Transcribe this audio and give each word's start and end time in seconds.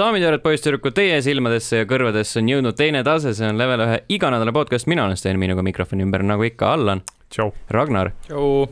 daamid 0.00 0.22
ja 0.22 0.30
härrad, 0.30 0.40
poisssüdrukud, 0.40 0.94
teie 0.96 1.18
silmadesse 1.20 1.82
ja 1.82 1.86
kõrvadesse 1.88 2.40
on 2.40 2.48
jõudnud 2.48 2.76
teine 2.78 3.02
tase, 3.04 3.34
see 3.36 3.48
on 3.50 3.58
level 3.60 3.82
ühe 3.84 3.98
iganädala 4.16 4.54
podcast, 4.56 4.88
mina 4.88 5.04
olen 5.04 5.18
Sten, 5.20 5.36
minuga 5.40 5.64
mikrofoni 5.66 6.06
ümber, 6.06 6.24
nagu 6.24 6.46
ikka, 6.46 6.70
Allan, 6.78 7.02
tšau. 7.30 7.52
Ragnar 7.70 8.12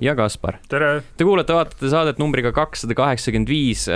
ja 0.02 0.14
Kaspar. 0.18 0.58
tere. 0.68 1.02
Te 1.16 1.26
kuulate, 1.26 1.54
vaatate 1.54 1.90
saadet 1.90 2.18
numbriga 2.18 2.52
kakssada 2.52 2.96
kaheksakümmend 2.98 3.48
viis. 3.48 3.86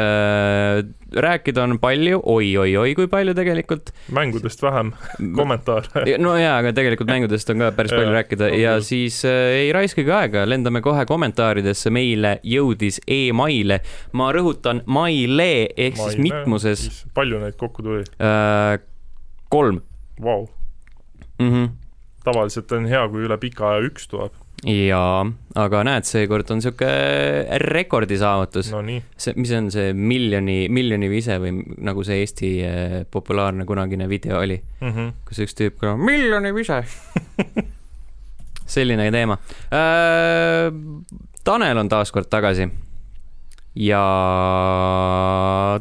rääkida 1.12 1.62
on 1.66 1.78
palju 1.78 2.22
oi,, 2.24 2.52
oi-oi-oi, 2.56 2.94
kui 2.94 3.08
palju 3.10 3.34
tegelikult. 3.34 3.92
mängudest 4.12 4.62
vähem 4.62 4.92
kommentaare. 5.36 6.06
no 6.24 6.36
jaa, 6.38 6.58
aga 6.62 6.72
tegelikult 6.76 7.10
mängudest 7.10 7.50
on 7.52 7.64
ka 7.64 7.72
päris 7.76 7.94
palju 7.94 8.14
rääkida 8.14 8.48
on 8.50 8.58
ja 8.60 8.76
siis 8.84 9.22
äh, 9.28 9.66
ei 9.66 9.72
raiskagi 9.74 10.10
aega, 10.14 10.46
lendame 10.48 10.82
kohe 10.84 11.04
kommentaaridesse, 11.08 11.90
meile 11.90 12.38
jõudis 12.46 13.00
emaile. 13.06 13.80
ma 14.12 14.32
rõhutan 14.32 14.82
maile 14.86 15.52
ehk 15.76 15.98
siis 16.00 16.18
mitmuses. 16.20 17.04
palju 17.14 17.42
neid 17.42 17.58
kokku 17.60 17.82
tuli? 17.82 18.04
äh, 18.20 18.78
kolm 19.52 19.82
Vau. 20.22 20.46
-hmm. 21.38 21.68
tavaliselt 22.24 22.72
on 22.72 22.86
hea, 22.86 23.08
kui 23.08 23.26
üle 23.26 23.38
pika 23.38 23.72
aja 23.72 23.88
üks 23.88 24.08
tuleb. 24.08 24.41
jaa, 24.62 25.22
aga 25.58 25.80
näed, 25.86 26.06
seekord 26.06 26.50
on 26.54 26.62
sihuke 26.62 26.88
rekordisaavutus 27.64 28.70
no.. 28.70 28.82
no 28.86 29.00
see, 29.18 29.34
mis 29.40 29.50
on 29.58 29.70
see 29.74 29.90
miljoni, 29.96 30.68
miljoni 30.70 31.10
vise 31.10 31.38
või 31.42 31.56
nagu 31.82 32.04
see 32.06 32.20
Eesti 32.22 32.52
äh, 32.66 32.94
populaarne 33.10 33.66
kunagine 33.66 34.06
video 34.10 34.38
oli, 34.38 34.60
mm. 34.80 34.92
-hmm. 34.92 35.10
kus 35.26 35.42
üks 35.42 35.58
tüüp 35.58 35.80
kõlab 35.82 35.98
miljoni 36.06 36.54
vise. 36.54 36.82
selline 38.76 39.10
teema 39.10 39.38
äh,. 39.74 40.70
Tanel 41.42 41.74
on 41.74 41.88
taas 41.90 42.12
kord 42.14 42.28
tagasi. 42.30 42.68
ja 43.74 44.02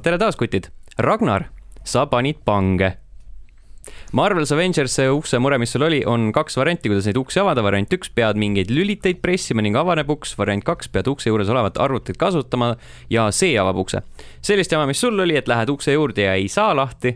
tere 0.01 0.17
taas, 0.17 0.35
kutid. 0.35 0.71
Ragnar, 0.97 1.51
sa 1.83 2.07
panid 2.09 2.41
pange 2.45 2.95
Marvel's 4.11 4.51
Avengers 4.51 4.91
see 4.91 5.07
uksemure, 5.07 5.55
mis 5.55 5.71
sul 5.71 5.85
oli, 5.87 6.01
on 6.03 6.33
kaks 6.35 6.57
varianti, 6.59 6.89
kuidas 6.91 7.05
neid 7.07 7.15
uksi 7.15 7.39
avada. 7.39 7.63
variant 7.63 7.93
üks, 7.95 8.09
pead 8.11 8.35
mingeid 8.35 8.67
lüliteid 8.67 9.21
pressima 9.23 9.63
ning 9.63 9.77
avaneb 9.79 10.09
uks. 10.11 10.33
variant 10.35 10.65
kaks, 10.67 10.89
pead 10.91 11.07
ukse 11.07 11.31
juures 11.31 11.47
olevat 11.47 11.79
arvutit 11.79 12.19
kasutama 12.19 12.73
ja 13.09 13.29
see 13.31 13.55
avab 13.55 13.79
ukse. 13.79 14.01
sellist 14.43 14.75
jama, 14.75 14.89
mis 14.89 14.99
sul 14.99 15.15
oli, 15.15 15.37
et 15.39 15.47
lähed 15.47 15.71
ukse 15.71 15.95
juurde 15.95 16.27
ja 16.27 16.33
ei 16.35 16.49
saa 16.51 16.73
lahti 16.75 17.15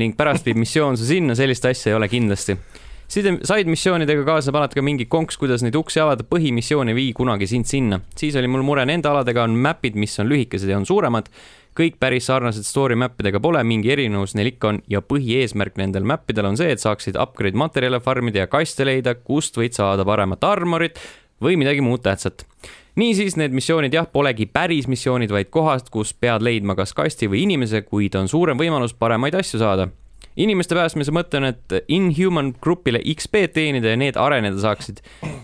ning 0.00 0.12
pärast 0.18 0.44
viib 0.44 0.60
missioon 0.60 1.00
su 1.00 1.08
sinna, 1.08 1.32
sellist 1.34 1.64
asja 1.64 1.94
ei 1.94 1.96
ole 1.96 2.08
kindlasti. 2.12 2.58
side 3.08 3.64
missioonidega 3.64 4.20
kaasneb 4.28 4.60
alati 4.60 4.76
ka 4.76 4.84
mingi 4.84 5.08
konks, 5.08 5.40
kuidas 5.40 5.64
neid 5.64 5.78
uksi 5.80 6.04
avada, 6.04 6.26
põhimissioon 6.28 6.92
ei 6.92 6.98
vii 7.00 7.14
kunagi 7.16 7.48
sind 7.48 7.64
sinna. 7.64 8.02
siis 8.12 8.36
oli 8.36 8.46
mul 8.46 8.60
mure 8.60 8.84
nende 8.84 9.08
aladega 9.08 9.48
on 9.48 9.56
map'id, 9.56 9.96
mis 9.96 10.20
on 10.20 10.28
lühikesed 10.28 10.68
ja 10.68 10.76
on 10.76 10.84
suuremad 10.84 11.32
kõik 11.80 11.96
päris 12.02 12.28
sarnased 12.28 12.66
story 12.68 12.96
map 12.98 13.18
idega 13.22 13.40
pole, 13.42 13.62
mingi 13.64 13.92
erinevus 13.94 14.34
neil 14.36 14.52
ikka 14.52 14.74
on 14.74 14.82
ja 14.90 15.00
põhieesmärk 15.04 15.80
nendel 15.80 16.04
map 16.08 16.28
idel 16.30 16.50
on 16.50 16.58
see, 16.60 16.68
et 16.74 16.82
saaksid 16.82 17.16
upgrade 17.20 17.58
materjale 17.58 18.02
farmida 18.04 18.44
ja 18.44 18.50
kaste 18.52 18.84
leida, 18.84 19.16
kust 19.16 19.56
võid 19.56 19.76
saada 19.76 20.04
paremat 20.08 20.44
armorit 20.44 21.00
või 21.40 21.56
midagi 21.60 21.80
muud 21.84 22.04
tähtsat. 22.04 22.44
niisiis 23.00 23.38
need 23.40 23.54
missioonid 23.56 23.94
jah, 23.94 24.06
polegi 24.12 24.46
päris 24.46 24.88
missioonid, 24.90 25.32
vaid 25.32 25.48
kohad, 25.50 25.88
kus 25.90 26.12
pead 26.12 26.44
leidma 26.44 26.76
kas 26.76 26.92
kasti 26.92 27.30
või 27.30 27.46
inimese, 27.46 27.82
kuid 27.82 28.14
on 28.18 28.28
suurem 28.28 28.58
võimalus 28.60 28.92
paremaid 28.92 29.34
asju 29.40 29.62
saada 29.62 29.88
inimeste 30.40 30.76
päästmise 30.76 31.12
mõte 31.14 31.40
on, 31.40 31.48
et 31.50 31.74
Inhuman 31.92 32.52
grupile 32.62 33.00
XP 33.14 33.46
teenida 33.54 33.94
ja 33.94 33.98
need 34.00 34.18
areneda 34.20 34.60
saaksid. 34.62 35.00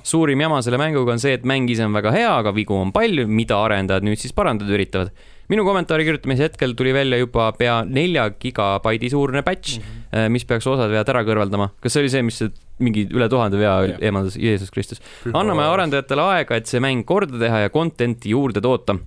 suurim 0.06 0.41
jama 0.41 0.61
selle 0.62 0.78
mänguga 0.78 1.17
on 1.17 1.23
see, 1.23 1.34
et 1.34 1.45
mäng 1.45 1.71
ise 1.71 1.84
on 1.87 1.97
väga 1.97 2.12
hea, 2.15 2.31
aga 2.41 2.55
vigu 2.55 2.77
on 2.77 2.93
palju, 2.95 3.27
mida 3.27 3.59
arendajad 3.62 4.06
nüüd 4.06 4.21
siis 4.21 4.33
parandada 4.37 4.73
üritavad. 4.73 5.11
Minu 5.52 5.64
kommentaari 5.66 6.06
kirjutamise 6.08 6.48
hetkel 6.48 6.75
tuli 6.78 6.92
välja 6.97 7.19
juba 7.20 7.50
pea 7.58 7.80
nelja 7.84 8.28
gigabaidi 8.42 9.11
suurune 9.12 9.42
patch 9.47 9.78
mm, 9.78 9.84
-hmm. 9.84 10.34
mis 10.34 10.44
peaks 10.44 10.66
osad 10.66 10.91
vead 10.91 11.08
ära 11.12 11.22
kõrvaldama. 11.26 11.71
kas 11.81 11.93
see 11.93 12.04
oli 12.04 12.12
see, 12.12 12.22
mis 12.26 12.43
mingi 12.78 13.06
üle 13.09 13.28
tuhande 13.32 13.59
vea 13.60 13.78
eemaldas, 14.00 14.37
Jeesus 14.37 14.71
Kristus. 14.71 15.00
anname 15.32 15.65
arendajatele 15.65 16.22
aega, 16.37 16.56
et 16.56 16.66
see 16.66 16.81
mäng 16.81 17.04
korda 17.04 17.38
teha 17.38 17.66
ja 17.66 17.71
content'i 17.71 18.34
juurde 18.34 18.60
toota 18.60 18.98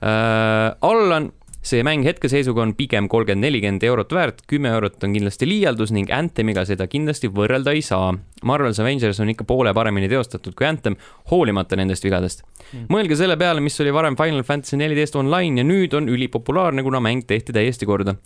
äh,. 0.00 0.76
Allan, 0.80 1.32
see 1.62 1.82
mäng 1.84 2.04
hetkeseisuga 2.06 2.62
on 2.64 2.72
pigem 2.76 3.08
kolmkümmend, 3.10 3.44
nelikümmend 3.44 3.84
eurot 3.84 4.12
väärt, 4.16 4.42
kümme 4.48 4.70
eurot 4.72 5.02
on 5.04 5.12
kindlasti 5.16 5.48
liialdus 5.48 5.92
ning 5.92 6.08
Anthemiga 6.14 6.64
seda 6.68 6.86
kindlasti 6.88 7.28
võrrelda 7.28 7.74
ei 7.76 7.82
saa. 7.84 8.14
Marvel's 8.48 8.80
Avengers 8.80 9.20
on 9.20 9.32
ikka 9.34 9.44
poole 9.44 9.74
paremini 9.76 10.08
teostatud 10.08 10.56
kui 10.56 10.66
Anthem, 10.66 10.96
hoolimata 11.30 11.76
nendest 11.76 12.06
vigadest 12.06 12.40
mm.. 12.46 12.86
mõelge 12.88 13.18
selle 13.20 13.36
peale, 13.40 13.60
mis 13.60 13.76
oli 13.84 13.92
varem 13.92 14.16
Final 14.16 14.44
Fantasy 14.48 14.80
neliteist 14.80 15.18
online 15.20 15.60
ja 15.60 15.68
nüüd 15.68 15.96
on 15.96 16.08
ülipopulaarne, 16.08 16.84
kuna 16.86 17.02
mäng 17.04 17.26
tehti 17.28 17.52
täiesti 17.52 17.88
korda. 17.88 18.16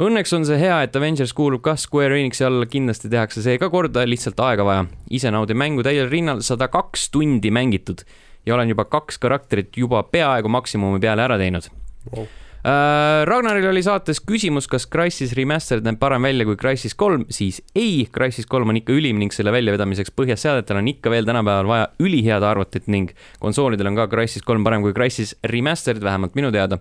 Õnneks 0.00 0.32
on 0.34 0.42
see 0.48 0.56
hea, 0.58 0.80
et 0.82 0.96
Avengers 0.96 1.30
kuulub 1.36 1.62
ka 1.62 1.76
Square 1.78 2.16
Enixi 2.18 2.42
alla, 2.48 2.66
kindlasti 2.66 3.12
tehakse 3.12 3.44
see 3.44 3.60
ka 3.62 3.68
korda, 3.70 4.02
lihtsalt 4.08 4.40
aega 4.42 4.64
vaja. 4.66 4.88
ise 5.10 5.30
naudin 5.30 5.60
mängu 5.60 5.84
täiel 5.86 6.08
rinnal, 6.10 6.40
sada 6.42 6.66
kaks 6.72 7.10
tundi 7.14 7.52
mängitud 7.54 8.02
ja 8.46 8.56
olen 8.56 8.72
juba 8.72 8.88
kaks 8.90 9.20
karakterit 9.20 9.76
juba 9.76 10.02
peaaegu 10.02 10.48
maksimumi 10.48 10.98
peale 11.00 11.28
ära 11.28 11.38
teinud 11.38 11.70
Wow. 12.12 12.26
Äh, 12.64 13.26
Ragnaril 13.28 13.66
oli 13.68 13.82
saates 13.84 14.22
küsimus, 14.24 14.64
kas 14.72 14.86
Crysis 14.88 15.34
Remastered 15.36 15.84
näeb 15.84 15.98
parem 16.00 16.24
välja 16.24 16.46
kui 16.48 16.56
Crysis 16.56 16.94
kolm, 16.96 17.26
siis 17.28 17.58
ei, 17.76 18.06
Crysis 18.14 18.48
kolm 18.48 18.72
on 18.72 18.78
ikka 18.80 18.94
ülim 18.96 19.18
ning 19.20 19.34
selle 19.36 19.52
väljavedamiseks 19.52 20.14
põhjaseadetel 20.16 20.80
on 20.80 20.88
ikka 20.94 21.12
veel 21.12 21.28
tänapäeval 21.28 21.68
vaja 21.68 21.90
ülihead 22.00 22.46
arvutit 22.48 22.88
ning 22.88 23.12
konsoolidel 23.42 23.92
on 23.92 23.98
ka 24.00 24.08
Crysis 24.14 24.46
kolm 24.48 24.64
parem 24.64 24.80
kui 24.86 24.96
Crysis 24.96 25.34
Remastered, 25.52 26.00
vähemalt 26.00 26.38
minu 26.40 26.52
teada. 26.56 26.80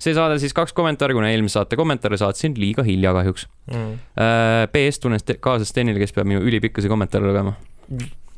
see 0.00 0.16
saade 0.16 0.38
siis 0.40 0.54
kaks 0.56 0.72
kommentaari, 0.72 1.14
kuna 1.14 1.30
eelmise 1.30 1.60
saate 1.60 1.76
kommentaare 1.76 2.16
saatsin 2.18 2.56
liiga 2.58 2.82
hilja 2.82 3.12
kahjuks. 3.14 3.46
mm.. 3.70 3.98
PS 4.72 4.98
tunnes 4.98 5.22
te- 5.22 5.38
kaasa 5.38 5.68
Stenile, 5.68 6.00
kes 6.00 6.16
peab 6.16 6.26
minu 6.26 6.40
ülipikkuse 6.42 6.88
kommentaare 6.88 7.28
lugema. 7.28 7.54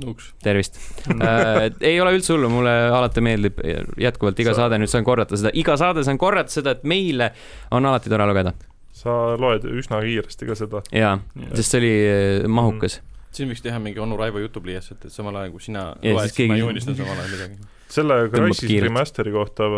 uks. 0.07 0.33
tervist 0.43 0.79
äh,. 1.21 1.69
ei 1.81 2.01
ole 2.01 2.15
üldse 2.17 2.35
hullu, 2.35 2.49
mulle 2.53 2.73
alati 2.91 3.23
meeldib 3.25 3.61
jätkuvalt 4.01 4.41
iga 4.43 4.55
Sa- 4.55 4.65
saade, 4.65 4.79
nüüd 4.83 4.91
saan 4.93 5.05
korrata 5.07 5.37
seda, 5.39 5.53
iga 5.55 5.77
saade 5.81 6.05
saan 6.07 6.19
korrata 6.21 6.53
seda, 6.53 6.75
et 6.77 6.85
meile 6.89 7.33
on 7.71 7.87
alati 7.87 8.11
tore 8.13 8.27
lugeda. 8.31 8.55
sa 9.03 9.15
loed 9.41 9.65
üsna 9.69 10.01
kiiresti 10.05 10.49
ka 10.49 10.55
seda. 10.59 10.83
jaa, 10.93 11.17
sest 11.55 11.75
see 11.77 11.81
oli 11.83 11.93
äh, 12.09 12.49
mahukas. 12.49 13.01
siin 13.33 13.49
võiks 13.53 13.63
teha 13.65 13.79
mingi 13.83 14.01
onu 14.03 14.17
Raivo 14.21 14.43
jutupliiats, 14.43 14.93
et, 14.97 15.07
et 15.09 15.13
samal 15.15 15.37
ajal 15.41 15.55
kui 15.55 15.65
sina 15.69 15.87
Ja 16.03 16.13
loed, 16.17 16.27
siis 16.27 16.35
siis 16.35 16.41
keegi- 16.43 16.53
ma 16.57 16.61
joonistan 16.65 16.97
samal 16.99 17.17
ajal 17.23 17.33
midagi. 17.37 17.71
selle 17.93 18.19
kiirelt. 18.33 18.89
Remasteri 18.89 19.33
kohta 19.35 19.69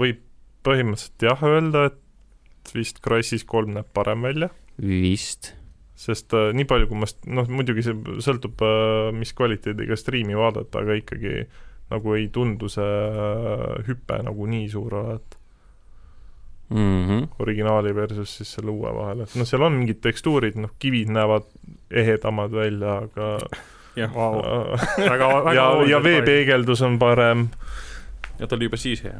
võib 0.00 0.22
põhimõtteliselt 0.66 1.24
jah 1.24 1.44
öelda, 1.46 1.86
et 1.90 2.74
vist 2.74 2.98
Crysis 3.04 3.44
kolm 3.48 3.72
näeb 3.78 3.88
parem 3.96 4.22
välja, 4.26 4.50
vist. 4.78 5.54
Sest 6.00 6.32
äh, 6.36 6.50
nii 6.56 6.64
palju, 6.68 6.88
kui 6.90 7.00
ma, 7.02 7.08
noh 7.36 7.50
muidugi 7.52 7.84
see 7.84 8.20
sõltub, 8.24 8.62
mis 9.16 9.34
kvaliteediga 9.36 9.98
striimi 10.00 10.38
vaadata, 10.38 10.80
aga 10.80 10.96
ikkagi 11.00 11.44
nagu 11.90 12.14
ei 12.16 12.28
tundu 12.32 12.70
see 12.70 12.86
äh, 12.86 13.82
hüpe 13.88 14.22
nagu 14.26 14.48
nii 14.50 14.70
suur 14.72 14.98
olevat 15.02 15.36
Mm 16.70 17.06
-hmm. 17.06 17.28
originaali 17.38 17.94
versus 17.94 18.36
siis 18.36 18.52
selle 18.52 18.70
uue 18.70 18.94
vahel, 18.94 19.20
et 19.20 19.32
noh, 19.34 19.46
seal 19.46 19.62
on 19.62 19.72
mingid 19.72 19.98
tekstuurid, 20.00 20.54
noh 20.54 20.70
kivid 20.78 21.08
näevad 21.10 21.48
ehedamad 21.90 22.52
välja, 22.54 22.92
aga 22.96 23.38
jah, 23.96 24.14
Vau. 24.18 24.38
väga, 24.98 25.28
väga 25.44 25.54
ja, 25.54 25.64
ja 25.90 26.02
veepeegeldus 26.02 26.82
on 26.82 26.98
parem. 26.98 27.48
ja 28.38 28.46
ta 28.46 28.56
oli 28.56 28.64
juba 28.64 28.76
siis 28.76 29.02
hea. 29.04 29.18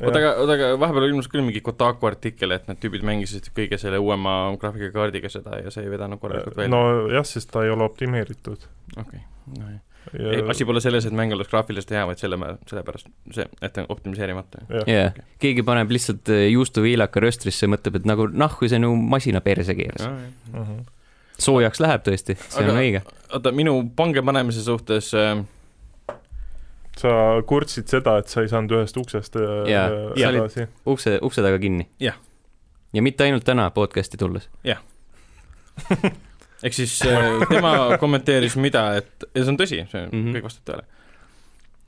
oota, 0.00 0.18
aga, 0.18 0.32
oota, 0.40 0.56
aga 0.56 0.72
vahepeal 0.80 1.08
ilmus 1.10 1.28
küll 1.32 1.44
mingi 1.44 1.60
Kotaku 1.64 2.08
artikkel, 2.08 2.54
et 2.56 2.68
need 2.70 2.80
tüübid 2.82 3.04
mängisid 3.06 3.50
kõige 3.56 3.78
selle 3.80 4.00
uuema 4.02 4.34
graafikakaardiga 4.60 5.30
seda 5.32 5.60
ja 5.60 5.72
see 5.74 5.84
ei 5.86 5.92
vedanud 5.92 6.20
korralikult 6.22 6.56
välja. 6.58 6.72
nojah, 6.72 7.26
sest 7.28 7.50
ta 7.52 7.64
ei 7.66 7.72
ole 7.74 7.84
optimeeritud. 7.84 8.68
okei, 8.96 9.20
nojah. 9.58 9.80
asi 10.50 10.66
pole 10.68 10.80
selles, 10.84 11.06
et 11.06 11.14
mäng 11.16 11.34
oleks 11.36 11.50
graafiliselt 11.52 11.92
hea, 11.94 12.06
vaid 12.08 12.22
selle, 12.22 12.38
sellepärast 12.70 13.10
see, 13.36 13.46
et 13.60 13.72
ta 13.72 13.84
on 13.84 13.92
optimiseerimata. 13.94 14.64
jah, 14.70 14.88
jah, 14.88 15.20
keegi 15.42 15.64
paneb 15.66 15.92
lihtsalt 15.94 16.32
äh, 16.32 16.48
juustuviilaka 16.54 17.22
rööstrisse, 17.22 17.68
mõtleb, 17.70 18.00
et 18.00 18.08
nagu 18.08 18.28
nahku 18.32 18.70
see 18.70 18.82
nagu 18.82 18.96
masina 18.96 19.44
perse 19.44 19.76
keeras. 19.78 20.08
Mhm. 20.52 20.84
soojaks 21.42 21.80
läheb 21.82 22.04
tõesti, 22.06 22.36
see 22.38 22.62
on 22.62 22.70
Aga- 22.70 22.80
õige. 22.84 23.00
oota, 23.32 23.52
minu 23.52 23.80
pange 23.96 24.22
panemise 24.22 24.62
suhtes 24.62 25.12
äh, 25.18 25.42
sa 26.98 27.42
kurtsid 27.48 27.88
seda, 27.88 28.18
et 28.20 28.28
sa 28.28 28.42
ei 28.44 28.50
saanud 28.50 28.74
ühest 28.76 28.98
uksest 29.00 29.38
äh, 29.40 29.70
Jaa. 29.70 29.86
äh, 29.88 30.28
edasi. 30.28 30.66
ukse, 30.86 31.18
ukse 31.24 31.44
taga 31.44 31.58
kinni. 31.62 31.88
Jah. 32.00 32.18
ja 32.92 33.02
mitte 33.02 33.24
ainult 33.24 33.44
täna 33.44 33.70
podcast'i 33.70 34.20
tulles. 34.20 34.48
ehk 36.64 36.76
siis 36.76 36.98
äh, 37.08 37.46
tema 37.48 37.98
kommenteeris 38.00 38.56
mida, 38.60 38.90
et 39.00 39.28
ja 39.32 39.44
see 39.44 39.54
on 39.54 39.60
tõsi, 39.60 39.80
see 39.90 40.04
mm. 40.04 40.12
-hmm. 40.12 40.36
kõik 40.36 40.50
vastab 40.50 40.68
tõele. 40.68 40.84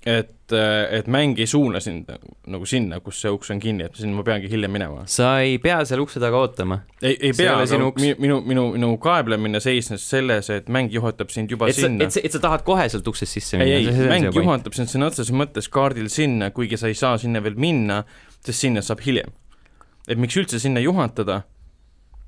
et, 0.05 0.53
et 0.93 1.07
mäng 1.09 1.39
ei 1.41 1.47
suuna 1.49 1.81
sind 1.81 2.11
nagu 2.53 2.67
sinna, 2.69 2.99
kus 3.05 3.23
see 3.25 3.31
uks 3.33 3.51
on 3.55 3.61
kinni, 3.63 3.87
et 3.89 3.97
sinna 3.97 4.19
ma 4.19 4.25
peangi 4.27 4.51
hiljem 4.53 4.75
minema. 4.77 5.07
sa 5.09 5.39
ei 5.41 5.57
pea 5.63 5.79
seal 5.89 6.03
ukse 6.05 6.21
taga 6.21 6.43
ootama. 6.45 6.83
ei, 7.01 7.15
ei 7.15 7.33
See 7.33 7.33
ei 7.33 7.39
pea, 7.39 7.55
aga 7.63 7.79
uks. 7.89 8.03
minu, 8.03 8.19
minu, 8.21 8.41
minu, 8.51 8.67
minu 8.77 8.91
kaeblemine 9.01 9.63
seisnes 9.65 10.05
selles, 10.11 10.51
et 10.53 10.69
mäng 10.69 10.93
juhatab 10.93 11.33
sind 11.33 11.53
juba 11.53 11.71
et 11.73 11.79
sinna 11.79 12.05
et. 12.05 12.21
et 12.21 12.37
sa 12.37 12.43
tahad 12.43 12.67
kohe 12.69 12.85
sealt 12.93 13.09
uksest 13.09 13.39
sisse 13.39 13.57
ei, 13.57 13.81
minna. 13.81 13.97
ei, 14.05 14.13
mäng 14.13 14.29
juhatab 14.37 14.77
sind 14.77 14.93
sõna 14.93 15.09
otseses 15.09 15.33
mõttes 15.33 15.71
kaardil 15.73 16.13
sinna, 16.13 16.53
kuigi 16.55 16.81
sa 16.81 16.93
ei 16.93 17.01
saa 17.01 17.17
sinna 17.21 17.41
veel 17.45 17.57
minna, 17.57 18.03
sest 18.45 18.67
sinna 18.67 18.85
saab 18.85 19.01
hiljem. 19.07 19.33
et 20.09 20.21
miks 20.21 20.37
üldse 20.37 20.61
sinna 20.61 20.85
juhatada, 20.85 21.43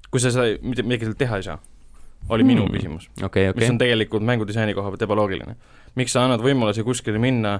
kui 0.08 0.22
sa 0.22 0.32
seda, 0.32 0.56
midagi 0.64 1.04
seal 1.04 1.18
teha 1.20 1.42
ei 1.42 1.50
saa, 1.52 1.60
oli 2.32 2.42
mm. 2.42 2.48
minu 2.54 2.70
küsimus 2.72 3.10
okei, 3.20 3.50
okay. 3.50 3.60
mis 3.60 3.74
on. 3.74 3.84
tegelikult 3.84 4.24
mängudisaini 4.24 4.74
koha 4.74 4.94
pealt 4.94 5.04
ebaloogiline. 5.04 5.60
Miks 5.96 6.14
sa 6.16 6.24
annad 6.26 6.42
võimaluse 6.44 6.84
kuskile 6.86 7.20
minna, 7.22 7.58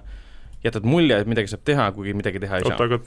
jätad 0.64 0.86
mulje, 0.88 1.20
et 1.22 1.30
midagi 1.30 1.52
saab 1.52 1.64
teha, 1.66 1.90
kuigi 1.96 2.16
midagi 2.16 2.42
teha 2.42 2.60
ei 2.60 2.66
oota, 2.66 2.76
saa. 2.76 2.88
aga 2.88 3.00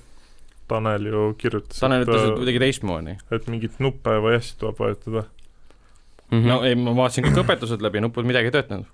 Tanel 0.70 1.10
ju 1.10 1.26
kirjutas, 1.42 1.82
Tanel 1.82 2.06
ütles, 2.06 2.22
et 2.22 2.30
et, 2.30 2.38
kuidagi 2.38 2.62
teistmoodi. 2.62 3.18
et 3.34 3.50
mingit 3.50 3.82
nuppe 3.82 4.14
või 4.22 4.38
asju 4.38 4.62
tuleb 4.62 4.80
vajutada. 4.84 5.26
Mhm. 6.30 6.46
no 6.46 6.62
ei, 6.68 6.78
ma 6.78 6.94
vaatasin 7.04 7.26
kõik 7.26 7.44
õpetused 7.44 7.82
läbi, 7.82 8.04
nupud 8.06 8.28
midagi 8.30 8.52
ei 8.52 8.56
töötanud. 8.58 8.90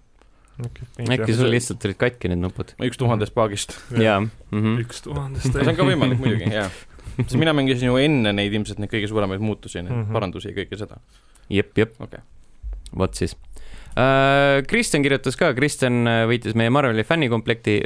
äkki 1.03 1.35
sul 1.35 1.51
lihtsalt 1.51 1.83
olid 1.83 1.99
katki 1.99 2.31
need 2.31 2.39
nupud? 2.39 2.71
üks 2.87 2.99
tuhandest 2.99 3.35
paagist. 3.35 3.75
jaa. 3.91 4.21
mhm. 4.23 4.77
üks 4.85 5.03
tuhandest 5.03 5.51
see 5.51 5.67
on 5.67 5.75
ka 5.75 5.87
võimalik 5.87 6.21
muidugi, 6.21 6.47
jaa. 6.53 6.69
sest 7.23 7.35
mina 7.39 7.53
mängisin 7.55 7.89
ju 7.89 7.99
enne 7.99 8.31
neid 8.35 8.55
ilmselt 8.55 8.79
neid 8.81 8.91
kõige 8.91 9.09
suuremaid 9.11 9.43
muutusi, 9.43 9.81
neid 9.81 9.91
mm. 9.91 10.05
-hmm. 10.05 10.15
parandusi 10.15 10.51
ja 10.51 10.57
kõike 10.57 10.79
seda. 10.79 10.99
jep, 11.49 11.75
jep. 11.77 11.95
okei. 11.99 12.23
vot 12.97 13.19
siis. 13.19 13.35
Kristjan 14.68 15.06
kirjutas 15.06 15.38
ka, 15.39 15.53
Kristjan 15.56 16.01
äh, 16.09 16.24
võitis 16.27 16.56
meie 16.59 16.71
Marveli 16.74 17.06
fännikomplekti. 17.07 17.77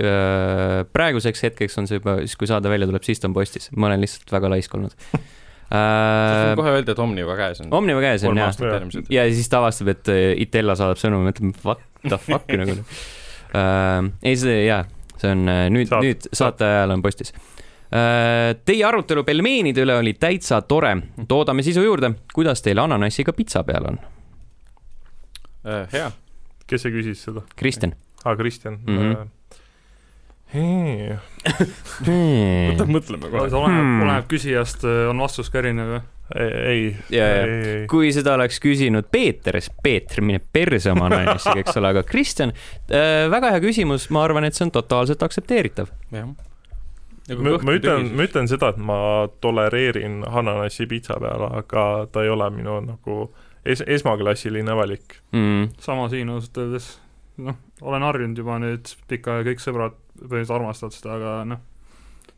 praeguseks 0.94 1.44
hetkeks 1.46 1.78
on 1.78 1.90
see 1.90 2.00
juba, 2.00 2.18
siis 2.24 2.34
kui 2.40 2.50
saade 2.50 2.72
välja 2.72 2.90
tuleb, 2.90 3.06
siis 3.06 3.22
ta 3.22 3.30
on 3.30 3.36
postis, 3.38 3.70
ma 3.78 3.92
olen 3.92 4.02
lihtsalt 4.02 4.34
väga 4.34 4.50
laisk 4.56 4.74
olnud. 4.80 4.96
tahtsin 5.70 6.56
kohe 6.58 6.74
öelda, 6.74 6.96
et 6.96 7.00
Omniva 7.04 7.36
käes 7.38 7.62
on. 7.62 7.70
Omniva 7.78 8.02
käes 8.02 8.26
on 8.26 8.38
jah, 8.40 8.54
ja 9.14 9.26
siis 9.30 9.50
ta 9.52 9.62
avastab, 9.62 9.94
et 9.94 10.10
äh, 10.10 10.34
Itella 10.42 10.76
saadab 10.80 11.02
sõnumi, 11.02 11.30
mõtleb 11.30 11.62
what 11.66 11.86
the 12.02 12.18
fuck 12.18 12.50
nagu 12.58 12.80
uh. 12.80 14.10
ei, 14.28 14.36
see 14.40 14.64
jaa, 14.66 14.84
see 15.20 15.34
on 15.36 15.46
äh, 15.52 15.64
nüüd, 15.74 15.92
Saad- 15.92 16.08
nüüd 16.08 16.30
saate 16.34 16.66
ajal 16.68 16.98
on 16.98 17.06
postis 17.06 17.34
uh,. 17.36 17.46
Teie 17.90 18.84
arutelu 18.86 19.24
pelmeenide 19.26 19.82
üle 19.86 19.96
oli 19.98 20.14
täitsa 20.22 20.62
tore, 20.66 20.92
toodame 21.30 21.66
sisu 21.66 21.82
juurde, 21.86 22.12
kuidas 22.34 22.62
teil 22.66 22.82
ananassiga 22.82 23.34
pitsa 23.38 23.64
peal 23.66 23.92
on? 23.94 24.02
Äh, 25.68 25.88
hea. 25.92 26.12
kes 26.70 26.86
see 26.86 26.94
küsis 26.94 27.26
seda? 27.26 27.44
Kristjan 27.60 27.96
aa, 28.26 28.36
Kristjan 28.36 28.80
Mhm. 28.86 29.28
mm. 30.54 31.18
hmm.. 32.06 32.80
mõtleme 32.90 33.30
kohe. 33.30 33.50
oleneb 33.54 34.02
oleneb 34.04 34.30
küsijast, 34.32 34.86
on 35.10 35.22
vastus 35.22 35.52
ka 35.54 35.62
erinev 35.62 35.92
ju. 35.94 36.00
ei, 36.40 36.96
ei, 37.14 37.86
kui 37.90 38.10
seda 38.14 38.34
oleks 38.38 38.58
küsinud 38.62 39.12
Peeter, 39.14 39.60
siis 39.62 39.76
Peeter 39.84 40.24
mine 40.26 40.42
perse 40.42 40.90
oma 40.90 41.06
ananassiga, 41.10 41.62
eks 41.62 41.78
ole, 41.78 41.92
aga 41.94 42.04
Kristjan 42.06 42.54
äh,, 42.54 43.28
väga 43.30 43.54
hea 43.54 43.64
küsimus, 43.66 44.10
ma 44.14 44.24
arvan, 44.26 44.48
et 44.48 44.58
see 44.58 44.66
on 44.66 44.74
totaalselt 44.74 45.22
aktsepteeritav. 45.26 45.92
jah. 46.14 46.34
ma, 47.38 47.58
ma 47.62 47.78
ütlen, 47.78 48.10
ma 48.18 48.26
ütlen 48.26 48.50
seda, 48.50 48.74
et 48.74 48.82
ma 48.82 49.00
tolereerin 49.42 50.24
ananassi 50.26 50.90
pitsa 50.90 51.22
peal, 51.22 51.46
aga 51.62 51.86
ta 52.10 52.26
ei 52.26 52.34
ole 52.34 52.50
minu 52.58 52.80
nagu 52.88 53.22
es-, 53.66 53.86
esmaklassiline 53.86 54.76
valik. 54.76 55.20
Mm. 55.32 55.70
sama 55.80 56.10
siin 56.10 56.30
ausalt 56.30 56.58
öeldes, 56.64 56.92
noh, 57.38 57.58
olen 57.82 58.06
harjunud 58.08 58.38
juba 58.38 58.60
nüüd 58.62 58.94
pikka 59.10 59.40
ja 59.40 59.48
kõik 59.48 59.64
sõbrad 59.64 59.98
põhimõtteliselt 60.20 60.56
armastavad 60.58 60.96
seda, 60.96 61.18
aga 61.20 61.34
noh, 61.48 61.66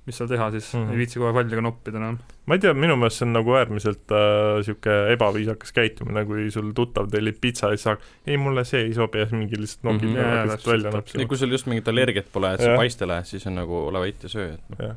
mis 0.08 0.18
seal 0.18 0.30
teha 0.30 0.48
siis 0.54 0.72
mm. 0.74 0.82
-hmm. 0.82 0.92
ei 0.92 0.98
viitsi 0.98 1.20
kohe 1.22 1.34
palliga 1.34 1.62
noppida 1.62 2.00
enam. 2.02 2.18
ma 2.46 2.58
ei 2.58 2.64
tea, 2.64 2.74
minu 2.74 2.96
meelest 2.98 3.22
see 3.22 3.28
on 3.28 3.36
nagu 3.38 3.54
äärmiselt 3.58 4.14
äh, 4.18 4.62
sihuke 4.66 4.96
ebaviisakas 5.14 5.76
käitumine, 5.78 6.26
kui 6.26 6.50
sul 6.52 6.72
tuttav 6.78 7.10
tellib 7.12 7.38
pitsa 7.42 7.70
ja 7.70 7.78
siis 7.78 7.86
sa 7.90 7.96
ei, 8.26 8.38
mulle 8.42 8.66
see 8.66 8.82
ei 8.88 8.94
sobi 8.98 9.22
ja 9.22 9.28
siis 9.30 9.38
mingi 9.38 9.62
lihtsalt 9.62 9.86
nokib 9.90 10.10
mm 10.10 10.16
-hmm. 10.16 10.20
Jaa, 10.20 10.44
lihtsalt 10.44 10.58
täpselt, 10.58 10.74
välja 10.74 10.90
ja 10.90 10.98
näpsima. 10.98 11.28
kui 11.28 11.38
sul 11.38 11.58
just 11.58 11.70
mingit 11.70 11.88
allergiat 11.88 12.32
pole, 12.34 12.54
et 12.54 12.62
sa 12.98 13.08
lähed, 13.08 13.26
siis 13.26 13.48
on 13.48 13.56
nagu 13.56 13.86
ole 13.88 14.00
vait 14.00 14.24
ja 14.24 14.30
söö, 14.30 14.54
et 14.54 14.80
noh. 14.80 14.96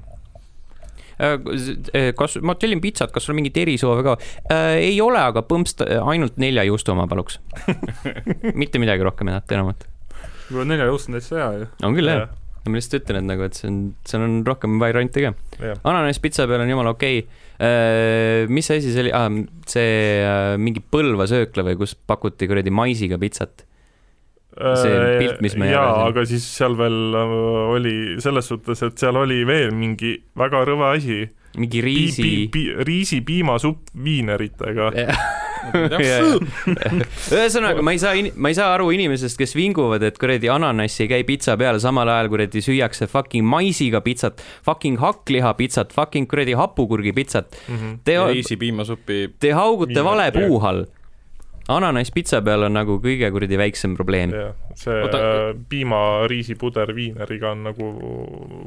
Äh, 1.19 2.11
kas, 2.19 2.39
ma 2.43 2.57
tellin 2.59 2.83
pitsat, 2.83 3.13
kas 3.15 3.27
sul 3.27 3.35
on 3.35 3.41
mingeid 3.43 3.59
erisoove 3.65 4.05
ka 4.07 4.17
äh,? 4.19 4.81
ei 4.91 4.97
ole, 5.03 5.21
aga 5.21 5.45
põmps 5.47 5.77
ainult 5.85 6.41
nelja 6.43 6.65
juustu 6.67 6.95
oma 6.95 7.07
paluks. 7.11 7.39
mitte 8.61 8.81
midagi 8.83 9.07
rohkem 9.07 9.31
enam, 9.31 9.45
enamat. 9.57 9.87
juba 10.49 10.65
nelja 10.67 10.89
juust 10.91 11.11
on 11.11 11.19
täitsa 11.19 11.39
hea 11.39 11.51
ju. 11.61 11.69
on 11.87 11.99
küll 11.99 12.11
jah, 12.11 12.33
ma 12.67 12.79
lihtsalt 12.79 13.03
ütlen, 13.03 13.21
et 13.23 13.29
nagu, 13.29 13.47
et 13.47 13.59
see 13.59 13.69
on, 13.71 13.79
seal 14.09 14.25
on 14.27 14.39
rohkem 14.47 14.81
variante 14.83 15.23
ka. 15.23 15.35
jah, 15.61 15.79
ananaspitsa 15.87 16.49
peal 16.51 16.65
on 16.65 16.73
jumala 16.73 16.95
okei 16.97 17.23
okay.. 17.23 18.49
mis 18.51 18.71
asi 18.75 18.91
see 18.91 19.07
oli 19.07 19.15
ah,, 19.15 19.29
see 19.71 19.93
äh, 20.25 20.57
mingi 20.59 20.83
Põlva 20.83 21.29
söökla 21.31 21.67
või 21.71 21.79
kus 21.85 21.95
pakuti 21.95 22.51
kuradi 22.51 22.75
maisiga 22.75 23.21
pitsat. 23.23 23.67
See 24.55 24.99
pilt, 25.19 25.41
mis 25.43 25.57
me 25.59 25.67
Äh, 25.67 25.75
jaa, 25.75 26.05
aga 26.09 26.23
siis 26.29 26.45
seal 26.47 26.77
veel 26.79 27.17
äh, 27.19 27.39
oli 27.75 27.95
selles 28.23 28.47
suhtes, 28.51 28.85
et 28.87 29.01
seal 29.01 29.19
oli 29.19 29.43
veel 29.49 29.75
mingi 29.75 30.17
väga 30.39 30.63
rõve 30.69 30.93
asi. 30.95 31.25
mingi 31.59 31.81
riisi. 31.83 32.51
riisi-piimasupp 32.87 33.95
viineritega. 34.05 34.93
ühesõnaga, 37.35 37.83
ma 37.85 37.95
ei 37.95 38.01
saa, 38.01 38.15
ma 38.37 38.51
ei 38.53 38.57
saa 38.57 38.73
aru 38.75 38.91
inimesest, 38.95 39.39
kes 39.41 39.55
vinguvad, 39.57 40.03
et 40.07 40.19
kuradi 40.21 40.51
ananassi 40.53 41.05
ei 41.05 41.11
käi 41.15 41.23
pitsa 41.29 41.57
peale, 41.61 41.81
samal 41.83 42.11
ajal 42.13 42.31
kuradi 42.33 42.63
süüakse 42.65 43.09
fucking 43.11 43.47
maisiga 43.49 44.03
pitsat, 44.05 44.43
fucking 44.67 45.01
hakkliha 45.03 45.55
pitsat, 45.59 45.95
fucking 45.97 46.29
kuradi 46.31 46.57
hapukurgi 46.59 47.15
pitsat. 47.17 47.57
Mhm. 47.69 47.97
Te, 48.05 48.19
riisi 48.35 48.59
piimasuppi, 48.61 49.25
te 49.41 49.55
haugute 49.57 50.05
vale 50.05 50.31
puu 50.35 50.61
all. 50.61 50.85
Ananass 51.73 52.13
pitsa 52.15 52.43
peal 52.45 52.67
on 52.69 52.77
nagu 52.77 52.99
kõige 53.03 53.31
kuradi 53.33 53.59
väiksem 53.61 53.97
probleem. 53.97 54.35
see 54.77 55.01
Oota- 55.01 55.23
Oota... 55.23 55.57
piima-riisipuder 55.69 56.95
viineriga 56.97 57.55
on 57.55 57.65
nagu 57.71 57.91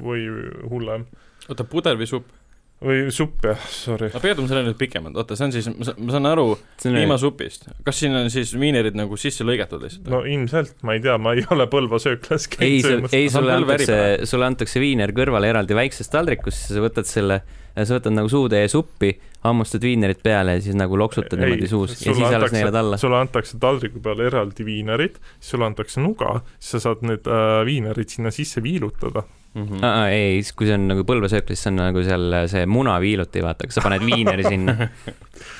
või 0.03 0.27
hullem. 0.69 1.07
oota, 1.49 1.63
puder 1.63 1.99
või 1.99 2.09
supp? 2.09 2.33
või 2.77 3.07
supp 3.13 3.45
jah, 3.47 3.61
sorry. 3.73 4.11
ma 4.13 4.19
peatun 4.21 4.45
sellele 4.49 4.69
nüüd 4.69 4.77
pikemalt, 4.77 5.17
oota, 5.17 5.33
see 5.38 5.47
on 5.47 5.53
siis, 5.55 5.69
ma 5.73 6.13
saan, 6.13 6.27
aru 6.29 6.51
piimasupist, 6.83 7.65
kas 7.85 8.01
siin 8.03 8.13
on 8.17 8.29
siis 8.33 8.51
viinerid 8.59 8.97
nagu 8.97 9.17
sisse 9.17 9.45
lõigatud 9.47 9.81
lihtsalt 9.81 10.11
no 10.13 10.21
ilmselt, 10.29 10.75
ma 10.85 10.94
ei 10.94 11.01
tea, 11.01 11.15
ma 11.21 11.33
ei 11.33 11.41
ole 11.53 11.65
Põlva 11.71 11.97
sööklas 12.01 12.45
ei, 12.59 12.83
käinud 12.83 13.09
ei, 13.09 13.25
on 13.25 13.33
sulle 13.33 13.55
antakse 13.55 13.97
sulle 14.29 14.49
antakse 14.51 14.83
viiner 14.83 15.13
kõrvale 15.17 15.49
eraldi 15.49 15.77
väiksest 15.77 16.13
taldrikust, 16.13 16.67
siis 16.67 16.77
sa 16.77 16.85
võtad 16.85 17.09
selle, 17.09 17.41
sa 17.85 17.97
võtad 17.97 18.15
nagu 18.15 18.29
suutäie 18.31 18.68
suppi, 18.71 19.12
hammustad 19.44 19.83
viinerit 19.85 20.21
peale 20.25 20.57
ja 20.57 20.63
siis 20.63 20.77
nagu 20.77 20.97
loksutad 21.00 21.39
niimoodi 21.39 21.69
suus 21.69 21.94
ja 22.01 22.15
siis 22.15 22.33
alles 22.33 22.56
neelad 22.56 22.79
alla. 22.79 22.97
sulle 22.97 23.19
antakse 23.21 23.59
taldriku 23.62 24.01
peale 24.03 24.27
eraldi 24.31 24.65
viinerid, 24.65 25.19
siis 25.38 25.53
sulle 25.53 25.69
antakse 25.69 26.01
nuga, 26.03 26.39
siis 26.57 26.77
sa 26.77 26.83
saad 26.88 27.06
need 27.07 27.29
äh, 27.29 27.62
viinerid 27.68 28.13
sinna 28.13 28.33
sisse 28.33 28.63
viilutada. 28.63 29.24
mm. 29.53 29.63
-hmm. 29.63 29.85
Aa, 29.85 30.09
ei, 30.09 30.41
siis 30.41 30.53
kui 30.57 30.68
see 30.68 30.77
on 30.79 30.88
nagu 30.88 31.06
põlvesöök, 31.07 31.53
siis 31.53 31.63
see 31.63 31.74
on 31.75 31.81
nagu 31.83 32.03
seal 32.03 32.41
see 32.47 32.65
munaviiluti, 32.65 33.44
vaata, 33.45 33.69
sa 33.69 33.85
paned 33.85 34.06
viineri 34.06 34.44
sinna, 34.47 34.90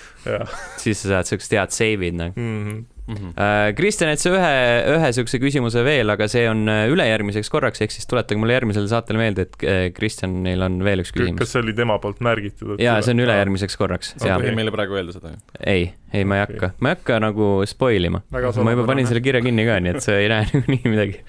siis 0.84 1.02
sa 1.02 1.18
saad 1.18 1.30
siuksed 1.30 1.58
head 1.58 1.76
seivid 1.76 2.22
nagu. 2.24 2.40
mm 2.40 2.62
-hmm. 2.68 2.86
Mm 3.08 3.16
-hmm. 3.16 3.76
Kristjan 3.76 4.10
jättis 4.12 4.28
ühe, 4.28 4.56
ühe 4.98 5.10
siukse 5.16 5.40
küsimuse 5.40 5.80
veel, 5.86 6.10
aga 6.12 6.28
see 6.28 6.44
on 6.50 6.68
äh, 6.68 6.90
ülejärgmiseks 6.92 7.50
korraks, 7.50 7.80
ehk 7.82 7.94
siis 7.94 8.08
tuletage 8.08 8.40
mulle 8.40 8.58
järgmisele 8.58 8.90
saatele 8.92 9.22
meelde, 9.22 9.46
et 9.48 9.56
äh, 9.64 9.78
Kristjanil 9.96 10.66
on 10.66 10.82
veel 10.84 11.04
üks 11.06 11.14
küsimus 11.16 11.40
kas. 11.40 11.54
see 11.56 11.62
oli 11.64 11.76
tema 11.78 11.96
poolt 12.04 12.20
märgitud? 12.20 12.76
jaa, 12.84 12.98
see 13.02 13.16
on 13.16 13.24
ülejärgmiseks 13.24 13.80
korraks, 13.80 14.12
sa 14.18 14.28
ei 14.28 14.42
tohi 14.44 14.56
meile 14.60 14.74
praegu 14.76 14.98
öelda 15.00 15.16
seda. 15.16 15.32
ei, 15.64 15.94
ei, 16.12 16.26
ma 16.28 16.42
ei 16.42 16.44
hakka, 16.44 16.74
ma 16.84 16.92
ei 16.92 16.98
hakka 16.98 17.20
nagu 17.24 17.52
spoil 17.70 18.10
ima. 18.10 18.22
ma 18.32 18.76
juba 18.76 18.88
panin 18.90 19.08
selle 19.08 19.24
kirja 19.24 19.42
kinni 19.46 19.68
ka, 19.70 19.80
nii 19.86 19.96
et 19.96 20.04
sa 20.04 20.18
ei 20.20 20.28
näe 20.34 20.50
niikuinii 20.52 20.92
midagi. 20.92 21.22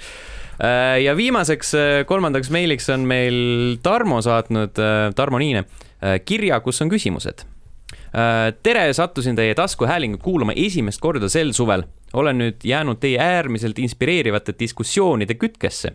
ja 1.05 1.15
viimaseks, 1.15 1.77
kolmandaks 2.11 2.51
meiliks 2.51 2.91
on 2.91 3.07
meil 3.07 3.79
Tarmo 3.87 4.19
saatnud, 4.25 4.83
Tarmo 5.15 5.39
Niine, 5.39 5.63
kirja, 6.27 6.59
kus 6.65 6.83
on 6.83 6.91
küsimused. 6.91 7.47
tere, 8.63 8.93
sattusin 8.93 9.37
teie 9.37 9.55
taskuhäälingut 9.55 10.23
kuulama 10.23 10.53
esimest 10.57 11.01
korda 11.01 11.29
sel 11.29 11.53
suvel. 11.53 11.83
olen 12.13 12.39
nüüd 12.41 12.65
jäänud 12.65 12.97
teie 13.01 13.19
äärmiselt 13.21 13.79
inspireerivate 13.79 14.55
diskussioonide 14.59 15.35
kütkesse. 15.35 15.93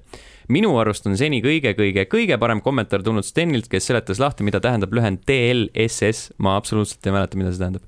minu 0.50 0.78
arust 0.78 1.08
on 1.08 1.18
seni 1.18 1.42
kõige-kõige-kõige 1.42 2.38
parem 2.38 2.62
kommentaar 2.62 3.04
tulnud 3.04 3.26
Stenilt, 3.26 3.68
kes 3.68 3.88
seletas 3.88 4.20
lahti, 4.20 4.44
mida 4.44 4.60
tähendab 4.60 4.94
lühend 4.94 5.24
DLSS. 5.28 6.34
ma 6.38 6.56
absoluutselt 6.56 7.06
ei 7.06 7.12
mäleta, 7.12 7.38
mida 7.38 7.52
see 7.52 7.60
tähendab. 7.60 7.82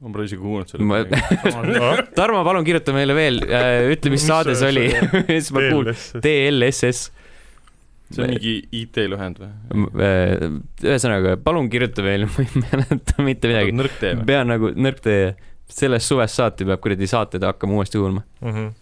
ma 0.00 0.10
pole 0.12 0.24
isegi 0.24 0.42
kuulnud 0.42 0.78
Ma- 0.80 1.04
sellest. 1.06 2.14
Tarmo, 2.18 2.44
palun 2.44 2.64
kirjuta 2.64 2.92
meile 2.92 3.14
veel, 3.14 3.38
ütle, 3.94 4.10
mis 4.10 4.26
saade 4.26 4.54
see 4.58 4.68
oli 4.72 4.88
siis 5.30 5.52
ma 5.54 5.68
kuulan. 5.70 5.94
DLSS. 6.26 7.12
See 8.14 8.24
on 8.24 8.32
mingi 8.32 8.54
IT-lühend 8.82 9.40
või? 9.42 9.50
ühesõnaga, 10.84 11.36
palun 11.44 11.70
kirjuta 11.72 12.04
veel, 12.04 12.26
ma 12.32 12.44
ei 12.44 12.62
mäleta 12.66 13.26
mitte 13.26 13.50
midagi. 13.50 13.74
nõrk 13.78 13.98
tee 14.00 14.14
või? 14.18 14.28
pean 14.28 14.52
nagu 14.52 14.72
nõrk 14.76 15.02
tee, 15.04 15.32
sellest 15.72 16.12
suvest 16.12 16.40
saati 16.40 16.68
peab 16.68 16.82
kuradi 16.84 17.08
saateid 17.10 17.46
hakkama 17.48 17.80
uuesti 17.80 18.00
kuulma. 18.00 18.24
Mhm. 18.44 18.72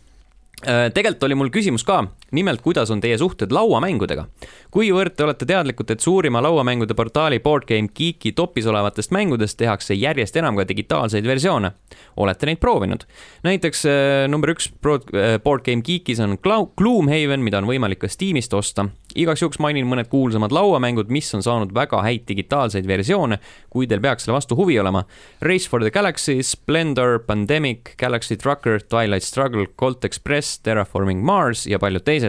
tegelikult 0.97 1.29
oli 1.29 1.39
mul 1.41 1.53
küsimus 1.55 1.87
ka, 1.89 2.03
nimelt, 2.33 2.61
kuidas 2.61 2.91
on 2.91 3.01
teie 3.01 3.19
suhted 3.19 3.53
lauamängudega? 3.53 4.27
kuivõrd 4.71 5.17
te 5.17 5.25
olete 5.25 5.47
teadlikud, 5.47 5.91
et 5.91 6.01
suurima 6.01 6.43
lauamängude 6.43 6.95
portaali 6.95 7.41
Board 7.41 7.67
Game 7.69 7.89
Geeki 7.95 8.33
topis 8.33 8.67
olevatest 8.71 9.11
mängudest 9.11 9.59
tehakse 9.59 9.95
järjest 9.95 10.37
enam 10.37 10.57
ka 10.57 10.69
digitaalseid 10.69 11.27
versioone? 11.27 11.73
olete 12.17 12.47
neid 12.47 12.61
proovinud? 12.63 13.07
näiteks 13.43 13.87
äh, 13.87 14.29
number 14.29 14.55
üks 14.55 14.71
äh, 14.71 15.39
Board 15.43 15.65
Game 15.65 15.83
Geekis 15.83 16.21
on 16.21 16.39
Gloomhaven, 16.77 17.43
mida 17.45 17.59
on 17.59 17.69
võimalik 17.69 18.03
ka 18.05 18.09
Steamist 18.09 18.55
osta. 18.55 18.87
igaks 19.15 19.43
juhuks 19.43 19.59
mainin 19.59 19.89
mõned 19.91 20.09
kuulsamad 20.11 20.53
lauamängud, 20.55 21.11
mis 21.11 21.35
on 21.35 21.43
saanud 21.43 21.75
väga 21.75 22.03
häid 22.07 22.27
digitaalseid 22.29 22.87
versioone, 22.87 23.41
kui 23.71 23.89
teil 23.91 24.01
peaks 24.01 24.25
selle 24.25 24.37
vastu 24.37 24.57
huvi 24.59 24.79
olema. 24.79 25.05
Race 25.43 25.69
for 25.69 25.83
the 25.83 25.91
Galaxy, 25.91 26.43
Splendor, 26.43 27.19
Pandemic, 27.27 27.97
Galaxy 27.99 28.37
Trucker, 28.37 28.81
Twilight 28.81 29.27
Struggle, 29.27 29.67
Colt 29.79 30.05
Express, 30.05 30.59
Terraforming 30.63 31.25
Mars 31.25 31.67
ja 31.67 31.79
paljud 31.79 32.05
teised. 32.07 32.20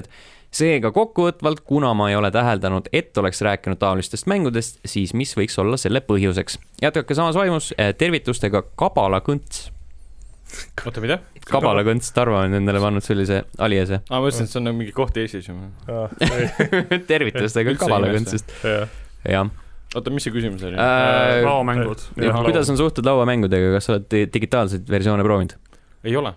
Seega 0.52 0.92
kokkuvõtvalt, 0.92 1.64
kuna 1.68 1.94
ma 1.96 2.10
ei 2.12 2.18
ole 2.20 2.32
täheldanud, 2.34 2.90
et 2.94 3.18
oleks 3.18 3.42
rääkinud 3.46 3.80
taolistest 3.80 4.28
mängudest, 4.28 4.82
siis 4.86 5.14
mis 5.18 5.32
võiks 5.38 5.56
olla 5.62 5.80
selle 5.80 6.04
põhjuseks? 6.04 6.60
jätkake 6.84 7.16
samas 7.16 7.40
vaimus, 7.40 7.72
tervitustega 7.98 8.64
Kabala 8.76 9.22
Kõnts. 9.24 9.70
oota, 10.86 11.04
mida? 11.04 11.22
Kabala 11.48 11.86
Kõnts, 11.88 12.12
Tarvo 12.16 12.42
on 12.42 12.60
endale 12.60 12.84
pannud 12.84 13.06
sellise 13.06 13.46
aliase. 13.58 14.02
aa, 14.10 14.20
ma 14.20 14.26
mõtlesin, 14.26 14.50
et 14.50 14.54
see 14.54 14.60
on 14.60 14.70
nagu 14.70 14.82
mingi 14.82 14.96
koht 14.96 15.18
Eestis 15.22 15.48
ju. 15.48 15.56
tervitustega 17.14 17.72
Üldse 17.72 17.86
Kabala. 17.86 18.12
Kõntsist, 18.12 18.52
jah, 19.24 19.48
oota, 19.96 20.12
mis 20.12 20.28
see 20.28 20.36
küsimus 20.36 20.68
oli? 20.68 20.76
äh,. 20.76 21.40
laomängud. 21.48 22.08
Ja, 22.20 22.36
kuidas 22.44 22.72
on 22.74 22.80
suhted 22.82 23.08
lauamängudega, 23.08 23.78
kas 23.78 23.88
sa 23.88 23.96
oled 23.96 24.12
di- 24.12 24.28
digitaalseid 24.36 24.92
versioone 24.92 25.24
proovinud 25.24 25.56
ei 26.04 26.16
ole. 26.16 26.34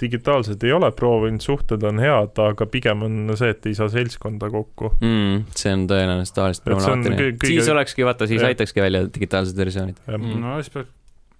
Digitaalselt 0.00 0.62
ei 0.64 0.72
ole 0.72 0.90
proovinud, 0.96 1.42
suhted 1.44 1.82
on 1.86 2.00
head, 2.02 2.38
aga 2.42 2.66
pigem 2.70 3.04
on 3.06 3.16
see, 3.38 3.52
et 3.54 3.66
ei 3.68 3.76
saa 3.78 3.88
seltskonda 3.92 4.50
kokku. 4.52 4.92
mm,? 5.00 5.56
see 5.56 5.72
on 5.76 5.86
tõenäoliselt 5.90 6.36
tavaliselt 6.38 6.68
problemaatiline 6.68 7.18
kõi-. 7.20 7.32
kõige- 7.38 7.50
siis 7.52 7.72
olekski, 7.72 8.06
vaata, 8.06 8.28
siis 8.30 8.42
jah. 8.42 8.52
aitakski 8.52 8.84
välja 8.84 9.04
digitaalsed 9.08 9.58
versioonid. 9.58 9.98
Mm. 10.08 10.38
no 10.42 10.54
siis 10.60 10.72
pead, 10.74 10.92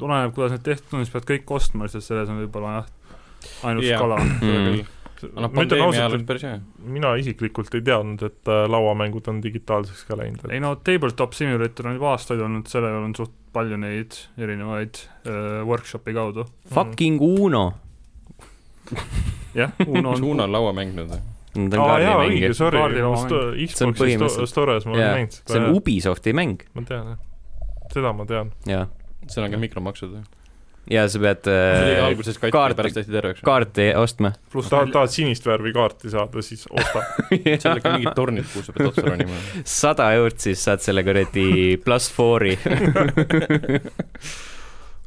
oleneb, 0.02 0.34
kuidas 0.36 0.56
need 0.56 0.66
tehtud 0.66 0.98
on, 0.98 1.06
siis 1.06 1.14
pead 1.14 1.30
kõik 1.30 1.54
ostma, 1.56 1.88
lihtsalt 1.88 2.06
selles 2.06 2.32
on 2.32 2.42
võib-olla 2.42 2.74
jah, 2.80 2.90
ainult 3.70 3.88
Jaa. 3.88 4.02
kala. 4.02 4.18
Mm. 4.24 4.82
noh, 5.38 5.54
ma 5.54 5.64
ütlen 5.64 5.84
ausalt, 5.86 6.34
et 6.34 6.90
mina 6.98 7.14
isiklikult 7.20 7.72
ei 7.78 7.86
teadnud, 7.86 8.26
et 8.28 8.52
äh, 8.52 8.66
lauamängud 8.68 9.30
on 9.32 9.40
digitaalseks 9.44 10.04
ka 10.10 10.18
läinud. 10.20 10.44
ei 10.50 10.60
no 10.60 10.74
Tabletop 10.76 11.32
Simulator 11.38 11.88
on 11.88 11.96
juba 11.96 12.12
aastaid 12.12 12.44
olnud, 12.44 12.68
sellel 12.68 13.00
on 13.00 13.16
suht 13.16 13.32
palju 13.54 13.78
neid 13.78 14.18
erinevaid 14.40 14.98
äh, 15.24 15.62
workshopi 15.66 16.14
kaudu. 16.16 16.44
Fucking 16.74 17.22
Uno. 17.22 17.72
jah, 19.60 19.72
Uno 19.86 20.10
on 20.16 20.24
Uno 20.34 20.44
on 20.48 20.52
lauamäng 20.52 20.94
nüüd 20.96 21.08
või? 21.14 21.20
ta 21.54 21.78
on 21.78 21.90
aa 21.90 21.98
jaa, 22.02 22.14
õige, 22.26 22.52
sorry. 22.58 22.80
Xbox'i 22.82 23.68
sto- 23.70 23.90
põhimõtteliselt- 24.00 24.50
Stores 24.50 24.86
ma 24.88 24.96
olen 24.96 25.04
jaa, 25.06 25.12
näinud 25.20 25.36
see 25.38 25.44
on 25.46 25.54
seda, 25.60 25.74
Ubisofti 25.78 26.32
mäng 26.34 26.64
ma 26.74 26.82
tean 26.88 27.12
jah, 27.14 27.20
seda 27.94 28.10
ma 28.16 28.26
tean. 28.26 28.50
ja, 28.66 28.86
seal 29.30 29.46
on 29.46 29.54
ka 29.54 29.60
mikromaksud 29.62 30.16
või? 30.16 30.24
ja 30.90 31.06
sa 31.08 31.16
pead 31.22 31.46
äh, 31.48 32.02
alguses 32.04 32.36
katki, 32.42 32.52
kaarti- 32.52 32.76
pärast 32.76 32.98
tehti 32.98 33.12
terveks. 33.14 33.40
kaarti 33.46 33.86
ostma. 33.96 34.32
pluss 34.52 34.68
tahad, 34.68 34.90
tahad 34.92 35.08
sinist 35.14 35.46
värvi 35.48 35.72
kaarti 35.72 36.10
saada, 36.12 36.42
siis 36.44 36.66
osta. 36.68 37.04
seal 37.62 37.70
on 37.70 37.78
ikka 37.80 37.92
mingid 37.94 38.12
tornid, 38.18 38.50
kuhu 38.52 38.66
sa 38.66 38.74
pead 38.76 38.90
otsa 38.90 39.06
ronima. 39.06 39.38
sada 39.64 40.10
eurot, 40.18 40.42
siis 40.44 40.60
saad 40.66 40.82
selle 40.84 41.06
kuradi 41.06 41.78
pluss 41.86 42.10
four'i. 42.12 42.58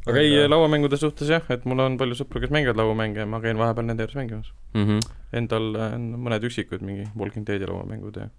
aga 0.07 0.19
ei, 0.23 0.47
lauamängude 0.47 0.97
suhtes 0.97 1.29
jah, 1.29 1.43
et 1.53 1.65
mul 1.65 1.79
on 1.83 1.97
palju 1.99 2.15
sõpru, 2.19 2.39
kes 2.43 2.51
mängivad 2.53 2.77
lauamänge 2.79 3.19
ja 3.23 3.25
ma 3.29 3.39
käin 3.43 3.57
vahepeal 3.59 3.85
nende 3.89 4.05
juures 4.05 4.15
mängimas. 4.19 4.51
Mhm. 4.73 4.99
Endal 5.33 5.75
on 5.75 6.07
mõned 6.23 6.43
üksikud 6.47 6.81
mingi 6.85 7.07
Walking 7.17 7.45
Deadi 7.47 7.67
lauamängud 7.67 8.15
ja 8.21 8.29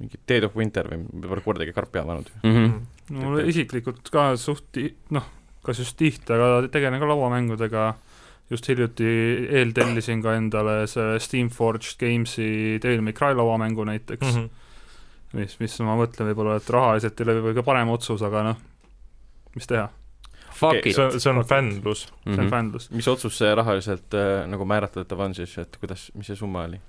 mingi 0.00 0.18
Dead 0.28 0.42
of 0.48 0.56
Winter 0.58 0.88
või 0.90 1.04
ma 1.06 1.28
pole 1.30 1.40
kordagi 1.44 1.72
karpi 1.76 2.00
avanud. 2.02 2.30
Mhm. 2.42 2.74
mul 3.20 3.40
isiklikult 3.48 4.10
ka 4.10 4.32
suht 4.40 4.64
ti- 4.72 4.94
noh, 5.10 5.24
kas 5.64 5.78
just 5.78 5.96
tihti, 5.96 6.32
aga 6.34 6.66
tegelen 6.68 6.98
ka 7.00 7.06
lauamängudega, 7.06 7.94
just 8.50 8.66
hiljuti 8.68 9.06
eeltellisin 9.60 10.22
ka 10.22 10.34
endale 10.36 10.86
see 10.90 11.18
Steamforged 11.18 11.96
Games'i 12.00 12.78
Devil 12.82 13.00
May 13.02 13.12
Cry 13.12 13.32
lauamängu 13.34 13.84
näiteks 13.84 14.26
mm, 14.26 14.40
Mhm. 14.40 14.44
-hmm. 14.44 15.38
mis, 15.40 15.60
mis 15.60 15.78
ma 15.80 15.96
mõtlen 15.96 16.28
võib-olla, 16.32 16.56
et 16.56 16.68
rahaliselt 16.70 17.20
ei 17.20 17.24
ole 17.26 17.32
võib-olla 17.40 17.54
kõige 17.54 17.64
parem 17.64 17.88
otsus, 17.88 18.22
aga 18.22 18.42
noh, 18.42 18.56
mis 19.54 19.66
teha, 19.66 19.88
Fuck 20.54 20.78
Okei, 20.78 20.90
it. 20.90 20.94
see 20.96 21.04
on, 21.04 21.20
see 21.20 21.30
on 21.32 21.44
fännlus. 21.44 22.04
see 22.06 22.32
on 22.38 22.44
Mhm. 22.44 22.50
fännlus. 22.50 22.90
mis 22.94 23.08
otsus 23.08 23.36
see 23.38 23.54
rahaliselt 23.54 24.14
äh, 24.14 24.46
nagu 24.46 24.64
määratletav 24.64 25.20
on 25.20 25.34
siis, 25.34 25.56
et 25.58 25.76
kuidas, 25.80 26.10
mis 26.14 26.26
see 26.30 26.36
summa 26.36 26.64
oli? 26.68 26.80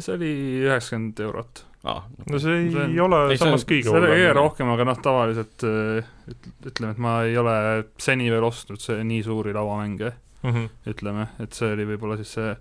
see 0.00 0.14
oli 0.16 0.30
üheksakümmend 0.66 1.20
eurot. 1.22 1.64
aa, 1.84 2.00
no 2.30 2.38
see 2.42 2.56
ei 2.58 2.70
See 2.72 2.80
on- 2.82 2.96
ole 3.06 3.20
Ei, 3.32 3.38
samas 3.40 3.64
kõige 3.64 3.84
see 3.86 3.92
oli 3.94 4.08
kõige 4.08 4.24
hullem. 4.24 4.36
rohkem, 4.36 4.68
aga 4.74 4.84
noh, 4.88 4.98
tavaliselt 5.04 5.62
äh, 5.64 6.04
üt- 6.32 6.50
ütleme, 6.72 6.90
et 6.90 6.98
ma 6.98 7.12
ei 7.24 7.36
ole 7.40 7.54
seni 7.98 8.30
veel 8.32 8.44
ostnud 8.44 8.80
see 8.82 9.04
nii 9.04 9.22
suuri 9.22 9.52
lauamänge, 9.56 10.12
Mhm. 10.42 10.66
ütleme, 10.88 11.28
et 11.40 11.52
see 11.54 11.72
oli 11.72 11.84
võib-olla 11.84 12.16
siis 12.16 12.32
see 12.34 12.56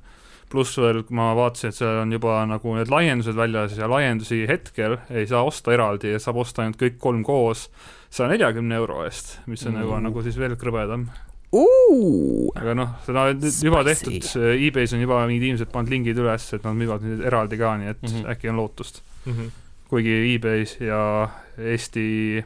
pluss 0.50 0.78
veel, 0.78 1.04
kui 1.04 1.16
ma 1.16 1.34
vaatasin, 1.38 1.70
et 1.70 1.76
seal 1.76 2.02
on 2.02 2.12
juba 2.12 2.46
nagu 2.46 2.76
need 2.76 2.90
laiendused 2.90 3.36
väljas 3.36 3.78
ja 3.78 3.88
laiendusi 3.88 4.46
hetkel 4.48 4.98
ei 5.10 5.26
saa 5.28 5.44
osta 5.44 5.72
eraldi 5.74 6.12
ja 6.12 6.20
saab 6.20 6.38
osta 6.42 6.62
ainult 6.64 6.78
kõik 6.82 6.98
kolm 7.00 7.24
koos 7.24 7.70
saja 8.10 8.30
neljakümne 8.32 8.76
euro 8.76 9.04
eest, 9.06 9.40
mis 9.48 9.66
on 9.66 9.74
Mm. 9.74 9.80
nagu, 9.82 10.00
nagu 10.10 10.24
siis 10.26 10.38
veel 10.38 10.56
krõbedam. 10.60 11.08
Uh. 11.50 12.52
aga 12.56 12.76
noh, 12.78 12.90
seda 13.06 13.24
on 13.32 13.40
juba 13.42 13.82
tehtud, 13.84 14.26
e-base 14.54 14.94
on 14.94 15.02
juba 15.02 15.24
mingid 15.26 15.48
inimesed 15.48 15.72
pannud 15.74 15.90
lingid 15.90 16.18
üles, 16.22 16.46
et 16.54 16.64
nad 16.64 16.78
müüvad 16.78 17.02
neid 17.02 17.24
eraldi 17.26 17.58
ka, 17.58 17.72
nii 17.82 17.90
et 17.90 18.02
mm. 18.04 18.10
-hmm. 18.14 18.30
äkki 18.36 18.50
on 18.50 18.62
lootust. 18.62 19.02
Mhm. 19.26 19.50
kuigi 19.90 20.36
e-base 20.36 20.86
ja 20.86 21.30
Eesti 21.58 22.44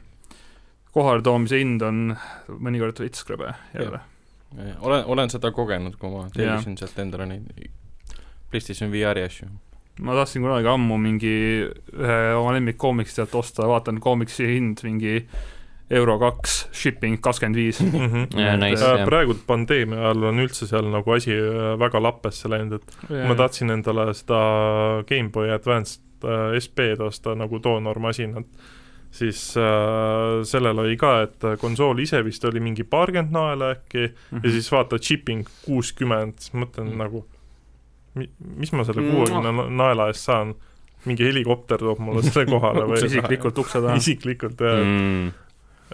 kohaletoomise 0.94 1.60
hind 1.60 1.82
on 1.82 2.16
mõnikord 2.48 3.02
veits 3.04 3.26
krõbe 3.28 3.54
jälle. 3.74 4.00
olen, 4.80 5.06
olen 5.06 5.30
seda 5.30 5.52
kogenud, 5.52 5.98
kui 6.00 6.10
ma 6.10 6.28
tellisin 6.34 6.78
sealt 6.78 7.00
endale 7.00 7.26
neid 7.26 7.70
PlayStation 8.52 8.92
VR-i 8.94 9.26
asju. 9.26 9.50
ma 10.02 10.16
tahtsin 10.18 10.42
kunagi 10.42 10.70
ammu 10.70 10.98
mingi 10.98 11.34
ühe 11.94 12.20
oma 12.38 12.54
lemmikkoomiks 12.56 13.16
sealt 13.16 13.36
osta, 13.36 13.68
vaatan 13.68 14.00
koomiksi 14.00 14.48
hind 14.48 14.82
mingi 14.86 15.28
euro 15.92 16.16
kaks, 16.20 16.68
shipping 16.72 17.20
kakskümmend 17.22 17.56
viis. 17.60 17.82
Mhm. 17.82 18.28
Ja, 18.40 18.54
Et, 18.54 18.60
nice, 18.60 18.84
äh, 18.86 19.06
praegu 19.06 19.36
pandeemia 19.48 20.00
ajal 20.00 20.24
on 20.32 20.40
üldse 20.40 20.68
seal 20.68 20.88
nagu 20.92 21.12
asi 21.14 21.32
äh, 21.36 21.74
väga 21.80 22.00
lappesse 22.02 22.50
läinud, 22.50 22.80
et 22.80 22.96
kui 23.08 23.24
ma 23.28 23.36
tahtsin 23.36 23.70
endale 23.70 24.08
seda 24.14 25.04
GameBoy 25.10 25.52
Advanced 25.54 26.02
äh, 26.24 26.56
SB-d 26.60 27.04
osta 27.04 27.36
nagu 27.36 27.60
doonormasinat, 27.64 28.46
siis 29.14 29.54
äh, 29.58 30.42
sellel 30.50 30.80
oli 30.80 30.96
ka, 30.98 31.22
et 31.28 31.46
konsool 31.62 32.00
ise 32.02 32.24
vist 32.26 32.46
oli 32.50 32.60
mingi 32.64 32.84
paarkümmend 32.84 33.32
naela 33.36 33.74
äkki 33.76 34.08
Mhm. 34.32 34.42
ja 34.44 34.52
siis 34.56 34.72
vaatad 34.72 35.04
shipping 35.04 35.46
kuuskümmend, 35.66 36.40
siis 36.40 36.54
mõtlen 36.56 36.90
Mm. 36.90 36.98
nagu 36.98 37.26
mi-, 38.16 38.30
mis 38.58 38.72
ma 38.74 38.84
selle 38.84 39.02
Mm. 39.02 39.12
kuuekümne 39.12 39.70
naela 39.78 40.08
eest 40.08 40.26
saan, 40.26 40.56
mingi 41.06 41.26
helikopter 41.28 41.78
toob 41.78 42.00
mulle 42.00 42.24
selle 42.24 42.46
kohale 42.46 42.86
või 42.90 43.04
isiklikult 43.06 43.58
ukse 43.60 43.82
taha. 43.82 43.96
isiklikult 44.02 44.58
jah 44.62 44.80
Mm. 44.82 45.32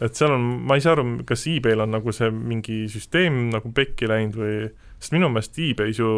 Et 0.02 0.16
seal 0.16 0.32
on, 0.32 0.44
ma 0.68 0.76
ei 0.78 0.82
saa 0.86 0.94
aru, 0.96 1.04
kas 1.28 1.44
e-Bay'l 1.52 1.82
on 1.84 1.92
nagu 1.98 2.12
see 2.16 2.30
mingi 2.32 2.86
süsteem 2.92 3.50
nagu 3.54 3.72
pekki 3.76 4.08
läinud 4.08 4.38
või, 4.40 4.70
sest 5.00 5.12
minu 5.16 5.28
meelest 5.32 5.58
e-Bay's 5.60 6.00
ju 6.00 6.10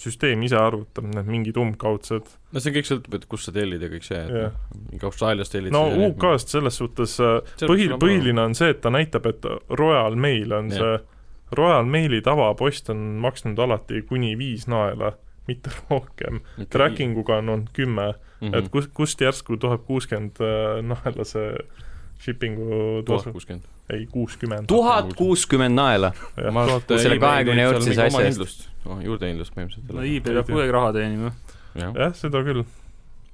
süsteem 0.00 0.42
ise 0.46 0.58
arvutab 0.58 1.06
need 1.10 1.28
mingid 1.30 1.58
umbkaudsed, 1.60 2.30
no 2.52 2.62
see 2.62 2.74
kõik 2.76 2.88
sõltub, 2.88 3.16
et 3.18 3.26
kust 3.30 3.48
sa 3.48 3.54
tellid 3.56 3.82
ja 3.82 3.90
kõik 3.92 4.06
see, 4.06 4.20
et 4.22 4.32
Jah. 4.34 4.54
noh, 4.54 4.80
mingi 4.92 5.08
Austraaliast 5.08 5.54
tellid. 5.56 5.74
no 5.74 5.84
UK-st 6.08 6.54
selles 6.56 6.78
suhtes 6.82 7.16
äh, 7.22 7.38
põhi, 7.66 7.88
põhiline 8.02 8.42
on 8.42 8.54
see, 8.58 8.72
et 8.74 8.80
ta 8.84 8.92
näitab, 8.94 9.26
et 9.30 9.46
Royal 9.78 10.16
Mail 10.18 10.52
on 10.58 10.70
Jah. 10.74 10.80
see, 10.82 11.22
Royal 11.56 11.86
Maili 11.86 12.18
tavapost 12.26 12.90
on 12.90 13.04
maksnud 13.22 13.58
alati 13.62 14.00
kuni 14.08 14.32
viis 14.38 14.64
naela, 14.70 15.12
mitte 15.46 15.70
rohkem, 15.90 16.40
tracking 16.74 17.18
uga 17.22 17.40
on 17.42 17.52
olnud 17.56 17.74
kümme 17.76 18.12
Mhm. 18.36 18.52
et 18.52 18.66
kus, 18.68 18.84
kust 18.92 19.22
järsku 19.24 19.56
tuhat 19.56 19.86
kuuskümmend 19.88 20.36
äh, 20.44 20.82
naela 20.84 21.24
see 21.24 21.54
shipping'u 22.20 23.02
tuhat 23.04 23.24
tasu, 23.24 23.32
kuuskümmend. 23.32 23.64
ei 23.90 24.06
kuuskümmend. 24.06 24.66
tuhat 24.66 25.14
kuuskümmend 25.14 25.74
naela. 25.74 26.12
selle 26.96 27.18
20 27.18 27.62
eurtise 27.62 28.06
asja 28.06 28.24
eest.. 28.26 28.68
juurdehindlust 29.02 29.54
põhimõtteliselt. 29.56 29.92
no 29.92 30.06
e-Bay 30.06 30.38
peab 30.38 30.50
kuidagi 30.50 30.76
raha 30.76 30.92
teenima. 30.96 31.32
jah, 31.74 31.92
jah, 31.92 32.16
seda 32.16 32.42
küll. 32.46 32.64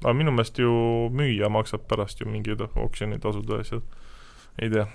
aga 0.03 0.15
minu 0.19 0.35
meelest 0.35 0.59
ju 0.59 0.73
müüja 1.15 1.51
maksab 1.53 1.87
pärast 1.91 2.21
ju 2.21 2.29
mingid 2.31 2.65
oksjonitasud 2.67 3.49
ja 3.49 3.62
asjad. 3.65 3.87
ei 4.59 4.71
tea, 4.73 4.87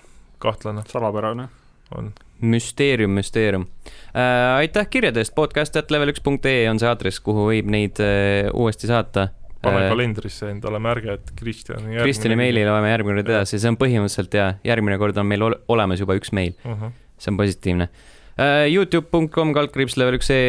kahtlane 0.43 0.83
salapärane. 0.91 1.47
on. 1.95 2.13
müsteerium, 2.41 3.15
müsteerium 3.17 3.67
äh,. 4.13 4.57
aitäh 4.59 4.89
kirjade 4.89 5.23
eest, 5.23 5.35
podcast.level1.ee 5.39 6.69
on 6.69 6.79
see 6.79 6.89
aadress, 6.89 7.23
kuhu 7.23 7.49
võib 7.53 7.71
neid 7.71 8.03
äh, 8.03 8.51
uuesti 8.53 8.91
saata 8.91 9.29
pane 9.71 9.85
äh, 9.85 9.93
kalendrisse 9.93 10.51
endale 10.51 10.79
märge, 10.83 11.17
et 11.19 11.33
Kristjani 11.39 11.99
Kristjani 12.01 12.39
meili 12.39 12.65
loeme 12.67 12.91
järgmine 12.91 13.21
kord 13.21 13.33
edasi, 13.35 13.59
see 13.59 13.71
on 13.71 13.79
põhimõtteliselt 13.79 14.37
ja 14.39 14.51
järgmine 14.67 14.99
kord 15.01 15.17
on 15.17 15.27
meil 15.29 15.49
ole- 15.49 15.59
olemas 15.67 16.03
juba 16.03 16.17
üks 16.19 16.33
meil, 16.35 16.55
uh. 16.63 16.77
-huh. 16.77 16.95
see 17.17 17.33
on 17.33 17.41
positiivne 17.41 17.89
Äh, 18.37 18.67
Youtube.com 18.69 19.49
kaldkriips 19.55 19.95
level 19.97 20.19
üks 20.19 20.27
E 20.29 20.41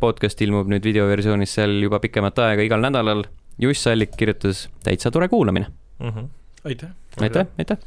podcast 0.00 0.40
ilmub 0.42 0.66
nüüd 0.72 0.82
videoversioonis 0.82 1.52
seal 1.60 1.76
juba 1.78 2.00
pikemat 2.02 2.40
aega 2.42 2.64
igal 2.66 2.82
nädalal. 2.82 3.22
Juss 3.60 3.86
Allik 3.86 4.16
kirjutas 4.18 4.64
täitsa 4.82 5.12
tore 5.14 5.28
kuulamine 5.30 5.68
mm. 6.00 6.08
-hmm. 6.08 6.26
aitäh. 6.64 6.88
aitäh, 7.20 7.46
aitäh. 7.58 7.78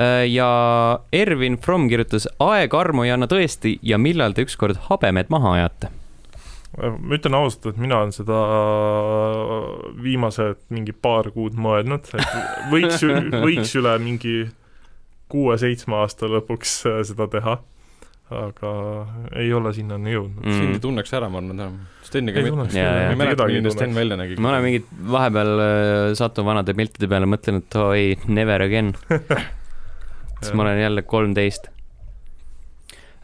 Äh, 0.00 0.24
ja 0.32 1.00
Ervin 1.12 1.58
Fromm 1.58 1.88
kirjutas, 1.88 2.28
aeg 2.38 2.74
armu 2.74 3.04
ei 3.04 3.12
anna 3.12 3.28
tõesti 3.28 3.76
ja 3.82 3.98
millal 3.98 4.32
te 4.32 4.46
ükskord 4.48 4.80
habemed 4.88 5.28
maha 5.28 5.52
ajate? 5.58 5.92
Ma 6.74 7.16
ütlen 7.16 7.36
ausalt, 7.38 7.68
et 7.70 7.80
mina 7.80 8.00
olen 8.02 8.12
seda 8.14 8.38
viimased 10.02 10.64
mingi 10.74 10.94
paar 10.94 11.30
kuud 11.34 11.56
mõelnud, 11.58 12.10
et 12.18 12.34
võiks, 12.72 13.04
võiks 13.44 13.74
üle 13.78 13.94
mingi 14.02 14.34
kuue-seitsme 15.32 15.96
aasta 16.02 16.30
lõpuks 16.30 16.82
seda 17.10 17.28
teha. 17.30 17.60
Aga 18.34 18.70
ei 19.36 19.50
ole 19.52 19.70
sinnani 19.76 20.14
jõudnud. 20.14 20.46
Mm.. 20.46 20.54
sind 20.56 20.76
ei 20.78 20.80
tunneks 20.80 21.12
ära, 21.14 21.28
ma 21.30 21.42
arvan, 21.42 21.52
enam. 21.58 21.74
Steniga 22.06 22.40
ei 22.40 22.48
tunneks. 22.48 22.72
ma 22.72 23.10
ei 23.10 23.18
mäleta, 23.20 23.46
milline 23.50 23.72
Sten 23.74 23.92
välja 23.94 24.16
nägi. 24.16 24.38
ma 24.40 24.54
olen 24.54 24.64
mingid 24.64 24.88
vahepeal 25.12 25.52
äh, 25.60 26.06
satun 26.16 26.48
vanade 26.48 26.74
piltide 26.78 27.10
peale, 27.12 27.28
mõtlen, 27.28 27.60
et 27.60 27.76
oo 27.78 27.92
oh, 27.92 28.24
never 28.32 28.64
again. 28.64 28.94
Siis 30.40 30.56
ma 30.56 30.64
olen 30.64 30.80
jälle 30.80 31.04
kolmteist 31.08 31.68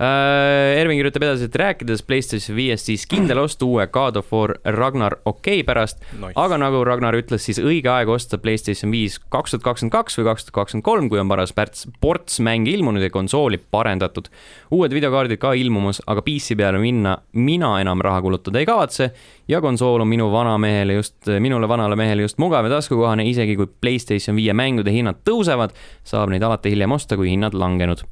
Ervin 0.01 0.97
kirjutab 0.97 1.27
edasi, 1.27 1.45
et 1.51 1.57
rääkides 1.61 2.01
PlayStation 2.09 2.57
viiest, 2.57 2.87
siis 2.89 3.03
kindel 3.09 3.37
ost 3.45 3.61
uue 3.63 3.85
God 3.93 4.17
of 4.17 4.31
War 4.33 4.55
Ragnar 4.65 5.19
okei 5.29 5.61
okay 5.61 5.67
pärast 5.69 6.01
nice., 6.15 6.33
aga 6.41 6.57
nagu 6.63 6.81
Ragnar 6.89 7.19
ütles, 7.19 7.45
siis 7.45 7.61
õige 7.61 7.91
aeg 7.93 8.09
osta 8.09 8.39
PlayStation 8.41 8.89
viis 8.95 9.19
kaks 9.21 9.53
tuhat 9.53 9.67
kakskümmend 9.67 9.93
kaks 9.93 10.17
või 10.17 10.29
kaks 10.31 10.47
tuhat 10.47 10.57
kakskümmend 10.57 10.87
kolm, 10.87 11.11
kui 11.13 11.21
on 11.21 11.29
paras 11.29 11.53
pärts 11.53 11.85
ports 12.01 12.41
mänge 12.41 12.73
ilmunud 12.73 13.05
ja 13.05 13.13
konsooli 13.13 13.61
parendatud. 13.61 14.33
uued 14.73 14.97
videokaardid 14.97 15.37
ka 15.43 15.53
ilmumas, 15.53 16.01
aga 16.07 16.25
PC 16.25 16.57
peale 16.57 16.81
minna 16.81 17.19
mina 17.37 17.75
enam 17.85 18.01
raha 18.01 18.25
kulutada 18.25 18.59
ei 18.59 18.67
kavatse 18.67 19.11
ja 19.53 19.61
konsool 19.61 20.01
on 20.01 20.09
minu 20.09 20.33
vanamehele 20.33 20.97
just, 20.97 21.29
minule 21.39 21.69
vanale 21.69 21.97
mehele 21.97 22.25
just 22.25 22.41
mugav 22.41 22.65
ja 22.65 22.79
taskukohane, 22.79 23.29
isegi 23.29 23.59
kui 23.61 23.69
PlayStation 23.69 24.41
viie 24.41 24.57
mängude 24.57 24.97
hinnad 24.97 25.21
tõusevad, 25.29 25.77
saab 26.09 26.33
neid 26.33 26.43
alati 26.43 26.73
hiljem 26.73 26.97
osta, 26.97 27.21
kui 27.21 27.35
hinnad 27.35 27.53
langenud 27.53 28.07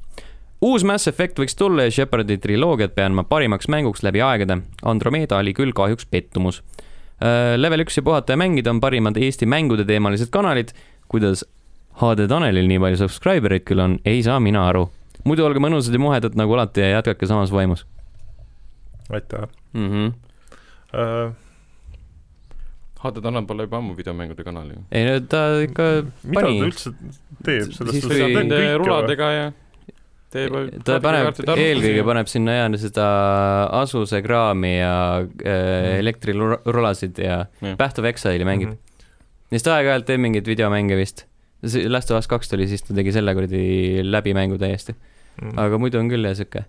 uus 0.61 0.83
Mass 0.83 1.07
Effect 1.07 1.39
võiks 1.39 1.55
tulla 1.55 1.87
ja 1.87 1.93
Shepardi 1.93 2.37
triloogiat 2.37 2.95
pean 2.95 3.15
ma 3.15 3.23
parimaks 3.23 3.69
mänguks 3.71 4.03
läbi 4.03 4.21
aegade. 4.23 4.61
Andromeda 4.83 5.39
oli 5.39 5.53
küll 5.57 5.73
kahjuks 5.75 6.05
pettumus. 6.05 6.61
Äh, 7.19 7.55
level 7.59 7.83
üks 7.83 7.99
ja 7.99 8.03
puhata 8.03 8.35
ja 8.35 8.39
mängida 8.39 8.71
on 8.71 8.79
parimad 8.83 9.17
Eesti 9.19 9.47
mängude 9.49 9.85
teemalised 9.87 10.31
kanalid. 10.31 10.71
kuidas 11.09 11.43
HD 11.99 12.27
Tanelil 12.29 12.69
nii 12.69 12.79
palju 12.79 12.99
subscriber 13.01 13.55
eid 13.55 13.65
küll 13.67 13.81
on, 13.83 13.97
ei 14.07 14.21
saa 14.23 14.39
mina 14.39 14.67
aru. 14.69 14.87
muidu 15.27 15.43
olge 15.43 15.59
mõnusad 15.59 15.93
ja 15.93 15.99
muhedad 15.99 16.35
nagu 16.39 16.53
alati 16.55 16.81
ja 16.81 16.99
jätkake 16.99 17.27
samas 17.27 17.51
vaimus. 17.51 17.85
aitäh 19.09 19.47
mm. 19.73 19.89
-hmm. 19.89 20.13
Uh... 20.93 21.33
HD 22.99 23.21
Tanel 23.23 23.45
pole 23.47 23.63
juba 23.63 23.77
ammu 23.77 23.95
videomängude 23.95 24.43
kanal 24.43 24.69
ju. 24.69 24.83
ei 24.91 25.05
no 25.05 25.19
ta 25.19 25.59
ikka 25.61 25.83
mida 26.23 26.41
pani. 26.41 26.59
ta 26.59 26.65
üldse 26.65 26.93
teeb, 27.43 27.71
sellest 27.71 28.07
ta 28.07 28.15
saab 28.15 28.37
nende 28.37 28.77
ruladega 28.77 29.31
ja 29.31 29.51
ta 30.29 30.99
paneb, 31.03 31.41
eelkõige 31.55 32.03
paneb 32.05 32.29
sinna 32.29 32.59
ja 32.59 32.67
seda 32.81 33.07
Asuse 33.81 34.21
kraami 34.25 34.75
ja 34.75 34.93
äh, 35.23 35.99
elektrirulasid 35.99 37.21
ja 37.23 37.41
mm. 37.61 37.77
Path 37.79 38.01
of 38.01 38.09
Exile'i 38.09 38.45
mängib 38.45 38.69
mm. 38.69 38.77
-hmm. 38.77 39.07
ja 39.49 39.57
siis 39.57 39.65
ta 39.65 39.77
aeg-ajalt 39.77 40.05
teeb 40.05 40.21
mingeid 40.21 40.47
videomänge 40.47 40.97
vist. 40.99 41.25
Last 41.91 42.11
of 42.11 42.21
Us 42.21 42.27
kaks 42.31 42.47
tuli, 42.47 42.69
siis 42.71 42.85
ta 42.87 42.93
tegi 42.95 43.11
selle 43.11 43.33
kuradi 43.35 44.03
läbimängu 44.05 44.57
täiesti 44.57 44.95
mm. 45.41 45.55
aga 45.59 45.79
muidu 45.81 45.99
on 46.01 46.11
küll 46.11 46.27
jah 46.27 46.35
sihuke. 46.37 46.65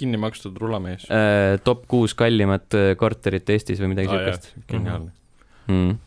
kinni 0.00 0.18
makstud 0.20 0.56
rulamees 0.60 1.04
äh,. 1.10 1.58
top 1.64 1.84
kuus 1.90 2.16
kallimat 2.18 2.74
äh, 2.78 2.94
korterit 2.98 3.50
Eestis 3.54 3.82
või 3.82 3.92
midagi 3.94 4.10
ah, 4.10 4.18
siukest. 4.18 4.52
geniaalne 4.70 5.10
mm. 5.10 5.74
-hmm. 5.74 5.98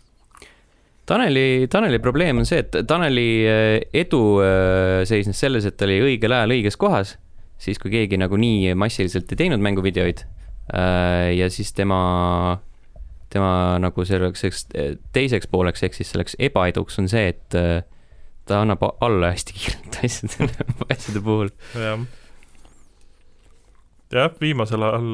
Taneli, 1.06 1.68
Taneli 1.70 2.00
probleem 2.00 2.42
on 2.42 2.48
see, 2.50 2.64
et 2.64 2.76
Taneli 2.90 3.28
äh, 3.46 3.76
edu 3.94 4.22
äh, 4.42 5.04
seisnes 5.06 5.38
selles, 5.40 5.68
et 5.70 5.78
ta 5.78 5.86
oli 5.86 6.00
õigel 6.02 6.34
ajal 6.34 6.56
õiges 6.58 6.80
kohas, 6.82 7.16
siis 7.62 7.80
kui 7.82 7.94
keegi 7.94 8.18
nagu 8.18 8.40
nii 8.42 8.74
massiliselt 8.78 9.30
ei 9.30 9.44
teinud 9.44 9.62
mänguvideoid. 9.66 10.26
Äh, 10.74 11.36
ja 11.38 11.52
siis 11.54 11.70
tema, 11.78 12.00
tema 13.30 13.78
nagu 13.82 14.08
selleks 14.08 14.66
teiseks 15.14 15.52
pooleks 15.52 15.86
ehk 15.86 15.98
siis 15.98 16.10
selleks 16.16 16.40
ebaeduks 16.42 16.98
on 17.04 17.12
see, 17.12 17.30
et 17.36 17.54
ta 18.46 18.62
annab 18.62 18.82
alla 19.06 19.34
hästi 19.34 19.58
kiirelt 19.58 20.00
asjade, 20.06 20.70
asjade 20.90 21.22
puhul. 21.26 21.54
jah 21.78 22.06
jah, 24.16 24.30
viimasel 24.40 24.86
ajal, 24.86 25.06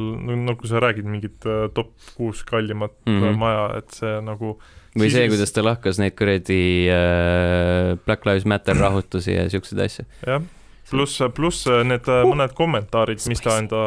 nagu 0.45 0.67
sa 0.69 0.79
räägid, 0.83 1.07
mingit 1.09 1.47
top 1.75 1.95
kuus 2.15 2.43
kallimat 2.47 2.93
mm 3.07 3.17
-hmm. 3.19 3.39
maja, 3.39 3.63
et 3.79 3.91
see 3.97 4.19
nagu 4.21 4.55
äh, 4.55 4.77
või 4.97 5.11
see, 5.11 5.27
kuidas 5.31 5.53
ta 5.55 5.63
lahkas 5.63 5.99
neid 6.01 6.15
kuradi 6.19 6.63
äh, 6.91 7.93
Black 8.05 8.25
Lives 8.27 8.47
Matter 8.49 8.77
rahutusi 8.77 9.35
ja 9.35 9.45
siukseid 9.51 9.83
asju. 9.85 10.05
jah, 10.27 10.41
pluss, 10.89 11.21
pluss 11.35 11.69
need 11.87 12.09
uh. 12.11 12.23
mõned 12.27 12.55
kommentaarid, 12.57 13.23
mis 13.31 13.43
ta 13.43 13.57
enda 13.61 13.83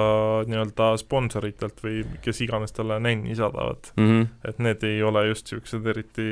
nii-öelda 0.49 0.93
sponsoritelt 1.01 1.83
või 1.85 2.05
kes 2.25 2.41
iganes 2.47 2.77
talle 2.77 3.01
nänni 3.03 3.37
saadavad 3.37 3.93
mm, 3.97 4.07
-hmm. 4.07 4.31
et 4.49 4.63
need 4.65 4.89
ei 4.89 5.03
ole 5.03 5.27
just 5.29 5.53
siuksed 5.53 5.87
eriti 5.93 6.31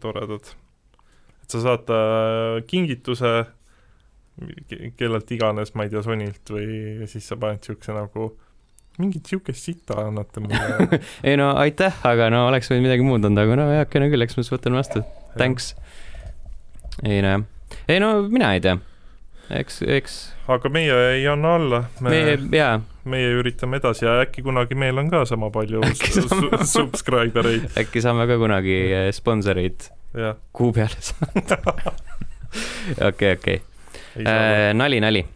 toredad. 0.00 0.54
et 1.42 1.50
sa 1.50 1.60
saad 1.68 1.92
uh, 1.92 2.64
kingituse 2.66 3.36
kellelt 4.96 5.30
iganes, 5.32 5.72
ma 5.74 5.86
ei 5.86 5.92
tea, 5.92 6.02
Sonylt 6.04 6.50
või 6.52 7.06
siis 7.08 7.28
sa 7.28 7.38
paned 7.40 7.64
siukse 7.64 7.94
nagu 7.96 8.34
mingit 9.02 9.28
siukest 9.30 9.68
sitta 9.68 9.98
annate 10.06 10.42
mulle 10.42 11.00
ei 11.28 11.36
no 11.38 11.52
aitäh, 11.60 11.94
aga 12.06 12.30
no 12.32 12.46
oleks 12.50 12.70
võinud 12.70 12.86
midagi 12.88 13.06
muud 13.06 13.26
anda, 13.28 13.46
aga 13.46 13.58
no 13.60 13.68
heakene 13.72 14.10
küll, 14.12 14.26
eks 14.26 14.38
ma 14.38 14.44
siis 14.44 14.54
võtan 14.54 14.78
vastu. 14.78 15.02
Thanks. 15.36 15.74
ei 17.04 17.20
no 17.24 17.34
jah, 17.34 17.46
ei 17.92 18.00
no 18.02 18.10
mina 18.32 18.54
ei 18.56 18.62
tea, 18.64 18.78
eks, 19.60 19.82
eks. 19.98 20.16
aga 20.52 20.72
meie 20.72 20.96
ei 21.16 21.26
anna 21.30 21.56
alla. 21.60 21.82
meie, 22.04 22.38
jaa. 22.56 22.80
meie 23.04 23.36
üritame 23.40 23.82
edasi 23.82 24.08
ja 24.08 24.18
äkki 24.24 24.46
kunagi 24.46 24.78
meil 24.78 24.98
on 25.02 25.12
ka 25.12 25.24
sama 25.28 25.52
palju 25.54 25.84
subscriber 26.76 27.52
eid. 27.52 27.70
äkki 27.84 28.04
saame 28.04 28.28
ka 28.30 28.40
kunagi 28.40 28.80
eh, 28.88 29.12
sponsoreid 29.16 29.90
kuu 30.56 30.72
peale 30.72 30.96
saada. 31.04 31.60
okei, 33.10 33.32
okei. 33.36 33.62
Äh, 34.16 34.72
nali, 34.72 35.00
nali 35.04 35.26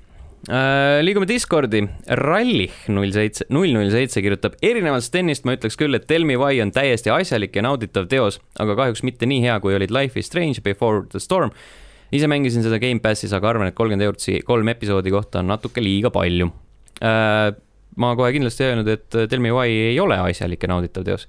liigume 0.48 1.26
Discordi, 1.28 1.82
Rallih 2.16 2.72
null 2.88 3.12
seitse, 3.12 3.44
null 3.52 3.74
null 3.76 3.90
seitse 3.92 4.22
kirjutab, 4.24 4.54
erinevalt 4.64 5.04
Stenist 5.04 5.44
ma 5.44 5.52
ütleks 5.56 5.76
küll, 5.76 5.92
et 5.98 6.06
Tell 6.08 6.24
me 6.24 6.38
why 6.40 6.62
on 6.64 6.72
täiesti 6.72 7.12
asjalik 7.12 7.58
ja 7.58 7.64
nauditav 7.66 8.08
teos, 8.08 8.40
aga 8.62 8.76
kahjuks 8.78 9.04
mitte 9.04 9.28
nii 9.28 9.42
hea, 9.44 9.58
kui 9.60 9.76
olid 9.76 9.92
Life 9.92 10.16
is 10.18 10.30
Strange, 10.30 10.62
Before 10.64 11.04
the 11.12 11.20
Storm. 11.20 11.52
ise 12.10 12.26
mängisin 12.26 12.64
seda 12.64 12.80
Gamepassis, 12.82 13.34
aga 13.36 13.52
arvan, 13.52 13.68
et 13.70 13.76
kolmkümmend 13.76 14.08
eurot 14.08 14.24
kolm 14.44 14.72
episoodi 14.72 15.12
kohta 15.14 15.44
on 15.44 15.52
natuke 15.52 15.84
liiga 15.84 16.10
palju. 16.10 16.48
Äh, 17.04 17.52
ma 18.00 18.14
kohe 18.16 18.32
kindlasti 18.32 18.64
ei 18.64 18.72
öelnud, 18.72 18.88
et 18.88 19.10
Tell 19.12 19.44
me 19.44 19.52
why 19.52 19.68
ei 19.92 20.00
ole 20.00 20.18
asjalik 20.24 20.64
ja 20.64 20.72
nauditav 20.72 21.04
teos 21.06 21.28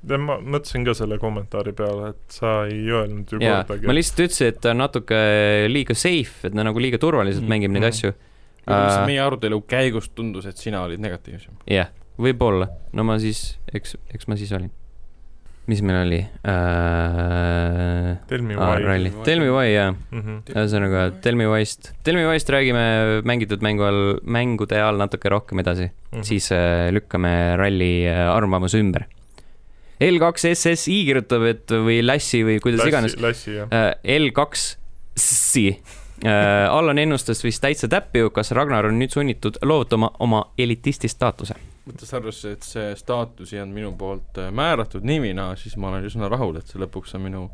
ma 0.00 0.38
mõtlesin 0.40 0.84
ka 0.86 0.94
selle 0.96 1.18
kommentaari 1.20 1.74
peale, 1.76 2.14
et 2.14 2.32
sa 2.32 2.62
ei 2.64 2.86
öelnud 2.88 3.34
ju 3.34 3.40
ja, 3.42 3.58
kordagi. 3.60 3.84
ma 3.88 3.92
lihtsalt 3.92 4.22
ütlesin, 4.24 4.48
et 4.48 4.60
ta 4.64 4.72
on 4.72 4.80
natuke 4.80 5.18
liiga 5.68 5.92
safe, 5.92 6.48
et 6.48 6.54
ta 6.56 6.64
nagu 6.64 6.80
liiga 6.80 7.00
turvaliselt 7.00 7.44
mm. 7.44 7.52
mängib 7.52 7.74
neid 7.74 7.84
mm. 7.84 7.90
asju 7.92 8.14
äh,. 8.74 9.06
meie 9.08 9.22
arutelu 9.22 9.62
käigus 9.68 10.10
tundus, 10.14 10.46
et 10.50 10.60
sina 10.60 10.84
olid 10.86 11.02
negatiivsem. 11.02 11.56
jah 11.66 11.88
yeah,, 11.88 11.96
võib-olla, 12.20 12.70
no 12.96 13.06
ma 13.06 13.18
siis, 13.22 13.58
eks, 13.72 13.96
eks 14.14 14.30
ma 14.30 14.38
siis 14.40 14.52
olin. 14.56 14.70
mis 15.70 15.82
meil 15.86 16.00
oli 16.00 16.18
äh,? 16.24 18.16
Tell 18.30 18.42
me 18.42 18.56
why 18.58 18.82
ah,. 18.82 19.22
Tell 19.26 19.42
me 19.42 19.50
why, 19.52 19.68
jah. 19.70 19.94
Mhm. 20.10 20.42
ühesõnaga 20.50 21.06
Tell 21.22 21.38
me 21.38 21.46
why'st, 21.50 21.92
Tell 22.02 22.18
me 22.18 22.26
why'st 22.26 22.50
räägime 22.50 23.22
mängitud 23.28 23.62
mängu 23.62 23.86
all, 23.86 24.02
mängude 24.24 24.80
all 24.82 24.98
natuke 24.98 25.30
rohkem 25.30 25.62
edasi 25.62 25.86
mm. 25.90 25.94
-hmm. 26.18 26.26
siis 26.26 26.50
äh, 26.52 26.90
lükkame 26.94 27.56
ralli 27.60 27.94
äh, 28.08 28.26
arvamuse 28.34 28.82
ümber 28.82 29.06
L2SSI 30.00 31.02
kirjutab, 31.04 31.42
et 31.44 31.72
või 31.76 32.00
Lassi 32.00 32.40
või 32.46 32.56
kuidas 32.64 32.80
Lassi, 32.80 32.88
iganes. 32.88 33.16
Äh, 33.68 33.90
L2-si 34.16 35.66
Allan 36.70 36.98
ennustas 36.98 37.44
vist 37.44 37.62
täitsa 37.62 37.88
täppi, 37.88 38.26
kas 38.34 38.52
Ragnar 38.56 38.90
on 38.90 38.98
nüüd 39.00 39.12
sunnitud 39.14 39.56
loovutama 39.64 40.10
oma 40.20 40.44
elitisti 40.58 41.08
staatuse. 41.08 41.56
võttes 41.88 42.12
arvesse, 42.14 42.52
et 42.52 42.62
see 42.62 42.94
staatus 42.96 43.54
ei 43.54 43.62
olnud 43.62 43.74
minu 43.74 43.92
poolt 43.98 44.38
äh, 44.38 44.50
määratud 44.54 45.04
nimina, 45.06 45.54
siis 45.56 45.76
ma 45.80 45.88
olen 45.88 46.04
üsna 46.06 46.28
rahul, 46.30 46.60
et 46.60 46.68
see 46.68 46.78
lõpuks 46.78 47.16
on 47.16 47.24
minu 47.24 47.46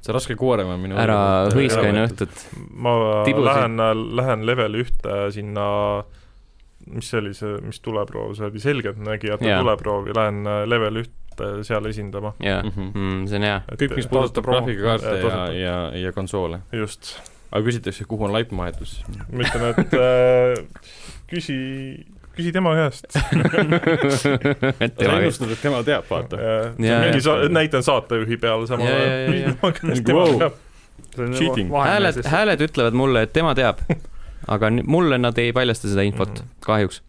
see 0.00 0.14
raske 0.16 0.36
koorem 0.38 0.70
on 0.72 0.80
minu 0.80 0.96
ära 0.96 1.50
hõiska 1.52 1.82
enne 1.88 2.06
õhtut. 2.08 2.46
ma 2.72 2.94
Tibusi. 3.26 3.46
lähen, 3.50 3.76
lähen 4.16 4.46
level 4.48 4.80
ühte 4.80 5.18
sinna 5.34 5.66
mis 6.86 7.10
see 7.10 7.20
oli 7.20 7.34
see, 7.36 7.58
mis 7.66 7.82
tuleproov, 7.84 8.32
see 8.38 8.46
oli 8.48 8.62
selgeltnägijate 8.62 9.50
tuleproov 9.50 10.08
ja 10.08 10.16
lähen 10.22 10.46
äh, 10.46 10.62
level 10.68 11.02
ühte 11.02 11.50
seal 11.66 11.90
esindama. 11.90 12.32
jaa, 12.40 12.62
mhm. 12.62 12.94
mm, 12.94 13.26
see 13.28 13.42
on 13.42 13.48
hea. 13.50 13.60
kõik, 13.82 13.98
mis 13.98 14.08
puudutab 14.14 14.48
graafikakaarte 14.48 15.18
ja, 15.26 15.44
ja, 15.58 15.76
ja 16.06 16.14
konsoole. 16.16 16.62
just 16.72 17.16
aga 17.50 17.62
küsitakse, 17.66 18.04
kuhu 18.08 18.24
on 18.28 18.32
laip 18.34 18.50
maetud, 18.54 18.86
siis 18.86 19.04
ma 19.32 19.42
ütlen, 19.44 19.64
et 19.82 19.94
äh, 19.98 20.86
küsi, 21.30 21.56
küsi 22.36 22.52
tema 22.54 22.72
käest. 22.78 23.08
et 24.84 24.94
sa 24.94 24.94
tema 24.96 25.18
ennustad, 25.18 25.50
et 25.56 25.62
tema 25.62 25.82
teab, 25.86 26.06
vaata. 26.10 26.38
Mingi 26.78 27.20
sa- 27.26 27.38
näitan 27.52 27.82
saatejuhi 27.86 28.36
peale 28.42 28.66
samal 28.70 28.86
ajal 28.86 29.58
Wow. 31.70 31.82
hääled, 31.82 32.20
hääled 32.30 32.60
ütlevad 32.68 32.94
mulle, 32.94 33.22
et 33.26 33.32
tema 33.34 33.50
teab, 33.58 33.80
aga 34.48 34.68
mulle 34.86 35.18
nad 35.18 35.38
ei 35.42 35.50
paljasta 35.56 35.88
seda 35.90 36.04
infot 36.06 36.30
Mhm., 36.42 36.50
kahjuks. 36.66 37.00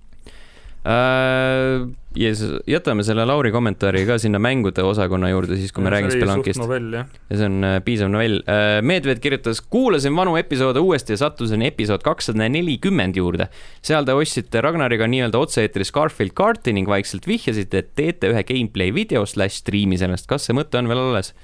Ja 2.16 2.32
siis 2.36 2.58
jätame 2.68 3.04
selle 3.08 3.26
Lauri 3.26 3.52
kommentaari 3.54 4.04
ka 4.08 4.18
sinna 4.20 4.40
mängude 4.42 4.84
osakonna 4.84 5.30
juurde, 5.32 5.56
siis 5.60 5.72
kui 5.72 5.84
me 5.86 5.94
räägime 5.94 6.12
Spelunkist. 6.16 6.60
novell, 6.60 6.90
jah. 6.98 7.08
ja 7.30 7.40
see 7.40 7.48
on 7.48 7.68
äh, 7.68 7.78
piisav 7.86 8.12
novell. 8.12 8.42
Medved 8.88 9.22
kirjutas, 9.24 9.62
kuulasin 9.62 10.16
vanu 10.18 10.36
episoode 10.40 10.84
uuesti 10.84 11.16
ja 11.16 11.22
sattusin 11.24 11.64
episood 11.68 12.04
kakssada 12.04 12.50
nelikümmend 12.52 13.20
juurde. 13.20 13.48
seal 13.82 14.08
te 14.08 14.16
ostsite 14.18 14.62
Ragnariga 14.62 15.08
nii-öelda 15.12 15.40
otse-eetris 15.40 15.94
Garfield 15.96 16.36
kaarti 16.36 16.76
ning 16.76 16.90
vaikselt 16.90 17.28
vihjasite, 17.28 17.86
et 17.86 17.96
teete 17.96 18.34
ühe 18.34 18.44
gameplay 18.48 18.94
video 18.96 19.26
slaš 19.26 19.62
striimi 19.64 20.00
sellest. 20.02 20.28
kas 20.28 20.50
see 20.50 20.58
mõte 20.58 20.80
on 20.82 20.92
veel 20.92 21.04
alles? 21.08 21.36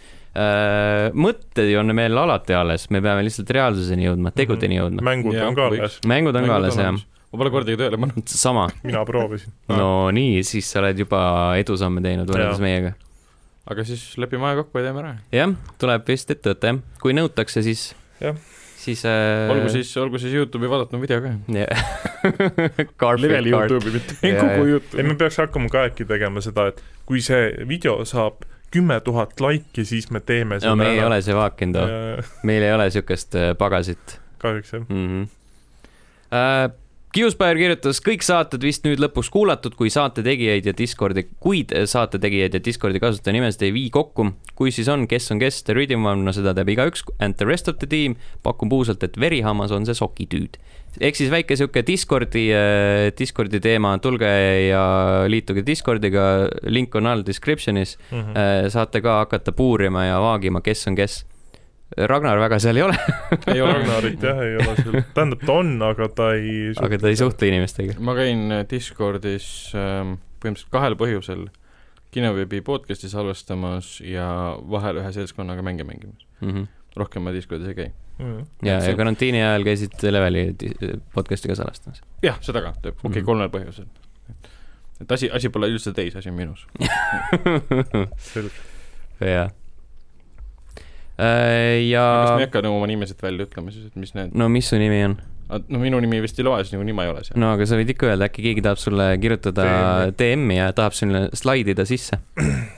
mõtted 1.17 1.71
on 1.79 1.95
meil 1.97 2.17
alati 2.17 2.53
alles, 2.53 2.89
me 2.93 3.01
peame 3.01 3.23
lihtsalt 3.25 3.49
reaalsuseni 3.57 4.05
jõudma, 4.05 4.31
tegudeni 4.35 4.77
jõudma. 4.77 5.01
mängud 5.01 5.37
on 5.41 5.55
ka 5.57 5.69
alles, 5.71 5.99
mängud 6.05 6.37
on 6.37 6.45
ka 6.45 6.59
alles, 6.59 6.77
jah. 6.77 6.99
Ma 7.37 7.43
pole 7.43 7.53
kordagi 7.53 7.77
tööle 7.77 7.99
pannud. 8.01 8.25
sama, 8.33 8.65
mina 8.83 9.03
proovisin. 9.05 9.53
no 9.69 10.09
nii, 10.15 10.41
siis 10.47 10.71
sa 10.73 10.81
oled 10.81 11.05
juba 11.05 11.21
edusamme 11.61 12.01
teinud 12.01 12.29
võrreldes 12.31 12.61
meiega. 12.63 12.95
aga 13.69 13.85
siis 13.85 14.09
lepime 14.17 14.49
aja 14.49 14.63
kokku 14.63 14.81
ja 14.81 14.89
teeme 14.89 15.03
ära. 15.03 15.15
jah, 15.35 15.53
tuleb 15.77 16.09
vist 16.09 16.33
ette 16.33 16.55
võtta 16.55 16.73
jah, 16.73 16.83
kui 17.03 17.13
nõutakse, 17.17 17.61
siis 17.65 17.91
Jah., 18.17 18.33
siis 18.81 19.03
äh,. 19.05 19.45
olgu 19.53 19.69
siis, 19.69 19.91
olgu 20.01 20.17
siis 20.17 20.33
Youtube'i 20.33 20.69
vaadatav 20.71 21.01
video 21.03 21.21
ka. 21.21 21.35
Garfield 22.97 23.27
leveli. 23.27 23.53
Youtube'i, 23.53 23.93
mitte 23.93 24.17
Jaa, 24.23 24.39
kogu 24.41 24.49
jaa. 24.49 24.63
ei, 24.63 24.71
Youtube'i. 24.73 25.07
me 25.11 25.17
peaks 25.21 25.37
hakkama 25.43 25.69
ka 25.69 25.85
äkki 25.91 26.07
tegema 26.09 26.41
seda, 26.41 26.71
et 26.71 26.81
kui 27.05 27.21
see 27.21 27.51
video 27.69 27.99
saab 28.09 28.47
kümme 28.73 28.97
tuhat 29.05 29.37
laiki, 29.39 29.85
siis 29.85 30.09
me 30.11 30.19
teeme 30.25 30.57
no 30.65 30.75
me 30.75 30.89
ei 30.95 31.03
ole 31.05 31.21
see 31.21 31.35
vaakinud, 31.37 31.77
meil 32.49 32.65
ei 32.65 32.73
ole 32.73 32.89
siukest 32.91 33.37
äh, 33.37 33.53
pagasit 33.57 34.17
kahjuks 34.41 34.73
jah. 34.73 34.83
mm. 34.89 35.07
-hmm. 35.07 35.27
Äh, 36.33 36.71
Kiuspair 37.15 37.55
kirjutas 37.55 38.01
kõik 38.03 38.23
saated 38.25 38.65
vist 38.67 38.83
nüüd 38.83 38.99
lõpuks 38.99 39.29
kuulatud, 39.31 39.77
kui 39.79 39.87
saate 39.89 40.21
tegijaid 40.25 40.65
ja 40.67 40.73
Discordi, 40.75 41.23
kuid 41.39 41.71
saate 41.87 42.19
tegijaid 42.19 42.57
ja 42.57 42.61
Discordi 42.63 42.99
kasutaja 42.99 43.37
nimesid 43.37 43.63
ei 43.63 43.71
vii 43.73 43.89
kokku. 43.95 44.33
kui 44.57 44.71
siis 44.73 44.89
on, 44.89 45.05
kes 45.07 45.31
on 45.31 45.39
kes, 45.39 45.61
The 45.63 45.73
Rhythm 45.77 46.05
on, 46.05 46.25
no 46.25 46.33
seda 46.33 46.53
teab 46.57 46.67
igaüks, 46.73 47.05
and 47.19 47.37
the 47.37 47.45
rest 47.45 47.67
of 47.71 47.77
the 47.79 47.87
team. 47.87 48.17
pakun 48.43 48.69
puusalt, 48.69 49.03
et 49.03 49.19
verihammas 49.19 49.71
on 49.71 49.85
see 49.85 49.95
sokitüüd. 49.95 50.59
ehk 50.99 51.15
siis 51.15 51.31
väike 51.31 51.55
sihuke 51.55 51.85
Discordi, 51.87 52.49
Discordi 53.17 53.59
teema, 53.63 53.97
tulge 54.03 54.27
ja 54.67 54.83
liituge 55.27 55.63
Discordiga, 55.65 56.49
link 56.67 56.95
on 56.95 57.07
all 57.07 57.23
description'is. 57.23 57.97
Mhm. 58.11 58.35
Äh, 58.35 58.69
saate 58.69 59.01
ka 59.01 59.23
hakata 59.23 59.51
puurima 59.51 60.05
ja 60.05 60.19
vaagima, 60.19 60.61
kes 60.61 60.87
on 60.87 60.95
kes. 60.95 61.23
Ragnar 61.95 62.37
väga 62.41 62.57
seal 62.59 62.75
ei 62.77 62.83
ole, 62.83 62.95
ei 63.47 63.61
ole 63.63 63.73
Ragnarit 63.77 64.23
jah, 64.23 64.39
ei 64.43 64.57
ole 64.59 64.73
seal, 64.75 64.97
tähendab 65.15 65.45
ta 65.47 65.53
on, 65.61 65.69
aga 65.87 66.07
ta 66.11 66.25
ei 66.35 66.73
aga 66.75 66.97
ta 66.99 67.07
ei 67.07 67.15
suhtle 67.19 67.47
inimestega. 67.47 67.95
ma 68.03 68.15
käin 68.17 68.51
äh, 68.51 68.65
Discordis 68.69 69.47
ähm, 69.77 70.17
põhimõtteliselt 70.43 70.73
kahel 70.73 70.97
põhjusel 70.99 71.45
kinoveebi 72.11 72.59
podcast'i 72.65 73.07
salvestamas 73.11 73.97
ja 74.03 74.27
vahel 74.71 74.99
ühe 74.99 75.11
seltskonnaga 75.15 75.63
mänge 75.63 75.83
mängimas. 75.87 76.25
mm. 76.41 76.49
-hmm. 76.51 76.67
rohkem 76.97 77.23
ma 77.23 77.31
Discordis 77.31 77.67
ei 77.71 77.75
käi. 77.79 77.91
Mhm. 78.19 78.37
ja, 78.65 78.77
Et 78.77 78.83
ja 78.83 78.89
see- 78.89 78.95
karantiini 78.97 79.41
ajal 79.43 79.63
käisid 79.63 79.93
Leveli 80.11 80.43
di- 80.59 80.73
podcast'i 81.13 81.47
ka 81.47 81.55
salastamas. 81.55 82.01
jah, 82.23 82.37
seda 82.41 82.61
ka, 82.61 82.69
okei 82.77 82.91
okay,, 83.03 83.21
Mhm. 83.21 83.25
kolmel 83.25 83.49
põhjusel. 83.49 83.85
et 85.01 85.11
asi, 85.11 85.29
asi 85.31 85.49
pole 85.49 85.67
üldse 85.69 85.93
teis, 85.93 86.15
asi 86.15 86.29
on 86.29 86.35
minus. 86.35 86.65
selge. 88.17 88.51
jaa. 89.21 89.49
Kas 91.17 91.87
ja 91.89 92.05
me 92.35 92.43
ei 92.43 92.47
hakka 92.47 92.61
nagu 92.65 92.77
oma 92.77 92.87
nimesid 92.89 93.21
välja 93.23 93.47
ütlema 93.47 93.73
siis, 93.73 93.89
et 93.89 93.97
mis 93.97 94.13
need, 94.17 94.35
no 94.37 94.49
mis 94.53 94.69
su 94.69 94.77
nimi 94.81 95.01
on? 95.07 95.17
no 95.47 95.79
minu 95.81 95.99
nimi 96.03 96.19
vist 96.21 96.39
ei 96.39 96.45
loe, 96.45 96.61
siis 96.63 96.75
niikuinii 96.75 96.95
ma 96.97 97.07
ei 97.07 97.13
ole 97.13 97.23
seal. 97.25 97.39
no 97.41 97.51
aga 97.55 97.67
sa 97.69 97.79
võid 97.79 97.93
ikka 97.93 98.11
öelda, 98.11 98.27
äkki 98.29 98.45
keegi 98.49 98.65
tahab 98.65 98.81
sulle 98.81 99.09
kirjutada 99.23 99.67
DM-i. 100.11 100.17
DM-i 100.19 100.59
ja 100.59 100.71
tahab 100.77 100.93
sulle 100.97 101.27
slaidida 101.37 101.87
sisse. 101.89 102.19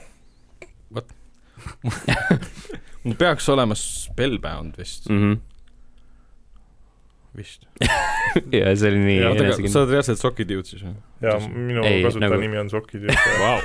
mul 3.04 3.16
peaks 3.18 3.48
olema 3.52 3.74
Spellbound 3.78 4.78
vist 4.78 5.08
mm. 5.08 5.18
-hmm. 5.18 5.38
vist. 7.36 7.69
ja 8.60 8.74
see 8.76 8.88
oli 8.92 9.00
nii 9.06 9.20
enesekindel. 9.30 9.72
sa 9.72 9.78
oled 9.84 9.92
reaalselt 9.96 10.20
sokitüüd 10.22 10.66
siis 10.68 10.82
või? 10.84 10.94
ja 11.24 11.32
minu 11.48 11.80
Ei, 11.84 12.02
kasutajanimi 12.04 12.56
nagu- 12.56 12.64
on 12.64 12.70
Sokid. 12.70 13.02
Vau. 13.40 13.58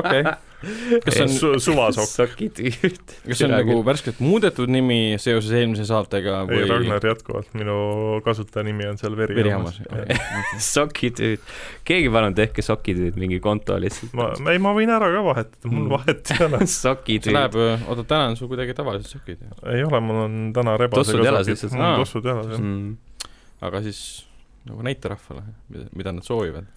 okei. 0.00 0.22
kas 1.04 1.14
see 1.16 1.22
on, 1.24 1.30
Su- 1.32 1.58
suvasokk. 1.62 2.10
sokitüüd. 2.20 2.98
kas 3.24 3.38
see 3.40 3.46
on 3.46 3.52
nagu 3.54 3.78
värskelt 3.86 4.18
muudetud 4.24 4.68
nimi 4.72 5.16
seoses 5.22 5.52
eelmise 5.56 5.84
saatega 5.88 6.40
ei, 6.42 6.46
või 6.50 6.66
Ragnar 6.68 7.00
jätkuvalt, 7.10 7.48
minu 7.56 7.76
kasutajanimi 8.26 8.84
on 8.90 8.96
seal 9.00 9.14
verihammas 9.16 9.78
sokitüüd. 10.60 11.40
keegi 11.88 12.08
palun 12.12 12.34
tehke 12.36 12.60
sokitüüd 12.66 13.16
mingi 13.20 13.38
konto 13.40 13.78
lihtsalt. 13.80 14.12
ma, 14.18 14.24
ei, 14.52 14.58
ma 14.62 14.70
võin 14.76 14.92
ära 14.92 15.08
ka 15.14 15.20
vahetada, 15.30 15.64
mul 15.72 15.78
Mm. 15.80 15.88
vahet 15.94 16.24
ei 16.34 16.40
ole. 16.44 16.58
see 16.66 16.76
sokitüüd. 16.76 17.32
läheb, 17.38 17.54
oota, 17.88 18.04
täna 18.04 18.28
on 18.34 18.36
sul 18.36 18.48
kuidagi 18.52 18.74
tavalised 18.76 19.08
sokid, 19.16 19.38
ei 19.72 19.82
ole, 19.86 19.98
mul 20.04 20.18
on 20.26 20.34
täna 20.56 20.76
rebasega 20.80 21.24
sokid. 21.40 21.49
Lihtsalt. 21.54 21.72
mul 21.76 21.86
on 21.86 22.02
tossud 22.04 22.24
jalas, 22.32 22.50
jah. 22.54 22.60
Mm. 22.60 23.30
aga 23.68 23.82
siis 23.86 24.02
nagu 24.68 24.84
näita 24.86 25.14
rahvale, 25.14 25.42
mida, 25.68 25.88
mida 25.96 26.12
nad 26.12 26.26
soovivad. 26.26 26.68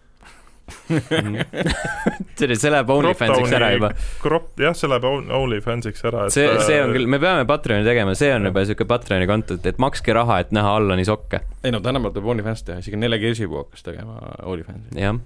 see, 2.40 2.56
see 2.56 2.70
läheb 2.72 2.92
OnlyFansiks 2.94 3.52
ära 3.58 3.68
juba. 3.74 3.90
kropp, 4.24 4.54
jah, 4.64 4.76
see 4.78 4.88
läheb 4.88 5.04
On- 5.10 5.32
OnlyFansiks 5.42 6.06
ära, 6.08 6.28
et 6.30 6.36
see, 6.36 6.46
see 6.64 6.78
on 6.80 6.94
äh, 6.94 6.96
küll, 6.96 7.10
me 7.12 7.20
peame 7.20 7.44
Patreoni 7.50 7.84
tegema, 7.84 8.14
see 8.16 8.32
on 8.32 8.48
juba 8.48 8.64
siuke 8.70 8.88
Patreoni 8.88 9.28
konto, 9.28 9.58
et, 9.60 9.82
makske 9.84 10.16
raha, 10.16 10.40
et 10.46 10.54
näha 10.56 10.72
Allani 10.80 11.04
sokke. 11.08 11.42
ei 11.64 11.74
no 11.76 11.82
tänapäeval 11.84 12.16
tuleb 12.16 12.32
OnlyFans 12.36 12.64
teha, 12.70 12.80
isegi 12.80 13.00
Nele 13.02 13.20
Kirsipuu 13.20 13.60
hakkas 13.66 13.84
tegema 13.90 14.16
OnlyFansi. 14.40 14.88
jah. 15.04 15.20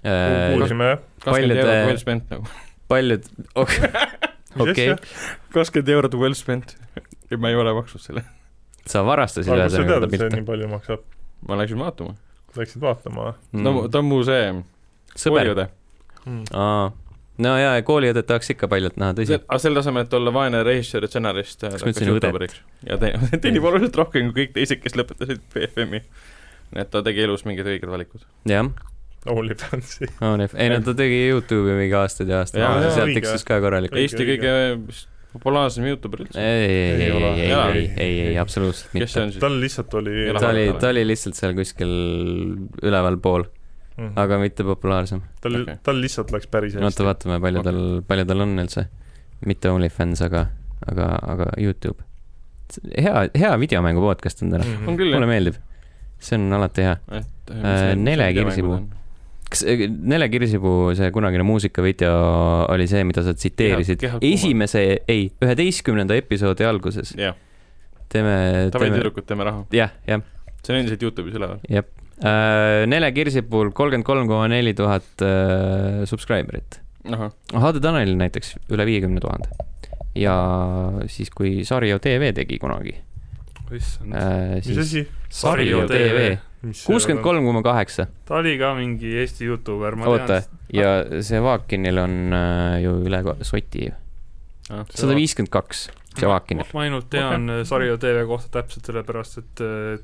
kuulsime 0.00 0.92
jah. 0.94 1.04
kakskümmend 1.26 1.28
Paljud, 1.28 1.58
eurot 1.60 1.76
äh, 1.76 1.86
well 1.90 2.00
spent 2.00 2.32
nagu. 2.32 2.44
paljud, 2.88 3.22
okei, 4.64 4.88
kakskümmend 5.52 5.88
eurot 5.98 6.16
well 6.24 6.36
spent. 6.38 6.78
Ja 7.30 7.38
ma 7.40 7.50
ei 7.52 7.56
ole 7.60 7.74
maksnud 7.76 8.00
selle. 8.02 8.22
sa 8.88 9.02
varastasid 9.04 9.52
et 9.52 9.70
see 9.74 9.84
pilti 10.12 10.30
nii. 10.38 10.44
palju 10.48 10.68
maksab? 10.70 11.02
ma 11.48 11.58
läksin 11.60 11.78
vaatama. 11.78 12.14
Läksid 12.56 12.80
vaatama 12.82 13.34
no 13.52 13.74
ta 13.88 13.98
on 14.02 14.08
mu 14.08 14.22
see 14.26 14.52
Mm. 14.52 14.64
kooliõde. 15.34 15.68
või? 16.26 16.44
aa, 16.54 16.90
no 17.44 17.52
jaa, 17.58 17.76
kooliõdet 17.82 18.26
tahaks 18.28 18.50
ikka 18.54 18.68
paljalt 18.68 18.96
näha, 19.00 19.14
tõsi. 19.18 19.38
aga 19.40 19.58
selle 19.62 19.80
asemel, 19.82 20.04
et 20.06 20.14
olla 20.14 20.32
vaene 20.34 20.62
režissöör 20.66 21.06
ja 21.06 21.08
stsenarist, 21.12 21.58
ta 21.60 21.70
Kas 21.74 21.84
ma 21.84 21.90
ütlesin 21.92 22.12
õdet? 22.16 22.58
ja 22.86 22.98
te- 23.00 23.14
teenib 23.42 23.64
oluliselt 23.64 23.96
rohkem 23.96 24.32
kui 24.32 24.44
kõik 24.46 24.54
teised, 24.58 24.82
kes 24.82 24.96
lõpetasid 24.98 25.40
BFM-i. 25.54 26.02
nii 26.74 26.82
et 26.84 26.90
ta 26.92 27.02
tegi 27.02 27.24
elus 27.24 27.44
mingid 27.48 27.66
õiged 27.66 27.88
valikud. 27.88 28.24
jah, 28.48 28.68
OnlyFansi. 29.28 30.08
ei 30.56 30.68
no 30.72 30.80
ta 30.86 30.94
tegi 30.94 31.20
Youtube'i 31.28 31.76
mingi 31.82 31.96
aastaid 31.98 32.28
ja 32.32 32.42
aastaid 32.44 32.62
Jaa,, 32.62 32.80
jaa, 32.82 32.90
sealt 32.96 33.14
tiksus 33.18 33.44
ka 33.48 33.60
korralikult. 33.64 33.98
Eesti 34.00 34.22
õige. 34.24 34.36
kõige 34.38 34.86
vist 34.86 35.08
populaarsem 35.38 35.86
Youtuber 35.88 36.20
üldse. 36.24 36.38
ei, 36.38 36.66
ei, 36.68 36.78
ei, 36.78 37.12
Ei 37.12 37.50
ei, 37.50 37.52
ei, 37.52 37.90
ei, 37.96 38.20
ei, 38.28 38.38
absoluutselt 38.38 38.92
mitte. 38.94 39.26
tal 39.40 39.56
lihtsalt 39.62 39.94
oli 40.00 40.16
ta 40.38 40.48
oli, 40.50 40.66
ta 40.80 40.88
oli 40.92 41.04
lihtsalt 41.08 41.34
seal 41.38 41.54
kuskil 41.58 41.92
ülevalpool, 42.82 43.46
Mhm. 43.98 44.12
aga 44.16 44.38
mitte 44.38 44.62
populaarsem. 44.64 45.22
tal 45.42 45.56
Okei., 45.62 45.78
tal 45.82 45.96
lihtsalt 46.02 46.30
läks 46.30 46.46
päris 46.46 46.74
oota, 46.76 46.86
hästi. 46.86 47.04
vaatame, 47.08 47.40
palju 47.42 47.62
tal, 47.66 47.80
palju 48.06 48.24
tal 48.26 48.40
on 48.44 48.58
üldse. 48.62 48.86
mitte 49.46 49.70
OnlyFans, 49.70 50.22
aga, 50.22 50.46
aga, 50.90 51.08
aga 51.22 51.48
Youtube. 51.58 52.02
hea, 52.98 53.28
hea 53.38 53.56
videomängu 53.58 54.00
podcast 54.00 54.42
on 54.42 54.50
täna, 54.54 54.64
on 54.86 54.96
küll 54.98 55.12
mulle 55.14 55.26
meeldib. 55.26 55.54
see 56.18 56.36
on 56.38 56.52
alati 56.52 56.82
hea. 56.82 56.96
et 57.12 57.26
Äh, 57.50 57.94
Nele 57.96 58.32
Kirsipuu. 58.36 58.82
Kas 59.52 59.64
äh, 59.64 59.84
Nele 59.88 60.28
Kirsipuu 60.32 60.94
see 60.98 61.10
kunagine 61.14 61.44
muusikavideo 61.46 62.16
oli 62.72 62.88
see, 62.90 63.04
mida 63.08 63.24
sa 63.26 63.34
tsiteerisid 63.36 64.02
kuuma. 64.04 64.20
esimese, 64.28 64.82
ei, 65.08 65.28
üheteistkümnenda 65.44 66.18
episoodi 66.18 66.66
alguses. 66.68 67.14
teeme, 67.16 68.34
davai 68.72 68.88
teeme, 68.88 68.98
tüdrukud, 69.00 69.28
teeme 69.28 69.48
raha. 69.48 69.64
jah, 69.74 69.94
jah, 70.08 70.26
see 70.62 70.74
on 70.74 70.82
endiselt 70.82 71.06
Youtube'is 71.06 71.40
üleval. 71.40 71.62
jah. 71.68 71.88
Nele 72.88 73.12
Kirsipuul 73.14 73.68
kolmkümmend 73.70 74.06
kolm 74.06 74.26
koma 74.26 74.48
neli 74.50 74.72
tuhat 74.74 75.22
äh, 75.22 76.02
subscriber'it. 76.10 76.80
HD 77.06 77.80
Tanelil 77.80 78.18
näiteks 78.18 78.56
üle 78.74 78.84
viiekümne 78.88 79.22
tuhande. 79.22 79.52
ja 80.18 80.34
siis, 81.06 81.30
kui 81.30 81.62
Sario 81.64 82.00
tv 82.02 82.32
tegi 82.34 82.58
kunagi 82.58 82.96
issand. 83.76 84.14
äh,, 84.14 84.56
mis 84.56 84.68
siis 84.68 84.78
asi? 84.84 85.04
Sario 85.28 85.84
tv, 85.90 86.38
kuuskümmend 86.86 87.24
kolm 87.24 87.46
koma 87.48 87.62
kaheksa, 87.66 88.08
ta 88.28 88.40
oli 88.40 88.56
ka 88.60 88.72
mingi 88.78 89.12
Eesti 89.22 89.48
Youtuber, 89.48 89.98
ma 89.98 90.10
oota 90.10 90.40
tean., 90.40 90.60
ja 90.74 91.22
see 91.24 91.40
Vaakinil 91.44 92.02
on 92.02 92.18
äh, 92.32 92.80
ju 92.84 92.96
üle 93.08 93.22
soti 93.46 93.88
ju, 93.88 93.96
sada 94.94 95.16
viiskümmend 95.18 95.52
kaks. 95.54 95.88
Tšavakinil. 96.18 96.66
ma 96.74 96.82
ainult 96.82 97.06
tean 97.12 97.44
okay. 97.46 97.66
Sario 97.68 97.98
TV 98.02 98.24
kohta 98.26 98.48
täpselt 98.56 98.88
sellepärast, 98.88 99.38
et 99.38 99.60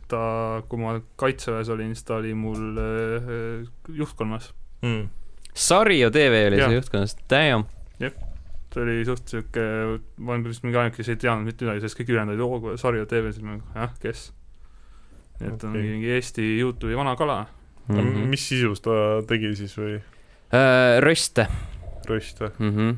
ta, 0.07 0.21
kui 0.69 0.79
ma 0.79 0.93
kaitseväes 1.19 1.73
olin, 1.75 1.91
siis 1.97 2.07
ta 2.07 2.21
oli 2.21 2.35
mul 2.39 2.79
äh, 2.79 3.65
juhtkonnas 3.89 4.53
mm.. 4.85 5.09
Sario 5.55 6.11
TV 6.15 6.45
oli 6.51 6.61
Jah. 6.61 6.71
see 6.71 6.79
juhtkonnas, 6.79 7.17
damn. 7.31 7.67
ta 7.99 8.24
oli 8.83 9.05
suht 9.07 9.29
sihuke, 9.29 9.65
ma 10.19 10.33
olen 10.33 10.47
vist 10.49 10.65
mingi 10.65 10.79
ainuke, 10.81 10.97
kes 10.97 11.13
ei 11.13 11.21
teadnud 11.21 11.51
mitte 11.51 11.67
midagi 11.67 11.85
sellest, 11.85 11.99
kõik 11.99 12.15
ülejäänud 12.15 12.41
olid 12.41 12.71
oo, 12.71 12.77
Sario 12.81 13.07
TV, 13.11 13.33
siis 13.35 13.45
ma, 13.47 13.59
jah, 13.75 13.93
kes? 14.03 14.33
et 15.41 15.55
ta 15.59 15.69
on 15.69 15.77
mingi 15.77 16.11
Eesti 16.15 16.45
Youtube'i 16.61 16.97
vana 16.97 17.17
kala. 17.17 17.47
Mm 17.89 17.99
-hmm. 17.99 18.27
mis 18.33 18.49
sisus 18.49 18.81
ta 18.81 18.91
tegi 19.29 19.57
siis 19.57 19.75
või 19.79 19.97
uh, 19.99 21.01
röste 21.05 21.47
röst 22.09 22.41
või 22.41 22.51
mm? 22.59 22.71
-hmm. 22.77 22.97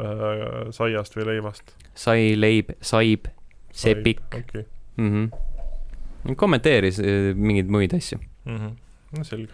äh, 0.00 0.70
saiast 0.70 1.16
või 1.16 1.26
leivast? 1.26 1.74
sai, 1.94 2.32
leib, 2.36 2.72
saib, 2.80 3.28
sepik 3.72 4.22
okei 4.28 4.64
mm. 4.96 5.10
-hmm. 5.10 6.36
kommenteeris 6.36 7.00
äh, 7.00 7.34
mingeid 7.34 7.68
muid 7.68 7.94
asju 7.94 8.18
mm 8.44 8.56
-hmm. 8.56 8.72
no 9.18 9.24
selge 9.24 9.52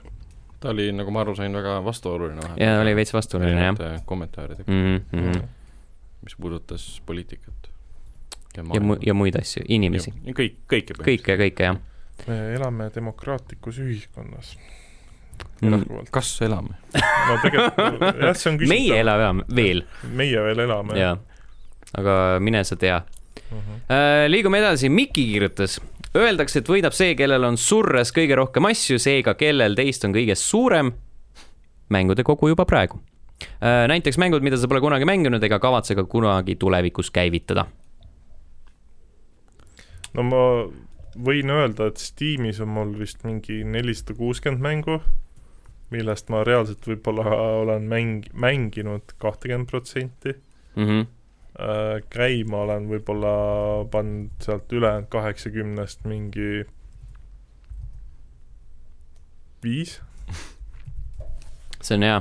ta 0.60 0.70
oli, 0.70 0.92
nagu 0.92 1.10
ma 1.10 1.20
aru 1.20 1.34
sain, 1.38 1.54
väga 1.54 1.84
vastuoluline 1.84 2.42
vahepeal. 2.42 2.68
ja 2.68 2.80
oli 2.80 2.96
veits 2.96 3.14
vastuoluline 3.14 3.62
jah. 3.62 4.04
kommentaaridega, 4.04 4.72
mm. 4.72 5.00
-hmm. 5.12 5.42
Mis 6.22 6.36
puudutas 6.36 7.02
poliitikat. 7.06 7.70
ja 8.56 8.80
mu-, 8.80 8.98
ja 9.06 9.14
muid 9.14 9.36
asju, 9.38 9.64
inimesi, 9.68 10.12
kõik, 10.26 10.62
kõike 10.70 10.98
kõike, 11.02 11.38
kõike 11.44 11.70
jah 11.70 11.78
me 12.26 12.38
elame 12.54 12.90
demokraatlikus 12.94 13.78
ühiskonnas 13.78 14.56
mm.. 15.62 15.74
jätkuvalt 15.74 16.10
kas 16.10 16.32
elame? 16.42 16.78
no 17.28 17.38
tegelikult 17.42 18.22
jah 18.22 18.34
see 18.38 18.52
on 18.52 18.58
küsitav 18.60 18.74
meie 18.74 19.00
elame 19.04 19.46
veel 19.54 19.84
meie 20.22 20.42
veel 20.48 20.64
elame 20.66 20.98
jaa, 20.98 21.14
aga 22.00 22.16
mine 22.44 22.64
sa 22.64 22.76
tea 22.76 22.98
mm 23.00 23.58
-hmm. 23.58 23.76
Äh, 23.88 24.28
liigume 24.28 24.58
edasi, 24.58 24.88
Miki 24.88 25.24
kirjutas. 25.32 25.80
Öeldakse, 26.16 26.58
et 26.58 26.68
võidab 26.68 26.92
see, 26.92 27.14
kellel 27.14 27.44
on 27.44 27.56
surres 27.56 28.12
kõige 28.12 28.36
rohkem 28.36 28.64
asju, 28.64 28.98
seega 28.98 29.34
kellel 29.34 29.74
teist 29.74 30.04
on 30.04 30.12
kõige 30.12 30.34
suurem 30.34 30.92
mängude 31.88 32.22
kogu 32.22 32.48
juba 32.48 32.64
praegu. 32.64 33.00
Näiteks 33.60 34.18
mängud, 34.18 34.42
mida 34.42 34.58
sa 34.58 34.68
pole 34.70 34.80
kunagi 34.82 35.06
mänginud 35.08 35.42
ega 35.44 35.58
kavatse 35.62 35.94
ka 35.94 36.04
kunagi 36.04 36.56
tulevikus 36.56 37.10
käivitada. 37.14 37.66
no 40.14 40.24
ma 40.26 40.42
võin 41.18 41.50
öelda, 41.50 41.88
et 41.90 42.00
Steamis 42.02 42.60
on 42.62 42.72
mul 42.74 42.94
vist 42.98 43.24
mingi 43.26 43.62
nelisada 43.66 44.14
kuuskümmend 44.18 44.62
mängu, 44.62 44.98
millest 45.94 46.30
ma 46.32 46.44
reaalselt 46.46 46.86
võib-olla 46.86 47.26
olen 47.62 47.88
mäng-, 47.90 48.28
mänginud 48.32 49.14
kahtekümmend 49.18 49.70
protsenti. 49.70 50.36
Mhm. 50.76 51.06
käima 52.12 52.58
olen 52.62 52.84
võib-olla 52.86 53.30
pannud 53.90 54.44
sealt 54.44 54.72
ülejäänud 54.72 55.08
kaheksakümnest 55.10 56.04
mingi 56.06 56.62
viis. 59.64 59.96
see 61.82 61.96
on 61.96 62.06
hea. 62.06 62.20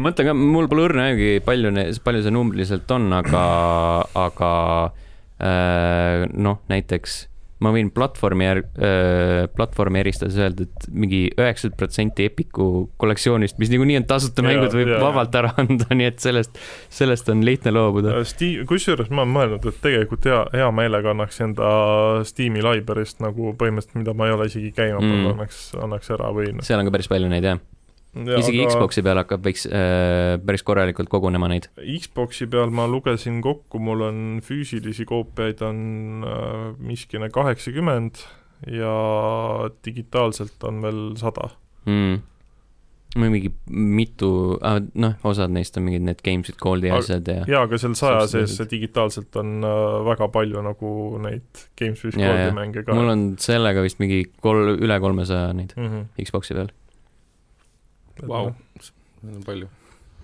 Mõtlen 0.00 0.30
ka, 0.30 0.34
mul 0.38 0.66
pole 0.70 0.88
õrna 0.88 1.08
aimugi, 1.10 1.36
palju, 1.44 1.74
palju 2.04 2.24
see 2.26 2.34
numbriliselt 2.34 2.90
on, 2.96 3.06
aga, 3.20 3.44
aga 4.26 4.50
äh, 5.42 6.26
noh, 6.34 6.60
näiteks 6.72 7.24
ma 7.64 7.70
võin 7.72 7.88
platvormi 7.94 8.44
järg- 8.44 8.80
äh,, 8.82 9.46
platvormi 9.54 10.00
eristades 10.02 10.34
öelda, 10.36 10.66
et 10.66 10.86
mingi 10.92 11.20
üheksakümmend 11.32 11.78
protsenti 11.80 12.26
Epiku 12.28 12.66
kollektsioonist, 13.00 13.56
mis 13.62 13.70
niikuinii 13.72 13.96
on 14.02 14.06
tasuta 14.10 14.42
Jaa, 14.42 14.50
mängud, 14.50 14.74
võib 14.76 14.90
jaa. 14.90 14.98
vabalt 15.00 15.38
ära 15.38 15.52
anda, 15.62 15.86
nii 15.96 16.08
et 16.10 16.18
sellest, 16.20 16.58
sellest 16.92 17.30
on 17.32 17.40
lihtne 17.46 17.72
loobuda. 17.72 18.18
Steam, 18.28 18.66
kusjuures 18.68 19.08
ma 19.14 19.22
olen 19.24 19.32
mõelnud, 19.38 19.68
et 19.70 19.80
tegelikult 19.86 20.28
hea, 20.28 20.42
hea 20.58 20.68
meelega 20.76 21.14
annaks 21.14 21.40
enda 21.46 21.70
Steam'i 22.28 22.60
library'st 22.66 23.22
nagu 23.24 23.54
põhimõtteliselt, 23.56 24.02
mida 24.02 24.16
ma 24.18 24.28
ei 24.28 24.36
ole 24.36 24.50
isegi 24.50 24.74
käima 24.74 24.98
pannud 25.00 25.14
Mm. 25.14 25.22
mm., 25.24 25.32
annaks, 25.38 25.62
annaks 25.86 26.10
ära 26.18 26.34
või 26.36 26.50
noh. 26.58 26.66
seal 26.66 26.82
on 26.82 26.90
ka 26.90 26.96
päris 26.98 27.08
palju 27.14 27.30
neid 27.32 27.48
jah, 27.48 27.62
isegi 28.14 28.62
aga.... 28.62 28.70
Xbox'i 28.70 29.02
peal 29.04 29.20
hakkab, 29.20 29.42
võiks 29.44 29.66
äh, 29.68 30.36
päris 30.44 30.64
korralikult 30.66 31.10
kogunema 31.12 31.48
neid. 31.50 31.68
Xbox'i 31.78 32.48
peal 32.50 32.72
ma 32.74 32.86
lugesin 32.90 33.40
kokku, 33.44 33.80
mul 33.82 34.06
on 34.06 34.20
füüsilisi 34.44 35.06
koopiaid 35.08 35.64
on 35.66 36.28
äh, 36.28 36.68
miskine 36.78 37.30
kaheksakümmend 37.34 38.22
ja 38.70 38.94
digitaalselt 39.84 40.62
on 40.64 40.80
veel 40.84 41.02
sada. 41.20 41.50
mm.. 41.84 42.22
või 43.14 43.30
mingi 43.30 43.50
mitu, 43.70 44.28
noh, 44.98 45.12
osad 45.28 45.52
neist 45.54 45.76
on 45.78 45.84
mingid 45.86 46.06
need 46.06 46.22
Games 46.26 46.48
with 46.50 46.58
Goldi 46.62 46.90
Aga- 46.90 47.02
asjad 47.02 47.28
ja 47.30 47.44
jaa, 47.50 47.64
aga 47.68 47.78
seal 47.78 47.94
saja 47.98 48.24
sees 48.30 48.56
digitaalselt 48.70 49.36
on 49.38 49.58
äh, 49.62 49.98
väga 50.08 50.30
palju 50.34 50.62
nagu 50.64 50.94
neid 51.22 51.66
Games 51.78 52.02
with 52.06 52.18
Goldi 52.18 52.48
mänge 52.56 52.86
ka. 52.86 52.96
mul 52.96 53.12
on 53.12 53.26
sellega 53.42 53.84
vist 53.84 54.00
mingi 54.02 54.24
kol-, 54.42 54.78
üle 54.78 54.98
kolmesaja 55.02 55.52
neid 55.54 55.76
mm. 55.76 55.90
-hmm. 55.92 56.24
Xbox'i 56.24 56.56
peal 56.58 56.72
Vau, 58.22 58.52
neid 59.22 59.36
on 59.36 59.42
palju. 59.44 59.68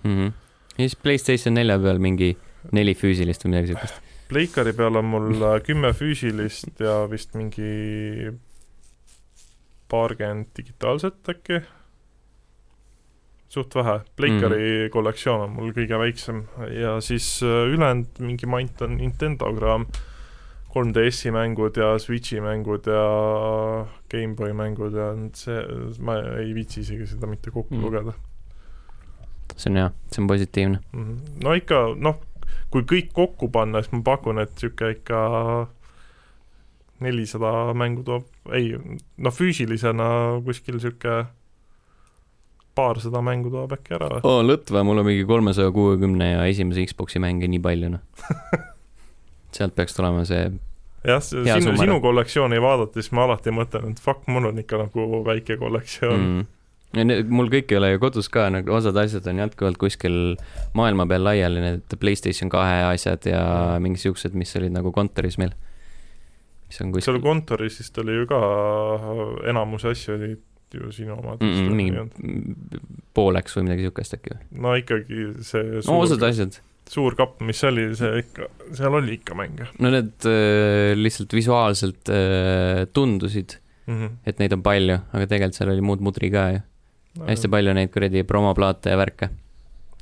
mm. 0.03 0.15
-hmm. 0.15 0.31
ja 0.77 0.87
siis 0.87 0.95
Playstation 0.95 1.53
nelja 1.53 1.79
peal 1.79 1.99
mingi 1.99 2.37
neli 2.71 2.93
füüsilist 2.95 3.45
või 3.45 3.55
midagi 3.55 3.73
siukest. 3.73 4.01
Pleikari 4.31 4.73
peal 4.73 4.95
on 4.95 5.05
mul 5.05 5.43
äh, 5.43 5.59
kümme 5.65 5.91
füüsilist 5.93 6.79
ja 6.79 7.03
vist 7.11 7.33
mingi 7.35 8.31
paarkümmend 9.91 10.53
digitaalset 10.57 11.29
äkki. 11.29 11.61
suht 13.51 13.75
vähe, 13.75 13.99
Pleikari 14.15 14.85
mm. 14.85 14.91
kollektsioon 14.93 15.41
on 15.43 15.49
mul 15.51 15.73
kõige 15.75 15.97
väiksem 15.99 16.45
ja 16.71 17.01
siis 17.01 17.41
äh, 17.43 17.67
ülejäänud 17.73 18.21
mingi 18.23 18.47
mant 18.47 18.81
on 18.81 18.95
Nintendo 18.97 19.51
kraam, 19.57 19.85
3DS-i 20.71 21.31
mängud 21.35 21.77
ja 21.77 21.93
Switchi 21.99 22.39
mängud 22.41 22.85
ja 22.87 23.01
GameBoy 24.11 24.53
mängud 24.55 24.93
ja 24.95 25.09
see, 25.35 25.57
ma 25.99 26.15
ei 26.39 26.53
viitsi 26.55 26.79
isegi 26.85 27.07
seda 27.11 27.27
mitte 27.27 27.51
kokku 27.51 27.75
Mm. 27.75 27.81
lugeda 27.83 28.13
see 29.55 29.69
on 29.71 29.77
hea, 29.81 29.89
see 30.11 30.21
on 30.23 30.27
positiivne. 30.27 30.79
mm. 30.93 31.03
-hmm. 31.03 31.43
no 31.43 31.53
ikka 31.53 31.81
noh, 31.99 32.21
kui 32.71 32.81
kõik 32.87 33.11
kokku 33.13 33.49
panna, 33.51 33.81
siis 33.81 33.91
ma 33.91 34.01
pakun, 34.01 34.39
et 34.39 34.51
niisugune 34.55 34.91
ikka 34.91 35.67
nelisada 37.01 37.73
mängu 37.73 38.03
toob, 38.05 38.25
ei 38.53 38.71
noh, 39.17 39.33
füüsilisena 39.33 40.07
kuskil 40.45 40.77
niisugune 40.77 41.25
paarsada 42.75 43.21
mängu 43.21 43.49
toob 43.51 43.73
äkki 43.75 43.95
ära 43.97 44.07
või? 44.13 44.21
oo, 44.23 44.43
Lõtva, 44.47 44.83
mul 44.87 45.01
on 45.03 45.05
mingi 45.09 45.25
kolmesaja 45.27 45.71
kuuekümne 45.75 46.31
ja 46.31 46.45
esimese 46.47 46.85
Xbox'i 46.87 47.19
mänge 47.19 47.47
nii 47.51 47.59
palju, 47.59 47.89
noh. 47.89 47.99
sealt 49.57 49.75
peaks 49.77 49.95
tulema 49.97 50.23
see, 50.27 50.47
jah, 51.07 51.21
sinu, 51.23 51.75
sinu 51.79 51.99
kollektsiooni 52.03 52.61
vaadates 52.63 53.11
ma 53.15 53.27
alati 53.27 53.53
mõtlen, 53.55 53.93
et 53.93 54.01
fuck, 54.03 54.27
mul 54.31 54.51
on 54.51 54.61
ikka 54.63 54.81
nagu 54.83 55.23
väike 55.27 55.57
kollektsioon 55.61 56.19
mm.. 56.19 56.45
mm.. 56.97 57.33
mul 57.33 57.51
kõik 57.53 57.73
ei 57.73 57.81
ole 57.81 57.93
ju 57.93 58.03
kodus 58.03 58.29
ka, 58.33 58.49
nagu 58.53 58.77
osad 58.77 58.99
asjad 59.01 59.27
on 59.31 59.41
jätkuvalt 59.45 59.81
kuskil 59.81 60.19
maailma 60.77 61.07
peal 61.09 61.25
laiali, 61.27 61.63
need 61.65 61.97
Playstation 61.99 62.51
kahe 62.53 62.83
asjad 62.91 63.27
ja 63.29 63.43
mingid 63.83 64.05
siuksed, 64.05 64.37
mis 64.37 64.55
olid 64.59 64.75
nagu 64.75 64.93
kontoris 64.95 65.39
meil. 65.41 65.55
mis 66.69 66.79
on 66.79 66.93
seal 66.93 66.95
kuskil 66.99 67.21
kontoris 67.25 67.81
vist 67.81 68.01
oli 68.03 68.21
ju 68.21 68.29
ka 68.29 68.41
enamus 69.51 69.89
asju 69.91 70.15
olid 70.19 70.39
ju 70.73 70.91
sinu 70.91 71.13
omad 71.13 71.41
mm,. 71.41 71.53
-mm, 71.53 71.73
mingi 71.75 72.79
pooleks 73.13 73.57
või 73.57 73.67
midagi 73.67 73.87
siukest 73.87 74.15
äkki 74.15 74.35
või? 74.35 74.43
no 74.63 74.75
ikkagi 74.79 75.25
see 75.43 75.63
no 75.63 75.81
suur, 75.85 76.03
osad 76.05 76.23
asjad. 76.27 76.59
Suur 76.89 77.15
kapp, 77.15 77.39
mis 77.45 77.59
see 77.61 77.69
oli, 77.71 77.85
see 77.95 78.23
ikka, 78.23 78.47
seal 78.77 78.97
oli 78.99 79.19
ikka 79.19 79.37
mänge 79.37 79.67
no 79.79 79.91
need 79.93 80.27
äh, 80.29 80.91
lihtsalt 80.97 81.33
visuaalselt 81.33 82.11
äh, 82.11 82.87
tundusid, 82.93 83.57
mm. 83.87 83.95
-hmm. 83.95 84.17
et 84.25 84.39
neid 84.39 84.53
on 84.57 84.63
palju, 84.65 84.99
aga 85.11 85.27
tegelikult 85.27 85.59
seal 85.59 85.73
oli 85.75 85.85
muud 85.85 86.03
mudri 86.03 86.31
ka 86.33 86.49
ju. 86.55 86.65
hästi 87.27 87.51
palju 87.51 87.73
neid 87.75 87.93
kuradi 87.93 88.23
promoplaate 88.23 88.93
ja 88.93 88.97
värke 88.97 89.29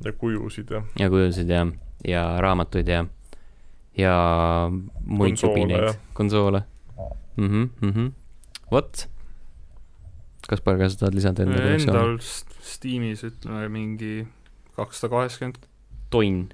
ja 0.05 0.11
kujusid 0.13 0.71
ja 0.71 0.83
ja 0.99 1.09
kujusid 1.09 1.49
ja, 1.49 1.67
ja 2.07 2.25
raamatuid 2.41 2.87
ja, 2.87 3.05
ja 3.97 4.15
muid 4.71 5.35
Konsoole, 5.35 5.59
jubineid 5.59 5.95
konsoole 6.13 6.63
mm. 7.37 7.69
-hmm. 7.81 8.11
vot. 8.71 9.09
Kaspar, 10.49 10.77
kas 10.77 10.93
sa 10.93 10.99
tahad 10.99 11.15
lisada 11.15 11.43
enda 11.43 11.61
kollektsiooni? 11.61 11.97
Endal 11.99 12.17
st- 12.17 12.61
Steamis 12.65 13.23
ütleme 13.23 13.67
mingi 13.69 14.27
kakssada 14.75 15.11
kaheksakümmend, 15.13 15.59
tonn. 16.09 16.49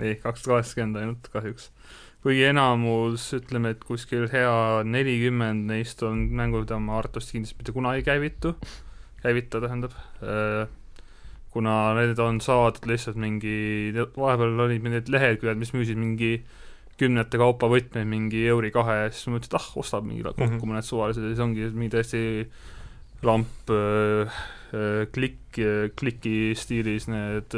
ei, 0.00 0.16
kakssada 0.20 0.56
kaheksakümmend 0.56 1.00
ainult 1.02 1.30
kahjuks. 1.32 1.70
kuigi 2.26 2.42
enamus, 2.48 3.28
ütleme, 3.36 3.70
et 3.76 3.84
kuskil 3.86 4.26
hea 4.32 4.82
nelikümmend 4.84 5.68
neist 5.70 6.02
on 6.02 6.26
mängud, 6.34 6.64
mida 6.66 6.80
ma 6.82 6.98
arvatavasti 6.98 7.36
kindlasti 7.36 7.60
mitte 7.60 7.74
kunagi 7.76 8.02
ei 8.02 8.06
käivitu, 8.08 8.56
käivita 9.22 9.60
tähendab, 9.62 9.94
kuna 11.54 11.76
need 11.96 12.18
on 12.20 12.40
saadud 12.42 12.88
lihtsalt 12.90 13.20
mingi, 13.20 13.56
vahepeal 13.94 14.64
olid 14.66 14.82
mingid 14.84 15.12
leheküljed, 15.12 15.60
mis 15.60 15.72
müüsid 15.76 16.00
mingi 16.00 16.40
kümnete 17.00 17.40
kaupa 17.40 17.68
võtmeid 17.70 18.08
mingi 18.08 18.42
euri 18.48 18.72
kahe 18.74 18.96
ja 19.02 19.12
siis 19.12 19.28
ma 19.28 19.36
mõtlesin, 19.36 19.52
et 19.52 19.58
ah, 19.60 19.68
ostab 19.82 20.06
mingi 20.08 20.24
kokku 20.24 20.42
mm. 20.42 20.56
-hmm. 20.56 20.72
mõned 20.72 20.86
suvalised 20.86 21.22
ja 21.22 21.32
siis 21.32 21.44
ongi 21.44 21.68
mingi 21.76 21.92
täiesti 21.92 22.22
lamp 23.26 23.72
äh, 23.72 24.40
äh, 24.72 25.04
klikk, 25.12 25.60
kliki 25.96 26.56
stiilis 26.56 27.08
need 27.12 27.56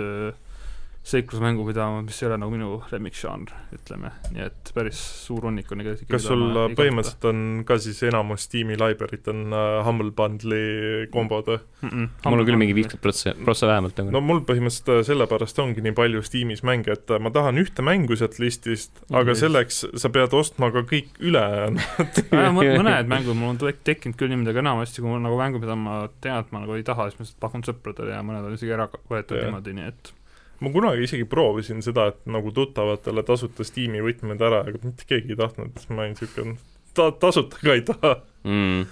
äh, 1.09 1.19
seiklusmängupidaja, 1.19 2.03
mis 2.05 2.19
ei 2.23 2.29
ole 2.29 2.37
nagu 2.43 2.53
minu 2.53 2.69
lemmikžanr, 2.93 3.53
ütleme, 3.73 4.11
nii 4.35 4.45
et 4.45 4.71
päris 4.77 4.99
suur 5.25 5.47
hunnik 5.49 5.71
on 5.73 5.81
ikkagi 5.81 6.09
kas 6.11 6.27
sul 6.29 6.43
põhimõtteliselt 6.77 7.25
on 7.31 7.41
ka 7.69 7.79
siis 7.81 8.03
enamus 8.09 8.45
Steam'i 8.49 8.77
library'd 8.79 9.31
on 9.33 9.47
uh, 9.49 9.79
Humble 9.87 10.13
Bundle'i 10.17 11.07
kombod 11.13 11.49
või 11.49 11.59
mm? 11.61 11.89
-mm. 11.89 12.11
mul 12.29 12.43
on 12.43 12.49
küll 12.51 12.61
mingi 12.61 12.77
viiskümmend 12.77 13.05
prossa, 13.07 13.35
prossa 13.45 13.71
vähemalt 13.71 14.03
nagu. 14.03 14.13
no 14.13 14.23
mul 14.25 14.43
põhimõtteliselt 14.49 14.93
äh, 14.99 15.01
sellepärast 15.09 15.63
ongi 15.65 15.85
nii 15.87 15.97
palju 15.97 16.23
Steam'is 16.27 16.65
mänge, 16.69 16.99
et 16.99 17.15
äh, 17.15 17.23
ma 17.23 17.33
tahan 17.33 17.63
ühte 17.63 17.85
mängu 17.87 18.19
sealt 18.21 18.37
listist, 18.43 19.01
aga 19.09 19.33
yes. 19.33 19.43
selleks 19.47 19.81
sa 20.05 20.13
pead 20.13 20.37
ostma 20.37 20.71
ka 20.75 20.85
kõik 20.93 21.17
ülejäänud 21.25 22.23
mõned 22.59 23.09
mängud 23.15 23.39
mul 23.39 23.55
on 23.55 23.63
tekkinud 23.65 24.21
küll 24.21 24.35
niimoodi, 24.35 24.53
aga 24.53 24.65
enamasti 24.67 25.01
kui 25.01 25.15
mul 25.15 25.25
nagu 25.25 25.41
mängu, 25.41 25.65
mida 25.65 25.79
ma 25.79 26.03
tean, 26.21 26.45
et 26.45 26.53
ma 26.53 26.67
nagu 26.67 26.77
ei 26.77 26.85
taha, 26.85 27.09
siis 27.09 27.19
ma 27.19 27.25
lihtsalt 27.27 27.43
pakun 27.49 27.65
sõpradele 27.65 28.13
ja 28.13 28.23
mõned 28.27 28.45
on 28.45 28.61
isegi 28.61 28.77
ära 28.77 28.91
võetud 29.09 29.41
niimoodi, 29.41 29.77
nii 29.79 29.89
et 29.89 30.15
ma 30.61 30.73
kunagi 30.75 31.07
isegi 31.07 31.27
proovisin 31.31 31.83
seda, 31.85 32.09
et 32.13 32.25
nagu 32.31 32.53
tuttavatele 32.55 33.23
tasuta 33.27 33.67
Steam'i 33.67 34.03
võtmed 34.05 34.43
ära, 34.43 34.65
aga 34.67 34.81
mitte 34.83 35.07
keegi 35.09 35.35
ei 35.35 35.39
tahtnud, 35.39 35.85
ma 35.93 36.05
olin 36.05 36.17
niisugune, 36.17 36.57
ta-, 36.99 37.13
tasuta 37.23 37.61
ka 37.63 37.77
ei 37.77 37.85
taha. 37.87 38.17
Mm. 38.49 38.89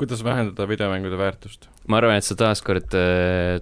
kuidas 0.00 0.24
vähendada 0.24 0.64
videomängude 0.68 1.16
väärtust? 1.20 1.68
ma 1.88 1.98
arvan, 2.00 2.16
et 2.16 2.24
sa 2.24 2.36
taaskord, 2.38 2.94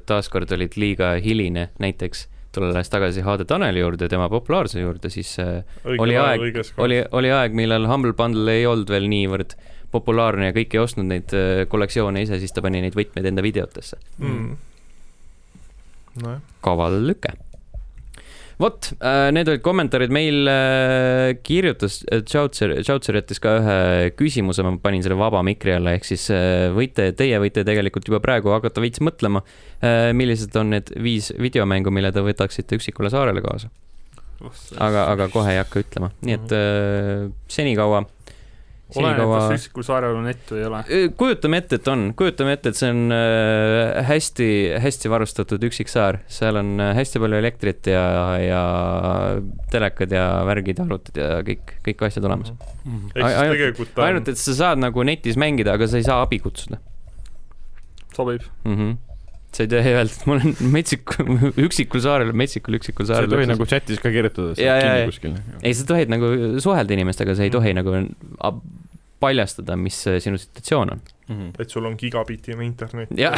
taaskord 0.07 0.53
olid 0.55 0.77
liiga 0.79 1.15
hiline, 1.23 1.71
näiteks 1.83 2.29
tulles 2.55 2.91
tagasi 2.91 3.23
HD 3.23 3.47
Taneli 3.49 3.81
juurde, 3.81 4.09
tema 4.09 4.29
populaarsuse 4.33 4.83
juurde, 4.83 5.11
siis 5.13 5.35
äh, 5.43 5.65
Õige 5.85 6.03
oli 6.03 6.17
aeg, 6.19 6.61
oli, 6.81 7.01
oli 7.13 7.33
aeg, 7.33 7.57
millal 7.57 7.89
Humble 7.91 8.15
Bundle 8.17 8.55
ei 8.61 8.67
olnud 8.67 8.91
veel 8.91 9.09
niivõrd 9.11 9.57
populaarne 9.93 10.51
ja 10.51 10.57
kõik 10.57 10.77
ei 10.77 10.83
ostnud 10.83 11.09
neid 11.09 11.35
äh, 11.37 11.65
kollektsioone 11.71 12.23
ise, 12.25 12.41
siis 12.41 12.55
ta 12.55 12.65
pani 12.65 12.83
neid 12.85 12.97
võtmeid 12.99 13.29
enda 13.31 13.45
videotesse. 13.45 14.01
Mm.. 14.23 14.57
No. 16.19 16.33
kaval 16.65 16.97
lüke 17.07 17.31
vot, 18.59 18.91
äh, 18.99 19.29
need 19.35 19.49
olid 19.51 19.63
kommentaarid, 19.65 20.13
meil 20.15 20.51
äh, 20.51 21.37
kirjutas 21.47 22.01
Chautser, 22.29 22.75
Chautser 22.87 23.19
jättis 23.21 23.41
ka 23.43 23.55
ühe 23.61 23.79
küsimuse, 24.19 24.65
ma 24.67 24.75
panin 24.83 25.05
selle 25.05 25.19
vaba 25.21 25.43
mikri 25.47 25.77
alla, 25.77 25.95
ehk 25.97 26.09
siis 26.09 26.29
äh, 26.35 26.69
võite, 26.75 27.11
teie 27.19 27.39
võite 27.43 27.65
tegelikult 27.67 28.11
juba 28.11 28.23
praegu 28.25 28.53
hakata 28.55 28.83
veits 28.85 29.03
mõtlema, 29.05 29.45
millised 30.19 30.57
on 30.59 30.73
need 30.75 30.91
viis 30.99 31.31
videomängu, 31.39 31.93
mille 31.95 32.11
te 32.11 32.23
võtaksite 32.27 32.81
üksikule 32.81 33.13
saarele 33.15 33.45
kaasa. 33.45 33.71
aga, 34.79 35.05
aga 35.13 35.29
kohe 35.31 35.55
ei 35.55 35.61
hakka 35.61 35.85
ütlema, 35.85 36.11
nii 36.27 36.35
et 36.35 36.55
senikaua 37.51 38.03
oleneb, 38.97 39.31
kas 39.33 39.55
üksikul 39.59 39.85
saarel 39.87 40.17
on 40.17 40.29
nett 40.29 40.53
või 40.53 40.61
ei 40.63 40.69
ole? 40.69 40.81
kujutame 41.21 41.61
ette, 41.63 41.79
et 41.81 41.91
on, 41.93 42.05
kujutame 42.19 42.55
ette, 42.57 42.73
et 42.73 42.79
see 42.79 42.91
on 42.93 43.15
hästi, 44.09 44.49
hästi 44.85 45.13
varustatud 45.13 45.67
üksiksaar, 45.69 46.23
seal 46.33 46.61
on 46.61 46.81
hästi 46.97 47.23
palju 47.23 47.41
elektrit 47.43 47.91
ja, 47.93 48.05
ja 48.41 48.63
telekad 49.73 50.15
ja 50.15 50.29
värgid, 50.49 50.81
arvutid 50.85 51.21
ja 51.21 51.43
kõik, 51.47 51.75
kõik 51.89 52.07
asjad 52.09 52.29
olemas 52.31 52.55
mm. 52.55 52.95
-hmm. 52.95 53.27
ainult, 53.29 53.99
ainult, 54.09 54.33
et 54.33 54.41
sa 54.41 54.57
saad 54.63 54.81
nagu 54.81 55.05
netis 55.05 55.37
mängida, 55.41 55.77
aga 55.77 55.91
sa 55.91 56.01
ei 56.01 56.09
saa 56.09 56.23
abi 56.25 56.41
kutsuda. 56.41 56.81
sobib 58.17 58.43
mm. 58.65 58.75
-hmm 58.75 59.08
sa 59.53 59.65
ei 59.65 59.71
tohi 59.73 59.93
öelda, 59.95 60.13
et 60.13 60.27
ma 60.29 60.37
olen 60.37 60.57
metsik, 60.75 61.15
üksikul 61.67 62.03
saarel, 62.05 62.33
metsikul 62.37 62.79
üksikul 62.79 63.09
saarel. 63.09 63.29
sa 63.29 63.37
ei 63.37 63.39
tohi 63.39 63.53
nagu 63.53 63.69
chatis 63.71 64.03
ka 64.03 64.13
kirjutada, 64.15 64.55
sa 64.55 64.75
oled 64.75 64.85
kinni 64.85 65.09
kuskil. 65.13 65.39
ei, 65.63 65.73
sa 65.79 65.87
tohid 65.89 66.13
nagu 66.13 66.33
suhelda 66.65 66.99
inimestega, 66.99 67.37
sa 67.39 67.47
ei 67.47 67.55
tohi 67.55 67.73
nagu 67.77 67.97
paljastada, 69.19 69.75
mis 69.79 69.97
sinu 70.23 70.39
situatsioon 70.39 70.93
on 70.93 71.01
mm. 71.01 71.35
-hmm. 71.35 71.63
et 71.63 71.71
sul 71.71 71.85
on 71.85 71.97
gigabitine 71.99 72.65
internet. 72.65 73.09
jah 73.17 73.35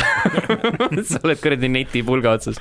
sa 1.11 1.21
oled 1.25 1.41
kuradi 1.41 1.69
netipulga 1.69 2.31
otsas 2.37 2.61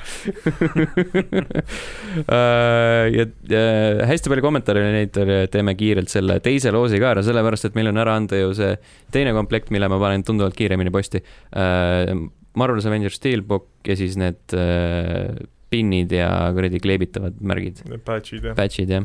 äh, 2.36 3.04
ja, 3.16 3.26
ja 3.50 3.62
hästi 4.08 4.32
palju 4.32 4.42
kommentaare 4.42 4.86
neid 4.92 5.20
teeme 5.52 5.74
kiirelt 5.74 6.08
selle 6.08 6.40
teise 6.40 6.72
loosi 6.72 7.00
ka 7.00 7.12
ära, 7.12 7.22
sellepärast 7.26 7.68
et 7.68 7.78
meil 7.78 7.92
on 7.92 8.00
ära 8.00 8.16
anda 8.16 8.40
ju 8.40 8.54
see 8.56 8.76
teine 9.12 9.32
komplekt, 9.36 9.70
mille 9.70 9.88
ma 9.88 9.98
panen 10.00 10.24
tunduvalt 10.24 10.56
kiiremini 10.56 10.90
posti 10.90 11.20
äh, 11.20 12.16
Marvel's 12.58 12.86
Avengers 12.86 13.18
Steelbook 13.20 13.68
ja 13.86 13.96
siis 13.98 14.16
need 14.18 14.54
äh, 14.56 15.34
pinnid 15.70 16.12
ja 16.12 16.28
kuradi 16.54 16.80
kleebitavad 16.82 17.38
märgid. 17.40 17.84
Patch'id 18.06 18.50
jah. 18.50 18.56
Patch'id 18.58 18.90
jah 18.90 19.04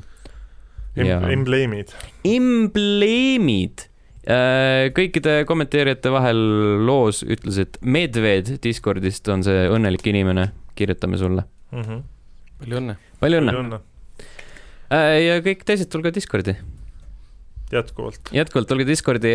em. 0.96 1.08
Ja... 1.08 1.20
embleemid. 1.30 1.92
embleemid 2.28 3.86
äh,. 4.26 4.92
kõikide 4.96 5.42
kommenteerijate 5.50 6.12
vahel 6.14 6.40
loos 6.88 7.22
ütles, 7.28 7.60
et 7.62 7.80
Medved 7.82 8.56
Discordist 8.64 9.28
on 9.32 9.44
see 9.46 9.68
õnnelik 9.72 10.08
inimene, 10.12 10.50
kirjutame 10.80 11.20
sulle 11.22 11.46
mm. 11.72 11.82
-hmm. 11.82 12.06
palju 12.64 12.80
õnne. 12.82 12.98
palju 13.20 13.44
õnne. 13.44 13.82
Äh, 14.94 15.20
ja 15.26 15.38
kõik 15.46 15.66
teised, 15.68 15.92
tulge 15.92 16.14
Discordi 16.16 16.56
jätkuvalt. 17.76 18.32
jätkuvalt, 18.36 18.68
tulge 18.70 18.88
Discordi, 18.88 19.34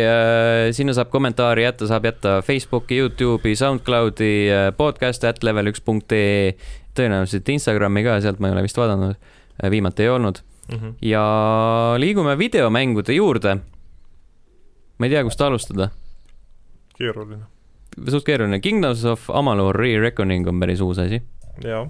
sinna 0.75 0.95
saab 0.97 1.11
kommentaari 1.13 1.65
jätta, 1.65 1.87
saab 1.89 2.07
jätta 2.09 2.39
Facebooki, 2.45 2.99
Youtube'i, 3.01 3.55
SoundCloudi, 3.59 4.31
podcast 4.77 5.25
at 5.27 5.43
level 5.45 5.71
üks 5.71 5.83
punkt 5.85 6.13
ee, 6.15 6.55
tõenäoliselt 6.97 7.53
Instagrami 7.53 8.03
ka, 8.07 8.19
sealt 8.23 8.41
ma 8.41 8.49
ei 8.49 8.57
ole 8.57 8.65
vist 8.65 8.79
vaadanud, 8.79 9.31
viimati 9.71 10.07
ei 10.07 10.11
olnud 10.11 10.41
mm. 10.41 10.77
-hmm. 10.77 10.93
ja 11.05 11.23
liigume 12.01 12.37
videomängude 12.37 13.13
juurde. 13.13 13.55
ma 14.97 15.05
ei 15.05 15.09
tea, 15.09 15.23
kust 15.23 15.41
alustada. 15.41 15.89
keeruline. 16.97 17.45
suht 18.09 18.25
keeruline, 18.25 18.59
Kingdoms 18.59 19.05
of 19.05 19.29
Amalur 19.29 19.75
Re-Reckoning 19.75 20.47
on 20.47 20.59
päris 20.59 20.81
uus 20.81 20.99
asi. 20.99 21.21
jaa 21.63 21.87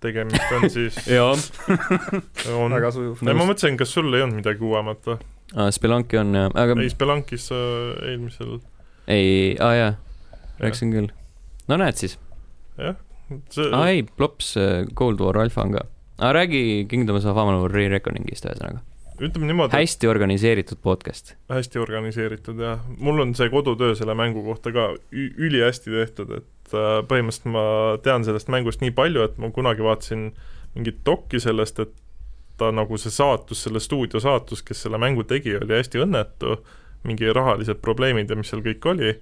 tegemist 0.00 0.52
on 0.56 0.68
siis 0.72 0.98
jaa 1.16 1.32
on. 1.32 2.72
väga 2.72 2.90
sujuv. 2.94 3.22
ei, 3.22 3.34
ma 3.34 3.46
mõtlesin, 3.48 3.78
kas 3.80 3.92
sul 3.96 4.12
ei 4.14 4.24
olnud 4.24 4.40
midagi 4.40 4.64
uuemat 4.64 5.08
või? 5.10 5.18
aa, 5.54 5.70
Spelunki 5.74 6.20
on 6.20 6.34
jah, 6.36 6.50
aga 6.54 6.78
ei, 6.82 6.92
Spelunkis 6.92 7.50
äh, 7.54 8.10
eelmisel 8.10 8.58
ei, 9.06 9.54
aa 9.60 9.74
jaa, 9.76 9.92
rääkisin 10.62 10.94
küll. 10.94 11.12
no 11.68 11.80
näed 11.82 12.00
siis. 12.00 12.18
jah, 12.80 12.98
see 13.52 13.70
aa 13.70 13.86
ei, 13.92 14.02
Plops 14.16 14.54
äh, 14.60 14.82
Cold 14.98 15.22
War 15.22 15.38
Alpha 15.44 15.66
on 15.66 15.76
ka. 15.76 15.86
aga 16.18 16.32
räägi 16.40 16.62
Kingdoms 16.90 17.28
of 17.28 17.38
Amalur 17.38 17.72
Re-Reckoningist 17.72 18.48
ühesõnaga 18.48 18.82
ütleme 19.20 19.46
niimoodi. 19.48 19.72
hästi 19.72 20.08
organiseeritud 20.08 20.80
podcast. 20.82 21.34
hästi 21.48 21.78
organiseeritud 21.78 22.60
jah, 22.60 22.82
mul 22.98 23.22
on 23.24 23.34
see 23.38 23.48
kodutöö 23.52 23.94
selle 23.98 24.14
mängu 24.14 24.42
kohta 24.44 24.72
ka 24.72 24.88
ülihästi 25.12 25.92
tehtud, 25.94 26.32
et 26.40 26.74
äh, 26.74 27.00
põhimõtteliselt 27.08 27.52
ma 27.54 27.66
tean 28.04 28.26
sellest 28.26 28.50
mängust 28.52 28.84
nii 28.84 28.94
palju, 28.96 29.24
et 29.26 29.38
ma 29.42 29.50
kunagi 29.54 29.84
vaatasin 29.86 30.28
mingit 30.76 31.00
dokki 31.06 31.40
sellest, 31.40 31.80
et 31.80 31.94
ta 32.60 32.70
nagu 32.72 32.98
see 33.00 33.12
saatus, 33.12 33.62
selle 33.66 33.80
stuudio 33.80 34.20
saatus, 34.20 34.62
kes 34.64 34.86
selle 34.86 35.00
mängu 35.00 35.24
tegi, 35.28 35.56
oli 35.60 35.76
hästi 35.76 36.00
õnnetu, 36.04 36.58
mingi 37.06 37.28
rahalised 37.32 37.80
probleemid 37.84 38.30
ja 38.30 38.36
mis 38.38 38.50
seal 38.52 38.64
kõik 38.64 38.88
oli, 38.92 39.14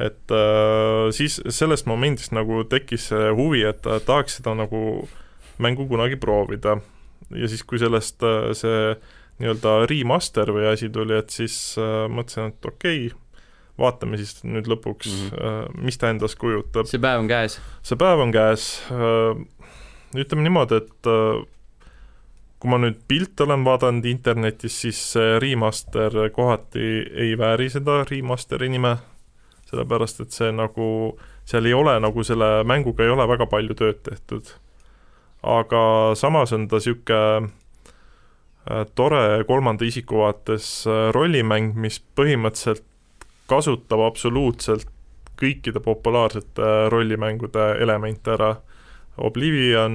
et 0.00 0.36
äh, 0.36 1.08
siis 1.16 1.40
sellest 1.48 1.88
momendist 1.90 2.32
nagu 2.36 2.64
tekkis 2.68 3.10
see 3.12 3.34
huvi, 3.36 3.64
et 3.68 3.84
tahaks 3.84 4.40
seda 4.40 4.54
nagu 4.56 5.08
mängu 5.60 5.84
kunagi 5.88 6.16
proovida 6.16 6.78
ja 7.34 7.48
siis, 7.50 7.64
kui 7.64 7.80
sellest 7.80 8.22
äh, 8.26 8.50
see 8.58 8.94
nii-öelda 9.40 9.74
remaster 9.90 10.52
või 10.52 10.68
asi 10.70 10.90
tuli, 10.92 11.16
et 11.16 11.32
siis 11.34 11.56
äh, 11.80 12.04
mõtlesin, 12.12 12.52
et 12.52 12.70
okei 12.72 13.06
okay,, 13.08 13.18
vaatame 13.80 14.18
siis 14.20 14.42
nüüd 14.44 14.68
lõpuks 14.68 15.08
mm, 15.08 15.30
-hmm. 15.30 15.84
mis 15.86 15.96
ta 15.98 16.10
endast 16.12 16.36
kujutab. 16.38 16.88
see 16.90 17.00
päev 17.00 17.22
on 17.22 17.30
käes? 17.30 17.56
see 17.82 17.96
päev 17.96 18.20
on 18.20 18.32
käes, 18.34 18.66
ütleme 20.12 20.44
niimoodi, 20.44 20.82
et 20.82 21.08
kui 22.60 22.68
ma 22.68 22.76
nüüd 22.82 22.98
pilte 23.08 23.46
olen 23.46 23.64
vaadanud 23.64 24.04
internetis, 24.04 24.76
siis 24.82 25.00
see 25.14 25.38
remaster 25.40 26.12
kohati 26.36 26.90
ei 27.24 27.32
vääri 27.40 27.70
seda 27.72 28.02
remasteri 28.04 28.68
nime, 28.68 28.98
sellepärast 29.70 30.20
et 30.26 30.36
see 30.36 30.50
nagu, 30.52 31.16
seal 31.48 31.64
ei 31.64 31.72
ole 31.72 31.96
nagu 32.04 32.24
selle 32.26 32.58
mänguga 32.68 33.06
ei 33.06 33.14
ole 33.14 33.24
väga 33.32 33.48
palju 33.48 33.78
tööd 33.80 34.02
tehtud 34.10 34.52
aga 35.42 35.82
samas 36.18 36.52
on 36.52 36.68
ta 36.68 36.80
niisugune 36.80 37.48
äh, 38.70 38.86
tore 38.94 39.44
kolmanda 39.48 39.86
isiku 39.88 40.20
vaates 40.24 40.86
äh, 40.86 41.08
rollimäng, 41.16 41.74
mis 41.80 42.00
põhimõtteliselt 42.16 42.84
kasutab 43.50 44.04
absoluutselt 44.04 44.88
kõikide 45.40 45.80
populaarsete 45.84 46.64
äh, 46.64 46.88
rollimängude 46.92 47.72
elemente 47.80 48.36
ära. 48.36 48.56
Oblivion, 49.20 49.92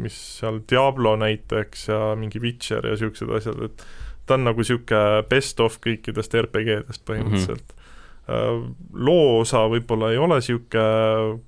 mis 0.00 0.14
seal 0.38 0.62
Diablo 0.70 1.10
näiteks 1.20 1.88
ja 1.90 1.98
mingi 2.16 2.40
Witcher 2.40 2.86
ja 2.86 2.94
niisugused 2.94 3.32
asjad, 3.36 3.58
et 3.66 3.82
ta 4.24 4.38
on 4.38 4.46
nagu 4.46 4.62
niisugune 4.62 5.24
best 5.28 5.60
of 5.60 5.76
kõikidest 5.84 6.36
RPG-dest 6.38 7.02
põhimõtteliselt 7.04 7.74
mm. 7.74 7.82
-hmm. 8.30 8.70
loo 8.96 9.40
osa 9.42 9.66
võib-olla 9.68 10.14
ei 10.14 10.22
ole 10.22 10.38
niisugune 10.40 11.42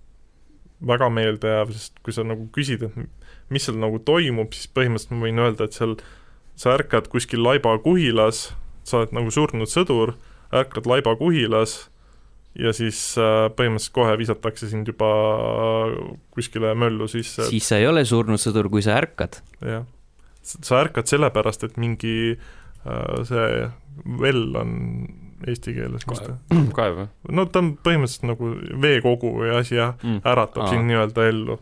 väga 0.85 1.09
meeldejääv, 1.13 1.73
sest 1.73 1.99
kui 2.05 2.13
sa 2.13 2.25
nagu 2.27 2.49
küsid, 2.53 2.85
et 2.87 3.51
mis 3.53 3.65
seal 3.67 3.79
nagu 3.81 4.01
toimub, 4.05 4.53
siis 4.55 4.69
põhimõtteliselt 4.75 5.17
ma 5.17 5.27
võin 5.27 5.43
öelda, 5.43 5.67
et 5.69 5.77
seal 5.77 5.97
sa 6.59 6.75
ärkad 6.77 7.11
kuskil 7.13 7.45
laibakuhilas, 7.45 8.51
sa 8.87 9.01
oled 9.01 9.15
nagu 9.17 9.33
surnud 9.33 9.71
sõdur, 9.71 10.15
ärkad 10.55 10.89
laibakuhilas 10.89 11.87
ja 12.57 12.73
siis 12.77 12.99
äh, 13.21 13.49
põhimõtteliselt 13.57 13.97
kohe 13.97 14.15
visatakse 14.21 14.71
sind 14.71 14.89
juba 14.89 15.11
kuskile 16.35 16.73
möllu 16.79 17.09
sisse. 17.11 17.49
siis 17.51 17.69
sa 17.69 17.81
ei 17.81 17.89
ole 17.89 18.05
surnud 18.09 18.41
sõdur, 18.41 18.71
kui 18.73 18.85
sa 18.85 18.97
ärkad. 19.01 19.41
jah. 19.61 19.85
sa 20.43 20.81
ärkad 20.85 21.09
sellepärast, 21.11 21.67
et 21.69 21.77
mingi 21.81 22.37
äh, 22.37 23.23
see 23.29 23.69
well 24.05 24.57
on 24.61 24.73
eesti 25.47 25.75
keeles, 25.77 26.07
kaev 26.07 26.97
või? 27.01 27.09
no 27.37 27.47
ta 27.51 27.63
on 27.63 27.75
põhimõtteliselt 27.85 28.29
nagu 28.31 28.53
veekogu 28.83 29.35
või 29.41 29.53
asi 29.59 29.79
jah 29.79 29.95
mm., 30.03 30.23
äratab 30.25 30.65
Aa. 30.65 30.73
sind 30.73 30.89
nii-öelda 30.91 31.29
ellu. 31.33 31.59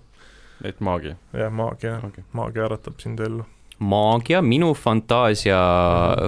et 0.64 0.80
maagia? 0.84 1.16
jah, 1.34 1.52
maagia 1.52 1.98
okay., 2.06 2.24
maagia 2.32 2.68
äratab 2.68 3.02
sind 3.02 3.20
ellu. 3.24 3.46
maagia 3.78 4.42
minu 4.44 4.72
fantaasia, 4.78 5.58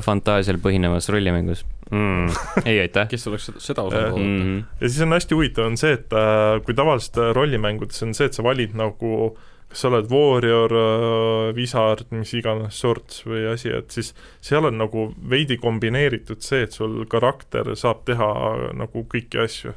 fantaasial 0.04 0.58
põhinevas 0.62 1.10
rollimängus 1.14 1.64
mm. 1.90 2.28
ei 2.70 2.80
aitäh. 2.80 3.08
kes 3.08 3.28
oleks 3.28 3.50
seda, 3.58 3.82
osanud 3.82 4.12
oodata 4.12 4.22
mm. 4.22 4.42
-hmm. 4.42 4.64
ja 4.80 4.88
siis 4.88 5.02
on 5.02 5.12
hästi 5.12 5.34
huvitav, 5.34 5.66
on 5.70 5.76
see, 5.76 5.92
et 5.92 6.12
äh, 6.12 6.62
kui 6.64 6.74
tavaliselt 6.74 7.18
äh, 7.22 7.34
rollimängudes 7.34 8.02
on 8.02 8.14
see, 8.14 8.26
et 8.26 8.34
sa 8.34 8.42
valid 8.42 8.74
nagu 8.74 9.36
kas 9.70 9.82
sa 9.82 9.90
oled 9.90 10.10
warrior 10.12 10.72
äh,, 10.78 11.54
wizard, 11.56 12.06
mis 12.14 12.32
iganes 12.38 12.78
sorts 12.82 13.24
või 13.26 13.46
asi, 13.50 13.72
et 13.74 13.94
siis 13.94 14.12
seal 14.44 14.68
on 14.68 14.78
nagu 14.78 15.08
veidi 15.30 15.58
kombineeritud 15.62 16.44
see, 16.44 16.64
et 16.66 16.76
sul 16.76 17.02
karakter 17.10 17.72
saab 17.78 18.04
teha 18.08 18.30
nagu 18.78 19.06
kõiki 19.10 19.42
asju. 19.42 19.74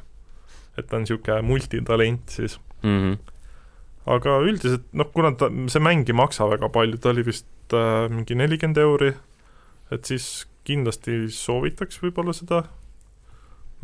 et 0.78 0.86
ta 0.86 0.96
on 0.96 1.02
niisugune 1.04 1.42
multitalent 1.42 2.30
siis 2.30 2.60
mm. 2.82 2.98
-hmm. 2.98 3.16
aga 4.06 4.38
üldiselt 4.46 4.86
noh, 4.92 5.10
kuna 5.12 5.34
ta, 5.36 5.50
see 5.68 5.82
mäng 5.82 6.08
ei 6.08 6.16
maksa 6.16 6.46
väga 6.48 6.68
palju, 6.68 6.98
ta 6.98 7.10
oli 7.10 7.26
vist 7.26 7.46
äh, 7.74 8.08
mingi 8.08 8.34
nelikümmend 8.34 8.78
euri, 8.78 9.12
et 9.90 10.04
siis 10.04 10.46
kindlasti 10.64 11.26
soovitaks 11.28 11.98
võib-olla 12.02 12.32
seda 12.32 12.64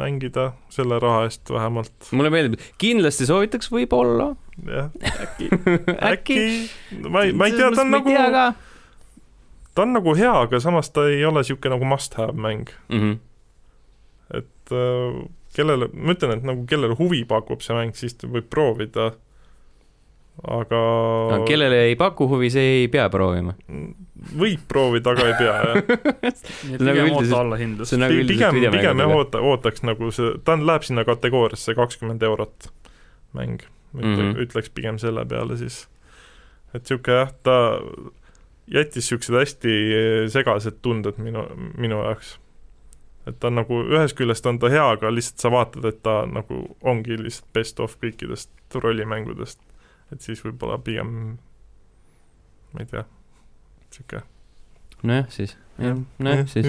mängida 0.00 0.50
selle 0.72 0.98
raha 1.02 1.24
eest 1.26 1.50
vähemalt. 1.52 2.10
mulle 2.12 2.30
meeldib, 2.32 2.60
kindlasti 2.80 3.28
soovitaks 3.28 3.70
võib-olla. 3.72 4.34
jah, 4.66 4.90
äkki 5.24 5.50
äkki, 6.12 6.40
ma 7.08 7.26
ei, 7.26 7.32
ma 7.36 7.48
ei 7.48 7.56
tea, 7.56 7.70
ta 7.74 7.84
on 7.84 7.94
nagu, 7.94 8.16
ta 9.74 9.86
on 9.86 9.96
nagu 9.96 10.16
hea, 10.18 10.34
aga 10.46 10.60
samas 10.62 10.92
ta 10.92 11.08
ei 11.10 11.24
ole 11.24 11.44
niisugune 11.44 11.76
nagu 11.76 11.88
must 11.88 12.16
have 12.20 12.36
mäng 12.36 12.72
mm. 12.88 13.00
-hmm. 13.00 13.18
et 14.40 14.72
äh, 14.72 15.22
kellele, 15.56 15.88
ma 15.92 16.16
ütlen, 16.16 16.36
et 16.36 16.44
nagu 16.46 16.66
kellele 16.68 16.96
huvi 16.98 17.24
pakub 17.28 17.64
see 17.64 17.76
mäng, 17.76 17.96
siis 17.96 18.16
ta 18.20 18.28
võib 18.28 18.48
proovida, 18.52 19.12
aga 20.42 20.80
kellele 21.48 21.86
ei 21.88 21.96
paku 21.96 22.28
huvi, 22.28 22.50
see 22.52 22.82
ei 22.82 22.88
pea 22.92 23.08
proovima 23.12 23.54
võib 24.34 24.62
proovida, 24.68 25.12
aga 25.12 25.26
ei 25.28 25.34
pea, 25.38 25.54
jah. 25.62 26.30
pigem 26.80 27.12
oota 27.14 27.40
allahindlust. 27.40 27.96
Nagu 28.00 28.22
pigem, 28.28 28.60
pigem 28.74 29.02
jah, 29.02 29.14
oota, 29.14 29.42
ootaks 29.44 29.84
nagu 29.86 30.10
see, 30.14 30.32
ta 30.44 30.56
on, 30.56 30.64
läheb 30.68 30.86
sinna 30.86 31.04
kategooriasse 31.06 31.76
kakskümmend 31.78 32.24
eurot 32.26 32.70
mäng, 33.36 33.60
mm 33.94 34.02
-hmm. 34.02 34.32
ütleks 34.46 34.72
pigem 34.74 34.98
selle 34.98 35.24
peale 35.24 35.56
siis. 35.56 35.86
et 36.74 36.82
niisugune 36.82 37.18
jah, 37.18 37.32
ta 37.42 37.56
jättis 38.66 39.04
niisugused 39.04 39.38
hästi 39.38 39.76
segased 40.32 40.82
tunded 40.82 41.18
minu, 41.18 41.46
minu 41.78 42.02
jaoks. 42.02 42.38
et 43.26 43.38
ta 43.40 43.46
on 43.46 43.54
nagu, 43.54 43.82
ühest 43.82 44.16
küljest 44.16 44.46
on 44.46 44.58
ta 44.58 44.68
hea, 44.68 44.90
aga 44.90 45.10
lihtsalt 45.14 45.40
sa 45.40 45.50
vaatad, 45.50 45.84
et 45.84 46.02
ta 46.02 46.26
nagu 46.26 46.76
ongi 46.82 47.18
lihtsalt 47.22 47.52
best 47.52 47.80
of 47.80 47.96
kõikidest 48.02 48.50
rollimängudest. 48.74 49.60
Et 50.12 50.22
siis 50.22 50.42
võib-olla 50.44 50.78
pigem 50.82 51.10
ma 52.72 52.84
ei 52.84 52.86
tea 52.90 53.04
sihuke. 53.90 54.22
nojah, 55.02 55.26
siis, 55.32 55.56
jah, 55.78 55.98
nojah, 56.18 56.46
siis. 56.50 56.66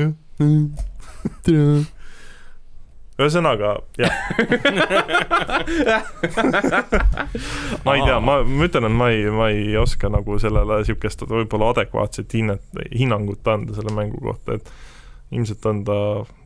ühesõnaga, 3.17 3.73
jah 3.97 4.13
ma 7.85 7.95
ei 7.95 8.03
tea, 8.05 8.19
ma, 8.21 8.39
ma 8.45 8.67
ütlen, 8.67 8.87
et 8.89 8.97
ma 9.01 9.09
ei, 9.13 9.25
ma 9.33 9.49
ei 9.53 9.77
oska 9.81 10.11
nagu 10.13 10.37
sellele 10.41 10.81
niisugust 10.81 11.25
võib-olla 11.27 11.73
adekvaatset 11.75 12.37
hinnet, 12.37 12.63
hinnangut 12.93 13.47
anda 13.51 13.75
selle 13.77 13.93
mängu 13.95 14.21
kohta, 14.21 14.59
et 14.59 14.71
ilmselt 15.35 15.65
on 15.67 15.83
ta, 15.87 15.97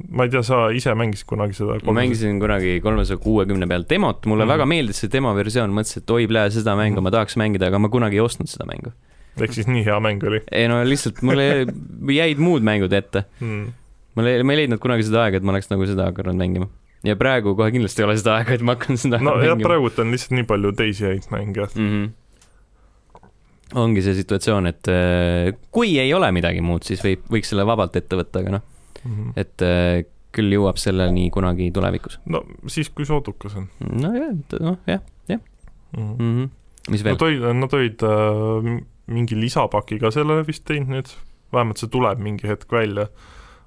ma 0.09 0.25
ei 0.25 0.32
tea, 0.34 0.41
sa 0.45 0.63
ise 0.73 0.93
mängisid 0.97 1.27
kunagi 1.29 1.53
seda? 1.57 1.77
ma 1.86 1.95
mängisin 1.99 2.39
kunagi 2.41 2.79
kolmesaja 2.82 3.21
kuuekümne 3.21 3.67
peal 3.69 3.86
demot, 3.89 4.25
mulle 4.29 4.47
mm. 4.47 4.53
väga 4.55 4.67
meeldis 4.69 5.03
see 5.03 5.11
demo 5.13 5.34
versioon, 5.38 5.73
mõtlesin, 5.75 6.01
et 6.01 6.13
oi, 6.15 6.25
plee, 6.32 6.49
seda 6.55 6.75
mängu 6.79 6.97
mm. 6.97 7.07
ma 7.07 7.13
tahaks 7.13 7.38
mängida, 7.41 7.69
aga 7.69 7.82
ma 7.82 7.91
kunagi 7.93 8.17
ei 8.17 8.25
ostnud 8.25 8.49
seda 8.49 8.65
mängu 8.69 8.93
ehk 9.39 9.53
siis 9.55 9.69
nii 9.69 9.86
hea 9.86 9.97
mäng 10.03 10.23
oli? 10.27 10.41
ei 10.51 10.67
no 10.71 10.82
lihtsalt 10.88 11.21
mulle 11.25 11.47
jäid 12.19 12.41
muud 12.41 12.65
mängud 12.67 12.93
ette 12.95 13.25
mm.. 13.39 13.67
mul 14.17 14.32
ei, 14.32 14.43
ma 14.43 14.55
ei 14.55 14.63
leidnud 14.63 14.82
kunagi 14.84 15.07
seda 15.07 15.25
aega, 15.25 15.39
et 15.39 15.45
ma 15.45 15.55
oleks 15.55 15.71
nagu 15.71 15.88
seda 15.88 16.09
hakanud 16.09 16.39
mängima. 16.39 16.67
ja 17.07 17.15
praegu 17.19 17.55
kohe 17.59 17.71
kindlasti 17.75 18.03
ei 18.03 18.09
ole 18.09 18.17
seda 18.19 18.39
aega, 18.39 18.57
et 18.57 18.65
ma 18.65 18.75
hakkan 18.75 18.99
seda 19.01 19.21
no 19.23 19.38
jah, 19.43 19.59
praegult 19.61 20.01
on 20.03 20.11
lihtsalt 20.15 20.36
nii 20.39 20.49
palju 20.49 20.73
teisi 20.82 21.07
häid 21.07 21.29
mänge 21.34 21.69
mm. 21.69 21.86
-hmm 21.86 22.09
ongi 23.80 24.03
see 24.03 24.15
situatsioon, 24.17 24.67
et 24.72 24.89
äh, 24.91 25.51
kui 25.72 25.95
ei 26.01 26.13
ole 26.13 26.32
midagi 26.36 26.63
muud, 26.65 26.84
siis 26.88 27.03
võib, 27.05 27.24
võiks 27.32 27.51
selle 27.53 27.65
vabalt 27.67 27.95
ette 27.95 28.19
võtta, 28.19 28.43
aga 28.43 28.57
noh 28.57 28.65
mm 29.03 29.11
-hmm., 29.11 29.34
et 29.39 29.65
äh, 29.65 30.03
küll 30.36 30.53
jõuab 30.55 30.80
selleni 30.80 31.30
kunagi 31.34 31.72
tulevikus. 31.76 32.19
no 32.26 32.43
siis, 32.67 32.89
kui 32.89 33.05
soodukas 33.05 33.55
on. 33.59 33.67
nojah, 33.80 34.32
noh 34.59 34.78
jah, 34.88 35.01
jah 35.28 35.39
mm. 35.97 36.01
-hmm. 36.01 36.22
Mm 36.22 36.38
-hmm. 36.38 36.49
mis 36.91 37.03
veel? 37.03 37.13
Nad 37.13 37.22
olid, 37.22 37.55
nad 37.55 37.74
olid 37.74 38.03
äh, 38.03 38.82
mingi 39.07 39.39
lisapaki 39.39 39.99
ka 39.99 40.11
sellele 40.11 40.47
vist 40.47 40.65
teinud 40.65 40.95
nüüd, 40.95 41.11
vähemalt 41.53 41.78
see 41.78 41.89
tuleb 41.89 42.19
mingi 42.19 42.47
hetk 42.47 42.72
välja, 42.72 43.07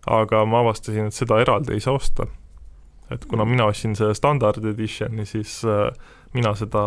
aga 0.07 0.45
ma 0.45 0.61
avastasin, 0.61 1.07
et 1.07 1.15
seda 1.15 1.41
eraldi 1.41 1.73
ei 1.73 1.81
saa 1.81 1.95
osta. 1.95 2.27
et 3.11 3.25
kuna 3.25 3.45
mina 3.45 3.65
ostsin 3.65 3.95
selle 3.97 4.15
standard 4.15 4.65
editioni, 4.65 5.27
siis 5.27 5.65
äh, 5.65 5.93
mina 6.35 6.51
seda 6.59 6.83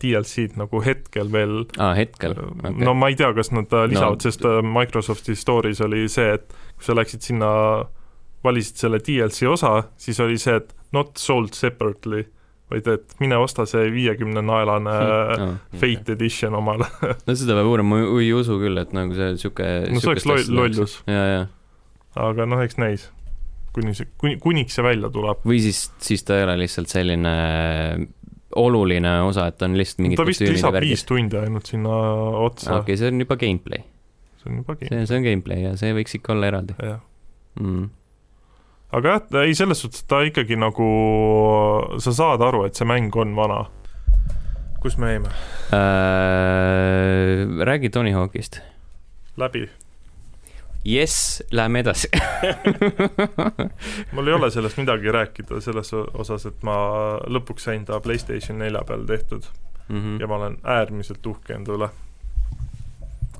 DLC-d 0.00 0.58
nagu 0.60 0.82
hetkel 0.84 1.30
veel 1.32 1.62
ah,, 1.80 1.94
hetkel 1.96 2.36
okay.? 2.36 2.74
no 2.84 2.94
ma 2.98 3.10
ei 3.12 3.18
tea, 3.18 3.32
kas 3.36 3.50
nad 3.54 3.72
äh, 3.72 3.88
lisavad 3.90 4.20
no., 4.20 4.24
sest 4.26 4.44
äh, 4.48 4.60
Microsofti 4.64 5.36
store'is 5.38 5.80
oli 5.84 6.04
see, 6.12 6.36
et 6.36 6.46
kui 6.76 6.88
sa 6.88 6.96
läksid 6.98 7.24
sinna, 7.24 7.50
valisid 8.44 8.82
selle 8.84 9.00
DLC 9.04 9.48
osa, 9.48 9.76
siis 10.00 10.20
oli 10.20 10.36
see, 10.40 10.58
et 10.60 10.74
not 10.94 11.16
sold 11.20 11.56
separately 11.56 12.26
vaid 12.72 12.86
et 12.88 13.16
mine 13.20 13.36
osta 13.40 13.66
see 13.68 13.88
viiekümne 13.92 14.42
naelane 14.44 14.94
no, 14.94 15.48
Fate 15.80 16.00
okay. 16.00 16.16
Edition 16.16 16.56
omale 16.58 16.88
no 17.26 17.36
seda 17.36 17.56
peab 17.58 17.70
uurima, 17.70 18.00
ma 18.00 18.20
ei 18.20 18.32
usu 18.36 18.58
küll, 18.62 18.80
et 18.80 18.94
nagu 18.96 19.16
see 19.16 19.34
niisugune 19.34 19.92
no 19.92 20.00
see 20.02 20.12
oleks 20.12 20.28
loll, 20.28 20.48
lollus. 20.60 20.98
aga 22.24 22.48
noh, 22.48 22.64
eks 22.64 22.80
näis. 22.80 23.08
kuni 23.76 23.94
see, 23.96 24.08
kuni, 24.20 24.38
kuniks 24.42 24.78
see 24.78 24.86
välja 24.86 25.12
tuleb. 25.12 25.44
või 25.48 25.60
siis, 25.64 25.86
siis 26.04 26.24
ta 26.26 26.38
ei 26.38 26.46
ole 26.48 26.58
lihtsalt 26.64 26.92
selline 26.92 27.34
oluline 28.60 29.16
osa, 29.26 29.48
et 29.50 29.62
on 29.66 29.76
lihtsalt 29.78 30.04
mingid 30.04 30.20
ta 30.20 30.28
vist 30.28 30.44
lisab 30.46 30.78
viis 30.84 31.04
tundi 31.08 31.38
ainult 31.40 31.66
sinna 31.70 31.98
otsa. 32.44 32.78
okei 32.78 32.94
okay,, 32.94 33.00
see 33.00 33.10
on 33.10 33.20
juba 33.24 33.36
gameplay. 33.40 33.84
see 34.40 34.50
on 34.50 34.62
juba 34.62 34.78
gameplay. 34.78 35.06
see, 35.06 35.18
on 35.18 35.28
gameplay 35.28 35.66
ja 35.66 35.76
see 35.80 35.92
võiks 35.96 36.18
ikka 36.20 36.34
olla 36.36 36.50
eraldi. 36.52 36.78
mm 37.60 37.92
aga 38.94 39.14
jah, 39.16 39.22
ei 39.42 39.54
selles 39.58 39.80
suhtes 39.82 40.04
ta 40.06 40.20
ikkagi 40.26 40.58
nagu, 40.60 40.88
sa 42.02 42.12
saad 42.14 42.44
aru, 42.46 42.64
et 42.68 42.78
see 42.78 42.86
mäng 42.88 43.14
on 43.18 43.34
vana. 43.38 43.64
kus 44.82 44.98
me 45.00 45.14
jäime 45.14 45.30
äh,? 45.72 47.40
räägi 47.64 47.90
Tony 47.90 48.12
Hawkist. 48.12 48.60
läbi. 49.36 49.68
Jess, 50.84 51.42
läheme 51.50 51.80
edasi 51.80 52.08
mul 54.12 54.28
ei 54.28 54.34
ole 54.34 54.50
sellest 54.50 54.76
midagi 54.76 55.12
rääkida 55.12 55.60
selles 55.64 55.92
osas, 55.94 56.46
et 56.46 56.62
ma 56.66 56.76
lõpuks 57.26 57.68
sain 57.70 57.84
ta 57.88 58.00
Playstation 58.04 58.58
nelja 58.60 58.84
peal 58.86 59.06
tehtud 59.08 59.48
mm 59.88 60.00
-hmm. 60.00 60.20
ja 60.20 60.26
ma 60.26 60.36
olen 60.36 60.58
äärmiselt 60.62 61.26
uhke 61.26 61.54
enda 61.54 61.72
üle. 61.72 61.88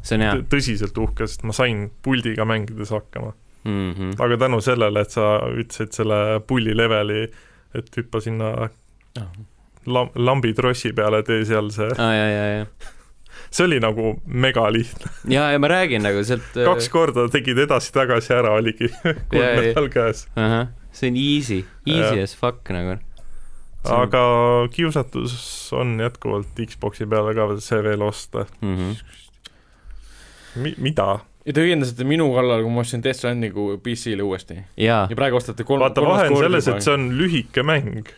see 0.03 0.17
on 0.17 0.23
hea. 0.23 0.35
tõsiselt 0.57 0.99
uhke, 0.99 1.27
sest 1.27 1.43
ma 1.43 1.53
sain 1.53 1.91
puldiga 2.03 2.45
mängides 2.45 2.91
hakkama 2.91 3.33
mm. 3.65 3.93
-hmm. 3.93 4.15
aga 4.19 4.37
tänu 4.37 4.61
sellele, 4.61 5.01
et 5.01 5.11
sa 5.11 5.41
ütlesid 5.49 5.93
selle 5.93 6.41
pulli 6.47 6.77
leveli, 6.77 7.29
et 7.75 7.97
hüppa 7.97 8.21
sinna 8.21 8.51
oh. 9.21 9.29
lam-, 9.87 10.13
lambitrossi 10.15 10.93
peale, 10.93 11.23
tee 11.23 11.45
seal 11.45 11.71
see 11.71 11.91
ah,. 11.99 12.15
Ja, 12.15 12.29
ja, 12.29 12.47
ja. 12.59 12.67
See 13.55 13.67
oli 13.69 13.81
nagu 13.83 14.15
megalihtne. 14.27 15.11
ja, 15.31 15.49
ja 15.55 15.59
ma 15.63 15.71
räägin 15.71 16.03
nagu 16.03 16.25
sealt 16.27 16.57
kaks 16.69 16.89
korda 16.93 17.29
tegid 17.33 17.61
edasi-tagasi 17.67 18.35
ära, 18.35 18.55
oligi 18.59 18.91
kolm 19.33 19.51
medal 19.61 19.91
käes. 19.93 20.27
see 20.93 21.11
on 21.11 21.19
easy, 21.19 21.65
easy 21.87 22.21
ja. 22.21 22.29
as 22.29 22.37
fuck 22.39 22.73
nagu 22.75 22.99
aga 23.85 24.25
kiusatus 24.73 25.37
on 25.77 25.99
jätkuvalt 26.01 26.65
Xbox'i 26.67 27.07
peale 27.07 27.35
ka 27.37 27.51
see 27.61 27.83
veel 27.85 28.03
osta 28.03 28.47
mm. 28.61 28.77
-hmm. 28.77 29.21
Mi-, 30.55 30.75
mida? 30.79 31.19
ja 31.45 31.53
te 31.53 31.65
õiendasite 31.65 32.07
minu 32.09 32.31
kallal, 32.35 32.63
kui 32.65 32.73
ma 32.73 32.83
ostsin 32.85 33.03
Death 33.05 33.21
Strandingu 33.21 33.79
PC-le 33.85 34.23
uuesti. 34.23 34.59
ja 34.77 35.07
praegu 35.17 35.37
ostate 35.37 35.65
kolm 35.65 35.85
vaata, 35.85 36.03
vahe 36.03 36.29
on 36.31 36.37
selles, 36.37 36.69
et 36.69 36.83
see 36.83 36.95
on 36.95 37.11
lühike 37.19 37.63
mäng. 37.63 38.09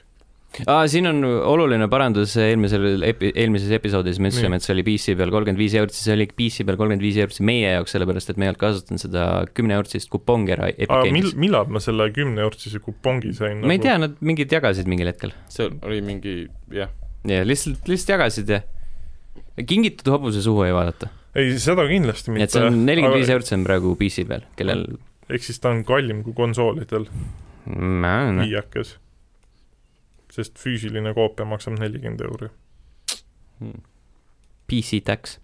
aa, 0.66 0.86
siin 0.88 1.08
on 1.10 1.18
oluline 1.24 1.88
parandus 1.92 2.32
eelmisel 2.40 3.02
epi-, 3.04 3.32
eelmises 3.36 3.72
episoodis 3.76 4.20
me 4.22 4.30
ütlesime, 4.32 4.56
et 4.60 4.64
see 4.64 4.72
oli 4.76 4.84
PC 4.86 5.16
peal 5.18 5.32
kolmkümmend 5.34 5.60
viis 5.60 5.74
eurot, 5.76 5.94
see 5.96 6.14
oli 6.14 6.28
PC 6.30 6.64
peal 6.68 6.78
kolmkümmend 6.80 7.04
viis 7.04 7.18
eurot 7.20 7.40
meie 7.50 7.74
jaoks, 7.74 7.92
sellepärast 7.96 8.32
et 8.32 8.40
me 8.40 8.46
ei 8.46 8.52
olnud 8.52 8.62
kasutanud 8.62 9.02
seda 9.02 9.26
kümne 9.56 9.76
eurtsist 9.78 10.10
kupongi 10.12 10.54
ära 10.56 10.70
Epic 10.72 10.94
aga 10.96 11.12
mil- 11.12 11.34
millal 11.42 11.68
ma 11.72 11.82
selle 11.84 12.08
kümne 12.16 12.44
eurtsise 12.46 12.80
kupongi 12.84 13.34
sain 13.36 13.58
nagu? 13.60 13.68
ma 13.68 13.76
ei 13.76 13.82
tea, 13.84 13.98
nad 14.00 14.16
mingid 14.20 14.52
jagasid 14.56 14.88
mingil 14.90 15.12
hetkel 15.12 15.34
see 15.52 15.68
oli 15.82 16.00
mingi, 16.06 16.38
jah, 16.72 16.94
ja 17.28 17.44
lihtsalt, 17.46 17.84
lihtsalt 17.90 18.14
jagasid 18.16 18.54
ja 18.56 18.62
kingitud 19.66 20.08
hobuse 20.14 20.42
suhu 20.44 20.64
ei 20.66 20.74
vaadata. 20.76 21.10
ei, 21.36 21.56
seda 21.60 21.84
kindlasti 21.90 22.32
mitte. 22.32 22.48
et 22.48 22.56
see 22.56 22.64
on 22.64 22.80
nelikümmend 22.88 23.20
viis 23.20 23.32
eurot, 23.34 23.48
see 23.48 23.58
on 23.60 23.66
praegu 23.68 23.92
PC 24.00 24.24
peal, 24.28 24.46
kellel 24.56 24.86
ehk 25.26 25.42
siis 25.42 25.58
ta 25.62 25.72
on 25.74 25.82
kallim 25.86 26.22
kui 26.26 26.32
konsoolidel, 26.36 27.08
viiekes. 27.66 28.96
Sest 30.36 30.58
füüsiline 30.60 31.14
koopia 31.16 31.46
maksab 31.48 31.78
nelikümmend 31.80 32.20
euri. 32.28 32.50
PC 34.68 35.00
tax. 35.04 35.38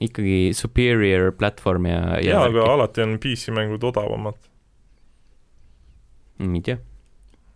ikkagi 0.00 0.50
superior 0.52 1.30
platvorm 1.32 1.86
ja, 1.88 2.00
ja 2.20 2.34
jaa, 2.34 2.40
aga 2.50 2.64
alati 2.74 3.00
on 3.00 3.14
PC 3.22 3.48
mängud 3.56 3.80
odavamad, 3.88 4.36
ma 6.42 6.50
ei 6.58 6.60
tea 6.66 6.76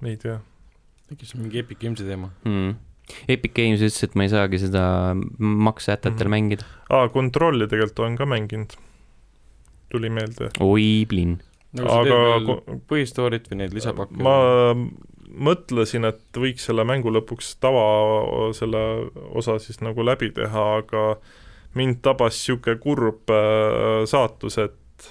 ei 0.08 0.16
tea. 0.22 0.38
äkki 1.12 1.26
see 1.28 1.36
on 1.36 1.42
mingi 1.44 1.60
Epic 1.60 1.82
Games'i 1.82 2.06
teema. 2.08 2.30
mm.. 2.48 2.70
Epic 3.28 3.52
Games 3.58 3.82
ütles, 3.84 4.00
et 4.06 4.14
ma 4.16 4.24
ei 4.24 4.30
saagi 4.32 4.60
seda 4.62 4.82
makseätetel 5.36 6.28
Mhm. 6.30 6.32
mängida. 6.32 6.64
aa, 6.88 7.08
Controlli 7.12 7.66
tegelikult 7.68 7.98
olen 8.06 8.16
ka 8.16 8.24
mänginud. 8.26 8.72
tuli 9.92 10.08
meelde. 10.08 10.48
oi, 10.64 11.04
plinn. 11.10 11.36
nagu 11.76 11.92
Aga 11.92 12.78
põhistoorit 12.88 13.50
või 13.52 13.60
neid 13.60 13.74
lisapakke? 13.76 14.16
ma 14.16 14.38
mõtlesin, 15.30 16.06
et 16.08 16.38
võiks 16.38 16.66
selle 16.68 16.84
mängu 16.88 17.12
lõpuks 17.12 17.54
tava 17.62 17.84
selle 18.56 18.82
osa 19.36 19.58
siis 19.62 19.80
nagu 19.84 20.04
läbi 20.06 20.30
teha, 20.36 20.66
aga 20.82 21.04
mind 21.78 22.00
tabas 22.04 22.38
niisugune 22.38 22.80
kurb 22.82 23.30
äh, 23.34 24.02
saatus, 24.10 24.58
et 24.58 25.08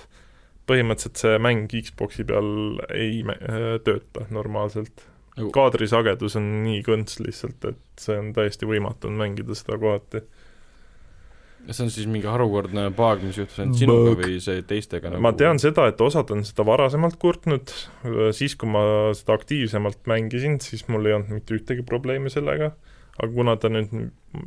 põhimõtteliselt 0.70 1.22
see 1.22 1.40
mäng 1.42 1.72
Xboxi 1.72 2.26
peal 2.30 2.80
ei 2.94 3.24
äh, 3.24 3.78
tööta 3.86 4.28
normaalselt 4.34 5.06
Nagu-. 5.40 5.54
kaadrisagedus 5.56 6.38
on 6.40 6.50
nii 6.66 6.84
kõnts 6.86 7.22
lihtsalt, 7.24 7.64
et 7.72 8.04
see 8.04 8.18
on 8.20 8.34
täiesti 8.36 8.68
võimatu 8.70 9.10
on 9.10 9.20
mängida 9.20 9.56
seda 9.58 9.80
kohati. 9.82 10.24
See 11.70 11.86
on 11.86 11.92
siis 11.94 12.08
mingi 12.10 12.30
harukordne 12.30 12.88
paag, 12.98 13.24
mis 13.26 13.40
juhtus 13.40 13.60
ainult 13.62 13.82
sinuga 13.82 14.14
Bug. 14.14 14.24
või 14.24 14.38
see 14.44 14.64
teistega 14.68 15.14
nagu 15.14 15.24
ma 15.24 15.34
tean 15.38 15.62
seda, 15.62 15.88
et 15.92 16.02
osad 16.02 16.32
on 16.34 16.46
seda 16.48 16.66
varasemalt 16.68 17.20
kurtnud, 17.22 17.74
siis 18.36 18.56
kui 18.60 18.70
ma 18.72 18.84
seda 19.18 19.36
aktiivsemalt 19.38 20.02
mängisin, 20.10 20.60
siis 20.64 20.88
mul 20.92 21.10
ei 21.10 21.18
olnud 21.18 21.40
mitte 21.40 21.58
ühtegi 21.58 21.86
probleemi 21.88 22.32
sellega, 22.34 22.72
aga 23.20 23.32
kuna 23.34 23.58
ta 23.60 23.72
nüüd 23.74 23.92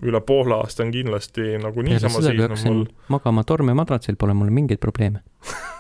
üle 0.06 0.22
poole 0.24 0.56
aasta 0.62 0.86
on 0.86 0.94
kindlasti 0.94 1.58
nagu 1.62 1.84
niisama 1.84 2.22
seisnud 2.22 2.46
hakkasin 2.46 2.72
mul, 2.72 2.88
magama 3.12 3.44
tormemadratsil, 3.46 4.16
pole 4.18 4.34
mul 4.38 4.52
mingeid 4.54 4.80
probleeme. 4.82 5.22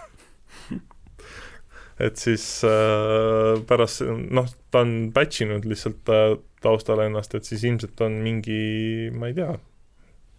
et 2.06 2.20
siis 2.20 2.44
äh, 2.66 3.62
pärast, 3.68 4.04
noh, 4.06 4.48
ta 4.70 4.84
on 4.84 5.10
patch 5.14 5.46
inud 5.46 5.66
lihtsalt 5.68 6.12
äh, 6.12 6.36
taustal 6.62 7.06
ennast, 7.06 7.36
et 7.38 7.48
siis 7.48 7.64
ilmselt 7.68 8.00
on 8.04 8.18
mingi, 8.24 9.10
ma 9.16 9.30
ei 9.30 9.38
tea, 9.38 9.54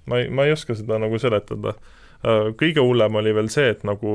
ma 0.05 0.19
ei, 0.21 0.29
ma 0.29 0.47
ei 0.47 0.55
oska 0.55 0.75
seda 0.77 0.99
nagu 1.01 1.19
seletada 1.21 1.75
äh,. 2.23 2.51
kõige 2.59 2.83
hullem 2.83 3.15
oli 3.21 3.33
veel 3.35 3.49
see, 3.53 3.69
et 3.75 3.83
nagu 3.87 4.13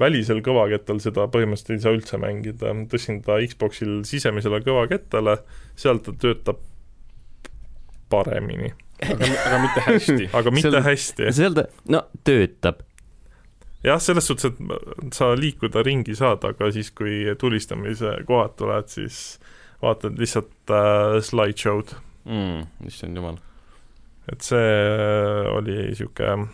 välisel 0.00 0.40
kõvakettal 0.44 1.00
seda 1.02 1.26
põhimõtteliselt 1.30 1.76
ei 1.76 1.82
saa 1.82 1.96
üldse 1.96 2.18
mängida, 2.22 2.72
tõstsin 2.90 3.20
ta 3.26 3.38
Xboxil 3.46 4.00
sisemisele 4.08 4.58
kõvakettale, 4.64 5.38
seal 5.78 6.00
ta 6.02 6.14
töötab 6.18 6.62
paremini, 8.10 8.72
aga, 9.04 9.28
aga 9.46 9.60
mitte 9.62 9.84
hästi. 9.86 10.26
aga 10.38 10.54
mitte 10.54 10.72
Seal- 10.72 10.86
hästi. 10.88 11.30
seal 11.36 11.56
ta, 11.58 11.66
no 11.90 12.02
töötab. 12.26 12.82
jah, 13.84 14.00
selles 14.02 14.26
suhtes, 14.30 14.50
et 14.50 15.16
sa 15.16 15.32
liikuda 15.38 15.84
ringi 15.86 16.16
saad, 16.18 16.44
aga 16.48 16.70
siis, 16.74 16.90
kui 16.96 17.22
tulistamise 17.38 18.16
kohad 18.28 18.56
tulevad, 18.58 18.90
siis 18.90 19.38
vaatad 19.84 20.18
lihtsalt 20.18 20.72
äh, 20.72 21.18
slideshow'd, 21.22 21.94
mm,. 22.24 22.88
issand 22.88 23.20
jumal. 23.20 23.38
Et 24.32 24.42
see 24.42 24.56
äh, 24.56 25.56
oli 25.56 25.76
niisugune 25.88 26.48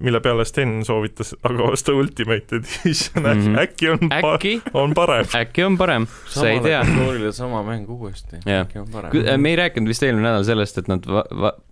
mille 0.00 0.20
peale 0.24 0.44
Sten 0.48 0.80
soovitas 0.84 1.34
aga 1.46 1.66
osta 1.74 1.92
Ultimate 1.92 2.56
Edition 2.56 3.24
mm. 3.24 3.42
-hmm. 3.42 3.58
äkki 3.60 3.90
on 3.90 3.98
pa-, 3.98 4.34
äkki, 4.34 4.62
on 4.74 4.94
parem. 4.94 5.26
äkki 5.36 5.64
on 5.64 5.78
parem, 5.78 6.06
sa 6.28 6.48
ei 6.48 6.60
tea. 6.60 6.80
koolile 6.96 7.32
sama 7.32 7.62
mäng 7.62 7.88
uuesti. 7.90 8.36
Äkki 8.60 8.78
on 8.78 8.88
parem. 8.92 9.40
me 9.40 9.50
ei 9.50 9.56
rääkinud 9.56 9.88
vist 9.88 10.02
eelmine 10.02 10.28
nädal 10.28 10.44
sellest, 10.44 10.78
et 10.78 10.88
nad 10.88 11.06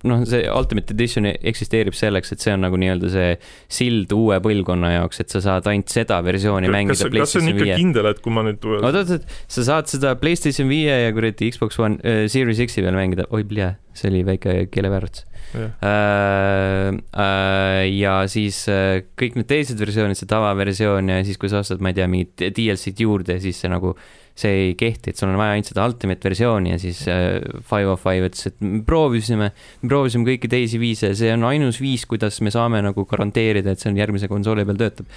noh, 0.05 0.25
see 0.29 0.45
Ultimate 0.53 0.95
Edition 0.95 1.27
eksisteerib 1.27 1.97
selleks, 1.97 2.33
et 2.33 2.45
see 2.45 2.55
on 2.55 2.65
nagu 2.67 2.77
nii-öelda 2.77 3.13
see 3.13 3.31
sild 3.69 4.13
uue 4.13 4.41
põlvkonna 4.45 4.93
jaoks, 4.99 5.21
et 5.25 5.33
sa 5.33 5.41
saad 5.45 5.71
ainult 5.71 5.89
seda 5.93 6.21
versiooni 6.25 6.69
kas, 6.69 6.77
mängida 6.77 6.93
kas 6.93 7.01
see 7.01 7.09
on 7.09 7.17
PlayStation 7.17 7.55
ikka 7.55 7.65
viie. 7.65 7.79
kindel, 7.81 8.11
et 8.13 8.21
kui 8.25 8.35
ma 8.35 8.45
nüüd 8.47 8.69
oot, 8.69 8.85
oot, 8.85 9.15
oot, 9.17 9.41
sa 9.49 9.67
saad 9.73 9.89
seda 9.89 10.15
PlayStation 10.21 10.69
viie 10.69 11.01
ja 11.07 11.17
kuradi 11.17 11.51
Xbox 11.55 11.81
One 11.81 12.01
äh, 12.05 12.27
Series 12.29 12.61
X-i 12.69 12.85
peal 12.85 12.97
mängida, 12.99 13.29
oi 13.31 13.45
plee, 13.49 13.73
see 13.97 14.13
oli 14.13 14.25
väike 14.29 14.61
keelevääratus 14.75 15.28
Jah. 15.55 15.73
äh,. 15.81 16.99
Äh, 17.19 17.83
ja 17.97 18.21
siis 18.31 18.61
äh, 18.71 19.03
kõik 19.19 19.39
need 19.39 19.49
teised 19.51 19.81
versioonid, 19.81 20.19
see 20.19 20.29
tavaversioon 20.31 21.13
ja 21.13 21.19
siis, 21.27 21.41
kui 21.41 21.51
sa 21.53 21.63
ostad, 21.63 21.83
ma 21.85 21.93
ei 21.93 21.99
tea, 21.99 22.09
mingit 22.11 22.47
DLC-d 22.57 23.05
juurde, 23.05 23.39
siis 23.43 23.61
see 23.63 23.73
nagu, 23.73 23.95
see 24.39 24.53
ei 24.69 24.77
kehti, 24.79 25.13
et 25.13 25.21
sul 25.21 25.33
on 25.33 25.41
vaja 25.41 25.57
ainult 25.57 25.73
seda 25.73 25.89
Ultimate 25.89 26.31
versiooni 26.31 26.75
ja 26.75 26.79
siis 26.83 27.03
Five 27.07 27.91
of 27.91 28.05
Five 28.05 28.31
ütles, 28.31 28.47
et 28.53 28.61
me 28.63 28.85
proovisime, 28.87 29.51
me 29.83 29.91
proovisime 29.91 30.29
kõiki 30.29 30.53
teisi 30.53 30.81
viise, 30.81 31.13
see 31.19 31.33
on 31.35 31.49
ainus 31.49 31.81
viis, 31.83 32.07
kuidas 32.09 32.39
me 32.45 32.55
saame 32.55 32.85
nagu 32.85 33.07
garanteerida, 33.09 33.75
et 33.75 33.83
see 33.83 33.93
on 33.93 34.01
järgmise 34.01 34.31
konsooli 34.31 34.69
peal 34.69 34.81
töötab 34.85 35.11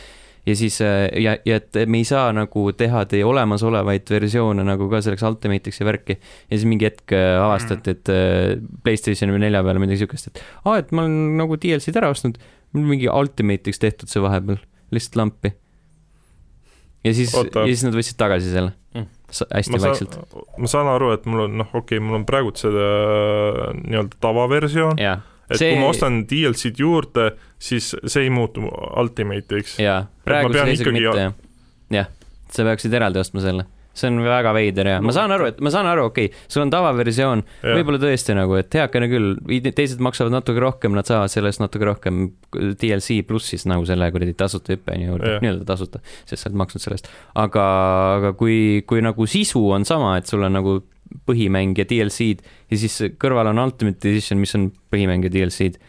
ja 0.45 0.55
siis 0.57 0.79
äh, 0.81 1.05
ja, 1.21 1.35
ja 1.45 1.59
et 1.61 1.77
me 1.87 2.01
ei 2.01 2.07
saa 2.07 2.31
nagu 2.33 2.65
teha 2.77 3.03
teie 3.09 3.25
olemasolevaid 3.27 4.09
versioone 4.09 4.65
nagu 4.65 4.87
ka 4.91 5.01
selleks 5.05 5.25
Ultimate'iks 5.27 5.81
ja 5.81 5.87
värki. 5.87 6.17
ja 6.17 6.57
siis 6.57 6.67
mingi 6.69 6.89
hetk 6.89 7.13
äh, 7.17 7.37
avastati, 7.41 7.95
et 7.95 8.11
äh, 8.13 8.57
Playstationi 8.83 9.35
või 9.35 9.45
nelja 9.45 9.63
peal 9.65 9.81
midagi 9.83 10.01
siukest, 10.03 10.31
et 10.31 10.43
aa, 10.65 10.79
et 10.81 10.91
ma 10.95 11.05
olen 11.05 11.37
nagu 11.41 11.59
DLC-d 11.61 12.01
ära 12.01 12.11
ostnud, 12.13 12.41
mul 12.73 12.89
mingi 12.95 13.09
Ultimate'iks 13.11 13.81
tehtud 13.81 14.11
see 14.11 14.23
vahepeal, 14.23 14.61
lihtsalt 14.95 15.21
lampi. 15.21 15.53
ja 17.05 17.17
siis, 17.17 17.33
ja 17.33 17.67
siis 17.69 17.85
nad 17.87 17.97
võtsid 17.97 18.19
tagasi 18.21 18.53
selle 18.53 18.77
Mm. 18.91 19.05
mm., 19.07 19.45
hästi 19.55 19.71
ma 19.71 19.77
vaikselt. 19.79 20.15
ma 20.59 20.67
saan 20.67 20.89
aru, 20.91 21.13
et 21.15 21.23
mul 21.25 21.45
on, 21.45 21.53
noh, 21.61 21.69
okei 21.71 21.95
okay,, 21.95 22.03
mul 22.03 22.17
on 22.19 22.25
praegult 22.27 22.59
see 22.59 22.71
nii-öelda 22.75 24.17
tavaversioon, 24.19 24.99
jaa, 24.99 25.21
et 25.51 25.59
see- 25.59 25.73
kui 25.73 25.81
ma 25.83 25.91
ostan 25.91 26.23
DLC-d 26.29 26.79
juurde, 26.81 27.31
siis 27.59 27.91
see 28.05 28.23
ei 28.27 28.31
muutu 28.33 28.63
Ultimate'iks. 29.01 29.77
jaa, 29.83 30.05
praeguse 30.25 30.57
pean 30.57 30.71
seisuga 30.71 30.95
ikkagi- 30.95 31.29
mitte 31.29 31.97
jah. 31.97 32.09
sa 32.51 32.65
peaksid 32.67 32.93
eraldi 32.93 33.19
ostma 33.21 33.41
selle. 33.43 33.65
see 33.93 34.07
on 34.07 34.21
väga 34.23 34.53
veider 34.55 34.87
ja 34.87 35.01
ma 35.03 35.11
saan 35.11 35.33
aru, 35.35 35.49
et 35.51 35.57
ma 35.59 35.69
saan 35.69 35.85
aru, 35.85 36.05
okei 36.07 36.29
okay,, 36.29 36.37
sul 36.47 36.61
on 36.63 36.69
tavaversioon, 36.71 37.41
võib-olla 37.61 37.99
tõesti 37.99 38.35
nagu, 38.37 38.55
et 38.55 38.71
heakene 38.71 39.09
küll, 39.11 39.33
teised 39.75 39.99
maksavad 39.99 40.31
natuke 40.31 40.63
rohkem, 40.63 40.95
nad 40.95 41.05
saavad 41.05 41.27
sellest 41.33 41.59
natuke 41.59 41.83
rohkem 41.89 42.21
DLC 42.55 43.19
pluss 43.27 43.51
siis 43.51 43.67
nagu 43.67 43.83
selle 43.85 44.07
kuradi 44.15 44.31
tasuta 44.39 44.71
hüppeni 44.71 45.09
juurde 45.09 45.41
nii-öelda 45.43 45.67
tasuta, 45.67 45.99
sest 46.23 46.39
sa 46.39 46.47
oled 46.49 46.61
maksnud 46.63 46.85
sellest. 46.85 47.11
aga, 47.35 47.65
aga 48.21 48.31
kui, 48.39 48.81
kui 48.87 49.03
nagu 49.03 49.27
sisu 49.27 49.65
on 49.75 49.83
sama, 49.83 50.15
et 50.17 50.25
sul 50.25 50.47
on 50.47 50.55
nagu 50.55 50.79
põhimäng 51.27 51.77
ja 51.77 51.85
DLC-d 51.87 52.45
ja 52.71 52.79
siis 52.79 52.97
kõrval 53.21 53.51
on 53.51 53.61
Ultimate 53.63 54.09
Edition, 54.09 54.39
mis 54.41 54.55
on 54.57 54.69
põhimäng 54.93 55.25
ja 55.27 55.33
DLC-d, 55.33 55.79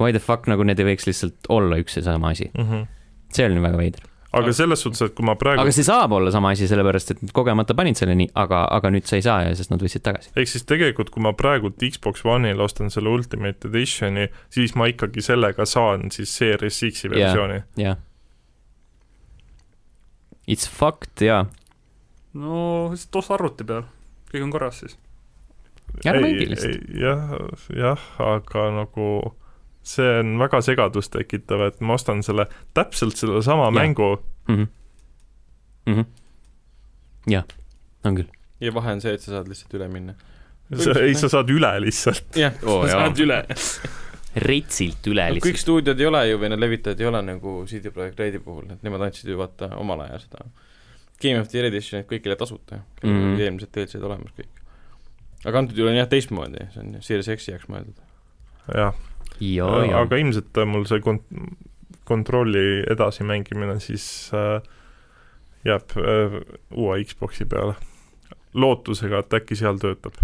why 0.00 0.12
the 0.12 0.22
fuck 0.22 0.48
nagu 0.50 0.66
need 0.66 0.80
ei 0.80 0.90
võiks 0.92 1.08
lihtsalt 1.08 1.48
olla 1.52 1.80
üks 1.80 1.98
ja 1.98 2.04
sama 2.06 2.34
asi, 2.34 2.50
mm. 2.52 2.68
-hmm. 2.68 2.86
see 3.32 3.48
on 3.48 3.62
väga 3.62 3.80
veider. 3.80 4.04
aga 4.36 4.52
selles 4.52 4.82
suhtes, 4.84 5.00
et 5.02 5.14
kui 5.16 5.24
ma 5.24 5.34
praegu 5.40 5.62
aga 5.62 5.72
see 5.72 5.86
saab 5.86 6.12
olla 6.12 6.30
sama 6.30 6.50
asi, 6.52 6.68
sellepärast 6.68 7.14
et 7.14 7.22
nad 7.22 7.32
kogemata 7.32 7.74
panid 7.74 7.96
selle 7.96 8.14
nii, 8.18 8.28
aga, 8.34 8.66
aga 8.78 8.90
nüüd 8.92 9.06
sa 9.08 9.16
ei 9.16 9.24
saa 9.24 9.46
ja 9.46 9.54
sest 9.56 9.72
nad 9.72 9.80
võtsid 9.80 10.04
tagasi. 10.04 10.32
ehk 10.36 10.50
siis 10.52 10.66
tegelikult, 10.68 11.10
kui 11.10 11.24
ma 11.24 11.32
praegult 11.32 11.80
Xbox 11.80 12.24
One'il 12.24 12.60
ostan 12.60 12.92
selle 12.92 13.08
Ultimate 13.08 13.68
Editioni, 13.68 14.28
siis 14.50 14.74
ma 14.76 14.90
ikkagi 14.92 15.24
sellega 15.24 15.64
saan 15.64 16.10
siis 16.10 16.36
Series 16.36 16.82
X-i 16.90 17.10
versiooni. 17.10 17.62
jah. 17.80 17.96
It's 20.46 20.68
fucked 20.70 21.24
jaa, 21.24 21.46
no 22.36 22.90
lihtsalt 22.92 23.22
osta 23.22 23.34
arvuti 23.34 23.64
peal, 23.66 23.88
kõik 24.36 24.46
on 24.46 24.54
korras 24.54 24.80
siis. 24.84 24.96
lihtsalt. 26.04 26.86
jah, 27.00 27.26
jah, 27.76 28.06
aga 28.20 28.66
nagu 28.82 29.08
see 29.86 30.18
on 30.20 30.34
väga 30.42 30.60
segadust 30.66 31.12
tekitav, 31.14 31.62
et 31.68 31.80
ma 31.80 31.94
ostan 31.96 32.22
selle, 32.26 32.48
täpselt 32.74 33.16
sellesama 33.16 33.70
mängu, 33.74 34.16
Mhm. 35.86 36.02
jah, 37.30 37.44
on 38.04 38.16
küll. 38.18 38.28
ja 38.60 38.72
vahe 38.74 38.92
on 38.96 39.00
see, 39.04 39.14
et 39.14 39.22
sa 39.22 39.36
saad 39.38 39.48
lihtsalt 39.50 39.74
üle 39.78 39.88
minna. 39.92 40.14
ei, 41.00 41.14
sa 41.14 41.28
saad 41.30 41.50
üle 41.54 41.70
lihtsalt. 41.84 42.26
jah 42.38 42.52
Oo, 42.66 42.82
sa 42.86 42.92
jaa. 42.92 43.06
saad 43.06 43.22
üle. 43.22 43.38
retsilt 44.46 45.06
üle 45.08 45.28
kõik 45.30 45.38
lihtsalt. 45.38 45.62
stuudiod 45.62 46.00
ei 46.02 46.06
ole 46.10 46.24
ju 46.28 46.38
või 46.42 46.50
need 46.52 46.60
levitajad 46.60 47.00
ei 47.00 47.06
ole 47.08 47.22
nagu 47.24 47.52
CD 47.70 47.88
Projekt 47.94 48.18
Redi 48.20 48.38
puhul, 48.42 48.66
et 48.74 48.82
nemad 48.84 49.00
andsid 49.06 49.30
ju 49.30 49.38
vaata 49.40 49.70
omal 49.80 50.02
ajal 50.08 50.20
seda 50.26 50.44
Game 51.20 51.40
of 51.40 51.48
the 51.48 51.58
Year 51.58 51.70
Editionit 51.70 52.06
kõigile 52.10 52.36
tasuta, 52.36 52.82
kellel 53.00 53.14
Mhm. 53.16 53.28
olid 53.32 53.40
eelmised 53.46 53.72
DLC-d 53.72 54.04
olemas 54.04 54.32
kõik. 54.36 54.50
aga 55.46 55.58
antud 55.58 55.76
juhul 55.78 55.90
on 55.92 55.96
jah 55.96 56.08
teistmoodi, 56.08 56.66
see 56.72 56.80
on 56.82 57.02
Series 57.02 57.28
X-i 57.36 57.52
jaoks 57.52 57.68
mõeldud. 57.72 57.96
jah, 58.74 58.94
aga 60.02 60.16
ilmselt 60.16 60.60
mul 60.66 60.84
see 60.84 60.98
kont-, 61.00 61.56
kontrolli 62.04 62.82
edasimängimine 62.90 63.80
siis 63.80 64.30
äh, 64.34 64.60
jääb 65.64 65.96
äh, 65.98 66.40
uue 66.76 67.04
Xboxi 67.04 67.44
peale. 67.44 67.74
lootusega, 68.56 69.18
et 69.18 69.34
äkki 69.36 69.56
seal 69.56 69.76
töötab. 69.78 70.14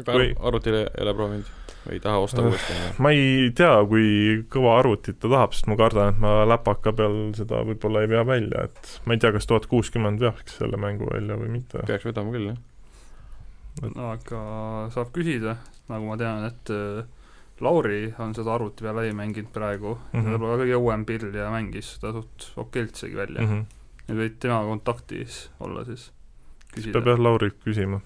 Aga 0.00 0.16
Kui... 0.16 0.32
arvutil 0.40 0.78
ei 0.80 1.04
ole 1.04 1.14
proovinud 1.16 1.50
või 1.82 1.96
ei 1.96 2.02
taha 2.02 2.22
osta 2.24 2.44
uuesti? 2.46 2.76
ma 3.02 3.12
ei 3.14 3.50
tea, 3.56 3.74
kui 3.90 4.08
kõva 4.52 4.76
arvutit 4.80 5.18
ta 5.22 5.30
tahab, 5.32 5.56
sest 5.56 5.70
ma 5.70 5.78
kardan, 5.80 6.12
et 6.14 6.20
ma 6.22 6.34
läpaka 6.48 6.94
peal 6.96 7.16
seda 7.36 7.62
võib-olla 7.68 8.04
ei 8.04 8.12
vea 8.12 8.26
välja, 8.28 8.66
et 8.68 8.92
ma 9.06 9.16
ei 9.16 9.22
tea, 9.22 9.32
kas 9.36 9.48
tuhat 9.50 9.68
kuuskümmend 9.70 10.22
veaks 10.22 10.60
selle 10.60 10.80
mängu 10.80 11.08
välja 11.10 11.38
või 11.40 11.50
mitte. 11.58 11.82
peaks 11.88 12.06
vedama 12.08 12.34
küll, 12.34 12.52
jah. 12.52 12.62
Et... 13.82 13.98
aga 14.14 14.44
saab 14.92 15.12
küsida, 15.16 15.56
nagu 15.88 16.08
ma 16.08 16.18
tean, 16.20 16.44
et 16.48 16.72
äh, 16.72 17.04
Lauri 17.62 18.08
on 18.20 18.32
seda 18.34 18.56
arvuti 18.56 18.84
peal 18.84 18.96
läbi 18.98 19.12
mänginud 19.14 19.52
praegu 19.54 19.94
mm, 19.94 20.18
-hmm. 20.18 20.32
võib-olla 20.34 20.58
kõige 20.64 20.80
uuem 20.80 21.04
pill 21.06 21.36
ja 21.36 21.46
mängis 21.52 21.94
seda 21.96 22.10
suht 22.16 22.50
okeilt 22.58 22.96
isegi 22.96 23.16
välja 23.16 23.44
mm. 23.44 23.52
-hmm 23.52 23.78
ja 24.08 24.18
võid 24.18 24.38
tema 24.42 24.62
kontaktis 24.66 25.46
olla 25.62 25.84
siis 25.88 26.10
küsida. 26.72 26.98
peab 26.98 27.12
jah 27.12 27.22
Laurilt 27.22 27.60
küsima. 27.64 28.00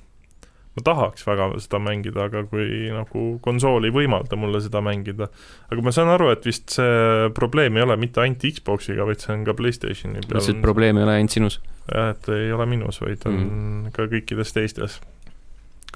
Ma 0.76 0.84
tahaks 0.84 1.24
väga 1.24 1.48
seda 1.64 1.80
mängida, 1.80 2.26
aga 2.28 2.42
kui 2.50 2.90
nagu 2.92 3.24
konsool 3.44 3.86
ei 3.88 3.94
võimalda 3.94 4.36
mulle 4.38 4.60
seda 4.64 4.82
mängida, 4.84 5.30
aga 5.72 5.84
ma 5.84 5.92
saan 5.94 6.10
aru, 6.12 6.28
et 6.34 6.44
vist 6.46 6.76
see 6.76 7.30
probleem 7.36 7.78
ei 7.78 7.86
ole 7.86 7.96
mitte 8.00 8.20
ainult 8.20 8.44
Xboxiga, 8.44 9.06
vaid 9.08 9.24
see 9.24 9.32
on 9.32 9.46
ka 9.48 9.56
Playstationi 9.56 10.20
peal. 10.26 10.36
lihtsalt 10.36 10.60
probleem 10.64 11.00
ei 11.00 11.06
ole 11.06 11.16
ainult 11.20 11.36
sinus? 11.36 11.58
jah, 11.88 12.12
et 12.12 12.28
ei 12.34 12.52
ole 12.52 12.68
minus, 12.68 13.00
vaid 13.00 13.24
on 13.30 13.38
mm. 13.40 13.94
ka 13.96 14.08
kõikides 14.12 14.52
teistes, 14.52 15.00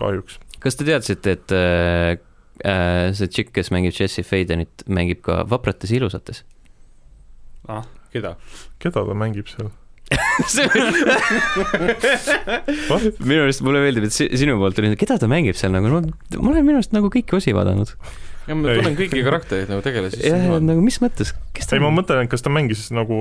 kahjuks. 0.00 0.40
kas 0.64 0.80
te 0.80 0.88
teadsite, 0.88 1.36
et 1.36 1.56
äh, 1.56 2.16
äh 2.64 3.12
see 3.16 3.28
tšikk, 3.28 3.52
kes 3.60 3.72
mängib 3.74 3.96
Jesse 3.96 4.24
Fadenit, 4.24 4.86
mängib 4.88 5.20
ka 5.28 5.42
Vaprates 5.50 5.92
ilusates? 5.92 6.44
ah, 7.68 7.84
keda? 8.14 8.38
keda 8.80 9.04
ta 9.04 9.18
mängib 9.26 9.52
seal? 9.52 9.68
minu 13.30 13.44
arust 13.44 13.62
mulle 13.62 13.78
meeldib, 13.84 14.08
et 14.08 14.14
sinu 14.14 14.56
poolt 14.58 14.74
tuli, 14.78 14.90
keda 14.98 15.18
ta 15.22 15.28
mängib 15.30 15.56
seal 15.58 15.72
nagu, 15.74 15.86
ma, 15.92 16.00
ma 16.40 16.48
olen 16.50 16.64
minu 16.66 16.76
arust 16.80 16.92
nagu 16.96 17.08
kõiki 17.12 17.32
osi 17.38 17.50
vaadanud. 17.54 17.90
ja 18.48 18.54
ma 18.58 18.74
tunnen 18.74 18.96
kõiki 18.98 19.20
karaktereid 19.22 19.68
nagu 19.70 19.82
tegelasi. 19.84 20.18
jah, 20.26 20.58
nagu 20.64 20.80
mis 20.82 20.98
mõttes, 21.02 21.28
kes 21.54 21.66
ta 21.70 21.76
ei, 21.78 21.82
ma 21.84 21.90
mõtlen, 21.94 22.24
et 22.26 22.32
kas 22.32 22.42
ta 22.42 22.50
mängis 22.50 22.82
nagu 22.96 23.16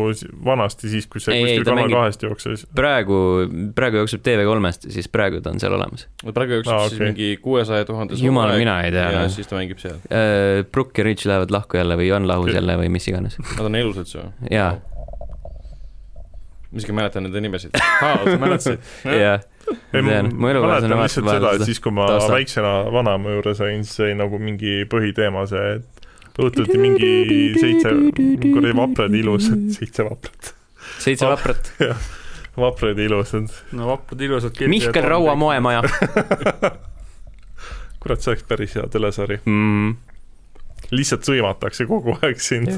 vanasti 0.46 0.86
siis, 0.96 1.06
kui 1.12 1.20
see 1.22 1.34
ei, 1.36 1.42
kuskil 1.46 1.66
Kanal 1.70 1.90
kahest 1.94 2.22
jooksis? 2.26 2.60
praegu, 2.74 3.18
praegu 3.78 3.96
jookseb 4.02 4.22
TV3-st, 4.26 4.82
siis 4.96 5.08
praegu 5.14 5.38
ta 5.46 5.54
on 5.54 5.60
seal 5.62 5.74
olemas. 5.78 6.02
praegu 6.26 6.52
jookseb 6.58 6.74
ah, 6.74 6.80
okay. 6.88 6.96
siis 6.96 7.02
mingi 7.06 7.28
kuuesaja 7.44 7.84
tuhande 7.90 8.12
jumal, 8.18 8.50
mina 8.58 8.76
ei 8.88 8.92
tea. 8.96 9.08
ja 9.14 9.20
no. 9.28 9.32
siis 9.34 9.48
ta 9.52 9.56
mängib 9.60 9.80
seal 9.84 9.98
uh,. 10.02 10.66
Brooke 10.74 10.98
ja 10.98 11.04
Rich 11.06 11.24
lähevad 11.30 11.52
lahku 11.54 11.78
jälle 11.78 11.94
või 12.00 12.10
on 12.18 12.26
lahus 12.30 12.50
jälle 12.56 12.74
või 12.82 12.90
mis 12.98 13.06
iganes. 13.12 13.38
Nad 13.60 13.70
on 13.70 13.78
elusad 13.78 14.10
su? 14.10 14.26
jaa 14.50 14.72
ma 16.70 16.82
isegi 16.82 16.94
mäletan 16.94 17.26
nende 17.26 17.42
nimesid. 17.42 17.78
aa, 17.80 18.20
sa 18.26 18.36
mäletasid? 18.42 18.84
jah. 19.24 19.40
ei, 19.94 20.04
ma 20.04 20.54
mäletan 20.54 20.94
lihtsalt 20.94 21.32
seda, 21.32 21.54
et 21.58 21.66
siis, 21.66 21.80
kui 21.84 21.94
ma 21.96 22.08
tausta. 22.12 22.34
väiksena 22.36 22.74
vanaema 22.94 23.34
juures 23.38 23.62
olin, 23.66 23.86
siis 23.88 24.04
oli 24.06 24.18
nagu 24.20 24.42
mingi 24.42 24.84
põhiteema 24.92 25.46
see, 25.50 25.80
et 25.80 26.40
õhtuti 26.40 26.78
mingi 26.80 27.12
seitse 27.60 27.90
kuradi 28.44 28.76
vaprad 28.78 29.18
ilusad, 29.18 29.66
seitse 29.76 30.06
vaprat. 30.08 30.54
seitse 31.02 31.26
vaprat? 31.30 31.74
jah, 31.90 32.06
vaprad 32.60 33.02
ilusad. 33.06 33.50
no 33.78 33.90
vaprad 33.94 34.20
ilusad. 34.30 34.54
Mihkel 34.70 35.10
Raua 35.10 35.34
moemaja 35.40 35.82
kurat, 38.00 38.22
see 38.22 38.32
oleks 38.32 38.46
päris 38.48 38.78
hea 38.78 38.86
telesari 38.92 39.38
mm 39.44 40.09
lihtsalt 40.94 41.28
sõimatakse 41.28 41.86
kogu 41.90 42.16
aeg 42.20 42.40
sind. 42.42 42.72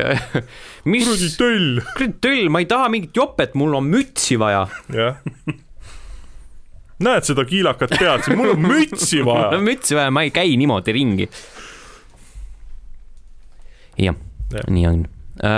mis? 0.85 1.05
kuradi 1.07 1.29
töll. 1.39 1.81
kuradi 1.95 2.17
töll, 2.23 2.47
ma 2.53 2.63
ei 2.63 2.69
taha 2.69 2.89
mingit 2.93 3.15
jopet, 3.17 3.55
mul 3.59 3.77
on 3.79 3.87
mütsi 3.91 4.39
vaja. 4.41 4.65
jah. 4.93 5.21
näed 7.01 7.27
seda 7.27 7.45
kiilakat 7.47 7.95
pead, 7.97 8.27
mul 8.37 8.55
on 8.55 8.61
mütsi 8.65 9.21
vaja. 9.27 9.47
mul 9.51 9.61
on 9.61 9.65
mütsi 9.69 9.97
vaja, 9.97 10.11
ma 10.13 10.25
ei 10.27 10.33
käi 10.35 10.57
niimoodi 10.59 10.91
ringi. 10.97 11.29
jah 14.01 14.15
ja., 14.51 14.63
nii 14.67 14.87
on 14.87 15.05
äh,. 15.43 15.49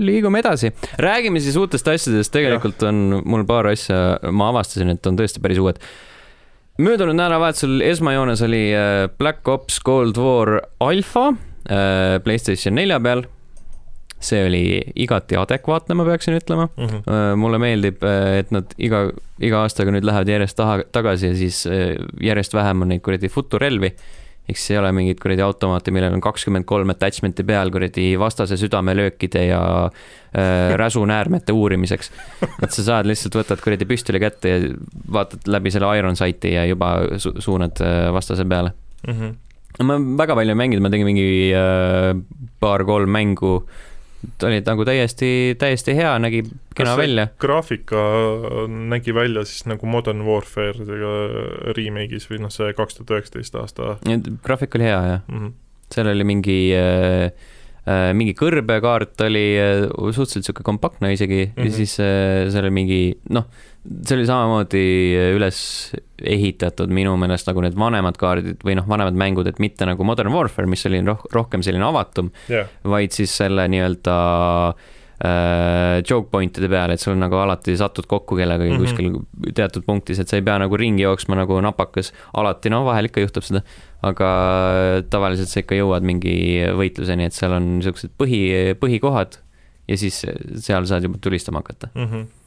liigume 0.00 0.38
edasi, 0.40 0.72
räägime 0.98 1.40
siis 1.42 1.56
uutest 1.60 1.88
asjadest, 1.88 2.32
tegelikult 2.32 2.82
ja. 2.82 2.88
on 2.92 3.22
mul 3.24 3.44
paar 3.48 3.66
asja, 3.72 4.18
ma 4.32 4.48
avastasin, 4.54 4.90
et 4.94 5.06
on 5.10 5.18
tõesti 5.18 5.42
päris 5.42 5.58
uued 5.60 5.78
möödunud 6.84 7.16
nädalavahetusel 7.18 7.80
esmajoones 7.84 8.42
oli 8.42 8.62
äh, 8.74 9.08
Black 9.18 9.48
Ops 9.48 9.80
Cold 9.86 10.18
War 10.20 10.60
alfa 10.80 11.28
äh, 11.28 12.16
Playstation 12.24 12.74
nelja 12.74 13.00
peal. 13.00 13.24
see 14.20 14.42
oli 14.44 14.82
igati 15.00 15.32
adekvaatne, 15.40 15.94
ma 15.96 16.04
peaksin 16.04 16.34
ütlema 16.36 16.66
mm. 16.68 16.86
-hmm. 16.86 17.36
mulle 17.40 17.58
meeldib, 17.58 18.02
et 18.38 18.50
nad 18.52 18.74
iga, 18.76 19.06
iga 19.40 19.62
aastaga 19.64 19.94
nüüd 19.94 20.04
lähevad 20.04 20.28
järjest 20.28 20.58
taha, 20.58 20.82
tagasi 20.92 21.30
ja 21.30 21.36
siis 21.38 21.62
järjest 22.20 22.54
vähem 22.54 22.82
on 22.84 22.92
neid 22.92 23.00
kuradi 23.00 23.30
futurelvi 23.32 23.94
siis 24.46 24.70
ei 24.70 24.78
ole 24.80 24.92
mingit 24.92 25.20
kuradi 25.22 25.44
automaati, 25.44 25.92
millel 25.94 26.16
on 26.16 26.22
kakskümmend 26.24 26.66
kolm 26.68 26.90
attachment'i 26.94 27.44
peal 27.46 27.70
kuradi 27.70 28.06
vastase 28.18 28.58
südamelöökide 28.60 29.44
ja 29.46 29.60
äh, 29.86 30.72
räsunäärmete 30.82 31.52
uurimiseks. 31.52 32.10
et 32.62 32.70
sa 32.70 32.86
saad 32.86 33.10
lihtsalt, 33.10 33.38
võtad 33.42 33.62
kuradi 33.64 33.88
püstoli 33.88 34.22
kätte 34.22 34.54
ja 34.54 34.72
vaatad 35.12 35.46
läbi 35.50 35.74
selle 35.74 35.92
Iron 35.98 36.18
Sight'i 36.18 36.54
ja 36.56 36.64
juba 36.70 36.96
su 37.18 37.34
suunad 37.38 37.82
äh, 37.84 38.08
vastase 38.14 38.44
peale 38.44 38.72
mm. 39.06 39.14
-hmm. 39.14 39.84
ma 39.84 40.00
väga 40.22 40.34
palju 40.34 40.56
ei 40.56 40.62
mänginud, 40.64 40.82
ma 40.82 40.90
tegin 40.90 41.12
mingi 41.12 41.30
äh, 41.54 42.16
paar-kolm 42.60 43.10
mängu 43.10 43.54
äh, 43.60 43.89
ta 44.38 44.48
oli 44.50 44.60
nagu 44.66 44.84
täiesti, 44.84 45.30
täiesti 45.58 45.94
hea, 45.96 46.12
nägi 46.20 46.42
kena 46.76 46.96
välja. 46.98 47.28
graafika 47.40 48.02
nägi 48.68 49.14
välja 49.16 49.44
siis 49.48 49.64
nagu 49.70 49.86
Modern 49.88 50.24
Warfare 50.26 50.74
remake'is 51.76 52.28
või 52.30 52.42
noh, 52.44 52.52
see 52.52 52.74
kaks 52.76 52.98
tuhat 52.98 53.14
üheksateist 53.16 53.56
aasta. 53.60 53.96
graafik 54.44 54.76
oli 54.76 54.88
hea, 54.88 55.00
jah 55.14 55.24
mm. 55.28 55.38
-hmm. 55.38 55.56
seal 55.94 56.12
oli 56.12 56.28
mingi 56.28 56.58
äh, 56.76 57.32
äh, 57.88 58.10
mingi 58.12 58.36
kõrbekaart 58.36 59.24
oli 59.26 59.46
äh, 59.56 59.86
suhteliselt 59.88 60.44
niisugune 60.44 60.68
kompaktne 60.68 61.12
isegi 61.16 61.46
mm 61.46 61.52
-hmm. 61.52 61.64
ja 61.64 61.70
mhm. 61.70 61.76
siis 61.76 62.00
äh, 62.00 62.50
seal 62.52 62.64
oli 62.64 62.76
mingi 62.76 63.02
noh, 63.30 63.48
see 63.80 64.16
oli 64.18 64.26
samamoodi 64.28 64.84
üles 65.36 65.58
ehitatud 66.20 66.92
minu 66.92 67.14
meelest 67.20 67.48
nagu 67.48 67.62
need 67.64 67.76
vanemad 67.80 68.18
kaardid 68.20 68.60
või 68.66 68.76
noh, 68.76 68.86
vanemad 68.88 69.16
mängud, 69.16 69.48
et 69.48 69.60
mitte 69.62 69.88
nagu 69.88 70.04
Modern 70.04 70.34
Warfare, 70.34 70.68
mis 70.68 70.84
oli 70.88 71.00
roh 71.06 71.22
rohkem 71.32 71.64
selline 71.64 71.86
avatum 71.88 72.28
yeah., 72.50 72.68
vaid 72.84 73.16
siis 73.16 73.32
selle 73.40 73.64
nii-öelda 73.72 74.16
äh, 75.24 75.94
joke 76.04 76.28
point'ide 76.34 76.68
peale, 76.68 76.98
et 76.98 77.04
sul 77.04 77.16
nagu 77.20 77.40
alati 77.40 77.76
satud 77.80 78.04
kokku 78.10 78.36
kellegagi 78.36 78.74
mm 78.74 78.82
-hmm. 78.84 79.14
kuskil 79.16 79.54
teatud 79.56 79.86
punktis, 79.86 80.20
et 80.20 80.28
sa 80.28 80.36
ei 80.36 80.44
pea 80.44 80.58
nagu 80.60 80.76
ringi 80.76 81.06
jooksma 81.06 81.38
nagu 81.40 81.60
napakas, 81.64 82.12
alati, 82.36 82.70
no 82.70 82.82
vahel 82.84 83.08
ikka 83.08 83.24
juhtub 83.24 83.46
seda, 83.48 83.62
aga 84.02 84.28
tavaliselt 85.08 85.48
sa 85.48 85.64
ikka 85.64 85.80
jõuad 85.80 86.04
mingi 86.04 86.36
võitluseni, 86.76 87.24
et 87.24 87.32
seal 87.32 87.56
on 87.56 87.78
niisugused 87.78 88.12
põhi, 88.20 88.76
põhikohad 88.76 89.40
ja 89.88 89.96
siis 89.96 90.20
seal 90.60 90.84
saad 90.84 91.08
juba 91.08 91.16
tulistama 91.18 91.64
hakata 91.64 91.88
mm. 91.94 92.04
-hmm 92.04 92.39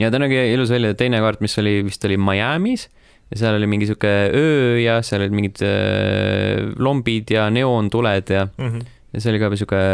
ja 0.00 0.10
ta 0.10 0.18
nägi 0.18 0.38
ilus 0.54 0.72
välja, 0.74 0.94
teine 0.98 1.20
kaart, 1.22 1.42
mis 1.44 1.58
oli, 1.62 1.78
vist 1.86 2.04
oli 2.04 2.18
Miami's 2.18 2.88
ja 3.30 3.40
seal 3.40 3.58
oli 3.58 3.68
mingi 3.70 3.88
sihuke 3.88 4.12
öö 4.34 4.80
ja 4.82 4.98
seal 5.02 5.24
olid 5.24 5.36
mingid 5.36 5.62
äh, 5.64 6.72
lombid 6.78 7.30
ja 7.34 7.48
neoontuled 7.50 8.30
ja 8.30 8.46
mm, 8.46 8.66
-hmm. 8.66 8.90
ja 9.12 9.20
see 9.20 9.32
oli 9.32 9.40
ka 9.42 9.50
sihuke 9.56 9.84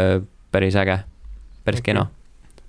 päris 0.51 0.75
äge, 0.75 0.99
päris 1.65 1.81
kena. 1.81 2.07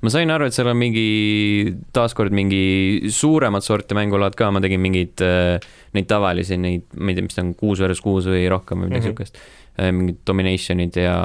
ma 0.03 0.11
sain 0.11 0.31
aru, 0.31 0.47
et 0.47 0.55
seal 0.55 0.67
on 0.71 0.77
mingi, 0.77 1.75
taaskord 1.95 2.35
mingi 2.35 3.09
suuremat 3.09 3.65
sorti 3.65 3.95
mängulaad 3.95 4.35
ka, 4.35 4.51
ma 4.51 4.61
tegin 4.61 4.81
mingeid 4.83 5.23
äh, 5.23 5.59
neid 5.95 6.09
tavalisi, 6.11 6.57
neid, 6.59 6.87
ma 6.99 7.11
ei 7.11 7.19
tea, 7.19 7.27
mis 7.27 7.39
ta 7.39 7.43
on, 7.43 7.55
kuus 7.55 7.83
versus 7.83 8.03
kuus 8.03 8.27
või 8.27 8.47
rohkem 8.51 8.83
või 8.83 8.91
midagi 8.91 9.09
mm 9.09 9.13
-hmm. 9.13 9.27
siukest 9.33 9.39
äh,. 9.79 9.93
mingid 9.93 10.23
domination'id 10.27 10.97
ja 11.01 11.19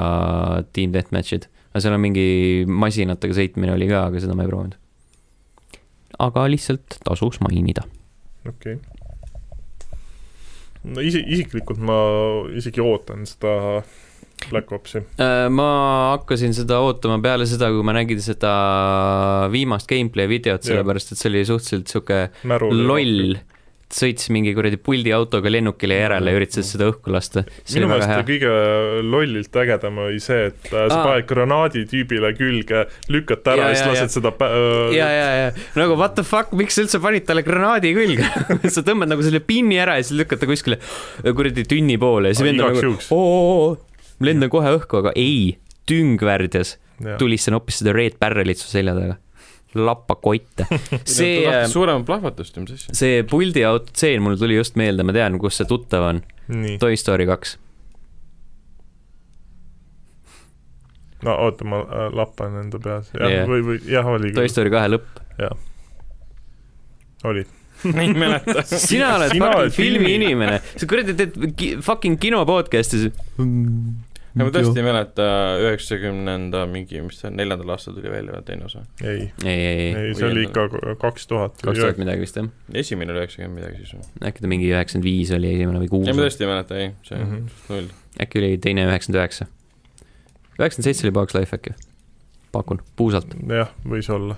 team 0.72 0.92
deathmatch'id, 0.92 1.48
aga 1.72 1.80
seal 1.84 1.94
on 1.94 2.04
mingi 2.04 2.28
masinatega 2.66 3.40
sõitmine 3.40 3.74
oli 3.74 3.90
ka, 3.90 4.06
aga 4.10 4.20
seda 4.20 4.34
ma 4.34 4.46
ei 4.46 4.52
proovinud 4.52 4.78
aga 6.18 6.46
lihtsalt 6.50 7.00
tasuks 7.04 7.40
mainida. 7.44 7.84
okei 8.48 8.78
okay. 8.78 8.82
no 10.84 11.04
isi-, 11.04 11.24
isiklikult 11.26 11.80
ma 11.82 11.98
isegi 12.56 12.84
ootan 12.84 13.26
seda 13.28 13.82
Black 14.48 14.70
Opsi. 14.72 15.00
Äh, 15.18 15.48
ma 15.50 15.68
hakkasin 16.14 16.54
seda 16.54 16.78
ootama 16.84 17.18
peale 17.22 17.46
seda, 17.50 17.72
kui 17.74 17.82
ma 17.84 17.94
nägin 17.96 18.20
seda 18.22 18.52
viimast 19.52 19.88
gameplay 19.90 20.30
videot, 20.30 20.62
sellepärast 20.62 21.12
et 21.12 21.20
see 21.20 21.30
oli 21.32 21.42
suhteliselt 21.48 21.90
sihuke 21.90 22.20
loll 22.70 23.34
sõitis 23.94 24.28
mingi 24.34 24.52
kuradi 24.56 24.76
puldiautoga 24.80 25.50
lennukile 25.50 25.96
järele 25.96 26.32
ja 26.32 26.38
üritas 26.40 26.68
seda 26.74 26.88
õhku 26.90 27.12
lasta. 27.14 27.44
minu 27.72 27.88
meelest 27.88 28.28
kõige 28.28 28.52
lollilt 29.06 29.58
ägedam 29.62 30.00
oli 30.04 30.20
see, 30.22 30.50
et 30.50 30.68
sa 30.68 30.84
Aa. 30.84 31.04
paned 31.06 31.28
granaadi 31.30 31.84
tüübile 31.88 32.32
külge, 32.36 32.84
lükkad 33.08 33.44
ta 33.44 33.56
ära 33.56 33.68
Ja, 33.68 33.72
ja 33.72 33.78
siis 33.78 33.86
ja, 33.86 33.92
lased 33.94 34.16
seda 34.18 34.32
pä- 34.36 34.50
ja, 34.96 35.08
ja, 35.14 35.28
ja 35.42 35.48
nagu 35.78 35.96
what 35.96 36.16
the 36.18 36.24
fuck, 36.26 36.52
miks 36.52 36.76
sa 36.76 36.84
üldse 36.84 37.00
panid 37.02 37.26
talle 37.28 37.44
granaadi 37.46 37.94
külge 37.96 38.28
sa 38.74 38.84
tõmbad 38.86 39.10
nagu 39.10 39.24
selle 39.24 39.40
pinni 39.44 39.80
ära 39.80 39.96
ja 39.98 40.04
siis 40.04 40.18
lükkad 40.20 40.42
ta 40.42 40.50
kuskile 40.50 40.80
kuradi 41.24 41.64
tünni 41.68 41.96
poole 42.00 42.32
ja 42.34 42.38
siis 42.38 42.48
vend 42.50 42.64
on 42.64 42.76
nagu 42.76 43.14
oo, 43.16 43.76
lendan 44.24 44.52
kohe 44.52 44.74
õhku, 44.78 45.00
aga 45.00 45.14
ei, 45.18 45.56
tüng 45.88 46.20
värdjas, 46.20 46.76
jah. 47.00 47.16
tulistan 47.20 47.56
hoopis 47.56 47.80
seda 47.82 47.94
Red 47.96 48.18
Barrelit 48.20 48.60
su 48.60 48.68
selja 48.70 48.94
taga. 48.96 49.16
Lappa 49.76 50.14
kotte. 50.16 50.64
see, 51.04 51.42
suuremat 51.68 52.06
plahvatust 52.08 52.56
mis 52.62 52.72
asja. 52.78 52.94
see 52.96 53.22
puldi 53.28 53.64
autotseen 53.68 54.22
mul 54.24 54.38
tuli 54.40 54.56
just 54.56 54.76
meelde, 54.80 55.04
ma 55.04 55.12
tean, 55.16 55.36
kus 55.42 55.60
see 55.60 55.68
tuttav 55.68 56.06
on. 56.08 56.22
Toy 56.80 56.96
Story 56.96 57.26
kaks. 57.28 57.58
no 61.26 61.34
oota, 61.44 61.66
ma 61.66 61.80
äh, 61.82 62.08
lappan 62.14 62.54
enda 62.62 62.78
peas, 62.82 63.08
jah 63.16 63.30
Jah. 63.32 63.48
või, 63.50 63.62
või 63.66 63.78
jah, 63.90 64.06
oli 64.06 64.30
Toy 64.36 64.48
Story 64.50 64.70
kahe 64.70 64.90
lõpp. 64.92 65.22
oli. 67.26 67.42
ei 68.02 68.10
mäleta. 68.14 68.62
sina 68.66 69.12
oled 69.16 69.30
Sina 69.34 69.50
fucking 69.52 69.74
filmi 69.74 69.98
filmi- 69.98 70.14
inimene, 70.18 70.60
sa 70.78 70.86
kuradi 70.90 71.14
teed 71.18 71.36
ki, 71.58 71.68
fucking 71.84 72.18
kino 72.22 72.40
podcast'i. 72.48 73.10
Ja 74.36 74.44
ma 74.44 74.50
tõesti 74.54 74.78
ei 74.80 74.84
mäleta 74.86 75.24
üheksakümnenda 75.62 76.64
mingi, 76.70 77.00
mis 77.02 77.18
see 77.22 77.30
neljandal 77.34 77.72
aastal 77.74 77.94
tuli 77.96 78.10
välja 78.12 78.42
teine 78.46 78.66
osa. 78.68 78.82
ei, 79.02 79.30
ei, 79.44 79.52
ei, 79.52 79.76
ei, 79.78 79.94
ei, 80.08 80.14
see 80.18 80.28
oli 80.28 80.44
ikka 80.48 80.66
kaks 81.00 81.26
tuhat. 81.30 81.56
kaks 81.64 81.78
tuhat 81.80 81.98
midagi 82.02 82.20
vist 82.26 82.36
jah. 82.40 82.48
esimene 82.82 83.12
oli 83.14 83.22
üheksakümmend 83.24 83.60
midagi 83.60 83.82
siis 83.84 83.94
või? 83.96 84.26
äkki 84.30 84.44
ta 84.44 84.50
mingi 84.52 84.68
üheksakümmend 84.72 85.08
viis 85.08 85.32
oli 85.36 85.52
esimene 85.54 85.78
või 85.82 85.88
ei, 85.88 85.92
ma 85.92 86.12
kuus, 86.12 86.20
tõesti 86.22 86.44
ei 86.46 86.50
mäleta, 86.52 86.76
ei, 86.82 86.90
see 87.08 87.16
on 87.20 87.26
Mhm. 87.28 87.46
null. 87.72 87.88
äkki 88.26 88.42
oli 88.42 88.52
teine 88.68 88.84
üheksakümmend 88.90 89.22
üheksa. 89.22 89.48
üheksakümmend 90.58 90.88
seitse 90.90 91.06
oli 91.08 91.14
Bugs 91.20 91.34
Life 91.38 91.56
äkki, 91.56 91.74
pakun, 92.52 92.82
puusalt. 92.96 93.34
jah, 93.48 93.72
võis 93.86 94.10
olla. 94.12 94.36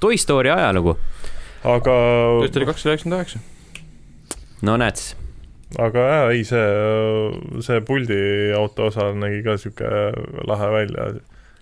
Toy 0.00 0.16
Story 0.20 0.50
ajalugu, 0.54 0.96
aga, 1.64 1.98
tõesti 2.44 2.62
oli 2.62 2.70
kaks 2.72 2.86
üheksakümmend 2.86 3.20
üheksa. 3.20 3.38
no 4.62 4.76
näed 4.80 4.96
siis, 5.00 5.16
aga 5.78 6.04
jaa, 6.08 6.30
ei 6.34 6.44
see, 6.44 6.64
see 7.66 7.80
puldiauto 7.86 8.86
osa 8.90 9.10
nägi 9.18 9.42
ka 9.46 9.56
sihuke 9.60 9.90
lahe 10.46 10.68
välja. 10.74 11.08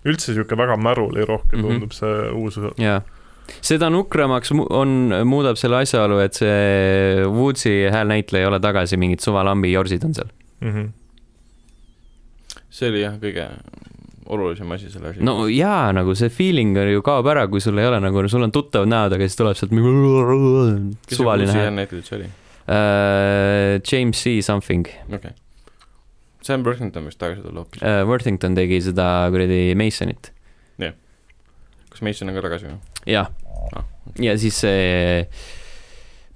üldse 0.05 0.33
sihuke 0.35 0.57
väga 0.59 0.75
märuli 0.77 1.25
rohkem 1.25 1.59
Mhm. 1.59 1.67
tundub 1.67 1.93
see 1.95 2.31
uus 2.35 2.57
osa. 2.57 2.73
jaa. 2.77 3.01
seda 3.61 3.89
nukramaks 3.89 4.51
on, 4.69 5.13
muudab 5.25 5.55
selle 5.59 5.81
asjaolu, 5.83 6.19
et 6.23 6.33
see 6.33 7.23
Woodsi 7.27 7.87
häälnäitleja 7.91 8.43
ei 8.45 8.47
ole 8.51 8.59
tagasi, 8.59 8.97
mingid 8.97 9.19
suvalambi 9.19 9.71
jorsid 9.73 10.03
on 10.05 10.13
seal. 10.13 10.29
Mhm. 10.61 10.87
see 12.69 12.89
oli 12.89 13.01
jah, 13.03 13.17
kõige 13.21 13.47
olulisem 14.33 14.71
asi 14.71 14.89
selle 14.89 15.09
asja 15.11 15.23
no 15.25 15.47
jaa, 15.51 15.91
nagu 15.93 16.15
see 16.15 16.29
feeling 16.29 16.75
ju 16.93 17.01
kaob 17.05 17.27
ära, 17.27 17.47
kui 17.51 17.59
sul 17.61 17.77
ei 17.77 17.85
ole 17.89 17.99
nagu, 17.99 18.23
sul 18.31 18.43
on 18.43 18.51
tuttavad 18.51 18.87
näod, 18.87 19.13
aga 19.17 19.27
siis 19.27 19.35
tuleb 19.37 19.55
sealt 19.59 19.71
mingi 19.75 20.95
suvaline 21.15 21.51
hääl. 21.51 21.73
näitleja 21.75 22.01
üldse 22.01 22.15
oli? 22.17 22.29
Uh, 22.63 23.79
James 23.83 24.15
C 24.23 24.37
something 24.41 24.87
okei 24.87 25.17
okay.. 25.17 25.31
Sam 26.43 26.63
Worthington 26.63 27.05
vist 27.07 27.19
tagasi 27.19 27.43
tulla 27.43 27.63
hoopis. 27.63 27.81
uh,, 27.83 28.03
Worthington 28.07 28.55
tegi 28.55 28.79
seda 28.83 29.07
kuradi 29.31 29.75
Masonit. 29.79 30.31
kas 31.93 32.01
Mason 32.01 32.31
on 32.31 32.35
ka 32.39 32.41
tagasi 32.47 32.71
või? 32.71 32.79
jah 33.05 33.27
Ah, 33.73 33.85
ja 34.21 34.33
siis 34.37 34.57
see 34.59 35.27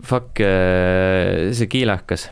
fuck, 0.04 0.40
see 0.40 1.68
kiilakas 1.70 2.28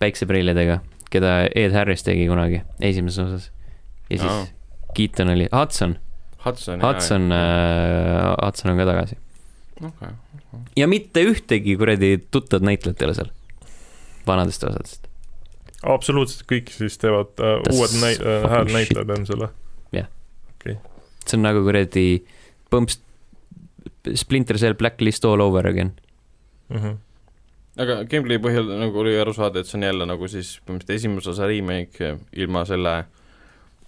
päikseprillidega, 0.00 0.78
keda 1.10 1.32
Ed 1.56 1.74
Harris 1.74 2.04
tegi 2.06 2.28
kunagi 2.30 2.60
esimeses 2.84 3.18
osas. 3.24 3.48
ja 4.10 4.20
siis 4.20 4.30
Aa. 4.30 4.46
Keaton 4.94 5.32
oli, 5.34 5.48
Hudson, 5.54 5.96
Hudson. 6.44 6.80
Hudson, 6.84 7.30
Hudson 8.44 8.72
on 8.72 8.80
ka 8.80 8.86
tagasi. 8.88 9.18
okei. 9.82 10.12
Ja 10.76 10.88
mitte 10.90 11.22
ühtegi 11.26 11.76
kuradi 11.78 12.16
tuttavat 12.30 12.66
näitlejat 12.66 13.02
ei 13.02 13.08
ole 13.08 13.14
seal, 13.14 13.30
vanadest 14.26 14.64
osadest. 14.64 15.08
absoluutselt 15.82 16.46
kõik 16.50 16.72
siis 16.74 16.98
teevad 16.98 17.32
uh,, 17.38 17.60
Tas 17.64 17.76
uued 17.76 17.96
näi-, 18.02 18.18
fucking 18.18 18.50
häälnäitlejad 18.54 19.16
on 19.18 19.26
selle. 19.26 19.50
see 21.30 21.38
on 21.38 21.46
nagu 21.46 21.62
kuradi 21.66 22.08
põmps, 22.72 22.98
Splinter 24.16 24.58
Cell 24.58 24.74
Blacklist 24.78 25.24
all 25.28 25.42
over 25.44 25.66
again. 25.68 25.94
Mhm. 26.70 26.98
aga 27.80 28.02
gameplay 28.10 28.38
põhjal 28.42 28.66
nagu 28.80 28.98
oli 29.00 29.14
aru 29.18 29.32
saada, 29.32 29.60
et 29.60 29.68
see 29.68 29.78
on 29.78 29.86
jälle 29.86 30.06
nagu 30.06 30.28
siis 30.28 30.58
põhimõtteliselt 30.66 30.98
esimese 30.98 31.30
osa 31.32 31.46
remake 31.48 32.16
ilma 32.36 32.64
selle 32.68 32.92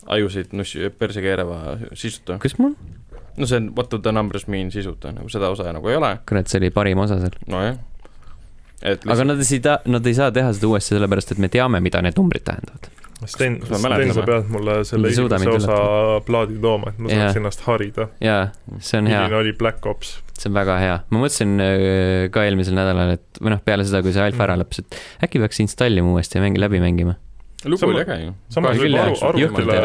ajusid 0.06 0.54
nussi, 0.56 0.88
perse 0.98 1.22
keerava 1.22 1.76
sisuta. 1.98 2.38
kas 2.42 2.56
mul, 2.58 2.74
no 3.36 3.48
see 3.48 3.60
on 3.60 3.70
what 3.76 3.90
do 3.92 4.00
the 4.02 4.12
numbers 4.12 4.46
mean 4.48 4.70
sisuta, 4.74 5.12
nagu 5.14 5.30
seda 5.32 5.52
osa 5.52 5.72
nagu 5.72 5.88
ei 5.88 5.98
ole, 6.00 6.16
kurat, 6.28 6.50
see 6.50 6.60
oli 6.62 6.72
parim 6.74 7.02
osa 7.04 7.20
seal. 7.22 7.38
nojah. 7.52 7.78
et 8.82 9.06
aga 9.14 9.28
nad 9.28 9.42
ei 9.42 9.52
saa, 9.52 9.78
nad 9.86 10.06
ei 10.06 10.18
saa 10.18 10.32
teha 10.34 10.52
seda 10.56 10.72
uuesti 10.72 10.96
sellepärast, 10.96 11.36
et 11.36 11.42
me 11.42 11.52
teame, 11.52 11.80
mida 11.84 12.02
need 12.04 12.18
numbrid 12.18 12.44
tähendavad. 12.48 12.90
Sten, 13.22 13.60
Sten, 13.62 14.10
sa 14.16 14.24
pead 14.26 14.48
mulle 14.50 14.80
selle 14.86 15.10
esimese 15.12 15.50
osa 15.52 15.76
plaadi 16.26 16.56
tooma, 16.62 16.90
et 16.90 16.98
ma 16.98 17.10
saaks 17.12 17.38
ennast 17.38 17.60
harida. 17.68 18.08
jaa, 18.22 18.48
see 18.82 18.98
on 18.98 19.10
hea 19.10 19.20
milline, 19.20 19.38
oli 19.38 19.52
Black 19.58 19.86
Ops? 19.86 20.16
see 20.34 20.50
on 20.50 20.56
väga 20.56 20.78
hea. 20.82 20.96
ma 21.06 21.20
mõtlesin 21.22 21.52
äh, 21.62 22.24
ka 22.34 22.42
eelmisel 22.48 22.74
nädalal, 22.78 23.14
et 23.14 23.38
või 23.38 23.54
noh, 23.54 23.62
peale 23.62 23.86
seda, 23.86 24.02
kui 24.02 24.14
see 24.14 24.24
alfa 24.24 24.48
ära 24.48 24.56
lõppes, 24.58 24.82
et 24.82 24.98
äkki 25.28 25.42
peaks 25.44 25.62
installima 25.62 26.10
uuesti 26.16 26.40
ja 26.40 26.42
mängi 26.42 26.62
läbi 26.62 26.82
mängima. 26.82 27.14
lugu 27.64 27.78
Sama- 27.84 27.94
oli 27.94 28.02
äge 28.02 28.18
ju. 28.24 28.34
samas 28.56 28.82
võib 28.82 28.98
aru, 29.04 29.16
arvutile 29.30 29.78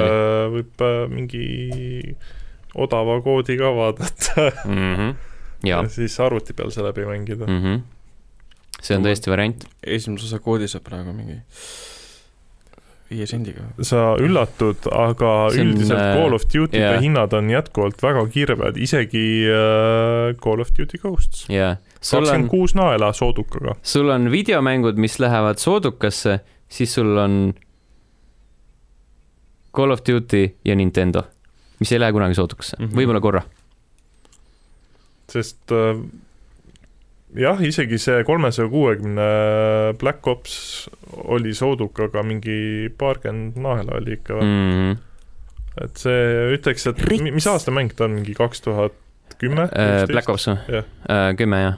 võib 0.55 0.85
äh, 0.87 0.97
mingi 1.13 1.45
odava 2.77 3.19
koodi 3.25 3.57
ka 3.59 3.71
vaadata 3.75 4.47
Mhm. 4.65 5.11
jaa 5.65 5.81
ja, 5.83 5.89
siis 5.89 6.19
arvuti 6.21 6.53
peal 6.53 6.69
see 6.71 6.83
läbi 6.85 7.05
mängida. 7.09 7.45
see 8.81 8.97
on 8.97 9.03
tõesti 9.05 9.29
variant. 9.33 9.65
esimese 9.83 10.25
osa 10.29 10.39
koodi 10.39 10.67
saab 10.69 10.83
praegu 10.85 11.13
mingi 11.13 11.39
viie 13.09 13.25
sendiga. 13.25 13.63
sa 13.81 14.15
üllatud, 14.19 14.83
aga 14.91 15.49
See 15.53 15.61
on, 15.63 15.69
üldiselt 15.71 15.99
äh, 15.99 16.13
Call 16.17 16.33
of 16.35 16.43
Duty'de 16.51 16.81
jah. 16.81 16.97
hinnad 17.01 17.33
on 17.33 17.49
jätkuvalt 17.49 18.01
väga 18.03 18.25
kirved, 18.33 18.77
isegi 18.77 19.23
äh, 19.47 20.35
Call 20.43 20.59
of 20.61 20.73
Duty 20.77 20.97
Ghosts. 20.99 21.45
on 21.49 21.77
kakskümmend, 21.77 22.49
kuus 22.51 22.75
naela 22.75 23.13
soodukaga. 23.13 23.75
sul 23.81 24.09
on 24.11 24.27
videomängud, 24.31 24.99
mis 24.99 25.15
lähevad 25.23 25.57
soodukasse, 25.57 26.39
siis 26.69 26.93
sul 26.93 27.15
on 27.17 27.53
Call 29.75 29.91
of 29.91 30.01
Duty 30.03 30.55
ja 30.65 30.75
Nintendo, 30.75 31.23
mis 31.79 31.91
ei 31.91 31.99
lähe 31.99 32.11
kunagi 32.15 32.35
soodukasse 32.37 32.77
mm. 32.79 32.85
-hmm. 32.87 32.95
võib-olla 33.01 33.21
korra. 33.21 33.41
sest 35.31 35.71
äh, 35.75 35.99
jah, 37.37 37.59
isegi 37.63 37.97
see 38.01 38.21
kolmesaja 38.27 38.69
kuuekümne 38.71 39.25
Black 39.99 40.27
Ops 40.27 40.55
oli 41.27 41.53
soodukaga 41.57 42.23
mingi 42.23 42.87
paarkümmend 42.97 43.57
naela 43.61 43.99
oli 44.01 44.13
ikka 44.19 44.39
mm., 44.41 44.47
Mm 44.47 44.93
-hmm. 44.93 44.97
et 45.83 45.97
see 45.97 46.55
ütleks, 46.57 46.87
et 46.89 47.03
mi- 47.11 47.31
mis 47.31 47.47
aasta 47.47 47.71
mäng 47.71 47.91
ta 47.95 48.05
on, 48.07 48.11
mingi 48.21 48.33
kaks 48.33 48.61
tuhat 48.61 48.93
kümme? 49.37 49.61
Äh, 49.75 50.07
Black 50.07 50.29
Ops 50.29 50.47
või 50.47 50.57
Jah.? 50.79 51.35
kümme 51.37 51.59
jah. 51.61 51.75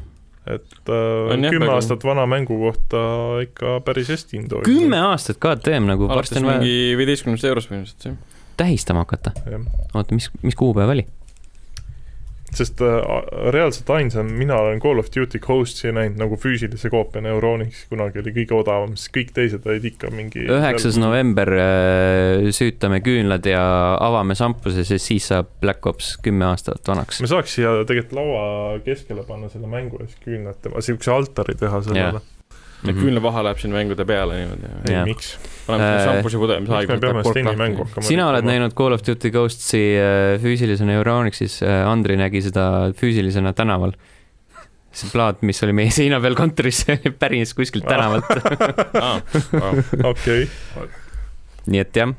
et 0.48 0.90
äh, 0.90 1.34
On 1.34 1.44
jah, 1.44 1.52
kümme 1.52 1.66
praegu- 1.66 1.76
aastat 1.76 2.04
vana 2.04 2.26
mängu 2.26 2.56
kohta 2.60 3.02
ikka 3.44 3.80
päris 3.86 4.10
hästi 4.10 4.38
hindu 4.38 4.62
kümme 4.66 5.00
aastat 5.12 5.38
KTM 5.38 5.86
nagu 5.90 6.08
varsti 6.08 6.36
alates 6.36 6.38
on 6.38 6.46
vaja 6.48 6.60
mingi 6.60 6.98
viieteistkümnest 6.98 7.44
eurost 7.50 7.70
põhimõtteliselt, 7.72 8.06
jah. 8.06 8.16
Tähistama 8.60 9.06
hakata. 9.06 9.34
oota, 9.94 10.16
mis, 10.16 10.30
mis 10.44 10.60
kuupäev 10.60 10.98
oli? 10.98 11.08
sest 12.56 12.82
äh, 12.82 13.04
reaalselt 13.54 13.90
ainsam 13.94 14.32
mina 14.34 14.56
olen 14.58 14.80
Call 14.82 15.00
of 15.00 15.10
Duty 15.14 15.40
Ghost'i 15.44 15.92
näinud 15.94 16.18
nagu 16.18 16.38
füüsilise 16.40 16.90
koopiana 16.90 17.34
Euronix, 17.34 17.84
kunagi 17.92 18.24
oli 18.24 18.34
kõige 18.40 18.58
odavam, 18.58 18.96
siis 18.98 19.12
kõik 19.16 19.34
teised 19.36 19.68
olid 19.70 19.86
ikka 19.92 20.10
mingi 20.14 20.48
üheksas 20.50 20.98
november 21.02 21.52
äh, 21.54 22.50
süütame 22.56 23.04
küünlad 23.06 23.46
ja 23.50 23.62
avame 24.02 24.38
šampuses 24.40 24.90
ja 24.96 25.00
siis 25.02 25.30
saab 25.30 25.52
Black 25.62 25.86
Ops 25.90 26.16
kümme 26.26 26.50
aastat 26.50 26.90
vanaks 26.90 27.22
me. 27.22 27.30
saaks 27.30 27.60
siia 27.60 27.76
tegelikult 27.86 28.18
laua 28.18 28.44
keskele 28.86 29.26
panna 29.30 29.52
selle 29.54 29.70
mängu 29.70 30.02
ja 30.02 30.10
siis 30.10 30.26
küünlate, 30.26 30.74
siukse 30.90 31.14
altari 31.14 31.58
teha 31.60 31.84
sellele. 31.86 32.26
Ja 32.88 32.94
küünlapaha 32.96 33.44
läheb 33.48 33.60
siin 33.60 33.74
mängude 33.76 34.06
peale 34.08 34.38
niimoodi. 34.40 34.70
ei 34.88 35.02
miks? 35.10 35.34
paneme 35.68 35.90
Äh, 35.90 35.98
sinna 36.00 36.14
šampusi 36.14 36.40
pudeli, 36.42 36.64
mis 36.64 36.72
hakkama. 36.72 37.66
hakkama 37.82 38.06
sina 38.08 38.30
oled 38.32 38.48
näinud 38.48 38.76
Call 38.78 38.96
of 38.96 39.04
Duty 39.06 39.32
Ghostsi 39.36 39.82
äh, 40.00 40.38
füüsilisena 40.44 40.96
Euronixis, 41.00 41.60
Andri 41.64 42.16
nägi 42.20 42.44
seda 42.46 42.64
füüsilisena 43.00 43.54
tänaval. 43.58 43.96
see 44.90 45.12
plaat, 45.12 45.44
mis 45.46 45.60
oli 45.68 45.76
meie 45.78 45.92
seina 45.94 46.18
peal 46.24 46.34
kontoris, 46.40 46.82
pärines 47.22 47.54
kuskilt 47.54 47.86
tänavalt, 47.86 48.26
okei. 50.12 50.48
nii 51.70 51.84
et 51.84 52.00
jah, 52.02 52.16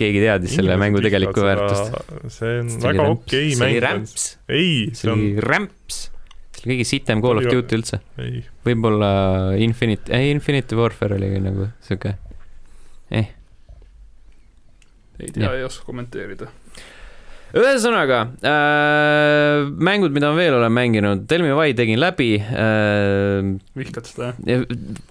keegi 0.00 0.22
teadis 0.24 0.56
selle 0.56 0.78
mängu 0.80 1.02
tegelikku 1.04 1.44
väärtust. 1.44 1.98
see 2.32 2.60
on 2.62 2.74
väga 2.86 3.08
okei 3.12 3.50
see 3.50 3.60
oli 3.60 3.74
mäng. 3.74 3.82
rämps, 3.84 4.28
ei, 4.48 4.70
see 4.92 5.02
see 5.02 5.12
on 5.12 5.18
oli 5.18 5.48
rämps. 5.50 6.04
See 6.66 6.72
oli 6.72 6.74
kõige 6.74 6.86
sitem 6.88 7.22
Call 7.22 7.38
of 7.40 7.46
Duty 7.46 7.78
üldse. 7.78 8.00
ei, 8.18 8.42
võib-olla 8.66 9.10
Infinite, 9.62 10.10
ei 10.16 10.32
Infinity 10.34 10.74
Warfare 10.78 11.14
oli 11.18 11.30
nagu 11.42 11.68
sihuke, 11.86 12.16
eh. 13.14 13.28
ei 15.22 15.30
tea, 15.32 15.52
ei 15.54 15.64
oska 15.66 15.86
kommenteerida. 15.86 16.48
ühesõnaga 17.56 18.18
äh,, 18.42 19.68
mängud, 19.78 20.12
mida 20.12 20.32
ma 20.32 20.36
veel 20.40 20.58
olen 20.58 20.74
mänginud, 20.74 21.22
Tell 21.30 21.46
me 21.46 21.54
why 21.54 21.76
tegin 21.78 22.00
läbi 22.02 22.34
äh,. 22.42 23.54
vihkad 23.78 24.10
seda, 24.10 24.32
jah? 24.44 24.66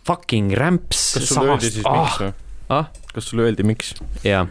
Fucking 0.06 0.52
rämps. 0.60 1.14
kas 1.16 1.32
sulle 1.32 1.56
öeldi 1.56 1.72
siis 1.72 1.88
miks 1.88 2.20
või 2.22 2.34
Ah?? 2.76 2.88
kas 3.14 3.32
sulle 3.32 3.48
öeldi 3.48 3.64
miks? 3.64 3.94
jaa, 4.26 4.44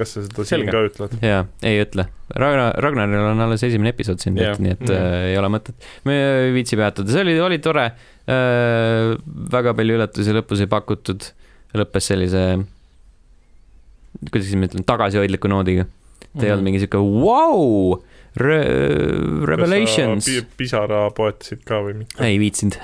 kas 0.00 0.14
sa 0.16 0.22
seda 0.24 0.44
Selge. 0.48 0.64
siin 0.64 0.72
ka 0.72 0.80
ütled? 0.88 1.14
jaa, 1.24 1.44
ei 1.68 1.78
ütle. 1.84 2.06
Ragnar, 2.40 2.74
Ragnaril 2.84 3.28
on 3.34 3.40
alles 3.46 3.62
esimene 3.66 3.92
episood 3.94 4.20
siin 4.22 4.36
tehtud, 4.38 4.62
nii 4.64 4.74
et 4.76 4.84
Mhm. 4.86 4.96
äh, 4.96 5.30
ei 5.32 5.38
ole 5.40 5.48
mõtet. 5.52 5.74
me 6.08 6.16
ei 6.46 6.52
viitsi 6.56 6.78
peatuda, 6.80 7.10
see 7.12 7.20
oli, 7.26 7.36
oli 7.40 7.58
tore 7.62 7.86
äh,. 7.90 9.14
väga 9.52 9.74
palju 9.78 9.98
üllatusi 9.98 10.34
lõpus 10.36 10.60
ei 10.64 10.70
pakutud. 10.70 11.30
lõppes 11.74 12.08
sellise, 12.10 12.44
kuidas 14.30 14.48
ma 14.58 14.66
ütlen, 14.66 14.82
tagasihoidliku 14.88 15.48
noodiga. 15.52 15.84
ta 15.84 16.38
Mhm. 16.40 16.44
ei 16.44 16.50
olnud 16.52 16.64
mingi 16.66 16.80
sihuke 16.82 16.98
vau, 16.98 18.02
revelations. 19.46 20.26
pisara 20.56 21.08
poetasid 21.14 21.62
ka 21.66 21.80
või 21.84 21.94
mitte? 22.02 22.18
ei 22.24 22.38
viitsinud. 22.42 22.76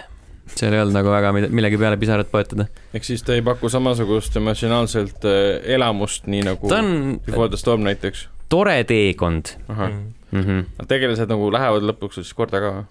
Seal 0.55 0.72
ei 0.76 0.80
olnud 0.80 0.94
nagu 0.94 1.11
väga 1.11 1.32
mille- 1.34 1.49
millegi 1.51 1.78
peale 1.80 1.97
pisarat 2.01 2.30
poetada. 2.30 2.66
ehk 2.94 3.05
siis 3.05 3.22
ta 3.26 3.34
ei 3.34 3.42
paku 3.42 3.68
samasugust 3.72 4.36
emotsionaalselt 4.36 5.24
äh, 5.24 5.62
elamust, 5.76 6.26
nii 6.30 6.42
nagu 6.47 6.68
ta 6.70 6.78
on 6.84 7.20
Before 7.26 7.49
the 7.49 7.57
Storm 7.61 7.82
näiteks. 7.86 8.28
tore 8.49 8.84
teekond 8.84 9.57
mm. 9.68 10.05
-hmm. 10.32 10.86
tegelased 10.88 11.28
nagu 11.28 11.51
lähevad 11.53 11.82
lõpuks 11.82 12.20
siis 12.20 12.32
korda 12.34 12.61
ka. 12.61 12.84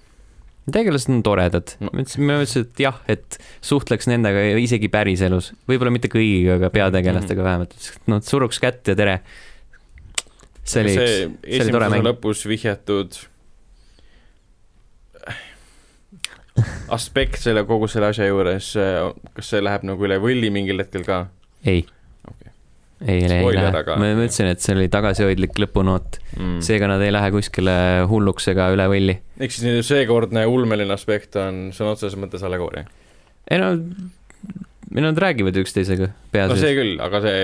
tegelased 0.72 1.10
on 1.14 1.24
toredad 1.24 1.76
No. 1.80 1.90
ma 1.94 2.02
ütlesin, 2.02 2.24
ma 2.26 2.34
ütlesin, 2.42 2.62
et 2.68 2.80
jah, 2.80 2.96
et 3.08 3.38
suhtleks 3.62 4.08
nendega 4.08 4.42
isegi 4.60 4.88
päriselus, 4.90 5.54
võib-olla 5.70 5.92
mitte 5.94 6.08
kõigiga, 6.12 6.56
aga 6.60 6.70
peategelastega 6.70 7.42
Mhm. 7.42 7.46
vähemalt. 7.48 7.92
no 8.08 8.20
suruks 8.22 8.60
kätt 8.60 8.88
ja 8.88 8.96
tere. 8.96 9.20
see 10.66 10.82
oli 10.84 10.94
see 10.96 11.62
oli 11.62 11.72
tore 11.72 11.90
mäng. 11.90 12.04
lõpus 12.04 12.46
vihjatud 12.50 13.14
aspekt 16.96 17.42
selle 17.44 17.66
kogu 17.68 17.88
selle 17.92 18.12
asja 18.14 18.28
juures, 18.30 18.72
kas 19.36 19.52
see 19.52 19.62
läheb 19.64 19.84
nagu 19.88 20.08
üle 20.08 20.20
võlli 20.24 20.52
mingil 20.54 20.80
hetkel 20.84 21.04
ka? 21.08 21.26
ei 21.68 21.84
Okei. 22.30 22.52
ei, 23.08 23.24
ei 23.26 23.30
lähe 23.30 23.84
ma 23.88 23.98
ma 24.00 24.12
ütlesin, 24.16 24.50
et 24.54 24.64
see 24.64 24.76
oli 24.78 24.90
tagasihoidlik 24.94 25.58
lõpunoot, 25.66 26.22
Mm. 26.36 26.60
seega 26.60 26.88
nad 26.92 27.00
ei 27.00 27.14
lähe 27.16 27.30
kuskile 27.32 27.74
hulluks 28.12 28.50
ega 28.52 28.68
üle 28.76 28.88
võlli. 28.92 29.14
ehk 29.40 29.54
siis 29.56 29.88
seekordne 29.88 30.46
ulmeline 30.52 30.92
aspekt 30.96 31.38
on 31.40 31.70
sõna 31.76 31.94
otseses 31.96 32.18
mõttes 32.20 32.44
allegooria. 32.44 32.84
ei 33.52 33.60
no, 33.62 33.70
nad 35.04 35.18
räägivad 35.18 35.56
üksteisega 35.60 36.08
no 36.10 36.14
peaasjalikult 36.32 36.64
see 36.66 36.76
küll, 36.78 36.98
aga 37.04 37.22
see 37.24 37.40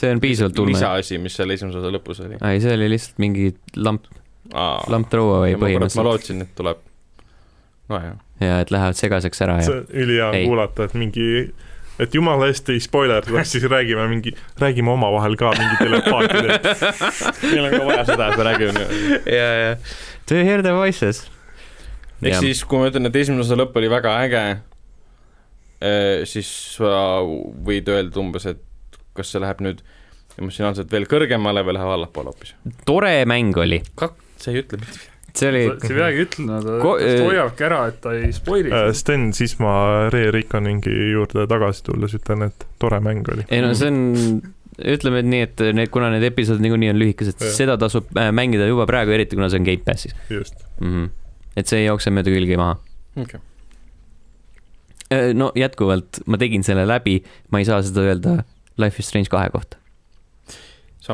see 0.00 0.12
on 0.14 0.20
piisavalt 0.24 0.58
ulme. 0.62 0.74
lisaasi, 0.74 1.18
mis 1.22 1.36
seal 1.36 1.50
esimese 1.56 1.80
osa 1.80 1.92
lõpus 1.94 2.20
oli. 2.24 2.38
ei, 2.40 2.60
see 2.64 2.76
oli 2.76 2.90
lihtsalt 2.92 3.20
mingi 3.24 3.48
lamp, 3.76 4.08
lamp 4.52 5.10
throwaway 5.12 5.54
ma 5.56 5.58
kurat, 5.58 5.60
ma 5.60 5.66
põhimõtteliselt. 5.66 6.08
lootsin, 6.08 6.44
et 6.46 6.54
tuleb. 6.58 6.84
nojah, 7.92 8.16
ja 8.40 8.58
et 8.62 8.70
lähevad 8.74 8.98
segaseks 8.98 9.44
ära 9.46 9.60
ja 9.60 9.68
see 9.68 9.78
on 9.82 9.86
ülihea 10.04 10.32
kuulata, 10.46 10.88
et 10.88 10.96
mingi 10.98 11.28
et 12.02 12.14
jumala 12.14 12.48
eest 12.50 12.68
ei 12.74 12.80
spoilerdaks, 12.82 13.52
siis 13.54 13.66
räägime 13.70 14.06
mingi, 14.10 14.34
räägime 14.60 14.90
omavahel 14.90 15.36
ka 15.38 15.52
mingi 15.54 15.76
telepaatidest. 15.78 16.82
meil 17.52 17.68
on 17.68 17.76
ka 17.76 17.84
vaja 17.86 18.04
seda, 18.08 18.28
et 18.30 18.40
me 18.40 18.46
räägime. 18.48 18.84
ja, 19.38 19.48
ja 19.60 19.76
To 20.26 20.40
hear 20.40 20.62
the 20.64 20.72
voices. 20.72 21.26
ehk 22.24 22.40
siis, 22.40 22.64
kui 22.64 22.80
ma 22.80 22.88
ütlen, 22.88 23.06
et 23.10 23.16
esimene 23.20 23.44
osa 23.44 23.58
lõpp 23.58 23.76
oli 23.76 23.90
väga 23.92 24.14
äge, 24.24 24.44
siis 26.30 26.50
sa 26.78 27.20
võid 27.66 27.90
öelda 27.92 28.22
umbes, 28.22 28.46
et 28.48 28.62
kas 29.14 29.34
see 29.34 29.42
läheb 29.44 29.60
nüüd 29.62 29.82
emotsionaalselt 30.40 30.90
veel 30.90 31.06
kõrgemale 31.10 31.62
või 31.66 31.76
läheb 31.76 31.96
allapoole 31.98 32.32
hoopis. 32.32 32.54
tore 32.88 33.16
mäng 33.28 33.54
oli, 33.60 33.82
see 34.40 34.54
ei 34.54 34.64
ütle 34.64 34.80
mitte 34.80 34.96
midagi. 34.96 35.13
See 35.34 35.48
oli 35.50 35.62
sa 35.66 35.88
ei 35.90 35.96
peagi 35.98 36.24
ütlema, 36.28 36.58
ta 36.62 36.74
Ko- 36.82 36.98
ta 37.00 37.22
hoiabki 37.26 37.64
ära, 37.66 37.78
et 37.90 38.00
ta 38.04 38.12
ei 38.16 38.32
spoil'i 38.34 38.70
Äh. 38.74 38.90
Sten, 38.94 39.32
siis 39.36 39.56
ma 39.62 39.72
Ray 40.14 40.30
Rickoningi 40.34 40.92
juurde 41.12 41.46
tagasi 41.50 41.82
tulles 41.88 42.14
ütlen, 42.18 42.46
et 42.48 42.66
tore 42.82 43.00
mäng 43.04 43.26
oli. 43.34 43.46
ei 43.50 43.62
no 43.64 43.72
see 43.78 43.90
on, 43.90 43.98
ütleme 44.94 45.22
et 45.22 45.28
nii, 45.30 45.42
et 45.48 45.64
need, 45.80 45.90
kuna 45.94 46.10
need 46.14 46.26
episoodid 46.30 46.62
niikuinii 46.66 46.90
on 46.94 46.98
lühikesed, 47.02 47.42
seda 47.56 47.76
tasub 47.80 48.10
äh, 48.18 48.30
mängida 48.34 48.66
juba 48.70 48.86
praegu, 48.90 49.14
eriti 49.16 49.36
kuna 49.38 49.48
see 49.50 49.58
on 49.62 49.66
Gamepassis 49.68 50.14
just. 50.30 50.54
mm. 50.80 50.90
-hmm. 50.92 51.10
et 51.56 51.66
see 51.70 51.82
ei 51.82 51.86
jookse 51.90 52.10
mööda 52.14 52.30
külgi 52.34 52.56
maha. 52.60 52.78
okei, 53.22 53.40
no 55.34 55.52
jätkuvalt, 55.58 56.22
ma 56.26 56.38
tegin 56.40 56.62
selle 56.66 56.86
läbi, 56.88 57.20
ma 57.50 57.58
ei 57.62 57.68
saa 57.68 57.82
seda 57.82 58.00
öelda 58.06 58.42
Life 58.78 58.98
is 58.98 59.08
Strange 59.10 59.30
kahe 59.30 59.50
kohta, 59.54 59.76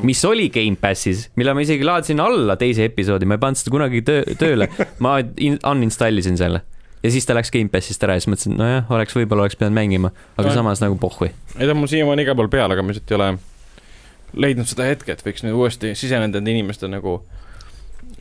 mis 0.06 0.20
oli 0.24 0.48
Gamepassis, 0.54 1.30
mille 1.36 1.54
ma 1.54 1.60
isegi 1.64 1.84
laadsin 1.84 2.20
alla 2.20 2.56
teise 2.56 2.84
episoodi, 2.90 3.26
ma 3.26 3.34
ei 3.38 3.42
pannud 3.42 3.58
seda 3.58 3.70
kunagi 3.74 4.02
töö, 4.06 4.22
tööle, 4.38 4.68
ma 5.04 5.16
in- 5.38 5.58
uninstallisin 5.66 6.36
selle 6.38 6.60
ja 7.02 7.10
siis 7.10 7.24
ta 7.26 7.34
läks 7.34 7.50
Gamepassist 7.50 8.02
ära 8.04 8.14
ja 8.18 8.20
siis 8.20 8.28
mõtlesin, 8.32 8.56
nojah, 8.60 8.84
oleks, 8.92 9.16
võib-olla 9.16 9.46
oleks 9.46 9.56
pidanud 9.56 9.74
mängima, 9.78 10.10
aga 10.36 10.48
No. 10.48 10.54
samas 10.54 10.80
nagu 10.84 10.96
pohhui. 11.00 11.30
ei 11.58 11.66
ta 11.66 11.72
on 11.72 11.76
mul 11.80 11.88
siiamaani 11.90 12.22
igal 12.26 12.36
pool 12.36 12.48
peal, 12.52 12.70
aga 12.70 12.82
ma 12.82 12.92
lihtsalt 12.92 13.10
ei 13.10 13.16
ole 13.18 13.30
leidnud 14.46 14.66
seda 14.70 14.84
hetke, 14.86 15.12
et 15.12 15.24
võiks 15.26 15.42
nüüd 15.42 15.56
uuesti 15.58 15.94
siseneda 15.98 16.38
nende 16.38 16.50
inimeste 16.54 16.86
nagu 16.88 17.22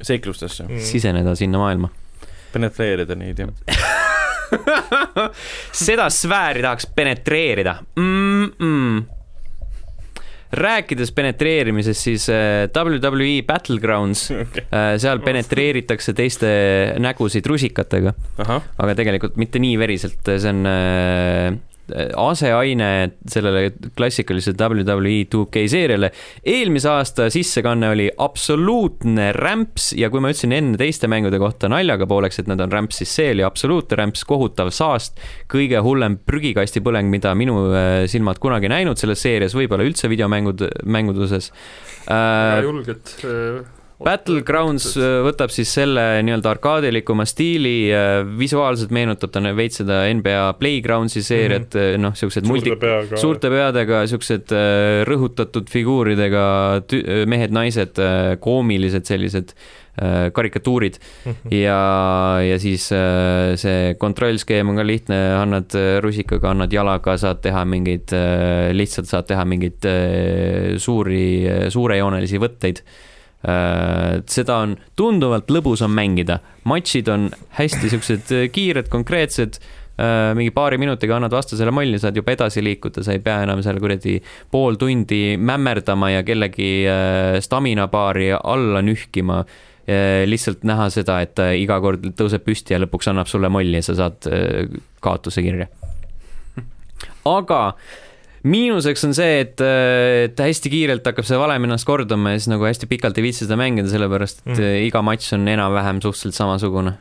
seiklustesse, 0.02 0.64
Mm. 0.64 0.80
siseneda 0.80 1.36
sinna 1.36 1.58
maailma. 1.60 1.90
penetreerida 2.54 3.16
neid 3.16 3.38
ja 3.40 3.48
seda 5.86 6.10
sfääri 6.10 6.62
tahaks 6.66 6.88
penetreerida 6.96 7.76
mm. 7.96 8.46
-mm. 8.46 9.04
Rääkides 10.52 11.12
penetreerimisest, 11.14 12.02
siis 12.02 12.28
äh, 12.34 12.68
WWE 12.74 13.43
Battlegrounds 13.47 14.30
okay., 14.43 14.66
äh, 14.74 14.93
seal 15.02 15.22
penetreeritakse 15.26 16.16
teiste 16.18 16.50
nägusid 17.02 17.45
rusikatega, 17.45 18.16
aga 18.45 18.95
tegelikult 18.97 19.38
mitte 19.41 19.62
nii 19.62 19.78
veriselt, 19.82 20.22
see 20.26 20.54
on 20.54 20.66
äh, 20.70 21.60
aseaine 22.18 22.90
sellele 23.30 23.72
klassikalisele 23.98 24.58
WWE 24.60 25.24
2K 25.32 25.66
seeriale. 25.72 26.12
eelmise 26.46 26.90
aasta 26.90 27.30
sissekanne 27.34 27.90
oli 27.94 28.10
absoluutne 28.18 29.32
rämps 29.36 29.92
ja 29.98 30.10
kui 30.10 30.24
ma 30.24 30.34
ütlesin 30.34 30.56
enne 30.56 30.80
teiste 30.80 31.10
mängude 31.12 31.40
kohta 31.42 31.70
naljaga 31.72 32.08
pooleks, 32.10 32.42
et 32.42 32.52
nad 32.52 32.62
on 32.64 32.72
rämps, 32.74 33.02
siis 33.02 33.16
see 33.20 33.34
oli 33.36 33.46
absoluutne 33.48 34.00
rämps, 34.02 34.26
kohutav 34.30 34.72
saast, 34.76 35.20
kõige 35.52 35.82
hullem 35.86 36.20
prügikastipõleng, 36.30 37.10
mida 37.12 37.34
minu 37.38 37.70
äh, 37.72 38.06
silmad 38.12 38.42
kunagi 38.44 38.72
näinud 38.72 39.00
selles 39.02 39.24
seerias, 39.26 39.58
võib-olla 39.58 39.88
üldse 39.88 40.12
videomängud, 40.12 40.68
mänguduses 40.86 41.52
väga 42.10 42.60
äh,. 42.60 42.64
julgelt 42.66 43.14
äh, 43.24 43.79
Battlegrounds 44.04 44.93
äh, 44.97 45.20
võtab 45.26 45.52
siis 45.52 45.72
selle 45.76 46.04
nii-öelda 46.24 46.54
arkaadilikuma 46.56 47.26
stiili, 47.28 47.89
visuaalselt 48.39 48.93
meenutab 48.95 49.34
ta 49.36 49.41
veits 49.56 49.82
seda 49.82 50.02
NBA 50.14 50.54
Playgroundsi 50.60 51.24
seeriat 51.26 51.74
mm, 51.76 51.82
-hmm. 51.82 52.06
noh, 52.06 52.16
siuksed 52.16 52.47
multi-, 52.47 52.78
suurte 53.20 53.50
peadega, 53.52 54.06
siuksed 54.08 54.56
äh, 54.56 55.04
rõhutatud 55.10 55.70
figuuridega 55.70 56.45
tü- 56.88 57.04
mehed-naised, 57.30 58.00
koomilised 58.39 59.06
sellised 59.06 59.54
äh, 60.02 60.32
karikatuurid 60.34 61.00
Mhm. 61.26 61.54
ja, 61.54 62.39
ja 62.45 62.60
siis 62.60 62.91
äh, 62.95 63.56
see 63.60 63.95
kontrollskeem 64.00 64.70
on 64.70 64.80
ka 64.80 64.86
lihtne, 64.88 65.18
annad 65.41 65.76
äh, 65.76 66.00
rusikaga, 66.04 66.54
annad 66.54 66.72
jalaga, 66.74 67.18
saad 67.18 67.41
teha 67.43 67.66
mingeid, 67.66 68.14
lihtsalt 68.74 69.08
saad 69.12 69.28
teha 69.28 69.43
mingeid 69.45 69.86
äh, 69.89 70.78
suuri, 70.78 71.70
suurejoonelisi 71.70 72.39
võtteid. 72.41 72.84
Seda 73.40 74.56
on 74.66 74.76
tunduvalt 75.00 75.52
lõbusam 75.52 75.94
mängida, 75.96 76.40
matšid 76.68 77.08
on 77.12 77.30
hästi 77.56 77.92
siuksed 77.94 78.34
äh, 78.36 78.48
kiired, 78.52 78.90
konkreetsed, 78.92 79.62
mingi 80.36 80.54
paari 80.56 80.78
minutiga 80.80 81.18
annad 81.18 81.34
vastasele 81.36 81.74
molli, 81.76 81.98
saad 82.00 82.16
juba 82.16 82.32
edasi 82.32 82.62
liikuda, 82.64 83.02
sa 83.04 83.12
ei 83.12 83.20
pea 83.24 83.42
enam 83.44 83.60
seal 83.64 83.82
kuradi 83.84 84.14
pool 84.52 84.78
tundi 84.80 85.36
mämmerdama 85.36 86.14
ja 86.14 86.22
kellegi 86.24 86.70
äh, 86.88 87.40
stamina 87.44 87.90
baari 87.92 88.32
alla 88.38 88.84
nühkima. 88.86 89.44
Lihtsalt 90.30 90.62
näha 90.70 90.86
seda, 90.94 91.16
et 91.26 91.32
ta 91.34 91.48
iga 91.58 91.80
kord 91.82 92.04
tõuseb 92.14 92.44
püsti 92.46 92.76
ja 92.76 92.78
lõpuks 92.78 93.08
annab 93.10 93.26
sulle 93.26 93.50
molli 93.50 93.80
ja 93.80 93.88
sa 93.88 93.96
saad 93.98 94.28
äh, 94.30 94.68
kaotuse 95.02 95.42
kirja. 95.42 95.66
aga 97.40 97.62
miinuseks 98.44 99.04
on 99.08 99.14
see, 99.18 99.40
et, 99.44 99.62
et 99.62 100.40
hästi 100.40 100.72
kiirelt 100.72 101.06
hakkab 101.10 101.28
see 101.28 101.40
valem 101.40 101.66
ennast 101.68 101.88
kordama 101.88 102.32
ja 102.36 102.40
siis 102.40 102.52
nagu 102.54 102.64
hästi 102.68 102.88
pikalt 102.92 103.18
ei 103.20 103.26
viitsi 103.30 103.46
seda 103.46 103.58
mängida, 103.60 103.90
sellepärast 103.92 104.44
et 104.46 104.54
Mm. 104.54 104.60
mm. 104.64 104.86
iga 104.88 105.02
matš 105.06 105.34
on 105.36 105.48
enam-vähem 105.48 106.00
suhteliselt 106.02 106.38
samasugune. 106.40 106.98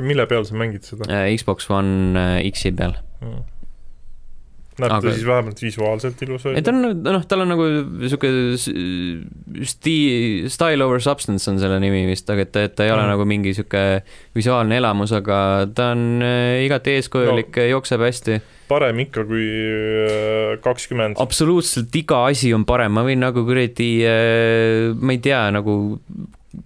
mille 0.00 0.26
peal 0.28 0.44
sa 0.44 0.54
mängid 0.54 0.84
seda? 0.84 1.08
Xbox 1.36 1.70
One 1.70 2.18
äh, 2.18 2.42
X-i 2.52 2.72
peal. 2.72 2.94
Näeb 4.82 4.94
Aga- 4.96 5.08
ta 5.08 5.14
siis 5.14 5.26
vähemalt 5.26 5.62
visuaalselt 5.62 6.22
ilus 6.26 6.44
välja? 6.46 6.62
ta 6.64 6.74
on, 6.74 7.02
noh, 7.04 7.24
tal 7.28 7.44
on 7.44 7.52
nagu 7.52 7.66
s- 8.08 8.68
sti-, 9.72 10.50
Style 10.52 10.84
over 10.84 11.02
substance 11.04 11.50
on 11.50 11.60
selle 11.62 11.80
nimi 11.82 12.04
vist, 12.08 12.28
aga 12.30 12.46
et 12.46 12.52
ta, 12.54 12.64
et 12.68 12.76
ta 12.78 12.86
ei 12.86 12.94
ole 12.94 13.04
mm. 13.04 13.12
nagu 13.14 13.26
mingi 13.28 13.54
sihuke 13.56 13.82
visuaalne 14.38 14.78
elamus, 14.80 15.12
aga 15.18 15.40
ta 15.74 15.92
on 15.96 16.22
äh, 16.24 16.62
igati 16.66 16.98
eeskujulik 16.98 17.52
no,, 17.56 17.68
jookseb 17.74 18.06
hästi. 18.06 18.40
parem 18.68 19.04
ikka 19.06 19.24
kui 19.28 19.46
äh, 19.48 20.56
kakskümmend. 20.64 21.20
absoluutselt 21.22 21.94
iga 21.98 22.24
asi 22.30 22.52
on 22.56 22.66
parem, 22.68 22.92
ma 22.94 23.06
võin 23.06 23.22
nagu 23.24 23.46
kuradi, 23.48 23.92
äh, 24.08 24.90
ma 24.98 25.16
ei 25.16 25.22
tea, 25.24 25.46
nagu 25.54 25.78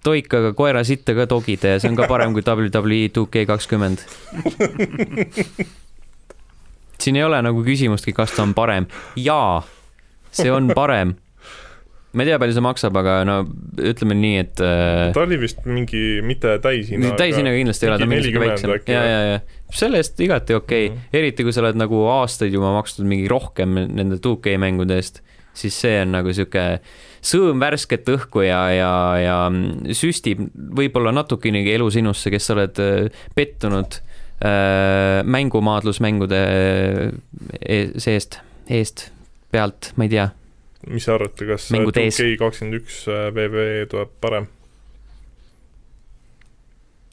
toikaga 0.03 0.53
koera 0.57 0.83
sitta 0.87 1.15
ka 1.17 1.27
togida 1.31 1.75
ja 1.75 1.83
see 1.83 1.91
on 1.91 1.99
ka 1.99 2.07
parem 2.11 2.35
kui 2.37 2.45
WWE 2.47 3.11
2K 3.13 3.47
kakskümmend 3.51 4.03
siin 7.03 7.19
ei 7.19 7.27
ole 7.27 7.43
nagu 7.45 7.65
küsimustki, 7.67 8.15
kas 8.17 8.35
ta 8.37 8.47
on 8.47 8.55
parem. 8.55 8.89
jaa, 9.19 9.63
see 10.31 10.53
on 10.53 10.73
parem 10.79 11.17
ma 12.13 12.25
ei 12.25 12.29
tea, 12.29 12.39
palju 12.41 12.57
see 12.57 12.65
maksab, 12.65 12.97
aga 13.01 13.15
no 13.25 13.39
ütleme 13.81 14.17
nii, 14.19 14.41
et 14.43 14.61
äh, 14.61 15.07
ta 15.17 15.25
oli 15.25 15.39
vist 15.41 15.63
mingi, 15.65 16.21
mitte 16.27 16.59
täishinnaga. 16.63 17.17
täishinnaga 17.21 17.61
kindlasti 17.61 17.87
ei 17.87 17.91
ole, 17.91 18.01
ta 18.01 18.07
on 18.07 18.13
mingi 18.13 18.43
väiksem. 18.43 18.75
ja, 18.93 19.05
ja, 19.09 19.21
ja 19.31 19.39
selle 19.73 20.03
eest 20.03 20.21
igati 20.21 20.57
okei 20.59 20.87
okay. 20.87 20.91
mm, 20.91 20.99
-hmm. 21.01 21.21
eriti 21.23 21.47
kui 21.47 21.55
sa 21.57 21.63
oled 21.65 21.81
nagu 21.81 22.03
aastaid 22.13 22.53
juba 22.53 22.75
maksnud 22.77 23.09
mingi 23.09 23.31
rohkem 23.33 23.79
nende 23.97 24.21
2K 24.21 24.59
mängude 24.61 25.01
eest, 25.01 25.23
siis 25.57 25.79
see 25.85 26.03
on 26.03 26.13
nagu 26.19 26.37
sihuke 26.37 26.67
sõõm 27.25 27.63
värsket 27.63 28.09
õhku 28.13 28.45
ja, 28.45 28.61
ja, 28.77 28.93
ja 29.23 29.39
süstib 29.97 30.45
võib-olla 30.53 31.15
natukenegi 31.17 31.73
elu 31.79 31.89
sinusse, 31.97 32.33
kes 32.35 32.51
sa 32.51 32.59
oled 32.59 32.83
äh, 32.83 33.25
pettunud 33.39 34.03
mängumaadlusmängude 34.43 36.39
e-, 37.61 37.91
seest, 38.03 38.41
eest, 38.67 39.11
pealt, 39.55 39.93
ma 39.97 40.09
ei 40.09 40.13
tea 40.17 40.31
mis 40.91 41.07
te 41.07 41.15
arvate, 41.15 41.47
kas 41.47 41.69
2K 41.71 42.33
kakskümmend 42.41 42.81
üks 42.81 43.05
VV 43.07 43.67
tuleb 43.93 44.15
parem? 44.23 44.49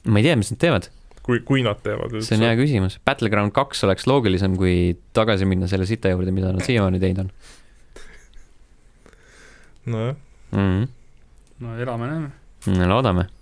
ma 0.10 0.22
ei 0.22 0.26
tea, 0.26 0.38
mis 0.40 0.52
nad 0.54 0.62
teevad. 0.62 0.90
kui, 1.26 1.42
kui 1.46 1.64
nad 1.66 1.82
teevad 1.86 2.16
üldse. 2.16 2.32
see 2.32 2.40
on 2.40 2.48
hea 2.48 2.58
küsimus. 2.58 2.98
Battleground 3.06 3.54
kaks 3.56 3.84
oleks 3.86 4.08
loogilisem, 4.10 4.56
kui 4.60 4.96
tagasi 5.18 5.48
minna 5.50 5.70
selle 5.70 5.86
sita 5.90 6.14
juurde, 6.14 6.34
mida 6.36 6.54
nad 6.56 6.66
siiamaani 6.66 7.02
teinud 7.04 7.28
on. 7.28 7.34
nojah 9.90 10.16
mm. 10.52 10.58
-hmm. 10.58 10.88
no 11.66 11.78
elame-näeme. 11.78 12.88
loodame 12.90 13.28
Äh, 13.30 13.39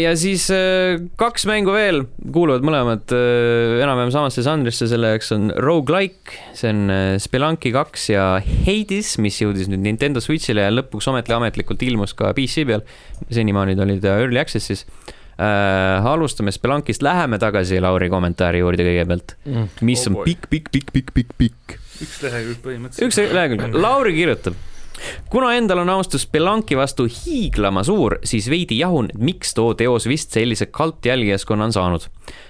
ja 0.00 0.12
siis 0.18 0.48
äh, 0.50 0.98
kaks 1.20 1.46
mängu 1.46 1.74
veel, 1.74 2.02
kuuluvad 2.34 2.64
mõlemad 2.66 3.14
äh, 3.14 3.80
enam-vähem 3.84 4.12
samasse 4.14 4.44
žanrisse, 4.46 4.88
selleks 4.90 5.30
on 5.36 5.50
Roguelike, 5.62 6.38
see 6.58 6.72
on 6.72 6.94
Spelunky 7.22 7.70
kaks 7.74 8.08
ja 8.10 8.24
Hades, 8.66 9.14
mis 9.22 9.38
jõudis 9.42 9.70
nüüd 9.70 9.84
Nintendo 9.86 10.22
Switch'ile 10.24 10.66
ja 10.66 10.74
lõpuks 10.74 11.10
ometi 11.12 11.36
ametlikult 11.36 11.84
ilmus 11.86 12.16
ka 12.18 12.32
PC 12.36 12.66
peal. 12.68 12.82
senimaani 13.30 13.78
ta 13.78 13.86
oli 13.86 14.00
ta 14.02 14.18
Early 14.18 14.42
Access'is 14.42 14.84
äh,. 15.38 16.10
alustame 16.10 16.52
Spelunkist, 16.54 17.02
läheme 17.06 17.38
tagasi 17.42 17.80
Lauri 17.82 18.10
kommentaari 18.10 18.62
juurde 18.64 18.86
kõigepealt 18.86 19.38
mm., 19.46 19.72
mis 19.86 20.04
oh 20.08 20.12
on 20.12 20.22
pikk, 20.26 20.50
pikk, 20.50 20.70
pikk, 20.74 20.92
pikk, 20.94 21.14
pikk, 21.14 21.34
pikk. 21.38 21.80
üks 22.02 22.20
lehekülg 22.26 22.62
põhimõtteliselt. 22.66 23.06
üks 23.06 23.34
lehekülg, 23.38 23.82
Lauri 23.82 24.18
kirjutab 24.18 24.58
kuna 25.30 25.54
endal 25.54 25.82
on 25.82 25.92
austus 25.96 26.26
Spelanki 26.28 26.76
vastu 26.78 27.06
hiiglama 27.10 27.84
suur, 27.84 28.18
siis 28.24 28.48
veidi 28.50 28.78
jahun, 28.80 29.10
miks 29.18 29.54
too 29.54 29.74
teos 29.78 30.08
vist 30.08 30.34
sellise 30.36 30.66
kaltjälgijaskonna 30.66 31.64
on 31.68 31.72
saanud. 31.72 32.08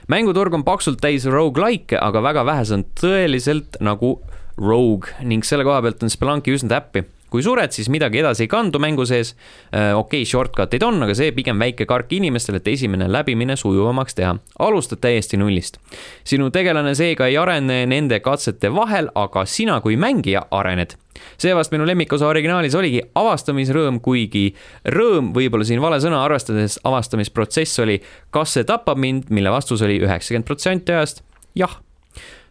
mänguturg 0.08 0.54
on 0.54 0.64
paksult 0.64 1.00
täis 1.00 1.26
rogu-like'e, 1.26 1.98
aga 2.00 2.22
väga 2.22 2.46
vähesed 2.46 2.78
on 2.78 2.86
tõeliselt 3.00 3.80
nagu 3.80 4.18
rogue 4.56 5.10
ning 5.22 5.44
selle 5.44 5.64
koha 5.66 5.82
pealt 5.82 6.02
on 6.02 6.12
Spelanki 6.12 6.54
üsna 6.54 6.76
täppi 6.76 7.04
kui 7.34 7.42
sured, 7.42 7.74
siis 7.74 7.90
midagi 7.90 8.22
edasi 8.22 8.46
ei 8.46 8.50
kandu 8.50 8.78
mängu 8.82 9.06
sees. 9.08 9.34
Äh, 9.74 9.90
okei 9.98 10.22
okay,, 10.22 10.30
shortcut'id 10.30 10.86
on, 10.86 11.02
aga 11.02 11.16
see 11.18 11.32
pigem 11.34 11.58
väike 11.58 11.88
kark 11.90 12.12
inimestele, 12.14 12.62
et 12.62 12.72
esimene 12.76 13.08
läbimine 13.10 13.58
sujuvamaks 13.58 14.14
teha. 14.14 14.36
alustad 14.58 15.02
täiesti 15.02 15.40
nullist. 15.40 15.80
sinu 16.24 16.50
tegelane 16.50 16.94
seega 16.94 17.26
ei 17.26 17.38
arene 17.40 17.84
nende 17.90 18.20
katsete 18.20 18.70
vahel, 18.74 19.10
aga 19.14 19.44
sina 19.44 19.80
kui 19.80 19.96
mängija 19.96 20.46
arened 20.50 20.94
seevastu 21.38 21.76
minu 21.76 21.86
lemmikosa 21.86 22.26
originaalis 22.26 22.74
oligi 22.74 23.00
avastamisrõõm, 23.14 24.00
kuigi 24.02 24.48
rõõm 24.90 25.30
võib-olla 25.36 25.66
siin 25.66 25.82
vale 25.82 26.00
sõna, 26.02 26.24
arvestades 26.26 26.78
avastamisprotsess 26.84 27.82
oli, 27.84 28.00
kas 28.34 28.56
see 28.56 28.66
tapab 28.68 28.98
mind, 29.00 29.30
mille 29.34 29.52
vastus 29.54 29.82
oli 29.86 30.00
üheksakümmend 30.02 30.48
protsenti 30.48 30.94
ajast 30.94 31.22
jah 31.58 31.78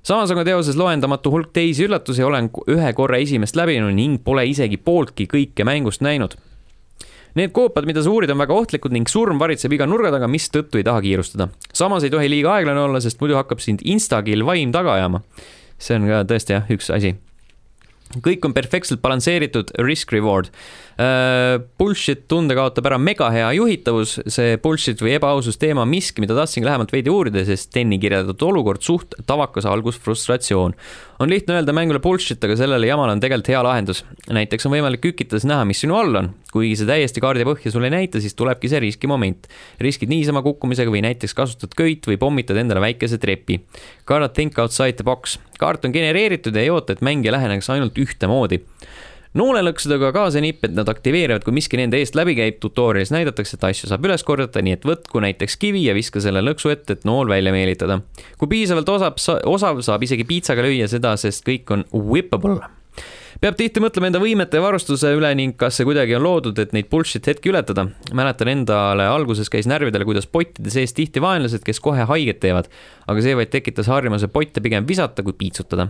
samas 0.03 0.31
aga 0.33 0.45
teoses 0.47 0.77
loendamatu 0.79 1.31
hulk 1.33 1.53
teisi 1.55 1.87
üllatusi, 1.87 2.23
olen 2.23 2.49
ühe 2.71 2.93
korra 2.97 3.19
esimest 3.23 3.57
läbinud 3.59 3.95
ning 3.95 4.19
pole 4.23 4.45
isegi 4.49 4.77
pooltki 4.77 5.27
kõike 5.31 5.67
mängust 5.67 6.03
näinud. 6.05 6.35
Need 7.33 7.49
koopad, 7.55 7.87
mida 7.89 8.03
sa 8.05 8.11
uurid, 8.13 8.29
on 8.29 8.37
väga 8.43 8.53
ohtlikud 8.53 8.93
ning 8.93 9.09
surm 9.09 9.39
varitseb 9.41 9.73
iga 9.73 9.87
nurga 9.89 10.11
taga, 10.13 10.29
mistõttu 10.29 10.77
ei 10.77 10.85
taha 10.85 11.01
kiirustada. 11.01 11.49
samas 11.73 12.05
ei 12.05 12.13
tohi 12.13 12.29
liiga 12.29 12.53
aeglane 12.59 12.83
olla, 12.83 13.01
sest 13.01 13.21
muidu 13.23 13.39
hakkab 13.39 13.63
sind 13.63 13.81
instakill 13.81 14.45
vaim 14.45 14.71
taga 14.71 14.99
ajama. 14.99 15.23
see 15.79 15.95
on 15.97 16.07
ka 16.07 16.23
tõesti 16.29 16.53
jah, 16.53 16.69
üks 16.69 16.93
asi 16.93 17.15
kõik 18.21 18.45
on 18.45 18.53
perfektselt 18.53 19.01
balansseeritud, 19.01 19.71
risk-reward. 19.81 20.51
Bullshit 20.93 22.27
tunde 22.29 22.53
kaotab 22.53 22.85
ära 22.85 22.99
mega 23.01 23.31
hea 23.33 23.47
juhitavus, 23.57 24.19
see 24.29 24.59
bullshit 24.61 24.99
või 25.01 25.15
ebaausus 25.17 25.57
teema 25.57 25.81
on 25.81 25.89
miski, 25.89 26.21
mida 26.21 26.35
tahtsingi 26.37 26.67
lähemalt 26.67 26.93
veidi 26.93 27.09
uurida, 27.09 27.41
sest 27.47 27.71
Steni 27.71 27.97
kirjeldatud 28.01 28.45
olukord 28.51 28.83
suht 28.85 29.15
tavakas 29.25 29.65
algusfrustratsioon. 29.65 30.75
on 31.19 31.29
lihtne 31.29 31.55
öelda 31.55 31.73
mängule 31.73 31.99
bullshit, 32.03 32.43
aga 32.43 32.55
sellele 32.59 32.87
jamale 32.87 33.15
on 33.15 33.19
tegelikult 33.23 33.49
hea 33.49 33.63
lahendus. 33.63 34.03
näiteks 34.29 34.67
on 34.69 34.75
võimalik 34.75 35.01
kükitades 35.01 35.47
näha, 35.49 35.65
mis 35.65 35.81
sinu 35.81 35.97
all 35.97 36.15
on. 36.15 36.29
kuigi 36.51 36.75
see 36.77 36.85
täiesti 36.85 37.21
kaardipõhja 37.21 37.71
sulle 37.71 37.89
ei 37.89 37.95
näita, 37.97 38.21
siis 38.21 38.37
tulebki 38.37 38.69
see 38.69 38.79
riskimoment. 38.79 39.47
riskid 39.81 40.09
niisama 40.13 40.43
kukkumisega 40.45 40.91
või 40.93 41.01
näiteks 41.07 41.33
kasutad 41.33 41.73
köit 41.73 42.05
või 42.05 42.19
pommitad 42.21 42.57
endale 42.57 42.81
väikese 42.85 43.17
trepi. 43.17 43.63
Gotta 44.05 44.29
think 44.29 44.59
outside 44.59 44.93
the 44.93 45.03
box. 45.03 45.39
kaart 45.57 45.85
on 45.85 45.91
genereeritud 45.91 46.55
ja 46.55 46.61
ei 46.61 46.69
oota, 46.69 46.93
et 46.93 47.01
mängija 47.01 47.31
läheneks 47.33 47.69
ainult 47.69 47.97
ühtemoodi 47.97 48.61
noolelõksudega 49.37 50.11
kaasa 50.15 50.41
nipp, 50.43 50.65
et 50.67 50.75
nad 50.77 50.89
aktiveerivad, 50.89 51.45
kui 51.45 51.55
miski 51.55 51.79
nende 51.79 51.99
eest 52.01 52.17
läbi 52.17 52.35
käib, 52.37 52.59
tutorialis 52.63 53.13
näidatakse, 53.13 53.57
et 53.57 53.65
asju 53.69 53.89
saab 53.89 54.05
üles 54.05 54.25
korjata, 54.27 54.61
nii 54.65 54.77
et 54.77 54.85
võtku 54.87 55.23
näiteks 55.23 55.57
kivi 55.61 55.87
ja 55.87 55.97
viska 55.97 56.21
selle 56.23 56.43
lõksu 56.45 56.73
ette, 56.73 56.97
et 56.97 57.09
nool 57.09 57.31
välja 57.31 57.53
meelitada. 57.55 58.01
kui 58.37 58.51
piisavalt 58.51 58.89
osab, 58.89 59.19
osav, 59.49 59.81
saab 59.81 60.05
isegi 60.05 60.27
piitsaga 60.29 60.65
lüüa 60.65 60.87
seda, 60.91 61.17
sest 61.17 61.45
kõik 61.47 61.73
on 61.73 61.85
whippable 61.93 62.61
peab 63.43 63.57
tihti 63.59 63.81
mõtlema 63.83 64.07
enda 64.07 64.21
võimete 64.23 64.55
ja 64.55 64.63
varustuse 64.63 65.09
üle 65.17 65.27
ning 65.35 65.57
kas 65.59 65.75
see 65.75 65.87
kuidagi 65.87 66.15
on 66.15 66.23
loodud, 66.23 66.59
et 66.61 66.71
neid 66.71 66.87
bullshit 66.91 67.25
hetki 67.27 67.51
ületada. 67.51 67.87
mäletan 68.15 68.47
endale 68.47 69.07
alguses 69.09 69.49
käis 69.51 69.67
närvidele, 69.67 70.05
kuidas 70.07 70.29
pottide 70.29 70.71
sees 70.71 70.93
tihti 70.95 71.19
vaenlased, 71.19 71.65
kes 71.65 71.81
kohe 71.83 72.05
haiget 72.07 72.39
teevad, 72.39 72.69
aga 73.07 73.25
see 73.25 73.35
vaid 73.35 73.51
tekitas 73.51 73.89
harjumuse 73.91 74.29
potte 74.31 74.63
pigem 74.63 74.87
visata 74.87 75.25
kui 75.25 75.35
piitsutada 75.35 75.89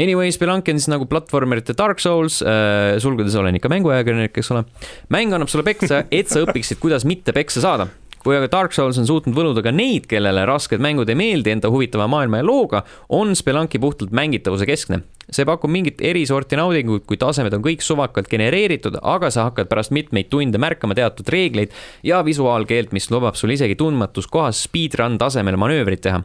Anyways, 0.00 0.38
Spelunki 0.38 0.72
on 0.72 0.78
siis 0.80 0.88
nagu 0.88 1.04
platvormerite 1.10 1.74
Dark 1.76 2.00
Souls 2.00 2.40
äh,, 2.40 2.96
sulgudes 3.02 3.34
olen 3.36 3.58
ikka 3.58 3.68
mänguajakirjanik, 3.72 4.38
eks 4.40 4.52
ole. 4.54 4.64
mäng 5.12 5.34
annab 5.36 5.50
sulle 5.52 5.66
peksa, 5.66 6.04
et 6.08 6.30
sa 6.30 6.40
õpiksid, 6.46 6.80
kuidas 6.80 7.04
mitte 7.08 7.34
peksa 7.36 7.60
saada 7.64 7.90
kui 8.20 8.36
aga 8.36 8.50
Dark 8.52 8.74
Souls 8.76 8.98
on 9.00 9.06
suutnud 9.08 9.36
võluda 9.36 9.62
ka 9.64 9.72
neid, 9.72 10.04
kellele 10.10 10.42
rasked 10.48 10.82
mängud 10.82 11.08
ei 11.08 11.16
meeldi 11.16 11.54
enda 11.54 11.70
huvitava 11.72 12.04
maailma 12.10 12.42
ja 12.42 12.46
looga, 12.46 12.82
on 13.16 13.32
Spelunki 13.36 13.80
puhtalt 13.80 14.12
mängitavuse 14.12 14.68
keskne. 14.68 15.02
see 15.30 15.46
pakub 15.46 15.70
mingit 15.70 16.00
erisorti 16.02 16.58
naudingut, 16.58 17.04
kui 17.06 17.16
tasemed 17.16 17.54
on 17.54 17.62
kõik 17.62 17.84
suvakalt 17.86 18.28
genereeritud, 18.28 18.96
aga 19.00 19.30
sa 19.30 19.44
hakkad 19.46 19.68
pärast 19.70 19.94
mitmeid 19.94 20.26
tunde 20.28 20.58
märkama 20.58 20.96
teatud 20.98 21.28
reegleid 21.30 21.70
ja 22.02 22.18
visuaalkeelt, 22.26 22.90
mis 22.92 23.06
lubab 23.14 23.38
sul 23.38 23.54
isegi 23.54 23.78
tundmatus 23.78 24.26
kohas 24.26 24.64
speedrun 24.66 25.20
tasemel 25.22 25.56
manöövrit 25.56 26.02
teha 26.02 26.24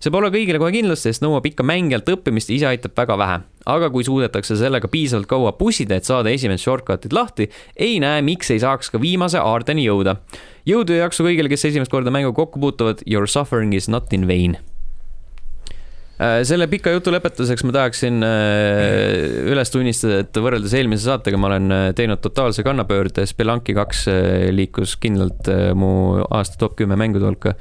see 0.00 0.12
pole 0.12 0.30
kõigile 0.32 0.60
kohe 0.60 0.72
kindlasti, 0.72 1.10
sest 1.10 1.24
nõuab 1.24 1.44
ikka 1.50 1.64
mängijalt 1.66 2.08
õppimist 2.14 2.52
ise 2.54 2.68
aitab 2.70 2.96
väga 2.96 3.18
vähe. 3.20 3.40
aga 3.70 3.90
kui 3.92 4.04
suudetakse 4.04 4.56
sellega 4.56 4.88
piisavalt 4.88 5.28
kaua 5.28 5.52
pussida, 5.58 5.98
et 6.00 6.08
saada 6.08 6.32
esimesed 6.32 6.64
shortcut'id 6.64 7.12
lahti, 7.12 7.50
ei 7.76 7.98
näe, 8.00 8.22
miks 8.24 8.50
ei 8.50 8.62
saaks 8.62 8.88
ka 8.90 9.00
viimase 9.00 9.38
aardeni 9.38 9.84
jõuda. 9.84 10.16
jõudu 10.66 10.96
ja 10.96 11.06
jaksu 11.06 11.28
kõigile, 11.28 11.52
kes 11.52 11.68
esimest 11.68 11.92
korda 11.92 12.10
mänguga 12.10 12.40
kokku 12.40 12.60
puutuvad, 12.60 13.04
your 13.06 13.28
suffering 13.28 13.74
is 13.76 13.88
not 13.88 14.12
in 14.16 14.26
vain 14.28 14.56
äh, 16.16 16.40
selle 16.48 16.66
pika 16.72 16.94
jutu 16.96 17.12
lõpetuseks 17.12 17.66
ma 17.68 17.76
tahaksin 17.76 18.24
äh, 18.24 19.52
üles 19.52 19.68
tunnistada, 19.68 20.22
et 20.24 20.40
võrreldes 20.40 20.72
eelmise 20.80 21.10
saatega 21.10 21.36
ma 21.36 21.52
olen 21.52 21.76
äh, 21.76 21.84
teinud 21.92 22.24
totaalse 22.24 22.64
kannapöörde, 22.64 23.28
Spelunki 23.28 23.76
kaks 23.76 24.06
liikus 24.56 24.96
kindlalt 24.96 25.52
mu 25.76 25.92
aasta 26.30 26.56
top 26.64 26.80
kümme 26.80 26.96
mängude 26.96 27.28
hulka 27.28 27.56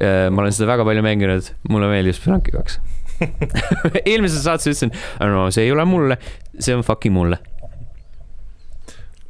ma 0.00 0.42
olen 0.42 0.54
seda 0.54 0.66
väga 0.72 0.86
palju 0.88 1.04
mänginud, 1.06 1.54
mulle 1.70 1.88
meeldib 1.92 2.16
Spelunki 2.16 2.54
kaks 2.54 2.80
eelmises 4.10 4.42
saates 4.44 4.66
ütlesin, 4.70 4.94
no 5.30 5.48
see 5.54 5.68
ei 5.68 5.74
ole 5.74 5.84
mulle, 5.88 6.18
see 6.58 6.74
on 6.74 6.82
fucking 6.86 7.14
mulle. 7.14 7.38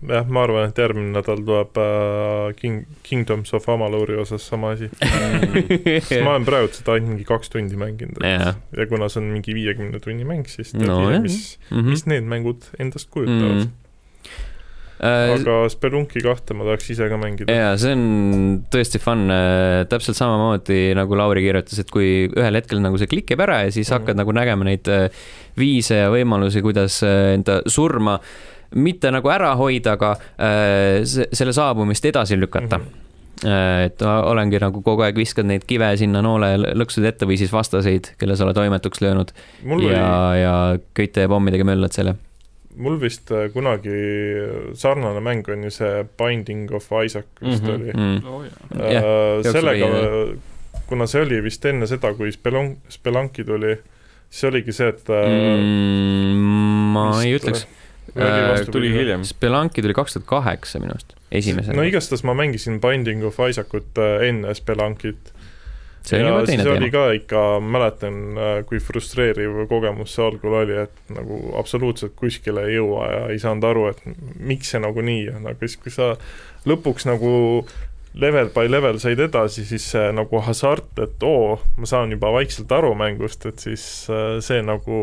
jah, 0.08 0.24
ma 0.28 0.42
arvan, 0.44 0.68
et 0.68 0.80
järgmine 0.80 1.12
nädal 1.14 1.40
tuleb 1.44 1.78
äh, 1.80 2.50
King, 2.58 2.82
Kingdoms 3.06 3.54
of 3.56 3.68
Amaluri 3.72 4.18
osas 4.20 4.44
sama 4.48 4.74
asi 4.74 4.90
ma 6.24 6.34
olen 6.34 6.48
praegu 6.48 6.72
seda 6.76 6.96
ainult 6.96 7.14
mingi 7.14 7.28
kaks 7.28 7.52
tundi 7.54 7.78
mänginud 7.80 8.20
ja. 8.24 8.52
ja 8.76 8.88
kuna 8.90 9.08
see 9.08 9.22
on 9.22 9.30
mingi 9.36 9.56
viiekümne 9.56 10.00
tunni 10.04 10.28
mäng, 10.28 10.44
siis 10.50 10.74
tead 10.74 10.88
no, 10.88 11.00
ise, 11.08 11.22
mis 11.24 11.40
mm, 11.70 11.78
-hmm. 11.78 11.94
mis 11.94 12.04
need 12.12 12.28
mängud 12.28 12.68
endast 12.78 13.12
kujutavad 13.12 13.56
mm. 13.56 13.64
-hmm 13.64 13.72
Äh, 13.74 13.83
aga 15.02 15.56
Spelunki 15.72 16.22
kahte 16.22 16.54
ma 16.54 16.66
tahaks 16.68 16.90
ise 16.94 17.08
ka 17.10 17.18
mängida. 17.18 17.50
jaa, 17.50 17.74
see 17.80 17.94
on 17.96 18.04
tõesti 18.70 19.00
fun, 19.02 19.26
äh, 19.32 19.82
täpselt 19.90 20.18
samamoodi 20.18 20.94
nagu 20.94 21.18
Lauri 21.18 21.42
kirjutas, 21.44 21.80
et 21.82 21.90
kui 21.90 22.28
ühel 22.30 22.60
hetkel 22.60 22.82
nagu 22.84 22.98
see 23.00 23.10
klikib 23.10 23.42
ära 23.42 23.64
ja 23.64 23.72
siis 23.74 23.88
mm 23.88 23.94
hakkad 23.94 24.18
nagu 24.18 24.32
nägema 24.34 24.66
neid 24.66 24.88
äh, 24.90 25.04
viise 25.58 26.00
ja 26.00 26.08
võimalusi, 26.10 26.58
kuidas 26.64 26.96
enda 27.06 27.60
surma 27.70 28.16
mitte 28.74 29.12
nagu 29.14 29.30
ära 29.30 29.52
hoida, 29.54 29.94
aga 29.94 30.16
selle 31.06 31.52
saabumist 31.54 32.08
edasi 32.10 32.34
lükata 32.40 32.80
mm. 32.80 32.88
-hmm. 33.38 33.84
et 33.84 34.02
olengi 34.02 34.58
nagu 34.58 34.82
kogu 34.82 35.04
aeg 35.06 35.20
viskad 35.20 35.46
neid 35.46 35.62
kive 35.68 35.92
sinna 36.00 36.24
noole 36.26 36.56
lõksude 36.74 37.12
ette 37.12 37.28
või 37.28 37.38
siis 37.38 37.52
vastaseid, 37.54 38.16
kelle 38.18 38.34
sa 38.34 38.48
oled 38.48 38.58
toimetuks 38.58 39.04
löönud. 39.04 39.30
ja 39.62 39.74
oli..., 39.76 39.94
ja 40.42 40.54
köite 40.94 41.28
ja 41.28 41.30
pommidega 41.30 41.64
möllad 41.64 41.94
selle 41.94 42.16
mul 42.76 42.98
vist 43.00 43.30
äh, 43.30 43.48
kunagi 43.52 43.94
sarnane 44.78 45.20
mäng 45.24 45.48
on 45.52 45.64
ju 45.66 45.70
see 45.70 46.04
Binding 46.18 46.72
of 46.74 46.88
Isaac 47.04 47.26
vist 47.40 47.62
mm 47.62 47.68
-hmm, 47.68 47.74
oli 47.74 47.92
mm. 47.92 48.26
Oh, 48.26 48.44
yeah. 48.90 49.42
sellega, 49.52 49.86
kuna 50.86 51.06
see 51.06 51.22
oli 51.22 51.42
vist 51.42 51.64
enne 51.64 51.86
seda, 51.86 52.14
kui 52.14 52.32
Spelunk, 52.32 52.78
Spelunki 52.88 53.44
tuli, 53.44 53.76
siis 54.30 54.44
oligi 54.50 54.72
see, 54.72 54.88
et 54.88 55.10
äh, 55.10 55.28
mm, 55.28 56.44
ma 56.94 57.22
ei 57.22 57.36
ütleks 57.38 57.66
äh, 58.16 58.66
tuli 58.70 58.92
hiljem. 58.92 59.24
Spelunki 59.24 59.82
tuli 59.82 59.94
kaks 59.94 60.18
tuhat 60.18 60.26
kaheksa 60.26 60.80
minu 60.82 60.96
arust, 60.96 61.14
esimesena. 61.32 61.76
no 61.76 61.82
igastahes 61.82 62.24
ma 62.24 62.34
mängisin 62.34 62.80
Binding 62.80 63.24
of 63.24 63.38
Isaacut 63.48 64.02
enne 64.28 64.54
Spelunkit 64.54 65.33
see 66.04 66.20
on 66.20 66.28
juba 66.28 66.44
teine 66.48 66.64
teema. 66.66 66.76
oli 66.78 66.90
ka 66.92 67.04
ikka, 67.18 67.42
mäletan, 67.60 68.20
äh, 68.36 68.58
kui 68.68 68.80
frustreeriv 68.82 69.64
kogemus 69.70 70.16
see 70.16 70.26
algul 70.26 70.58
oli, 70.60 70.76
et 70.84 71.14
nagu 71.14 71.40
absoluutselt 71.60 72.14
kuskile 72.18 72.66
ei 72.68 72.76
jõua 72.78 73.08
ja 73.12 73.24
ei 73.32 73.40
saanud 73.42 73.68
aru, 73.70 73.88
et 73.92 74.04
miks 74.38 74.74
see 74.74 74.82
nagu 74.84 75.04
nii 75.04 75.26
on, 75.34 75.48
aga 75.50 75.64
siis, 75.64 75.80
kui 75.80 75.94
sa 75.94 76.14
lõpuks 76.68 77.08
nagu 77.08 77.32
level 78.14 78.50
by 78.54 78.68
level 78.70 78.98
said 79.02 79.18
edasi, 79.18 79.64
siis 79.66 79.86
see 79.94 80.10
nagu 80.14 80.40
hasart, 80.46 80.92
et 81.02 81.24
oo, 81.26 81.56
ma 81.80 81.88
saan 81.88 82.14
juba 82.14 82.30
vaikselt 82.34 82.70
aru 82.74 82.92
mängust, 82.98 83.46
et 83.50 83.62
siis 83.62 83.84
äh, 84.12 84.38
see 84.44 84.62
nagu 84.62 84.98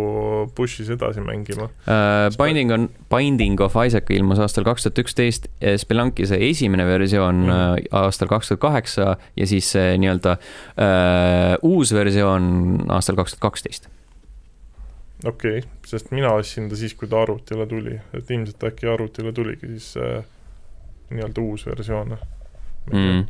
push'is 0.56 0.92
edasi 0.96 1.24
mängima. 1.26 1.68
Uh,. 1.86 2.30
Binding 2.40 2.72
on, 2.72 2.88
Binding 3.12 3.60
of 3.62 3.76
Isaac 3.76 4.10
ilmus 4.16 4.40
aastal 4.42 4.66
kaks 4.68 4.88
tuhat 4.88 5.04
üksteist, 5.04 5.50
Spelunki 5.82 6.26
see 6.30 6.52
esimene 6.52 6.88
versioon 6.88 7.46
mm 7.48 7.60
aastal 7.92 8.30
kaks 8.30 8.50
tuhat 8.50 8.60
kaheksa 8.62 9.06
ja 9.38 9.46
siis 9.48 9.68
see 9.74 9.96
nii-öelda 10.02 10.36
uh, 10.38 11.72
uus 11.72 11.92
versioon 11.96 12.86
aastal 12.92 13.18
kaks 13.20 13.36
tuhat 13.36 13.44
kaksteist. 13.50 13.88
Okei 15.26 15.60
okay,, 15.60 15.70
sest 15.86 16.12
mina 16.16 16.32
ostsin 16.34 16.70
ta 16.70 16.78
siis, 16.80 16.96
kui 16.98 17.10
ta 17.12 17.22
arvutile 17.22 17.68
tuli, 17.70 17.98
et 18.18 18.32
ilmselt 18.32 18.64
äkki 18.72 18.90
arvutile 18.90 19.34
tuligi 19.36 19.70
siis 19.76 19.94
äh, 20.02 20.24
nii-öelda 21.12 21.44
uus 21.46 21.68
versioon 21.70 22.16
mm.. 22.90 23.24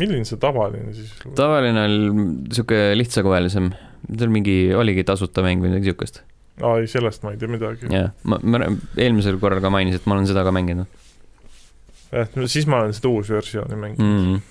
milline 0.00 0.28
see 0.28 0.40
tavaline 0.42 0.94
siis? 0.96 1.12
tavaline 1.38 1.86
oli 1.86 2.26
sihuke 2.52 2.80
lihtsakoelisem, 2.98 3.72
tal 4.18 4.32
mingi, 4.34 4.56
oligi 4.76 5.04
tasuta 5.08 5.44
mäng 5.46 5.64
või 5.64 5.74
midagi 5.74 5.92
siukest. 5.92 6.22
aa 6.62 6.78
ei, 6.80 6.88
sellest 6.90 7.26
ma 7.26 7.34
ei 7.34 7.40
tea 7.40 7.52
midagi. 7.52 7.90
jah, 7.92 8.12
ma, 8.24 8.40
ma 8.42 8.64
eelmisel 8.96 9.40
korral 9.42 9.62
ka 9.64 9.72
mainisin, 9.72 10.02
et 10.02 10.08
ma 10.08 10.18
olen 10.18 10.30
seda 10.30 10.46
ka 10.46 10.54
mänginud. 10.54 11.02
jah, 12.12 12.32
no 12.38 12.48
siis 12.50 12.70
ma 12.70 12.82
olen 12.82 12.96
seda 12.96 13.12
uus 13.12 13.30
versiooni 13.34 13.84
mänginud 13.84 14.08
mm. 14.08 14.48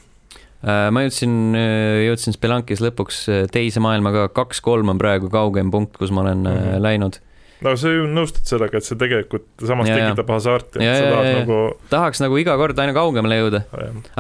Uh, 0.62 0.92
ma 0.94 1.02
jõudsin, 1.02 1.32
äh, 1.58 2.04
jõudsin 2.06 2.36
Spelunkis 2.36 2.84
lõpuks 2.86 3.24
äh, 3.34 3.40
teise 3.50 3.82
maailma 3.82 4.12
ka, 4.14 4.28
kaks-kolm 4.44 4.92
on 4.94 5.00
praegu 5.02 5.26
kaugem 5.34 5.72
punkt, 5.74 5.96
kus 5.98 6.12
ma 6.14 6.22
olen 6.22 6.44
mm 6.44 6.52
-hmm. 6.52 6.84
läinud 6.86 7.18
no 7.66 7.74
sa 7.78 7.92
ju 7.94 8.08
nõustud 8.10 8.48
sellega, 8.48 8.80
et 8.80 8.88
see 8.88 8.98
tegelikult 9.00 9.66
samas 9.68 9.90
ja, 9.90 9.98
tekitab 10.00 10.32
hasarti, 10.34 10.82
et 10.82 10.98
sa 10.98 11.12
tahad 11.12 11.28
ja, 11.28 11.36
nagu 11.42 11.60
tahaks 11.92 12.24
nagu 12.24 12.40
iga 12.42 12.56
kord 12.60 12.80
aina 12.82 12.96
kaugemale 12.96 13.38
jõuda. 13.40 13.64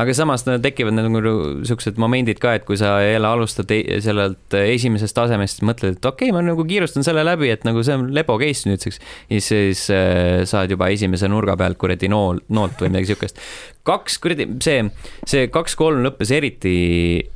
aga 0.03 0.15
samas 0.17 0.45
tekivad 0.45 0.95
nagu 0.97 1.11
niisugused 1.13 1.99
momendid 2.01 2.41
ka, 2.43 2.55
et 2.59 2.67
kui 2.67 2.79
sa 2.79 2.97
jälle 3.03 3.27
alustad 3.27 3.71
e-, 3.73 3.99
sellelt 4.03 4.57
esimesest 4.61 5.17
tasemest, 5.17 5.65
mõtled, 5.65 5.97
et 5.97 6.09
okei 6.11 6.29
okay,, 6.29 6.35
ma 6.35 6.45
nagu 6.45 6.65
kiirustan 6.67 7.07
selle 7.07 7.25
läbi, 7.27 7.51
et 7.53 7.65
nagu 7.67 7.83
see 7.85 7.97
on 7.97 8.09
lepo 8.15 8.37
case 8.41 8.69
nüüdseks. 8.69 9.01
ja 9.33 9.43
siis 9.43 9.87
äh, 9.93 10.43
saad 10.49 10.73
juba 10.73 10.91
esimese 10.93 11.29
nurga 11.31 11.57
pealt 11.59 11.79
kuradi 11.81 12.11
nool, 12.11 12.43
noolt 12.53 12.77
või 12.81 12.93
midagi 12.93 13.11
niisugust 13.11 13.41
kaks 13.87 14.17
kuradi, 14.21 14.45
see, 14.61 14.81
see 15.27 15.47
kaks-kolm 15.53 16.03
lõppes 16.05 16.31
eriti, 16.35 16.73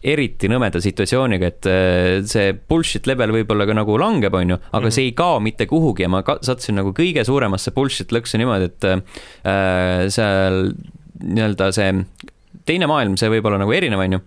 eriti 0.06 0.50
nõmeda 0.52 0.82
situatsiooniga, 0.84 1.50
et 1.50 1.70
äh, 1.70 2.20
see 2.30 2.54
bullshit 2.70 3.10
level 3.10 3.34
võib-olla 3.34 3.66
ka 3.66 3.78
nagu 3.78 3.98
langeb, 3.98 4.36
onju, 4.38 4.60
aga 4.60 4.80
mm 4.80 4.86
-hmm. 4.86 4.96
see 4.96 5.10
ei 5.10 5.16
kao 5.18 5.40
mitte 5.42 5.66
kuhugi 5.70 5.95
ja 6.00 6.12
ma 6.12 6.24
sattusin 6.26 6.80
nagu 6.80 6.94
kõige 6.96 7.26
suuremasse 7.28 7.74
bullshit 7.76 8.14
lõksu 8.16 8.42
niimoodi, 8.42 8.72
et 8.72 8.90
äh, 8.92 10.08
seal 10.14 10.72
nii-öelda 11.24 11.72
see 11.76 11.92
teine 12.66 12.88
maailm, 12.90 13.16
see 13.20 13.30
võib 13.30 13.46
olla 13.46 13.60
nagu 13.62 13.74
erinev, 13.76 14.02
onju, 14.02 14.20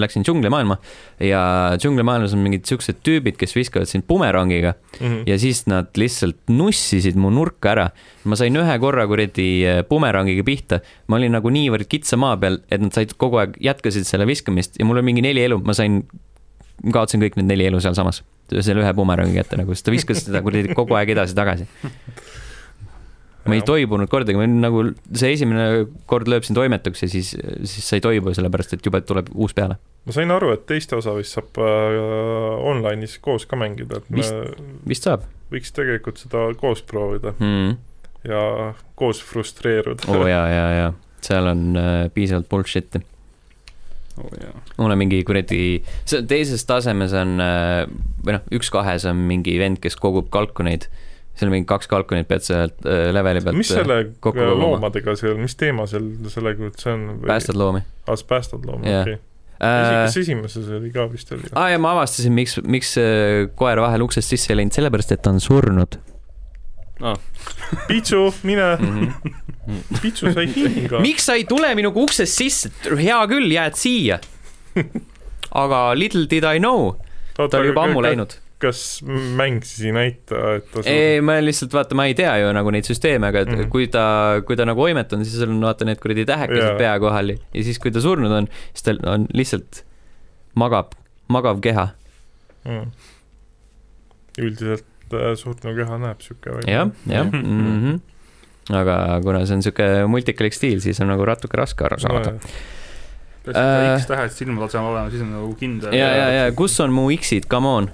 läksin 0.00 0.24
džunglimaailma 0.26 0.76
ja 1.24 1.40
džunglimaailmas 1.80 2.34
on 2.36 2.42
mingid 2.44 2.66
siuksed 2.68 3.00
tüübid, 3.06 3.38
kes 3.40 3.56
viskavad 3.56 3.88
sind 3.90 4.06
bumerangiga 4.08 4.74
mm 4.74 5.06
-hmm. 5.06 5.22
ja 5.30 5.38
siis 5.40 5.64
nad 5.70 5.88
lihtsalt 5.96 6.38
nussisid 6.48 7.16
mu 7.16 7.30
nurka 7.30 7.72
ära. 7.72 7.90
ma 8.24 8.36
sain 8.36 8.56
ühe 8.56 8.78
korra 8.78 9.06
kuradi 9.06 9.64
eh, 9.64 9.82
bumerangiga 9.88 10.44
pihta, 10.44 10.80
ma 11.06 11.16
olin 11.16 11.32
nagu 11.32 11.50
niivõrd 11.50 11.86
kitsa 11.88 12.16
maa 12.16 12.36
peal, 12.36 12.58
et 12.70 12.80
nad 12.80 12.92
said 12.92 13.14
kogu 13.16 13.38
aeg, 13.38 13.56
jätkasid 13.60 14.04
selle 14.04 14.26
viskamist 14.26 14.76
ja 14.78 14.84
mul 14.84 14.98
on 14.98 15.04
mingi 15.04 15.22
neli 15.22 15.44
elu, 15.44 15.58
ma 15.58 15.72
sain, 15.72 16.02
kaotasin 16.94 17.22
kõik 17.24 17.38
need 17.40 17.50
neli 17.50 17.68
elu 17.70 17.80
sealsamas, 17.82 18.22
selle 18.60 18.84
ühe 18.84 18.92
bumerangi 18.96 19.36
kätte 19.38 19.58
nagu, 19.60 19.74
sest 19.74 19.88
ta 19.88 19.94
viskas 19.94 20.24
seda 20.26 20.42
kuradi 20.44 20.74
kogu 20.76 20.98
aeg 20.98 21.14
edasi-tagasi 21.16 21.68
ma 23.46 23.56
ei 23.56 23.62
toibunud 23.66 24.10
kordagi, 24.10 24.38
ma 24.38 24.46
nagu 24.46 24.82
see 25.14 25.32
esimene 25.36 25.86
kord 26.10 26.28
lööb 26.30 26.46
sind 26.46 26.58
toimetuks 26.58 27.04
ja 27.04 27.08
siis, 27.10 27.32
siis 27.68 27.86
sa 27.86 27.98
ei 27.98 28.04
toibu, 28.04 28.34
sellepärast 28.36 28.76
et 28.76 28.86
jube 28.86 29.00
tuleb 29.06 29.30
uus 29.34 29.54
peale. 29.56 29.78
ma 30.06 30.14
sain 30.14 30.30
aru, 30.34 30.52
et 30.56 30.66
teiste 30.68 30.98
osa 30.98 31.14
vist 31.16 31.36
saab 31.36 31.60
äh, 31.62 31.98
online'is 32.72 33.18
koos 33.22 33.46
ka 33.48 33.58
mängida, 33.58 34.02
et 34.02 34.10
vist, 34.18 34.54
vist 34.88 35.06
saab. 35.06 35.26
võiks 35.52 35.74
tegelikult 35.76 36.22
seda 36.22 36.48
koos 36.58 36.82
proovida 36.86 37.34
mm. 37.38 37.76
ja 38.30 38.72
koos 38.98 39.22
frustreeruda. 39.24 40.08
oo 40.10 40.24
oh, 40.24 40.30
jaa, 40.30 40.46
jaa, 40.50 40.70
jaa, 40.80 40.94
seal 41.26 41.52
on 41.52 41.68
äh, 41.80 42.00
piisavalt 42.14 42.50
bullshit'i 42.50 43.04
oh,. 44.22 44.62
mul 44.78 44.94
on 44.94 45.00
mingi 45.00 45.22
kuradi, 45.26 45.60
teises 46.28 46.64
tasemes 46.68 47.14
on 47.16 47.36
äh, 47.42 47.82
või 48.24 48.38
noh, 48.38 48.46
üks 48.56 48.72
kahes 48.74 49.06
on 49.08 49.26
mingi 49.28 49.58
vend, 49.60 49.80
kes 49.82 49.98
kogub 50.00 50.30
kalkuneid 50.34 50.88
seal 51.36 51.52
mingi 51.52 51.68
kaks 51.68 51.88
kalkunit 51.90 52.28
pead 52.30 52.44
sealt 52.46 52.86
äh, 52.88 53.08
leveli 53.14 53.42
pealt 53.44 53.58
mis 53.58 53.70
selle 53.72 54.00
äh, 54.08 54.42
loomadega 54.56 55.16
seal, 55.20 55.36
mis 55.40 55.56
teema 55.60 55.86
seal 55.90 56.08
sellega 56.32 56.68
üldse 56.70 56.92
on 56.94 57.06
või...? 57.18 57.28
päästad 57.28 57.60
loomi. 57.60 57.82
aa, 57.84 58.12
ah, 58.14 58.20
sa 58.20 58.28
päästad 58.32 58.68
loomi 58.68 58.88
yeah., 58.88 59.02
okei 59.04 59.18
okay. 59.18 59.24
Äh, 59.56 60.02
kas 60.04 60.18
esimeses 60.20 60.66
oli 60.76 60.90
ka 60.92 61.06
vist 61.12 61.30
oli? 61.32 61.48
aa 61.56 61.70
ja 61.72 61.80
ma 61.80 61.94
avastasin, 61.96 62.34
miks, 62.36 62.58
miks 62.68 62.92
koer 63.56 63.80
vahel 63.80 64.04
uksest 64.04 64.32
sisse 64.32 64.52
ei 64.52 64.60
läinud, 64.60 64.76
sellepärast 64.76 65.14
et 65.16 65.24
ta 65.24 65.32
on 65.32 65.40
surnud 65.40 65.96
ah.. 67.04 67.16
Pitsu, 67.88 68.34
mine 68.42 68.76
mm. 68.76 69.12
-hmm. 69.66 70.00
Pitsu 70.02 70.32
sai 70.32 70.46
hinga. 70.54 71.00
miks 71.00 71.26
sa 71.26 71.34
ei 71.34 71.44
tule 71.44 71.74
minuga 71.74 72.00
uksest 72.00 72.38
sisse, 72.38 72.72
hea 72.86 73.20
küll, 73.30 73.50
jääd 73.52 73.78
siia. 73.78 74.18
aga 75.50 75.94
little 75.94 76.26
did 76.30 76.44
I 76.44 76.58
know, 76.58 76.96
ta 77.36 77.48
oli 77.58 77.72
juba 77.72 77.86
ammu 77.88 78.02
läinud 78.04 78.40
kas 78.58 79.02
mäng 79.36 79.60
siis 79.68 79.90
ei 79.90 79.92
näita, 79.92 80.38
et 80.56 80.70
ta 80.72 80.82
ei, 80.88 81.20
ma 81.24 81.36
lihtsalt 81.44 81.74
vaata, 81.76 81.96
ma 81.98 82.06
ei 82.08 82.14
tea 82.16 82.32
ju 82.40 82.52
nagu 82.56 82.72
neid 82.72 82.88
süsteeme, 82.88 83.28
aga 83.28 83.42
et 83.44 83.50
mm 83.50 83.58
-hmm. 83.58 83.68
kui 83.72 83.88
ta, 83.92 84.04
kui 84.48 84.56
ta 84.56 84.64
nagu 84.64 84.80
oimet 84.82 85.12
on, 85.12 85.24
siis 85.24 85.42
on 85.44 85.60
vaata 85.60 85.84
need 85.84 86.00
kuradi 86.00 86.24
tähekesed 86.24 86.62
yeah. 86.62 86.78
pea 86.78 86.94
kohal 87.00 87.34
ja 87.36 87.62
siis, 87.62 87.78
kui 87.78 87.92
ta 87.92 88.00
surnud 88.00 88.32
on, 88.32 88.48
siis 88.72 88.88
tal 88.88 89.00
on 89.04 89.26
lihtsalt 89.34 89.84
magab, 90.54 90.96
magav 91.28 91.60
keha 91.60 91.88
mm.. 92.64 92.90
üldiselt 94.38 94.84
äh, 95.14 95.34
surnu 95.38 95.74
keha 95.76 95.98
näeb 96.02 96.20
sihuke 96.24 96.54
välja. 96.58 96.78
jah, 96.78 96.90
jah 97.06 97.26
mm 97.32 97.76
-hmm. 97.82 98.00
aga 98.76 99.20
kuna 99.22 99.44
see 99.46 99.56
on 99.56 99.62
sihuke 99.62 100.06
multikalik 100.06 100.54
stiil, 100.54 100.80
siis 100.80 101.00
on 101.00 101.08
nagu 101.12 101.24
natuke 101.24 101.56
raske 101.56 101.84
aru 101.84 101.98
saada 102.00 102.32
no, 102.32 102.38
peaks 103.44 103.58
ikka 103.58 103.92
äh, 103.92 104.00
X-tähed 104.00 104.32
silmade 104.34 104.62
all 104.62 104.70
seal 104.70 104.84
olema, 104.84 105.10
siis 105.10 105.22
on 105.22 105.32
nagu 105.32 105.54
kindel. 105.54 105.94
ja, 105.94 106.08
ja, 106.16 106.28
ja 106.30 106.52
kus 106.52 106.80
on 106.80 106.92
mu 106.92 107.10
X-id, 107.10 107.46
come 107.50 107.68
on 107.68 107.90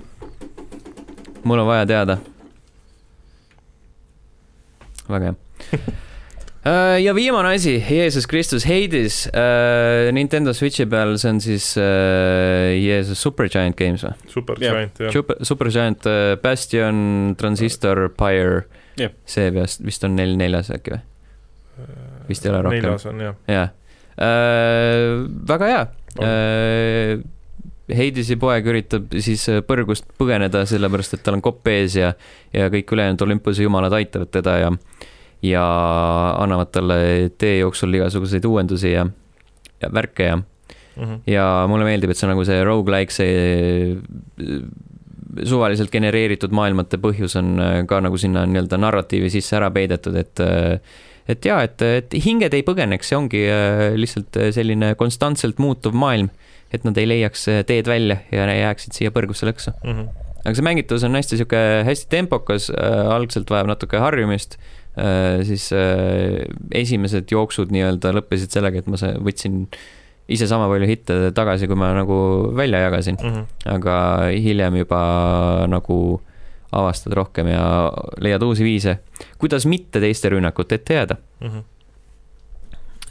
mul 1.45 1.59
on 1.59 1.67
vaja 1.67 1.87
teada. 1.87 2.19
väga 5.09 5.25
hea 5.25 5.35
ja 7.03 7.15
viimane 7.15 7.55
asi, 7.57 7.75
Jeesus 7.91 8.27
Kristus 8.31 8.65
Hades 8.69 9.25
uh,, 9.33 10.13
Nintendo 10.15 10.55
Switchi 10.55 10.87
peal, 10.87 11.17
see 11.19 11.33
on 11.35 11.41
siis 11.43 11.73
uh, 11.81 12.71
Jeesus 12.79 13.23
Supergiant 13.23 13.77
Games 13.79 14.05
või? 14.07 14.15
Supergiant, 14.31 15.03
jah. 15.03 15.11
Super, 15.15 15.43
Supergiant 15.47 16.07
uh, 16.07 16.37
Bastion, 16.43 17.35
Transistor, 17.39 18.07
Pyre 18.15 18.63
yeah., 19.01 19.15
see 19.27 19.51
vist, 19.55 19.83
vist 19.83 20.07
on 20.07 20.15
nel-, 20.19 20.37
neljas 20.39 20.71
äkki 20.75 20.95
või? 20.95 21.03
vist 22.29 22.47
ei 22.47 22.53
ole 22.53 22.63
rohkem. 22.69 22.85
neljas 22.85 23.07
on 23.11 23.23
jah. 23.27 23.39
jah 23.51 23.71
uh,, 24.23 25.23
väga 25.51 25.71
hea 25.73 25.85
uh, 26.23 27.31
Heidisi 27.93 28.37
poeg 28.41 28.67
üritab 28.71 29.11
siis 29.21 29.43
äh, 29.51 29.59
põrgust 29.67 30.07
põgeneda, 30.21 30.63
sellepärast 30.69 31.17
et 31.17 31.25
tal 31.27 31.37
on 31.39 31.43
kopp 31.45 31.67
ees 31.69 31.97
ja, 31.99 32.13
ja 32.55 32.69
kõik 32.73 32.95
ülejäänud 32.95 33.25
Olympuse 33.27 33.67
jumalad 33.67 33.93
aitavad 33.99 34.31
teda 34.33 34.55
ja, 34.61 34.71
ja 35.43 35.65
annavad 36.39 36.71
talle 36.73 36.97
tee 37.39 37.59
jooksul 37.59 37.95
igasuguseid 37.99 38.45
uuendusi 38.47 38.93
ja, 38.95 39.07
ja 39.83 39.91
värke 39.95 40.25
ja 40.25 40.37
mm, 40.37 40.45
-hmm. 41.03 41.21
ja 41.27 41.67
mulle 41.69 41.85
meeldib, 41.85 42.11
et 42.11 42.17
see 42.17 42.29
on 42.29 42.35
nagu 42.37 42.45
see 42.47 42.65
rogu-like, 42.65 43.15
see 43.15 44.67
suvaliselt 45.49 45.91
genereeritud 45.91 46.53
maailmate 46.55 47.01
põhjus 47.03 47.39
on 47.41 47.57
ka 47.89 48.01
nagu 48.05 48.19
sinna 48.21 48.45
nii-öelda 48.47 48.79
narratiivi 48.79 49.31
sisse 49.33 49.57
ära 49.57 49.71
peidetud, 49.71 50.17
et 50.17 50.45
et 51.29 51.45
jaa, 51.45 51.63
et, 51.63 51.83
et 51.83 52.15
hinged 52.25 52.55
ei 52.55 52.65
põgeneks, 52.67 53.09
see 53.09 53.17
ongi 53.17 53.45
lihtsalt 53.97 54.39
selline 54.53 54.95
konstantselt 54.99 55.59
muutuv 55.63 55.95
maailm, 55.95 56.29
et 56.75 56.85
nad 56.85 56.99
ei 56.99 57.09
leiaks 57.09 57.47
teed 57.67 57.87
välja 57.87 58.19
ja 58.33 58.47
jääksid 58.47 58.93
siia 58.93 59.11
põrgusse 59.11 59.49
lõksu 59.49 59.75
mm. 59.83 59.97
-hmm 59.97 60.29
aga 60.43 60.59
see 60.59 60.65
mängitavus 60.67 61.05
on 61.07 61.15
hästi 61.15 61.37
sihuke, 61.39 61.59
hästi 61.87 62.09
tempokas 62.11 62.65
äh,, 62.71 63.11
algselt 63.15 63.51
vajab 63.51 63.69
natuke 63.71 64.01
harjumist 64.03 64.57
äh,, 64.59 64.82
siis 65.49 65.71
äh, 65.73 66.43
esimesed 66.77 67.31
jooksud 67.33 67.73
nii-öelda 67.73 68.13
lõppesid 68.19 68.53
sellega, 68.53 68.83
et 68.83 68.91
ma 68.93 68.99
võtsin 69.25 69.63
ise 70.33 70.47
sama 70.49 70.69
palju 70.71 70.89
hitte 70.89 71.17
tagasi, 71.37 71.69
kui 71.69 71.79
ma 71.79 71.93
nagu 71.97 72.17
välja 72.57 72.85
jagasin 72.87 73.17
mm. 73.17 73.33
-hmm. 73.33 73.75
aga 73.75 73.97
hiljem 74.37 74.77
juba 74.83 75.01
nagu 75.69 76.21
avastad 76.73 77.13
rohkem 77.13 77.49
ja 77.53 77.93
leiad 78.21 78.43
uusi 78.43 78.65
viise, 78.65 78.99
kuidas 79.39 79.67
mitte 79.67 80.01
teiste 80.01 80.29
rünnakute 80.33 80.75
ette 80.75 80.95
jääda 80.95 81.17
mm. 81.41 81.49
-hmm. 81.49 81.63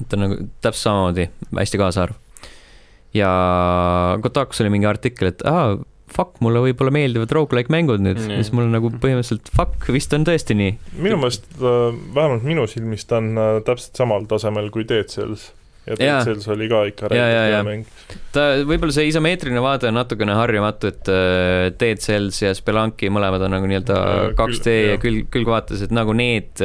et 0.02 0.14
on 0.14 0.20
nagu 0.20 0.36
täpselt 0.62 0.84
samamoodi 0.84 1.30
hästi 1.58 1.78
kaasaarv. 1.78 2.14
ja 3.14 3.32
Kotakus 4.22 4.62
oli 4.62 4.70
mingi 4.70 4.86
artikkel, 4.86 5.28
et 5.28 5.41
aa, 5.45 5.78
fuck, 6.16 6.38
mulle 6.44 6.64
võib-olla 6.68 6.94
meeldivad 6.96 7.32
rogu-like 7.36 7.74
mängud 7.74 8.04
nüüd 8.04 8.20
mm., 8.20 8.42
siis 8.42 8.52
mul 8.56 8.70
nagu 8.72 8.92
põhimõtteliselt 8.92 9.54
fuck, 9.56 9.88
vist 9.94 10.14
on 10.18 10.28
tõesti 10.28 10.58
nii. 10.58 10.76
minu 11.00 11.22
meelest, 11.22 11.48
äh, 11.60 11.88
vähemalt 12.16 12.46
minu 12.48 12.68
silmis 12.70 13.08
ta 13.10 13.22
on 13.22 13.34
äh, 13.38 13.56
täpselt 13.68 13.98
samal 14.00 14.28
tasemel 14.30 14.72
kui 14.74 14.88
Dead 14.88 15.12
Cells 15.12 15.52
ja 15.88 15.96
Dead 15.98 16.28
Cells 16.28 16.46
oli 16.54 16.68
ka 16.70 16.84
ikka 16.92 17.10
hea 17.10 17.62
mäng. 17.66 17.88
ta, 18.36 18.44
võib-olla 18.70 18.94
see 18.94 19.08
isomeetriline 19.10 19.64
vaade 19.64 19.90
on 19.90 19.98
natukene 19.98 20.36
harjumatu, 20.38 20.92
et 20.94 21.10
uh, 21.10 21.72
Dead 21.74 22.04
Cells 22.04 22.38
ja 22.44 22.52
Spelunki 22.58 23.10
mõlemad 23.14 23.42
on 23.48 23.56
nagu 23.56 23.70
nii-öelda 23.70 23.98
2D 24.38 24.76
ja 24.76 25.00
külg, 25.02 25.26
külgvaates, 25.34 25.82
et 25.88 25.96
nagu 25.96 26.14
need 26.18 26.62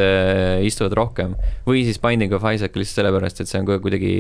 istuvad 0.69 0.99
rohkem. 1.01 1.33
või 1.67 1.87
siis 1.89 2.01
Binding 2.03 2.37
of 2.37 2.45
Isaac 2.45 2.77
lihtsalt 2.77 3.01
sellepärast, 3.01 3.41
et 3.41 3.51
see 3.51 3.63
on 3.63 3.71
kuidagi, 3.73 4.13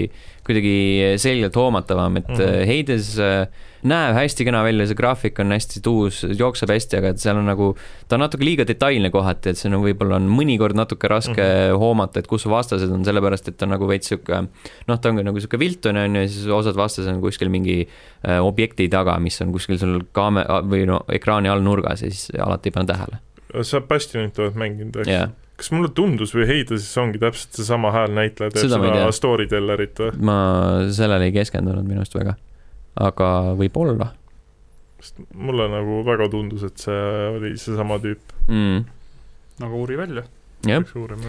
kuidagi 0.46 1.16
selgelt 1.22 1.56
hoomatavam, 1.58 2.20
et 2.20 2.28
mm 2.28 2.38
-hmm. 2.38 2.66
Hades 2.70 3.14
uh, 3.18 3.64
näeb 3.86 4.16
hästi 4.16 4.46
kena 4.46 4.62
välja, 4.64 4.86
see 4.88 4.98
graafik 4.98 5.38
on 5.42 5.54
hästi 5.54 5.80
tuus, 5.84 6.22
jookseb 6.38 6.70
hästi, 6.72 6.98
aga 7.00 7.12
et 7.12 7.22
seal 7.22 7.38
on 7.40 7.46
nagu, 7.48 7.68
ta 8.08 8.16
on 8.16 8.24
natuke 8.24 8.46
liiga 8.46 8.66
detailne 8.68 9.10
kohati, 9.14 9.52
et 9.52 9.60
see 9.60 9.70
on 9.70 9.78
võib-olla 9.84 10.18
on 10.20 10.28
mõnikord 10.32 10.78
natuke 10.78 11.08
raske 11.10 11.34
mm 11.34 11.52
-hmm. 11.52 11.78
hoomata, 11.82 12.22
et 12.22 12.26
kus 12.30 12.46
vastased 12.50 12.90
on, 12.92 13.04
sellepärast 13.04 13.48
et 13.48 13.56
ta 13.56 13.66
on 13.66 13.74
nagu 13.76 13.88
veits 13.88 14.10
sihuke 14.10 14.42
noh, 14.88 14.98
ta 14.98 15.08
ongi 15.10 15.24
nagu 15.26 15.40
sihuke 15.40 15.58
viltune 15.58 16.04
on 16.04 16.16
ju, 16.16 16.22
ja 16.22 16.28
siis 16.28 16.46
osad 16.46 16.76
vastased 16.76 17.12
on 17.12 17.20
kuskil 17.20 17.48
mingi 17.48 17.78
äh, 18.28 18.40
objekti 18.40 18.88
taga, 18.88 19.18
mis 19.18 19.40
on 19.42 19.52
kuskil 19.52 19.78
sul 19.78 20.00
kaame- 20.12 20.46
või 20.66 20.86
no 20.86 21.00
ekraani 21.08 21.48
all 21.48 21.62
nurgas 21.62 22.02
ja 22.02 22.10
siis 22.10 22.30
alati 22.38 22.68
ei 22.68 22.72
pane 22.72 22.86
tähele. 22.86 23.18
sa 23.62 23.80
Bastionit 23.80 24.38
oled 24.38 24.54
mänginud, 24.54 24.96
eks 24.96 25.08
yeah.? 25.08 25.30
Kas 25.56 25.70
mulle 25.72 25.88
tundus 25.96 26.34
või 26.36 26.48
Heidesis 26.50 26.92
ongi 27.00 27.20
täpselt 27.22 27.56
seesama 27.56 27.92
häälnäitleja 27.94 28.52
teeb 28.52 28.68
seda, 28.68 28.80
seda 28.82 29.06
storytellerit 29.14 30.02
või? 30.02 30.12
ma 30.28 30.36
sellele 30.92 31.30
ei 31.30 31.36
keskendunud 31.36 31.86
minu 31.86 32.04
arust 32.04 32.18
väga 32.18 32.36
aga 32.96 33.30
võib-olla. 33.58 34.10
sest 35.00 35.20
mulle 35.36 35.68
nagu 35.70 36.00
väga 36.06 36.28
tundus, 36.32 36.64
et 36.66 36.80
see 36.80 37.02
oli 37.34 37.52
seesama 37.60 37.98
tüüp 38.02 38.32
mm.. 38.48 38.86
aga 39.60 39.72
uuri 39.76 39.98
välja. 40.00 40.24
jah, 40.66 40.86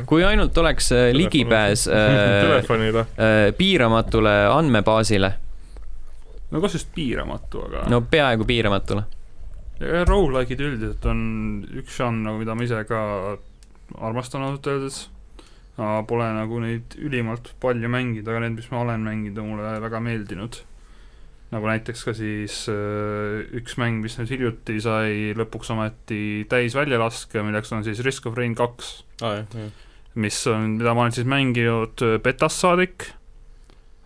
kui 0.10 0.24
ainult 0.24 0.58
oleks 0.58 0.92
äh, 0.92 1.10
Telefon 1.10 1.20
ligipääs 1.22 1.88
äh, 1.92 2.96
äh, 3.04 3.36
piiramatule 3.58 4.38
andmebaasile. 4.54 5.34
no 6.52 6.64
kas 6.64 6.80
just 6.80 6.94
piiramatu, 6.96 7.68
aga. 7.68 7.86
no 7.92 8.02
peaaegu 8.02 8.48
piiramatule. 8.48 9.04
Rogu-like'id 9.78 10.62
üldiselt 10.64 11.04
on 11.06 11.20
üks 11.78 12.00
žanr 12.00 12.24
nagu, 12.32 12.40
mida 12.42 12.56
ma 12.58 12.64
ise 12.66 12.80
ka 12.90 13.02
armastan 13.96 14.44
ausalt 14.44 14.68
öeldes 14.68 14.98
pole 16.10 16.26
nagu 16.34 16.58
neid 16.64 16.96
ülimalt 16.98 17.52
palju 17.62 17.90
mänginud, 17.94 18.26
aga 18.28 18.42
need, 18.44 18.56
mis 18.58 18.72
ma 18.74 18.82
olen 18.82 19.04
mänginud, 19.06 19.38
on 19.44 19.52
mulle 19.54 19.76
väga 19.84 20.02
meeldinud 20.02 20.58
nagu 21.54 21.68
näiteks 21.70 22.04
ka 22.04 22.14
siis 22.16 22.66
äh, 22.72 23.44
üks 23.56 23.78
mäng, 23.80 24.02
mis 24.04 24.18
nüüd 24.20 24.32
hiljuti 24.34 24.82
sai 24.84 25.34
lõpuks 25.38 25.72
ometi 25.72 26.22
täis 26.52 26.76
väljalaske, 26.76 27.44
milleks 27.46 27.72
on 27.76 27.86
siis 27.88 28.02
Risk 28.04 28.28
of 28.28 28.36
Rain 28.40 28.56
kaks 28.58 28.98
ah,. 29.24 29.46
mis 30.18 30.40
on, 30.52 30.74
mida 30.82 30.96
ma 30.98 31.06
olen 31.06 31.16
siis 31.16 31.30
mänginud 31.30 32.04
äh, 32.04 32.18
betast 32.24 32.60
saadik, 32.64 33.08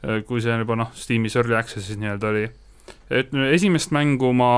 äh, 0.06 0.22
kui 0.28 0.44
see 0.44 0.60
juba 0.62 0.78
noh, 0.84 0.92
Steamis 0.94 1.38
Early 1.40 1.58
Access'is 1.58 1.98
nii-öelda 1.98 2.30
oli. 2.30 2.46
et 3.10 3.34
esimest 3.50 3.96
mängu 3.96 4.30
ma, 4.38 4.52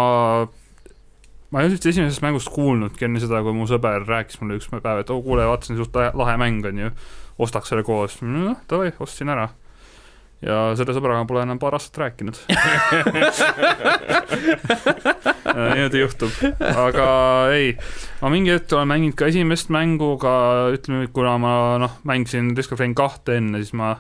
ma 1.54 1.62
ei 1.62 1.68
olnud 1.68 1.78
üldse 1.78 1.92
esimesest 1.94 2.24
mängust 2.26 2.50
kuulnudki 2.50 3.06
enne 3.06 3.20
seda, 3.22 3.44
kui 3.46 3.54
mu 3.54 3.68
sõber 3.70 4.08
rääkis 4.08 4.40
mulle 4.42 4.58
üks 4.58 4.72
päev, 4.74 5.04
et 5.04 5.12
oo 5.14 5.20
oh, 5.20 5.26
kuule, 5.26 5.46
vaatasin, 5.46 5.78
suht 5.78 5.94
lahe 5.94 6.34
mäng 6.42 6.66
on 6.66 6.80
ju, 6.82 6.90
ostaks 7.46 7.70
selle 7.70 7.84
koos, 7.86 8.16
noh, 8.26 8.58
davai, 8.70 8.90
ostsin 9.04 9.30
ära. 9.30 9.52
Ja 10.44 10.74
selle 10.76 10.92
sõbraga 10.98 11.24
pole 11.30 11.46
enam 11.46 11.60
paar 11.62 11.78
aastat 11.78 12.02
rääkinud. 12.02 12.36
Niimoodi 15.54 16.02
juhtub, 16.02 16.34
aga 16.74 17.06
ei, 17.54 17.70
ma 18.20 18.32
mingi 18.34 18.52
hetk 18.52 18.74
olen 18.74 18.90
mänginud 18.90 19.16
ka 19.22 19.30
esimest 19.30 19.70
mängu, 19.72 20.18
ka 20.20 20.34
ütleme, 20.74 21.06
kuna 21.16 21.38
ma 21.40 21.54
noh, 21.80 21.94
mängisin 22.10 22.52
Risk 22.58 22.74
of 22.74 22.82
Rain 22.82 22.98
kahte 22.98 23.38
enne, 23.40 23.62
siis 23.62 23.78
ma 23.78 23.94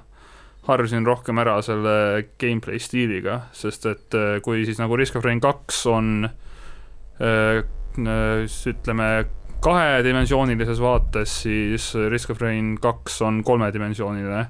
harjusin 0.67 1.05
rohkem 1.07 1.39
ära 1.43 1.61
selle 1.63 2.25
gameplay 2.41 2.81
stiiliga, 2.81 3.45
sest 3.55 3.87
et 3.87 4.17
äh, 4.17 4.41
kui 4.43 4.65
siis 4.67 4.81
nagu 4.81 4.97
Risk 4.99 5.15
of 5.19 5.27
Rain 5.27 5.39
kaks 5.43 5.85
on 5.93 6.27
äh, 6.27 6.42
ütleme, 7.21 9.09
kahedimensioonilises 9.63 10.81
vaates, 10.81 11.35
siis 11.45 11.93
Risk 12.11 12.33
of 12.33 12.41
Rain 12.41 12.75
kaks 12.81 13.21
on 13.23 13.43
kolmedimensiooniline 13.47 14.41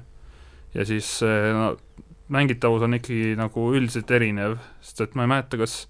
ja 0.74 0.86
siis 0.88 1.20
no, 1.54 1.74
mängitavus 2.34 2.82
on 2.82 2.96
ikkagi 2.98 3.34
nagu 3.38 3.68
üldiselt 3.76 4.10
erinev, 4.14 4.56
sest 4.82 5.04
et 5.04 5.14
ma 5.18 5.26
ei 5.26 5.30
mäleta, 5.30 5.60
kas 5.60 5.84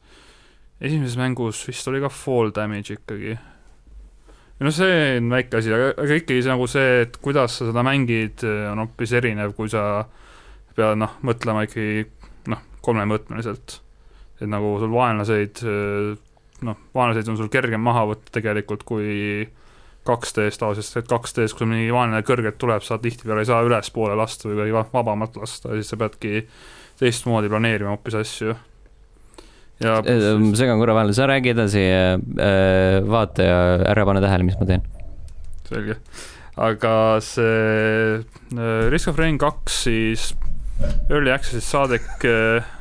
esimeses 0.82 1.16
mängus 1.18 1.62
vist 1.68 1.88
oli 1.88 2.02
ka 2.02 2.10
fall 2.12 2.52
damage 2.54 2.98
ikkagi. 2.98 3.36
no 4.60 4.72
see 4.74 5.16
on 5.18 5.30
väike 5.32 5.60
asi, 5.60 5.72
aga, 5.74 5.94
aga 6.00 6.18
ikkagi 6.20 6.42
see 6.42 6.52
nagu 6.52 6.66
see, 6.70 7.00
et 7.06 7.16
kuidas 7.22 7.58
sa 7.58 7.70
seda 7.70 7.84
mängid, 7.86 8.44
on 8.70 8.84
hoopis 8.84 9.14
erinev, 9.20 9.54
kui 9.56 9.70
sa 9.72 10.04
pead 10.74 10.98
noh, 10.98 11.16
mõtlema 11.26 11.64
ikkagi 11.68 12.04
noh, 12.50 12.62
kolmemõõtmeliselt. 12.84 13.80
et 14.40 14.50
nagu 14.50 14.74
sul 14.82 14.92
vaenlaseid, 14.92 15.62
noh, 16.62 16.78
vaenlaseid 16.94 17.28
on 17.28 17.38
sul 17.40 17.50
kergem 17.52 17.82
maha 17.82 18.04
võtta 18.12 18.34
tegelikult, 18.38 18.84
kui 18.86 19.46
2D-s 20.04 20.60
tavaliselt, 20.60 21.00
et 21.00 21.08
2D-s, 21.10 21.54
kui 21.54 21.64
sul 21.64 21.70
mingi 21.70 21.92
vaenlane 21.94 22.24
kõrgelt 22.26 22.58
tuleb, 22.60 22.84
sa 22.84 22.98
tihtipeale 23.00 23.44
ei 23.44 23.48
saa 23.48 23.64
ülespoole 23.64 24.16
lasta 24.18 24.50
või 24.50 24.74
vabamalt 24.74 25.38
lasta, 25.40 25.72
siis 25.78 25.90
sa 25.92 25.98
peadki 26.00 26.44
teistmoodi 27.00 27.50
planeerima 27.52 27.94
hoopis 27.94 28.18
asju. 28.20 28.54
ja 29.82 29.96
segan 30.54 30.78
korra 30.78 30.94
vahele, 30.94 31.16
sa 31.16 31.26
räägi 31.30 31.54
edasi, 31.54 31.82
äh, 31.88 33.00
vaata 33.08 33.48
ja 33.48 33.58
ära 33.94 34.06
pane 34.06 34.22
tähele, 34.24 34.46
mis 34.46 34.60
ma 34.60 34.68
teen. 34.68 34.84
selge, 35.68 35.98
aga 36.60 36.94
see 37.24 38.20
äh, 38.20 38.90
Risk 38.92 39.08
of 39.08 39.18
Rain 39.18 39.40
kaks 39.40 39.84
siis 39.88 40.34
Early 41.08 41.32
Access'is 41.32 41.66
saadik 41.70 42.28
äh, 42.28 42.73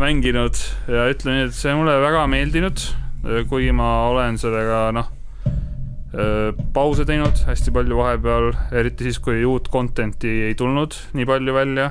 mänginud 0.00 0.58
ja 0.88 1.06
ütlen 1.12 1.46
et 1.46 1.56
see 1.56 1.72
mulle 1.76 1.96
väga 2.02 2.26
meeldinud, 2.30 2.82
kuigi 3.50 3.72
ma 3.76 3.90
olen 4.10 4.38
sellega 4.40 4.90
noh 4.96 5.10
pause 6.74 7.04
teinud 7.06 7.38
hästi 7.46 7.70
palju 7.74 7.98
vahepeal, 8.00 8.48
eriti 8.74 9.06
siis, 9.06 9.20
kui 9.22 9.44
uut 9.46 9.68
content'i 9.70 10.32
ei 10.48 10.56
tulnud 10.58 10.96
nii 11.14 11.26
palju 11.28 11.54
välja. 11.54 11.90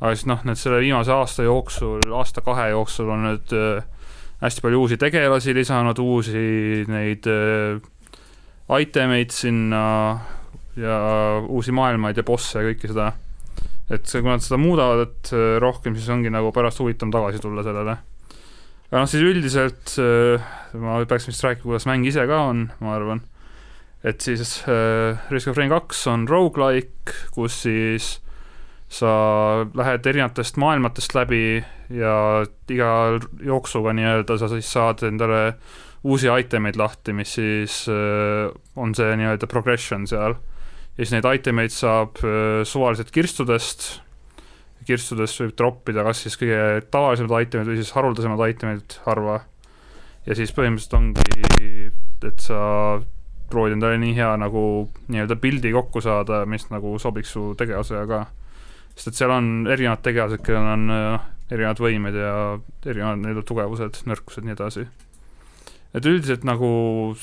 aga 0.00 0.12
siis 0.12 0.26
noh, 0.28 0.42
nüüd 0.44 0.58
selle 0.60 0.80
viimase 0.82 1.12
aasta 1.14 1.46
jooksul, 1.46 2.02
aasta-kahe 2.12 2.68
jooksul 2.74 3.12
on 3.14 3.22
nüüd 3.24 3.54
hästi 4.42 4.64
palju 4.64 4.80
uusi 4.82 4.98
tegelasi 5.00 5.54
lisanud, 5.56 5.98
uusi 5.98 6.84
neid 6.90 7.28
item 8.80 9.14
eid 9.16 9.30
sinna 9.32 9.84
ja 10.76 10.98
uusi 11.46 11.72
maailmaid 11.72 12.18
ja 12.18 12.26
bosse 12.26 12.58
ja 12.58 12.66
kõike 12.66 12.90
seda. 12.90 13.12
Et 13.90 14.08
see, 14.08 14.22
kui 14.22 14.32
nad 14.32 14.42
seda 14.42 14.58
muudavad, 14.58 15.06
et 15.06 15.32
rohkem, 15.62 15.94
siis 15.94 16.10
ongi 16.10 16.32
nagu 16.32 16.50
pärast 16.54 16.82
huvitavam 16.82 17.14
tagasi 17.14 17.42
tulla 17.42 17.62
sellele. 17.66 17.96
aga 18.90 19.02
noh, 19.02 19.08
siis 19.10 19.22
üldiselt 19.22 19.96
ma 20.82 20.98
peaks 21.06 21.28
vist 21.30 21.44
rääkima, 21.46 21.70
kuidas 21.70 21.86
mäng 21.86 22.06
ise 22.06 22.26
ka 22.26 22.44
on, 22.50 22.68
ma 22.82 22.98
arvan 22.98 23.22
et 24.06 24.22
siis 24.22 24.60
äh, 24.70 25.18
Risk 25.30 25.50
of 25.50 25.58
Rain 25.58 25.72
kaks 25.72 26.04
on 26.10 26.28
rogu-like, 26.30 27.14
kus 27.34 27.62
siis 27.64 28.16
sa 28.86 29.10
lähed 29.74 30.06
erinevatest 30.06 30.60
maailmatest 30.62 31.16
läbi 31.16 31.58
ja 31.90 32.44
iga 32.70 32.90
jooksuga 33.42 33.94
nii-öelda 33.96 34.36
sa 34.38 34.50
siis 34.52 34.68
saad 34.70 35.02
endale 35.08 35.56
uusi 36.06 36.30
item 36.30 36.68
eid 36.70 36.78
lahti, 36.78 37.16
mis 37.16 37.34
siis 37.38 37.84
äh, 37.90 38.46
on 38.78 38.94
see 38.94 39.16
nii-öelda 39.18 39.50
progression 39.50 40.06
seal. 40.06 40.38
Ja 40.96 41.04
siis 41.04 41.12
neid 41.12 41.28
item 41.38 41.60
eid 41.60 41.74
saab 41.74 42.20
äh, 42.24 42.62
suvaliselt 42.68 43.12
kirstudest, 43.12 43.88
kirstudest 44.88 45.42
võib 45.42 45.52
troppida 45.58 46.04
kas 46.06 46.22
siis 46.24 46.38
kõige 46.40 46.86
tavalisemad 46.92 47.44
itemid 47.44 47.68
või 47.70 47.80
siis 47.80 47.92
haruldasemad 47.96 48.42
itemid 48.48 48.98
harva. 49.04 49.42
ja 50.26 50.38
siis 50.38 50.54
põhimõtteliselt 50.56 50.96
ongi, 50.96 51.90
et 52.24 52.42
sa 52.42 52.60
proovid 53.50 53.76
endale 53.76 54.00
nii 54.02 54.16
hea 54.16 54.32
nagu 54.40 54.62
nii-öelda 55.12 55.36
pildi 55.38 55.70
kokku 55.74 56.02
saada, 56.02 56.42
mis 56.50 56.66
nagu 56.72 56.96
sobiks 56.98 57.36
su 57.36 57.52
tegevusega 57.58 58.06
ka. 58.10 58.24
sest 58.96 59.12
et 59.12 59.20
seal 59.20 59.36
on 59.36 59.66
erinevad 59.68 60.02
tegelased, 60.02 60.42
kellel 60.46 60.72
on 60.72 60.86
noh, 60.90 61.32
erinevad 61.50 61.82
võimed 61.82 62.16
ja 62.16 62.36
erinevad 62.86 63.20
nii-öelda 63.20 63.44
tugevused, 63.46 64.00
nõrkused, 64.08 64.48
nii 64.48 64.56
edasi 64.56 64.88
et 65.96 66.04
üldiselt 66.04 66.44
nagu 66.44 66.68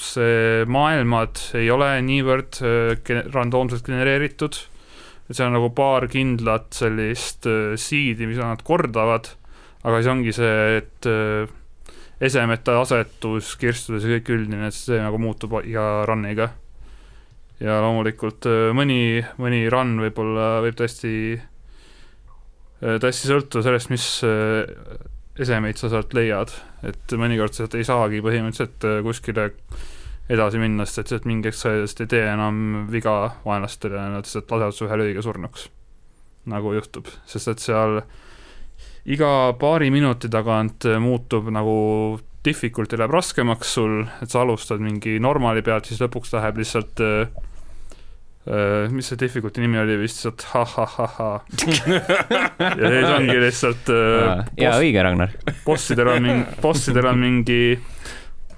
see 0.01 0.63
maailmad 0.71 1.37
ei 1.59 1.69
ole 1.73 1.91
niivõrd 2.05 2.61
äh, 2.65 3.17
randoomselt 3.33 3.85
genereeritud, 3.85 4.57
et 5.29 5.37
seal 5.37 5.51
on 5.51 5.57
nagu 5.59 5.69
paar 5.77 6.07
kindlat 6.11 6.71
sellist 6.73 7.45
äh, 7.49 7.75
siidi, 7.79 8.25
mida 8.29 8.49
nad 8.49 8.63
kordavad, 8.65 9.29
aga 9.83 9.99
siis 9.99 10.09
ongi 10.15 10.33
see, 10.33 10.81
et 10.81 11.09
äh, 11.09 11.53
esemete 12.23 12.73
asetus 12.79 13.53
kirstudes 13.61 14.07
ja 14.07 14.17
kõik 14.17 14.33
üldine, 14.39 14.71
et 14.71 14.77
see 14.77 14.97
nagu 15.01 15.21
muutub 15.21 15.59
iga 15.61 16.03
run'iga. 16.09 16.49
ja 17.63 17.77
loomulikult 17.83 18.47
mõni, 18.75 19.21
mõni 19.39 19.65
run 19.71 19.97
võib-olla 20.01 20.47
võib 20.63 20.75
tõesti, 20.79 21.11
tõesti 22.81 23.29
sõltuda 23.29 23.63
sellest, 23.63 23.91
mis 23.93 24.07
esemeid 25.39 25.79
sa 25.79 25.91
sealt 25.91 26.15
leiad, 26.17 26.51
et 26.83 27.15
mõnikord 27.19 27.55
sealt 27.55 27.75
ei 27.77 27.85
saagi 27.87 28.21
põhimõtteliselt 28.25 28.87
äh, 28.89 28.99
kuskile 29.05 29.49
edasi 30.31 30.59
minna, 30.61 30.85
sest 30.87 31.03
et 31.03 31.13
sealt 31.13 31.25
mingi 31.29 31.49
hetk 31.49 31.59
sa 31.59 31.73
lihtsalt 31.75 32.05
ei 32.05 32.11
tee 32.15 32.27
enam 32.31 32.85
viga 32.91 33.15
vaenlastele 33.45 33.99
ja 33.99 34.09
nad 34.11 34.27
lihtsalt 34.27 34.51
lasevad 34.51 34.77
su 34.77 34.87
ühe 34.87 34.99
löögiga 34.99 35.23
surnuks. 35.25 35.69
nagu 36.51 36.73
juhtub, 36.75 37.07
sest 37.25 37.47
et 37.47 37.63
seal 37.63 38.01
iga 39.07 39.53
paari 39.59 39.87
minuti 39.91 40.27
tagant 40.31 40.83
muutub 40.99 41.47
nagu 41.55 41.75
difficulty 42.43 42.99
läheb 42.99 43.13
raskemaks 43.15 43.73
sul, 43.77 44.01
et 44.21 44.31
sa 44.31 44.41
alustad 44.43 44.83
mingi 44.83 45.15
normaali 45.23 45.63
pealt, 45.63 45.87
siis 45.87 46.01
lõpuks 46.03 46.33
läheb 46.35 46.59
lihtsalt 46.59 47.03
äh, 47.03 47.31
mis 48.91 49.07
see 49.07 49.19
difficulty 49.19 49.61
nimi 49.63 49.79
oli 49.79 49.95
vist 50.01 50.17
lihtsalt 50.19 50.43
ha-ha-ha-ha 50.51 51.27
ja 52.81 52.89
siis 52.91 53.05
ongi 53.07 53.37
lihtsalt 53.39 53.91
uh, 53.93 54.41
jaa, 54.59 54.73
õige, 54.81 54.99
Ragnar. 55.05 55.31
bossidel 55.63 56.11
on 56.11 56.27
mingi, 56.27 56.55
bossidel 56.65 57.07
on 57.07 57.21
mingi 57.21 57.61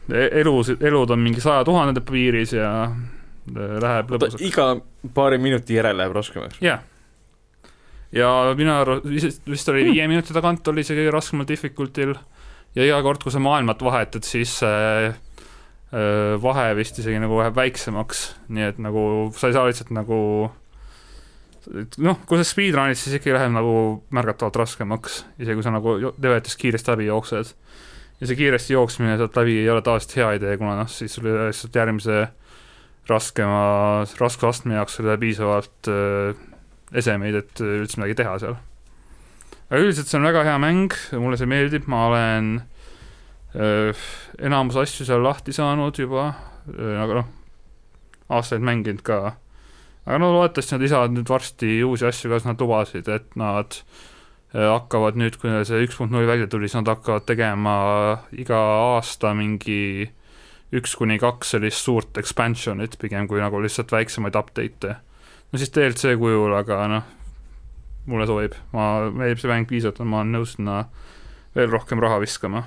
elus, 0.09 0.73
elud 0.79 1.13
on 1.13 1.21
mingi 1.21 1.43
saja 1.43 1.61
tuhandete 1.67 2.01
piiris 2.05 2.55
ja 2.57 2.71
uh, 2.89 3.77
läheb 3.83 4.09
lõbusaks. 4.15 4.41
iga 4.47 4.71
paari 5.13 5.37
minuti 5.41 5.77
järel 5.77 6.01
läheb 6.01 6.17
raskemaks? 6.17 6.57
jah 6.65 6.81
yeah.. 6.81 8.25
ja 8.25 8.57
minu 8.57 8.73
arust, 8.79 9.05
vist, 9.45 9.69
oli 9.69 9.85
viie 9.91 10.09
minuti 10.09 10.33
tagant 10.33 10.73
oli 10.73 10.85
see 10.87 10.97
kõige 10.97 11.13
raskemal 11.13 11.49
difficulty'l 11.53 12.17
ja 12.75 12.89
iga 12.89 13.03
kord, 13.05 13.21
kui 13.21 13.31
sa 13.31 13.37
maailmat 13.43 13.85
vahetad, 13.85 14.25
siis 14.25 14.57
uh, 14.65 15.13
vahe 16.43 16.73
vist 16.75 16.97
isegi 16.99 17.19
nagu 17.23 17.37
läheb 17.39 17.55
väiksemaks, 17.55 18.25
nii 18.51 18.69
et 18.71 18.79
nagu 18.83 19.01
sa 19.37 19.47
ei 19.47 19.55
saa 19.55 19.67
lihtsalt 19.69 19.93
nagu 19.95 20.17
noh, 22.03 22.21
kui 22.27 22.39
sa 22.39 22.45
speedrun'id, 22.47 22.97
siis 22.99 23.17
ikkagi 23.17 23.35
läheb 23.35 23.53
nagu 23.55 23.75
märgatavalt 24.15 24.59
raskemaks, 24.61 25.21
isegi 25.39 25.57
kui 25.57 25.65
sa 25.65 25.73
nagu 25.73 25.95
levelitest 26.01 26.59
kiiresti 26.61 26.93
läbi 26.93 27.07
jooksed. 27.09 27.53
ja 28.19 28.27
see 28.27 28.39
kiiresti 28.39 28.75
jooksmine 28.75 29.17
sealt 29.19 29.37
läbi 29.39 29.57
ei 29.61 29.69
ole 29.69 29.81
tavaliselt 29.83 30.15
hea 30.19 30.29
idee, 30.37 30.57
kuna 30.59 30.75
noh, 30.79 30.91
siis 30.91 31.15
sul 31.15 31.27
lihtsalt 31.27 31.75
järgmise 31.75 32.27
raskema, 33.09 34.05
raskusastme 34.19 34.77
jaoks 34.77 34.99
ei 34.99 35.05
ole 35.05 35.17
piisavalt 35.21 35.89
äh, 35.91 36.45
esemeid, 36.95 37.41
et 37.41 37.65
üldse 37.65 37.99
midagi 37.99 38.21
teha 38.21 38.37
seal. 38.41 38.55
aga 39.69 39.81
üldiselt 39.81 40.09
see 40.09 40.19
on 40.19 40.29
väga 40.29 40.45
hea 40.47 40.55
mäng, 40.61 40.95
mulle 41.19 41.39
see 41.39 41.49
meeldib, 41.49 41.89
ma 41.91 42.07
olen 42.11 42.55
äh, 42.61 42.74
enamus 43.55 44.75
asju 44.81 45.05
seal 45.07 45.23
lahti 45.23 45.53
saanud 45.55 45.95
juba, 45.99 46.27
aga 46.75 47.21
noh, 47.21 47.29
aastaid 48.35 48.65
mänginud 48.65 49.03
ka. 49.05 49.37
aga 50.05 50.19
no 50.21 50.33
loodetavasti 50.33 50.75
nad 50.75 50.83
lisavad 50.83 51.15
nüüd 51.15 51.29
varsti 51.29 51.79
uusi 51.85 52.07
asju 52.09 52.29
ka, 52.29 52.39
sest 52.39 52.49
nad 52.49 52.61
lubasid, 52.61 53.07
et 53.09 53.39
nad 53.39 53.79
hakkavad 54.55 55.17
nüüd, 55.19 55.39
kui 55.39 55.51
see 55.67 55.87
üks 55.87 55.97
punkt 55.99 56.13
null 56.13 56.27
välja 56.27 56.47
tuli, 56.51 56.69
siis 56.69 56.79
nad 56.79 56.91
hakkavad 56.93 57.25
tegema 57.27 57.75
iga 58.35 58.59
aasta 58.95 59.33
mingi 59.35 60.07
üks 60.75 60.95
kuni 60.99 61.17
kaks 61.21 61.55
sellist 61.55 61.83
suurt 61.83 62.17
expansion'it 62.19 62.97
pigem 62.99 63.27
kui 63.31 63.39
nagu 63.39 63.59
lihtsalt 63.63 63.91
väiksemaid 63.95 64.35
update'e. 64.35 64.95
no 65.51 65.59
siis 65.59 65.71
DLC 65.71 66.15
kujul, 66.19 66.55
aga 66.55 66.85
noh, 66.91 67.11
mulle 68.11 68.27
sobib, 68.27 68.55
ma, 68.75 69.11
meeldib 69.11 69.41
see 69.41 69.51
mäng 69.51 69.69
piisavalt, 69.69 70.03
ma 70.03 70.23
olen 70.23 70.39
nõus 70.39 70.55
sinna 70.57 70.85
veel 71.55 71.71
rohkem 71.71 72.03
raha 72.03 72.19
viskama 72.23 72.65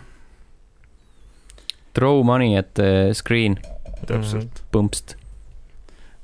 Throw 1.99 2.23
money 2.27 2.55
at 2.59 2.75
the 2.79 3.11
screen. 3.13 3.59
täpselt. 4.07 4.45
-hmm. 4.45 4.63
Pumpst. 4.71 5.17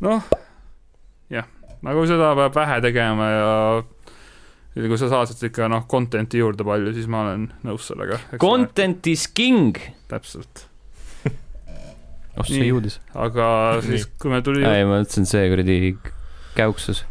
noh, 0.00 0.22
jah, 1.30 1.48
nagu 1.82 2.06
seda 2.06 2.34
peab 2.38 2.54
vähe 2.54 2.80
tegema 2.84 3.30
ja 3.30 3.82
ja 4.74 4.88
kui 4.88 4.98
sa 4.98 5.08
saad 5.08 5.30
sealt 5.30 5.42
ikka 5.50 5.68
noh, 5.68 5.86
content'i 5.90 6.38
juurde 6.38 6.64
palju, 6.66 6.94
siis 6.94 7.06
ma 7.10 7.24
olen 7.24 7.48
nõus 7.66 7.90
sellega. 7.90 8.18
Content 8.38 9.06
is 9.06 9.26
king. 9.28 9.78
täpselt 10.08 10.66
oh, 12.38 12.46
see 12.46 12.68
jõudis. 12.70 13.00
aga 13.14 13.80
siis, 13.82 14.06
kui 14.18 14.30
me 14.30 14.42
tuli. 14.42 14.62
ei, 14.62 14.84
ma 14.84 15.00
mõtlesin, 15.00 15.26
see 15.26 15.48
kuradi 15.50 15.78
käuksus 16.54 17.04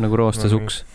nagu 0.00 0.16
roostes 0.16 0.52
uks 0.52 0.82
aga 0.82 0.91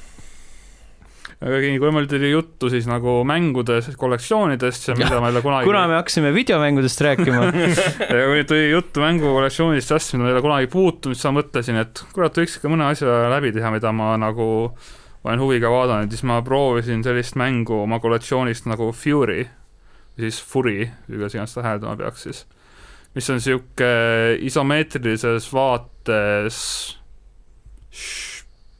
kui 1.37 1.91
meil 1.93 2.07
tuli 2.09 2.31
juttu 2.31 2.69
siis 2.73 2.87
nagu 2.89 3.19
mängudest, 3.27 3.93
kollektsioonidest 3.99 4.87
mida 4.97 5.19
me 5.21 5.29
ei 5.29 5.35
ole 5.35 5.41
kunagi 5.45 5.69
kuna 5.69 5.83
me 5.89 5.99
hakkasime 5.99 6.31
videomängudest 6.33 7.03
rääkima. 7.05 7.43
Ja 8.17 8.23
kui 8.31 8.45
tuli 8.49 8.71
juttu 8.71 9.03
mängukollektsioonidest 9.05 9.93
ja 9.93 9.99
asjadest, 9.99 10.15
mida 10.17 10.25
ma 10.25 10.31
ei 10.31 10.37
ole 10.37 10.45
kunagi 10.47 10.71
puutunud, 10.73 11.17
siis 11.17 11.27
ma 11.29 11.35
mõtlesin, 11.37 11.77
et 11.83 12.01
kurat, 12.15 12.41
võiks 12.41 12.57
ikka 12.57 12.71
mõne 12.73 12.89
asja 12.89 13.19
läbi 13.35 13.53
teha, 13.53 13.69
mida 13.75 13.93
ma 13.93 14.15
nagu 14.17 14.47
olen 15.27 15.43
huviga 15.43 15.69
vaadanud, 15.69 16.09
siis 16.13 16.25
ma 16.25 16.39
proovisin 16.45 17.05
sellist 17.05 17.37
mängu 17.37 17.83
oma 17.83 18.01
kollektsioonist 18.01 18.65
nagu 18.71 18.89
Fury, 18.95 19.45
siis 20.17 20.41
Fury, 20.41 20.89
kuidas 21.05 21.37
iganes 21.37 21.53
seda 21.53 21.67
hääldama 21.69 21.99
peaks 22.01 22.25
siis, 22.25 22.43
mis 23.13 23.29
on 23.29 23.37
niisugune 23.37 24.37
isomeetrilises 24.49 25.53
vaates 25.53 26.59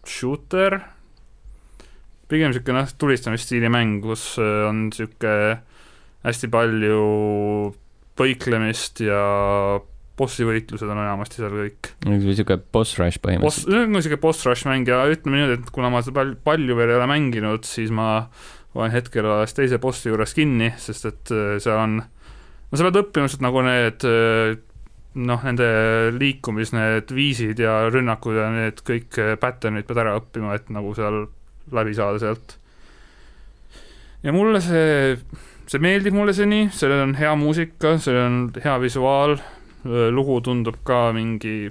shooter 0.08 0.82
pigem 2.32 2.52
niisugune 2.52 2.84
noh, 2.84 2.96
tulistamisstiili 3.00 3.70
mäng, 3.72 4.02
kus 4.04 4.34
äh, 4.42 4.68
on 4.68 4.88
niisugune 4.88 5.60
hästi 6.28 6.50
palju 6.52 6.98
põiklemist 8.18 9.04
ja 9.06 9.22
bossivõitlused 10.18 10.90
on 10.90 11.00
enamasti 11.00 11.40
seal 11.40 11.54
kõik. 11.54 11.92
niisugune 12.10 12.60
boss 12.74 12.98
rush 13.00 13.22
põhimõtteliselt. 13.24 13.70
Boss, 13.70 13.90
niisugune 13.94 14.22
boss 14.24 14.48
rush 14.50 14.68
mäng 14.70 14.90
ja 14.90 15.04
ütleme 15.12 15.40
niimoodi, 15.40 15.60
et 15.62 15.74
kuna 15.74 15.92
ma 15.94 16.02
seda 16.04 16.18
palju, 16.20 16.40
palju 16.48 16.78
veel 16.80 16.94
ei 16.94 17.00
ole 17.00 17.10
mänginud, 17.14 17.68
siis 17.70 17.94
ma 17.94 18.10
olen 18.78 18.94
hetkel 18.94 19.26
alles 19.26 19.56
teise 19.58 19.80
bossi 19.82 20.12
juures 20.12 20.36
kinni, 20.38 20.72
sest 20.82 21.10
et 21.10 21.34
äh, 21.34 21.58
seal 21.64 21.80
on, 21.82 22.00
no 22.02 22.80
sa 22.80 22.90
pead 22.90 23.04
õppima 23.04 23.30
lihtsalt 23.30 23.46
nagu 23.46 23.64
need 23.66 24.08
äh, 24.10 24.58
noh, 25.18 25.48
nende 25.48 25.70
liikumis, 26.18 26.74
need 26.76 27.14
viisid 27.16 27.62
ja 27.62 27.80
rünnakud 27.94 28.38
ja 28.38 28.52
need 28.54 28.84
kõik 28.86 29.18
pattern'id 29.42 29.88
pead 29.88 30.04
ära 30.04 30.18
õppima, 30.20 30.58
et 30.58 30.70
nagu 30.74 30.94
seal 30.98 31.26
läbi 31.72 31.96
saada 31.98 32.20
sealt. 32.22 32.58
ja 34.24 34.34
mulle 34.34 34.62
see, 34.64 35.18
see 35.70 35.84
meeldib 35.84 36.16
mulle 36.16 36.36
see 36.36 36.48
nii, 36.50 36.70
sellel 36.76 37.06
on 37.08 37.16
hea 37.20 37.34
muusika, 37.40 37.96
sellel 38.02 38.26
on 38.28 38.40
hea 38.64 38.78
visuaal, 38.84 39.38
lugu 40.14 40.40
tundub 40.44 40.80
ka 40.88 41.08
mingi, 41.16 41.70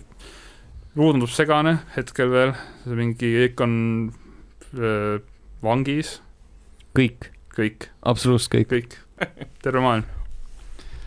lugu 0.97 1.15
tundub 1.17 1.33
segane 1.33 1.79
hetkel 1.97 2.33
veel, 2.33 2.55
mingi, 2.87 3.33
kõik 3.43 3.65
on 3.67 3.75
öö, 4.77 5.19
vangis. 5.65 6.21
kõik? 6.97 7.31
kõik. 7.57 7.91
absoluutselt 8.03 8.55
kõik? 8.55 8.73
kõik, 8.73 8.99
terve 9.65 9.85
maailm. 9.85 10.09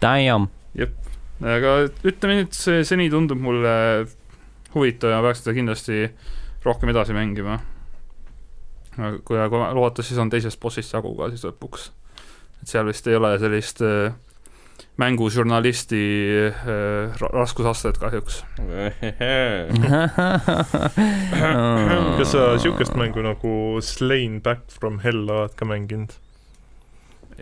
Damn. 0.01 0.49
jep, 0.77 0.95
aga 1.43 1.81
ütleme 2.07 2.39
nii, 2.39 2.47
et 2.47 2.57
see 2.57 2.85
seni 2.87 3.09
tundub 3.11 3.41
mulle 3.41 3.73
huvitav 4.73 5.15
ja 5.15 5.25
peaks 5.25 5.43
seda 5.43 5.57
kindlasti 5.57 6.07
rohkem 6.65 6.91
edasi 6.91 7.15
mängima 7.15 7.57
kui, 9.25 9.37
kui 9.51 9.59
loota, 9.77 10.05
siis 10.05 10.19
on 10.21 10.31
teisest 10.31 10.59
bossist 10.61 10.93
jagu 10.93 11.11
ka 11.17 11.23
siis 11.33 11.45
lõpuks. 11.47 11.81
et 12.61 12.67
seal 12.73 12.85
vist 12.89 13.05
ei 13.07 13.15
ole 13.15 13.29
sellist 13.39 13.77
äh, 13.85 14.13
mängužurnalisti 14.99 16.03
äh, 16.45 16.53
raskusastet 17.19 17.97
kahjuks 18.01 18.35
kas 22.19 22.29
sa 22.33 22.41
niisugust 22.55 22.93
mängu 22.99 23.19
nagu 23.23 23.53
Slain 23.81 24.41
Back 24.43 24.61
from 24.79 24.95
Hell 25.03 25.29
oled 25.29 25.53
ka 25.55 25.65
mänginud? 25.65 26.11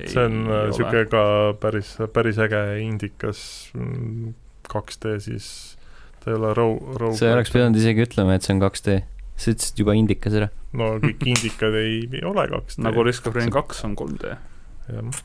see 0.06 0.22
on 0.22 0.46
niisugune 0.46 1.06
ka 1.10 1.24
päris, 1.62 1.96
päris 2.14 2.38
äge 2.42 2.62
indikas 2.84 3.42
2D 3.74 5.16
mm, 5.16 5.24
siis, 5.24 5.48
ta 6.22 6.32
ei 6.32 6.38
ole 6.38 6.54
row, 6.58 6.76
row. 7.02 7.16
sa 7.18 7.30
ei 7.30 7.38
oleks 7.38 7.54
pidanud 7.54 7.80
isegi 7.80 8.06
ütlema, 8.06 8.38
et 8.38 8.46
see 8.46 8.54
on 8.54 8.62
2D, 8.62 9.00
sa 9.38 9.54
ütlesid 9.54 9.84
juba 9.84 9.96
indikas 9.98 10.36
ära. 10.40 10.50
no 10.78 10.96
kõik 11.04 11.24
indikad 11.30 11.78
ei, 11.78 12.02
ei 12.12 12.26
ole 12.26 12.48
2D. 12.52 12.82
nagu 12.86 13.06
Risk 13.06 13.30
of 13.30 13.38
Rain 13.38 13.54
kaks 13.54 13.84
on 13.88 13.96
3D. 14.00 14.34
jah. 14.90 15.22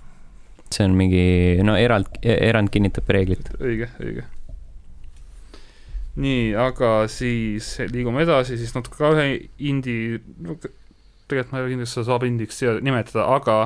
see 0.73 0.87
on 0.87 0.95
mingi, 0.97 1.25
no 1.65 1.77
erand, 1.81 2.09
erand 2.23 2.73
kinnitab 2.73 3.11
reeglit. 3.13 3.53
õige, 3.61 3.91
õige 4.01 4.29
nii, 6.21 6.53
aga 6.59 7.07
siis 7.09 7.75
liigume 7.89 8.25
edasi, 8.27 8.59
siis 8.61 8.75
natuke 8.77 8.99
ka 9.01 9.13
ühe 9.15 9.27
indie, 9.65 10.21
tegelikult 11.31 11.55
ma 11.55 11.61
ei 11.61 11.65
tea 11.65 11.73
kindlasti 11.73 11.97
seda 11.97 12.09
saab 12.11 12.27
indiks 12.29 12.61
nimetada, 12.85 13.25
aga 13.33 13.57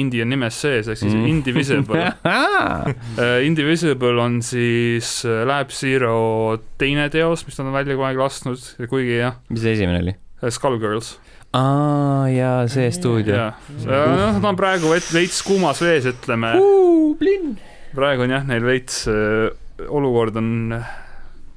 indie 0.00 0.24
on 0.24 0.32
nimes 0.32 0.58
sees, 0.62 0.88
ehk 0.92 1.00
siis 1.00 1.14
mm. 1.14 1.26
Indivisible 1.30 2.02
uh, 2.06 2.90
Indivisible 3.48 4.16
on 4.22 4.40
siis 4.44 5.18
uh, 5.26 5.42
Lab 5.48 5.72
Zero 5.74 6.16
teine 6.80 7.08
teos, 7.12 7.46
mis 7.46 7.58
nad 7.60 7.70
on 7.70 7.76
välja 7.76 7.98
kunagi 7.98 8.20
lasknud, 8.20 8.66
kuigi 8.90 9.20
jah. 9.20 9.38
mis 9.50 9.64
see 9.64 9.76
esimene 9.78 10.02
oli 10.04 10.16
uh,? 10.16 10.50
Skullgirls. 10.52 11.14
aa, 11.56 12.26
jaa, 12.32 12.58
see 12.72 12.90
stuudio. 12.94 13.50
noh, 13.86 14.40
ta 14.42 14.52
on 14.52 14.58
praegu 14.58 14.92
veits 14.92 15.40
kuumas 15.46 15.80
vees, 15.84 16.08
ütleme. 16.12 16.56
praegu 17.96 18.26
on 18.26 18.36
jah, 18.36 18.46
neil 18.48 18.66
veits 18.66 19.04
uh, 19.10 19.48
olukord 19.88 20.36
on 20.40 20.52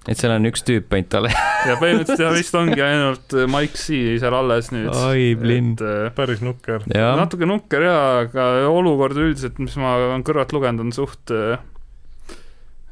et 0.07 0.19
seal 0.19 0.31
on 0.31 0.47
üks 0.47 0.63
tüüp 0.67 0.93
ainult 0.95 1.15
alles 1.19 1.35
ja 1.67 1.75
põhimõtteliselt 1.79 2.23
jah, 2.23 2.35
vist 2.35 2.55
ongi 2.55 2.83
ainult 2.83 3.35
äh, 3.35 3.47
Mike 3.51 3.79
C 3.79 3.97
seal 4.21 4.35
alles 4.35 4.69
nüüd. 4.71 4.91
oi, 4.93 5.33
blind. 5.39 5.83
Äh, 5.83 6.07
päris 6.15 6.43
nukker. 6.45 6.85
natuke 6.89 7.49
nukker 7.49 7.83
jaa, 7.89 8.05
aga 8.23 8.45
olukord 8.69 9.19
üldiselt, 9.19 9.59
mis 9.59 9.75
ma 9.81 9.97
olen 9.97 10.23
kõrvalt 10.27 10.55
lugenud, 10.55 10.87
on 10.87 10.95
suht 10.95 11.33
äh, 11.35 11.59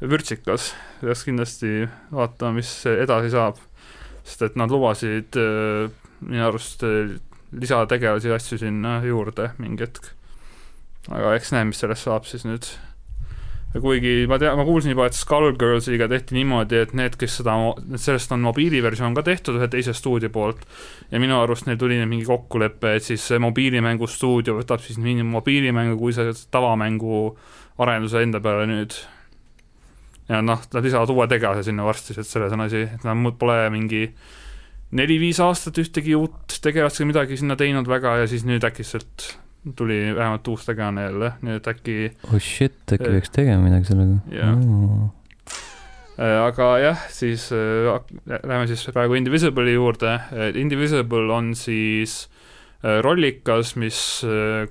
vürtsikas. 0.04 0.74
peaks 1.02 1.24
kindlasti 1.28 1.88
vaatama, 2.12 2.60
mis 2.60 2.74
edasi 2.92 3.32
saab. 3.34 3.64
sest 4.28 4.44
et 4.50 4.60
nad 4.60 4.72
lubasid 4.74 5.40
äh, 5.40 5.88
minu 6.28 6.50
arust 6.50 6.84
lisategelasi 7.56 8.28
ja 8.28 8.36
asju 8.36 8.60
sinna 8.60 9.00
juurde 9.06 9.54
mingi 9.62 9.88
hetk. 9.88 10.12
aga 11.08 11.38
eks 11.38 11.56
näe, 11.56 11.70
mis 11.72 11.80
sellest 11.80 12.10
saab 12.10 12.28
siis 12.28 12.44
nüüd 12.44 12.68
kuigi 13.76 14.26
ma 14.30 14.38
tean, 14.40 14.56
ma 14.58 14.66
kuulsin 14.66 14.94
juba, 14.94 15.08
et 15.10 15.18
Skullgirlsiga 15.18 16.08
tehti 16.12 16.38
niimoodi, 16.38 16.80
et 16.86 16.94
need, 16.98 17.18
kes 17.20 17.40
seda, 17.42 17.56
sellest 18.00 18.32
on 18.36 18.46
mobiiliversioon 18.46 19.18
ka 19.18 19.26
tehtud 19.28 19.60
ühe 19.60 19.68
teise 19.72 19.94
stuudio 19.98 20.32
poolt 20.34 20.64
ja 21.12 21.20
minu 21.22 21.36
arust 21.42 21.68
neil 21.68 21.80
tuli 21.82 22.00
mingi 22.06 22.26
kokkulepe, 22.28 22.96
et 22.98 23.06
siis 23.06 23.26
see 23.28 23.42
mobiilimängu 23.44 24.08
stuudio 24.10 24.58
võtab 24.62 24.84
siis 24.86 25.00
nii 25.04 25.26
mobiilimängu 25.28 26.00
kui 26.00 26.16
see 26.16 26.34
tavamängu 26.54 27.22
arenduse 27.84 28.24
enda 28.24 28.42
peale 28.44 28.68
nüüd. 28.72 28.96
ja 30.28 30.42
noh, 30.44 30.64
nad 30.74 30.84
lisavad 30.84 31.12
uue 31.14 31.28
tegelase 31.32 31.68
sinna 31.68 31.86
varsti, 31.88 32.16
et 32.18 32.28
selles 32.28 32.56
on 32.56 32.66
asi, 32.66 32.86
et 32.88 33.04
nad 33.08 33.36
pole 33.40 33.60
mingi 33.72 34.08
neli-viis 34.96 35.40
aastat 35.44 35.78
ühtegi 35.84 36.16
uut 36.16 36.60
tegelast 36.64 37.02
või 37.02 37.12
midagi 37.12 37.38
sinna 37.40 37.60
teinud 37.60 37.88
väga 37.88 38.18
ja 38.22 38.32
siis 38.32 38.48
nüüd 38.48 38.64
äkitselt 38.64 39.34
tuli 39.76 40.16
vähemalt 40.16 40.48
uus 40.48 40.66
tegelane 40.66 41.04
jälle, 41.08 41.32
nii 41.42 41.60
et 41.60 41.68
äkki. 41.68 41.98
oh 42.28 42.40
shit, 42.40 42.80
äkki 42.94 43.12
peaks 43.12 43.34
tegema 43.36 43.64
midagi 43.66 43.92
sellega. 43.92 44.20
jah 44.32 44.58
oh.. 44.58 45.12
aga 46.46 46.72
jah, 46.82 47.06
siis 47.14 47.50
äh, 47.56 47.92
läheme 48.26 48.68
siis 48.68 48.88
praegu 48.94 49.18
Indivisible'i 49.20 49.78
juurde. 49.78 50.18
Indivisible 50.56 51.34
on 51.34 51.54
siis 51.56 52.28
äh, 52.84 53.00
rollikas, 53.06 53.76
mis, 53.76 54.02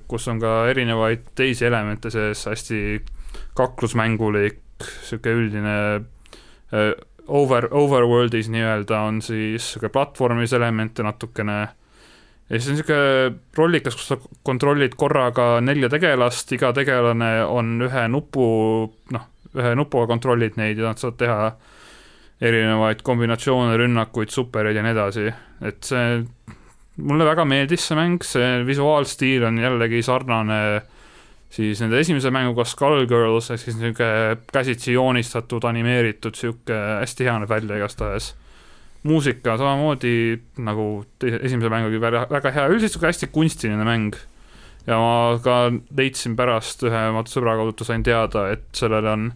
kus 0.07 0.27
on 0.27 0.41
ka 0.43 0.59
erinevaid 0.71 1.31
teisi 1.35 1.67
elemente 1.69 2.11
sees, 2.13 2.45
hästi 2.49 2.81
kaklusmängulik, 3.57 4.61
sihuke 5.07 5.33
üldine 5.33 5.77
over, 7.27 7.67
overworld'is 7.71 8.49
nii-öelda 8.51 8.99
on 9.07 9.21
siis 9.21 9.73
sihuke 9.73 9.89
platvormis 9.93 10.53
elemente 10.53 11.03
natukene 11.03 11.67
ja 12.49 12.59
siis 12.59 12.69
on 12.69 12.77
niisugune 12.77 13.39
rollikas, 13.57 13.95
kus 13.97 14.11
sa 14.13 14.17
kontrollid 14.47 14.95
korraga 14.99 15.57
nelja 15.63 15.89
tegelast, 15.91 16.51
iga 16.55 16.71
tegelane 16.75 17.31
on 17.43 17.75
ühe 17.87 18.05
nupu, 18.11 18.45
noh, 19.13 19.27
ühe 19.57 19.73
nupuga 19.75 20.07
kontrollid 20.13 20.59
neid 20.59 20.79
ja 20.79 20.91
nad 20.91 21.01
saavad 21.01 21.19
teha 21.19 21.39
erinevaid 22.47 23.01
kombinatsioone, 23.05 23.77
rünnakuid, 23.81 24.31
supereid 24.31 24.77
ja 24.77 24.85
nii 24.85 24.93
edasi, 24.93 25.25
et 25.65 25.81
see, 25.87 26.21
mulle 27.01 27.25
väga 27.27 27.47
meeldis 27.49 27.89
see 27.89 27.97
mäng, 27.97 28.21
see 28.25 28.61
visuaalstiil 28.67 29.47
on 29.49 29.59
jällegi 29.61 30.03
sarnane 30.05 30.61
siis 31.53 31.81
nende 31.81 31.99
esimese 31.99 32.31
mänguga 32.33 32.65
Skullgirls, 32.67 33.51
ehk 33.51 33.63
siis 33.63 33.77
niisugune 33.79 34.37
käsitsi 34.53 34.93
joonistatud, 34.95 35.65
animeeritud, 35.67 36.35
niisugune 36.35 36.83
hästi 37.01 37.27
hea 37.27 37.39
näeb 37.41 37.51
välja 37.57 37.79
igastahes 37.81 38.35
muusika 39.03 39.57
samamoodi 39.59 40.13
nagu 40.63 40.87
teise, 41.19 41.41
esimese 41.45 41.69
mängugi 41.71 42.01
väga, 42.01 42.25
väga 42.31 42.53
hea, 42.55 42.65
üldiselt 42.71 42.95
sihuke 42.95 43.11
hästi 43.11 43.29
kunstiline 43.33 43.85
mäng. 43.87 44.15
ja 44.87 44.97
ma 45.01 45.35
ka 45.43 45.57
leidsin 45.99 46.37
pärast 46.39 46.85
ühe 46.87 47.01
oma 47.11 47.25
sõbra 47.27 47.57
kaudu, 47.59 47.83
sain 47.83 48.05
teada, 48.07 48.47
et 48.55 48.63
sellel 48.77 49.05
on 49.11 49.31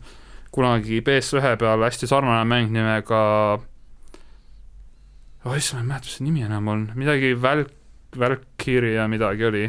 kunagi 0.56 1.02
PS1 1.04 1.58
peal 1.60 1.84
hästi 1.84 2.08
sarnane 2.08 2.46
mäng 2.48 2.72
nimega 2.72 3.22
oh 5.46 5.56
issand, 5.58 5.82
ma 5.82 5.84
ei 5.84 5.90
mäleta, 5.90 6.08
mis 6.08 6.18
see 6.18 6.28
nimi 6.28 6.46
enam 6.48 6.72
on, 6.72 6.86
midagi 6.96 7.34
Välk, 7.36 7.74
Valkyria 8.20 9.08
midagi 9.12 9.48
oli. 9.48 9.66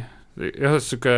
jah, 0.58 0.78
sihuke 0.78 1.16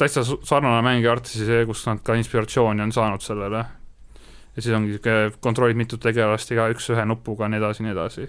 täitsa 0.00 0.24
sarnane 0.26 0.82
mäng 0.86 1.04
ja 1.04 1.14
artisi 1.14 1.46
see, 1.46 1.66
kust 1.68 1.86
nad 1.86 2.02
ka 2.02 2.18
inspiratsiooni 2.18 2.82
on 2.82 2.94
saanud 2.94 3.22
sellele 3.22 3.64
ja 4.60 4.66
siis 4.66 4.76
ongi 4.76 4.92
niisugune 4.92 5.32
kontrollid 5.40 5.78
mitut 5.80 6.02
tegelast, 6.04 6.52
igaüks 6.52 6.90
ühe 6.92 7.06
nupuga, 7.08 7.48
nii 7.48 7.60
edasi, 7.62 7.86
nii 7.86 7.94
edasi. 7.94 8.26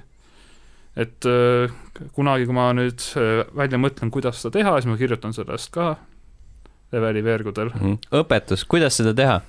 et 0.96 1.28
äh, 1.28 1.74
kunagi, 2.16 2.48
kui 2.48 2.56
ma 2.56 2.70
nüüd 2.76 3.04
äh, 3.20 3.44
välja 3.56 3.80
mõtlen, 3.80 4.12
kuidas 4.12 4.42
seda 4.42 4.58
teha, 4.60 4.78
siis 4.80 4.92
ma 4.92 4.98
kirjutan 5.00 5.36
sellest 5.36 5.72
ka 5.76 5.94
leveli 6.92 7.24
veergudel 7.24 7.72
mm. 7.72 7.84
-hmm. 7.84 8.24
õpetus, 8.24 8.66
kuidas 8.68 8.98
seda 9.00 9.14
teha 9.14 9.42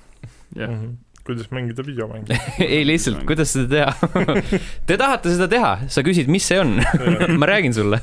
yeah. 0.57 0.69
mm? 0.69 0.77
-hmm 0.83 0.93
kuidas 1.23 1.51
mängida 1.51 1.83
videomänge 1.87 2.35
ei, 2.59 2.87
lihtsalt, 2.87 3.23
kuidas 3.23 3.53
seda 3.53 3.67
teha 3.71 4.25
Te 4.87 4.97
tahate 4.97 5.31
seda 5.31 5.47
teha, 5.47 5.77
sa 5.87 6.03
küsid, 6.03 6.27
mis 6.27 6.43
see 6.47 6.59
on 6.59 6.81
ma 7.39 7.47
räägin 7.47 7.73
sulle 7.73 8.01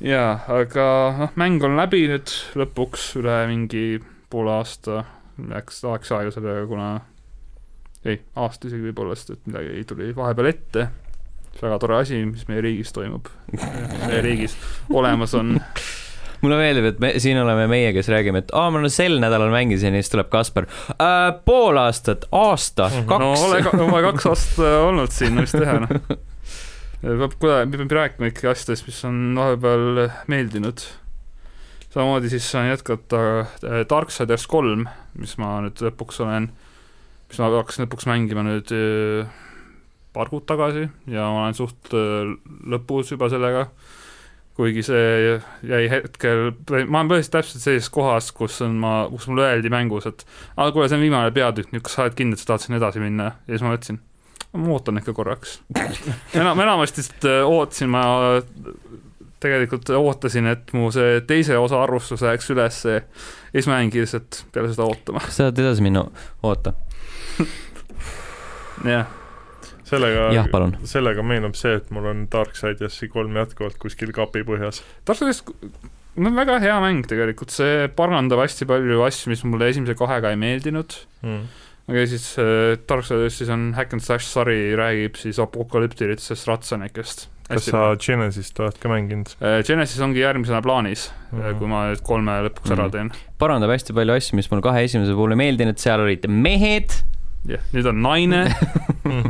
jaa, 0.00 0.38
aga 0.46 0.86
noh, 1.18 1.34
mäng 1.34 1.64
on 1.66 1.74
läbi 1.74 2.04
nüüd 2.06 2.30
lõpuks 2.54 3.08
üle 3.18 3.40
mingi 3.50 3.98
poole 4.30 4.54
aasta, 4.60 5.04
läks, 5.50 5.82
läks 5.82 6.12
aega 6.14 6.30
sellega, 6.34 6.66
kuna 6.70 6.90
ei, 8.06 8.22
aasta 8.38 8.70
isegi 8.70 8.88
võib-olla, 8.88 9.16
sest 9.18 9.34
et 9.34 9.50
midagi 9.50 9.84
tuli 9.88 10.12
vahepeal 10.16 10.50
ette. 10.52 10.88
väga 11.56 11.78
tore 11.80 12.00
asi, 12.02 12.18
mis 12.28 12.44
meie 12.50 12.60
riigis 12.64 12.92
toimub 12.92 13.30
meie 13.52 14.20
riigis 14.24 14.56
olemas 14.92 15.32
on 15.38 15.54
mulle 16.44 16.58
meeldib, 16.60 16.90
et 16.90 16.98
me 17.00 17.12
siin 17.22 17.40
oleme 17.40 17.64
meie, 17.70 17.94
kes 17.96 18.10
räägime, 18.12 18.44
et 18.44 18.52
aa, 18.56 18.68
ma 18.72 18.82
no 18.82 18.90
sel 18.92 19.16
nädalal 19.22 19.50
mängisin 19.54 19.96
ja 19.96 20.02
siis 20.04 20.12
tuleb 20.12 20.28
Kaspar 20.32 20.68
äh,. 20.92 21.30
pool 21.48 21.80
aastat, 21.80 22.28
aasta, 22.32 22.90
mhm. 22.92 23.08
kaks. 23.08 23.24
no 23.24 23.48
ole, 23.48 23.86
oma 23.88 24.02
kaks 24.10 24.28
aastat 24.32 24.76
olnud 24.82 25.16
siin, 25.16 25.34
no 25.36 25.46
mis 25.46 25.56
teha, 25.56 25.80
noh. 25.86 26.20
peab, 27.24 27.40
peab 27.40 27.96
rääkima 28.00 28.30
ikkagi 28.32 28.52
asjadest, 28.52 28.86
mis 28.90 29.00
on 29.08 29.24
vahepeal 29.38 30.06
meeldinud. 30.28 30.84
samamoodi 31.88 32.30
siis 32.36 32.52
saan 32.52 32.68
jätkata 32.74 33.24
äh, 33.40 33.82
Darksiders 33.88 34.46
kolm, 34.50 34.84
mis 35.16 35.38
ma 35.40 35.56
nüüd 35.64 35.80
lõpuks 35.88 36.20
olen 36.20 36.50
äh, 36.52 36.65
mis 37.30 37.42
ma 37.42 37.50
hakkasin 37.50 37.86
lõpuks 37.86 38.06
mängima 38.08 38.44
nüüd 38.46 38.72
äh, 38.74 39.44
paar 40.16 40.30
kuud 40.32 40.46
tagasi 40.48 40.86
ja 41.12 41.28
ma 41.34 41.46
olen 41.46 41.56
suht 41.58 41.92
äh, 41.96 42.32
lõpus 42.72 43.12
juba 43.12 43.28
sellega, 43.32 43.66
kuigi 44.56 44.84
see 44.86 45.36
jäi 45.68 45.84
hetkel, 45.92 46.50
ma 46.88 47.02
olen 47.02 47.12
põhiliselt 47.12 47.34
täpselt 47.36 47.64
sellises 47.64 47.92
kohas, 47.92 48.30
kus 48.36 48.60
on 48.64 48.78
ma, 48.80 48.94
kus 49.12 49.28
mulle 49.30 49.50
öeldi 49.50 49.72
mängus, 49.72 50.08
et 50.08 50.24
aa, 50.56 50.70
kuule, 50.72 50.88
see 50.88 50.98
on 50.98 51.04
viimane 51.04 51.34
peatükk, 51.36 51.74
nüüd 51.74 51.84
kas 51.86 51.98
sa 51.98 52.06
oled 52.06 52.16
kindel, 52.18 52.38
et 52.38 52.44
sa 52.44 52.52
tahad 52.52 52.66
sinna 52.66 52.80
edasi 52.80 53.02
minna? 53.02 53.32
ja 53.44 53.52
siis 53.56 53.66
ma 53.66 53.74
mõtlesin, 53.74 54.00
ma 54.56 54.72
ootan 54.78 55.02
ikka 55.02 55.16
korraks 55.16 55.58
enam, 56.40 56.64
enamasti 56.64 57.04
äh, 57.26 57.42
ootasin 57.44 57.92
ma 57.92 58.06
tegelikult 59.42 59.90
ootasin, 59.92 60.48
et 60.48 60.72
mu 60.72 60.88
see 60.94 61.20
teise 61.28 61.58
osa 61.60 61.82
arvustus 61.84 62.24
läheks 62.24 62.48
ülesse 62.54 62.94
ja 62.96 63.04
siis 63.52 63.68
ma 63.68 63.82
jäingi 63.82 64.00
lihtsalt 64.00 64.46
peale 64.54 64.72
seda 64.72 64.88
ootama. 64.88 65.20
sa 65.28 65.50
tahad 65.50 65.64
edasi 65.66 65.84
minna, 65.84 66.06
oota 66.46 66.72
jah. 68.94 69.06
Sellega, 69.86 70.30
sellega 70.82 71.22
meenub 71.22 71.54
see, 71.54 71.76
et 71.78 71.92
mul 71.94 72.08
on 72.10 72.24
Darksidersi 72.30 73.06
kolm 73.12 73.36
jätkuvalt 73.38 73.76
kuskil 73.78 74.10
kapi 74.14 74.42
põhjas. 74.46 74.80
Darksiders, 75.06 75.44
no 76.18 76.32
väga 76.34 76.56
hea 76.64 76.74
mäng 76.82 77.06
tegelikult, 77.06 77.54
see 77.54 77.86
parandab 77.94 78.42
hästi 78.42 78.66
palju 78.66 79.04
asju, 79.06 79.30
mis 79.30 79.44
mulle 79.46 79.70
esimese 79.70 79.94
kahega 79.98 80.34
ei 80.34 80.40
meeldinud. 80.42 80.98
Mm.. 81.22 81.46
aga 81.86 82.04
siis 82.10 82.26
äh, 82.42 82.74
Darksidersis 82.88 83.52
on 83.54 83.70
Hack 83.78 83.94
and 83.94 84.02
Slash 84.02 84.26
sari, 84.26 84.74
räägib 84.78 85.22
siis 85.22 85.38
apokalüptilistest 85.42 86.50
ratsanikest, 86.50 87.28
kas 87.46 87.68
sa 87.70 87.86
Genesist 88.02 88.58
oled 88.58 88.82
ka 88.82 88.90
mänginud? 88.90 89.36
Genesis 89.66 90.02
ongi 90.02 90.24
järgmisena 90.24 90.58
plaanis 90.66 91.12
mm, 91.30 91.60
kui 91.60 91.70
ma 91.70 91.86
nüüd 91.92 92.02
kolme 92.06 92.40
lõpuks 92.48 92.74
ära 92.74 92.88
teen. 92.90 93.12
parandab 93.38 93.70
hästi 93.74 93.94
palju 93.94 94.18
asju, 94.18 94.38
mis 94.40 94.50
mulle 94.50 94.66
kahe 94.66 94.82
esimese 94.88 95.14
puhul 95.14 95.36
ei 95.36 95.44
meeldinud, 95.44 95.78
seal 95.78 96.02
olid 96.02 96.26
mehed. 96.26 96.96
Jah, 97.50 97.68
nüüd 97.74 97.90
on 97.90 98.02
naine 98.02 98.42
mm. 99.04 99.20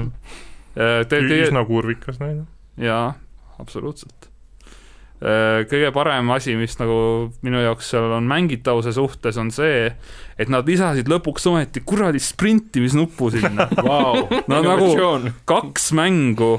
-hmm. 0.77 1.37
üsna 1.43 1.65
kurvikas 1.69 2.21
naine. 2.23 2.47
jaa, 2.81 3.15
absoluutselt 3.59 4.31
Äh, 5.17 5.63
kõige 5.65 5.89
parem 5.97 6.29
asi, 6.35 6.53
mis 6.61 6.75
nagu 6.77 6.97
minu 7.41 7.63
jaoks 7.63 7.87
seal 7.89 8.11
on 8.19 8.27
mängitavuse 8.29 8.93
suhtes, 8.93 9.39
on 9.41 9.49
see, 9.55 9.87
et 10.37 10.51
nad 10.53 10.67
lisasid 10.69 11.09
lõpuks 11.09 11.47
ometi 11.49 11.81
kuradi 11.89 12.21
sprintimisnupu 12.21 13.31
sinna 13.33 13.65
wow. 13.87 14.27
no 14.45 14.59
nagu 14.61 14.91
kaks 15.49 15.89
mängu 15.97 16.59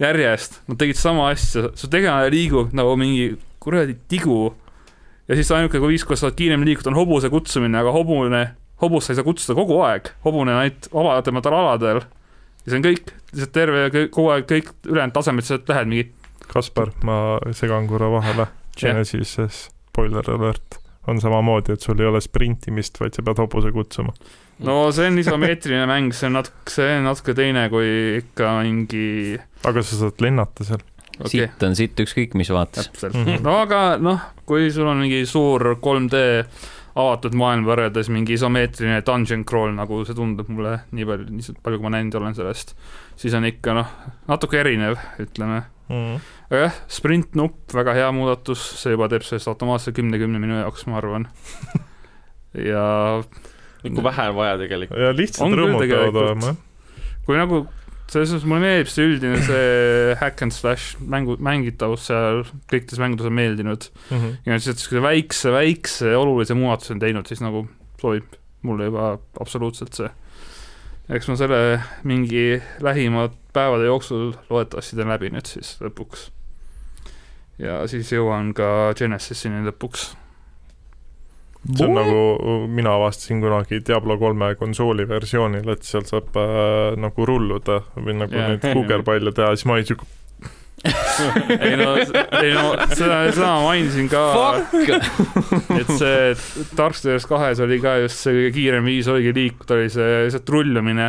järjest, 0.00 0.62
nad 0.64 0.80
tegid 0.80 0.96
sama 0.96 1.28
asja, 1.34 1.68
su 1.76 1.92
tegelane 1.92 2.32
liigub 2.32 2.72
nagu 2.72 2.96
mingi 2.96 3.34
kuradi 3.60 3.98
tigu 4.08 4.54
ja 5.28 5.36
siis 5.36 5.52
ainuke 5.52 5.76
viis, 5.84 6.08
kuidas 6.08 6.24
saad 6.24 6.40
kiiremini 6.40 6.72
liikuda, 6.72 6.88
on 6.88 6.96
hobuse 7.02 7.28
kutsumine, 7.28 7.76
aga 7.84 7.92
hobune, 7.92 8.46
hobust 8.82 9.08
sa 9.08 9.14
ei 9.14 9.20
saa 9.20 9.26
kutsuda 9.26 9.56
kogu 9.58 9.78
aeg, 9.86 10.10
hobune 10.26 10.54
on 10.54 10.62
ainult 10.64 10.88
vabadematel 10.92 11.56
aladel. 11.60 12.02
ja 12.64 12.70
see 12.70 12.80
on 12.80 12.86
kõik, 12.86 13.12
lihtsalt 13.32 13.54
terve, 13.54 13.88
kogu 14.10 14.30
aeg 14.34 14.46
kõik 14.50 14.72
ülejäänud 14.86 15.16
tasemed, 15.16 15.46
sa 15.46 15.60
lähed 15.68 15.90
mingi 15.90 16.10
Kaspar, 16.44 16.90
ma 17.08 17.38
segan 17.56 17.86
korra 17.88 18.10
vahele. 18.12 18.46
Genesises, 18.76 19.68
spoiler 19.88 20.26
alert, 20.34 20.76
on 21.08 21.20
samamoodi, 21.22 21.72
et 21.72 21.84
sul 21.84 22.00
ei 22.02 22.08
ole 22.08 22.20
sprintimist, 22.20 22.98
vaid 23.00 23.16
sa 23.16 23.24
pead 23.24 23.40
hobuse 23.40 23.72
kutsuma. 23.72 24.12
no 24.64 24.92
see 24.94 25.08
on 25.10 25.18
isomeetriline 25.18 25.86
mäng, 25.90 26.12
see 26.14 26.28
on 26.28 26.36
natuke, 26.38 26.70
see 26.70 26.98
on 26.98 27.08
natuke 27.08 27.34
teine 27.34 27.64
kui 27.72 27.88
ikka 28.20 28.52
mingi 28.62 29.38
aga 29.66 29.82
sa 29.82 29.98
saad 29.98 30.22
lennata 30.22 30.66
seal 30.68 30.84
okay.. 31.18 31.30
sitt 31.32 31.64
on 31.66 31.74
sitt 31.78 32.02
ükskõik 32.04 32.36
mis 32.38 32.52
vaates. 32.54 32.86
täpselt 32.86 33.16
mm, 33.16 33.24
-hmm. 33.24 33.42
no 33.42 33.56
aga 33.64 33.80
noh, 33.98 34.20
kui 34.46 34.70
sul 34.74 34.86
on 34.86 35.02
mingi 35.02 35.24
suur 35.26 35.74
3D 35.82 36.22
avatud 36.94 37.34
maailm 37.38 37.66
võrreldes 37.66 38.08
mingi 38.12 38.36
isomeetriline 38.36 39.00
dungeon 39.06 39.44
crawl, 39.48 39.72
nagu 39.74 40.00
see 40.06 40.16
tundub 40.16 40.50
mulle 40.52 40.76
nii 40.94 41.06
palju, 41.08 41.30
nii 41.34 41.56
palju, 41.64 41.80
kui 41.80 41.88
ma 41.88 41.94
näinud 41.96 42.18
olen 42.20 42.36
sellest, 42.38 42.74
siis 43.18 43.34
on 43.34 43.46
ikka 43.48 43.74
noh, 43.74 43.94
natuke 44.30 44.60
erinev, 44.60 44.98
ütleme 45.22 45.64
mm.. 45.90 46.20
aga 46.50 46.60
jah, 46.66 46.78
sprintnupp, 46.98 47.74
väga 47.74 47.96
hea 47.98 48.12
muudatus, 48.14 48.62
see 48.82 48.94
juba 48.94 49.10
teeb 49.12 49.26
sellest 49.26 49.50
automaatselt 49.50 49.98
kümne-kümne 49.98 50.42
minu 50.42 50.60
jaoks, 50.60 50.86
ma 50.90 51.00
arvan 51.00 51.26
ja 52.70 52.84
nagu 53.84 54.06
vähe 54.06 54.28
on 54.30 54.38
vaja 54.38 54.58
tegelikult. 54.62 55.00
ja 55.00 55.14
lihtsalt 55.16 55.58
rõõmud 55.58 55.82
peavad 55.88 56.20
olema, 56.22 56.52
jah. 56.52 57.18
kui 57.26 57.40
nagu, 57.40 57.64
selles 58.12 58.30
suhtes 58.30 58.46
mulle 58.48 58.62
meeldib 58.62 58.90
see 58.92 59.06
üldine 59.08 59.40
see 59.46 60.14
hack 60.20 60.42
and 60.44 60.54
slash 60.54 60.98
mängu, 61.00 61.36
mängitavus 61.42 62.08
seal 62.10 62.42
kõikides 62.70 63.00
mängudes 63.02 63.30
on 63.30 63.36
meeldinud 63.38 63.88
mm. 64.10 64.16
-hmm. 64.16 64.34
ja 64.46 64.58
et 64.58 64.66
siukse 64.66 65.02
väikse, 65.02 65.52
väikse 65.54 66.16
olulise 66.16 66.56
muudatuse 66.58 66.94
on 66.94 67.02
teinud, 67.02 67.26
siis 67.30 67.42
nagu 67.44 67.66
sobib 68.00 68.36
mulle 68.64 68.90
juba 68.90 69.18
absoluutselt 69.40 69.96
see. 69.96 70.10
eks 71.08 71.28
ma 71.28 71.36
selle 71.36 71.80
mingi 72.08 72.62
lähimad 72.80 73.34
päevade 73.52 73.84
jooksul 73.84 74.32
loodetavasti 74.50 74.96
teen 74.96 75.10
läbi 75.12 75.30
nüüd 75.34 75.48
siis 75.48 75.76
lõpuks. 75.84 76.28
ja 77.58 77.82
siis 77.88 78.12
jõuan 78.12 78.52
ka 78.56 78.94
Genesisini 78.98 79.64
lõpuks. 79.68 80.12
See 81.64 81.86
on 81.86 81.94
nagu, 81.96 82.18
mina 82.68 82.96
avastasin 82.98 83.40
kunagi 83.40 83.80
Diablo 83.86 84.18
kolme 84.20 84.52
konsooli 84.60 85.06
versioonil, 85.08 85.70
et 85.72 85.86
seal 85.86 86.04
saab 86.08 86.36
äh, 86.40 86.98
nagu 87.00 87.28
rulluda 87.28 87.80
või 87.96 88.18
nagu 88.20 88.36
yeah. 88.36 88.52
neid 88.52 88.66
kuugerpalle 88.66 89.32
teha, 89.34 89.54
siis 89.56 89.68
ma 89.68 89.78
olin 89.78 89.88
siuke 89.88 90.10
ei 91.64 91.76
no, 91.80 91.94
ei 91.96 92.50
no 92.52 92.64
seda, 92.92 93.22
seda 93.32 93.46
ma 93.54 93.60
mainisin 93.70 94.08
ka, 94.12 94.24
et 95.78 95.92
see 95.96 96.66
Dark 96.76 96.98
Souls 96.98 97.24
kahes 97.30 97.62
oli 97.64 97.78
ka 97.80 97.94
just 98.02 98.20
see 98.20 98.34
kõige 98.36 98.50
kiirem 98.58 98.90
viis 98.90 99.08
oligi 99.08 99.32
liikuda, 99.38 99.78
oli 99.78 99.92
see 99.94 100.18
lihtsalt 100.26 100.52
rullamine 100.52 101.08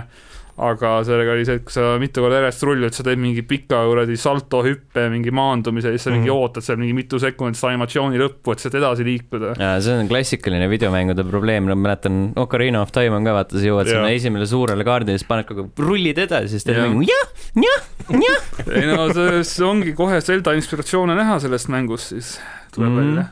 aga 0.56 0.92
sellega 1.04 1.34
oli 1.36 1.44
see, 1.44 1.58
et 1.60 1.66
kui 1.68 1.74
sa 1.76 1.98
mitu 2.00 2.24
korda 2.24 2.38
järjest 2.40 2.62
rullid, 2.64 2.96
sa 2.96 3.04
teed 3.04 3.20
mingi 3.20 3.42
pika 3.44 3.82
kuradi 3.90 4.16
salto 4.20 4.62
hüppe, 4.64 5.04
mingi 5.12 5.34
maandumise, 5.36 5.92
siis 5.92 6.06
sa 6.06 6.10
mm 6.10 6.14
-hmm. 6.14 6.20
mingi 6.22 6.32
mhm. 6.32 6.40
ootad 6.40 6.64
seal 6.64 6.80
mingi 6.80 6.96
mitu 6.96 7.20
sekundit 7.20 7.60
seda 7.60 7.74
animatsiooni 7.74 8.22
lõppu, 8.22 8.54
et 8.54 8.64
sealt 8.64 8.78
edasi 8.80 9.04
liikuda. 9.04 9.56
see 9.82 10.00
on 10.00 10.08
klassikaline 10.08 10.70
videomängude 10.72 11.28
probleem, 11.28 11.68
no 11.68 11.76
ma 11.76 11.90
mäletan, 11.90 12.32
Ocarina 12.36 12.82
of 12.82 12.92
Time 12.92 13.16
on 13.20 13.26
ka, 13.26 13.34
vaata, 13.34 13.60
sa 13.60 13.66
jõuad 13.66 13.92
sinna 13.92 14.10
esimele 14.10 14.48
suurele 14.48 14.84
kaardile, 14.84 15.18
siis 15.18 15.28
paned 15.28 15.46
kogu 15.46 15.70
rullid 15.78 16.18
edasi, 16.18 16.56
siis 16.56 16.64
teed 16.64 16.80
mingi 16.88 17.12
jah, 17.12 17.28
jah, 17.56 17.82
jah. 18.10 18.42
ei 18.80 18.88
no 18.88 19.12
see 19.44 19.66
ongi 19.66 19.94
kohe 19.94 20.22
Zelda 20.22 20.56
inspiratsioone 20.56 21.16
näha 21.16 21.40
sellest 21.40 21.68
mängust, 21.68 22.16
siis 22.16 22.40
tuleb 22.72 22.92
mm 22.92 23.00
-hmm. 23.00 23.16
välja 23.16 23.28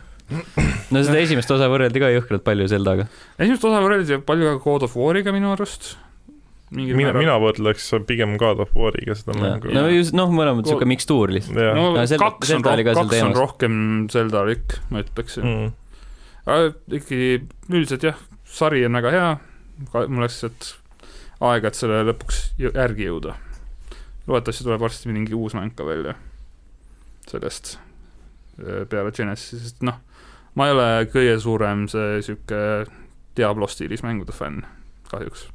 no 0.91 1.03
seda 1.03 1.19
esimest 1.19 1.51
osa 1.51 1.67
võrreldi 1.71 1.99
ka 1.99 2.09
jõhkralt 2.09 2.43
palju 2.43 2.67
Zeldaga. 2.67 3.07
esimest 3.39 3.63
osa 3.63 3.79
võrreldi 3.79 4.19
palju 4.25 4.45
ka 4.45 4.63
God 4.63 4.83
of 4.83 4.95
War'iga 4.97 5.31
minu 5.31 5.51
arust 5.51 5.95
mina, 6.73 7.13
mina 7.15 7.37
võrdleks 7.41 7.85
pigem 8.07 8.35
God 8.41 8.63
of 8.63 8.73
War'iga 8.77 9.15
seda 9.17 9.35
mängu. 9.37 9.71
no 9.75 9.85
just, 9.91 10.15
noh, 10.17 10.31
mõlemad 10.33 10.65
niisugune 10.65 10.89
mikstuur 10.93 11.33
lihtsalt. 11.33 11.59
no 11.77 11.91
no 11.95 12.05
Zelda, 12.09 12.29
kaks 12.31 12.53
on, 12.57 12.65
roh 12.65 12.83
kaks 12.99 13.23
on 13.25 13.35
rohkem 13.37 13.79
Zelda-lik, 14.13 14.77
ma 14.93 15.03
ütleksin 15.03 15.47
mm.. 15.47 15.71
aga 16.45 16.73
ikkagi 16.99 17.29
üldiselt 17.69 18.07
jah, 18.09 18.21
sari 18.49 18.83
on 18.87 18.99
väga 18.99 19.13
hea, 19.13 19.29
mul 19.93 20.25
läks 20.25 20.39
lihtsalt 20.39 20.73
aega, 21.43 21.69
et 21.69 21.79
selle 21.79 22.03
lõpuks 22.07 22.43
järgi 22.63 23.09
jõuda. 23.09 23.37
loodetavasti 24.27 24.67
tuleb 24.67 24.83
varsti 24.83 25.11
mingi 25.11 25.35
uus 25.37 25.55
mäng 25.57 25.75
ka 25.77 25.87
välja 25.87 26.15
sellest 27.29 27.77
äh, 28.59 28.83
peale 28.89 29.13
Genesis'i, 29.15 29.61
sest 29.61 29.83
noh, 29.85 29.99
ma 30.59 30.67
ei 30.67 30.75
ole 30.75 30.87
kõige 31.13 31.39
suurem 31.43 31.87
see 31.91 32.19
niisugune 32.19 33.01
Diablo 33.33 33.65
stiilis 33.65 34.03
mängude 34.05 34.35
fänn, 34.35 34.61
kahjuks 35.09 35.47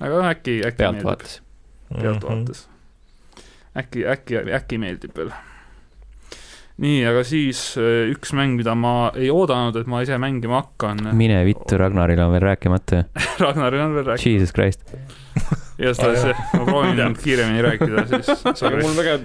aga 0.00 0.24
äkki, 0.30 0.60
äkki 0.66 0.82
pealtvaates. 0.82 1.38
pealtvaates. 1.94 2.66
äkki, 3.76 4.04
äkki, 4.08 4.42
äkki 4.58 4.80
meeldib 4.82 5.16
veel. 5.16 5.32
nii, 6.80 7.00
aga 7.10 7.24
siis 7.28 7.62
äh, 7.80 8.10
üks 8.14 8.34
mäng, 8.36 8.56
mida 8.60 8.74
ma 8.74 9.12
ei 9.14 9.30
oodanud, 9.30 9.76
et 9.80 9.90
ma 9.90 10.02
ise 10.04 10.18
mängima 10.22 10.62
hakkan. 10.64 11.10
mine 11.22 11.42
vittu, 11.48 11.80
Ragnaril 11.80 12.20
on 12.26 12.36
veel 12.36 12.46
rääkimata 12.50 13.04
Ragnaril 13.40 13.88
on 13.88 13.98
veel 13.98 14.12
rääkimata. 14.12 14.30
Jesus 14.30 14.56
Christ 14.56 14.96
igatahes 15.80 16.24
ma 16.54 16.64
proovin 16.64 17.16
kiiremini 17.24 17.62
rääkida, 17.62 18.06
siis. 18.06 18.62
mul 18.84 18.96
väga 18.96 19.18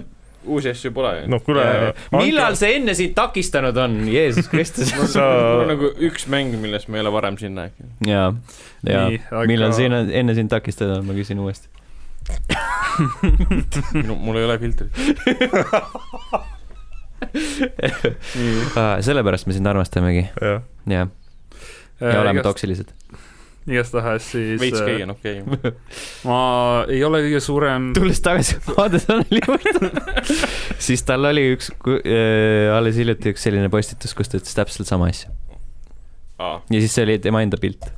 uusi 0.46 0.70
asju 0.72 0.92
pole. 0.96 1.12
noh, 1.30 1.42
kuule. 1.44 1.64
millal 2.14 2.50
anke... 2.50 2.60
see 2.60 2.76
enne 2.78 2.94
sind 2.98 3.14
takistanud 3.16 3.76
on, 3.82 3.98
Jeesus 4.10 4.48
Kristus 4.52 4.92
sa... 5.14 5.26
mul 5.52 5.64
on 5.64 5.72
nagu 5.74 5.92
üks 6.08 6.28
mäng, 6.32 6.56
millest 6.62 6.90
me 6.90 7.00
ei 7.00 7.04
ole 7.04 7.12
varem 7.14 7.38
siin 7.40 7.58
rääkinud. 7.58 8.08
ja, 8.08 8.28
ja 8.86 9.06
aga... 9.08 9.46
millal 9.50 9.74
siin 9.76 9.96
enne 9.96 10.36
sind 10.38 10.52
takistada 10.52 11.00
on, 11.00 11.08
ma 11.08 11.16
küsin 11.16 11.42
uuesti 11.42 11.72
minu, 13.96 14.16
mul 14.18 14.40
ei 14.40 14.48
ole 14.48 14.58
filtrit 14.58 14.90
sellepärast 19.06 19.46
me 19.46 19.54
sind 19.56 19.70
armastamegi. 19.70 20.26
jah. 20.40 20.64
ja, 20.90 21.06
ja 22.00 22.10
äh, 22.10 22.20
oleme 22.20 22.42
toksilised 22.46 22.92
igastahes 23.66 24.28
siis 24.30 24.60
veits 24.60 24.82
gei 24.86 25.02
on 25.02 25.12
okei 25.16 25.40
okay. 25.42 25.72
ma 26.28 26.38
ei 26.92 27.02
ole 27.06 27.22
kõige 27.24 27.40
suurem 27.42 27.90
tulles 27.96 28.22
tagasi 28.22 28.60
Adesaneli 28.82 29.42
juurde 29.42 29.90
siis 30.88 31.02
tal 31.06 31.26
oli 31.32 31.48
üks 31.56 31.72
äh, 31.74 32.70
alles 32.76 33.00
hiljuti 33.00 33.34
üks 33.34 33.46
selline 33.48 33.70
postitus, 33.72 34.14
kus 34.16 34.30
ta 34.30 34.38
ütles 34.40 34.54
täpselt 34.58 34.90
sama 34.90 35.10
asja 35.10 35.32
ah.. 36.38 36.62
ja 36.62 36.82
siis 36.82 36.94
see 36.94 37.06
oli 37.08 37.18
tema 37.22 37.42
enda 37.42 37.58
pilt. 37.60 37.90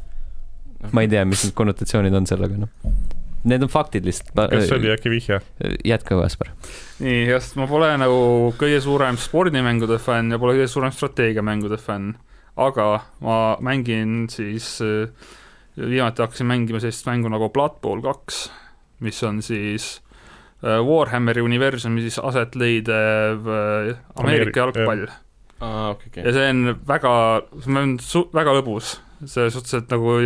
ma 0.92 1.04
ei 1.04 1.12
tea, 1.12 1.26
mis 1.28 1.44
need 1.44 1.56
konnotatsioonid 1.58 2.16
on 2.16 2.28
seal, 2.30 2.48
aga 2.48 2.64
noh 2.64 3.06
Need 3.48 3.62
on 3.62 3.70
faktid 3.70 4.04
lihtsalt. 4.04 4.32
kas 4.34 4.64
see 4.66 4.76
oli 4.76 4.90
äkki 4.90 5.10
vihje? 5.12 5.36
jätka, 5.86 6.16
Kaspar. 6.18 6.50
nii, 6.98 7.20
just, 7.30 7.54
ma 7.60 7.68
pole 7.70 7.92
nagu 8.00 8.16
kõige 8.58 8.80
suurem 8.82 9.18
spordimängude 9.20 10.00
fänn 10.02 10.34
ja 10.34 10.40
pole 10.42 10.56
kõige 10.56 10.70
suurem 10.72 10.94
strateegiamängude 10.94 11.78
fänn, 11.78 12.16
aga 12.58 12.88
ma 13.22 13.36
mängin 13.62 14.26
siis 14.32 14.80
äh, 14.82 15.06
viimati 15.78 16.22
hakkasin 16.22 16.48
mängima 16.48 16.80
sellist 16.82 17.06
mängu 17.06 17.30
nagu 17.32 17.50
Blood 17.54 17.80
Bowl 17.82 18.02
kaks, 18.04 18.48
mis 19.04 19.20
on 19.26 19.42
siis 19.42 19.98
äh, 20.64 20.80
Warhammeri 20.84 21.42
universumis 21.44 22.18
aset 22.18 22.58
leidev 22.58 23.46
äh, 23.46 23.92
Ameerika 24.16 24.66
jalgpall. 24.66 25.08
Ah, 25.60 25.90
okay, 25.90 26.06
okay. 26.10 26.22
ja 26.22 26.32
see 26.34 26.50
on 26.52 26.74
väga, 26.86 27.12
see 27.64 27.78
on 27.78 27.94
su-, 28.02 28.28
väga 28.34 28.54
lõbus, 28.60 28.98
selles 29.24 29.56
suhtes, 29.56 29.74
et 29.80 29.90
nagu 29.90 30.20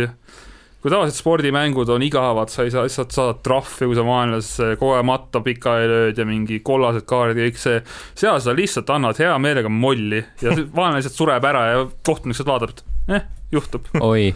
kui 0.83 0.91
tavaliselt 0.91 1.17
spordimängud 1.17 1.89
on 1.95 2.03
igavad, 2.03 2.51
sa 2.51 2.65
ei 2.65 2.71
saa, 2.73 2.83
lihtsalt 2.85 3.15
saad 3.15 3.39
trahvi, 3.45 3.87
kui 3.87 3.95
sa 3.97 4.03
vaenlasesse 4.05 4.75
kogu 4.77 4.97
aeg 4.97 5.07
matta 5.07 5.39
pikali 5.41 5.87
lööd 5.89 6.19
ja 6.19 6.25
mingi 6.27 6.59
kollased 6.65 7.07
kaardid 7.09 7.39
ja 7.39 7.47
kõik 7.47 7.61
see, 7.61 7.77
seal 8.19 8.41
sa 8.43 8.53
lihtsalt 8.53 8.91
annad 8.93 9.21
hea 9.23 9.33
meelega 9.41 9.71
molli 9.71 10.19
ja 10.43 10.53
vaenlane 10.77 10.99
lihtsalt 10.99 11.21
sureb 11.21 11.47
ära 11.49 11.67
ja 11.71 11.85
kohtunik 12.05 12.35
lihtsalt 12.35 12.51
vaatab, 12.51 12.75
et 12.75 13.15
eh, 13.15 13.29
juhtub. 13.55 13.87
oi 14.03 14.33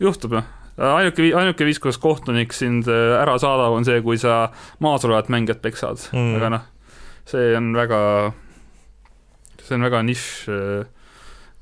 juhtub 0.00 0.38
jah 0.38 0.46
ainuke, 0.76 1.24
ainuke 1.36 1.66
viis, 1.66 1.80
kuidas 1.80 1.98
kohtunik 2.00 2.52
sind 2.52 2.88
äh, 2.90 3.16
ära 3.20 3.36
saadab, 3.40 3.76
on 3.76 3.86
see, 3.88 4.00
kui 4.04 4.18
sa 4.20 4.50
maas 4.84 5.04
olevat 5.08 5.30
mängijat 5.32 5.62
peksad 5.64 6.08
mm., 6.12 6.34
aga 6.38 6.50
noh, 6.56 6.66
see 7.28 7.54
on 7.56 7.70
väga, 7.76 8.00
see 9.62 9.78
on 9.78 9.86
väga 9.88 10.02
nišš 10.06 10.26
äh, 10.52 11.14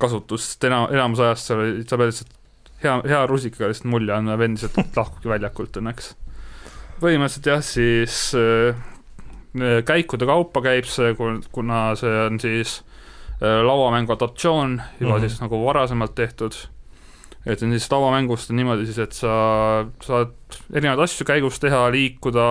kasutus, 0.02 0.48
sest 0.48 0.66
ena-, 0.69 0.89
enamus 0.93 1.23
ajast 1.23 1.52
sa, 1.52 1.61
sa 1.86 2.01
pead 2.01 2.11
lihtsalt 2.11 2.35
hea, 2.82 2.97
hea 3.12 3.23
rusikaga 3.31 3.70
lihtsalt 3.70 3.93
mulje 3.93 4.16
andma 4.16 4.39
vend 4.40 4.59
lihtsalt 4.59 4.97
lahkubki 4.98 5.31
väljakult 5.31 5.78
õnneks. 5.81 6.11
põhimõtteliselt 7.02 7.51
jah, 7.52 7.62
siis 7.65 8.19
äh, 8.39 8.82
käikude 9.86 10.27
kaupa 10.27 10.65
käib 10.65 10.90
see, 10.90 11.15
kuna 11.55 11.86
see 11.98 12.15
on 12.27 12.43
siis 12.43 12.81
äh, 13.39 13.62
lauamängu 13.62 14.16
adaptatsioon 14.16 14.81
juba 14.98 15.12
mm 15.12 15.19
-hmm. 15.23 15.28
siis 15.28 15.40
nagu 15.44 15.65
varasemalt 15.66 16.15
tehtud 16.19 16.59
et 17.45 17.61
siis 17.61 17.89
tavamängust 17.93 18.51
on 18.51 18.59
niimoodi 18.61 18.87
siis, 18.89 18.99
et 19.05 19.16
sa 19.16 19.35
saad 20.05 20.35
erinevaid 20.73 21.05
asju 21.05 21.27
käigus 21.29 21.61
teha, 21.61 21.87
liikuda, 21.93 22.49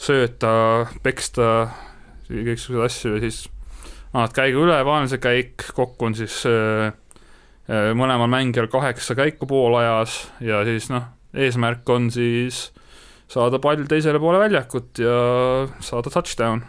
sööta, 0.00 0.52
peksta, 1.04 1.50
kõiksuguseid 2.28 2.86
asju 2.88 3.14
ja 3.16 3.24
siis 3.26 3.40
annad 4.14 4.34
käigu 4.34 4.64
üle, 4.66 4.78
vaenlase 4.86 5.20
käik, 5.22 5.68
kokku 5.76 6.10
on 6.10 6.18
siis 6.18 6.40
äh, 6.50 6.90
äh, 7.70 7.90
mõlemal 7.96 8.30
mängijal 8.30 8.70
kaheksa 8.72 9.16
käiku 9.18 9.48
poolajas 9.50 10.24
ja 10.42 10.62
siis 10.66 10.90
noh, 10.92 11.10
eesmärk 11.34 11.88
on 11.90 12.10
siis 12.14 12.68
saada 13.30 13.58
pall 13.62 13.86
teisele 13.90 14.20
poole 14.22 14.42
väljakut 14.42 15.00
ja 15.02 15.18
saada 15.82 16.10
touchdown 16.10 16.62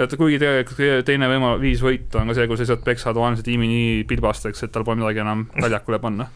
et 0.00 0.14
kuigi 0.16 0.38
tegelikult 0.40 1.04
teine 1.08 1.28
võimalus, 1.28 1.60
viis 1.62 1.82
võita 1.84 2.22
on 2.22 2.30
ka 2.30 2.36
see, 2.38 2.48
kui 2.48 2.58
sa 2.58 2.64
lihtsalt 2.64 2.86
peksad 2.86 3.18
vaenlase 3.18 3.44
tiimi 3.46 3.68
nii 3.68 4.06
pilbasteks, 4.08 4.64
et 4.64 4.72
tal 4.72 4.86
pole 4.88 5.02
midagi 5.02 5.22
enam 5.24 5.44
väljakule 5.60 6.00
panna. 6.02 6.28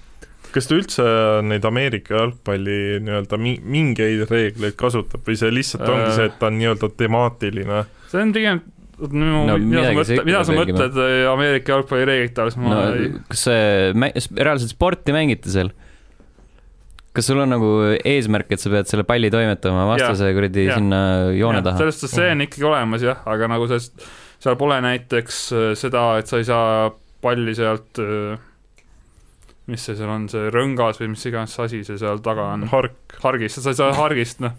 kas 0.53 0.69
ta 0.69 0.77
üldse 0.77 1.09
neid 1.45 1.65
Ameerika 1.69 2.17
jalgpalli 2.21 3.01
nii-öelda 3.05 3.41
mingeid 3.41 4.25
reegleid 4.31 4.77
kasutab 4.79 5.27
või 5.27 5.37
see 5.41 5.53
lihtsalt 5.53 5.89
ongi 5.89 6.15
see, 6.17 6.31
et 6.31 6.39
ta 6.41 6.51
on 6.51 6.59
nii-öelda 6.61 6.93
temaatiline? 7.01 7.85
see 8.13 8.23
on 8.23 8.37
pigem 8.37 8.63
no, 8.97 9.57
mida 9.61 9.89
sa 9.89 9.97
mõtled, 9.97 10.23
mida 10.29 10.45
sa 10.45 10.57
mõtled 10.57 11.01
Ameerika 11.33 11.77
jalgpalli 11.77 12.07
reeglite 12.09 12.45
all, 12.45 12.55
ma 12.61 12.73
no, 12.73 12.85
ei... 12.93 13.11
kas 13.33 13.49
see, 13.49 14.15
reaalselt 14.37 14.73
sporti 14.73 15.17
mängite 15.17 15.53
seal? 15.53 15.73
Kas 17.17 17.31
sul 17.31 17.41
on 17.43 17.53
nagu 17.55 17.71
eesmärk, 17.97 18.53
et 18.55 18.63
sa 18.63 18.73
pead 18.73 18.91
selle 18.91 19.07
palli 19.09 19.31
toimetama 19.33 19.87
vastase 19.93 20.33
kuradi 20.37 20.69
sinna 20.71 21.01
joone 21.37 21.63
taha? 21.65 21.81
selles 21.83 22.01
suhtes 22.01 22.17
see 22.19 22.31
on 22.35 22.47
ikkagi 22.47 22.69
olemas 22.69 23.07
jah, 23.07 23.23
aga 23.33 23.51
nagu 23.55 23.69
sellest, 23.71 24.07
seal 24.43 24.59
pole 24.61 24.79
näiteks 24.85 25.41
äh, 25.57 25.71
seda, 25.79 26.09
et 26.21 26.31
sa 26.31 26.43
ei 26.43 26.49
saa 26.49 26.91
palli 27.25 27.57
sealt, 27.57 28.03
äh, 28.03 28.37
mis 29.71 29.87
see 29.89 29.99
seal 29.99 30.13
on, 30.13 30.29
see 30.31 30.51
rõngas 30.55 31.01
või 31.03 31.15
mis 31.15 31.25
iganes 31.27 31.57
asi 31.65 31.83
see 31.87 31.99
seal 32.01 32.21
taga 32.25 32.53
on. 32.55 32.69
hark. 32.73 33.17
hargist, 33.25 33.63
sa 33.63 33.73
ei 33.73 33.81
saa 33.81 33.95
hargist, 33.97 34.45
noh 34.45 34.55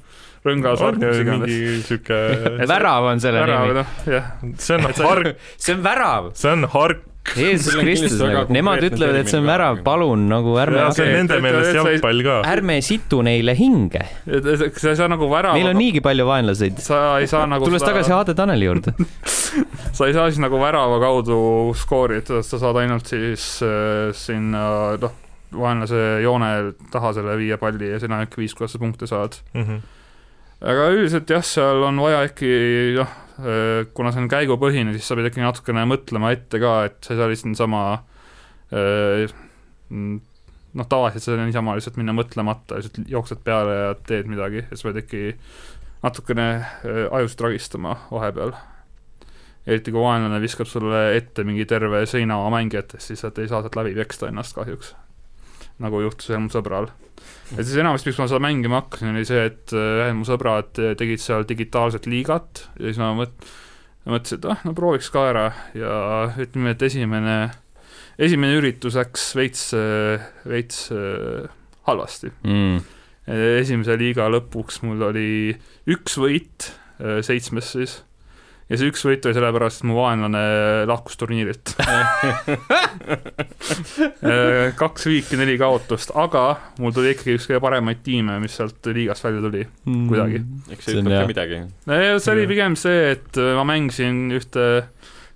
rõngas 0.47 0.81
hark, 0.83 0.99
mis 1.01 1.21
iganes. 1.23 1.49
mingi 1.49 1.83
sihuke 1.87 2.67
värav 2.69 3.11
on 3.11 3.21
selle 3.23 3.43
värav, 3.43 3.67
nimi. 3.67 3.77
noh, 3.81 3.93
jah. 4.13 4.31
see 4.61 4.77
on 4.77 4.89
hark. 5.09 5.45
see 5.57 5.75
on 5.75 5.85
värav. 5.85 6.31
see 6.37 6.53
on 6.53 6.67
hark 6.73 7.05
Jeesus 7.35 7.75
Kristus, 7.75 8.15
nagu 8.21 8.53
nemad 8.53 8.83
ütlevad, 8.87 9.19
et 9.21 9.31
see 9.31 9.39
on 9.41 9.47
värav, 9.49 9.81
palun 9.85 10.27
nagu 10.31 10.55
ärme. 10.61 10.85
see 10.95 11.07
on 11.07 11.13
nende 11.19 11.39
meelest 11.43 11.75
jalgpall 11.75 12.23
ka. 12.25 12.37
ärme 12.53 12.77
situ 12.85 13.19
neile 13.25 13.55
hinge. 13.57 14.05
sa 14.25 14.93
ei 14.93 14.99
saa 14.99 15.09
nagu 15.11 15.29
värava. 15.31 15.57
Neil 15.57 15.71
on 15.73 15.79
niigi 15.81 16.03
palju 16.05 16.27
vaenlaseid. 16.29 16.79
sa 16.83 17.01
ei 17.21 17.27
saa 17.31 17.45
nagu. 17.49 17.67
tulles 17.67 17.85
tagasi 17.85 18.15
Aade 18.15 18.37
Taneli 18.37 18.69
juurde 18.69 18.95
sa 19.97 20.07
ei 20.07 20.15
saa 20.15 20.29
siis 20.29 20.41
nagu 20.43 20.61
värava 20.61 21.01
kaudu 21.03 21.39
skoorida, 21.77 22.41
sa 22.45 22.61
saad 22.61 22.81
ainult 22.83 23.09
siis 23.09 23.57
äh, 23.65 24.15
sinna 24.15 24.63
noh, 25.01 25.19
vaenlase 25.57 26.01
joone 26.23 26.51
taha 26.93 27.13
selle 27.17 27.37
viie 27.39 27.59
palli 27.59 27.93
ja 27.93 28.01
sina 28.03 28.23
äkki 28.25 28.43
viis, 28.43 28.55
kuidas 28.57 28.75
sa 28.75 28.81
punkte 28.81 29.09
saad 29.09 29.39
mm. 29.53 29.63
-hmm 29.63 29.85
aga 30.57 30.89
üldiselt 30.95 31.29
jah, 31.29 31.43
seal 31.45 31.83
on 31.85 31.99
vaja 32.01 32.23
äkki 32.25 32.51
noh, 32.97 33.11
kuna 33.37 34.11
see 34.13 34.23
on 34.23 34.29
käigupõhine, 34.31 34.93
siis 34.95 35.09
sa 35.09 35.17
pead 35.17 35.29
ikkagi 35.29 35.45
natukene 35.45 35.83
mõtlema 35.89 36.31
ette 36.33 36.61
ka, 36.61 36.73
et 36.89 36.97
sa 37.05 37.13
ei 37.13 37.19
saa 37.19 37.29
lihtsalt 37.29 37.51
niisama 37.51 37.81
äh, 38.73 39.35
noh, 39.89 40.87
tavaliselt 40.89 41.25
sa 41.25 41.37
niisama 41.37 41.75
lihtsalt 41.77 41.99
minna 42.01 42.15
mõtlemata, 42.17 42.79
lihtsalt 42.79 43.11
jooksed 43.11 43.43
peale 43.45 43.75
ja 43.77 43.91
teed 44.09 44.29
midagi, 44.31 44.65
et 44.65 44.73
sa 44.73 44.89
pead 44.89 45.01
ikkagi 45.03 45.35
natukene 46.05 46.47
äh, 46.57 47.03
ajust 47.19 47.41
ragistama 47.45 47.97
vahepeal. 48.11 48.55
eriti 49.67 49.91
kui 49.91 49.99
vaenlane 50.01 50.39
viskab 50.41 50.69
sulle 50.69 51.01
ette 51.17 51.43
mingi 51.43 51.65
terve 51.67 52.05
seina 52.07 52.39
mängijatest, 52.49 53.09
siis 53.09 53.21
sa 53.21 53.33
ei 53.37 53.51
saa 53.51 53.61
sealt 53.61 53.75
läbi 53.75 53.93
peksta 53.97 54.31
ennast 54.31 54.55
kahjuks. 54.55 54.95
nagu 55.77 56.01
juhtus 56.01 56.31
ühel 56.31 56.47
mu 56.47 56.49
sõbral 56.49 56.89
et 57.55 57.61
siis 57.63 57.77
enamasti, 57.79 58.09
miks 58.09 58.19
ma 58.21 58.27
seda 58.29 58.41
mängima 58.43 58.81
hakkasin, 58.81 59.13
oli 59.13 59.27
see, 59.27 59.45
et 59.49 59.73
ühed 59.75 60.03
äh, 60.09 60.15
mu 60.17 60.27
sõbrad 60.27 60.71
tegid 60.99 61.23
seal 61.23 61.47
digitaalset 61.47 62.09
liigat 62.09 62.65
ja 62.79 62.89
siis 62.89 62.99
ma 63.01 63.13
mõt-, 63.17 63.47
mõtlesin, 64.07 64.41
et 64.41 64.49
ah, 64.51 64.65
no 64.67 64.75
prooviks 64.77 65.11
ka 65.13 65.27
ära. 65.31 65.47
Ja 65.77 65.93
ütleme, 66.39 66.75
et 66.75 66.87
esimene, 66.87 67.37
esimene 68.19 68.59
üritus 68.59 68.97
läks 68.99 69.29
veits, 69.37 69.69
veits 70.47 70.87
äh, 70.95 71.47
halvasti. 71.87 72.33
Mm.. 72.43 72.83
esimese 73.27 73.95
liiga 73.99 74.29
lõpuks 74.31 74.81
mul 74.87 75.09
oli 75.09 75.29
üks 75.91 76.15
võit, 76.19 76.71
äh, 77.01 77.19
seitsmes 77.25 77.73
siis 77.75 78.01
ja 78.67 78.77
see 78.79 78.89
üks 78.91 79.03
võit 79.07 79.25
oli 79.27 79.35
sellepärast, 79.37 79.81
et 79.81 79.87
mu 79.87 79.95
vaenlane 79.97 80.41
lahkus 80.89 81.15
turniirilt 81.19 81.73
äh, 84.27 84.75
kaks 84.79 85.07
viiki, 85.07 85.39
neli 85.39 85.55
kaotust, 85.59 86.11
aga 86.19 86.43
mul 86.83 86.95
tuli 86.95 87.13
ikkagi 87.15 87.37
üks 87.37 87.47
kõige 87.49 87.61
paremaid 87.63 88.03
tiime, 88.05 88.39
mis 88.43 88.57
sealt 88.59 88.89
liigast 88.91 89.23
välja 89.27 89.43
tuli 89.45 89.63
mm. 89.63 90.03
kuidagi. 90.11 90.43
eks 90.75 90.89
see 90.89 90.99
ütleb 90.99 91.15
ka 91.15 91.29
midagi. 91.31 91.61
see 91.87 92.33
oli 92.35 92.47
pigem 92.51 92.75
see, 92.79 92.99
et 93.15 93.39
äh, 93.39 93.53
ma 93.57 93.63
mängisin 93.71 94.27
ühte 94.35 94.67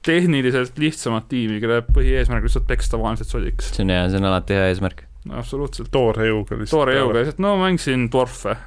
tehniliselt 0.05 0.79
lihtsamat 0.81 1.29
tiimi, 1.31 1.61
kelle 1.61 1.83
põhieesmärk 1.85 2.47
lihtsalt 2.47 2.67
peksta 2.67 2.99
vaenlased 2.99 3.31
sodiks. 3.31 3.71
see 3.75 3.85
on 3.85 3.95
hea, 3.95 4.05
see 4.11 4.19
on 4.19 4.27
alati 4.31 4.59
hea 4.59 4.71
eesmärk. 4.73 5.05
absoluutselt. 5.31 5.91
toore 5.93 6.27
jõuga 6.27 6.59
lihtsalt. 6.59 6.75
toore 6.75 6.99
jõuga 6.99 7.21
lihtsalt, 7.21 7.43
no 7.47 7.55
mängisin 7.63 8.09
dwarfe 8.11 8.57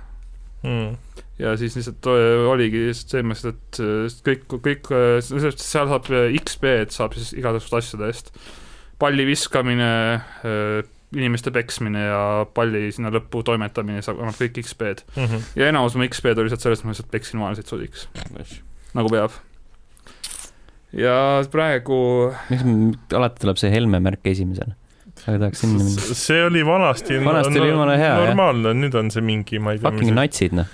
mm 0.64 1.03
ja 1.38 1.54
siis 1.58 1.76
lihtsalt 1.78 2.08
äh, 2.10 2.44
oligi 2.50 2.88
selles 2.94 3.26
mõttes, 3.26 3.46
et 4.18 4.26
kõik, 4.26 4.44
kõik, 4.54 4.90
seal 5.24 5.88
saab 5.90 6.10
XP-d 6.10 6.94
saab 6.94 7.16
siis 7.18 7.32
igasuguste 7.36 7.80
asjade 7.80 8.10
eest. 8.10 8.30
palli 9.02 9.26
viskamine, 9.26 9.88
äh, 10.46 10.76
inimeste 11.14 11.50
peksmine 11.54 12.04
ja 12.06 12.20
palli 12.54 12.86
sinna 12.94 13.10
lõppu 13.14 13.42
toimetamine 13.46 14.02
saab, 14.04 14.22
annab 14.22 14.38
kõik 14.38 14.62
XP-d 14.62 15.02
mm. 15.16 15.26
-hmm. 15.26 15.50
ja 15.58 15.72
enamus 15.72 15.98
mu 15.98 16.06
XP-d 16.06 16.38
oli 16.38 16.50
lihtsalt 16.50 16.68
sellest, 16.68 16.84
et 16.84 16.86
ma 16.86 16.94
lihtsalt 16.94 17.10
peksin 17.10 17.42
vaenlaseid 17.42 17.72
sodiks. 17.72 18.06
nagu 18.94 19.10
peab. 19.10 19.34
ja 20.94 21.42
praegu 21.50 21.98
miks 22.50 23.14
alati 23.18 23.42
tuleb 23.42 23.58
see 23.58 23.74
Helme 23.74 24.00
märk 24.00 24.22
esimesena? 24.30 24.78
aga 25.26 25.38
tahaks 25.46 25.66
sinna 25.66 25.82
minna. 25.82 26.14
see 26.22 26.46
oli 26.46 26.62
vanasti, 26.66 27.18
vanasti 27.24 27.58
oli 27.58 27.74
jumala 27.74 27.98
hea, 27.98 28.14
normaalne, 28.22 28.78
nüüd 28.78 28.94
on 29.02 29.10
see 29.10 29.22
mingi, 29.24 29.58
ma 29.58 29.74
ei 29.74 29.82
tea. 29.82 29.90
Fucking 29.90 30.14
natsid, 30.14 30.54
noh 30.62 30.70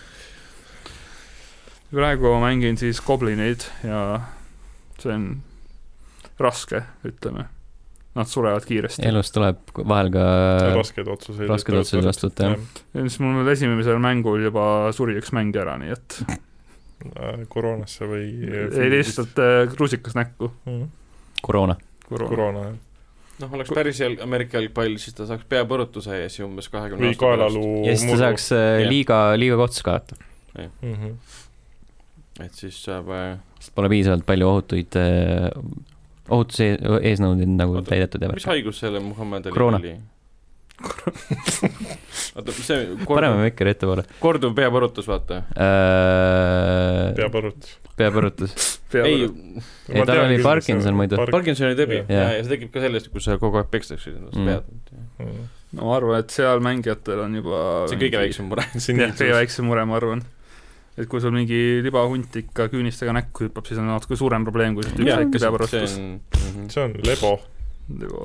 praegu 1.91 2.35
ma 2.35 2.43
mängin 2.49 2.79
siis 2.81 3.01
Goblineid 3.05 3.65
ja 3.85 4.03
see 5.01 5.15
on 5.15 5.25
raske, 6.41 6.85
ütleme. 7.07 7.47
Nad 8.19 8.27
surevad 8.27 8.65
kiiresti. 8.67 9.05
elus 9.07 9.31
tuleb 9.31 9.61
vahel 9.87 10.09
ka 10.11 10.23
raskeid 10.75 11.09
otsuseid. 11.13 11.47
raskeid 11.51 11.79
otsuseid 11.79 12.07
vastu 12.09 12.27
võtta, 12.27 12.49
jah. 12.49 12.79
ja 12.97 13.05
siis 13.07 13.21
mul 13.23 13.51
esimesel 13.53 14.01
mängul 14.03 14.43
juba 14.43 14.65
suri 14.97 15.15
üks 15.21 15.31
mängija 15.37 15.63
ära, 15.63 15.77
nii 15.79 15.95
et 15.95 16.17
äh, 16.27 17.45
koroonasse 17.53 18.09
või 18.11 18.27
ei, 18.51 18.91
lihtsalt 18.97 19.39
äh, 19.39 19.77
rusikas 19.79 20.19
näkku 20.19 20.51
mm. 20.51 20.73
-hmm. 20.73 21.37
koroona. 21.47 21.77
koroona, 22.11 22.65
jah 22.67 22.79
noh, 23.41 23.55
oleks 23.57 23.71
päris 23.73 24.01
jälg-, 24.03 24.21
Ameerika 24.27 24.59
jalgpall, 24.59 24.99
siis 25.01 25.15
ta 25.17 25.29
saaks 25.31 25.47
peapõrutuse 25.49 26.19
ees 26.25 26.41
ja 26.41 26.49
umbes 26.49 26.69
kahekümne 26.69 27.13
aasta 27.13 27.31
pärast. 27.31 27.63
ja 27.87 27.95
siis 27.95 28.11
ta 28.11 28.19
saaks 28.25 28.51
äh, 28.59 28.83
liiga, 28.91 29.21
liiga 29.39 29.61
kohtus 29.61 29.87
kaotada. 29.87 30.27
Mm 30.59 30.97
-hmm 30.97 31.15
et 32.47 32.57
siis 32.57 32.77
saab 32.87 33.11
äh, 33.15 33.35
sest 33.61 33.75
pole 33.77 33.91
piisavalt 33.93 34.27
palju 34.29 34.49
ohutuid 34.51 35.01
äh, 35.01 35.51
ohutuse 36.31 36.73
eesnõudeid 37.01 37.53
nagu 37.57 37.81
Oota, 37.81 37.93
täidetud 37.93 38.25
ja 38.25 38.33
mis 38.33 38.49
haigus 38.49 38.81
selle 38.83 39.03
Muhamed 39.05 39.51
Ali 39.51 39.67
oli? 39.67 39.95
oota, 40.81 42.47
mis 42.47 42.65
see 42.65 42.79
korduv... 43.05 43.13
paneme 43.13 43.45
mikker 43.45 43.71
ettepoole. 43.75 44.07
korduv 44.23 44.55
peapõrutus, 44.57 45.09
vaata 45.11 45.43
äh.... 45.53 47.11
peapõrutus. 47.19 47.77
peapõrutus 48.01 48.57
ei, 49.05 49.29
ei 49.93 50.07
tal 50.09 50.25
oli 50.25 50.41
Parkinson 50.45 50.97
muidu. 50.97 51.21
Parkinsoni 51.31 51.77
tõbi 51.79 52.03
ja, 52.03 52.27
ja 52.37 52.43
see 52.43 52.55
tekib 52.57 52.73
ka 52.75 52.85
sellest, 52.87 53.11
kus 53.13 53.29
sa 53.29 53.37
kogu 53.43 53.61
aeg 53.61 53.71
pekstakse 53.73 54.15
ennast 54.15 54.41
mm. 54.41 54.47
pead. 54.49 54.65
no 55.77 55.91
ma 55.91 55.97
arvan, 55.99 56.25
et 56.25 56.35
seal 56.35 56.65
mängijatel 56.65 57.27
on 57.27 57.41
juba 57.43 57.63
see 57.91 57.99
on 57.99 58.05
kõige 58.07 58.25
väiksem 58.25 58.51
mure. 58.51 58.69
jah, 59.05 59.17
kõige 59.21 59.35
väiksem 59.37 59.69
mure, 59.69 59.85
ma 59.89 60.01
arvan 60.01 60.25
et 60.99 61.09
kui 61.11 61.23
sul 61.23 61.35
mingi 61.35 61.81
libahunt 61.85 62.35
ikka 62.41 62.67
küünistega 62.73 63.15
näkku 63.17 63.47
hüppab, 63.47 63.69
siis 63.69 63.79
on 63.81 63.89
natuke 63.91 64.19
suurem 64.19 64.45
probleem 64.47 64.77
kui 64.77 64.87
üks 64.87 64.99
väike 64.99 65.39
peapõrustus. 65.39 65.97
Mhm. 66.01 66.69
see 66.73 66.83
on 66.85 66.97
lebo. 67.07 67.37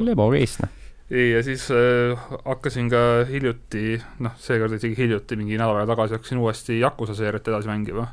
lebo, 0.05 0.27
case, 0.33 0.65
noh. 0.65 0.73
ei, 1.09 1.31
ja 1.31 1.43
siis 1.45 1.67
äh, 1.73 2.27
hakkasin 2.45 2.89
ka 2.91 3.01
hiljuti, 3.29 3.99
noh, 4.25 4.35
seekord 4.41 4.77
isegi 4.77 4.97
hiljuti, 5.03 5.37
mingi 5.39 5.57
nädal 5.57 5.79
aega 5.79 5.93
tagasi 5.93 6.17
hakkasin 6.17 6.41
uuesti 6.41 6.79
Yakuza 6.81 7.17
seeriat 7.17 7.47
edasi 7.53 7.71
mängima. 7.71 8.09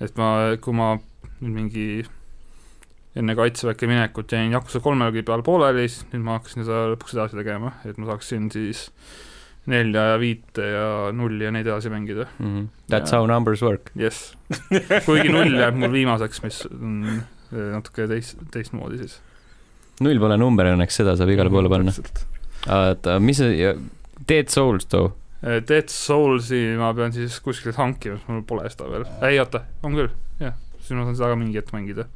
et 0.00 0.16
ma, 0.20 0.56
kui 0.60 0.76
ma 0.76 0.94
nüüd 1.40 1.54
mingi 1.54 1.86
enne 3.16 3.36
kaitseväkke 3.36 3.88
minekut 3.88 4.32
jäin 4.32 4.52
Yakuza 4.52 4.80
kolmelgi 4.84 5.24
peal 5.24 5.44
pooleli, 5.44 5.88
siis 5.88 6.04
nüüd 6.12 6.24
ma 6.26 6.36
hakkasin 6.36 6.66
seda 6.66 6.90
lõpuks 6.92 7.16
edasi 7.16 7.38
tegema, 7.38 7.72
et 7.88 7.96
ma 8.00 8.10
saaksin 8.10 8.50
siis 8.52 8.90
nelja 9.66 10.02
ja 10.12 10.18
viite 10.22 10.62
ja 10.70 10.88
nulli 11.12 11.44
ja 11.44 11.50
neid 11.54 11.66
edasi 11.66 11.90
mängida 11.90 12.26
mm. 12.38 12.46
-hmm. 12.46 12.66
That's 12.92 13.12
Ja. 13.12 13.18
how 13.18 13.26
numbers 13.26 13.62
work. 13.62 13.90
jess, 13.96 14.34
kuigi 15.06 15.28
null 15.32 15.54
jääb 15.58 15.74
mul 15.80 15.92
viimaseks, 15.92 16.42
mis 16.42 16.60
on 16.70 17.00
eh, 17.52 17.72
natuke 17.72 18.06
teist, 18.08 18.38
teistmoodi 18.54 18.98
siis. 18.98 19.20
null 20.00 20.18
pole 20.22 20.36
number 20.36 20.66
õnneks, 20.74 20.96
seda 21.02 21.16
saab 21.16 21.28
igale 21.34 21.50
poole 21.50 21.68
panna. 21.72 21.92
oota, 22.68 23.18
mis 23.20 23.36
see, 23.42 23.74
Dead 24.28 24.48
Souls 24.48 24.86
too? 24.86 25.12
Eh, 25.42 25.60
Dead 25.68 25.88
Soulsi 25.92 26.62
ma 26.78 26.92
pean 26.94 27.12
siis 27.12 27.40
kuskilt 27.40 27.76
hankima, 27.76 28.16
sest 28.16 28.28
mul 28.28 28.42
pole 28.48 28.68
seda 28.70 28.88
veel. 28.90 29.04
ei 29.28 29.38
oota, 29.42 29.60
on 29.82 29.94
küll, 29.98 30.08
jah, 30.40 30.54
siis 30.78 30.90
ma 30.96 31.04
saan 31.04 31.16
seda 31.18 31.28
ka 31.34 31.36
mingi 31.36 31.58
hetk 31.58 31.72
mängida. 31.76 32.06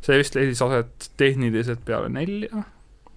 see 0.00 0.16
vist 0.18 0.34
leidis 0.38 0.62
aset 0.62 1.10
tehniliselt 1.20 1.82
peale 1.84 2.08
nelja, 2.08 2.62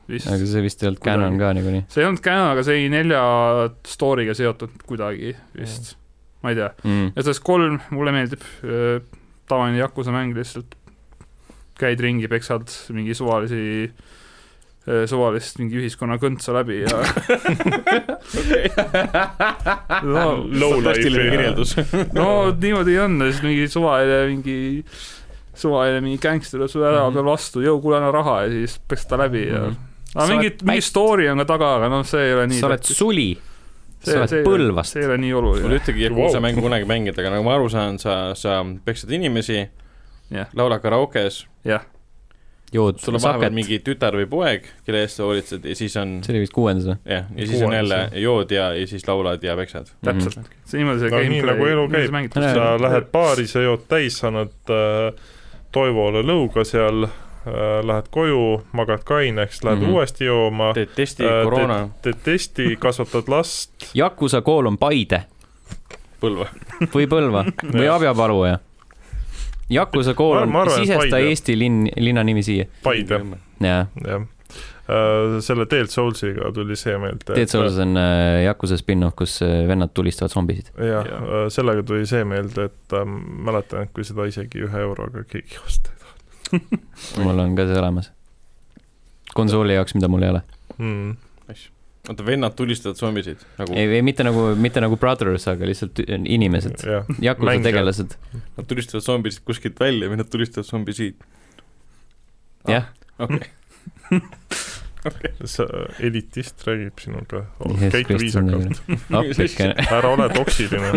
vist. 0.09 0.27
aga 0.27 0.45
see 0.49 0.63
vist 0.65 0.83
ei 0.83 0.89
olnud 0.91 1.03
canon 1.05 1.37
ka 1.39 1.51
niikuinii 1.57 1.83
see 1.89 2.03
ei 2.03 2.07
olnud 2.09 2.23
canon, 2.25 2.49
aga 2.53 2.63
see 2.67 2.81
ei 2.83 2.89
nelja 2.93 3.21
story'ga 3.87 4.35
seotud 4.37 4.73
kuidagi 4.87 5.35
vist, 5.57 5.93
ma 6.43 6.53
ei 6.53 6.59
tea. 6.59 6.71
mm.. 6.83 7.11
ja 7.15 7.21
sellest 7.23 7.43
kolm, 7.47 7.79
mulle 7.95 8.15
meeldib 8.15 8.43
äh, 8.63 8.97
tavaline 9.49 9.79
Yakuza 9.81 10.11
mäng 10.15 10.35
lihtsalt, 10.37 10.75
käid 11.79 11.99
ringi, 12.03 12.27
peksad 12.31 12.69
mingi 12.95 13.15
suvalisi, 13.17 13.89
suvalist 15.09 15.57
mingi 15.59 15.79
ühiskonna 15.79 16.15
kõntsa 16.21 16.53
läbi 16.55 16.81
ja 16.83 16.91
no, 20.03 20.23
Lowlife'i 20.43 21.11
kirjeldus. 21.11 21.75
no 22.17 22.27
niimoodi 22.51 22.97
on, 23.03 23.19
siis 23.29 23.41
mingi 23.45 23.67
suvaline 23.71 24.19
mingi 24.31 24.57
suvaline 25.55 26.01
mingi 26.03 26.19
gängster 26.21 26.57
tuleb 26.59 26.71
sulle 26.71 26.89
ära 26.91 27.07
peal 27.13 27.27
vastu, 27.27 27.63
jõu, 27.63 27.79
kuule 27.83 27.99
anna 27.99 28.11
raha 28.13 28.41
ja 28.45 28.53
siis 28.53 28.77
peksad 28.89 29.13
ta 29.13 29.21
läbi 29.23 29.47
ja 29.47 29.63
Mhm. 29.69 29.73
aga 29.73 29.92
Sa 30.13 30.27
mingi 30.29 30.49
oled, 30.51 30.61
mingi 30.67 30.81
pätt. 30.81 30.89
story 30.89 31.29
on 31.31 31.41
ka 31.43 31.45
taga, 31.55 31.71
aga 31.79 31.89
noh, 31.89 32.03
see 32.07 32.27
ei 32.27 32.33
ole 32.35 32.47
nii 32.51 32.59
sa 32.61 32.67
oled 32.69 32.83
suli, 32.85 33.29
sa 34.03 34.19
oled 34.21 34.45
Põlvast 34.45 34.93
see. 34.97 35.01
ei 35.03 35.09
ole 35.09 35.17
nii 35.23 35.31
mul 35.33 35.47
oluline. 35.53 35.79
ühtegi 35.79 36.05
Yakuza 36.05 36.41
mängu 36.43 36.61
kunagi 36.65 36.85
mängida, 36.89 37.17
aga 37.23 37.33
nagu 37.37 37.47
ma 37.47 37.55
aru 37.57 37.69
saan, 37.73 37.97
sa, 38.01 38.19
sa 38.37 38.59
peksad 38.85 39.11
inimesi 39.15 39.63
Jah., 40.33 40.47
laulad 40.57 40.81
karaokes, 40.81 41.43
jah, 41.67 41.83
jood 42.73 42.97
sul 43.01 43.13
on 43.17 43.21
vahepeal 43.21 43.53
mingi 43.53 43.77
tütar 43.85 44.15
või 44.17 44.25
poeg, 44.29 44.65
kelle 44.85 45.03
eest 45.05 45.19
sa 45.19 45.27
hoolitsed 45.27 45.65
ja 45.69 45.75
siis 45.77 45.93
on 46.01 46.15
see 46.25 46.33
oli 46.33 46.41
vist 46.45 46.55
kuuendas 46.55 46.87
või? 46.89 46.95
jah, 47.11 47.27
ja 47.37 47.45
siis 47.49 47.61
on 47.61 47.69
Kuues, 47.69 47.77
jälle 47.77 47.99
jood 48.23 48.53
ja, 48.55 48.69
ja 48.73 48.87
siis 48.89 49.05
laulad 49.07 49.43
ja 49.45 49.53
peksad. 49.59 49.91
täpselt. 50.05 50.49
see 50.65 50.81
niimoodi 50.81 51.03
see 51.03 51.11
No 51.13 51.21
nii 51.35 51.43
nagu 51.51 51.67
elu 51.69 51.83
käib. 51.93 52.39
sa 52.39 52.71
lähed 52.81 53.11
baari, 53.13 53.45
sa 53.51 53.61
jood 53.61 53.85
täis, 53.91 54.17
sa 54.21 54.31
annad 54.31 54.73
äh, 54.73 55.29
Toivole 55.73 56.21
lõuga 56.25 56.65
seal 56.65 57.05
lähed 57.83 58.07
koju, 58.11 58.61
magad 58.71 59.03
kaineks, 59.03 59.63
lähed 59.63 59.77
mm. 59.77 59.85
-hmm. 59.85 59.91
uuesti 59.91 60.25
jooma, 60.25 60.73
teed 60.73 60.93
testi 60.95 61.25
Äh, 61.33 61.43
koroona 61.43 61.89
teed 62.01 62.19
testi, 62.23 62.75
kasvatad 62.79 63.23
last, 63.27 63.71
Yakuza 63.99 64.41
kool 64.41 64.65
on 64.65 64.77
Paide 64.77 65.23
Põlva. 66.21 66.47
või 66.93 67.07
Põlva 67.07 67.45
või 67.77 67.89
Abjapalu 67.91 68.45
ja 68.45 68.59
Yakuza 69.69 70.13
kool 70.13 70.43
on 70.43 70.53
sisesta 70.69 70.99
Paide. 70.99 71.29
Eesti 71.29 71.57
linn, 71.59 71.87
linna 71.97 72.23
nimi 72.23 72.43
siia. 72.43 72.65
Paide, 72.83 73.21
jah. 73.63 73.87
Äh, 74.83 75.39
selle 75.39 75.65
Dead 75.71 75.87
Soulsiga 75.87 76.51
tuli 76.53 76.75
see 76.75 76.97
meelde. 76.99 77.35
Dead 77.35 77.47
Souls 77.47 77.77
on 77.79 77.97
äh, 77.97 78.43
Yakuza 78.43 78.77
spin-off, 78.77 79.15
kus 79.15 79.39
äh, 79.41 79.63
vennad 79.67 79.93
tulistavad 79.95 80.31
zombisid. 80.31 80.73
jah 80.77 81.07
Jah., 81.07 81.47
sellega 81.49 81.83
tuli 81.83 82.05
see 82.05 82.23
meelde, 82.27 82.67
et 82.67 82.97
äh, 82.99 83.07
mäletan, 83.47 83.87
et 83.87 83.95
kui 83.95 84.03
seda 84.03 84.27
isegi 84.27 84.67
ühe 84.67 84.83
euroga 84.83 85.23
keegi 85.23 85.55
ei 85.55 85.63
osta 85.65 86.02
mul 87.23 87.43
on 87.45 87.55
ka 87.57 87.67
see 87.69 87.79
olemas. 87.79 88.11
konsooli 89.33 89.77
jaoks, 89.77 89.95
mida 89.97 90.09
mul 90.11 90.25
ei 90.25 90.33
ole. 90.35 90.43
mm.. 90.77 91.15
oota, 92.09 92.25
vennad 92.25 92.57
tulistavad 92.59 92.99
zombisid 92.99 93.43
nagu, 93.61 93.77
ei, 93.77 93.89
ei 93.99 94.05
mitte 94.05 94.25
nagu, 94.27 94.49
mitte 94.59 94.83
nagu 94.83 94.99
Brothers, 94.99 95.47
aga 95.51 95.69
lihtsalt 95.69 96.03
inimesed. 96.05 96.85
Yakuza 97.21 97.49
Mängijad. 97.49 97.69
tegelased. 97.69 98.17
nad 98.57 98.69
tulistavad 98.69 99.05
zombisid 99.07 99.45
kuskilt 99.47 99.79
välja 99.81 100.11
või 100.11 100.21
nad 100.21 100.31
tulistavad 100.31 100.69
zombi 100.69 100.95
siit. 100.97 101.27
jah, 102.69 102.91
okei, 103.19 103.49
see 105.53 105.83
elitist 106.07 106.63
räägib 106.67 107.01
sinuga 107.03 107.43
Jeesus 107.65 107.91
käitu 107.91 108.17
viisakalt, 108.21 108.79
ära 109.97 110.11
ole 110.13 110.29
toksiline. 110.33 110.91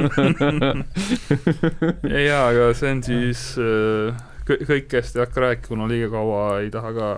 jaa, 2.26 2.44
aga 2.44 2.70
see 2.78 2.92
on 2.94 3.02
siis 3.06 3.42
äh, 3.58 4.24
kõ- 4.48 4.62
kõikest 4.68 5.16
ei 5.18 5.24
hakka 5.24 5.44
rääkima, 5.48 5.68
kuna 5.72 5.88
liiga 5.90 6.10
kaua 6.14 6.44
ei 6.62 6.70
taha 6.74 6.92
ka 6.96 7.10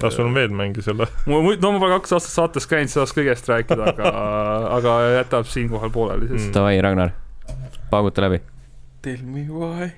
kas 0.00 0.16
sul 0.16 0.28
on 0.28 0.34
veel 0.36 0.52
mänge 0.52 0.82
selle? 0.84 1.08
mul 1.26 1.56
no 1.62 1.72
ma 1.74 1.80
pole 1.82 1.96
kaks 1.96 2.12
aastat 2.18 2.34
saates 2.34 2.68
käinud, 2.70 2.92
saaks 2.92 3.14
kõigest 3.16 3.48
rääkida, 3.50 3.92
aga, 3.94 4.12
aga 4.76 4.98
jätab 5.20 5.48
siinkohal 5.50 5.92
pooleli 5.94 6.28
siis 6.32 6.46
Mm. 6.46 6.52
Davai, 6.58 6.76
Ragnar, 6.84 7.16
pauguta 7.90 8.26
läbi. 8.26 8.42
Tell 9.02 9.22
me 9.24 9.46
why. 9.48 9.90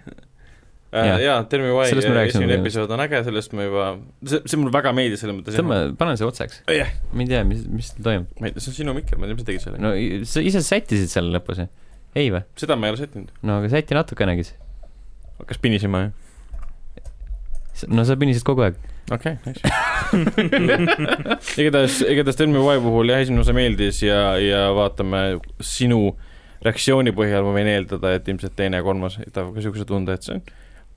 Jah. 0.88 1.18
jaa, 1.20 1.42
Tell 1.52 1.60
me 1.60 1.72
why 1.74 1.90
Sellest 1.90 2.08
me 2.08 2.14
rääkisime 2.16 2.46
esimene 2.46 2.62
episood 2.62 2.92
on 2.94 3.00
äge, 3.04 3.18
sellest 3.26 3.52
ma 3.52 3.66
juba, 3.66 3.88
see, 4.24 4.38
see 4.48 4.56
mulle 4.56 4.72
väga 4.72 4.94
meeldis 4.96 5.20
selles 5.20 5.36
mõttes. 5.36 5.58
tõmba, 5.58 5.80
pane 6.00 6.14
see 6.16 6.24
otsaks. 6.24 6.62
jah, 6.72 6.94
ma 7.12 7.26
ei 7.26 7.28
tea, 7.28 7.42
mis, 7.44 7.66
mis 7.68 7.90
toimub. 7.98 8.30
ma 8.40 8.48
ei 8.48 8.54
tea, 8.54 8.64
see 8.64 8.72
on 8.72 8.76
sinu 8.78 8.94
mikker, 8.96 9.18
ma 9.20 9.26
ei 9.28 9.34
tea, 9.34 9.36
mis 9.36 9.44
sa 9.44 9.48
tegid 9.50 9.64
sellega 9.66 9.84
no.. 9.84 9.90
sa 10.32 10.44
ise 10.48 10.62
sättisid 10.64 11.12
selle 11.12 11.34
lõpus, 11.36 11.60
ei 12.16 12.30
või? 12.32 12.40
seda 12.56 12.78
ma 12.80 12.88
ei 12.88 12.94
ole 12.94 13.02
sättinud. 13.02 13.34
no 13.44 13.58
aga 13.60 13.68
säti 13.74 13.98
natukenegi 13.98 14.46
siis. 14.48 14.56
hakkas 15.42 15.60
pinisema, 15.66 16.06
jah? 16.06 16.27
No 17.88 18.04
sa 18.08 18.16
pinisid 18.20 18.46
kogu 18.46 18.66
aeg. 18.66 18.78
okei 19.14 19.36
okay,, 19.36 19.52
nice. 19.52 19.62
igatahes, 21.62 22.00
igatahes 22.06 22.38
Tell 22.38 22.52
me 22.52 22.62
why 22.64 22.80
puhul 22.82 23.12
jah, 23.12 23.22
esimene 23.24 23.44
osa 23.44 23.56
meeldis 23.56 24.02
ja, 24.04 24.22
ja 24.42 24.68
vaatame 24.76 25.22
sinu 25.64 26.16
reaktsiooni 26.64 27.14
põhjal 27.16 27.44
ma 27.46 27.54
võin 27.54 27.70
eeldada, 27.70 28.16
et 28.18 28.28
ilmselt 28.30 28.56
teine 28.58 28.80
ja 28.80 28.86
kolmas 28.86 29.18
jätavad 29.20 29.52
ka 29.54 29.60
niisuguse 29.60 29.86
tunde, 29.88 30.16
et 30.16 30.26
see 30.26 30.38
on 30.38 30.42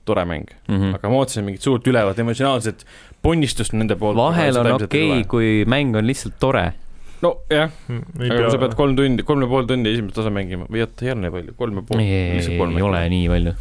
tore 0.04 0.24
mäng 0.26 0.48
Mm 0.68 0.74
mm.. 0.74 0.94
aga 0.98 1.10
ma 1.10 1.22
ootasin 1.22 1.46
mingit 1.46 1.62
suurt 1.62 1.86
ülevat 1.86 2.18
emotsionaalset 2.18 2.84
ponnistust 3.22 3.74
nende 3.76 3.96
poolt. 3.98 4.18
vahel 4.18 4.58
on 4.58 4.72
okei 4.74 5.10
okay,, 5.10 5.26
kui 5.30 5.50
mäng 5.68 5.96
on 5.98 6.06
lihtsalt 6.06 6.38
tore. 6.42 6.72
nojah, 7.22 7.70
ei 8.18 8.30
aga 8.30 8.40
kui 8.40 8.50
sa 8.50 8.58
pead 8.58 8.72
pea, 8.72 8.80
kolm 8.80 8.96
tundi, 8.98 9.26
kolm 9.26 9.46
ja 9.46 9.50
pool 9.52 9.68
tundi 9.70 9.94
esimest 9.94 10.18
osa 10.18 10.32
mängima 10.34 10.66
või 10.66 10.82
oota, 10.82 11.06
ei 11.06 11.14
ole 11.14 11.26
nii 11.26 11.34
palju, 11.36 11.56
kolm 11.60 11.78
ja 11.78 11.86
pool. 11.86 12.02
ei, 12.02 12.10
ei, 12.18 12.36
lihtsalt 12.40 12.58
kolm 12.64 12.78
ei 12.80 12.86
ole 12.88 13.02
nii 13.14 13.30
palju. 13.30 13.54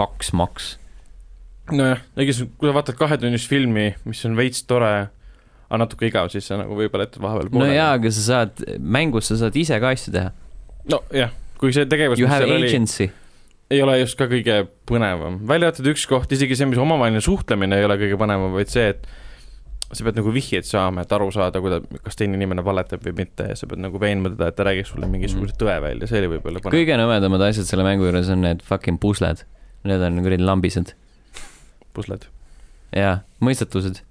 kaks 0.00 0.32
maks. 0.40 0.70
nojah, 1.74 2.02
ega 2.16 2.34
siis, 2.34 2.48
kui 2.58 2.70
sa 2.70 2.74
vaatad 2.76 2.98
kahetunnist 2.98 3.50
filmi, 3.50 3.90
mis 4.06 4.22
on 4.28 4.38
veits 4.38 4.64
tore, 4.68 4.92
aga 5.66 5.82
natuke 5.82 6.08
igav, 6.10 6.30
siis 6.32 6.46
sa 6.46 6.60
nagu 6.60 6.78
võib-olla 6.78 7.08
jätad 7.08 7.22
vahepeal 7.24 7.52
no 7.58 7.68
jaa, 7.70 7.92
aga 7.98 8.12
sa 8.14 8.24
saad, 8.30 8.64
mängus 8.78 9.32
sa 9.32 9.38
saad 9.42 9.58
ise 9.58 9.78
ka 9.82 9.92
asju 9.96 10.14
teha. 10.14 10.32
nojah, 10.92 11.36
kui 11.60 11.74
see 11.74 11.88
tegevus, 11.90 12.22
You 12.22 12.30
have 12.30 12.46
agency. 12.46 13.10
ei 13.70 13.82
ole 13.82 13.98
just 14.00 14.18
ka 14.18 14.28
kõige 14.30 14.64
põnevam, 14.88 15.40
välja 15.48 15.72
arvatud 15.72 15.90
üks 15.94 16.06
koht, 16.10 16.32
isegi 16.36 16.58
see, 16.58 16.70
mis 16.70 16.82
omavaheline 16.82 17.24
suhtlemine 17.24 17.80
ei 17.80 17.88
ole 17.88 17.98
kõige 18.02 18.18
põnevam, 18.20 18.54
vaid 18.54 18.70
see, 18.70 18.92
et 18.94 19.08
sa 19.94 20.02
pead 20.02 20.18
nagu 20.18 20.32
vihjeid 20.34 20.66
saama, 20.66 21.04
et 21.06 21.12
aru 21.14 21.28
saada, 21.34 21.60
kuida-, 21.62 21.82
kas 22.02 22.18
teine 22.18 22.34
inimene 22.38 22.64
valetab 22.66 23.04
või 23.06 23.14
mitte 23.20 23.46
ja 23.52 23.58
sa 23.58 23.68
pead 23.70 23.82
nagu 23.82 24.00
veenma 24.02 24.32
teda, 24.32 24.50
et 24.50 24.58
ta 24.58 24.66
räägiks 24.66 24.90
sulle 24.94 25.06
mingisuguse 25.10 25.54
mm. 25.54 25.58
tõe 25.60 25.76
välja, 25.84 26.08
see 26.10 26.22
oli 26.22 26.30
võib-olla 26.34 26.62
põnev. 26.62 26.74
kõige 26.74 26.98
nõmedamad 26.98 27.44
asjad 27.46 27.68
selle 27.68 27.86
mängu 27.86 28.08
juures 28.08 28.30
on 28.34 28.42
need 28.42 28.64
fucking 28.66 28.98
pusled. 29.02 29.44
Need 29.86 30.02
on 30.02 30.18
kuradi 30.24 30.42
lambised. 30.42 30.96
pusled. 31.96 32.28
jaa, 32.96 33.20
mõistatused. 33.44 34.02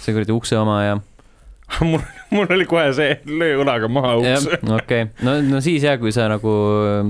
see 0.00 0.14
kuradi 0.14 0.34
ukse 0.34 0.58
oma 0.60 0.78
ja 0.84 0.96
mul, 1.90 2.02
mul 2.34 2.50
oli 2.56 2.66
kohe 2.68 2.90
see, 2.96 3.18
löö 3.28 3.62
õlaga 3.64 3.90
maha 3.90 4.16
uks. 4.20 4.48
okei, 4.78 5.08
no, 5.26 5.38
no 5.44 5.62
siis 5.64 5.84
jah, 5.86 5.98
kui 6.00 6.12
sa 6.14 6.28
nagu 6.32 6.50
öö, 6.50 7.04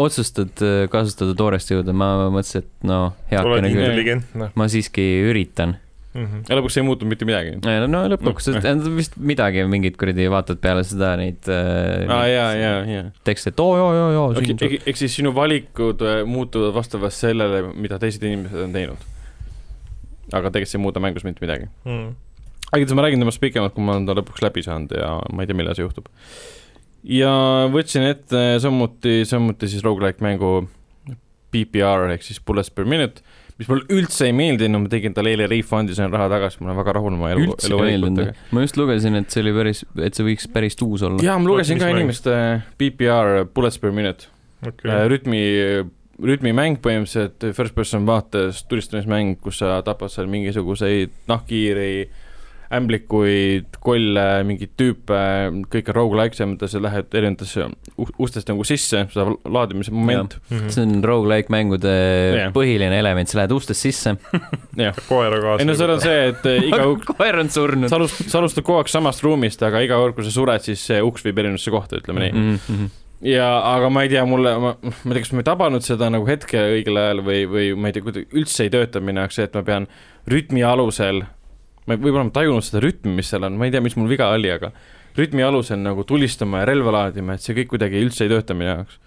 otsustad 0.00 0.62
öö, 0.64 0.88
kasutada 0.92 1.34
toorest 1.38 1.72
jõudu, 1.72 1.94
ma 1.96 2.12
mõtlesin, 2.32 2.66
et 2.66 2.88
no 2.88 3.00
heakene 3.32 3.70
küll, 3.72 3.86
intelligentne 3.86 4.50
ma 4.54 4.68
siiski 4.70 5.06
üritan. 5.30 5.78
mm. 6.14 6.24
-hmm. 6.24 6.42
ja 6.48 6.58
lõpuks 6.58 6.76
ei 6.78 6.84
muutunud 6.86 7.10
mitte 7.12 7.26
midagi. 7.28 7.56
no 7.62 8.02
lõpuks 8.12 8.50
No, 8.50 8.74
no, 8.74 8.94
vist 8.96 9.16
midagi 9.16 9.64
mingit 9.70 9.98
kuradi 10.00 10.26
vaatad 10.32 10.60
peale 10.62 10.84
seda 10.86 11.12
neid 11.20 11.48
aa, 11.50 12.24
jaa, 12.30 12.50
jaa, 12.58 12.78
jaa. 12.88 13.04
tekste, 13.26 13.54
et 13.54 13.60
oo 13.62 13.76
joo, 13.78 13.90
joo, 13.94 14.10
joo, 14.16 14.26
siin 14.38 14.80
ehk 14.80 15.00
siis 15.00 15.14
sinu 15.20 15.34
valikud 15.36 16.02
äh, 16.06 16.22
muutuvad 16.26 16.74
vastavalt 16.74 17.14
sellele, 17.14 17.62
mida 17.74 18.00
teised 18.02 18.24
inimesed 18.26 18.66
on 18.66 18.74
teinud. 18.76 19.08
aga 20.32 20.50
tegelikult 20.50 20.72
see 20.72 20.80
ei 20.80 20.86
muuda 20.86 21.02
mängus 21.02 21.26
mitte 21.26 21.44
midagi. 21.44 21.70
Mm. 21.84 22.14
aga 22.70 22.80
igatahes 22.82 22.98
ma 22.98 23.06
räägin 23.06 23.26
temast 23.26 23.42
pikemalt, 23.42 23.76
kui 23.76 23.84
ma 23.84 23.98
olen 23.98 24.08
ta 24.08 24.18
lõpuks 24.18 24.42
läbi 24.46 24.64
saanud 24.66 24.96
ja 24.96 25.14
ma 25.32 25.44
ei 25.44 25.50
tea, 25.50 25.58
millal 25.58 25.78
see 25.78 25.86
juhtub. 25.86 26.10
ja 27.06 27.32
võtsin 27.72 28.08
ette 28.10 28.44
samuti, 28.62 29.22
samuti 29.28 29.70
siis 29.70 29.86
rogu-like 29.86 30.22
mängu 30.24 30.68
PPR 31.50 32.12
ehk 32.14 32.22
siis 32.22 32.38
bullets 32.46 32.70
per 32.70 32.86
minute, 32.86 33.24
mis 33.60 33.68
mulle 33.68 33.84
üldse 33.92 34.30
ei 34.30 34.34
meeldinud, 34.36 34.86
ma 34.86 34.90
tegin 34.92 35.14
talle 35.16 35.34
eile 35.34 35.46
refund'i, 35.50 35.94
sain 35.96 36.12
raha 36.12 36.30
tagasi, 36.32 36.62
ma 36.62 36.70
olen 36.70 36.80
väga 36.80 36.96
rahul 36.96 37.16
oma 37.18 37.30
elu, 37.34 37.54
ei 37.68 37.80
meeldinud. 37.84 38.42
ma 38.56 38.64
just 38.64 38.80
lugesin, 38.80 39.20
et 39.20 39.30
see 39.32 39.44
oli 39.44 39.54
päris, 39.56 39.84
et 40.00 40.16
see 40.16 40.26
võiks 40.26 40.48
päris 40.54 40.78
tuus 40.80 41.04
olla. 41.06 41.22
jaa, 41.24 41.36
ma 41.40 41.52
lugesin 41.52 41.80
ka 41.80 41.90
inimeste 41.92 42.36
PPR 42.80 43.44
bullets 43.52 43.80
per 43.82 43.94
minute 43.96 44.30
okei 44.64 44.88
okay., 44.88 45.10
rütmi 45.12 45.44
rütmimäng 46.20 46.80
põhimõtteliselt, 46.84 47.46
first 47.56 47.76
person 47.76 48.04
vaates 48.08 48.64
tulistamismäng, 48.68 49.38
kus 49.40 49.62
sa 49.62 49.78
tapad 49.84 50.12
seal 50.12 50.28
mingisuguseid 50.28 51.14
nahkhiiri 51.30 51.92
äh,, 52.02 52.26
ämblikuid, 52.70 53.78
kolle, 53.82 54.24
mingeid 54.46 54.72
tüüpe, 54.78 55.20
kõik 55.72 55.88
on 55.90 55.96
rogu-like, 55.96 56.36
selles 56.38 56.52
mõttes, 56.52 56.70
sa 56.70 56.82
lähed 56.84 57.16
erinevatesse 57.18 57.66
ustest 58.22 58.50
nagu 58.52 58.66
sisse, 58.68 59.02
see 59.10 59.24
laadimise 59.50 59.94
moment. 59.94 60.36
Mm 60.48 60.58
-hmm. 60.58 60.74
see 60.76 60.84
on 60.86 61.02
rogu-like 61.04 61.50
mängude 61.50 61.90
yeah. 61.90 62.52
põhiline 62.54 62.94
element, 62.98 63.28
sa 63.28 63.40
lähed 63.40 63.56
ustest 63.56 63.80
sisse 63.80 64.14
koera 65.10 65.40
kaasa. 65.40 65.58
ei 65.58 65.66
no 65.66 65.74
seal 65.74 65.90
on 65.96 66.00
see, 66.00 66.28
et 66.28 66.46
eh, 66.46 66.68
iga 66.70 66.86
uks 66.92 67.10
koer 67.10 67.42
on 67.42 67.50
surnud. 67.50 67.90
sa 67.90 67.98
alustad, 67.98 68.30
sa 68.30 68.38
alustad 68.38 68.64
kogu 68.64 68.78
aeg 68.78 68.92
samast 68.92 69.26
ruumist, 69.26 69.62
aga 69.66 69.82
iga 69.82 69.98
kord, 69.98 70.14
kui 70.14 70.24
sa 70.24 70.30
sured, 70.30 70.62
siis 70.62 70.86
see 70.86 71.02
uks 71.02 71.26
viib 71.26 71.42
erinevasse 71.42 71.74
kohta, 71.74 71.98
ütleme 71.98 72.28
nii 72.28 72.32
mm. 72.32 72.58
-hmm 72.68 72.96
ja, 73.20 73.48
aga 73.74 73.90
ma 73.92 74.02
ei 74.02 74.08
tea, 74.08 74.22
mulle, 74.24 74.54
ma, 74.58 74.70
ma 74.80 75.10
ei 75.10 75.18
tea, 75.18 75.24
kas 75.24 75.32
ma 75.34 75.42
ei 75.42 75.48
tabanud 75.50 75.84
seda 75.84 76.08
nagu 76.12 76.24
hetke 76.28 76.62
õigel 76.76 76.96
ajal 76.96 77.20
või, 77.26 77.42
või 77.50 77.66
ma 77.76 77.90
ei 77.90 77.96
tea, 77.96 78.06
kuidagi 78.06 78.30
üldse 78.32 78.64
ei 78.64 78.72
tööta 78.72 79.02
minu 79.04 79.20
jaoks 79.20 79.40
see, 79.40 79.48
et 79.50 79.58
ma 79.58 79.62
pean 79.66 79.88
rütmi 80.30 80.64
alusel 80.64 81.24
ma 81.90 81.98
võib-olla 81.98 82.28
ma 82.28 82.34
tajunud 82.34 82.66
seda 82.66 82.82
rütmi, 82.84 83.18
mis 83.18 83.30
seal 83.32 83.46
on, 83.48 83.58
ma 83.58 83.68
ei 83.68 83.74
tea, 83.74 83.82
mis 83.84 83.96
mul 83.98 84.10
viga 84.10 84.30
oli, 84.34 84.50
aga 84.54 84.72
rütmi 85.18 85.44
alusel 85.44 85.80
nagu 85.82 86.04
tulistama 86.06 86.62
ja 86.62 86.70
relva 86.70 86.94
laadima, 87.00 87.36
et 87.36 87.44
see 87.44 87.56
kõik 87.58 87.72
kuidagi 87.74 88.02
üldse 88.04 88.26
ei 88.26 88.32
tööta 88.32 88.56
minu 88.56 88.70
jaoks. 88.70 88.98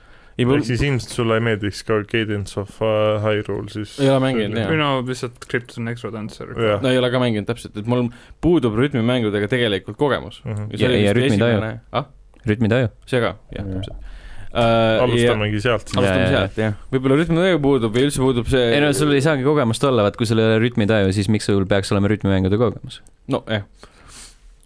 ehk 0.43 0.65
siis 0.68 0.81
ilmselt 0.81 1.14
sulle 1.14 1.38
ei 1.38 1.45
meeldiks 1.45 1.84
ka 1.88 1.99
Cadence 2.10 2.60
of 2.60 2.73
uh, 2.81 3.23
Hyrule 3.23 3.69
siis? 3.72 3.95
ei 4.01 4.10
ole 4.11 4.19
mänginud, 4.26 4.57
jah. 4.60 4.72
või 4.72 4.80
no 4.81 4.89
lihtsalt 5.07 5.45
Crypton 5.45 5.91
Extra 5.91 6.11
Dancer. 6.14 6.55
no 6.57 6.91
ei 6.91 6.99
ole 6.99 7.11
ka 7.14 7.22
mänginud 7.23 7.47
täpselt, 7.49 7.77
et 7.80 7.89
mul 7.89 8.10
puudub 8.43 8.76
rütmimängudega 8.80 9.51
tegelikult 9.51 9.99
kogemus 10.01 10.41
uh. 10.43 10.51
-huh. 10.51 10.73
ja, 10.76 10.89
ja, 10.89 11.05
ja 11.07 11.15
rütmitaju 11.15 11.61
ah?. 11.91 12.10
rütmitaju. 12.49 12.91
see 13.07 13.23
ka, 13.23 13.38
jah, 13.55 13.69
täpselt 13.77 14.11
äh,. 14.54 15.04
alustamegi 15.04 15.62
sealt. 15.64 15.94
alustame 15.98 16.28
sealt, 16.32 16.60
jah. 16.60 16.76
võib-olla 16.94 17.20
rütmitaju 17.22 17.62
puudub 17.64 17.96
või 17.96 18.08
üldse 18.08 18.24
puudub 18.24 18.50
see. 18.52 18.68
ei 18.76 18.84
no 18.84 18.92
sul 18.98 19.14
ei 19.16 19.24
saagi 19.26 19.46
kogemust 19.46 19.84
olla, 19.90 20.06
vaat 20.08 20.20
kui 20.20 20.30
sul 20.30 20.42
ei 20.42 20.50
ole 20.50 20.60
rütmitaju, 20.64 21.14
siis 21.16 21.30
miks 21.34 21.50
sul 21.50 21.66
peaks 21.70 21.94
olema 21.96 22.12
rütmimängude 22.12 22.60
kogemus? 22.62 23.02
nojah. 23.34 23.66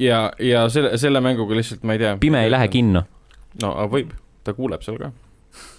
ja, 0.04 0.24
ja 0.44 0.66
selle, 0.74 0.98
selle 1.02 1.24
mänguga 1.24 1.58
lihtsalt 1.60 1.88
ma 1.88 1.98
ei 1.98 2.04
tea. 2.04 2.18
pime 2.22 2.44
ei 2.46 2.52
lähe 2.54 2.68
kinno. 2.74 3.06
no 3.64 3.74
aga 3.78 3.90
võib, 3.96 4.14
ta 4.44 4.56
kuuleb 4.58 4.86
seal 4.86 5.00
ka 5.02 5.14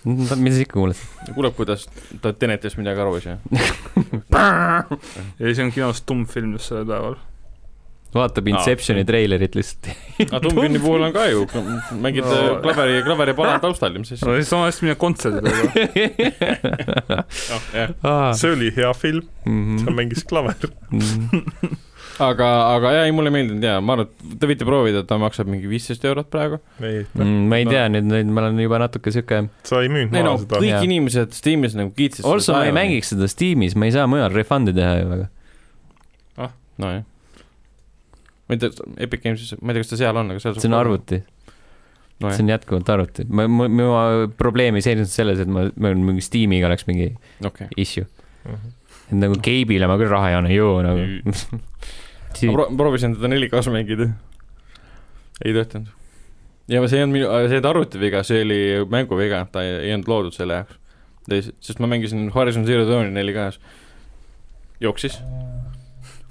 mida 0.04 0.54
sa 0.54 0.62
ikka 0.62 0.78
kuuled? 0.78 1.00
kuuleb, 1.34 1.54
kuidas 1.56 1.86
ta 2.22 2.32
Tenetist 2.32 2.78
midagi 2.80 3.02
aru 3.02 3.18
ei 3.18 3.24
saa 3.24 3.38
ja 5.38 5.44
siis 5.44 5.60
on 5.62 5.72
kinos 5.74 6.02
tummfilm 6.06 6.56
just 6.56 6.72
sellel 6.72 6.88
päeval 6.88 7.18
vaatab 8.14 8.46
Inceptioni 8.48 9.02
ah, 9.04 9.08
treilerit 9.08 9.56
lihtsalt 9.58 9.88
aga 10.30 10.40
Tumbini 10.46 10.80
puhul 10.80 11.02
on 11.08 11.12
ka 11.12 11.26
ju, 11.28 11.42
mängid 12.00 12.24
no. 12.24 12.30
Äh, 12.32 12.60
klaveri, 12.64 13.02
klaveri 13.04 13.34
pala 13.36 13.58
taustal, 13.62 13.92
mis 14.00 14.08
siis 14.14 14.22
no 14.24 14.32
siis 14.38 14.48
sama 14.48 14.64
hästi 14.70 14.86
minna 14.86 14.96
kontserdile 15.00 15.52
ah. 18.08 18.32
see 18.38 18.50
oli 18.54 18.68
hea 18.76 18.92
film 18.96 19.24
mm, 19.44 19.60
-hmm. 19.60 19.78
seal 19.84 19.94
mängis 19.98 20.22
klaver 20.28 20.56
mm. 20.88 21.04
-hmm. 21.04 21.76
aga, 22.30 22.48
aga 22.78 22.86
jaa, 22.96 23.04
ei 23.10 23.12
mulle 23.12 23.30
meeldinud 23.34 23.68
jaa, 23.68 23.76
ma 23.84 23.98
arvan, 23.98 24.08
et 24.08 24.14
te 24.40 24.44
võite 24.50 24.64
proovida, 24.70 25.04
ta 25.04 25.14
maksab 25.20 25.46
mingi 25.52 25.68
viisteist 25.70 26.02
eurot 26.08 26.28
praegu. 26.32 26.56
Mm, 26.80 27.44
ma 27.52 27.60
ei 27.60 27.68
tea 27.68 27.84
no., 27.90 27.98
nüüd, 27.98 28.08
nüüd 28.14 28.32
ma 28.32 28.46
olen 28.46 28.64
juba 28.64 28.80
natuke 28.86 29.12
siuke 29.14 29.36
sa 29.68 29.74
ei 29.84 29.92
müünud 29.92 30.16
maha 30.16 30.26
no, 30.30 30.34
seda. 30.40 30.64
kõik 30.64 30.72
ja. 30.72 30.80
inimesed 30.88 31.36
Steamis 31.36 31.76
nagu 31.76 31.92
kiitsid 31.92 32.24
also 32.24 32.56
ma 32.56 32.64
ei 32.70 32.74
mängiks 32.80 33.12
seda 33.12 33.28
Steamis, 33.28 33.76
ma 33.76 33.92
ei 33.92 33.94
saa 34.00 34.08
mujal 34.08 34.32
refund'i 34.32 34.72
teha 34.80 34.96
ju 35.02 35.06
väga. 35.12 35.30
ah, 36.48 36.56
nojah 36.80 37.04
ma 38.48 38.56
ei 38.56 38.62
tea, 38.62 38.86
Epic 39.04 39.24
Games'is, 39.24 39.58
ma 39.60 39.72
ei 39.72 39.76
tea, 39.76 39.84
kas 39.84 39.92
ta 39.92 40.00
seal 40.00 40.16
on, 40.16 40.32
aga 40.32 40.42
seal 40.42 40.56
see 40.56 40.70
on 40.70 40.78
arvuti 40.78 41.20
no,. 41.20 42.30
see 42.32 42.44
on 42.44 42.52
jätkuvalt 42.54 42.88
arvuti. 42.94 43.26
ma, 43.28 43.46
mu, 43.48 43.68
mu 43.68 43.88
probleem 44.40 44.78
ei 44.78 44.84
seisnud 44.84 45.10
selles, 45.12 45.42
et 45.44 45.52
ma, 45.52 45.66
ma 45.76 45.92
mingi 45.96 46.24
Steamiga 46.24 46.70
oleks 46.70 46.88
mingi 46.88 47.10
okay. 47.44 47.68
issue 47.76 48.06
uh. 48.06 48.54
-huh. 48.54 48.72
et 49.10 49.18
nagu 49.20 49.36
Gabe'ile 49.36 49.90
ma 49.90 49.98
küll 50.00 50.12
raha 50.12 50.32
ei 50.32 50.38
anna, 50.40 50.54
joo 50.54 50.80
nagu 50.84 51.04
ma 52.48 52.56
pro 52.56 52.68
proovisin 52.80 53.16
teda 53.16 53.30
4K-s 53.34 53.70
mängida. 53.74 54.10
ei 55.44 55.52
töötanud. 55.52 55.92
ja 56.68 56.82
see 56.88 56.98
ei 56.98 57.04
olnud 57.04 57.18
minu, 57.18 57.28
see 57.28 57.52
ei 57.52 57.60
olnud 57.60 57.70
arvutiviga, 57.74 58.22
see 58.22 58.42
oli 58.46 58.60
mänguviga, 58.90 59.44
ta 59.52 59.64
ei, 59.64 59.76
ei 59.88 59.96
olnud 59.96 60.08
loodud 60.08 60.36
selle 60.36 60.62
jaoks. 60.62 61.52
sest 61.60 61.84
ma 61.84 61.90
mängisin 61.90 62.30
Horizon 62.32 62.64
Zero 62.66 62.88
Dawni 62.88 63.12
4K-s. 63.12 63.60
jooksis. 64.80 65.20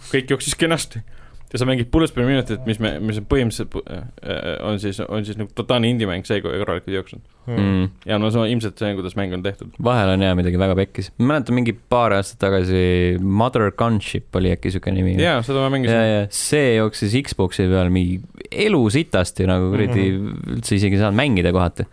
kõik 0.09 0.33
jooksis 0.33 0.55
kenasti 0.55 1.03
ja 1.51 1.61
sa 1.61 1.67
mängid 1.67 1.87
Bullets 1.91 2.11
per 2.15 2.25
minute'it, 2.27 2.63
mis 2.67 2.79
me, 2.83 2.97
mis 3.03 3.19
on 3.21 3.27
põhimõtteliselt 3.29 3.75
äh, 3.79 4.01
äh, 4.23 4.47
on 4.67 4.79
siis, 4.83 4.99
on 5.05 5.23
siis 5.27 5.37
nagu 5.39 5.51
totaalne 5.55 5.89
indie-mäng, 5.93 6.25
see 6.27 6.41
ei 6.41 6.43
korralikult 6.43 6.91
jooksnud 6.91 7.23
mm.. 7.47 7.85
ja 8.09 8.19
no 8.19 8.31
see 8.33 8.41
on 8.41 8.51
ilmselt 8.51 8.81
see, 8.81 8.91
kuidas 8.97 9.15
mäng 9.19 9.35
on 9.37 9.45
tehtud. 9.45 9.77
vahel 9.83 10.11
on 10.15 10.25
jaa 10.25 10.35
midagi 10.37 10.59
väga 10.59 10.75
pekkis. 10.81 11.11
ma 11.21 11.31
mäletan 11.31 11.55
mingi 11.57 11.75
paar 11.77 12.17
aastat 12.17 12.41
tagasi 12.43 12.81
Mother 13.23 13.71
Gunship 13.79 14.35
oli 14.39 14.51
äkki 14.55 14.73
siuke 14.75 14.91
nimi. 14.95 15.15
jaa, 15.21 15.39
seda 15.45 15.63
ma 15.63 15.71
mängisin. 15.77 16.27
see 16.35 16.75
jooksis 16.75 17.15
Xbox'i 17.29 17.69
peal 17.71 17.93
mingi 17.95 18.19
elu 18.67 18.83
sitasti 18.97 19.47
nagu 19.47 19.71
kuradi 19.71 20.03
mm 20.11 20.27
-hmm. 20.27 20.53
üldse 20.57 20.75
isegi 20.81 20.99
ei 20.99 21.03
saanud 21.05 21.19
mängida 21.21 21.55
kohati 21.55 21.87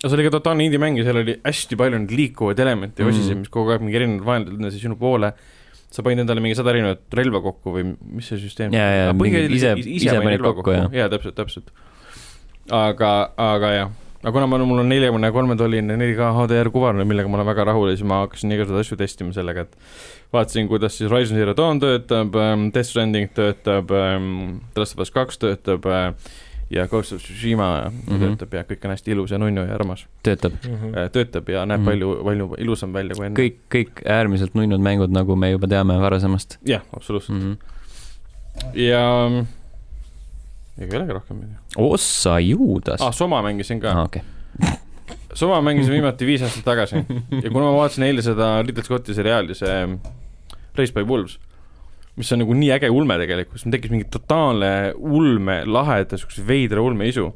no 0.00 0.08
see 0.08 0.16
oli 0.16 0.28
ka 0.30 0.36
totaalne 0.38 0.64
indie-mäng 0.64 0.96
ja 0.96 1.04
seal 1.04 1.20
oli 1.20 1.36
hästi 1.44 1.76
palju 1.76 2.00
neid 2.00 2.12
liikuvaid 2.16 2.60
elemente 2.64 3.02
ja 3.02 3.06
mm. 3.06 3.12
osisid, 3.12 3.40
mis 3.44 3.52
kogu 3.52 3.74
aeg 3.74 3.84
mingi 3.84 4.00
erinevad 4.00 4.28
vaenlased 4.28 4.56
lendasid 4.56 4.88
sinu 4.88 4.96
poole 5.00 5.34
sa 5.90 6.04
panid 6.06 6.22
endale 6.22 6.42
mingi 6.42 6.58
sada 6.58 6.72
erinevat 6.74 7.16
relva 7.18 7.40
kokku 7.44 7.74
või 7.74 7.88
mis 7.98 8.28
see 8.30 8.38
süsteem 8.42 8.74
ja, 8.76 8.84
ja 8.94 9.16
mingi 9.16 9.42
ise, 9.48 9.74
ise, 9.82 9.96
ise 9.98 10.18
panid 10.22 10.42
kokku, 10.42 10.62
kokku, 10.62 10.76
jah. 10.76 10.92
jaa, 10.94 11.08
täpselt, 11.12 11.36
täpselt. 11.38 11.72
aga, 12.70 13.10
aga 13.40 13.72
jah, 13.74 13.96
aga 14.22 14.34
kuna 14.36 14.46
ma, 14.50 14.60
mul 14.62 14.84
on 14.84 14.92
neljakümne 14.92 15.32
kolme 15.34 15.56
tolline 15.58 15.96
4K 15.98 16.30
HDR 16.36 16.70
kuvar, 16.74 16.98
millega 17.02 17.30
ma 17.30 17.40
olen 17.40 17.50
väga 17.50 17.66
rahul 17.72 17.90
ja 17.90 17.96
siis 17.98 18.06
ma 18.06 18.22
hakkasin 18.22 18.54
igasuguseid 18.54 18.86
asju 18.86 19.00
testima 19.00 19.34
sellega, 19.34 19.66
et 19.66 20.30
vaatasin, 20.36 20.70
kuidas 20.70 20.98
siis 20.98 21.10
Horizon 21.10 21.40
Zero 21.40 21.56
Dawn 21.58 21.82
töötab, 21.82 22.38
ähm, 22.38 22.68
Death 22.74 22.92
Stranding 22.92 23.34
töötab, 23.34 23.90
ähm, 23.90 24.60
Last 24.78 24.94
of 24.94 25.02
Us 25.06 25.10
kaks 25.14 25.42
töötab 25.42 25.90
äh, 25.90 26.12
ja 26.70 26.86
Ghost 26.88 27.12
of 27.12 27.22
Tsushima 27.22 27.90
mm 27.90 28.00
-hmm. 28.08 28.18
töötab 28.18 28.54
ja 28.54 28.62
kõik 28.62 28.84
on 28.84 28.90
hästi 28.90 29.10
ilus 29.10 29.30
ja 29.30 29.38
nunnu 29.38 29.64
ja 29.66 29.74
armas. 29.74 30.06
töötab 30.22 30.52
mm. 30.52 30.74
-hmm. 30.74 31.08
töötab 31.12 31.48
ja 31.48 31.66
näeb 31.66 31.80
mm 31.80 31.86
-hmm. 31.86 31.90
palju, 31.90 32.24
palju 32.24 32.54
ilusam 32.58 32.92
välja 32.92 33.14
kui 33.14 33.26
enne. 33.26 33.40
kõik, 33.40 33.56
kõik 33.74 34.02
äärmiselt 34.04 34.54
nunnud 34.54 34.80
mängud, 34.80 35.10
nagu 35.10 35.36
me 35.36 35.50
juba 35.50 35.66
teame 35.66 35.98
varasemast. 36.00 36.58
jah, 36.66 36.82
absoluutselt 36.96 37.42
mm. 37.42 37.52
-hmm. 37.52 38.78
ja 38.78 39.30
ega 40.78 40.96
ei 40.96 40.98
olegi 40.98 41.12
rohkem 41.12 41.36
midagi. 41.36 41.58
ossa 41.76 42.40
juudas. 42.40 43.00
ah, 43.00 43.12
Soma 43.12 43.42
mängisin 43.42 43.80
ka 43.80 43.90
ah,. 43.90 44.04
Okay. 44.04 44.22
Soma 45.34 45.60
mängisin 45.60 45.92
viimati 45.92 46.26
viis 46.26 46.42
aastat 46.42 46.64
tagasi 46.64 46.96
ja 47.44 47.50
kuna 47.50 47.64
ma 47.64 47.72
vaatasin 47.72 48.04
eile 48.04 48.22
seda 48.22 48.62
Ridley 48.62 48.84
Scotti 48.84 49.14
seriaali, 49.14 49.54
see 49.54 49.98
Race 50.76 50.92
by 50.92 51.02
Wolves 51.02 51.38
mis 52.20 52.32
on 52.34 52.42
nagu 52.44 52.56
nii 52.56 52.70
äge 52.76 52.90
ulme 52.92 53.16
tegelikult, 53.20 53.64
mul 53.64 53.74
tekkis 53.76 53.94
mingi 53.94 54.08
totaalne 54.12 54.70
ulme, 54.96 55.62
laheda, 55.66 56.18
siukse 56.20 56.44
veidra 56.46 56.82
ulme 56.84 57.08
isu. 57.10 57.30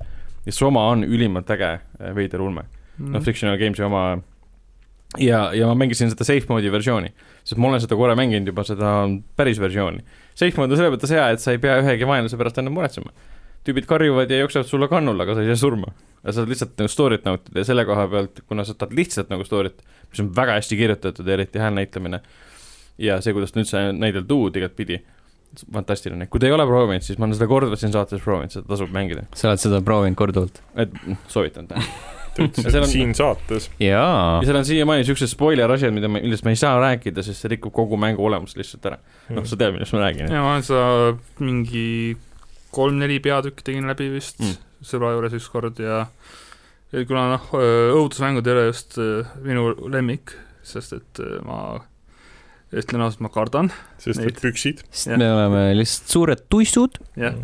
ja 0.44 0.52
Soma 0.52 0.88
on 0.92 1.04
ülimalt 1.04 1.50
äge 1.50 1.70
äh, 1.78 2.14
veider 2.16 2.42
ulme 2.44 2.66
mm.. 2.66 3.12
noh, 3.14 3.22
Frictional 3.24 3.58
Games'i 3.60 3.84
oma 3.86 4.04
ja, 5.18 5.52
ja 5.54 5.68
ma 5.70 5.76
mängisin 5.78 6.10
seda 6.12 6.26
safe 6.26 6.50
mode'i 6.50 6.72
versiooni, 6.72 7.12
sest 7.44 7.60
ma 7.60 7.70
olen 7.70 7.82
seda 7.82 7.98
korra 7.98 8.16
mänginud 8.18 8.50
juba, 8.50 8.64
seda 8.66 8.94
päris 9.38 9.60
versiooni. 9.62 10.02
Safe 10.34 10.58
mode 10.58 10.74
on 10.74 10.80
selle 10.80 10.94
mõttes 10.94 11.12
hea, 11.14 11.28
et 11.34 11.42
sa 11.42 11.54
ei 11.54 11.60
pea 11.62 11.78
ühegi 11.82 12.08
vaenlase 12.08 12.38
pärast 12.40 12.58
enam 12.62 12.74
muretsema. 12.78 13.14
tüübid 13.64 13.86
karjuvad 13.88 14.28
ja 14.28 14.42
jooksevad 14.42 14.68
sulle 14.68 14.88
kannul, 14.92 15.20
aga 15.24 15.36
sa 15.36 15.44
ei 15.44 15.48
saa 15.52 15.62
surma. 15.62 15.92
sa 16.24 16.32
saad 16.38 16.50
lihtsalt 16.50 16.78
nagu 16.80 16.90
story't 16.92 17.24
nautida 17.24 17.60
ja 17.60 17.64
selle 17.64 17.84
koha 17.84 18.08
pealt, 18.08 18.40
kuna 18.48 18.64
sa 18.64 18.74
tahad 18.74 18.92
lihtsalt 18.96 19.30
nagu 19.32 19.44
story't, 19.44 19.84
mis 20.10 20.20
on 20.20 20.32
väga 20.36 20.58
hästi 20.58 20.76
kirjutatud 20.76 21.26
ja 21.26 21.32
eriti 21.38 21.58
hääl 21.58 21.74
näitlemine 21.76 22.20
ja 22.98 23.20
see, 23.24 23.34
kuidas 23.36 23.54
ta 23.54 23.62
üldse 23.62 23.84
näidelt 23.96 24.30
uud 24.32 24.56
igatpidi, 24.58 25.00
fantastiline, 25.72 26.26
kui 26.30 26.42
te 26.42 26.48
ei 26.48 26.54
ole 26.54 26.66
proovinud, 26.66 27.04
siis 27.06 27.18
ma 27.18 27.28
olen 27.28 27.36
seda 27.38 27.48
korduvalt 27.50 27.80
siin 27.82 27.94
saates 27.94 28.22
proovinud, 28.24 28.54
seda 28.54 28.66
tasub 28.70 28.92
mängida. 28.94 29.26
sa 29.38 29.52
oled 29.52 29.62
seda 29.62 29.80
proovinud 29.86 30.18
korduvalt? 30.18 30.60
et 30.80 30.94
soovitan 31.30 31.70
teha 31.70 31.84
on, 32.80 32.86
siin 32.90 33.14
saates. 33.14 33.70
ja 33.78 34.04
seal 34.44 34.58
on 34.58 34.66
siiamaani 34.66 35.06
siuksed 35.06 35.30
spoiler 35.30 35.70
asjad, 35.70 35.94
mida 35.94 36.10
ma, 36.10 36.22
millest 36.24 36.46
ma 36.46 36.54
ei 36.54 36.58
saa 36.58 36.74
rääkida, 36.82 37.22
sest 37.26 37.44
see 37.44 37.54
rikub 37.54 37.74
kogu 37.74 37.98
mängu 38.00 38.24
olemust 38.26 38.58
lihtsalt 38.58 38.90
ära. 38.90 38.98
noh, 39.30 39.46
sa 39.46 39.58
tead, 39.60 39.74
millest 39.76 39.94
ma 39.94 40.02
räägin. 40.02 40.30
ja 40.32 40.42
ma 40.42 40.54
olen 40.56 40.66
seda 40.66 41.44
mingi 41.44 41.86
kolm-neli 42.74 43.20
peatükki 43.22 43.66
tegin 43.70 43.86
läbi 43.90 44.10
vist 44.16 44.42
mm. 44.42 44.58
sõbra 44.84 45.14
juures 45.14 45.38
ükskord 45.38 45.78
ja 45.82 46.04
kuna 46.94 47.28
noh, 47.36 47.50
õudusmängud 47.54 48.46
ei 48.46 48.56
ole 48.56 48.68
just 48.72 48.98
minu 49.42 49.70
lemmik, 49.90 50.34
sest 50.66 50.98
et 50.98 51.22
ma 51.46 51.78
ütlen 52.80 53.04
ausalt, 53.04 53.24
ma 53.24 53.30
kardan. 53.34 53.70
sest 54.02 54.22
et 54.24 54.40
püksid. 54.42 54.82
sest 54.90 55.14
me 55.16 55.28
oleme 55.32 55.66
lihtsalt 55.78 56.16
suured 56.16 56.44
tuissud. 56.52 56.98
jah, 57.20 57.38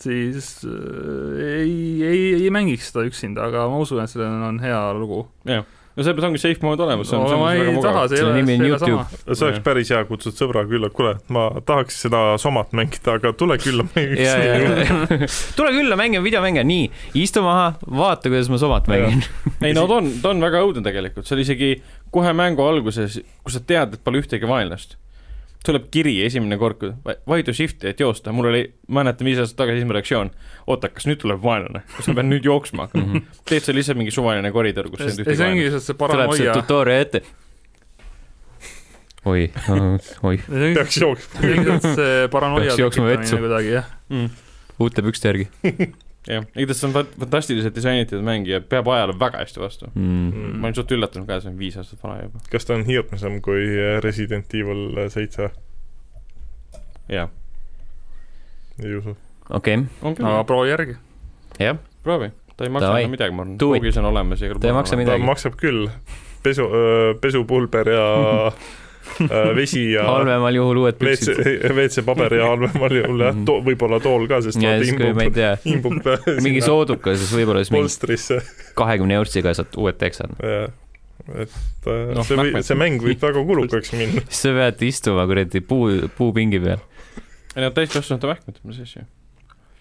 siis 0.00 0.50
äh, 0.66 1.62
ei, 1.62 1.78
ei, 2.02 2.26
ei 2.42 2.50
mängiks 2.54 2.90
seda 2.90 3.06
üksinda, 3.08 3.48
aga 3.50 3.68
ma 3.70 3.80
usun, 3.84 4.02
et 4.04 4.12
sellel 4.12 4.44
on 4.50 4.60
hea 4.62 4.82
lugu. 4.98 5.24
jah, 5.48 5.64
no 5.94 6.02
sellepärast 6.02 6.28
ongi 6.28 6.40
safe 6.42 6.66
mode 6.66 6.82
olemas, 6.82 7.08
see 7.08 7.18
on 7.18 7.28
no, 7.30 7.38
ma 7.38 7.52
ei 7.54 7.74
taha, 7.82 8.04
see 8.10 8.18
ei 8.18 8.24
ole, 8.26 8.42
see 8.42 8.56
ei 8.56 8.72
ole 8.74 8.78
sama. 8.82 9.04
see 9.30 9.46
oleks 9.46 9.60
päris 9.66 9.92
hea, 9.94 10.00
kutsud 10.08 10.34
sõbra 10.34 10.64
külla, 10.70 10.90
kuule, 10.94 11.14
ma 11.34 11.46
tahaks 11.66 12.00
seda 12.06 12.22
somat 12.42 12.74
mängida, 12.74 13.14
aga 13.20 13.34
tule 13.38 13.58
külla 13.62 13.86
mängiks. 13.94 15.38
tule 15.58 15.70
külla, 15.76 15.98
mängime 16.00 16.24
videomänge, 16.26 16.66
nii, 16.66 16.88
istu 17.22 17.44
maha, 17.46 17.74
vaata, 17.86 18.26
kuidas 18.32 18.50
ma 18.50 18.58
somat 18.62 18.90
mängin. 18.90 19.22
ei 19.60 19.74
no 19.76 19.86
ta 19.90 20.00
on, 20.00 20.10
ta 20.24 20.34
on 20.34 20.42
väga 20.42 20.64
õudne 20.66 20.82
tegelikult, 20.86 21.28
see 21.28 21.38
oli 21.38 21.46
isegi 21.46 21.70
kohe 22.14 22.34
mängu 22.36 22.62
alguses, 22.66 23.18
kus 23.42 23.58
sa 23.58 23.62
tead, 23.64 23.96
et 23.96 24.04
pole 24.04 24.22
ühtegi 24.22 24.48
vaenlast 24.48 24.98
tuleb 25.64 25.86
kiri 25.92 26.14
esimene 26.26 26.58
kord, 26.60 26.82
vaidu 27.28 27.54
shift'i, 27.56 27.88
et 27.88 28.00
joosta, 28.02 28.32
mul 28.36 28.50
oli, 28.50 28.62
mäletan 28.92 29.28
viis 29.28 29.40
aastat 29.40 29.62
tagasi 29.62 29.80
esimene 29.80 29.96
reaktsioon, 29.96 30.30
oota, 30.68 30.90
kas 30.92 31.08
nüüd 31.08 31.22
tuleb 31.22 31.40
vaenlane, 31.44 31.80
kas 31.94 32.10
ma 32.10 32.18
pean 32.18 32.28
nüüd 32.32 32.44
jooksma 32.44 32.88
hakkama 32.88 33.06
-hmm.? 33.06 33.40
teed 33.48 33.64
sa 33.64 33.76
lihtsalt 33.76 34.00
mingi 34.00 34.12
suvaline 34.12 34.52
koridor, 34.52 34.90
kus 34.92 35.00
ei 35.00 35.14
lihtsalt 35.14 35.88
see 35.88 35.96
paranoia. 35.96 36.28
tuleb 36.28 36.42
see 36.42 36.60
tutorial 36.60 37.06
ette. 37.06 37.22
oi, 39.24 39.48
oi. 40.22 40.36
peaks 40.76 41.00
jooksma. 41.00 41.40
see 41.96 42.28
paranoia 42.32 42.76
tekitamine 42.76 43.44
kuidagi, 43.46 43.76
jah 43.78 43.92
mm.. 44.12 44.28
uute 44.84 45.06
pükste 45.08 45.32
järgi 45.32 45.48
jah, 46.28 46.46
igatahes 46.54 46.80
see 46.80 46.88
on 46.88 46.94
fantastiliselt 46.96 47.76
disainitud 47.76 48.24
mäng 48.24 48.48
ja 48.48 48.60
peab 48.60 48.88
ajale 48.88 49.16
väga 49.20 49.42
hästi 49.42 49.60
vastu 49.60 49.90
mm.. 49.94 50.04
mm. 50.04 50.58
ma 50.60 50.68
olin 50.68 50.78
suht 50.78 50.94
üllatunud 50.96 51.28
ka, 51.28 51.40
see 51.42 51.52
on 51.52 51.58
viis 51.60 51.76
aastat 51.80 52.02
vana 52.04 52.22
juba. 52.22 52.42
kas 52.52 52.68
ta 52.68 52.76
on 52.78 52.84
hirmsam 52.88 53.40
kui 53.44 53.66
Resident 54.04 54.54
Evil 54.56 55.08
seitse? 55.12 55.50
jah. 57.12 57.32
ei 58.82 58.94
usu. 59.00 59.16
okei 59.50 59.82
okay.. 60.00 60.24
aga 60.24 60.44
proovi 60.48 60.72
järgi. 60.72 60.96
jah. 61.60 61.82
proovi, 62.06 62.30
ta 62.56 62.68
ei 62.68 62.72
maksa 62.72 62.94
enam 62.98 63.18
midagi, 63.18 63.36
ma 63.36 63.44
arvan, 63.46 63.58
koogis 63.60 64.00
on 64.00 64.08
olemas 64.12 64.44
ja 64.44 64.54
ta 64.56 64.72
ei 64.72 64.78
maksa 64.78 65.00
midagi. 65.00 65.20
ta 65.20 65.32
maksab 65.32 65.60
küll, 65.60 65.90
pesu, 66.46 66.70
pesupulber 67.20 67.92
ja 67.92 68.08
vesi 69.56 69.84
ja 69.92 70.06
halvemal 70.08 70.56
juhul 70.56 70.82
uued 70.84 70.98
püksid. 71.00 71.40
WC-paber 71.70 72.34
ja 72.38 72.50
halvemal 72.50 72.96
juhul 72.98 73.24
jah, 73.26 73.42
to-, 73.46 73.58
võib-olla 73.66 74.00
tool 74.04 74.26
ka, 74.30 74.40
sest 74.44 74.60
ja 74.62 74.76
siis, 74.82 74.94
tea, 75.34 75.54
imbub 75.74 76.08
mingi 76.46 76.62
soodukas, 76.64 77.20
siis 77.22 77.34
võib-olla 77.38 77.64
siis 77.64 77.74
polstrisse. 77.74 78.40
kahekümne 78.78 79.18
eurtsiga 79.20 79.54
saad 79.56 79.76
uued 79.80 80.00
teksad. 80.00 80.36
jah, 80.40 80.70
et 81.34 81.90
äh, 81.90 82.14
no, 82.16 82.24
see 82.26 82.38
või, 82.40 82.64
see 82.66 82.78
mäng 82.78 83.04
võib 83.04 83.22
väga 83.24 83.44
kulukaks 83.48 83.94
minna. 83.96 84.24
siis 84.28 84.46
sa 84.46 84.54
pead 84.56 84.86
istuma 84.88 85.28
kuradi 85.30 85.62
puu, 85.64 85.90
puupingi 86.18 86.62
peal. 86.64 86.82
ei 87.54 87.64
no 87.64 87.74
täiskasvanute 87.74 88.34
mähkmed, 88.34 88.64
mis 88.68 88.82
asja 88.84 89.06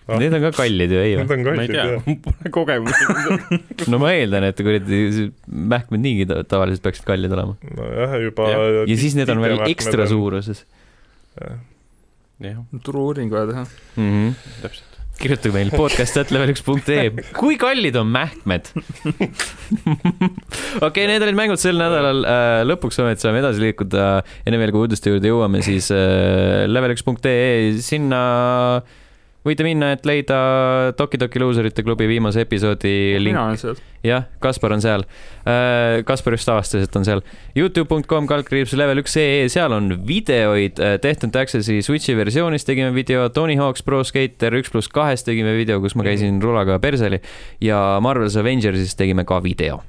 ah.. 0.08 0.20
Need 0.20 0.38
on 0.38 0.46
ka 0.46 0.52
kallid 0.58 0.94
ju, 0.94 1.02
ei 1.02 1.16
või? 1.18 1.24
Need 1.24 1.36
on 1.36 1.46
kallid, 1.48 1.76
jah. 1.78 2.08
Pole 2.28 2.54
kogemusi 2.58 3.90
no 3.94 4.02
ma 4.04 4.14
eeldan, 4.16 4.48
et 4.50 4.64
kuradi 4.64 5.02
mähkmed 5.48 6.04
niigi 6.04 6.30
tavaliselt 6.30 6.86
peaksid 6.86 7.08
kallid 7.08 7.36
olema. 7.36 7.58
nojah, 7.80 8.18
juba 8.28 8.50
ja. 8.52 8.64
ja 8.90 8.98
siis 9.00 9.18
need 9.20 9.32
on 9.34 9.44
veel 9.44 9.60
ekstra 9.70 10.08
suuruses. 10.12 10.66
jah. 11.40 12.58
turu-uuringu 12.84 13.40
vaja 13.40 13.54
teha 13.54 13.68
mm. 13.68 14.10
-hmm. 14.10 14.58
täpselt 14.66 14.94
kirjutage 15.20 15.54
meil 15.54 15.70
podcast.level1.ee, 15.74 17.10
kui 17.38 17.58
kallid 17.62 17.96
on 18.00 18.08
mähkmed 18.12 18.70
okei 18.74 18.82
okay,, 20.82 21.06
need 21.08 21.24
olid 21.24 21.38
mängud 21.38 21.60
sel 21.62 21.78
nädalal, 21.80 22.24
äh, 22.26 22.64
lõpuks 22.66 23.00
ometi 23.04 23.22
saame 23.24 23.40
edasi 23.44 23.62
liikuda, 23.64 24.04
enne 24.48 24.58
veel 24.62 24.72
kui 24.74 24.82
uudiste 24.88 25.08
juurde 25.14 25.28
jõuame, 25.30 25.60
siis 25.66 25.86
äh, 25.94 26.66
level1.ee, 26.72 27.78
sinna 27.86 28.22
võite 29.44 29.66
minna, 29.68 29.94
et 29.96 30.06
leida 30.08 30.38
Toki 30.98 31.20
Toki 31.22 31.42
luuserite 31.42 31.84
klubi 31.86 32.08
viimase 32.10 32.44
episoodi 32.46 33.20
link. 33.20 33.34
mina 33.34 33.46
olen 33.50 33.60
seal. 33.60 33.80
jah, 34.06 34.28
Kaspar 34.44 34.76
on 34.76 34.84
seal. 34.84 35.06
Äh, 35.44 36.02
Kaspar 36.08 36.38
just 36.38 36.50
avastas, 36.52 36.88
et 36.88 37.00
on 37.00 37.08
seal. 37.08 37.24
Youtube.com 37.60 38.28
kaldkriips 38.30 38.76
level 38.80 39.04
üks 39.04 39.18
ee, 39.22 39.48
seal 39.54 39.76
on 39.76 39.94
videoid. 40.08 40.80
Äh, 40.80 40.98
Tehtud 41.04 41.36
Access'i 41.40 41.82
Switch'i 41.86 42.18
versioonis 42.20 42.68
tegime 42.68 42.94
video, 42.96 43.28
Tony 43.34 43.58
Hawk's 43.60 43.86
Pro 43.86 44.04
Skater 44.08 44.56
üks 44.60 44.74
pluss 44.74 44.92
kahes 44.92 45.26
tegime 45.28 45.56
video, 45.58 45.82
kus 45.84 45.98
ma 46.00 46.08
käisin 46.08 46.42
rulaga 46.44 46.80
perseli 46.84 47.22
ja 47.64 48.00
Marvel's 48.04 48.40
Avengers'is 48.40 48.96
tegime 49.00 49.28
ka 49.28 49.42
video 49.44 49.84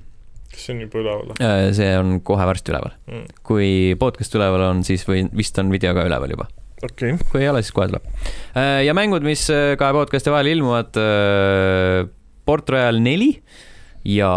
kas 0.55 0.69
see 0.69 0.75
on 0.75 0.83
juba 0.85 1.01
üleval? 1.03 1.33
Äh, 1.43 1.69
see 1.75 1.95
on 1.99 2.19
kohe 2.27 2.47
varsti 2.47 2.71
üleval 2.75 2.95
mm.. 3.11 3.25
kui 3.47 3.71
podcast 4.01 4.37
üleval 4.39 4.69
on, 4.71 4.85
siis 4.87 5.03
või 5.09 5.27
vist 5.35 5.59
on 5.59 5.73
video 5.75 5.95
ka 5.97 6.07
üleval 6.07 6.37
juba 6.37 6.47
okay.. 6.83 7.15
kui 7.31 7.45
ei 7.45 7.51
ole, 7.53 7.63
siis 7.63 7.75
kohe 7.77 7.89
tuleb. 7.93 8.11
Äh, 8.57 8.83
ja 8.87 8.97
mängud, 8.97 9.25
mis 9.27 9.47
äh, 9.53 9.75
kahe 9.81 9.95
podcast'i 9.97 10.33
vahel 10.35 10.55
ilmuvad. 10.57 10.97
Äh, 10.99 12.11
Port 12.45 12.69
Royal 12.69 12.99
neli 13.01 13.39
ja 14.05 14.29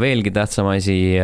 veelgi 0.00 0.32
tähtsam 0.34 0.66
asi, 0.72 1.14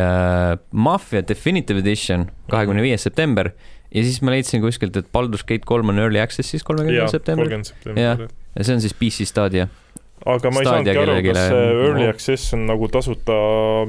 Mafia 0.71 1.19
Definitive 1.27 1.81
Edition, 1.83 2.29
kahekümne 2.47 2.79
viies 2.85 3.03
september 3.03 3.49
ja 3.93 4.03
siis 4.05 4.21
ma 4.25 4.33
leidsin 4.33 4.63
kuskilt, 4.63 4.97
et 4.97 5.09
Baldur's 5.13 5.45
Gate 5.47 5.67
kolm 5.69 5.91
on 5.93 6.01
early 6.01 6.21
access'is 6.21 6.65
kolmekümnendal 6.65 7.11
septembril. 7.13 7.59
jah, 7.99 8.23
ja 8.23 8.65
see 8.65 8.77
on 8.77 8.83
siis 8.83 8.95
PC 8.97 9.27
Stadia. 9.29 9.67
aga 10.23 10.53
ma 10.53 10.63
ei 10.63 10.69
saanudki 10.69 11.01
aru, 11.03 11.17
kas 11.27 11.41
see 11.41 11.65
early 11.83 12.07
access 12.09 12.55
on 12.57 12.63
nagu 12.69 12.87
tasuta 12.91 13.35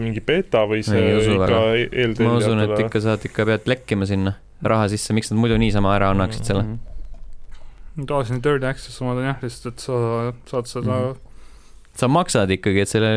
mingi 0.00 0.24
beeta 0.26 0.64
või 0.68 0.82
see 0.82 1.14
ikka 1.22 1.62
eeltellijatele? 1.78 2.28
ma 2.28 2.36
usun, 2.40 2.64
et 2.66 2.84
ikka 2.88 3.04
saad, 3.04 3.24
ikka 3.30 3.46
pead 3.52 3.70
lekkima 3.70 4.10
sinna 4.10 4.34
raha 4.66 4.88
sisse, 4.92 5.16
miks 5.16 5.30
nad 5.32 5.40
muidu 5.40 5.58
niisama 5.60 5.94
ära 5.96 6.10
annaksid 6.14 6.44
selle 6.50 6.62
mm? 6.62 6.78
-hmm. 6.78 8.06
tavaliselt 8.06 8.46
early 8.46 8.66
access 8.66 9.02
omad 9.02 9.22
on 9.22 9.30
jah, 9.30 9.38
lihtsalt, 9.42 9.74
et 9.74 9.86
sa 9.86 10.32
saad 10.50 10.66
seda 10.70 10.90
mm 10.90 11.12
-hmm 11.12 11.32
sa 11.94 12.08
maksad 12.10 12.50
ikkagi, 12.50 12.82
et 12.82 12.90
selle 12.90 13.10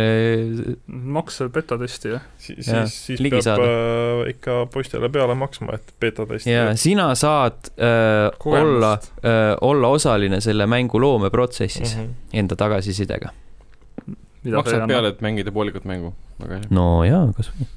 maksa 0.87 1.47
betatesti, 1.53 2.11
jah 2.13 2.25
si? 2.37 2.55
siis, 2.61 2.97
siis 3.07 3.21
peab 3.23 3.41
saada. 3.45 3.65
äh, 3.65 4.21
ikka 4.35 4.57
poistele 4.73 5.09
peale 5.13 5.33
maksma, 5.37 5.79
et 5.79 5.93
betatesti. 6.01 6.51
ja 6.51 6.69
sina 6.77 7.09
saad 7.17 7.71
äh, 7.73 8.29
olla 8.45 8.93
äh,, 9.25 9.55
olla 9.65 9.91
osaline 9.97 10.41
selle 10.45 10.69
mängu 10.69 11.01
loomeprotsessis 11.01 11.97
mm 11.97 12.03
-hmm. 12.03 12.37
enda 12.43 12.55
tagasisidega. 12.55 13.33
maksad 14.45 14.87
peale, 14.87 15.07
et 15.07 15.21
mängida 15.21 15.51
poolikut 15.51 15.85
mängu, 15.85 16.13
väga 16.39 16.61
hea. 16.61 16.69
no 16.69 17.03
jaa, 17.03 17.25
kasvõi. 17.37 17.67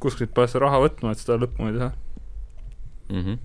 kuskilt 0.00 0.34
pead 0.34 0.52
sa 0.52 0.58
raha 0.58 0.84
võtma, 0.84 1.12
et 1.12 1.18
seda 1.18 1.40
lõpuni 1.40 1.78
teha 1.78 1.92
mm. 3.14 3.26
-hmm 3.26 3.42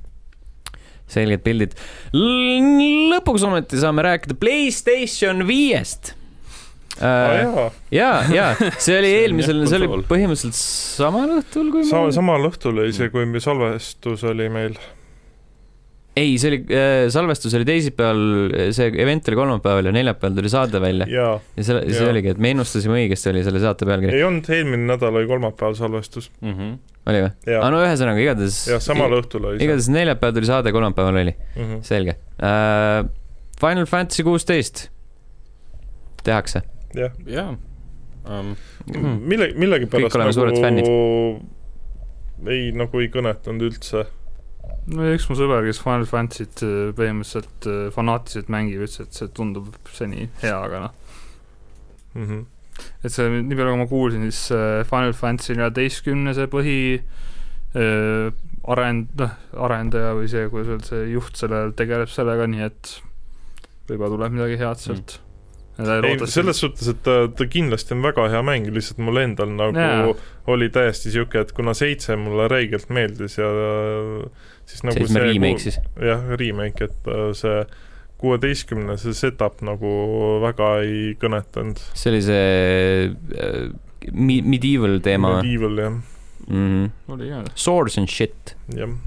selged 1.10 1.41
pildid. 1.41 1.72
lõpuks 2.14 3.41
ometi 3.48 3.80
saame 3.82 4.06
rääkida 4.06 4.36
Playstation 4.38 5.41
viiest 5.48 6.14
äh,. 7.02 7.72
ja, 7.90 8.12
ja 8.30 8.52
see 8.78 9.00
oli 9.00 9.10
eelmisel, 9.24 9.64
see 9.66 9.80
oli 9.82 9.90
põhimõtteliselt 10.10 10.60
samal 10.60 11.40
õhtul, 11.40 11.72
kui 11.74 11.88
Sa, 11.90 12.04
samal 12.14 12.46
õhtul 12.52 12.78
oli 12.78 12.94
see, 12.94 13.10
kui 13.14 13.41
salvestus 13.41 14.26
oli 14.30 14.50
meil 14.54 14.78
ei, 16.20 16.36
see 16.41 16.52
oli 16.52 16.60
äh,, 16.76 17.06
salvestus 17.14 17.56
oli 17.58 17.68
teisipäeval, 17.68 18.22
see 18.76 18.91
event 19.04 19.30
oli 19.32 19.40
kolmapäeval 19.40 19.90
ja 19.90 19.94
neljapäeval 19.96 20.38
tuli 20.40 20.52
saade 20.52 20.82
välja. 20.84 21.08
ja, 21.10 21.30
ja 21.58 21.66
selle, 21.66 21.86
see 21.90 22.04
ja. 22.06 22.12
oligi, 22.14 22.34
et 22.34 22.41
me 22.41 22.54
ennustasime 22.56 22.98
õigesti, 23.00 23.32
oli 23.34 23.44
selle 23.48 23.62
saate 23.64 23.88
pealkiri. 23.90 24.18
ei 24.18 24.26
olnud, 24.28 24.50
eelmine 24.56 24.90
nädal 24.90 25.16
oli 25.16 25.30
kolmapäeval 25.30 25.78
salvestus 25.80 26.30
mm. 26.41 26.54
-hmm. 26.54 26.76
oli 27.12 27.24
või? 27.26 27.32
aa, 27.60 27.72
no 27.74 27.82
ühesõnaga, 27.86 28.24
igatahes. 28.26 28.60
jah, 28.74 28.84
samal 28.84 29.16
õhtul 29.22 29.50
oli 29.52 29.60
see. 29.60 29.70
igatahes 29.70 29.91
neljapäeval 29.96 30.38
tuli 30.40 30.52
saade, 30.52 30.76
kolmapäeval 30.76 31.24
oli 31.24 31.36
mm. 31.38 31.64
-hmm. 31.64 31.82
selge 31.94 32.18
uh,. 32.40 33.08
Final 33.60 33.86
Fantasy 33.91 34.24
kuusteist 34.24 34.86
tehakse. 36.24 36.62
jah. 36.96 37.16
jaa. 37.28 37.58
Um, 38.30 38.54
mille, 39.26 39.54
millegipärast 39.58 40.16
nagu 40.16 41.40
ei, 42.48 42.70
nagu 42.76 43.02
ei 43.02 43.10
kõnetanud 43.12 43.66
üldse 43.68 44.06
no 44.94 45.10
üks 45.14 45.28
mu 45.30 45.38
sõber, 45.38 45.66
kes 45.68 45.82
Final 45.84 46.08
Fantasy't 46.10 46.64
äh, 46.66 46.91
põhimõtteliselt 46.98 47.70
äh, 47.70 47.82
fanaatiliselt 47.96 48.52
mängib, 48.54 48.86
ütles, 48.86 49.02
et 49.06 49.20
see 49.20 49.32
tundub 49.36 49.76
seni 49.96 50.30
hea, 50.44 50.56
aga 50.58 50.86
noh 50.88 50.96
mm. 52.16 52.26
-hmm. 52.26 52.44
et 53.04 53.16
see, 53.16 53.30
nii 53.30 53.60
palju 53.60 53.76
kui 53.76 53.82
ma 53.84 53.90
kuulsin, 53.94 54.28
siis 54.30 54.52
äh, 54.56 54.84
Final 54.90 55.16
Fantasy 55.18 55.58
neljateistkümne 55.58 56.36
see 56.38 56.50
põhi 56.52 56.80
äh, 56.98 58.34
arend-, 58.70 59.16
noh, 59.20 59.38
arendaja 59.70 60.14
või 60.18 60.30
see, 60.32 60.50
kuidas 60.52 60.76
öelda, 60.76 60.91
see 60.91 61.08
juht 61.14 61.40
sellel 61.40 61.74
tegeleb 61.78 62.12
sellega, 62.12 62.50
nii 62.50 62.68
et 62.68 62.94
võib-olla 63.90 64.14
tuleb 64.16 64.38
midagi 64.38 64.62
head 64.62 64.86
sealt 64.86 65.18
mm 65.18 65.26
ei, 65.80 66.15
selles 66.30 66.60
suhtes, 66.61 66.88
et 66.91 67.01
ta, 67.06 67.15
ta 67.31 67.47
kindlasti 67.49 67.95
on 67.95 68.03
väga 68.03 68.27
hea 68.34 68.41
mäng, 68.45 68.69
lihtsalt 68.76 69.01
mul 69.03 69.22
endal 69.22 69.51
nagu 69.56 69.80
yeah. 69.80 70.23
oli 70.51 70.69
täiesti 70.73 71.10
niisugune, 71.10 71.43
et 71.45 71.53
kuna 71.56 71.76
seitse 71.77 72.18
mulle 72.19 72.47
räigelt 72.51 72.91
meeldis 72.93 73.38
ja 73.39 73.49
siis 74.69 74.84
nagu 74.88 75.07
see 75.07 75.23
remake 75.23 75.64
siis? 75.64 75.80
jah, 76.03 76.26
remake, 76.39 76.89
et 76.89 77.11
äh, 77.11 77.30
see 77.38 77.61
kuueteistkümne, 78.19 78.97
see 78.99 79.15
setup 79.15 79.61
nagu 79.65 79.91
väga 80.43 80.72
ei 80.85 81.14
kõnetanud. 81.19 81.81
see 81.93 82.14
oli 82.14 82.23
see 82.27 83.11
äh, 83.39 83.61
mi-, 84.11 84.43
medieval 84.43 84.99
teema? 85.06 85.38
Medieval, 85.39 85.85
jah 85.85 85.93
mm. 85.93 86.65
-hmm. 86.65 87.14
oli 87.15 87.30
hea. 87.30 87.45
Swords 87.56 87.97
and 87.97 88.11
shit. 88.11 88.57
jah 88.76 88.97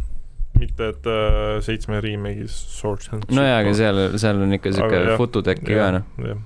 mitte, 0.62 0.89
et 0.93 1.07
äh, 1.11 1.59
seitsme 1.65 2.01
remake'is 2.05 2.55
Swords 2.77 3.11
and 3.12 3.27
no 3.35 3.44
jaa, 3.44 3.59
aga 3.62 3.74
seal, 3.74 4.01
seal 4.20 4.43
on 4.44 4.57
ikka 4.59 4.73
siuke 4.77 5.03
fututekki 5.19 5.74
ka 5.74 5.90
noh. 5.99 6.43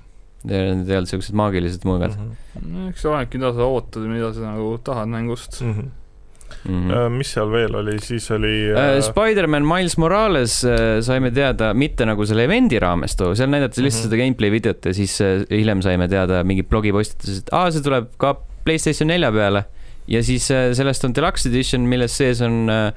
Need 0.47 0.91
ei 0.91 0.99
olnud 1.01 1.11
siuksed 1.11 1.37
maagilised 1.39 1.87
mõõgad 1.89 2.17
mm. 2.17 2.33
-hmm. 2.57 2.89
eks 2.91 3.05
see 3.05 3.13
olenebki, 3.13 3.41
mida 3.43 3.53
sa 3.57 3.69
ootad 3.69 4.05
ja 4.07 4.11
mida 4.11 4.33
sa 4.33 4.51
nagu 4.53 4.75
tahad 4.85 5.13
mängust 5.13 5.61
mm. 5.63 5.73
-hmm. 5.73 5.95
Mm 6.67 6.91
-hmm. 6.91 7.09
mis 7.19 7.33
seal 7.35 7.51
veel 7.51 7.75
oli, 7.75 7.99
siis 8.03 8.31
oli 8.31 8.71
äh... 8.71 8.99
uh,? 8.99 9.03
Spider-man 9.03 9.67
Miles 9.67 9.97
Morales 9.99 10.65
uh, 10.65 11.03
saime 11.03 11.31
teada 11.31 11.75
mitte 11.75 12.07
nagu 12.07 12.27
selle 12.27 12.45
event'i 12.45 12.79
raames 12.79 13.17
too, 13.17 13.35
seal 13.35 13.51
näidati 13.51 13.83
lihtsalt 13.83 14.05
mm 14.05 14.09
-hmm. 14.09 14.13
seda 14.13 14.23
gameplay 14.23 14.51
videot 14.51 14.87
ja 14.87 14.95
siis 14.95 15.21
uh, 15.21 15.43
hiljem 15.51 15.83
saime 15.83 16.09
teada 16.09 16.45
mingid 16.45 16.67
blogipostitused, 16.71 17.39
et 17.39 17.53
aa, 17.53 17.71
see 17.71 17.83
tuleb 17.83 18.11
ka 18.17 18.37
Playstation 18.65 19.07
nelja 19.07 19.33
peale. 19.33 19.65
ja 20.09 20.23
siis 20.23 20.51
uh, 20.51 20.75
sellest 20.75 21.05
on 21.05 21.15
deluxe 21.15 21.49
edition, 21.49 21.87
milles 21.87 22.17
sees 22.17 22.41
on 22.41 22.71
uh, 22.71 22.93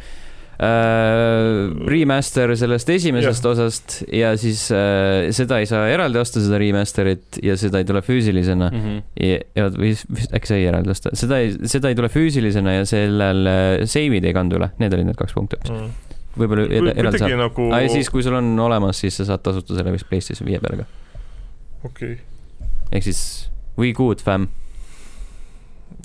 äh, 0.60 1.90
remaster 1.90 2.52
sellest 2.60 2.90
esimesest 2.92 3.46
ja. 3.46 3.52
osast 3.54 3.96
ja 4.14 4.34
siis 4.40 4.66
äh, 4.76 5.30
seda 5.36 5.60
ei 5.62 5.70
saa 5.70 5.88
eraldi 5.92 6.20
osta, 6.22 6.44
seda 6.44 6.60
remaster'it 6.62 7.40
ja 7.46 7.56
seda 7.60 7.82
ei 7.82 7.88
tule 7.88 8.02
füüsilisena 8.06 8.70
mm. 8.72 8.84
-hmm. 8.86 9.02
ja, 9.24 9.40
ja 9.56 9.70
või 9.76 9.94
äkki 10.36 10.52
sai 10.52 10.66
eraldi 10.70 10.94
osta, 10.96 11.14
seda 11.20 11.40
ei, 11.44 11.56
seda 11.72 11.92
ei 11.92 11.98
tule 12.00 12.12
füüsilisena 12.14 12.80
ja 12.80 12.86
sellel 12.90 13.50
äh, 13.50 13.72
save'id 13.86 14.28
ei 14.28 14.36
kandu 14.36 14.60
üle, 14.60 14.72
need 14.84 14.96
olid 14.98 15.12
need 15.12 15.20
kaks 15.20 15.36
punkti 15.38 15.60
hoopis 15.60 15.72
mm. 15.72 15.78
-hmm. 15.78 16.40
võib-olla 16.44 16.96
eraldi 16.96 17.24
saab 17.24 17.38
nagu.... 17.40 17.70
aga 17.74 17.92
siis, 17.96 18.10
kui 18.10 18.24
sul 18.26 18.38
on 18.40 18.52
olemas, 18.60 19.00
siis 19.00 19.18
sa 19.22 19.28
saad 19.32 19.44
tasuta 19.46 19.78
selle 19.78 19.94
vist 19.96 20.10
PlayStation 20.10 20.50
viie 20.50 20.60
peale 20.64 20.84
ka. 20.84 20.90
okei 21.84 22.14
okay.. 22.14 22.70
ehk 22.92 23.04
siis 23.12 23.22
we 23.78 23.94
good 23.94 24.24
fam 24.24 24.50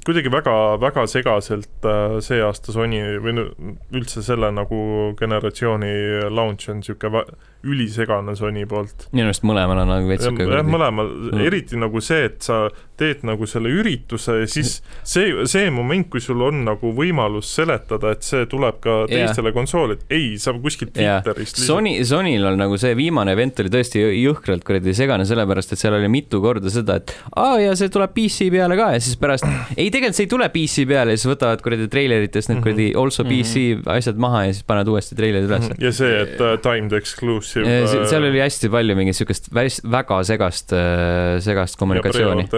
kuidagi 0.05 0.32
väga, 0.32 0.55
väga 0.82 1.06
segaselt 1.10 1.89
äh, 1.89 2.18
see 2.24 2.43
aasta 2.44 2.74
Sony 2.74 3.01
või 3.24 3.47
üldse 3.94 4.22
selle 4.24 4.51
nagu 4.52 4.78
generatsiooni 5.18 5.94
launch 6.31 6.70
on 6.70 6.82
niisugune 6.82 7.24
ülisegane 7.65 8.36
Sony 8.36 8.66
poolt. 8.69 9.09
minu 9.12 9.28
arust 9.31 9.47
mõlemal 9.47 9.82
on 9.85 9.93
nagu 9.95 10.11
veits 10.11 10.27
niisugune 10.27 10.59
jah, 10.59 10.66
mõlemal 10.66 11.11
mm., 11.11 11.45
eriti 11.47 11.81
nagu 11.81 12.03
see, 12.05 12.28
et 12.31 12.43
sa 12.45 12.66
teed 12.99 13.24
nagu 13.27 13.47
selle 13.51 13.70
ürituse 13.74 14.36
ja 14.43 14.49
siis 14.51 14.77
see, 15.03 15.32
see 15.51 15.70
moment, 15.74 16.07
kui 16.12 16.23
sul 16.23 16.43
on 16.47 16.61
nagu 16.66 16.93
võimalus 16.95 17.51
seletada, 17.57 18.12
et 18.15 18.27
see 18.27 18.45
tuleb 18.51 18.78
ka 18.85 19.01
teistele 19.11 19.51
yeah. 19.51 19.57
konsoolid, 19.57 20.05
ei, 20.15 20.35
sa 20.39 20.55
kuskilt 20.55 20.95
Twitterist 20.95 21.59
yeah. 21.59 21.66
Sony, 21.66 21.97
Sonyl 22.07 22.47
on 22.53 22.61
nagu 22.61 22.78
see 22.81 22.95
viimane 22.99 23.35
event 23.35 23.59
oli 23.65 23.73
tõesti 23.74 24.03
jõhkralt 24.05 24.66
kuradi 24.66 24.95
segane, 24.95 25.27
sellepärast 25.27 25.74
et 25.74 25.82
seal 25.82 25.99
oli 25.99 26.11
mitu 26.12 26.39
korda 26.45 26.70
seda, 26.73 27.01
et 27.03 27.15
aa 27.35 27.59
ja 27.62 27.74
see 27.78 27.91
tuleb 27.93 28.15
PC 28.15 28.51
peale 28.55 28.78
ka 28.78 28.93
ja 28.95 29.03
siis 29.03 29.19
pärast 29.20 29.49
ei, 29.81 29.91
tegelikult 29.91 30.20
see 30.20 30.28
ei 30.28 30.32
tule 30.36 30.51
PC 30.55 30.86
peale 30.91 31.16
ja 31.16 31.23
siis 31.23 31.32
võtavad 31.32 31.66
kuradi 31.66 31.91
treileritest 31.91 32.53
need 32.53 32.62
kuradi 32.62 32.91
mm 32.93 32.95
-hmm. 32.95 33.03
also 33.03 33.27
PC 33.27 33.55
mm 33.57 33.82
-hmm. 33.82 33.91
asjad 33.99 34.23
maha 34.23 34.45
ja 34.47 34.55
siis 34.55 34.69
panevad 34.70 34.95
uuesti 34.95 35.19
treilerid 35.19 35.51
üles. 35.51 35.70
ja 35.78 35.93
see, 35.93 36.15
et 36.23 36.39
uh, 36.41 36.55
timed 36.62 36.93
exclusive 36.95 37.53
exclusive. 37.62 38.10
seal 38.10 38.28
oli 38.31 38.43
hästi 38.43 38.72
palju 38.74 38.98
mingit 38.98 39.20
siukest 39.20 39.48
väga 39.55 40.20
segast, 40.26 40.74
äh, 40.76 41.39
segast 41.44 41.81
kommunikatsiooni. 41.81 42.48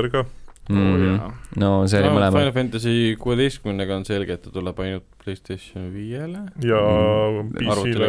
Mm 0.69 0.97
-hmm. 0.97 1.33
no 1.63 1.87
see 1.87 2.01
oli 2.01 2.09
no, 2.09 2.15
mõlemal. 2.17 2.41
Final 2.41 2.53
Fantasy 2.53 2.95
kuueteistkümnega 3.23 3.97
on 3.97 4.05
selge, 4.05 4.35
et 4.35 4.43
ta 4.43 4.51
tuleb 4.51 4.81
ainult 4.83 5.05
Playstation 5.25 5.93
viiele. 5.95 6.41
ja 6.63 6.81
mm. 7.43 7.53
PC-le 7.55 8.09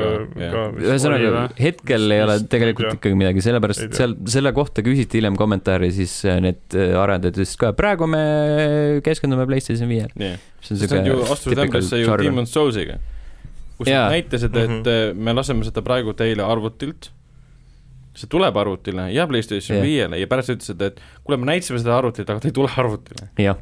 ka. 0.52 0.64
ühesõnaga, 0.82 1.44
hetkel 1.60 2.12
ei 2.12 2.24
ole 2.24 2.40
tegelikult 2.50 2.88
ja. 2.88 2.96
ikkagi 2.98 3.20
midagi, 3.20 3.44
sellepärast 3.46 3.84
et 3.86 3.94
seal, 3.98 4.16
selle 4.26 4.54
kohta 4.58 4.82
küsiti 4.86 5.20
hiljem 5.20 5.38
kommentaari, 5.38 5.92
siis 5.92 6.26
äh, 6.26 6.40
need 6.42 6.78
äh, 6.78 6.98
arendajad 6.98 7.38
ütlesid 7.38 7.62
ka, 7.62 7.72
praegu 7.78 8.10
me 8.10 8.24
keskendume 9.06 9.46
Playstation 9.46 9.90
viiele 9.90 10.10
yeah.. 10.18 10.42
see 10.62 10.90
on 10.98 11.12
ju, 11.12 11.22
astusid 11.30 11.62
ämbrisse 11.62 12.02
ju 12.02 12.18
Demon's 12.24 12.58
Souls'iga 12.58 12.98
kus 13.78 13.92
nad 13.92 14.12
näitasid, 14.16 14.56
et 14.56 14.70
mm 14.70 14.82
-hmm. 14.82 15.24
me 15.30 15.34
laseme 15.38 15.68
seda 15.68 15.84
praegu 15.86 16.14
teile 16.18 16.44
arvutilt, 16.44 17.12
see 18.18 18.30
tuleb 18.30 18.58
arvutile 18.58 19.12
ja 19.14 19.28
PlayStation 19.30 19.82
viiele 19.86 20.20
ja 20.20 20.28
pärast 20.28 20.56
ütlesid, 20.56 20.82
et 20.82 21.02
kuule, 21.24 21.38
me 21.38 21.52
näitasime 21.54 21.80
seda 21.80 21.98
arvutilt, 21.98 22.30
aga 22.30 22.42
ta 22.42 22.50
ei 22.50 22.56
tule 22.56 22.72
arvutile. 22.78 23.30
jah. 23.38 23.60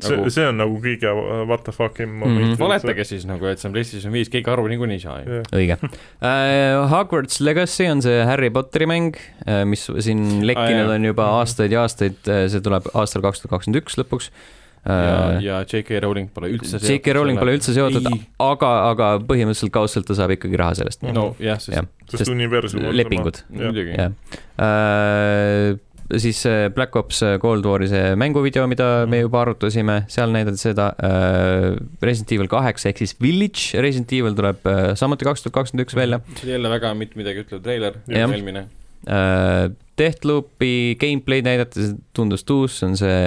See 0.00 0.16
nagu..., 0.16 0.30
see 0.32 0.46
on 0.48 0.56
nagu 0.56 0.78
kõige 0.80 1.10
what 1.44 1.66
the 1.66 1.72
fuck 1.72 2.00
im 2.00 2.14
moment 2.16 2.38
mm 2.38 2.52
-hmm.. 2.54 2.58
valetage 2.58 3.04
siis 3.04 3.26
nagu, 3.28 3.44
et 3.46 3.60
see 3.60 3.68
on 3.68 3.74
PlayStation 3.74 4.12
viis, 4.12 4.30
keegi 4.32 4.50
aru 4.50 4.64
niikuinii 4.72 4.96
ei 4.96 5.00
saa 5.02 5.18
ju. 5.20 5.42
Õige. 5.52 5.76
Uh,. 5.82 6.88
Hogwarts 6.90 7.40
Legacy 7.40 7.90
on 7.90 8.00
see 8.02 8.24
Harry 8.24 8.50
Potteri 8.50 8.86
mäng 8.86 9.12
uh,, 9.44 9.64
mis 9.68 9.84
siin 9.98 10.46
lekkinud 10.46 10.88
ah, 10.88 10.94
on 10.96 11.04
juba 11.04 11.28
aastaid 11.40 11.72
ja 11.72 11.84
aastaid, 11.84 12.16
see 12.24 12.60
tuleb 12.64 12.88
aastal 12.94 13.22
kaks 13.22 13.44
tuhat 13.44 13.58
kakskümmend 13.58 13.82
üks 13.84 14.00
lõpuks. 14.00 14.32
uh, 14.32 14.63
ja, 14.84 15.36
äh, 15.38 15.38
ja 15.44 15.60
J.K. 15.64 16.00
Rowling 16.04 16.28
pole 16.34 16.50
üldse 16.54 16.76
seotud. 16.76 16.90
J.K. 16.92 17.16
Rowling 17.16 17.40
pole 17.40 17.56
üldse 17.56 17.74
seotud, 17.76 18.08
aga, 18.42 18.72
aga 18.90 19.08
põhimõtteliselt 19.24 19.72
kaudselt 19.74 20.08
ta 20.08 20.16
saab 20.18 20.34
ikkagi 20.36 20.60
raha 20.60 20.76
sellest. 20.82 21.04
no 21.06 21.32
jah, 21.42 21.60
sest, 21.62 21.76
ja, 21.76 21.86
sest, 22.06 22.20
sest 22.24 22.34
universum 22.34 22.86
lepingud. 22.92 23.42
muidugi. 23.54 23.96
jah 23.96 24.12
uh,, 24.12 25.74
siis 26.20 26.42
Black 26.76 26.96
Ops 27.00 27.22
Cold 27.40 27.64
War'i 27.64 27.88
see 27.88 28.12
mänguvideo, 28.20 28.66
mida 28.68 28.88
me 29.08 29.22
juba 29.22 29.40
arutasime, 29.40 30.02
seal 30.12 30.34
näidati 30.34 30.60
seda 30.60 30.90
uh,. 30.98 31.70
Resident 32.04 32.36
Evil 32.36 32.50
kaheksa 32.52 32.90
ehk 32.92 33.00
siis 33.04 33.16
Village 33.24 33.80
Resident 33.80 34.12
Evil 34.16 34.36
tuleb 34.36 34.68
uh, 34.68 34.82
samuti 35.00 35.26
kaks 35.26 35.46
tuhat 35.46 35.56
kakskümmend 35.62 35.88
üks 35.88 35.96
välja. 35.96 36.20
see 36.36 36.50
oli 36.50 36.58
jälle 36.58 36.74
väga 36.76 36.92
mitte 36.98 37.20
midagi 37.20 37.46
ütlev 37.46 37.64
treiler, 37.64 37.98
eelmine 38.12 38.68
uh,. 39.08 39.72
Deathloopi 39.98 40.96
gameplay 41.00 41.42
näidati, 41.46 41.82
see 41.82 41.98
tundus 42.16 42.44
tuus, 42.44 42.78
see 42.80 42.88
on 42.88 42.96
see 42.98 43.18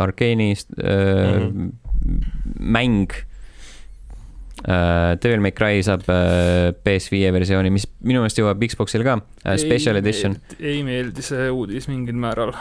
Arkeeni 0.00 0.52
äh, 0.52 1.40
mm 1.40 1.48
-hmm. 1.50 1.72
mäng 2.58 3.10
äh,. 4.64 5.18
Devil 5.22 5.40
May 5.40 5.52
Cry 5.52 5.82
saab 5.82 6.08
äh, 6.08 6.72
PS5 6.84 7.32
versiooni, 7.32 7.70
mis 7.70 7.86
minu 8.00 8.20
meelest 8.22 8.38
jõuab 8.40 8.64
Xbox'ile 8.64 9.04
ka 9.04 9.20
äh,, 9.44 9.56
special 9.60 9.96
edition. 9.96 10.36
ei 10.60 10.82
meeldi 10.82 11.22
see 11.22 11.50
uudis 11.50 11.88
mingil 11.88 12.16
määral. 12.16 12.52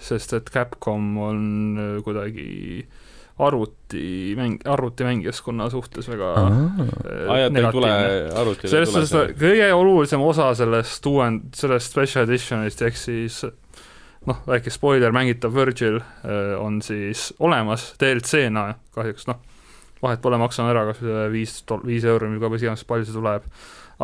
sest 0.00 0.32
et 0.32 0.50
Capcom 0.50 1.16
on 1.18 1.78
äh, 1.78 2.02
kuidagi 2.02 2.50
äh, 2.82 3.03
arvutimäng, 3.38 4.58
arvutimängijaskonna 4.64 5.70
suhtes 5.70 6.08
väga 6.08 6.34
äh, 6.34 7.50
negatiivne. 7.50 8.68
selles 8.68 8.92
suhtes 8.92 9.34
kõige 9.40 9.72
olulisem 9.74 10.22
osa 10.22 10.52
sellest 10.54 11.06
uuend-, 11.10 11.50
sellest 11.58 11.90
special 11.90 12.28
edition'ist 12.28 12.84
ehk 12.86 12.98
siis 12.98 13.40
noh, 14.28 14.38
väike 14.46 14.70
spoiler, 14.70 15.12
mängitav 15.12 15.54
Virgil 15.54 15.98
äh, 15.98 16.54
on 16.60 16.78
siis 16.82 17.32
olemas 17.42 17.90
DLC-na 18.00 18.68
kahjuks 18.94 19.26
noh, 19.26 19.42
vahet 20.02 20.22
pole, 20.22 20.38
maksame 20.38 20.70
ära 20.70 20.86
kas 20.92 21.02
viis, 21.32 21.58
viis 21.82 22.06
euri 22.06 22.30
või 22.36 22.54
mis 22.54 22.62
iganes, 22.62 22.86
palju 22.86 23.08
see 23.08 23.18
tuleb. 23.18 23.50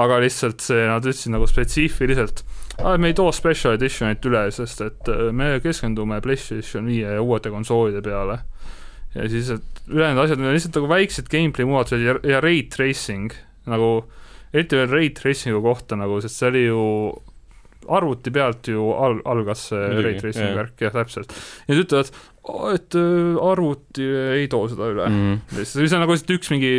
aga 0.01 0.21
lihtsalt 0.23 0.63
see, 0.63 0.85
nad 0.87 1.07
ütlesid 1.07 1.35
nagu 1.35 1.47
spetsiifiliselt, 1.51 2.45
me 2.99 3.11
ei 3.11 3.15
too 3.15 3.31
special 3.35 3.75
edition'it 3.75 4.27
üle, 4.27 4.49
sest 4.55 4.83
et 4.87 5.11
äh, 5.11 5.29
me 5.31 5.61
keskendume 5.63 6.19
PlayStation 6.25 6.91
viie 6.91 7.19
ja 7.19 7.23
uuete 7.23 7.55
konsoolide 7.55 8.03
peale 8.03 8.41
ja 9.15 9.29
siis, 9.31 9.51
et 9.57 9.83
ülejäänud 9.91 10.25
asjad 10.25 10.43
on 10.43 10.55
lihtsalt 10.55 10.79
nagu 10.79 10.91
väiksed 10.91 11.31
gameplay 11.33 11.67
muudatused 11.69 12.05
ja, 12.05 12.17
ja 12.27 12.43
ray 12.45 12.63
tracing 12.71 13.35
nagu, 13.71 13.91
eriti 14.55 14.79
veel 14.79 14.93
ray 14.93 15.11
tracing'u 15.17 15.63
kohta 15.65 15.99
nagu, 15.99 16.21
sest 16.23 16.41
see 16.41 16.51
oli 16.51 16.65
ju 16.67 16.85
arvuti 17.91 18.33
pealt 18.35 18.69
ju 18.71 18.91
al-, 18.93 19.23
algas 19.29 19.71
see 19.71 19.81
Midagi, 19.81 20.05
ray 20.07 20.21
tracing 20.21 20.59
värk, 20.59 20.75
jah, 20.85 20.95
täpselt. 20.95 21.33
ja 21.67 21.75
nad 21.75 21.83
ütlevad, 21.85 22.13
et 22.75 22.99
äh, 22.99 23.41
arvuti 23.51 24.07
ei 24.37 24.51
too 24.53 24.69
seda 24.71 24.91
üle 24.93 25.09
mm. 25.09 25.41
-hmm. 25.51 25.65
see 25.65 25.89
on 25.89 26.05
nagu 26.05 26.15
lihtsalt 26.15 26.37
üks 26.37 26.53
mingi 26.55 26.75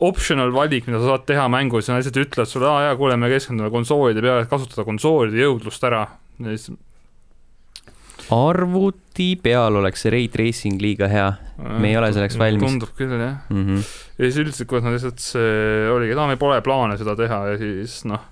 optional 0.00 0.52
valik, 0.54 0.86
mida 0.88 1.00
sa 1.00 1.12
saad 1.12 1.26
teha 1.28 1.46
mängus 1.52 1.88
ja 1.88 1.94
nad 1.94 2.02
lihtsalt 2.02 2.22
ütlevad 2.24 2.48
sulle, 2.48 2.68
aa 2.68 2.84
jaa, 2.88 2.96
kuule, 2.96 3.18
me 3.20 3.28
keskendume 3.30 3.70
konsoolide 3.72 4.24
peale, 4.24 4.46
et 4.46 4.52
kasutada 4.52 4.86
konsoolide 4.88 5.44
jõudlust 5.44 5.84
ära. 5.86 6.06
ja 6.40 6.56
siis 6.56 6.72
arvuti 8.34 9.34
peal 9.42 9.78
oleks 9.80 10.04
see 10.04 10.12
ray 10.14 10.28
tracing 10.32 10.80
liiga 10.82 11.08
hea, 11.10 11.28
me 11.80 11.90
ei 11.90 11.96
ole 11.98 12.10
selleks 12.14 12.38
valmis. 12.40 12.66
tundub 12.66 12.92
küll, 12.98 13.14
jah 13.18 13.46
mm. 13.50 13.64
-hmm. 13.66 13.86
ja 14.18 14.28
siis 14.28 14.40
üldiselt, 14.44 14.68
kuidas 14.70 14.86
nad 14.86 14.96
lihtsalt, 14.96 15.22
see 15.24 15.88
oligi, 15.90 16.14
et 16.14 16.20
aa, 16.20 16.28
meil 16.30 16.40
pole 16.40 16.60
plaane 16.64 16.98
seda 17.00 17.16
teha 17.18 17.40
ja 17.52 17.58
siis 17.60 18.00
noh, 18.08 18.22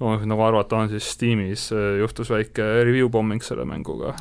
nagu 0.00 0.42
arvata 0.46 0.80
on, 0.80 0.90
siis 0.90 1.12
Steamis 1.14 1.68
äh, 1.72 2.00
juhtus 2.00 2.32
väike 2.32 2.66
review 2.88 3.08
bombing 3.12 3.44
selle 3.44 3.66
mänguga. 3.68 4.16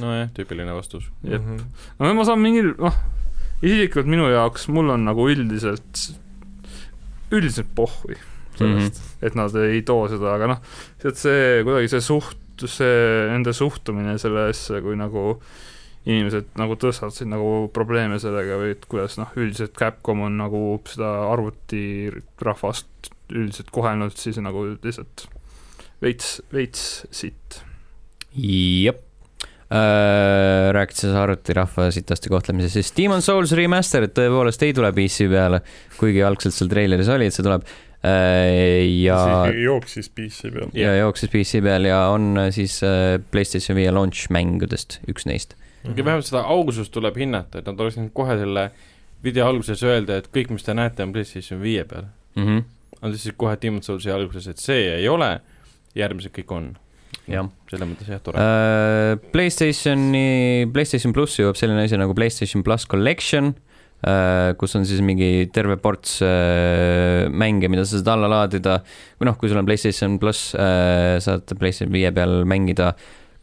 nojah, 0.00 0.32
tüüpiline 0.36 0.74
vastus. 0.74 1.10
jep 1.22 1.42
mm, 1.42 1.56
-hmm. 1.56 1.94
no 1.98 2.14
ma 2.14 2.24
saan 2.24 2.40
mingil, 2.40 2.72
noh, 2.78 2.96
isiklikult 3.62 4.06
minu 4.06 4.30
jaoks, 4.32 4.68
mul 4.68 4.94
on 4.94 5.04
nagu 5.04 5.28
üldiselt, 5.28 6.08
üldiselt 7.30 7.74
pohhui 7.74 8.16
sellest 8.58 8.94
mm, 8.94 9.06
-hmm. 9.06 9.26
et 9.26 9.34
nad 9.34 9.54
ei 9.62 9.82
too 9.82 10.08
seda, 10.08 10.34
aga 10.34 10.54
noh, 10.54 10.60
sealt 11.02 11.16
see 11.16 11.64
kuidagi 11.66 11.90
see 11.94 12.00
suht 12.00 12.47
see, 12.66 13.26
nende 13.30 13.54
suhtumine 13.54 14.16
sellesse, 14.18 14.82
kui 14.82 14.98
nagu 14.98 15.36
inimesed 16.08 16.54
nagu 16.58 16.76
tõstatasid 16.80 17.28
nagu 17.28 17.68
probleeme 17.74 18.18
sellega 18.22 18.58
või 18.60 18.72
et 18.74 18.86
kuidas 18.88 19.18
noh, 19.20 19.32
üldiselt 19.38 19.74
Capcom 19.78 20.24
on 20.26 20.38
nagu 20.40 20.62
seda 20.88 21.10
arvutirahvast 21.32 23.10
üldiselt 23.34 23.72
kohelnud, 23.74 24.14
siis 24.16 24.38
nagu 24.40 24.64
lihtsalt 24.72 25.26
veits, 26.02 26.38
veits 26.54 26.86
sitt. 27.10 27.60
jep 28.32 29.04
äh,. 29.68 30.70
rääkides 30.72 31.12
arvutirahva 31.12 31.90
sitasti 31.92 32.32
kohtlemisest, 32.32 32.78
siis 32.78 32.94
Demon 32.96 33.24
Souls 33.24 33.52
Remastered 33.56 34.14
tõepoolest 34.16 34.64
ei 34.64 34.72
tule 34.76 34.92
PC 34.96 35.28
peale, 35.28 35.60
kuigi 35.98 36.24
algselt 36.24 36.56
seal 36.56 36.72
treileris 36.72 37.10
oli, 37.12 37.28
et 37.28 37.36
see 37.36 37.44
tuleb 37.44 37.66
ja. 38.02 39.46
jooksis 39.50 40.08
PC 40.08 40.52
peal. 40.54 40.70
ja 40.74 40.94
jooksis 41.00 41.30
PC 41.32 41.62
peal 41.62 41.88
ja 41.88 42.04
on 42.14 42.36
äh, 42.38 42.50
siis 42.54 42.78
äh, 42.86 43.18
Playstation 43.30 43.76
viie 43.78 43.90
launch 43.90 44.30
mängudest 44.30 45.00
üks 45.10 45.26
neist. 45.26 45.56
kuigi 45.82 46.04
vähemalt 46.04 46.28
seda 46.28 46.44
augusust 46.46 46.92
tuleb 46.94 47.18
hinnata, 47.18 47.58
et 47.58 47.66
nad 47.66 47.80
oleks 47.80 47.98
võinud 47.98 48.14
kohe 48.14 48.38
selle 48.38 48.68
video 49.24 49.48
alguses 49.50 49.82
öelda, 49.82 50.20
et 50.20 50.30
kõik, 50.34 50.52
mis 50.54 50.66
te 50.66 50.76
näete, 50.78 51.02
on 51.02 51.14
PlayStation 51.14 51.62
viie 51.62 51.84
peal 51.84 52.06
mm. 52.36 52.44
-hmm. 52.44 52.66
Nad 52.98 53.14
ütlesid 53.14 53.36
kohe 53.38 53.54
Demon 53.62 53.82
Soulsi 53.82 54.10
alguses, 54.10 54.46
et 54.50 54.58
see 54.58 54.88
ei 54.96 55.08
ole, 55.08 55.40
järgmised 55.94 56.32
kõik 56.34 56.50
on 56.54 56.72
jah. 57.30 57.46
selles 57.70 57.88
mõttes 57.88 58.08
jah, 58.10 58.22
tore 58.22 58.38
uh,. 58.42 59.18
Playstationi, 59.32 60.66
Playstation 60.72 61.14
pluss 61.14 61.38
jõuab 61.38 61.58
selline 61.58 61.82
asi 61.82 61.98
nagu 61.98 62.14
Playstation 62.14 62.62
pluss 62.66 62.86
Collection 62.86 63.52
uh,, 63.54 63.67
kus 64.58 64.76
on 64.78 64.84
siis 64.86 65.00
mingi 65.02 65.48
terve 65.50 65.74
ports 65.82 66.20
uh, 66.22 67.26
mänge, 67.34 67.66
mida 67.68 67.82
sa 67.84 67.98
saad 67.98 68.12
alla 68.12 68.28
laadida. 68.30 68.78
või 69.18 69.26
noh, 69.26 69.38
kui 69.40 69.50
sul 69.50 69.58
on 69.58 69.66
Playstation 69.66 70.18
pluss 70.22 70.52
uh,, 70.54 71.18
saad 71.18 71.50
Playstation 71.58 71.90
viie 71.92 72.12
peal 72.14 72.44
mängida 72.46 72.92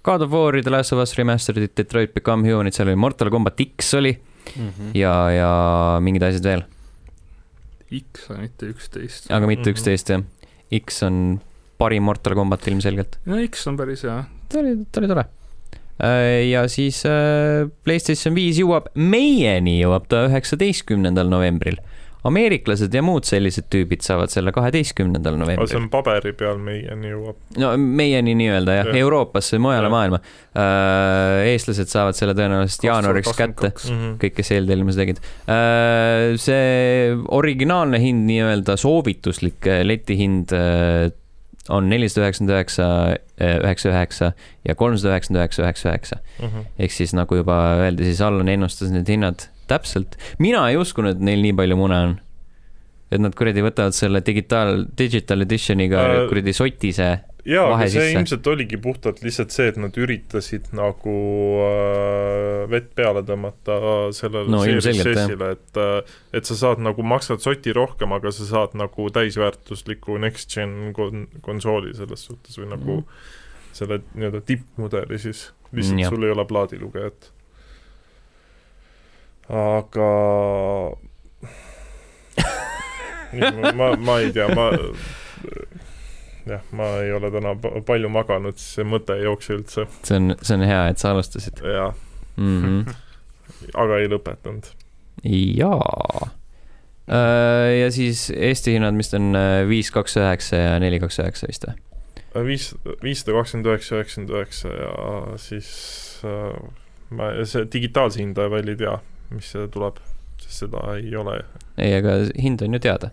God 0.06 0.22
of 0.22 0.32
War'i, 0.32 0.62
The 0.62 0.72
Last 0.72 0.94
of 0.94 1.02
Us 1.02 1.16
Remastered'it, 1.18 1.74
Detroit 1.76 2.14
Become 2.14 2.46
Human'it, 2.46 2.78
seal 2.78 2.88
oli 2.88 2.96
Mortal 2.96 3.32
Combat 3.34 3.62
X 3.66 3.94
oli 3.98 4.14
mm 4.14 4.70
-hmm. 4.70 4.92
ja, 4.94 5.14
ja 5.32 5.52
mingid 6.00 6.24
asjad 6.24 6.44
veel. 6.44 6.64
X 7.92 8.30
on 8.30 8.40
mitte 8.40 8.70
üksteist. 8.70 9.32
aga 9.32 9.48
mitte 9.48 9.70
mhm. 9.70 9.74
üksteist 9.76 10.10
mm 10.10 10.22
-hmm. 10.22 10.48
jah. 10.72 10.82
X 10.86 11.04
on 11.04 11.42
parim 11.78 12.04
Mortal 12.04 12.36
Combat 12.36 12.68
ilmselgelt. 12.68 13.20
no 13.26 13.48
X 13.48 13.68
on 13.68 13.78
päris 13.78 14.04
hea. 14.04 14.24
ta 14.50 14.60
oli, 14.60 14.86
ta 14.92 15.00
oli 15.02 15.08
tore. 15.08 15.26
Äh, 16.04 16.50
ja 16.50 16.66
siis 16.68 17.06
äh, 17.08 17.70
PlayStation 17.88 18.36
viis 18.36 18.60
jõuab 18.60 18.90
meieni, 19.00 19.78
jõuab 19.80 20.10
ta 20.12 20.26
üheksateistkümnendal 20.28 21.32
novembril 21.32 21.80
ameeriklased 22.26 22.90
ja 22.90 23.04
muud 23.06 23.28
sellised 23.30 23.68
tüübid 23.70 24.02
saavad 24.02 24.32
selle 24.34 24.50
kaheteistkümnendal 24.52 25.36
novembril. 25.38 25.70
see 25.70 25.78
on 25.78 25.92
paberi 25.94 26.34
peal 26.36 26.58
meieni 26.58 27.12
jõuab. 27.14 27.38
no 27.62 27.72
meieni 27.78 28.34
nii-öelda 28.40 28.80
jah 28.80 28.90
ja., 28.90 28.96
Euroopasse, 29.06 29.60
mujale 29.62 29.88
ja. 29.88 29.94
maailma. 29.94 30.20
Äh, 30.58 31.52
eestlased 31.54 31.92
saavad 31.94 32.18
selle 32.18 32.34
tõenäoliselt 32.36 32.88
jaanuariks 32.90 33.38
kätte 33.38 33.70
mm, 33.70 34.00
-hmm. 34.00 34.16
kõik, 34.24 34.36
kes 34.42 34.52
eeltellimuse 34.58 35.04
tegid. 35.04 35.22
see 36.42 37.14
originaalne 37.40 38.02
hind, 38.02 38.26
nii-öelda 38.32 38.76
soovituslik 38.82 39.70
letihind 39.86 40.52
on 41.70 41.90
nelisada 41.90 42.26
üheksakümmend 42.26 42.54
üheksa, 42.54 42.88
eh, 43.38 43.58
üheksa, 43.64 43.90
üheksa 43.90 44.32
ja 44.66 44.76
kolmsada 44.76 45.14
üheksakümmend 45.14 45.42
üheksa, 45.42 45.64
üheksa, 45.64 45.90
üheksa. 45.90 46.20
Mhm. 46.40 46.68
ehk 46.80 46.92
siis 46.92 47.14
nagu 47.14 47.36
juba 47.36 47.58
öeldi, 47.82 48.04
siis 48.04 48.22
Allan 48.22 48.48
ennustas 48.48 48.92
need 48.94 49.10
hinnad 49.10 49.48
täpselt. 49.68 50.18
mina 50.40 50.70
ei 50.70 50.78
uskunud, 50.78 51.18
et 51.18 51.22
neil 51.22 51.42
nii 51.42 51.56
palju 51.58 51.78
mune 51.78 51.96
on. 51.96 52.20
et 53.12 53.22
nad 53.22 53.36
kuradi 53.38 53.62
võtavad 53.62 53.94
selle 53.94 54.22
digitaal, 54.26 54.86
digital 54.98 55.42
edition'iga 55.46 56.02
äh, 56.06 56.28
kuradi 56.30 56.54
sotise 56.54 57.10
jaa, 57.46 57.66
aga 57.76 57.86
see 57.86 58.02
sisse. 58.02 58.14
ilmselt 58.18 58.48
oligi 58.50 58.78
puhtalt 58.82 59.22
lihtsalt 59.22 59.54
see, 59.54 59.68
et 59.70 59.78
nad 59.82 59.98
üritasid 60.02 60.72
nagu 60.76 61.14
äh, 61.62 62.66
vett 62.72 62.90
peale 62.98 63.22
tõmmata 63.28 63.78
sellele 64.18 64.50
no, 64.52 64.64
Series-ile, 64.66 65.52
et 65.54 65.80
äh, 65.82 66.16
et 66.36 66.50
sa 66.50 66.58
saad 66.58 66.82
nagu, 66.84 67.06
maksad 67.06 67.44
soti 67.46 67.76
rohkem, 67.76 68.16
aga 68.18 68.34
sa 68.36 68.50
saad 68.50 68.76
nagu 68.80 69.08
täisväärtusliku 69.14 70.18
next-gen 70.26 70.92
kon-, 70.98 71.28
konsooli 71.46 71.94
selles 71.98 72.26
suhtes 72.28 72.58
või 72.62 72.72
nagu 72.74 73.00
mm. 73.04 73.32
selle 73.78 74.02
nii-öelda 74.16 74.42
tippmudeli 74.50 75.22
siis, 75.22 75.48
lihtsalt 75.72 76.02
mm, 76.02 76.10
sul 76.10 76.26
ei 76.26 76.34
ole 76.34 76.50
plaadilugejat. 76.50 77.32
aga 79.54 80.12
ma, 83.78 83.94
ma 84.02 84.22
ei 84.24 84.34
tea, 84.34 84.50
ma 84.58 84.72
jah, 86.50 86.64
ma 86.72 86.90
ei 87.04 87.14
ole 87.16 87.32
täna 87.34 87.56
palju 87.86 88.10
maganud, 88.14 88.58
siis 88.60 88.80
see 88.80 88.88
mõte 88.88 89.18
ei 89.18 89.26
jookse 89.26 89.58
üldse. 89.58 89.88
see 90.04 90.20
on, 90.20 90.36
see 90.42 90.58
on 90.58 90.66
hea, 90.68 90.82
et 90.92 91.02
sa 91.02 91.14
alustasid. 91.16 91.62
jah 91.66 91.94
mm. 92.38 92.64
-hmm. 92.64 92.96
aga 93.82 93.98
ei 93.98 94.10
lõpetanud. 94.12 94.72
jaa. 95.24 96.30
Äh, 97.06 97.80
ja 97.80 97.92
siis 97.92 98.32
Eesti 98.36 98.74
hinnad, 98.74 98.94
mis 98.98 99.14
on 99.14 99.36
äh, 99.36 99.68
viis, 99.70 99.92
kaks, 99.92 100.18
üheksa 100.18 100.56
ja 100.56 100.80
neli, 100.80 101.00
kaks, 101.00 101.20
üheksa 101.22 101.48
vist 101.48 101.68
või? 101.68 101.76
Äh, 102.36 102.46
viis, 102.46 102.72
viissada 103.04 103.38
kakskümmend 103.38 103.70
üheksa, 103.70 104.00
üheksakümmend 104.00 104.34
üheksa 104.34 104.74
ja 104.74 104.94
siis 105.38 105.70
ma, 107.10 107.30
see 107.46 107.68
digitaalse 107.74 108.24
hinda 108.24 108.50
veel 108.50 108.74
ei 108.74 108.80
tea, 108.80 108.98
mis 109.30 109.52
tuleb, 109.74 110.02
sest 110.42 110.66
seda 110.66 110.82
ei 110.98 111.14
ole. 111.16 111.44
ei, 111.78 111.94
aga 111.94 112.18
hind 112.42 112.66
on 112.66 112.74
ju 112.74 112.82
teada. 112.88 113.12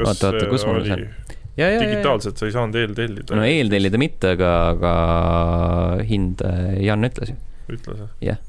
oota, 0.00 0.32
oota, 0.32 0.46
kus 0.48 0.64
mul 0.66 0.80
see 0.86 0.96
on? 0.96 1.37
Digitaalselt 1.58 2.38
sa 2.40 2.46
ei 2.48 2.54
saanud 2.54 2.78
eeltellida. 2.78 3.36
no 3.36 3.46
eeltellida 3.46 4.00
mitte, 4.00 4.34
aga, 4.36 4.52
aga 4.74 4.92
hind 6.08 6.44
äh, 6.46 6.78
Jan 6.86 7.08
ütles 7.08 7.34
ju. 7.34 7.38
ütles 7.74 8.04
jah? 8.04 8.12
jah. 8.30 8.40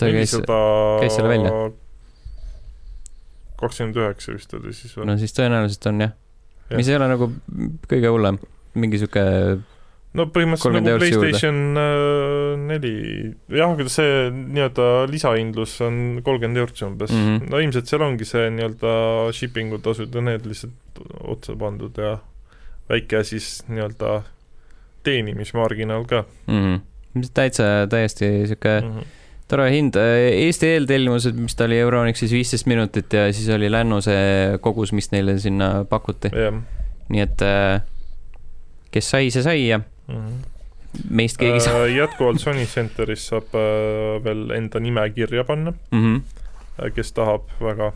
ta 0.00 0.10
käis, 0.10 0.34
käis 0.34 1.16
selle 1.16 1.30
välja. 1.30 1.54
kakskümmend 3.60 4.00
üheksa 4.02 4.34
vist 4.34 4.58
oli 4.58 4.74
siis 4.76 4.96
või? 4.98 5.08
no 5.10 5.18
siis 5.20 5.36
tõenäoliselt 5.36 5.90
on 5.92 6.06
jah 6.06 6.16
ja.. 6.70 6.78
mis 6.80 6.90
ei 6.90 6.98
ole 6.98 7.08
nagu 7.12 7.30
kõige 7.90 8.10
hullem, 8.12 8.40
mingi 8.78 9.00
sihuke 9.02 9.24
no 10.14 10.26
põhimõtteliselt 10.30 10.86
nagu 10.86 11.00
Playstation 11.02 11.80
äh, 11.80 12.52
neli, 12.68 12.92
jah, 13.50 13.72
aga 13.74 13.86
see 13.90 14.28
nii-öelda 14.34 14.88
lisahindlus 15.10 15.74
on 15.84 15.98
kolmkümmend 16.26 16.62
eurot 16.62 16.84
umbes 16.86 17.10
mm. 17.10 17.24
-hmm. 17.24 17.50
no 17.50 17.62
ilmselt 17.62 17.90
seal 17.90 18.04
ongi 18.06 18.28
see 18.28 18.46
nii-öelda 18.54 18.94
shipping'u 19.34 19.80
tasud 19.84 20.14
ja 20.14 20.22
need 20.24 20.46
lihtsalt 20.46 21.02
otsa 21.34 21.56
pandud 21.58 21.98
ja 21.98 22.16
väike 22.90 23.24
siis 23.26 23.58
nii-öelda 23.68 24.20
teenimismarginaal 25.04 26.06
ka 26.10 26.24
mm. 26.46 26.62
-hmm. 26.62 27.28
täitsa 27.34 27.86
täiesti 27.90 28.30
sihuke 28.46 28.80
mm 28.80 28.92
-hmm. 28.92 29.08
tore 29.48 29.70
hind, 29.70 29.98
Eesti 29.98 30.68
eeltellimused, 30.76 31.34
mis 31.34 31.56
ta 31.56 31.64
oli 31.64 31.78
Euronixis 31.78 32.32
viisteist 32.32 32.66
minutit 32.66 33.12
ja 33.12 33.32
siis 33.32 33.48
oli 33.48 33.70
Lännu 33.70 34.00
see 34.00 34.58
kogus, 34.60 34.92
mis 34.92 35.10
neile 35.12 35.38
sinna 35.38 35.84
pakuti. 35.84 36.30
nii 37.08 37.20
et 37.20 37.42
äh, 37.42 37.82
kes 38.90 39.10
sai, 39.10 39.30
see 39.30 39.42
sai 39.42 39.66
ja 39.66 39.80
mm. 40.08 40.14
-hmm. 40.14 41.04
meist 41.10 41.38
keegi 41.40 41.60
saab 41.60 41.88
äh,. 41.88 41.96
jätkuvalt 41.96 42.40
Sony 42.40 42.66
Centeris 42.66 43.26
saab 43.32 43.54
äh, 43.54 44.24
veel 44.24 44.50
enda 44.56 44.80
nime 44.80 45.10
kirja 45.10 45.44
panna 45.44 45.72
mm, 45.90 46.00
-hmm. 46.00 46.90
kes 46.94 47.12
tahab 47.12 47.48
väga. 47.60 47.92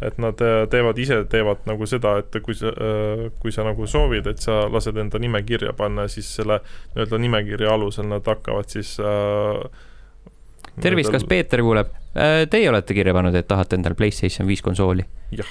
et 0.00 0.18
nad 0.18 0.38
teevad 0.70 0.98
ise, 0.98 1.24
teevad 1.28 1.66
nagu 1.66 1.86
seda, 1.86 2.14
et 2.18 2.36
kui 2.42 2.54
sa 2.54 2.72
kui 3.38 3.52
sa 3.52 3.64
nagu 3.64 3.86
soovid, 3.86 4.26
et 4.26 4.38
sa 4.38 4.64
lased 4.72 4.96
enda 4.96 5.18
nime 5.18 5.42
kirja 5.42 5.72
panna, 5.72 6.08
siis 6.08 6.36
selle 6.36 6.60
nii-öelda 6.94 7.18
nimekirja 7.18 7.74
alusel 7.74 8.08
nad 8.08 8.24
hakkavad 8.26 8.68
siis 8.68 8.96
äh, 9.00 9.68
tervist, 10.80 11.12
kas 11.12 11.24
Peeter 11.24 11.60
kuuleb? 11.60 11.92
Teie 12.50 12.70
olete 12.70 12.94
kirja 12.94 13.12
pannud, 13.14 13.34
et 13.34 13.46
tahate 13.46 13.76
endale 13.76 13.94
Playstation 13.94 14.48
viis 14.48 14.62
konsooli? 14.62 15.04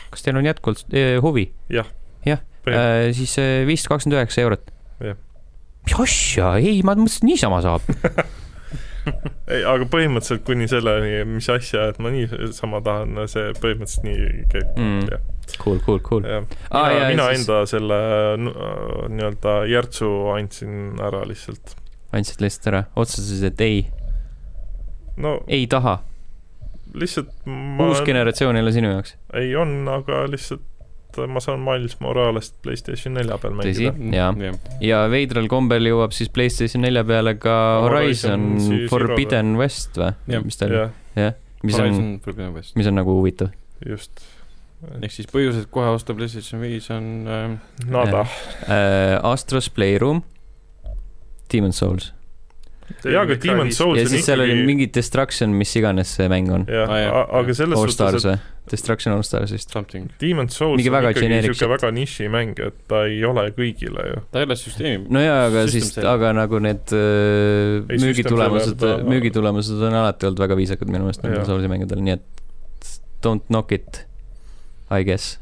kas 0.10 0.26
teil 0.26 0.42
on 0.42 0.46
jätkuvalt 0.46 0.98
huvi? 1.22 1.52
jah. 1.70 1.86
jah, 2.26 2.42
äh, 2.68 3.14
siis 3.14 3.38
viissada 3.70 3.94
kakskümmend 3.94 4.18
üheksa 4.18 4.42
eurot 4.42 4.66
mis 5.00 5.98
asja, 6.06 6.54
ei, 6.60 6.84
ma 6.86 6.96
mõtlesin, 7.00 7.30
niisama 7.30 7.62
saab 7.66 7.86
ei, 9.54 9.64
aga 9.64 9.88
põhimõtteliselt 9.90 10.44
kuni 10.48 10.68
selleni, 10.70 11.24
mis 11.30 11.50
asja, 11.52 11.90
et 11.92 12.00
ma 12.04 12.12
niisama 12.14 12.82
tahan, 12.86 13.22
see 13.32 13.54
põhimõtteliselt 13.62 14.08
nii 14.08 14.48
käib 14.52 14.72
mm., 14.76 15.06
jah. 15.14 15.28
Cool, 15.58 15.80
cool, 15.82 15.98
cool. 16.06 16.22
mina 16.22 16.44
ah,, 16.70 16.92
mina 17.10 17.30
siis... 17.32 17.40
enda 17.42 17.64
selle 17.70 17.96
nii-öelda 18.38 19.56
järtsu 19.72 20.12
andsin 20.36 21.00
ära 21.02 21.24
lihtsalt. 21.26 21.74
andsid 22.14 22.44
lihtsalt 22.44 22.70
ära, 22.74 22.84
otsustasid, 22.94 23.48
et 23.50 23.66
ei 23.66 23.80
no,? 25.18 25.40
ei 25.48 25.66
taha? 25.72 26.00
lihtsalt 26.94 27.34
ma 27.50 27.90
uus 27.90 28.04
generatsioon 28.06 28.58
ei 28.58 28.66
ole 28.66 28.76
sinu 28.76 28.94
jaoks? 28.94 29.16
ei 29.42 29.56
on, 29.58 29.82
aga 29.90 30.24
lihtsalt 30.30 30.66
ma 31.30 31.42
saan 31.44 31.62
Miles 31.64 31.98
Moralest 32.04 32.56
Playstation 32.64 33.16
nelja 33.18 33.38
peal 33.42 33.56
mängida. 33.58 33.92
tõsi, 33.94 34.16
jaa 34.16 34.32
ja. 34.46 34.52
ja 34.84 35.00
veidral 35.12 35.50
kombel 35.52 35.90
jõuab 35.90 36.14
siis 36.16 36.32
Playstation 36.34 36.86
nelja 36.86 37.04
peale 37.08 37.36
ka 37.42 37.56
Horizon, 37.86 38.50
Horizon 38.58 38.90
Forbidden 38.92 39.56
West 39.60 39.98
või? 40.00 40.12
mis 40.46 40.60
ta 40.60 40.70
oli? 40.70 40.84
jah, 41.20 41.40
mis 41.66 41.80
on, 41.82 42.04
mis 42.80 42.92
on 42.92 43.00
nagu 43.00 43.18
huvitav. 43.18 43.54
just. 43.86 44.24
ehk 45.00 45.16
siis 45.16 45.30
põhjused 45.32 45.72
kohe 45.74 45.90
osta 45.96 46.16
Playstation 46.18 46.62
viis 46.64 46.92
on 46.94 47.10
äh, 47.28 47.58
Nada 47.90 48.26
äh,. 48.68 49.18
Astros 49.24 49.72
Playroom, 49.74 50.24
Demon's 51.52 51.82
Souls 51.82 52.14
jaa, 53.04 53.24
aga 53.24 53.38
Demon's 53.44 53.78
Souls 53.80 54.00
ja 54.00 54.06
on 54.08 54.14
siis 54.14 54.26
seal 54.28 54.44
oli 54.44 54.54
ikkagi 54.54 54.70
mingi 54.70 54.88
Destruction, 54.96 55.54
mis 55.58 55.74
iganes 55.80 56.16
see 56.18 56.30
mäng 56.32 56.50
on. 56.54 56.66
jah 56.70 56.90
Ah, 56.90 57.28
aga 57.40 57.56
selles 57.58 57.80
All 57.80 57.94
suhtes, 57.94 58.26
et? 58.34 58.48
Destruction 58.70 59.16
All 59.16 59.24
Stars 59.26 59.52
vist. 59.52 59.72
Something. 59.74 60.10
Demon's 60.22 60.58
Souls 60.58 60.78
Mingi 60.78 60.92
on 60.92 60.96
väga 61.00 61.12
ikkagi 61.14 61.26
generic 61.26 61.50
niisugune 61.50 61.72
väga 61.74 61.92
nišimäng, 61.96 62.60
et 62.68 62.78
ta 62.92 63.04
ei 63.10 63.24
ole 63.26 63.48
kõigile 63.58 64.06
ju. 64.12 64.22
ta 64.32 64.44
ei 64.44 64.50
ole 64.50 64.58
süsteemi. 64.60 65.10
no 65.10 65.24
jaa, 65.24 65.40
aga 65.48 65.66
System 65.68 66.04
siis, 66.04 66.10
aga 66.14 66.34
nagu 66.38 66.62
need 66.64 66.94
äh, 66.94 67.80
Ei, 67.90 68.02
müügitulemused 68.06 68.86
müügitulemused 69.10 69.86
on 69.90 69.98
alati 70.04 70.30
olnud 70.30 70.44
väga 70.46 70.60
viisakad 70.60 70.92
minu 70.92 71.08
meelest 71.08 71.26
nendel. 71.26 71.46
Soulsi 71.50 71.72
mängudel, 71.72 72.04
nii 72.06 72.18
et 72.20 72.96
don't 73.26 73.46
knock 73.50 73.74
it, 73.76 74.06
I 74.92 75.04
guess. 75.08 75.38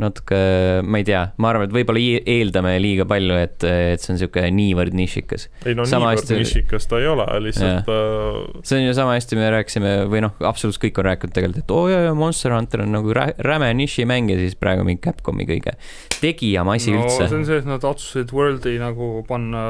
natuke, 0.00 0.38
ma 0.82 0.98
ei 0.98 1.04
tea, 1.06 1.20
ma 1.38 1.50
arvan, 1.52 1.68
et 1.68 1.74
võib-olla 1.76 2.00
eeldame 2.34 2.72
liiga 2.82 3.04
palju, 3.06 3.36
et, 3.38 3.62
et 3.68 4.02
see 4.02 4.10
on 4.12 4.18
niisugune 4.18 4.50
niivõrd 4.56 4.96
nišikas. 4.98 5.48
ei 5.70 5.76
no 5.78 5.86
Sama 5.86 6.10
niivõrd 6.10 6.24
hästi- 6.24 6.38
nišikas 6.40 6.88
ta 6.90 6.98
ei 6.98 7.06
ole, 7.12 7.26
lihtsalt 7.46 7.90
äh, 7.94 8.60
see 8.66 8.80
on 8.80 8.88
ju 8.88 8.94
sama 8.98 9.14
hästi, 9.14 9.38
me 9.38 9.50
rääkisime 9.54 9.94
või 10.10 10.24
noh, 10.26 10.34
absoluutselt 10.42 10.82
kõik 10.88 10.98
on 11.02 11.08
rääkinud 11.12 11.36
tegelikult, 11.38 11.62
et 11.64 11.74
oo 11.76 11.84
oh, 11.86 11.90
jaa, 11.92 12.02
jaa, 12.08 12.14
Monster 12.18 12.56
Hunter 12.56 12.82
on 12.86 12.94
nagu 12.98 13.14
rä- 13.14 13.34
räme 13.38 13.70
nišimäng 13.78 14.34
ja 14.34 14.40
siis 14.42 14.58
praegu 14.58 14.82
mingi 14.88 15.02
Capcomi 15.06 15.46
kõige 15.46 15.76
tegijam 16.20 16.68
asi 16.74 16.90
no 16.94 17.04
üldse 17.04 17.28
see 17.30 17.38
on 17.38 17.46
see, 17.46 17.60
et 17.62 17.68
nad 17.70 17.84
otsustasid 17.86 18.34
Worldi 18.34 18.78
nagu 18.82 19.20
panna 19.28 19.64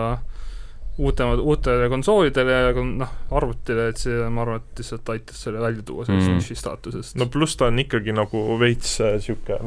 uutemad, 0.95 1.41
uutele 1.43 1.89
konsoolidele 1.91 2.53
ja 2.69 2.83
noh, 2.87 3.11
arvutile, 3.35 3.89
et 3.91 3.99
see, 3.99 4.15
ma 4.31 4.45
arvan, 4.45 4.61
et 4.63 4.79
lihtsalt 4.79 5.09
aitas 5.11 5.41
selle 5.43 5.59
välja 5.59 5.83
tuua 5.83 6.05
sellest 6.07 6.29
Mm. 6.31 6.37
niši 6.39 6.55
staatusest 6.61 7.17
no 7.19 7.27
pluss 7.27 7.57
ta 7.59 7.67
on 7.67 7.81
ikkagi 7.83 8.15
nagu 8.15 8.45
veits 8.61 8.93
sihuke 9.25 9.57
äh, 9.59 9.65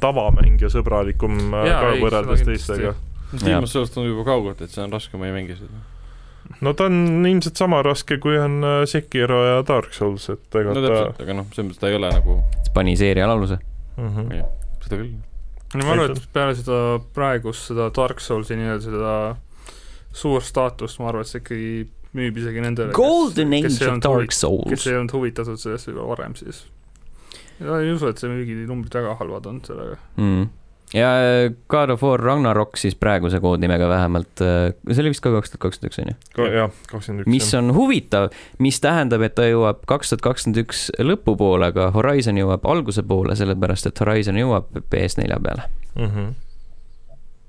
tavamäng 0.00 0.60
ja 0.60 0.70
sõbralikum 0.72 1.38
äh, 1.54 1.66
Jaa, 1.70 1.80
ka 1.80 1.94
ei, 1.94 2.04
võrreldes 2.04 2.44
teistega. 2.46 2.94
Demon's 3.32 3.72
Souls 3.72 3.92
tundub 3.94 4.12
juba 4.12 4.26
kaugelt, 4.28 4.60
et 4.60 4.72
see 4.72 4.82
on 4.84 4.92
raske, 4.92 5.16
ma 5.16 5.30
ei 5.30 5.34
mängi 5.36 5.56
seda. 5.56 5.80
no 6.60 6.74
ta 6.76 6.88
on 6.90 7.24
ilmselt 7.28 7.60
sama 7.60 7.80
raske, 7.86 8.18
kui 8.22 8.36
on 8.40 8.60
äh, 8.66 8.80
Sekiro 8.90 9.40
ja 9.46 9.62
Dark 9.68 9.94
Souls, 9.96 10.28
et 10.34 10.60
ega 10.60 10.74
no 10.74 10.80
ta 10.80 10.88
täpselt, 10.88 11.22
aga 11.24 11.38
noh, 11.38 11.48
selles 11.54 11.70
mõttes 11.70 11.80
ta 11.80 11.92
ei 11.92 11.96
ole 11.96 12.10
nagu, 12.12 12.40
pani 12.76 12.96
seerial 13.00 13.32
aluse. 13.32 13.58
mm. 13.96 14.10
-hmm. 14.16 14.44
seda 14.84 14.98
küll. 14.98 15.14
no 15.74 15.86
ma 15.86 15.96
arvan, 15.96 16.12
et 16.16 16.28
peale 16.36 16.58
seda 16.58 16.82
praegust 17.16 17.72
seda 17.72 17.88
Dark 17.96 18.20
Soulsi 18.20 18.58
nii-öelda 18.60 18.84
seda 18.84 19.16
suurt 20.12 20.44
staatust, 20.44 21.00
ma 21.00 21.08
arvan, 21.08 21.24
et 21.24 21.32
see 21.32 21.40
ikkagi 21.40 21.72
müüb 22.12 22.36
isegi 22.42 22.60
nendele 22.60 22.92
Golden 22.96 23.56
kes 23.64 23.80
kes 23.80 24.36
Souls 24.36 24.86
ei 24.86 24.98
olnud 24.98 25.16
huvitatud 25.16 25.60
sellest 25.60 25.88
võib-olla 25.88 26.12
varem 26.12 26.36
siis. 26.36 26.66
Ja 27.62 27.78
ei 27.82 27.94
usu, 27.94 28.10
et 28.10 28.20
see 28.20 28.32
müüginumbrid 28.32 28.98
väga 29.00 29.14
halvad 29.20 29.48
on 29.50 29.62
sellega. 29.66 29.96
mm.. 30.16 30.44
ja 30.96 31.08
äh, 31.22 31.54
God 31.72 31.94
of 31.94 32.04
War 32.06 32.20
Ragnarok 32.20 32.76
siis 32.80 32.96
praeguse 32.98 33.40
koodnimega 33.42 33.88
vähemalt, 33.90 34.32
see 34.42 35.02
oli 35.04 35.14
vist 35.14 35.24
ka 35.24 35.32
kaks 35.34 35.54
tuhat 35.54 35.64
kakskümmend 35.66 35.92
üks 35.92 36.02
on 36.02 36.12
ju, 36.12 36.48
jah, 36.58 36.78
kakskümmend 36.92 37.24
üks. 37.26 37.32
mis 37.36 37.50
on 37.58 37.74
huvitav, 37.76 38.30
mis 38.62 38.80
tähendab, 38.84 39.24
et 39.26 39.36
ta 39.38 39.48
jõuab 39.48 39.84
kaks 39.90 40.12
tuhat 40.12 40.26
kakskümmend 40.28 40.62
üks 40.66 40.86
lõpupoole, 41.00 41.72
aga 41.72 41.90
Horizon 41.96 42.40
jõuab 42.40 42.66
alguse 42.74 43.04
poole, 43.06 43.36
sellepärast 43.38 43.90
et 43.90 44.04
Horizon 44.04 44.40
jõuab 44.40 44.72
PS4 44.92 45.42
peale. 45.42 45.68
mm. 45.96 46.08
-hmm. 46.08 46.32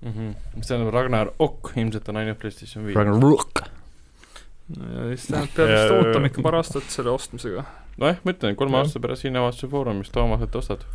Mhm. 0.04 0.36
mis 0.56 0.68
tähendab 0.68 0.94
Ragnar 0.94 1.30
Ok 1.40 1.78
ilmselt 1.80 2.10
on 2.12 2.18
ainult 2.20 2.40
PlayStation 2.40 2.86
viis. 2.86 2.96
Ragnarok. 2.96 3.64
Ja 4.70 5.08
siis 5.12 5.28
tähendab, 5.28 5.56
peab 5.56 5.72
vist 5.72 5.96
ootama 5.98 6.30
ikka 6.32 6.44
paar 6.46 6.60
aastat 6.60 6.92
selle 6.94 7.12
ostmisega. 7.14 7.64
nojah, 7.98 8.20
ma 8.24 8.36
ütlen, 8.36 8.56
kolme 8.60 8.78
Jah. 8.78 8.88
aasta 8.88 9.02
pärast 9.04 9.26
Innovatsiooni 9.30 9.72
Foorumis 9.72 10.12
Toomaselt 10.14 10.56
ostad 10.56 10.86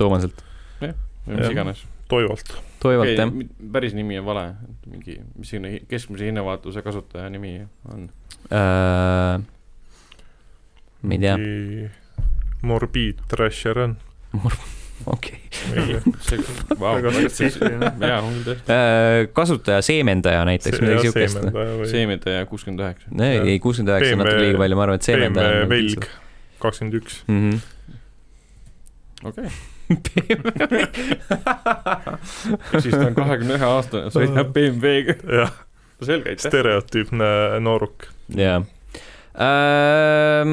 Toomaselt, 0.00 0.44
või 0.80 0.94
mis 1.26 1.44
Jah. 1.44 1.52
iganes. 1.52 1.84
Toivolt. 2.08 2.54
toivalt 2.80 3.16
jah. 3.16 3.30
päris 3.72 3.94
nimi 3.96 4.18
on 4.20 4.26
vale, 4.26 4.44
mingi, 4.86 5.18
mis 5.38 5.50
selline 5.54 5.80
keskmise 5.88 6.28
hinnavaatuse 6.28 6.82
kasutaja 6.84 7.30
nimi 7.32 7.56
on. 7.92 8.08
Äh, 8.52 9.40
ma 11.02 11.16
ei 11.16 11.22
tea, 11.22 11.36
Morbiid 12.62 13.24
Thrasher 13.28 13.86
on. 13.86 13.96
okei. 15.06 15.38
see, 16.24 16.38
tõesti. 18.46 18.74
Äh, 18.74 19.18
kasutaja 19.36 19.84
seemendaja 19.84 20.46
näiteks, 20.48 20.80
midagi 20.82 21.08
siukest. 21.08 21.50
seementaja 21.90 22.46
kuuskümmend 22.50 22.86
üheksa. 22.86 23.12
ei, 23.26 23.42
ei 23.54 23.60
kuuskümmend 23.62 23.94
üheksa 23.94 24.16
on 24.16 24.22
BMW 24.22 24.24
natuke 24.24 24.46
liiga 24.46 24.64
palju, 24.64 24.80
ma 24.80 24.88
arvan, 24.88 25.02
et 25.02 25.10
seemendaja 25.10 25.60
BMW 25.66 25.74
Velg 25.74 26.10
kakskümmend 26.64 26.98
üks. 27.02 27.20
mm. 27.28 27.62
okei. 29.24 29.44
-hmm. 29.44 29.62
siis 32.82 32.94
ta 32.94 33.06
on 33.06 33.14
kahekümne 33.14 33.54
ühe 33.58 33.66
aastane, 33.68 34.10
sõidab 34.14 34.52
BMW-ga. 34.56 35.14
jah, 35.40 35.52
selge, 36.00 36.32
aitäh. 36.32 36.48
stereotüüpne 36.48 37.28
nooruk. 37.64 37.98
jaa. 39.34 40.44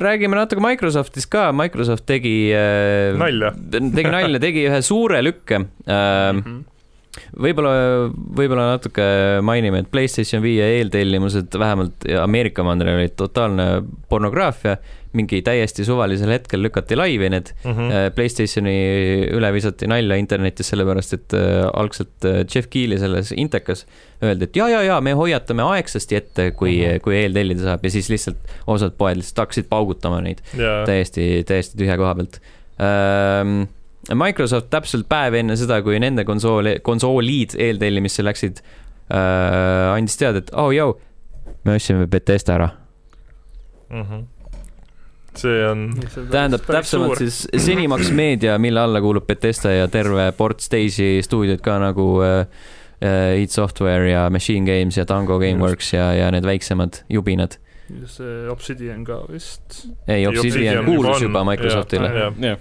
räägime 0.00 0.36
natuke 0.38 0.62
Microsoftist 0.62 1.30
ka, 1.30 1.50
Microsoft 1.52 2.06
tegi 2.06 2.52
äh, 2.54 3.16
nalja. 3.18 3.52
tegi 3.70 4.10
nalja, 4.10 4.40
tegi 4.42 4.66
ühe 4.70 4.82
suure 4.86 5.22
lükke 5.24 5.64
äh,. 5.86 6.32
Mhm. 6.32 6.60
võib-olla, 7.34 7.72
võib-olla 8.38 8.68
natuke 8.74 9.04
mainime, 9.46 9.82
et 9.82 9.90
Playstation 9.90 10.42
viie 10.44 10.66
eeltellimused 10.78 11.56
vähemalt 11.58 12.06
Ameerika 12.22 12.64
mandril 12.66 13.00
olid 13.00 13.16
totaalne 13.18 13.68
pornograafia. 14.08 14.78
mingi 15.10 15.40
täiesti 15.42 15.82
suvalisel 15.82 16.30
hetkel 16.30 16.60
lükati 16.62 16.94
laivi 16.94 17.26
need 17.32 17.48
mm.. 17.64 18.12
Playstationi 18.14 18.74
üle 19.34 19.48
visati 19.50 19.88
nalja 19.90 20.14
internetis 20.20 20.70
sellepärast, 20.70 21.16
et 21.16 21.34
äh, 21.34 21.64
algselt 21.74 22.28
äh, 22.30 22.44
Jeff 22.46 22.70
Keeli 22.70 22.98
selles 22.98 23.32
intekas 23.34 23.88
öeldi, 24.22 24.46
et 24.46 24.60
ja, 24.60 24.68
ja, 24.70 24.84
ja 24.86 25.00
me 25.02 25.16
hoiatame 25.18 25.66
aegsasti 25.66 26.20
ette, 26.20 26.50
kui 26.52 26.76
mm. 26.76 26.84
-hmm. 26.84 27.02
kui 27.02 27.16
eeltellida 27.16 27.66
saab 27.66 27.84
ja 27.84 27.90
siis 27.90 28.08
lihtsalt 28.08 28.54
osad 28.70 28.94
poed 28.98 29.18
lihtsalt 29.18 29.42
hakkasid 29.42 29.66
paugutama 29.68 30.22
neid 30.22 30.46
ja, 30.54 30.84
täiesti, 30.86 31.42
täiesti 31.46 31.82
tühja 31.82 31.98
koha 31.98 32.14
pealt 32.14 32.40
ähm,. 32.78 33.66
Microsoft 34.08 34.70
täpselt 34.72 35.08
päev 35.10 35.36
enne 35.42 35.56
seda, 35.60 35.80
kui 35.84 35.98
nende 36.00 36.24
konsooli, 36.24 36.78
konsoolid 36.84 37.54
eeltellimisse 37.60 38.24
läksid 38.24 38.62
äh,, 39.12 39.92
andis 39.92 40.16
teada, 40.20 40.40
et 40.40 40.52
oh 40.56 40.70
joo, 40.74 40.94
me 41.64 41.76
ostsime 41.76 42.08
Betesta 42.10 42.56
ära. 42.56 42.70
Mhm. 43.90 44.28
see 45.40 45.62
on, 45.66 45.84
tähendab 46.30 46.64
täpsemalt 46.66 47.20
siis 47.20 47.44
Zenimax 47.58 48.10
Media, 48.14 48.56
mille 48.58 48.80
alla 48.80 49.00
kuulub 49.00 49.26
Betesta 49.26 49.70
ja 49.70 49.88
terve 49.88 50.32
ports 50.36 50.68
teisi 50.68 51.20
stuudioid 51.22 51.62
ka 51.62 51.76
nagu 51.78 52.06
äh, 52.26 52.40
äh, 53.00 53.42
id 53.42 53.54
Software 53.54 54.10
ja 54.10 54.24
Machine 54.30 54.66
Games 54.66 54.98
ja 54.98 55.06
Tango 55.06 55.38
Gameworks 55.38 55.92
ja, 55.94 56.12
ja 56.14 56.30
need 56.34 56.46
väiksemad 56.46 57.04
jubinad. 57.10 57.58
see 58.06 58.48
Obsidian 58.50 59.04
ka 59.04 59.24
vist. 59.30 59.86
ei, 60.08 60.26
Obsidian 60.26 60.84
kuulus 60.84 61.22
juba 61.22 61.44
Microsoftile, 61.44 62.10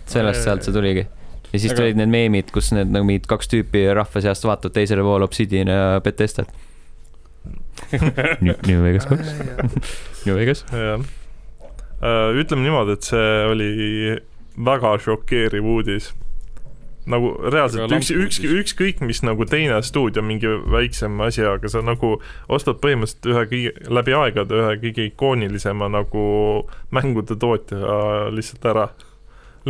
sellest, 0.05 0.43
sealt 0.43 0.65
see 0.65 0.73
tuligi. 0.73 1.07
Ja 1.53 1.59
siis 1.59 1.71
Aga- 1.73 1.81
tulid 1.81 1.99
need 1.99 2.11
meemid, 2.13 2.51
kus 2.53 2.71
need 2.75 2.91
nagu 2.93 3.07
mingid 3.07 3.27
kaks 3.29 3.49
tüüpi 3.51 3.87
rahva 3.97 4.21
seast 4.21 4.45
vaatavad 4.45 4.75
teisele 4.77 5.05
poole 5.05 5.25
Obsidian 5.27 5.67
ja 5.71 6.01
Betestat. 6.03 6.51
New 8.67 8.83
Vegas 8.83 9.05
kaks, 9.09 9.29
New 10.25 10.35
Vegas. 10.35 10.65
jah. 10.71 11.05
ütleme 12.35 12.65
niimoodi, 12.67 12.95
et 12.97 13.07
see 13.07 13.29
oli 13.49 13.69
väga 14.65 14.97
šokeeriv 15.03 15.65
uudis. 15.65 16.11
nagu 17.09 17.31
reaalselt 17.49 17.89
üks, 17.95 18.11
üks, 18.13 18.37
ükskõik 18.43 18.99
mis 19.01 19.23
nagu 19.25 19.45
teine 19.49 19.79
stuudio, 19.81 20.21
mingi 20.21 20.51
väiksem 20.69 21.15
asi, 21.25 21.41
aga 21.47 21.71
sa 21.71 21.81
nagu 21.81 22.19
ostad 22.51 22.77
põhimõtteliselt 22.83 23.31
ühe 23.31 23.45
kõige, 23.49 23.71
läbi 23.89 24.13
aegade 24.13 24.59
ühe 24.59 24.75
kõige 24.83 25.07
ikoonilisema 25.09 25.87
nagu 25.89 26.25
mängude 26.93 27.39
tootja 27.39 28.29
lihtsalt 28.35 28.67
ära. 28.69 28.89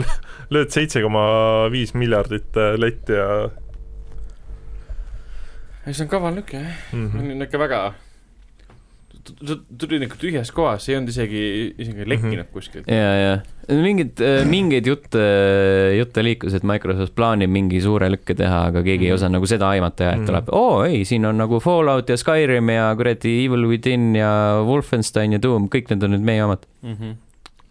lööd 0.54 0.70
seitse 0.74 1.02
koma 1.06 1.24
viis 1.72 1.94
miljardit 1.94 2.58
äh, 2.58 2.76
letti 2.80 3.14
ja 3.18 3.50
ei 5.88 5.94
see 5.96 6.04
on 6.06 6.12
kaval 6.12 6.36
lükk 6.38 6.54
jah, 6.54 6.70
mm 6.94 7.10
-hmm. 7.10 7.34
on 7.36 7.42
ikka 7.48 7.60
väga 7.60 7.80
tuli 9.78 10.00
nagu 10.02 10.16
tühjas 10.18 10.50
kohas, 10.56 10.88
ei 10.90 10.96
olnud 10.98 11.12
isegi, 11.12 11.42
isegi 11.78 12.06
lekkinud 12.10 12.48
kuskilt. 12.54 12.88
ja, 12.90 13.12
ja 13.20 13.78
mingid, 13.84 14.22
mingeid 14.50 14.88
jutte, 14.90 15.22
jutte 15.98 16.24
liikus, 16.26 16.54
et 16.58 16.64
Microsoft 16.66 17.14
plaanib 17.16 17.52
mingi 17.54 17.82
suure 17.82 18.10
lükke 18.10 18.34
teha, 18.36 18.64
aga 18.72 18.82
keegi 18.86 19.06
ei 19.06 19.12
Mhm. 19.12 19.16
osanud 19.20 19.38
nagu 19.38 19.46
seda 19.52 19.70
aimata 19.70 20.04
ja 20.04 20.12
et 20.12 20.18
Mhm. 20.20 20.26
tuleb, 20.26 20.50
oo 20.52 20.84
ei, 20.86 21.06
siin 21.06 21.26
on 21.26 21.38
nagu 21.38 21.60
Fallout 21.60 22.10
ja 22.10 22.18
Skyrim 22.18 22.70
ja 22.70 22.96
kuradi 22.96 23.46
Evil 23.46 23.68
Within 23.68 24.16
ja 24.16 24.64
Wolfenstein 24.66 25.34
ja 25.34 25.42
Doom, 25.42 25.70
kõik 25.70 25.90
need 25.90 26.04
on 26.04 26.12
nüüd 26.12 26.26
meie 26.26 26.44
omad. 26.44 26.66
Mhm. 26.82 27.12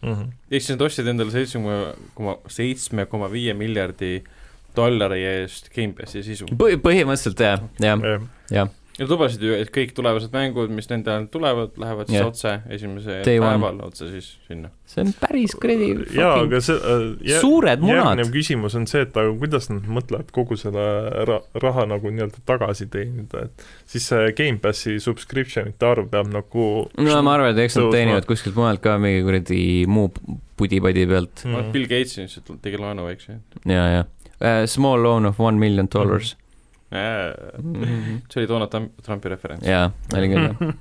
Mm 0.02 0.14
-hmm. 0.14 0.32
ehk 0.50 0.62
siis 0.62 0.76
nad 0.76 0.82
ostsid 0.86 1.06
endale 1.06 1.30
seitsme 1.30 1.94
koma, 2.14 2.36
seitsme 2.46 3.06
koma 3.06 3.28
viie 3.32 3.54
miljardi 3.54 4.22
dollari 4.76 5.24
eest 5.24 5.72
Gamepassi 5.74 6.22
sisu. 6.22 6.46
põhimõtteliselt 6.54 7.40
jah, 7.40 7.60
jah, 7.80 7.98
jah 8.02 8.20
jah. 8.50 8.68
Nad 8.98 9.12
lubasid 9.12 9.42
ju, 9.46 9.52
et 9.54 9.68
kõik 9.70 9.92
tulevased 9.94 10.32
mängud, 10.34 10.72
mis 10.74 10.88
nende 10.90 11.12
ajal 11.12 11.28
tulevad, 11.30 11.76
lähevad 11.78 12.08
siis 12.10 12.18
Jah. 12.18 12.30
otse 12.32 12.54
esimese 12.74 13.20
Day 13.26 13.38
one. 13.38 13.52
päeval 13.52 13.76
otse 13.86 14.08
siis 14.10 14.32
sinna. 14.48 14.72
see 14.90 15.04
on 15.04 15.12
päris 15.20 15.54
kuradi 15.54 15.90
jaa, 16.16 16.32
fucking 16.34 16.48
aga 16.48 16.60
see 16.66 16.78
äh, 16.80 17.36
suured 17.44 17.84
munad 17.84 18.00
järgnev. 18.00 18.32
küsimus 18.34 18.74
on 18.78 18.88
see, 18.90 19.04
et 19.06 19.14
aga 19.22 19.36
kuidas 19.38 19.70
nad 19.70 19.86
mõtlevad 19.98 20.32
kogu 20.34 20.58
selle 20.58 20.86
ra-, 21.30 21.44
raha 21.62 21.86
nagu 21.92 22.10
nii-öelda 22.10 22.42
tagasi 22.48 22.88
teenida, 22.90 23.44
et 23.46 23.68
siis 23.86 24.08
see 24.10 24.34
Gamepassi 24.40 24.96
subscription 25.04 25.70
ite 25.70 25.86
arv 25.86 26.10
peab 26.10 26.32
nagu 26.34 26.66
no 26.98 27.22
ma 27.22 27.36
arvan, 27.38 27.54
et 27.54 27.62
eks 27.68 27.78
nad 27.78 27.94
teenivad 27.94 28.26
kuskilt 28.26 28.58
mujalt 28.58 28.82
ka 28.82 28.96
mingi 28.98 29.22
kuradi 29.28 29.62
muu 29.86 30.10
pudi-padi 30.58 31.06
pealt 31.06 31.46
mm. 31.46 31.70
Bill 31.76 31.86
Gates 31.86 32.18
lihtsalt 32.18 32.50
tegi 32.66 32.82
laenu 32.82 33.06
väikse. 33.06 33.38
ja, 33.62 33.86
ja 33.94 34.04
uh,. 34.04 34.66
Small 34.66 35.06
loan 35.06 35.26
of 35.30 35.38
one 35.38 35.58
million 35.62 35.86
dollars 35.94 36.34
see 36.92 38.40
oli 38.40 38.46
Donald 38.48 38.70
Trump- 38.72 39.02
Trumpi 39.04 39.28
referents. 39.28 39.66
jaa, 39.68 39.90
oli 40.16 40.28
küll 40.32 40.46
jah. 40.46 40.74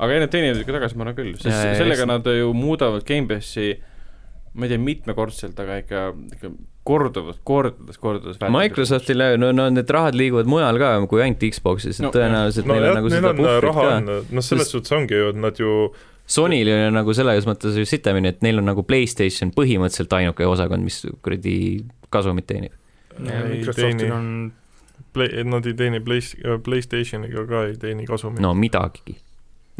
aga 0.00 0.14
ei, 0.16 0.20
nad 0.24 0.32
teenivad 0.32 0.62
ikka 0.62 0.72
tagasi, 0.78 0.96
ma 0.96 1.04
arvan 1.06 1.18
küll, 1.18 1.34
sest 1.36 1.50
Ja, 1.52 1.70
ja, 1.72 1.78
sellega 1.82 2.06
eks- 2.06 2.12
nad 2.14 2.30
ju 2.40 2.52
muudavad 2.56 3.04
Gamepassi 3.08 3.68
ma 4.54 4.66
ei 4.66 4.72
tea, 4.72 4.80
mitmekordselt, 4.82 5.58
aga 5.62 5.76
ikka, 5.84 6.04
ikka 6.34 6.48
korduvalt, 6.90 7.38
kordades, 7.46 7.98
kordades 8.00 8.40
Microsoftil, 8.50 9.20
no, 9.38 9.50
no 9.54 9.68
need 9.70 9.90
rahad 9.94 10.16
liiguvad 10.18 10.48
mujal 10.50 10.78
ka 10.80 10.94
kui 11.06 11.20
ainult 11.22 11.44
Xbox'is, 11.52 12.00
et 12.00 12.06
No, 12.08 12.10
tõenäoliselt 12.16 12.66
no 12.66 12.74
neil 12.74 12.86
jah 12.88 12.90
on, 12.90 12.98
nagu 12.98 13.10
neil 13.12 13.20
seda 13.20 13.30
on 13.30 13.36
puhvrit 13.38 13.76
ka. 13.76 13.84
on, 13.98 14.08
noh, 14.08 14.42
selles 14.42 14.64
Sest- 14.66 14.74
suhtes 14.78 14.96
ongi 14.96 15.20
ju, 15.20 15.28
et 15.34 15.36
nad 15.44 15.60
ju 15.60 15.74
Sonyl 16.30 16.68
on 16.88 16.94
nagu 16.94 17.12
selles 17.14 17.46
mõttes 17.46 17.74
ju 17.78 17.82
sitemini, 17.90 18.28
et 18.30 18.42
neil 18.42 18.58
on 18.62 18.66
nagu 18.70 18.82
Playstation 18.86 19.50
põhimõtteliselt 19.54 20.12
ainuke 20.14 20.46
osakond, 20.46 20.82
mis 20.86 21.00
kuradi 21.26 21.54
kasumit 22.10 22.46
teenib. 22.46 22.72
Microsoftil 23.20 24.12
on, 24.14 24.28
Play,, 25.12 25.44
nad 25.48 25.66
ei 25.66 25.74
teeni 25.78 26.00
Play-, 26.04 26.58
Playstationiga 26.64 27.46
ka 27.48 27.66
ei 27.70 27.76
teeni 27.80 28.06
kasumit 28.08 28.42
no 28.44 28.52
midagigi. 28.54 29.16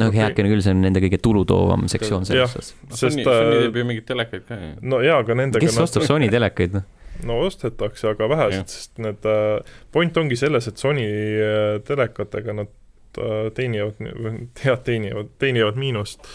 no 0.01 0.09
okay. 0.09 0.24
heakene 0.24 0.52
küll, 0.52 0.62
see 0.65 0.74
on 0.74 0.85
nende 0.85 1.02
kõige 1.05 1.20
tulutoovam 1.23 1.89
sektsioon 1.93 2.27
selles 2.28 2.55
suhtes. 2.55 2.73
sest, 2.90 3.19
Sony, 3.19 3.27
Sony 3.27 3.59
äh, 3.59 3.66
teeb 3.66 3.78
ju 3.81 3.90
mingeid 3.90 4.09
telekaid 4.09 4.48
ka 4.48 4.59
ju. 4.61 4.73
no 4.93 5.02
jaa, 5.05 5.20
aga 5.24 5.36
nendega 5.43 5.66
kes 5.66 5.78
ostab 5.85 6.07
Sony 6.09 6.31
telekaid, 6.32 6.78
noh? 6.78 6.89
no 7.28 7.40
ostetakse, 7.47 8.09
aga 8.15 8.28
vähesed, 8.31 8.70
sest 8.73 9.02
need 9.02 9.27
äh,, 9.28 9.74
point 9.93 10.16
ongi 10.20 10.39
selles, 10.40 10.69
et 10.70 10.81
Sony 10.81 11.07
äh, 11.07 11.81
telekatega 11.86 12.57
nad 12.57 13.20
äh, 13.20 13.51
teenivad, 13.57 14.01
jah, 14.65 14.81
teenivad, 14.86 15.32
teenivad 15.43 15.81
miinust. 15.81 16.27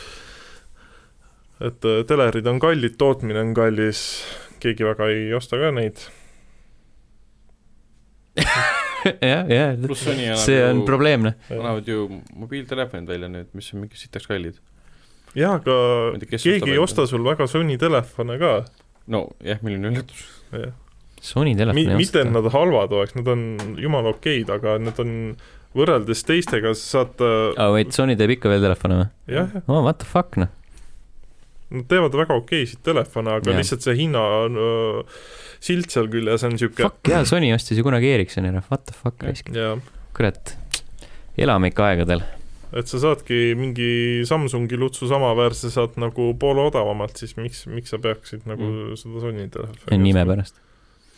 et 1.59 1.85
äh, 1.88 2.03
telerid 2.07 2.47
on 2.51 2.59
kallid, 2.59 2.97
tootmine 3.01 3.41
on 3.41 3.53
kallis, 3.57 4.05
keegi 4.63 4.88
väga 4.88 5.09
ei 5.13 5.30
osta 5.38 5.59
ka 5.61 5.72
neid. 5.76 6.07
jah, 9.32 9.45
jah, 9.49 9.76
see 10.40 10.61
on 10.64 10.69
annab 10.69 10.82
ju, 10.82 10.86
probleemne. 10.88 11.36
annavad 11.49 11.90
ju 11.90 12.07
mobiiltelefonid 12.34 13.10
välja 13.10 13.30
nüüd, 13.32 13.52
mis 13.57 13.69
on 13.73 13.84
mingi 13.84 13.99
sitaks 13.99 14.30
kallid. 14.30 14.57
jaa, 15.38 15.57
aga 15.60 15.76
ostab 16.15 16.32
keegi 16.32 16.73
ei 16.73 16.82
osta 16.82 17.06
sul 17.10 17.26
väga 17.26 17.48
Sony 17.52 17.77
telefone 17.82 18.40
ka. 18.41 18.56
no 19.11 19.27
jah, 19.45 19.61
milline 19.65 19.94
üllatus. 19.94 20.26
Sony 21.26 21.56
telefon 21.57 21.80
Mi-, 21.80 21.88
ei 21.90 21.99
mitte, 21.99 22.22
et 22.22 22.30
osta. 22.30 22.40
nad 22.40 22.52
halvad 22.53 22.94
oleks, 22.98 23.15
nad 23.18 23.30
on 23.34 23.45
jumala 23.82 24.14
okeid, 24.15 24.49
aga 24.53 24.77
nad 24.82 24.99
on 25.02 25.15
võrreldes 25.76 26.22
teistega, 26.26 26.73
sa 26.77 26.99
saad 26.99 27.23
äh, 27.26 27.49
aa, 27.61 27.72
wait, 27.76 27.94
Sony 27.95 28.18
teeb 28.19 28.38
ikka 28.38 28.52
veel 28.52 28.64
telefone 28.65 29.02
või? 29.02 29.10
jah, 29.38 29.49
jah, 29.53 29.65
oh, 29.68 29.82
what 29.86 30.02
the 30.02 30.10
fuck, 30.10 30.38
noh. 30.41 30.52
nad 31.73 31.90
teevad 31.91 32.15
väga 32.18 32.38
okeisid 32.41 32.82
telefone, 32.86 33.38
aga 33.41 33.53
ja. 33.53 33.60
lihtsalt 33.60 33.86
see 33.86 33.98
hinna 34.06 34.23
äh, 34.49 35.26
silt 35.65 35.93
seal 35.93 36.09
küljes 36.11 36.45
on 36.45 36.55
niisugune 36.55 36.89
Fuck 36.89 37.11
jaa, 37.11 37.25
Sony 37.27 37.51
ostis 37.55 37.79
ju 37.79 37.85
kunagi 37.85 38.11
Ericssoni 38.13 38.51
ära, 38.51 38.63
what 38.69 38.85
the 38.87 38.95
fuck, 38.95 39.21
raisk. 39.25 39.51
kurat, 40.15 40.55
elame 41.41 41.71
ikka 41.71 41.89
aegadel. 41.91 42.23
et 42.75 42.91
sa 42.91 42.99
saadki 43.01 43.39
mingi 43.59 43.89
Samsungi 44.27 44.77
lutsu 44.79 45.09
samaväärse 45.09 45.71
saad 45.73 45.97
nagu 46.01 46.31
poole 46.39 46.67
odavamalt, 46.69 47.17
siis 47.21 47.35
miks, 47.39 47.65
miks 47.71 47.93
sa 47.93 48.01
peaksid 48.01 48.45
nagu 48.49 48.65
mm. 48.65 48.99
seda 49.01 49.23
Sony 49.23 49.47
telefoni 49.53 50.01
nime. 50.03 50.25
pärast. 50.31 50.59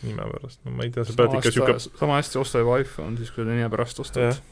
nime 0.06 0.30
pärast, 0.32 0.62
no 0.64 0.76
ma 0.76 0.86
ei 0.86 0.94
tea, 0.94 1.04
sa 1.04 1.12
sama 1.12 1.24
pead 1.24 1.38
ikka 1.38 1.50
hästi 1.50 1.64
niisugune, 1.64 1.98
sama 2.04 2.22
hästi 2.22 2.40
osta 2.44 2.64
juba 2.64 2.78
iPhone 2.84 3.20
siis, 3.20 3.34
kui 3.34 3.44
ta 3.44 3.52
nime 3.52 3.68
pärast 3.74 4.04
ostad 4.04 4.30
jah., 4.30 4.46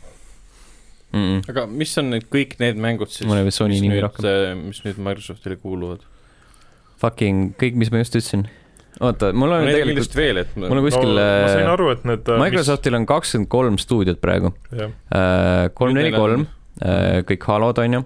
Mm 1.13 1.23
-mm. 1.23 1.51
aga 1.51 1.67
mis 1.67 1.99
on 1.99 2.11
need 2.11 2.25
kõik 2.35 2.57
need 2.59 2.77
mängud 2.83 3.09
siis, 3.09 3.29
mis 3.31 3.61
nimi 3.61 3.93
nüüd 3.93 4.03
rohkem., 4.03 4.65
mis 4.67 4.81
nüüd 4.85 4.99
Microsoftile 4.99 5.57
kuuluvad? 5.57 6.03
Fucking 6.99 7.55
kõik, 7.61 7.77
mis 7.79 7.93
ma 7.93 8.01
just 8.03 8.17
ütlesin. 8.19 8.49
oota, 9.01 9.33
mul 9.37 9.53
on 9.53 9.65
Neid 9.67 9.77
tegelikult, 9.81 10.17
veel, 10.17 10.41
et 10.43 10.57
mul 10.57 10.79
on 10.79 10.85
kuskil 10.87 11.11
no, 11.11 11.21
ma 11.21 11.51
sain 11.51 11.67
äh, 11.67 11.73
aru, 11.75 11.91
et 11.93 12.07
need 12.09 12.31
äh, 12.33 12.41
Microsoftil 12.41 12.97
on 12.99 13.07
kakskümmend 13.09 13.51
kolm 13.53 13.79
stuudiot 13.83 14.21
praegu. 14.23 14.53
mis, 14.73 14.81
jah, 14.81 15.69
kolm, 15.77 15.95
neli, 15.97 16.13
kolm, 16.15 16.47
kõik 17.31 17.47
Halod 17.51 17.79
on 17.85 17.99
ju. 17.99 18.03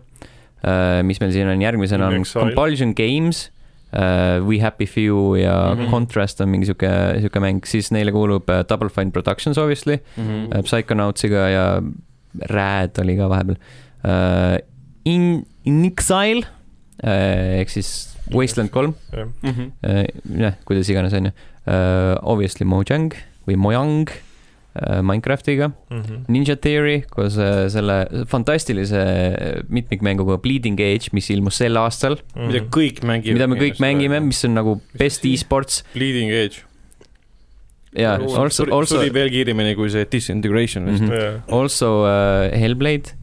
mis 1.08 1.20
meil 1.22 1.32
siin 1.32 1.48
on 1.48 1.62
järgmisena 1.62 2.10
on. 2.10 2.24
Compulsion 2.24 2.92
Games, 2.94 3.48
We 4.46 4.60
Happy 4.62 4.86
Few 4.86 5.36
ja 5.40 5.74
mm. 5.74 5.80
-hmm. 5.80 5.90
Contrast 5.90 6.40
on 6.40 6.48
mingi 6.48 6.66
sihuke, 6.66 6.90
sihuke 7.18 7.40
mäng, 7.40 7.64
siis 7.66 7.90
neile 7.90 8.12
kuulub 8.12 8.50
äh, 8.50 8.64
Double 8.68 8.88
Fine 8.88 9.10
Productions 9.10 9.58
obviously, 9.58 9.98
Mhm. 10.16 10.62
Psychonautsiga 10.62 11.48
ja 11.48 11.82
Rad 12.50 12.98
oli 13.02 13.16
ka 13.16 13.28
vahepeal. 13.28 13.56
In, 15.04 15.46
In 15.64 15.84
Exile 15.84 16.46
ehk 17.02 17.70
siis 17.72 17.90
Wasteland 18.30 18.70
kolm, 18.70 18.94
jah, 19.12 19.26
Mhm. 19.42 19.70
jah, 20.38 20.54
kuidas 20.64 20.88
iganes 20.88 21.12
on 21.12 21.30
ju. 21.30 21.32
Obviously 22.22 22.66
Mojang 22.66 23.14
või 23.46 23.56
Mojang 23.56 24.10
äh, 24.76 25.00
Minecraftiga, 25.02 25.70
mhm. 25.90 26.24
Ninja 26.30 26.56
Theory 26.56 27.00
koos 27.10 27.36
äh, 27.40 27.66
selle 27.72 28.24
fantastilise 28.30 29.02
mitmikmänguga 29.68 30.38
Bleeding 30.42 30.80
Edge, 30.80 31.10
mis 31.16 31.30
ilmus 31.34 31.58
sel 31.60 31.78
aastal, 31.80 32.20
mida 32.36 32.62
kõik 32.70 33.02
mängivad. 33.06 33.34
mida 33.38 33.50
me 33.50 33.60
kõik 33.60 33.82
mängime, 33.82 34.20
mis 34.24 34.44
on 34.46 34.54
nagu 34.58 34.78
best 34.98 35.26
siis? 35.26 35.40
e-sports 35.40 35.82
Bleeding 35.94 36.30
Edge. 36.30 36.62
ja 37.98 38.14
also, 38.20 38.68
also 38.70 39.00
suri, 39.00 39.10
veel 39.14 39.32
kiiremini 39.34 39.74
kui 39.78 39.90
see 39.90 40.06
Disintegration 40.06 40.86
vist 40.86 41.02
mm. 41.02 41.14
jah, 41.18 41.38
also 41.50 42.04
uh, 42.04 42.46
Hellblade. 42.54 43.16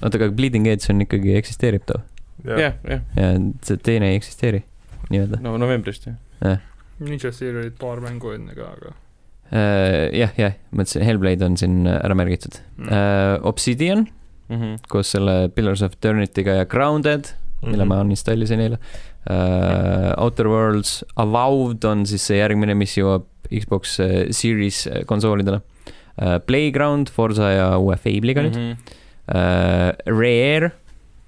oota, 0.00 0.18
aga 0.20 0.30
Bleeding 0.30 0.68
Edge 0.70 0.92
on 0.94 1.02
ikkagi, 1.02 1.34
eksisteerib 1.40 1.86
too 1.86 1.98
-hmm. 1.98 2.13
jah, 2.44 2.74
jah, 2.84 3.00
ja 3.16 3.30
see 3.64 3.76
teine 3.82 4.10
ei 4.12 4.18
eksisteeri 4.20 4.62
nii-öelda 5.10 5.40
no 5.44 5.56
novembrist 5.60 6.06
jah. 6.10 6.60
Ninja 7.00 7.30
Theory 7.34 7.64
olid 7.64 7.78
paar 7.80 7.98
mängu 8.04 8.34
enne 8.36 8.54
ka, 8.54 8.68
aga 8.76 8.92
uh,. 8.92 10.10
jah, 10.14 10.34
jah, 10.38 10.54
mõtlesin, 10.72 11.02
Hellblade 11.08 11.46
on 11.48 11.56
siin 11.60 11.80
ära 11.90 12.14
märgitud 12.18 12.60
mm. 12.78 12.88
uh,. 12.90 13.48
Obsidian 13.50 14.06
Mhm. 14.44 14.74
koos 14.92 15.08
selle 15.14 15.48
Pillars 15.56 15.80
of 15.82 15.94
Eternity'ga 15.96 16.58
ja 16.58 16.64
Grounded 16.68 17.30
mille 17.64 17.86
ma 17.88 18.02
uninstallisin 18.04 18.60
eile 18.60 18.76
uh,. 18.76 20.12
Outer 20.20 20.48
Worlds, 20.52 20.98
Avowed 21.16 21.84
on 21.88 22.04
siis 22.06 22.26
see 22.28 22.36
järgmine, 22.42 22.74
mis 22.76 22.92
jõuab 22.98 23.24
Xbox 23.48 23.96
äh, 24.04 24.12
Series 24.36 24.82
äh, 24.90 25.00
konsoolidele 25.08 25.62
uh,. 25.64 26.36
Playground, 26.44 27.08
Forsa 27.12 27.48
ja 27.54 27.70
uue 27.80 27.96
Fable'iga 27.96 28.44
nüüd 28.44 28.58
Mhm. 28.60 28.92
uh,. 29.32 29.90
Rare, 30.12 30.72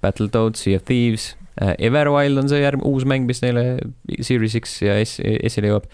Battletoads, 0.07 0.63
Sea 0.63 0.79
of 0.79 0.83
Thieves 0.87 1.35
uh,, 1.61 1.73
Everwild 1.77 2.37
on 2.39 2.49
see 2.49 2.61
järg-, 2.63 2.83
uus 2.87 3.05
mäng, 3.05 3.27
mis 3.27 3.41
neile 3.43 3.77
Series 4.23 4.55
X 4.59 4.79
ja 4.85 4.97
S, 5.03 5.19
S-ile 5.21 5.71
jõuab. 5.73 5.87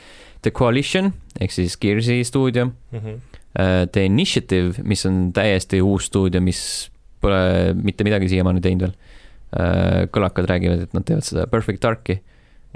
The 0.43 0.51
Coalition 0.51 1.13
ehk 1.41 1.53
siis 1.55 1.77
Gears'i 1.79 2.21
stuudio 2.27 2.69
Mhm. 2.91 3.13
uh,. 3.59 3.85
The 3.91 4.05
Initiative, 4.05 4.81
mis 4.83 5.05
on 5.05 5.31
täiesti 5.33 5.79
uus 5.81 6.09
stuudio, 6.11 6.41
mis 6.43 6.89
pole 7.23 7.71
mitte 7.79 8.03
midagi 8.03 8.27
siiamaani 8.31 8.61
teinud 8.65 8.81
veel 8.87 8.93
uh,. 8.93 10.03
kõlakad 10.11 10.49
räägivad, 10.49 10.81
et 10.87 10.93
nad 10.97 11.05
teevad 11.07 11.23
seda 11.27 11.47
Perfect 11.47 11.81
Darki, 11.85 12.19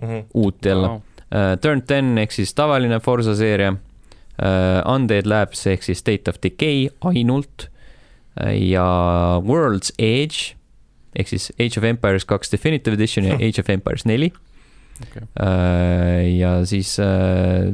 Mhm. 0.02 0.26
uut 0.38 0.62
jälle 0.66 0.88
uh,. 0.96 1.02
Turn 1.62 1.82
ten 1.84 2.18
ehk 2.22 2.32
siis 2.32 2.54
tavaline 2.56 3.00
Forsa 3.04 3.36
seeria 3.36 3.74
uh,. 3.74 4.94
Undead 4.94 5.28
Labs 5.28 5.66
ehk 5.68 5.84
siis 5.84 6.00
State 6.00 6.30
of 6.32 6.38
Decay 6.44 6.88
ainult 7.10 7.68
uh, 8.40 8.54
ja 8.54 9.42
World's 9.44 9.92
Edge 10.00 10.54
ehk 11.16 11.28
siis 11.32 11.50
Age 11.60 11.80
of 11.80 11.84
Empires 11.88 12.26
kaks 12.26 12.52
Definitive 12.52 12.96
Edition 13.00 13.26
ja 13.26 13.36
Age 13.36 13.62
of 13.64 13.70
Empires 13.70 14.06
neli 14.06 14.32
Okei. 15.02 15.22
uh,. 15.24 16.38
ja 16.38 16.66
siis 16.66 16.96
uh, 17.00 17.72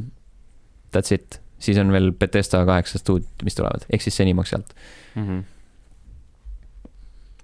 that's 0.95 1.13
it, 1.15 1.39
siis 1.59 1.77
on 1.79 1.91
veel 1.91 2.11
Betesta 2.11 2.65
kaheksa 2.67 2.99
stuudiot, 2.99 3.43
mis 3.47 3.55
tulevad, 3.55 3.85
ehk 3.93 4.01
siis 4.05 4.15
seni 4.21 4.33
maks 4.37 4.53
alt, 4.53 4.73
Mhm. 5.15 5.39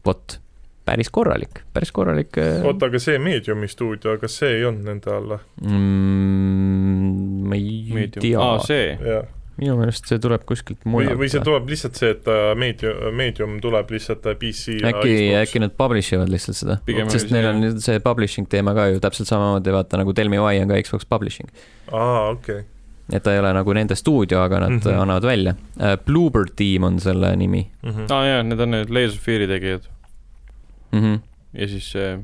vot, 0.06 0.40
päris 0.86 1.10
korralik, 1.14 1.60
päris 1.74 1.92
korralik 1.94 2.38
uh,. 2.42 2.66
oota, 2.66 2.86
aga 2.90 3.00
see 3.00 3.20
Mediumi 3.22 3.68
stuudio, 3.70 4.18
kas 4.22 4.38
see 4.42 4.56
ei 4.60 4.66
olnud 4.66 4.86
nende 4.90 5.12
alla? 5.14 5.40
mm,. 5.62 7.50
ma 7.50 7.56
ei 7.56 7.84
Medium, 7.94 8.22
tea 8.24 8.40
aa, 8.42 8.60
see, 8.66 8.96
jah, 9.06 9.28
minu 9.60 9.76
meelest 9.80 10.10
see 10.10 10.22
tuleb 10.24 10.46
kuskilt 10.50 10.82
või, 10.86 10.94
mujalt. 10.96 11.20
või 11.20 11.30
see 11.34 11.44
tuleb 11.46 11.70
lihtsalt 11.74 12.00
see, 12.00 12.14
et 12.16 12.32
äh, 12.32 12.48
Medium, 12.60 13.14
Medium 13.20 13.60
tuleb 13.64 13.94
lihtsalt 13.96 14.26
äh, 14.30 14.38
PC 14.40 14.80
äkki, 14.90 15.14
äkki 15.42 15.64
nad 15.64 15.76
publish 15.80 16.16
ivad 16.16 16.32
lihtsalt 16.32 16.60
seda, 16.60 16.80
sest 17.12 17.34
neil 17.36 17.52
on 17.52 17.62
nüüd 17.66 17.84
see 17.84 18.02
publishing 18.04 18.50
teema 18.52 18.74
ka 18.78 18.90
ju 18.94 19.04
täpselt 19.04 19.30
samamoodi, 19.32 19.76
vaata 19.76 20.02
nagu 20.02 20.16
Tell 20.18 20.32
me 20.32 20.42
why 20.42 20.64
on 20.64 20.72
ka 20.72 20.82
Xbox 20.82 21.08
publishing. 21.10 21.52
aa, 21.92 22.32
okei 22.32 22.64
okay.. 22.64 22.68
et 23.14 23.26
ta 23.26 23.36
ei 23.36 23.44
ole 23.44 23.54
nagu 23.58 23.78
nende 23.78 24.00
stuudio, 24.00 24.42
aga 24.46 24.66
nad 24.66 24.76
mm 24.78 24.82
-hmm. 24.82 25.02
annavad 25.04 25.30
välja. 25.30 25.56
Bluebird 26.06 26.56
Team 26.56 26.84
on 26.84 27.00
selle 27.00 27.36
nimi 27.36 27.68
mm. 27.84 27.90
-hmm. 27.90 28.12
aa 28.12 28.20
ah, 28.20 28.28
jaa, 28.28 28.44
need 28.44 28.60
on 28.60 28.72
need 28.72 28.90
Lasersphere'i 28.90 29.48
tegijad 29.48 29.88
mm. 30.92 31.00
-hmm. 31.00 31.20
ja 31.54 31.68
siis 31.68 31.92
see 31.92 32.20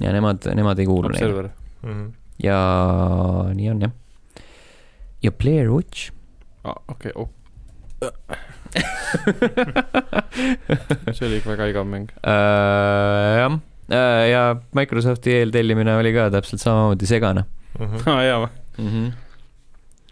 ja 0.00 0.12
nemad, 0.12 0.44
nemad 0.54 0.78
ei 0.78 0.86
kuulu 0.86 1.08
neile 1.08 1.50
mm. 1.82 1.92
-hmm. 1.92 2.12
ja 2.42 2.58
nii 3.54 3.70
on 3.70 3.80
jah. 3.80 3.92
ja 5.22 5.32
Blair 5.32 5.70
Witch. 5.70 6.15
Ah, 6.66 6.76
okei 6.92 7.12
okay. 7.14 7.22
oh. 7.22 7.28
see 11.16 11.26
oli 11.26 11.36
ikka 11.40 11.48
väga 11.54 11.64
igav 11.72 11.86
mäng 11.88 12.06
uh,. 12.20 13.34
jah 13.40 13.52
uh,, 13.52 13.58
ja 14.28 14.42
Microsofti 14.76 15.30
eeltellimine 15.40 15.92
oli 15.96 16.10
ka 16.16 16.22
täpselt 16.34 16.60
samamoodi 16.64 17.06
segane 17.08 17.42
uh. 17.78 17.86
-huh. 17.90 18.00
ah, 18.10 18.20
jaa 18.26 18.38
või? 18.44 18.52
-hmm 18.80 19.06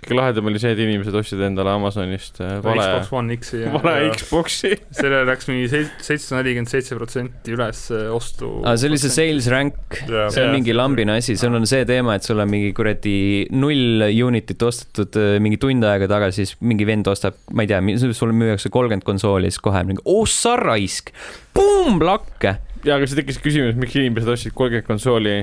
kõige 0.04 0.18
lahedam 0.18 0.48
oli 0.50 0.60
see, 0.60 0.72
et 0.74 0.80
inimesed 0.84 1.14
ostsid 1.16 1.40
endale 1.46 1.72
Amazonist 1.74 2.40
äh, 2.44 2.58
vale 2.64 2.84
Xbox 2.84 3.12
One 3.16 3.36
X-i 3.38 3.62
vale 3.72 4.10
Xbox'i. 4.12 4.72
Sellele 4.98 5.24
läks 5.30 5.48
mingi 5.48 5.70
seitsesada 5.70 6.42
nelikümmend 6.42 6.70
seitse 6.70 6.98
protsenti 6.98 7.54
üles 7.56 7.86
äh, 7.94 8.06
ostu 8.12 8.50
aa, 8.62 8.76
see 8.80 8.90
oli 8.92 9.00
see 9.00 9.14
sales 9.14 9.48
rank. 9.52 9.98
See 10.04 10.44
on 10.44 10.52
mingi 10.54 10.76
lambine 10.76 11.16
asi, 11.18 11.38
sul 11.40 11.56
on 11.56 11.66
see 11.68 11.86
teema, 11.88 12.18
et 12.18 12.28
sul 12.28 12.42
on 12.44 12.50
mingi 12.50 12.74
kuradi 12.76 13.16
null 13.56 14.04
unit'it 14.28 14.68
ostetud 14.68 15.18
äh, 15.20 15.38
mingi 15.44 15.60
tund 15.62 15.88
aega 15.88 16.10
tagasi, 16.10 16.44
siis 16.44 16.60
mingi 16.64 16.86
vend 16.88 17.08
ostab, 17.10 17.40
ma 17.54 17.64
ei 17.64 17.72
tea, 17.72 17.80
sulle 18.12 18.36
müüakse 18.36 18.72
kolmkümmend 18.74 19.06
konsooli, 19.08 19.52
siis 19.52 19.64
kohe 19.64 19.84
mingi, 19.88 20.04
oh 20.04 20.28
sa 20.28 20.58
raisk, 20.60 21.14
pumm, 21.56 22.02
lakke. 22.04 22.58
jaa, 22.84 22.98
aga 22.98 23.08
siis 23.08 23.18
tekkis 23.22 23.40
küsimus, 23.42 23.78
miks 23.80 23.96
inimesed 23.96 24.36
ostsid 24.36 24.56
kolmkümmend 24.56 24.88
konsooli 24.88 25.38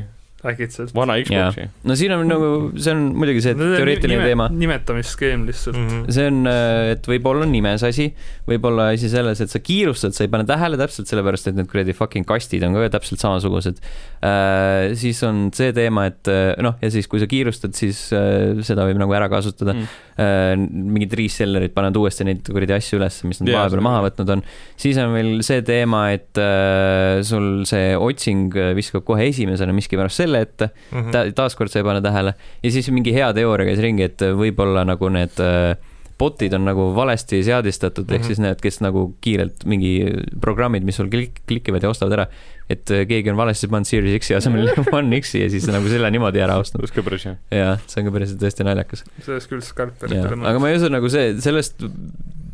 äkitselt. 0.48 0.94
vana 0.96 1.16
Xbox'i. 1.22 1.68
no 1.88 1.96
siin 1.98 2.14
on 2.16 2.24
nagu, 2.30 2.50
see 2.82 2.94
on 2.96 3.04
muidugi 3.18 3.44
see 3.46 3.56
teoreetiline 3.58 4.18
nime, 4.18 4.30
teema. 4.32 4.48
nimetamisskeem 4.50 5.46
lihtsalt 5.50 5.78
mm. 5.78 5.88
-hmm. 5.90 6.14
see 6.16 6.28
on, 6.32 6.40
äh, 6.50 6.92
et 6.96 7.10
võib-olla 7.10 7.46
on 7.46 7.52
nimes 7.54 7.84
asi, 7.86 8.08
võib-olla 8.50 8.90
asi 8.96 9.10
selles, 9.12 9.42
et 9.44 9.54
sa 9.54 9.62
kiirustad, 9.62 10.16
sa 10.18 10.26
ei 10.26 10.32
pane 10.34 10.48
tähele 10.50 10.80
täpselt 10.82 11.12
sellepärast, 11.12 11.52
et 11.52 11.60
need 11.60 11.70
kuradi 11.72 11.96
fucking 11.98 12.28
kastid 12.28 12.66
on 12.68 12.78
ka 12.78 12.90
täpselt 12.98 13.22
samasugused 13.22 13.82
äh,. 13.82 14.96
siis 14.98 15.22
on 15.28 15.50
see 15.56 15.74
teema, 15.78 16.08
et 16.10 16.32
äh, 16.32 16.54
noh, 16.64 16.78
ja 16.82 16.92
siis, 16.94 17.10
kui 17.12 17.22
sa 17.22 17.30
kiirustad, 17.30 17.78
siis 17.78 18.08
äh, 18.16 18.62
seda 18.66 18.88
võib 18.90 19.02
nagu 19.02 19.14
ära 19.18 19.30
kasutada 19.32 19.78
mm. 19.78 20.00
äh,. 20.18 20.56
mingid 20.58 21.14
resellerid 21.18 21.76
panevad 21.78 22.02
uuesti 22.02 22.28
neid 22.28 22.50
kuradi 22.50 22.78
asju 22.80 23.02
üles, 23.02 23.22
mis 23.30 23.44
nad 23.44 23.54
yeah, 23.54 23.62
vahepeal 23.62 23.86
maha 23.86 24.02
võtnud 24.10 24.36
on. 24.38 24.46
siis 24.80 24.98
on 25.02 25.14
veel 25.14 25.32
see 25.46 25.62
teema, 25.68 26.08
et 26.18 26.42
äh, 26.42 27.22
sul 27.28 27.64
see 27.70 27.94
otsing 27.98 28.58
viskab 28.78 29.06
kohe 29.06 29.30
esimesena 29.30 29.74
miskipärast 29.76 30.24
selle 30.24 30.31
selle 30.32 30.48
ette 30.48 30.72
mm, 30.72 30.98
-hmm. 30.98 31.12
ta, 31.14 31.26
taaskord 31.44 31.72
sa 31.72 31.82
ei 31.82 31.88
pane 31.88 32.02
tähele. 32.02 32.34
ja 32.64 32.72
siis 32.72 32.90
mingi 32.92 33.14
hea 33.14 33.32
teooria 33.34 33.70
käis 33.70 33.84
ringi, 33.84 34.10
et 34.10 34.28
võib-olla 34.38 34.86
nagu 34.88 35.10
need 35.14 35.40
äh, 35.44 35.76
bot'id 36.22 36.54
on 36.54 36.66
nagu 36.70 36.88
valesti 36.96 37.42
seadistatud 37.44 38.06
mm, 38.06 38.10
-hmm. 38.10 38.16
ehk 38.16 38.22
mhm. 38.22 38.28
siis 38.28 38.40
need, 38.40 38.62
kes 38.62 38.82
nagu 38.86 39.06
kiirelt 39.26 39.66
mingi 39.66 39.94
programmid, 40.42 40.86
mis 40.88 41.00
sul 41.02 41.10
klik-, 41.10 41.42
klikivad 41.50 41.84
ja 41.84 41.90
ostavad 41.90 42.18
ära, 42.20 42.28
et 42.70 42.92
äh, 42.92 43.06
keegi 43.10 43.34
on 43.34 43.40
valesti 43.40 43.70
pannud 43.72 43.90
Series 43.90 44.20
X-i 44.22 44.38
asemel 44.38 44.70
One 44.98 45.22
X-i 45.22 45.44
ja 45.44 45.50
siis 45.54 45.68
nagu 45.72 45.90
selle 45.92 46.12
niimoodi 46.14 46.44
ära 46.44 46.60
ostnud. 46.62 46.86
see 46.88 46.94
on 46.94 47.02
ka 47.02 47.08
päris 47.10 47.28
hea. 47.30 47.38
jaa, 47.62 47.78
see 47.88 48.02
on 48.04 48.10
ka 48.10 48.18
päris 48.18 48.36
tõesti 48.44 48.68
naljakas. 48.68 49.06
sellest 49.26 49.54
küll 49.54 49.66
skarp. 49.66 50.06
aga 50.12 50.58
ma 50.60 50.72
ei 50.72 50.80
usu 50.82 50.92
nagu 50.94 51.10
see, 51.10 51.34
sellest 51.42 51.82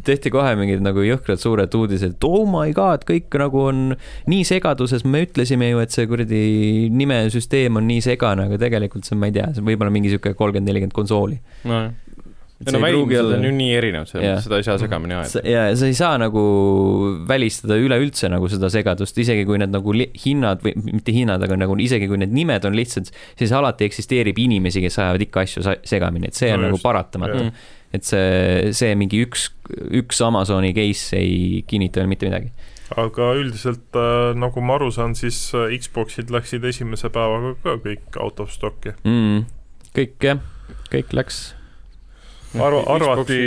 tehti 0.07 0.31
kohe 0.33 0.55
mingid 0.59 0.83
nagu 0.85 1.03
jõhkrad 1.05 1.41
suured 1.41 1.77
uudised, 1.77 2.17
et 2.17 2.27
oh 2.27 2.47
my 2.49 2.73
god, 2.77 3.05
kõik 3.07 3.37
nagu 3.41 3.67
on 3.69 3.85
nii 4.31 4.47
segaduses, 4.47 5.05
me 5.05 5.25
ütlesime 5.27 5.71
ju, 5.73 5.83
et 5.83 5.95
see 5.95 6.09
kuradi 6.09 6.41
nimesüsteem 6.93 7.79
on 7.79 7.87
nii 7.89 8.03
segane, 8.05 8.47
aga 8.47 8.59
tegelikult 8.67 9.07
see 9.07 9.17
on, 9.17 9.23
ma 9.23 9.31
ei 9.31 9.37
tea, 9.39 9.51
see 9.55 9.65
võib 9.67 9.83
olla 9.83 9.93
mingi 9.93 10.13
sihuke 10.13 10.35
kolmkümmend, 10.37 10.71
nelikümmend 10.71 10.97
konsooli 10.97 11.39
no 11.67 11.85
no 12.65 12.79
välimused 12.81 13.33
on 13.37 13.43
ju 13.45 13.51
nii 13.53 13.73
erinevad, 13.77 14.09
seda 14.09 14.57
ei 14.57 14.65
saa 14.65 14.77
segamini 14.81 15.13
ajada. 15.13 15.41
ja 15.45 15.65
sa 15.77 15.85
ei 15.85 15.93
saa 15.97 16.17
nagu 16.17 16.41
välistada 17.29 17.77
üleüldse 17.77 18.29
nagu 18.33 18.49
seda 18.49 18.69
segadust, 18.73 19.17
isegi 19.21 19.45
kui 19.45 19.59
need 19.61 19.73
nagu 19.73 19.93
hinnad 19.93 20.63
või 20.65 20.73
mitte 20.89 21.13
hinnad, 21.13 21.43
aga 21.45 21.59
nagu 21.59 21.77
isegi 21.81 22.09
kui 22.09 22.17
need 22.21 22.33
nimed 22.33 22.65
on 22.65 22.77
lihtsad, 22.77 23.11
siis 23.37 23.53
alati 23.53 23.85
eksisteerib 23.87 24.41
inimesi, 24.41 24.81
kes 24.83 24.97
ajavad 25.03 25.27
ikka 25.27 25.45
asju 25.45 25.65
segamini, 25.85 26.31
et 26.31 26.39
see 26.39 26.49
on 26.53 26.63
no 26.63 26.71
nagu 26.71 26.79
just, 26.79 26.87
paratamatu 26.87 27.45
et 27.95 28.07
see, 28.07 28.71
see 28.75 28.95
mingi 28.99 29.21
üks, 29.25 29.49
üks 29.95 30.21
Amazoni 30.25 30.73
case 30.75 31.17
ei 31.19 31.63
kinnita 31.67 32.01
veel 32.01 32.11
mitte 32.11 32.29
midagi. 32.29 32.51
Aga 32.95 33.33
üldiselt 33.35 33.97
äh, 33.99 34.31
nagu 34.39 34.63
ma 34.63 34.77
aru 34.77 34.89
saan, 34.95 35.15
siis 35.19 35.49
äh, 35.57 35.73
Xboxid 35.75 36.31
läksid 36.31 36.63
esimese 36.67 37.11
päevaga 37.11 37.55
ka 37.63 37.75
kõik 37.83 38.19
out 38.23 38.39
of 38.43 38.53
stock'i. 38.53 38.95
Mm,. 39.03 39.43
kõik 39.97 40.15
jah, 40.23 40.39
kõik 40.93 41.11
läks 41.17 41.41
arva, 42.63 42.81
arvati 42.95 43.39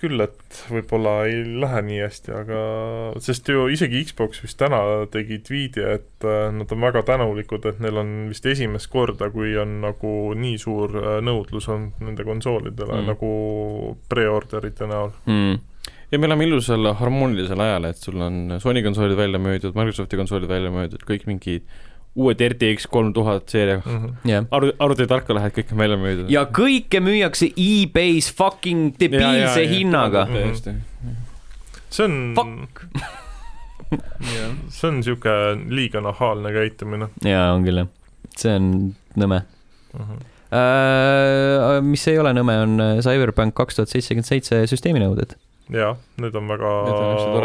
küll, 0.00 0.20
et 0.24 0.60
võib-olla 0.70 1.14
ei 1.28 1.42
lähe 1.62 1.82
nii 1.86 2.00
hästi, 2.02 2.34
aga 2.36 2.60
sest 3.22 3.48
ju 3.52 3.66
isegi 3.72 4.04
Xbox 4.08 4.42
vist 4.44 4.58
täna 4.60 4.82
tegi 5.12 5.40
tweet'i, 5.44 5.84
et 5.96 6.26
äh, 6.26 6.48
nad 6.54 6.72
on 6.74 6.86
väga 6.86 7.04
tänulikud, 7.08 7.66
et 7.70 7.82
neil 7.84 8.00
on 8.02 8.14
vist 8.32 8.46
esimest 8.48 8.90
korda, 8.92 9.30
kui 9.34 9.54
on 9.60 9.80
nagu 9.84 10.14
nii 10.38 10.56
suur 10.60 10.96
äh, 11.00 11.18
nõudlus 11.24 11.68
on 11.72 11.90
nende 12.02 12.26
konsoolidele 12.28 13.00
mm. 13.00 13.12
nagu 13.12 13.32
pre-orderite 14.12 14.90
näol. 14.90 15.14
Mm. 15.30 15.60
Ja 16.12 16.18
me 16.20 16.28
elame 16.28 16.44
ilusal 16.44 16.90
harmoonilisel 16.98 17.60
ajal, 17.64 17.88
et 17.88 18.02
sul 18.04 18.20
on 18.20 18.58
Sony 18.60 18.82
konsoolid 18.84 19.16
välja 19.16 19.40
müüdud, 19.40 19.72
Microsofti 19.78 20.18
konsoolid 20.20 20.50
välja 20.50 20.72
müüdud, 20.74 21.06
kõik 21.08 21.24
mingid 21.30 21.64
uued 22.14 22.42
RTX 22.48 22.86
kolm 22.92 23.12
tuhat 23.16 23.48
seeria 23.48 23.80
mm 23.84 23.98
-hmm. 23.98 24.28
yeah. 24.28 24.44
arvuti, 24.50 24.76
arvutitarka 24.78 25.34
lähed, 25.34 25.52
kõik 25.56 25.72
on 25.72 25.78
välja 25.78 25.96
müüdud. 25.96 26.30
ja 26.30 26.44
kõike 26.44 27.00
müüakse 27.00 27.48
e-base 27.56 28.34
fucking 28.36 28.92
debiilse 29.00 29.68
hinnaga. 29.68 30.26
See 31.92 32.04
on 32.04 32.34
see 34.68 34.88
on 34.88 35.02
sihuke 35.02 35.32
liiga 35.68 36.00
nahaalne 36.00 36.52
käitumine. 36.52 37.08
jaa, 37.24 37.52
on 37.54 37.64
küll 37.64 37.82
jah, 37.82 37.88
see 38.36 38.54
on 38.56 38.68
nõme 39.16 39.40
mm. 39.40 40.04
-hmm. 40.04 40.28
Uh, 40.52 41.78
mis 41.80 42.02
ei 42.08 42.18
ole 42.20 42.34
nõme, 42.36 42.52
on 42.60 42.80
äh, 42.84 42.98
Cyberpunk 43.00 43.54
kaks 43.56 43.78
tuhat 43.78 43.88
seitsekümmend 43.88 44.28
seitse 44.28 44.58
süsteeminõuded. 44.68 45.32
jaa, 45.72 45.94
need 46.20 46.34
on 46.36 46.48
väga 46.48 46.72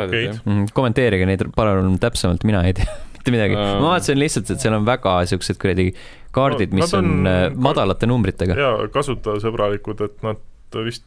okeid. 0.03 0.41
Mhm, 0.43 0.65
kommenteerige 0.73 1.25
neid 1.25 1.45
palun 1.55 1.95
täpsemalt, 2.03 2.43
mina 2.43 2.65
ei 2.67 2.73
tea 2.75 3.06
mitte 3.19 3.33
midagi 3.35 3.57
uh,. 3.57 3.75
ma 3.81 3.93
vaatasin 3.95 4.19
lihtsalt, 4.21 4.53
et 4.53 4.63
seal 4.63 4.77
on 4.77 4.87
väga 4.87 5.19
siuksed 5.31 5.59
kuradi 5.61 5.91
kaardid, 6.37 6.73
mis 6.75 6.93
on, 6.97 7.13
on 7.21 7.29
äh, 7.29 7.45
madalate 7.69 8.09
numbritega. 8.09 8.57
jaa, 8.57 8.89
kasutajasõbralikud, 8.93 10.03
et 10.05 10.25
nad 10.25 10.81
vist 10.85 11.05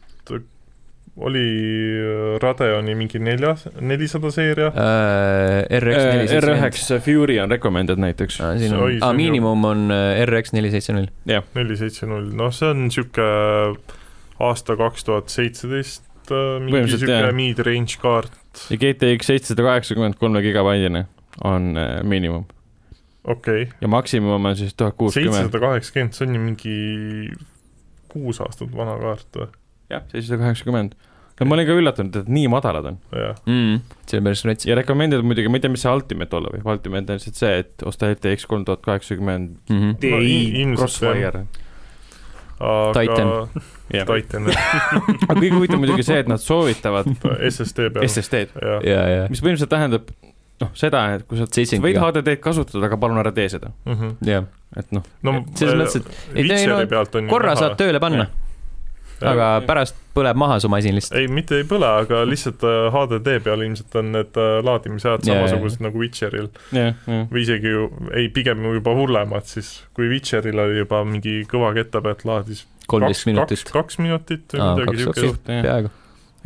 oli 1.21 1.45
äh, 2.01 2.35
Radeoni 2.41 2.95
mingi 2.97 3.19
neljas, 3.23 3.65
nelisada 3.79 4.31
seeria 4.33 4.69
uh,. 4.71 5.63
RX 5.79 6.05
neli 6.07 6.41
R9 6.41 7.01
Fury 7.05 7.39
on 7.43 7.51
recommended 7.51 8.01
näiteks 8.01 8.39
uh,. 8.41 8.53
siin 8.61 8.75
on, 8.77 8.99
ah, 9.01 9.15
miinimum 9.15 9.67
on 9.71 9.89
RX 10.25 10.55
neli 10.57 10.71
seitse 10.73 10.95
null. 10.95 11.11
neli 11.27 11.79
seitse 11.79 12.09
null, 12.09 12.31
noh, 12.37 12.53
see 12.55 12.71
on 12.71 12.87
niisugune 12.87 13.99
aasta 14.41 14.77
kaks 14.79 15.05
tuhat 15.05 15.29
seitseteist 15.29 16.07
mingi 16.31 16.85
niisugune 16.87 17.31
mid-range 17.37 17.99
kaart. 18.01 18.31
ja 18.71 18.77
GTX 18.77 19.33
seitsesada 19.33 19.67
kaheksakümmend 19.67 20.17
kolme 20.19 20.41
gigabaidine 20.43 21.05
on 21.43 21.77
äh, 21.77 22.03
miinimum. 22.03 22.45
okei 23.23 23.63
okay.. 23.63 23.77
ja 23.81 23.87
maksimum 23.87 24.45
on 24.45 24.57
siis 24.57 24.73
tuhat 24.73 24.97
kuuskümmend. 24.97 25.33
seitsesada 25.33 25.63
kaheksakümmend, 25.65 26.17
see 26.17 26.27
on 26.27 26.35
ju 26.35 26.41
mingi 26.41 26.75
kuus 28.11 28.41
aastat 28.43 28.75
vana 28.75 28.97
kaart 28.99 29.39
või? 29.39 29.47
jah, 29.93 30.05
seitsesada 30.11 30.41
kaheksakümmend. 30.43 30.95
no 31.39 31.49
ma 31.49 31.57
olin 31.57 31.69
ka 31.69 31.79
üllatunud, 31.79 32.21
et 32.21 32.29
nii 32.29 32.51
madalad 32.51 32.91
on. 32.91 33.01
Mm, 33.45 33.81
see 34.09 34.21
on 34.21 34.29
päris 34.29 34.45
rets. 34.49 34.69
ja 34.69 34.77
recommended 34.77 35.25
muidugi, 35.25 35.51
ma 35.51 35.61
ei 35.61 35.65
tea, 35.65 35.73
mis 35.73 35.85
see 35.85 35.95
Ultimate 35.95 36.39
olla 36.39 36.53
võib, 36.53 36.69
Ultimate 36.75 37.15
on 37.15 37.21
lihtsalt 37.21 37.41
see, 37.41 37.57
et 37.65 37.87
osta 37.87 38.11
RTX 38.13 38.47
kolm 38.51 38.67
tuhat 38.67 38.85
kaheksakümmend 38.85 39.59
mhm. 39.71 39.99
Ti 40.01 40.71
Crossfire 40.75 41.45
aga 42.61 42.93
Titan. 42.93 43.31
Titan 43.91 44.49
aga 45.29 45.35
kõige 45.35 45.55
huvitavam 45.55 45.81
muidugi 45.83 46.05
see, 46.05 46.19
et 46.21 46.29
nad 46.29 46.41
soovitavad 46.41 47.09
SSD 47.49 47.89
peal. 47.95 48.05
SSD-d, 48.05 48.53
mis 49.31 49.41
põhimõtteliselt 49.41 49.71
tähendab 49.73 50.11
noh, 50.61 50.71
seda, 50.77 51.05
et 51.17 51.25
kui 51.27 51.39
sa, 51.39 51.47
sa 51.49 51.81
võid 51.83 51.99
HDD-d 52.01 52.37
kasutada, 52.43 52.85
aga 52.89 52.99
palun 53.01 53.21
ära 53.23 53.33
tee 53.35 53.49
seda 53.51 53.71
mm. 53.85 53.97
-hmm. 53.97 54.13
jah. 54.29 54.47
et 54.77 54.93
noh 54.95 55.07
no, 55.27 55.41
et 55.41 55.63
selles 55.63 55.81
mõttes, 55.81 55.99
et 56.01 56.37
ei, 56.37 56.47
ei 56.61 56.69
no 56.69 57.27
korra 57.31 57.57
saad 57.59 57.77
tööle 57.79 57.99
panna. 58.03 58.29
aga 59.21 59.47
ja, 59.59 59.61
pärast 59.65 59.97
põleb 60.15 60.39
maha 60.39 60.57
su 60.59 60.69
masin 60.71 60.95
lihtsalt. 60.97 61.19
ei, 61.19 61.27
mitte 61.31 61.59
ei 61.61 61.67
põle, 61.67 61.87
aga 62.03 62.23
lihtsalt 62.27 62.63
HDD 62.65 63.37
äh, 63.37 63.43
peal 63.45 63.61
ilmselt 63.67 63.95
on 64.01 64.11
need 64.15 64.39
äh, 64.39 64.57
laadimisajad 64.65 65.27
samasugused 65.27 65.83
nagu 65.85 66.01
Witcheril. 66.01 66.49
või 66.71 67.45
isegi 67.45 67.75
ju, 67.75 67.87
ei, 68.13 68.29
pigem 68.33 68.65
juba 68.79 68.95
hullemad 68.97 69.47
siis, 69.49 69.81
kui 69.93 70.09
Witcheril 70.11 70.59
oli 70.65 70.81
juba 70.81 71.03
mingi 71.07 71.41
kõva 71.51 71.73
ketta 71.77 72.01
pealt 72.01 72.25
laadis 72.25 72.65
kolmteist 72.91 73.27
minutit. 73.29 73.71
kaks 73.71 73.99
minutit 74.01 74.55
või 74.55 74.69
midagi 74.81 75.05
siukest. 75.05 75.43
peaaegu. 75.47 75.91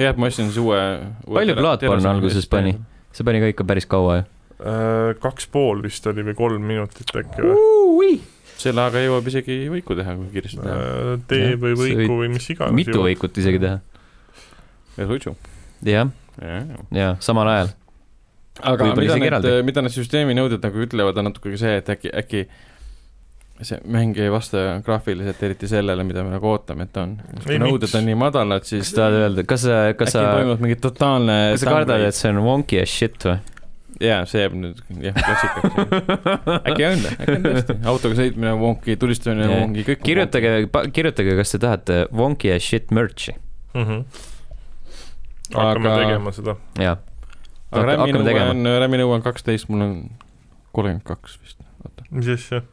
jah, 0.01 0.17
ma 0.19 0.29
ostsin 0.29 0.49
siis 0.49 0.59
uue, 0.61 0.81
uue. 1.25 1.39
palju 1.39 1.57
Bloodborne 1.59 2.11
alguses 2.11 2.49
pani? 2.51 2.75
See 3.15 3.27
pani 3.27 3.41
ka 3.43 3.51
ikka 3.53 3.67
päris 3.67 3.87
kaua 3.89 4.19
ju. 4.19 4.25
Äh, 4.55 5.11
kaks 5.23 5.49
pool 5.51 5.83
vist 5.83 6.05
oli 6.07 6.23
või 6.29 6.35
kolm 6.37 6.67
minutit 6.67 7.11
äkki 7.11 7.43
või? 7.43 8.17
selle 8.55 8.85
ajaga 8.85 9.01
jõuab 9.03 9.25
isegi 9.27 9.57
võiku 9.71 9.97
teha, 9.99 10.13
kui 10.15 10.29
kiiresti 10.31 10.61
teha. 10.61 10.75
Äh, 10.75 11.09
tee 11.29 11.41
Jah, 11.49 11.57
või 11.59 11.73
võiku 11.79 12.19
või 12.21 12.29
mis 12.31 12.47
iganes. 12.53 12.77
mitu. 12.77 13.01
võikut 13.03 13.41
isegi 13.41 13.59
teha. 13.63 13.81
ja 14.95 15.09
suitsu. 15.09 15.35
jah, 15.83 16.13
ja 16.95 17.09
samal 17.23 17.51
ajal. 17.51 17.73
aga 18.61 18.87
Võib-olla 18.87 19.19
mida 19.19 19.41
need 19.41 19.67
mida 19.67 19.83
need 19.83 19.95
süsteemi 19.95 20.37
nõuded 20.37 20.63
nagu 20.63 20.87
ütlevad, 20.87 21.19
on 21.19 21.29
natuke 21.31 21.51
ka 21.51 21.59
see, 21.59 21.75
et 21.81 21.91
äkki, 21.91 22.13
äkki 22.23 22.45
see 23.63 23.77
mäng 23.87 24.17
ei 24.19 24.27
vasta 24.31 24.81
graafiliselt 24.83 25.39
eriti 25.47 25.67
sellele, 25.71 26.03
mida 26.03 26.23
me 26.27 26.33
nagu 26.35 26.49
ootame, 26.51 26.83
et 26.89 26.91
ta 26.95 27.05
on. 27.07 27.13
kui 27.45 27.55
nõuded 27.61 27.93
on 27.95 28.03
nii 28.09 28.17
madalad, 28.19 28.65
siis 28.67 28.89
tahad 28.95 29.15
öelda, 29.21 29.45
kas 29.47 29.63
sa, 29.63 29.77
kas 29.95 30.11
äkki 30.11 30.15
sa, 30.17 30.23
toimub 30.41 30.63
mingi 30.65 30.75
totaalne 30.83 31.37
kas 31.53 31.63
sa 31.63 31.71
kardad, 31.71 32.03
et 32.09 32.17
see 32.17 32.33
on 32.33 32.41
wonky 32.43 32.81
as 32.81 32.91
shit 32.91 33.15
või? 33.23 33.37
jaa, 34.03 34.25
see 34.27 34.41
jääb 34.43 34.57
nüüd 34.59 34.81
jah, 35.05 35.15
klassikaks. 35.15 36.11
äkki 36.67 36.83
on, 36.89 37.05
äkki 37.13 37.37
on 37.37 37.45
tõesti, 37.47 37.77
autoga 37.93 38.17
sõitmine 38.19 38.51
on 38.57 38.59
wonky, 38.65 38.97
tulistamine 38.99 39.45
on 39.47 39.53
Jah. 39.53 39.61
wonky, 39.63 39.85
kõik 39.87 40.03
kirjutage, 40.03 40.51
kirjutage, 40.99 41.37
kas 41.39 41.55
te 41.55 41.61
tahate 41.63 42.01
wonky 42.11 42.51
as 42.51 42.67
shit 42.67 42.91
merch'i. 42.91 43.37
Mhm. 43.75 44.03
hakkame 45.55 45.89
Aga- 45.89 45.97
tegema 46.03 46.31
seda. 46.35 46.57
wonky. 46.75 46.97
aga 47.71 47.97
hakkame 48.03 48.23
nõue 48.27 48.45
on, 48.51 48.67
Rämi 48.83 48.99
nõue 48.99 49.15
on 49.15 49.23
kaksteist, 49.23 49.71
mul 49.71 49.87
on 49.87 49.95
kolmkümmend 50.75 51.07
kaks 51.07 51.39
vist, 51.39 51.57
oota. 51.87 52.03
mis 52.11 52.27
asja? 52.35 52.65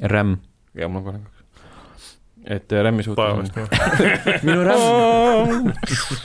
RAM. 0.00 0.38
jaa, 0.74 0.88
mul 0.88 1.02
on 1.02 1.04
kolmkümmend 1.04 1.28
kaks. 1.28 2.08
et 2.44 2.72
äh, 2.72 2.82
Rämi 2.84 3.02
suhtes 3.02 3.24
on 3.24 3.68
minu 4.46 4.64
RAM. 4.64 5.70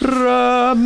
RAM. 0.10 0.84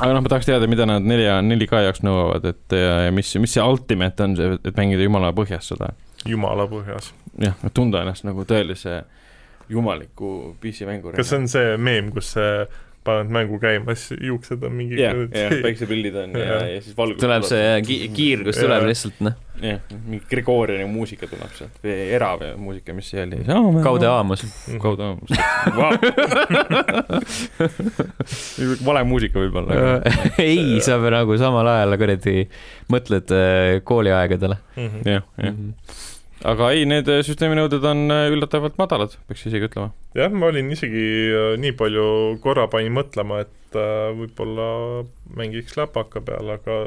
aga 0.00 0.12
noh, 0.14 0.24
ma 0.24 0.32
tahaks 0.32 0.48
teada, 0.48 0.68
mida 0.70 0.86
nad 0.88 1.06
nelja, 1.06 1.38
4K 1.44 1.84
jaoks 1.86 2.04
nõuavad, 2.06 2.50
et 2.52 2.76
ja, 2.76 2.98
ja 3.06 3.14
mis, 3.14 3.32
mis 3.40 3.56
see 3.56 3.64
ultimate 3.64 4.26
on, 4.26 4.36
see, 4.38 4.58
et 4.64 4.76
mängida 4.76 5.06
jumala 5.06 5.32
põhjas 5.36 5.72
seda. 5.72 5.92
jumala 6.28 6.66
põhjas. 6.70 7.12
jah, 7.38 7.56
tunda 7.74 8.04
ennast 8.04 8.26
nagu 8.28 8.44
tõelise 8.48 9.02
jumaliku 9.70 10.56
PC 10.60 10.88
mängurina. 10.88 11.20
kas 11.20 11.30
see 11.30 11.42
on 11.42 11.50
see 11.50 11.74
meem, 11.78 12.10
kus 12.14 12.34
see 12.36 12.54
paned 13.04 13.30
mängu 13.32 13.56
käima, 13.62 13.94
siis 13.96 14.20
juuksed 14.28 14.62
on 14.66 14.74
mingi 14.76 14.98
jah, 15.00 15.16
jah, 15.32 15.54
päiksepillid 15.64 16.16
on 16.20 16.34
ja, 16.36 16.44
Jah. 16.44 16.66
ja 16.74 16.80
siis 16.84 16.96
valgus 16.98 17.22
tuleb 17.22 17.46
see 17.48 17.70
ki- 17.86 18.00
kiirgus 18.16 18.58
tuleb 18.60 18.82
Jaa. 18.84 18.90
lihtsalt, 18.90 19.22
noh, 19.24 19.38
jah, 19.64 19.80
mingi 20.04 20.20
Gregoriani 20.30 20.84
muusika 20.90 21.28
tuleb 21.30 21.54
sealt 21.56 21.80
või 21.84 21.96
erav 22.16 22.44
muusika, 22.60 22.92
mis 22.96 23.08
see 23.12 23.24
oli. 23.24 23.40
kaude. 23.84 24.06
aamus. 24.10 24.44
kaude 24.82 25.02
aamus. 25.08 25.30
vale 28.86 29.02
muusika 29.08 29.40
võib-olla. 29.42 30.00
ei, 30.42 30.78
sa 30.84 30.98
nagu 31.00 31.36
samal 31.40 31.68
ajal 31.72 31.96
kuradi 32.00 32.36
mõtled 32.92 33.34
äh, 33.36 33.80
kooliaegadele. 33.86 34.56
Mhm. 34.76 35.04
jah, 35.08 35.26
jah. 35.40 35.54
Aga 36.48 36.70
ei, 36.74 36.86
need 36.88 37.08
süsteeminõuded 37.26 37.84
on 37.90 38.04
äh, 38.12 38.26
üllatavalt 38.32 38.78
madalad, 38.80 39.16
peaks 39.28 39.46
isegi 39.50 39.68
ütlema. 39.68 39.90
jah, 40.16 40.32
ma 40.32 40.50
olin 40.50 40.70
isegi 40.72 41.04
äh, 41.28 41.54
nii 41.60 41.74
palju 41.78 42.06
korra 42.44 42.66
panin 42.72 42.94
mõtlema, 42.96 43.42
et 43.44 43.78
äh, 43.78 44.08
võib-olla 44.16 44.70
mängiks 45.36 45.76
läpaka 45.78 46.22
peal, 46.24 46.54
aga 46.56 46.80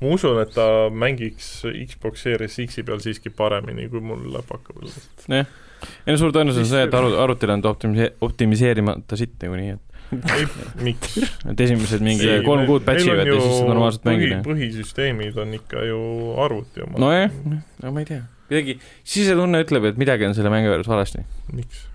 ma 0.00 0.14
usun, 0.14 0.40
et 0.42 0.54
ta 0.54 0.88
mängiks 0.92 1.50
Xbox 1.66 2.26
Series 2.26 2.60
X-i 2.66 2.86
peal 2.86 3.02
siiski 3.02 3.34
paremini 3.34 3.90
kui 3.90 4.02
mul 4.04 4.30
läpaka 4.36 4.76
peal. 4.76 4.94
ei 5.34 6.12
no 6.12 6.18
suur 6.20 6.34
tõenäosus 6.36 6.64
on 6.66 6.72
see, 6.72 6.86
et 6.86 6.96
aru, 6.96 7.14
arvutil 7.20 7.54
on 7.56 7.64
ta 7.64 7.74
optimise-, 7.74 8.12
optimiseerimata 8.26 9.18
sitt 9.18 9.38
niikuinii, 9.42 9.78
et 9.78 9.90
ei, 10.10 10.46
miks? 10.82 11.18
et 11.50 11.60
esimesed 11.66 12.02
mingi 12.04 12.28
kolm 12.46 12.66
kuud 12.68 12.84
patch 12.86 13.06
ivad 13.06 13.28
ja 13.28 13.36
siis 13.38 13.56
saad 13.58 13.70
normaalselt 13.70 14.06
mängida. 14.08 14.42
põhisüsteemid 14.46 15.38
on 15.40 15.54
ikka 15.58 15.86
ju 15.86 16.00
arvuti 16.42 16.84
oma. 16.86 17.00
nojah, 17.02 17.40
no 17.82 17.92
ma 17.94 18.02
ei 18.02 18.08
tea, 18.08 18.22
kuidagi 18.50 18.76
sisetunne 19.06 19.62
ütleb, 19.62 19.88
et 19.92 20.00
midagi 20.00 20.26
on 20.26 20.36
selle 20.36 20.50
mängu 20.52 20.72
juures 20.72 20.90
valesti. 20.90 21.24
miks? 21.54 21.86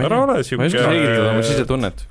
ära 0.00 0.22
ole 0.24 0.38
ma 0.38 0.40
ei 0.40 0.46
siuke 0.48 0.70
oska 0.70 0.84
selgitada 0.88 1.32
oma 1.34 1.42
sisetunnet. 1.44 2.06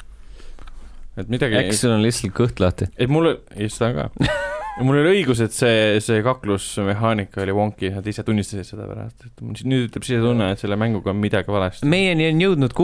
et 1.18 1.32
midagi, 1.34 1.58
äkki 1.64 1.80
sul 1.80 1.96
on 1.98 2.06
lihtsalt 2.06 2.36
kõht 2.38 2.62
lahti? 2.62 2.92
et 2.96 3.10
mul, 3.12 3.34
ei 3.58 3.72
seda 3.74 3.94
ka. 3.98 4.30
mul 4.84 5.00
oli 5.00 5.12
õigus, 5.20 5.40
et 5.44 5.54
see, 5.56 6.00
see 6.04 6.20
kaklusmehaanika 6.26 7.44
oli 7.46 7.54
wonky, 7.56 7.90
nad 7.96 8.08
ise 8.10 8.26
tunnistasid 8.28 8.68
seda 8.68 8.88
pärast, 8.90 9.28
et 9.28 9.44
nüüd 9.64 9.88
ütleb 9.88 10.04
sisetunne, 10.08 10.50
et 10.52 10.62
selle 10.62 10.78
mänguga 10.80 11.14
on 11.14 11.20
midagi 11.22 11.54
valesti. 11.54 11.88
meieni 11.90 12.28
on 12.32 12.42
jõudnud 12.44 12.76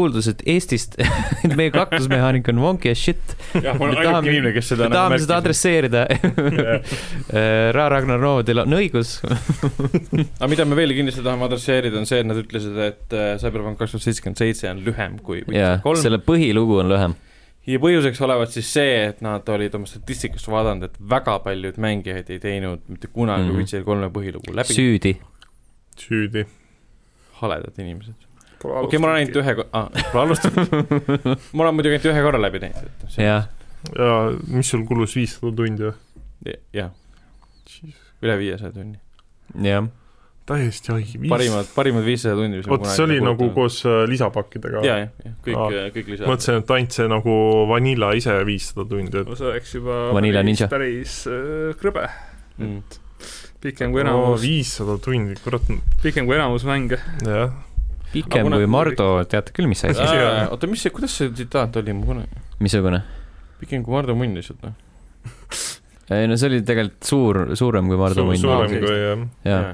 Eestist, 0.51 0.95
et 1.45 1.55
meie 1.59 1.73
kaklusmehaanika 1.73 2.53
on 2.53 2.61
wonky 2.63 2.93
as 2.93 3.01
shit. 3.01 3.35
jah, 3.57 3.75
ma 3.75 3.89
olen 3.89 3.97
ainuke 3.97 4.07
tahame- 4.07 4.31
inimene, 4.33 4.53
kes 4.55 4.71
seda 4.73 4.87
me 4.87 4.95
tahame 4.95 5.19
seda. 5.23 5.39
adresseerida. 5.41 6.05
Ra 7.77 7.87
Ragnar 7.91 8.21
Noodil 8.23 8.63
on 8.63 8.77
õigus. 8.79 9.17
aga 9.27 10.51
mida 10.51 10.67
me 10.67 10.79
veel 10.79 10.95
kindlasti 10.95 11.25
tahame 11.25 11.49
adresseerida, 11.49 11.99
on 11.99 12.07
see, 12.09 12.21
et 12.23 12.29
nad 12.29 12.39
ütlesid, 12.39 12.77
et 12.87 13.17
äh, 13.17 13.33
Cyberpunk 13.41 13.81
kaks 13.81 13.97
tuhat 13.97 14.07
seitsekümmend 14.07 14.39
seitse 14.39 14.71
on 14.71 14.79
lühem 14.85 15.19
kui 15.25 15.43
jaa 15.51 15.79
selle 15.99 16.21
põhilugu 16.23 16.79
on 16.85 16.91
lühem. 16.91 17.19
Ja 17.71 17.79
põhjuseks 17.81 18.21
olevat 18.25 18.53
siis 18.53 18.69
see, 18.73 18.95
et 19.09 19.21
nad 19.25 19.47
olid 19.53 19.75
oma 19.77 19.89
statistikast 19.89 20.49
vaadanud, 20.51 20.89
et 20.89 20.97
väga 21.13 21.37
paljud 21.45 21.77
mängijaid 21.81 22.31
ei 22.33 22.41
teinud 22.43 22.83
mitte 22.91 23.07
kunagi 23.11 23.45
mm. 23.45 23.51
-hmm. 23.51 23.61
Witcher 23.61 23.85
kolme 23.87 24.09
põhilugu 24.13 24.55
läbi. 24.55 24.73
süüdi. 24.73 25.15
süüdi. 25.97 26.45
haledad 27.41 27.79
inimesed. 27.79 28.27
okei 28.63 28.83
okay,, 28.85 28.99
ma 28.99 29.07
olen 29.07 29.21
ainult 29.21 29.35
ühe 29.43 29.55
aa, 29.71 29.89
pole 30.11 30.23
alustanud. 30.23 30.67
ma 31.53 31.63
olen 31.63 31.75
muidugi 31.75 31.97
ainult 31.97 32.09
ühe 32.13 32.25
korra 32.27 32.41
läbi 32.41 32.63
teinud, 32.65 32.89
et 32.89 33.17
jah, 33.17 33.47
ja 33.97 34.11
mis 34.47 34.69
sul 34.69 34.85
kulus 34.85 35.15
viissada 35.15 35.55
tundi 35.55 35.89
või? 35.89 36.57
jah, 36.73 36.91
üle 38.21 38.37
viiesaja 38.37 38.73
tunni. 38.75 38.99
jah. 39.63 39.89
Täiesti 40.49 40.91
haige. 40.91 41.19
parimad, 41.29 41.69
parimad 41.75 42.05
viissada 42.05 42.35
tundi, 42.39 42.59
mis 42.61 42.69
oot, 42.71 42.87
see 42.89 43.05
oli 43.05 43.19
nagu 43.23 43.49
koos 43.55 43.81
äh, 43.85 44.01
lisapakkidega? 44.09 44.81
ja, 44.85 44.97
jah, 45.05 45.35
kõik 45.45 45.59
ah., 45.59 45.77
kõik 45.95 46.11
lisad. 46.15 46.27
mõtlesin, 46.29 46.59
et 46.63 46.73
ainult 46.77 46.97
see 46.97 47.07
nagu 47.11 47.37
Vanilla 47.69 48.11
ise 48.17 48.35
viissada 48.47 48.87
tundi, 48.89 49.21
et 49.21 49.29
no 49.29 49.37
see 49.37 49.49
oleks 49.51 49.75
juba 49.77 50.01
Vanilla 50.17 50.41
päris, 50.41 50.49
Ninja. 50.51 50.69
päris 50.71 51.17
äh, 51.29 51.71
krõbe, 51.81 52.07
mm.. 52.57 52.99
pikem 53.63 53.95
kui 53.95 54.05
no 54.05 54.17
enamus, 54.17 54.45
viissada 54.45 54.97
tundi, 55.03 55.37
kurat, 55.43 55.71
pikem 56.03 56.29
kui 56.29 56.37
enamus 56.39 56.65
mänge. 56.67 56.99
jah. 57.27 57.55
pikem 58.11 58.49
kui 58.51 58.69
Mardo, 58.71 59.13
teate 59.29 59.55
küll, 59.55 59.69
mis 59.71 59.85
asi. 59.87 60.01
Aa. 60.01 60.49
oota, 60.49 60.69
mis 60.71 60.83
see, 60.83 60.93
kuidas 60.95 61.15
see 61.21 61.31
tsitaat 61.35 61.81
oli, 61.83 61.95
ma 61.95 62.13
kunagi, 62.13 62.45
missugune? 62.63 63.03
pikem 63.61 63.85
kui 63.85 63.93
Mardu 63.93 64.17
munn 64.17 64.33
lihtsalt 64.37 64.65
noh. 64.65 64.75
ei 66.11 66.27
no 66.27 66.35
see 66.35 66.49
oli 66.49 66.61
tegelikult 66.65 67.07
suur, 67.13 67.43
suurem 67.59 67.89
kui 67.91 67.99
Mardu 68.01 68.25
munn. 68.25 68.41
suurem 68.41 68.73
kui 68.73 68.95
jah. 68.97 69.27
jaa, 69.45 69.73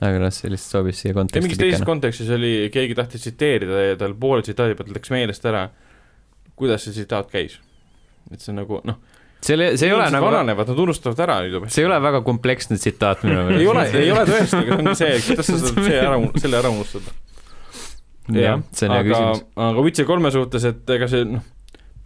aga 0.00 0.20
noh, 0.20 0.32
see 0.32 0.50
lihtsalt 0.52 0.78
sobis 0.78 1.02
siia 1.02 1.12
ja 1.12 1.16
mingis 1.16 1.34
konteksti 1.34 1.62
teises 1.62 1.86
kontekstis 1.86 2.30
oli, 2.36 2.52
keegi 2.72 2.96
tahtis 2.98 3.26
tsiteerida 3.26 3.82
ja 3.90 3.98
tal 4.00 4.14
poole 4.18 4.44
tsitaadi 4.46 4.76
pealt 4.78 4.94
läks 4.96 5.12
meelest 5.12 5.44
ära, 5.48 5.66
kuidas 6.56 6.86
see 6.86 6.96
tsitaat 6.96 7.30
käis. 7.32 7.58
et 8.32 8.40
see 8.40 8.52
on 8.54 8.60
nagu 8.62 8.80
noh, 8.88 8.98
see 9.44 9.56
ei, 9.58 9.76
see 9.78 9.90
ei 9.90 9.96
ole 9.96 10.08
nagu, 10.12 10.26
vananevad, 10.26 10.72
nad 10.72 10.82
unustavad 10.86 11.22
ära 11.26 11.38
nüüd 11.44 11.58
juba. 11.58 11.70
see 11.72 11.84
ei 11.84 11.90
ole 11.90 12.00
väga 12.02 12.22
kompleksne 12.26 12.80
tsitaat 12.80 13.24
minu 13.26 13.42
meelest. 13.50 13.60
ei 13.60 13.70
ole, 13.72 13.86
ei 14.00 14.12
ole 14.14 14.26
tõesti, 14.30 14.62
aga 14.64 14.76
see 14.76 14.88
on 14.88 15.00
see, 15.02 15.14
kuidas 15.28 15.50
sa 15.50 15.60
saad 15.62 15.82
see 15.82 16.00
ära, 16.00 16.18
selle 16.44 16.60
ära 16.62 16.72
unustada. 16.72 17.16
jah, 18.32 18.64
see 18.72 18.88
on 18.88 18.96
hea 18.96 19.04
aga 19.04 19.10
küsimus., 19.12 19.46
aga 19.68 19.86
Witcher 19.88 20.08
kolme 20.08 20.32
suhtes, 20.34 20.68
et 20.72 20.96
ega 20.96 21.10
see 21.12 21.28
noh, 21.36 21.46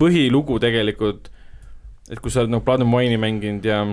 põhilugu 0.01 0.59
tegelikult, 0.63 1.31
et 2.11 2.21
kui 2.23 2.33
sa 2.33 2.43
oled 2.43 2.57
nagu 2.57 2.67
Blood 2.67 2.85
and 2.85 2.95
Wine'i 2.95 3.21
mänginud 3.21 3.67
ja 3.67 3.85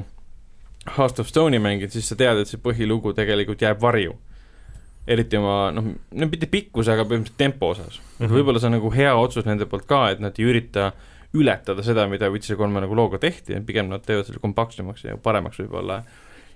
Heart 0.96 1.20
of 1.24 1.30
Stone'i 1.30 1.60
mänginud, 1.60 1.92
siis 1.94 2.08
sa 2.10 2.18
tead, 2.20 2.40
et 2.42 2.50
see 2.50 2.62
põhilugu 2.62 3.14
tegelikult 3.18 3.62
jääb 3.62 3.82
varju. 3.82 4.16
eriti 5.08 5.38
oma 5.40 5.72
noh, 5.72 5.86
no 6.20 6.28
mitte 6.28 6.50
pikkuse, 6.52 6.92
aga 6.92 7.06
põhimõtteliselt 7.08 7.40
tempo 7.40 7.70
osas 7.72 7.96
mm. 7.96 8.26
-hmm. 8.26 8.34
võib-olla 8.34 8.60
see 8.60 8.68
on 8.68 8.74
nagu 8.76 8.90
hea 8.92 9.14
otsus 9.16 9.46
nende 9.48 9.66
poolt 9.66 9.86
ka, 9.88 10.10
et 10.12 10.20
nad 10.20 10.36
ei 10.36 10.48
ürita 10.50 10.92
ületada 11.34 11.84
seda, 11.84 12.08
mida 12.12 12.28
Witcher 12.32 12.58
kolme 12.60 12.82
nagu 12.84 12.96
looga 12.96 13.20
tehti, 13.20 13.56
pigem 13.68 13.88
nad 13.88 14.04
teevad 14.04 14.28
selle 14.28 14.44
kompaktsemaks 14.44 15.06
ja 15.08 15.16
paremaks 15.16 15.62
võib-olla 15.64 16.02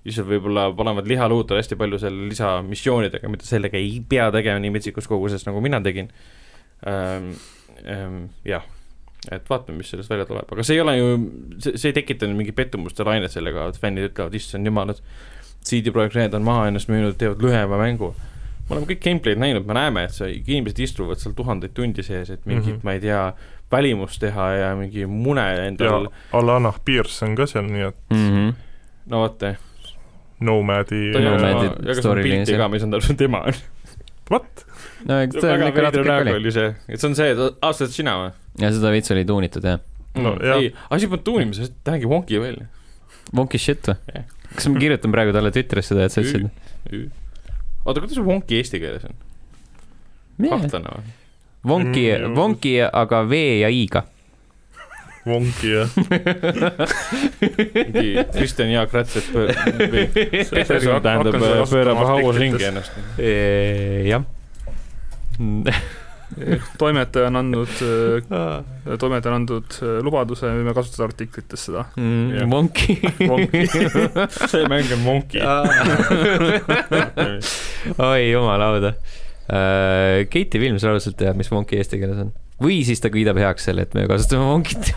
lihtsalt 0.03 0.27
võib-olla 0.27 0.67
panevad 0.75 1.07
liha 1.07 1.29
luuta 1.29 1.55
hästi 1.55 1.77
palju 1.79 1.99
selle 2.01 2.27
lisamissioonidega, 2.31 3.31
mida 3.31 3.47
sellega 3.47 3.77
ei 3.79 4.01
pea 4.09 4.27
tegema 4.33 4.59
nii 4.59 4.73
metsikus 4.75 5.07
koguses, 5.07 5.45
nagu 5.47 5.63
mina 5.63 5.81
tegin 5.81 6.11
ähm,. 6.87 7.33
Ähm, 7.81 8.25
jah, 8.45 8.65
et 9.29 9.49
vaatame, 9.49 9.77
mis 9.77 9.89
sellest 9.93 10.09
välja 10.09 10.25
tuleb, 10.25 10.49
aga 10.51 10.63
see 10.65 10.75
ei 10.79 10.81
ole 10.81 10.95
ju, 10.97 11.09
see, 11.61 11.75
see 11.77 11.91
ei 11.91 11.93
tekitanud 11.99 12.35
mingit 12.39 12.55
pettumuste 12.57 13.03
lainet 13.05 13.31
sellega, 13.31 13.67
et 13.69 13.77
fännid 13.77 14.09
ütlevad, 14.09 14.33
issand 14.33 14.65
jumal, 14.65 14.89
et 14.95 15.01
CD 15.67 15.91
Projekt 15.93 16.15
Red 16.17 16.33
on 16.33 16.41
maha 16.47 16.67
ennast 16.71 16.89
müünud, 16.89 17.13
teevad 17.21 17.41
lühema 17.45 17.77
mängu. 17.77 18.13
me 18.69 18.75
oleme 18.77 18.87
kõik 18.87 19.01
gameplay'd 19.03 19.37
näinud, 19.41 19.65
me 19.67 19.73
näeme, 19.75 20.03
et 20.07 20.13
see, 20.15 20.31
inimesed 20.47 20.79
istuvad 20.79 21.19
seal 21.19 21.33
tuhandeid 21.35 21.73
tundi 21.75 22.03
sees, 22.07 22.29
et 22.29 22.45
mingit 22.45 22.65
mm, 22.65 22.71
Mhm. 22.71 22.79
-hmm. 22.79 22.83
ma 22.83 22.91
ei 22.93 22.99
tea, 22.99 23.33
välimust 23.71 24.19
teha 24.19 24.45
ja 24.53 24.75
mingi 24.75 25.05
mune 25.05 25.41
ja 25.41 25.65
endal, 25.65 26.07
Alana 26.33 26.73
Pierce 26.85 27.25
on 27.25 27.35
ka 27.35 27.45
seal, 27.45 27.63
nii 27.67 27.87
et 27.87 27.95
Mhm. 28.09 28.49
no 29.07 29.19
vaata. 29.27 29.55
Nomadi 30.39 31.11
ta 31.13 31.19
on 31.19 31.23
Nomadi 31.25 31.65
ju, 31.65 31.71
jagas 31.87 31.97
story 31.99 32.23
pilti 32.23 32.51
ka, 32.51 32.57
jah. 32.57 32.71
mis 32.71 32.83
on 32.83 32.91
täpselt 32.91 33.17
tema. 33.17 33.43
What? 34.31 34.65
no 35.05 35.19
eks 35.21 35.35
ta 35.35 35.47
väga 35.47 35.67
ikka 35.67 35.81
natuke 35.81 36.51
see, 36.51 36.75
et 36.89 36.99
see 36.99 37.09
on 37.09 37.15
see, 37.15 37.31
et 37.31 37.57
aastad 37.61 37.91
sina 37.93 38.15
või? 38.17 38.31
Ja 38.59 38.71
seda 38.73 38.91
veits 38.93 39.11
oli 39.13 39.23
tuunitud 39.27 39.63
jah. 39.65 39.79
No, 40.15 40.33
mm. 40.35 40.43
jah. 40.43 40.57
ei, 40.59 40.71
asi 40.91 41.07
polnud 41.07 41.23
tuunimise, 41.27 41.69
ta 41.85 41.91
nägi 41.95 42.07
wonky 42.11 42.39
välja. 42.43 42.65
Wonky 43.35 43.57
shit 43.61 43.83
või 43.87 43.95
Jah.? 44.11 44.25
kas 44.51 44.65
ma 44.67 44.75
kirjutan 44.81 45.11
praegu 45.13 45.31
talle 45.35 45.51
Twitteris 45.55 45.87
seda, 45.91 46.01
et 46.07 46.13
sa 46.15 46.19
ütlesid? 46.23 46.49
oota, 47.85 47.97
kuidas 48.01 48.15
see 48.17 48.25
Wonki 48.27 48.53
eesti 48.59 48.77
keeles 48.83 49.03
on? 49.07 49.15
kahtlane 50.41 50.89
või? 50.97 51.05
Wonki 51.71 52.03
Mm,, 52.09 52.33
Wonki, 52.35 52.73
aga 52.81 53.17
V 53.29 53.33
ja 53.61 53.69
I-ga. 53.69 54.01
Wonki 55.29 55.67
jah, 55.75 55.89
mingi 57.77 58.07
Kristjan 58.33 58.69
Jaak 58.73 58.89
Hakkan 58.97 59.05
tähendab 61.05 61.37
pöörab 61.69 61.97
hauas 62.09 62.35
ringi 62.41 62.65
ennast. 62.71 62.93
jah. 64.09 64.23
toimetaja 66.79 67.27
on 67.27 67.35
andnud, 67.41 67.73
toimetaja 69.01 69.33
on 69.33 69.37
andnud 69.41 69.69
äh, 69.79 69.97
lubaduse, 70.05 70.47
võime 70.51 70.73
kasutada 70.77 71.07
artiklites 71.09 71.65
seda. 71.67 71.85
Jah. 71.95 72.47
Wonki. 72.51 72.97
see 74.51 74.63
mäng 74.71 74.91
on 74.95 75.03
Wonki. 75.05 75.41
oi 78.11 78.21
jumalauda. 78.31 78.93
Keiti 80.31 80.61
Vilms 80.61 80.83
raudselt 80.87 81.17
teab, 81.19 81.35
mis 81.39 81.49
Wonki 81.51 81.79
eesti 81.81 81.99
keeles 81.99 82.21
on. 82.23 82.29
või 82.61 82.77
siis 82.87 83.01
ta 83.03 83.09
kiidab 83.11 83.39
heaks 83.41 83.65
selle, 83.67 83.83
et 83.87 83.95
me 83.97 84.05
kasutame 84.07 84.45
Wonkit 84.47 84.91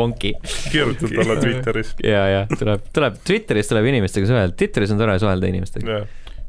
Wonki. 0.00 0.32
kirjuta 0.72 1.10
talle 1.12 1.36
Twitteris. 1.38 1.92
ja, 2.02 2.22
ja 2.32 2.42
tuleb, 2.50 2.88
tuleb, 2.96 3.20
Twitteris 3.28 3.70
tuleb 3.70 3.86
inimestega 3.92 4.26
suhelda, 4.30 4.56
Twitteris 4.58 4.94
on 4.94 5.02
tore 5.04 5.14
suhelda 5.22 5.50
inimestega. 5.52 6.00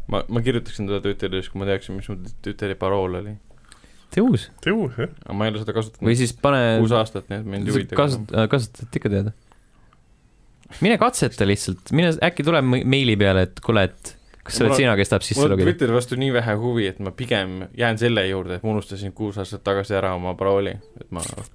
ma, 0.09 0.23
ma 0.25 0.39
kirjutaksin 0.45 0.89
teda 0.89 1.03
Twitteris, 1.05 1.51
kui 1.53 1.61
ma 1.61 1.69
teaksin, 1.69 1.99
mis 1.99 2.09
mu 2.09 2.17
Twitteri 2.41 2.79
parool 2.79 3.19
oli. 3.21 3.35
Tee 4.13 4.23
uus. 4.23 4.47
tee 4.63 4.73
uus 4.75 4.97
jah. 4.99 5.13
aga 5.25 5.37
ma 5.37 5.47
ei 5.47 5.53
ole 5.53 5.61
seda 5.61 5.73
või 5.73 5.79
kasutanud 5.79 6.19
siis 6.21 6.35
pane, 6.45 6.63
kuus 6.83 6.95
aastat, 6.97 7.29
nii 7.29 7.41
et 7.41 7.47
mind 7.55 7.69
ei 7.69 7.75
huvita. 7.75 7.97
kasut-, 7.99 8.35
kasutad 8.51 8.99
ikka 8.99 9.13
teada. 9.13 9.33
mine 10.81 10.97
katseta 11.01 11.47
lihtsalt, 11.49 11.93
mine 11.95 12.13
äkki 12.29 12.45
tuleb 12.47 12.67
me- 12.67 12.83
meili 12.95 13.17
peale, 13.19 13.47
et 13.49 13.63
kuule, 13.63 13.87
et 13.89 14.13
kas 14.43 14.59
sa 14.59 14.67
oled 14.67 14.77
sina, 14.79 14.93
kes 14.99 15.11
tahab 15.13 15.25
sisse 15.25 15.39
mul 15.39 15.49
on 15.49 15.55
logida. 15.55 15.71
Twitteri 15.71 15.95
vastu 15.95 16.19
nii 16.19 16.35
vähe 16.35 16.55
huvi, 16.59 16.87
et 16.91 17.01
ma 17.03 17.13
pigem 17.15 17.63
jään 17.79 17.99
selle 18.01 18.25
juurde, 18.27 18.59
et 18.59 18.65
ma 18.65 18.75
unustasin 18.75 19.15
kuus 19.15 19.39
aastat 19.41 19.63
tagasi 19.65 19.97
ära 19.99 20.13
oma 20.17 20.35
parooli, 20.39 20.75
et 21.01 21.09
ma 21.15 21.23
okei 21.23 21.49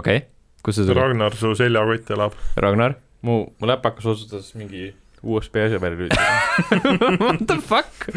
okay., 0.00 0.20
kus 0.64 0.80
see 0.80 0.86
tuli? 0.88 0.98
Ragnar, 1.00 1.36
su 1.38 1.54
seljakott 1.58 2.14
elab. 2.16 2.36
Ragnar? 2.56 2.98
mu, 3.24 3.40
mu 3.58 3.68
läpakas 3.68 4.06
otsustas 4.12 4.52
mingi 4.58 4.92
USB 5.24 5.56
asja 5.64 5.80
peale 5.82 5.96
lülitada. 5.98 7.20
What 7.20 7.46
the 7.48 7.56
fuck? 7.64 8.08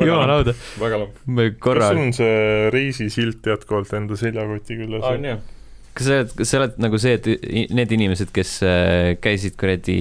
jumalauda. 0.00 0.54
väga 0.80 0.98
lamp. 1.04 1.22
me 1.26 1.50
kas 1.54 1.62
korra 1.64 1.88
sul, 1.92 2.02
on 2.04 2.12
see 2.16 2.68
reisisilt 2.74 3.46
jätkuvalt 3.52 3.92
enda 3.96 4.18
seljakoti 4.20 4.76
küljes 4.82 5.06
on 5.10 5.26
jah? 5.30 5.40
kas 5.96 6.06
sa 6.06 6.16
oled, 6.20 6.34
kas 6.38 6.52
sa 6.52 6.58
oled 6.60 6.76
nagu 6.80 7.00
see, 7.02 7.14
et 7.18 7.70
need 7.74 7.94
inimesed, 7.96 8.30
kes 8.34 8.52
äh, 8.64 9.12
käisid 9.22 9.56
kuradi 9.60 9.98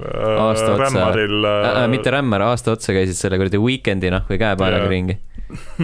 aasta 0.00 0.72
otsa- 0.72 0.82
Rämmaril 0.84 1.48
äh,, 1.50 1.70
äh, 1.84 1.88
mitte 1.92 2.12
Rämmar, 2.14 2.46
aasta 2.48 2.72
otsa 2.76 2.94
käisid 2.96 3.18
selle 3.18 3.38
kuradi 3.40 3.60
Weekend'i 3.60 4.12
nahku 4.14 4.38
käepaelaga 4.40 4.88
ringi. 4.90 5.18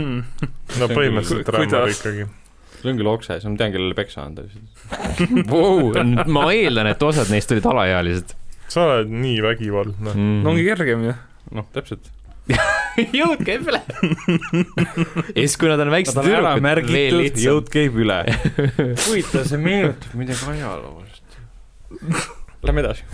no 0.81 0.89
põhimõtteliselt 0.91 1.53
Rämmar 1.53 1.93
ikkagi. 1.93 2.29
see 2.81 2.91
on 2.91 2.99
küll 2.99 3.13
okses, 3.13 3.45
ma 3.47 3.59
tean, 3.61 3.75
kellele 3.77 3.95
peksa 3.99 4.25
anda. 4.27 4.49
Wow, 5.53 5.93
ma 6.27 6.49
eeldan, 6.51 6.89
et 6.91 7.05
osad 7.07 7.31
neist 7.31 7.53
olid 7.55 7.69
alaealised 7.71 8.33
sa 8.73 8.89
oled 8.89 9.13
nii 9.13 9.39
vägivaldne. 9.45 10.15
mm. 10.15 10.43
no 10.45 10.53
ongi 10.53 10.67
kergem 10.67 11.07
ju. 11.09 11.15
noh, 11.59 11.69
täpselt. 11.75 12.11
jõud 13.21 13.43
käib 13.47 13.69
üle. 13.71 13.81
ja 15.37 15.45
siis, 15.45 15.57
kui 15.61 15.71
nad 15.71 15.83
on 15.83 15.93
väiksed 15.93 16.19
tüdrukud, 16.19 16.91
veel 16.91 17.19
lihtsam. 17.21 17.45
jõud 17.47 17.71
käib 17.73 17.99
üle. 18.03 18.19
huvitav, 19.07 19.47
see 19.49 19.61
meenutab 19.63 20.17
midagi 20.19 20.51
ajaloost. 20.57 21.39
Lähme 22.63 22.85
edasi. 22.85 23.07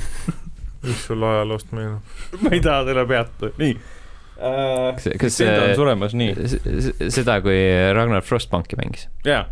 mis 0.84 1.04
sul 1.04 1.24
ajaloost 1.26 1.72
meenub? 1.74 2.18
ma 2.44 2.52
ei 2.54 2.60
taha 2.64 2.84
selle 2.86 3.04
peatuda, 3.10 3.50
nii 3.58 3.72
uh,. 3.74 4.92
kas, 4.94 5.08
kas 5.18 5.38
Nintendo 5.42 5.58
on 5.58 5.66
see, 5.66 5.78
suremas, 5.80 6.14
nii. 6.14 7.10
seda, 7.10 7.40
kui 7.42 7.58
Ragnar 7.98 8.22
Frostbanki 8.22 8.78
mängis 8.78 9.08
jaa. 9.26 9.48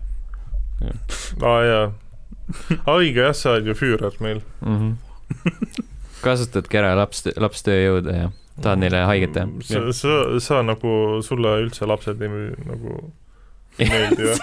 aa 1.43 1.59
jaa. 1.67 1.89
õige 2.95 3.27
jah, 3.27 3.35
sa 3.35 3.57
oled 3.57 3.73
ju 3.73 3.75
Führer 3.75 4.15
meil. 4.23 4.45
mm? 4.63 4.79
-hmm. 4.79 5.91
Kasutadki 6.25 6.81
ära 6.81 6.95
laps, 6.99 7.27
lapstööjõudu 7.37 8.17
ja 8.17 8.33
tahad 8.63 8.81
neile 8.81 9.05
haiget 9.09 9.37
teha. 9.37 9.47
sa, 9.69 9.85
sa, 9.93 10.17
sa 10.41 10.63
nagu, 10.65 10.97
sulle 11.27 11.59
üldse 11.67 11.89
lapsed 11.89 12.23
ei 12.25 12.51
nagu 12.65 12.99
ei 13.77 13.89
meeldi 13.91 14.31
või? 14.31 14.37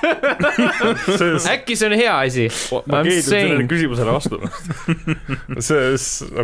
see, 1.18 1.32
äkki 1.54 1.78
see 1.80 1.90
on 1.90 1.96
hea 1.98 2.14
asi, 2.28 2.48
ma 2.92 3.02
keeldun 3.06 3.26
sellele 3.26 3.68
küsimusele 3.70 4.14
vastamast. 4.14 4.72
see, 5.68 5.84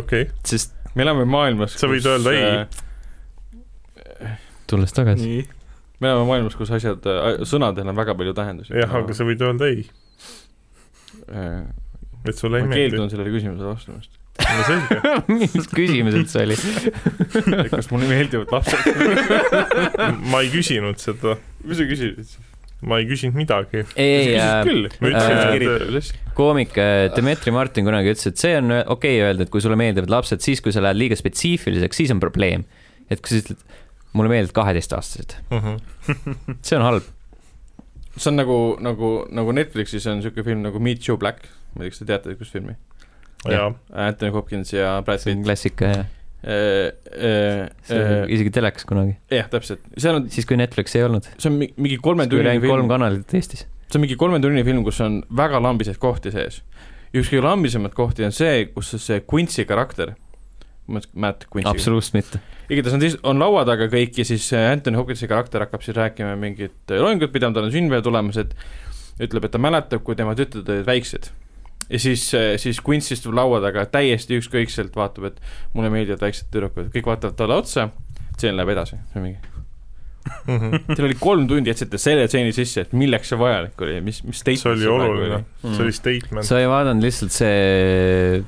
okay., 0.02 0.28
sest 0.50 0.74
me 0.96 1.06
elame 1.06 1.26
maailmas, 1.30 1.76
Sa 1.78 1.90
võid 1.90 2.06
öelda 2.10 2.34
ei. 2.34 2.46
tulles 4.70 4.94
tagasi. 4.96 5.44
me 6.02 6.10
elame 6.10 6.26
maailmas, 6.32 6.58
kus 6.58 6.72
asjad, 6.74 7.06
sõnadel 7.48 7.92
on 7.92 7.98
väga 7.98 8.16
palju 8.18 8.34
tähendusi. 8.36 8.74
jah, 8.82 8.96
aga 9.02 9.16
sa 9.16 9.26
võid 9.28 9.46
öelda 9.46 9.70
ei, 9.70 9.86
äh, 11.30 11.62
et 12.26 12.36
sulle 12.36 12.58
ei 12.58 12.66
ma 12.66 12.74
meeldi. 12.74 12.90
keeldun 12.90 13.14
sellele 13.14 13.36
küsimusele 13.36 13.70
vastamast. 13.70 14.19
No 14.40 14.62
selge. 14.66 15.00
mis 15.54 15.66
küsimus 15.72 16.14
üldse 16.20 16.44
oli? 16.46 16.56
kas 17.74 17.90
mulle 17.92 18.08
meeldivad 18.10 18.52
lapsed? 18.54 18.78
ma 20.30 20.40
ei 20.44 20.50
küsinud 20.52 21.00
seda, 21.02 21.36
mis 21.66 21.80
sa 21.80 21.86
küsisid? 21.90 22.38
ma 22.88 22.96
ei 23.02 23.04
küsinud 23.10 23.36
midagi. 23.36 23.82
ei, 24.00 24.32
äh, 24.40 24.64
Äh, 25.10 26.12
koomik 26.38 26.76
äh, 26.80 27.10
Dmitri 27.16 27.52
Martin 27.52 27.84
kunagi 27.84 28.14
ütles, 28.14 28.30
et 28.30 28.40
see 28.40 28.54
on 28.60 28.72
okei 28.72 28.88
okay 28.94 29.20
öelda, 29.26 29.44
et 29.44 29.52
kui 29.52 29.60
sulle 29.64 29.76
meeldivad 29.80 30.12
lapsed, 30.14 30.40
siis 30.44 30.62
kui 30.64 30.72
sa 30.72 30.80
lähed 30.84 30.96
liiga 31.00 31.18
spetsiifiliseks, 31.18 32.00
siis 32.00 32.12
on 32.14 32.20
probleem. 32.22 32.64
et 33.10 33.20
kui 33.20 33.34
sa 33.34 33.42
ütled, 33.44 33.60
mulle 34.16 34.30
meeldivad 34.32 34.56
kaheteistaastased, 34.62 35.36
Mhm. 35.50 35.76
see 36.66 36.76
on 36.78 36.86
halb. 36.86 37.04
see 38.16 38.30
on 38.32 38.36
nagu, 38.40 38.56
nagu, 38.82 39.10
nagu 39.30 39.52
Netflixis 39.56 40.06
on 40.10 40.18
niisugune 40.22 40.44
film 40.48 40.62
nagu 40.64 40.80
Meet 40.82 41.04
Joe 41.08 41.18
Black, 41.20 41.44
ma 41.76 41.84
ei 41.84 41.90
tea, 41.90 41.92
kas 41.92 42.00
te 42.04 42.08
teate, 42.14 42.38
kus 42.40 42.50
filmi? 42.56 42.78
jaa, 43.48 43.70
Anthony 44.08 44.30
Hopkins 44.34 44.72
ja 44.74 44.98
Brad 45.06 45.22
on 45.26 45.38
Pitt. 45.38 45.44
klassika 45.46 45.84
ja 45.94 46.04
see 46.42 47.98
jah, 47.98 48.22
on 48.24 48.30
isegi 48.32 48.50
telekas 48.54 48.86
kunagi, 48.88 49.16
täpselt, 49.52 49.82
seal 50.00 50.16
on, 50.20 50.28
siis 50.32 50.46
kui 50.48 50.56
Netflix 50.60 50.94
ei 50.96 51.04
olnud, 51.06 51.26
see 51.36 51.50
on 51.50 51.58
mi- 51.60 51.70
mingi 51.76 51.96
siis 51.98 52.04
kolmetunnine 52.04 52.54
ainult 52.54 52.66
kolm 52.68 52.82
film, 52.86 52.92
kanalit 52.94 53.34
Eestis. 53.36 53.66
see 53.90 53.98
on 53.98 54.04
mingi 54.06 54.16
kolmetunnine 54.20 54.64
film, 54.64 54.84
kus 54.86 55.00
on 55.04 55.20
väga 55.36 55.60
lambiseid 55.62 55.98
kohti 56.00 56.32
sees. 56.34 56.62
üks 57.12 57.28
kõige 57.32 57.42
lambisemaid 57.44 57.92
kohti 57.96 58.24
on 58.24 58.32
see, 58.32 58.66
kus 58.74 58.92
see 59.02 59.20
Quincy 59.28 59.64
karakter, 59.68 60.14
Matt 60.90 61.44
Quincy, 61.52 61.68
absoluutselt 61.70 62.14
mitte. 62.18 62.40
igatahes 62.70 62.96
nad 62.96 63.02
is- 63.08 63.18
on 63.22 63.38
laua 63.42 63.64
taga 63.68 63.86
kõik 63.92 64.16
ja 64.18 64.24
siis 64.24 64.48
äh, 64.56 64.70
Anthony 64.72 64.96
Hopkinsi 64.96 65.28
karakter 65.30 65.60
hakkab 65.66 65.82
siis 65.84 65.96
rääkima 65.96 66.36
mingit 66.40 66.72
äh, 66.90 67.00
loengut 67.02 67.32
pidama, 67.34 67.54
tal 67.54 67.68
on 67.68 67.72
sünnipäev 67.74 68.02
tulemas, 68.06 68.36
et 68.40 68.54
ütleb, 69.20 69.44
et 69.44 69.52
ta 69.52 69.58
mäletab, 69.60 70.02
kui 70.06 70.16
tema 70.16 70.32
tütred 70.38 70.64
olid 70.72 70.86
väiksed. 70.88 71.28
Ja 71.90 71.98
siis, 71.98 72.26
siis 72.62 72.80
Quincy 72.88 73.14
istub 73.16 73.34
laua 73.34 73.60
taga 73.64 73.84
täiesti 73.90 74.38
ükskõikselt, 74.40 74.94
vaatab, 74.96 75.24
et 75.32 75.40
mulle 75.74 75.90
meeldivad 75.90 76.20
väiksed 76.22 76.50
tüdrukud, 76.54 76.90
kõik 76.94 77.06
vaatavad 77.10 77.36
talle 77.38 77.56
otsa, 77.60 77.88
tseen 78.36 78.56
läheb 78.58 78.70
edasi, 78.76 78.96
see 79.12 79.20
on 79.22 79.26
mingi 79.30 79.40
Mhm. 80.46 80.74
Teil 80.94 81.06
oli 81.08 81.14
kolm 81.18 81.46
tundi 81.48 81.70
jätsite 81.72 81.98
selle 81.98 82.26
stseeni 82.28 82.52
sisse, 82.52 82.82
et 82.84 82.90
milleks 82.92 83.30
see 83.32 83.38
vajalik 83.40 83.80
oli 83.82 83.94
ja 83.96 84.02
mis, 84.04 84.18
mis 84.28 84.42
teist 84.44 84.62
see 84.66 84.72
oli 84.74 84.86
oluline, 84.86 85.38
Mm. 85.64 85.74
see 85.74 85.82
oli 85.86 85.92
statement. 85.96 86.44
sa 86.46 86.58
ei 86.60 86.68
vaadanud 86.68 87.02
lihtsalt 87.02 87.32
see, 87.32 88.42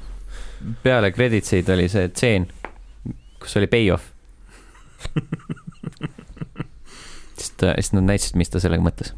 peale 0.85 1.11
creditseid 1.17 1.69
oli 1.73 1.89
see 1.89 2.09
tseen, 2.13 2.47
kus 3.41 3.57
oli 3.57 3.67
payoff. 3.73 4.05
siis 7.39 7.51
ta, 7.57 7.73
siis 7.81 7.93
nad 7.97 8.05
näitasid, 8.07 8.37
mis 8.39 8.53
ta 8.53 8.61
sellega 8.63 8.85
mõtles. 8.85 9.15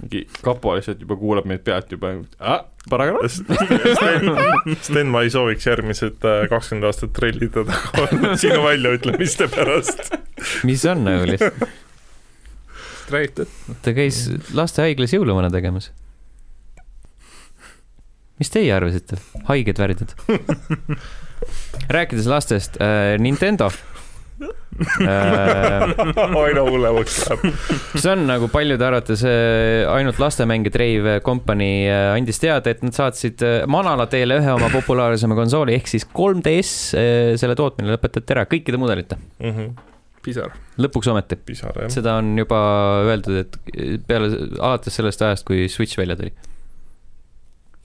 Mingi 0.00 0.24
kapo 0.44 0.74
lihtsalt 0.76 1.02
juba 1.04 1.16
kuulab 1.20 1.48
meid 1.48 1.62
pealt 1.66 1.92
juba 1.92 2.12
ah,, 2.38 2.64
paragrahv. 2.90 3.28
Sten, 3.34 4.32
Sten, 4.80 5.12
ma 5.12 5.24
ei 5.26 5.32
sooviks 5.32 5.68
järgmised 5.68 6.24
äh, 6.26 6.44
kakskümmend 6.52 6.88
aastat 6.88 7.14
trellida 7.16 7.64
sinu 8.42 8.62
väljaütlemiste 8.64 9.50
pärast. 9.52 10.14
mis 10.68 10.84
on 10.88 11.04
nagu 11.06 11.28
lihtsalt, 11.28 11.68
Straight, 13.10 13.40
et 13.42 13.80
ta 13.82 13.90
käis 13.96 14.22
lastehaiglas 14.54 15.10
jõuluvana 15.16 15.50
tegemas. 15.50 15.90
mis 18.38 18.52
teie 18.54 18.70
arvasite, 18.72 19.18
haiged 19.50 19.82
värdjad? 19.82 20.14
rääkides 21.96 22.28
lastest 22.30 22.76
äh,, 22.80 23.16
Nintendo 23.18 23.70
aina 26.40 26.62
hullemaks 26.64 27.18
läheb. 27.26 27.42
see 27.94 28.12
on 28.12 28.24
nagu 28.28 28.48
paljude 28.52 28.86
arvates 28.86 29.22
äh, 29.28 29.84
ainult 29.92 30.20
treiv 30.72 31.08
kompanii 31.26 31.84
äh, 31.90 32.06
andis 32.14 32.40
teada, 32.42 32.72
et 32.72 32.82
nad 32.84 32.96
saatsid 32.96 33.44
äh, 33.44 33.58
manala 33.70 34.06
teele 34.10 34.40
ühe 34.40 34.54
oma 34.54 34.70
populaarsema 34.72 35.36
konsooli 35.38 35.76
ehk 35.76 35.90
siis 35.90 36.06
3DS, 36.08 36.74
selle 37.40 37.56
tootmine 37.58 37.94
lõpetati 37.94 38.36
ära 38.36 38.46
kõikide 38.48 38.80
mudelite, 38.80 39.18
pisar. 40.24 40.54
lõpuks 40.80 41.10
ometi. 41.12 41.40
Seda 41.92 42.16
on 42.20 42.32
juba 42.38 42.60
öeldud, 43.08 43.44
et 43.44 43.60
peale, 44.08 44.32
alates 44.58 44.96
sellest 44.96 45.22
ajast, 45.24 45.46
kui 45.48 45.68
Switch 45.72 45.98
välja 46.00 46.16
tuli. 46.18 46.32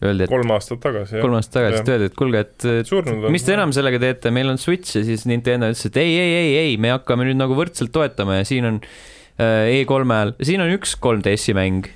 öeldi, 0.03 0.25
et 0.27 0.31
kolm 0.31 0.51
aastat 0.55 0.81
tagasi, 0.83 1.17
jah. 1.17 1.23
kolm 1.23 1.37
aastat 1.37 1.59
tagasi, 1.59 1.81
et 1.81 1.91
öeldi, 1.93 2.09
et 2.11 2.17
kuulge, 2.19 2.41
et 2.43 2.65
et 2.81 3.27
mis 3.31 3.45
te 3.45 3.55
enam 3.55 3.71
sellega 3.75 4.01
teete, 4.01 4.31
meil 4.35 4.51
on 4.51 4.59
Switch 4.61 4.97
ja 4.97 5.03
siis 5.07 5.23
Nintendo 5.29 5.69
ütles, 5.71 5.85
et 5.87 5.99
ei, 6.01 6.15
ei, 6.19 6.33
ei, 6.39 6.55
ei, 6.63 6.79
me 6.81 6.91
hakkame 6.95 7.27
nüüd 7.29 7.39
nagu 7.39 7.55
võrdselt 7.57 7.93
toetama 7.95 8.41
ja 8.41 8.47
siin 8.47 8.67
on 8.67 8.81
äh, 8.83 9.83
E3-e 9.83 10.17
ajal, 10.17 10.35
siin 10.51 10.65
on 10.65 10.73
üks 10.75 10.97
3DS-i 10.99 11.55
mäng 11.55 11.87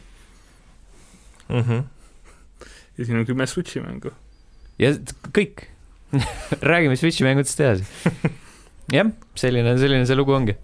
mm. 1.49 1.61
-hmm. 1.61 1.83
ja 2.97 3.05
siin 3.05 3.19
on 3.19 3.25
kümme 3.25 3.47
Switch'i 3.47 3.83
mängu. 3.83 4.11
ja 4.79 4.93
kõik. 5.35 5.67
räägime 6.71 6.95
Switch'i 6.95 7.23
mängudest 7.23 7.59
edasi. 7.59 7.83
jah, 8.97 9.11
selline, 9.35 9.77
selline 9.77 10.05
see 10.05 10.17
lugu 10.17 10.33
ongi. 10.33 10.55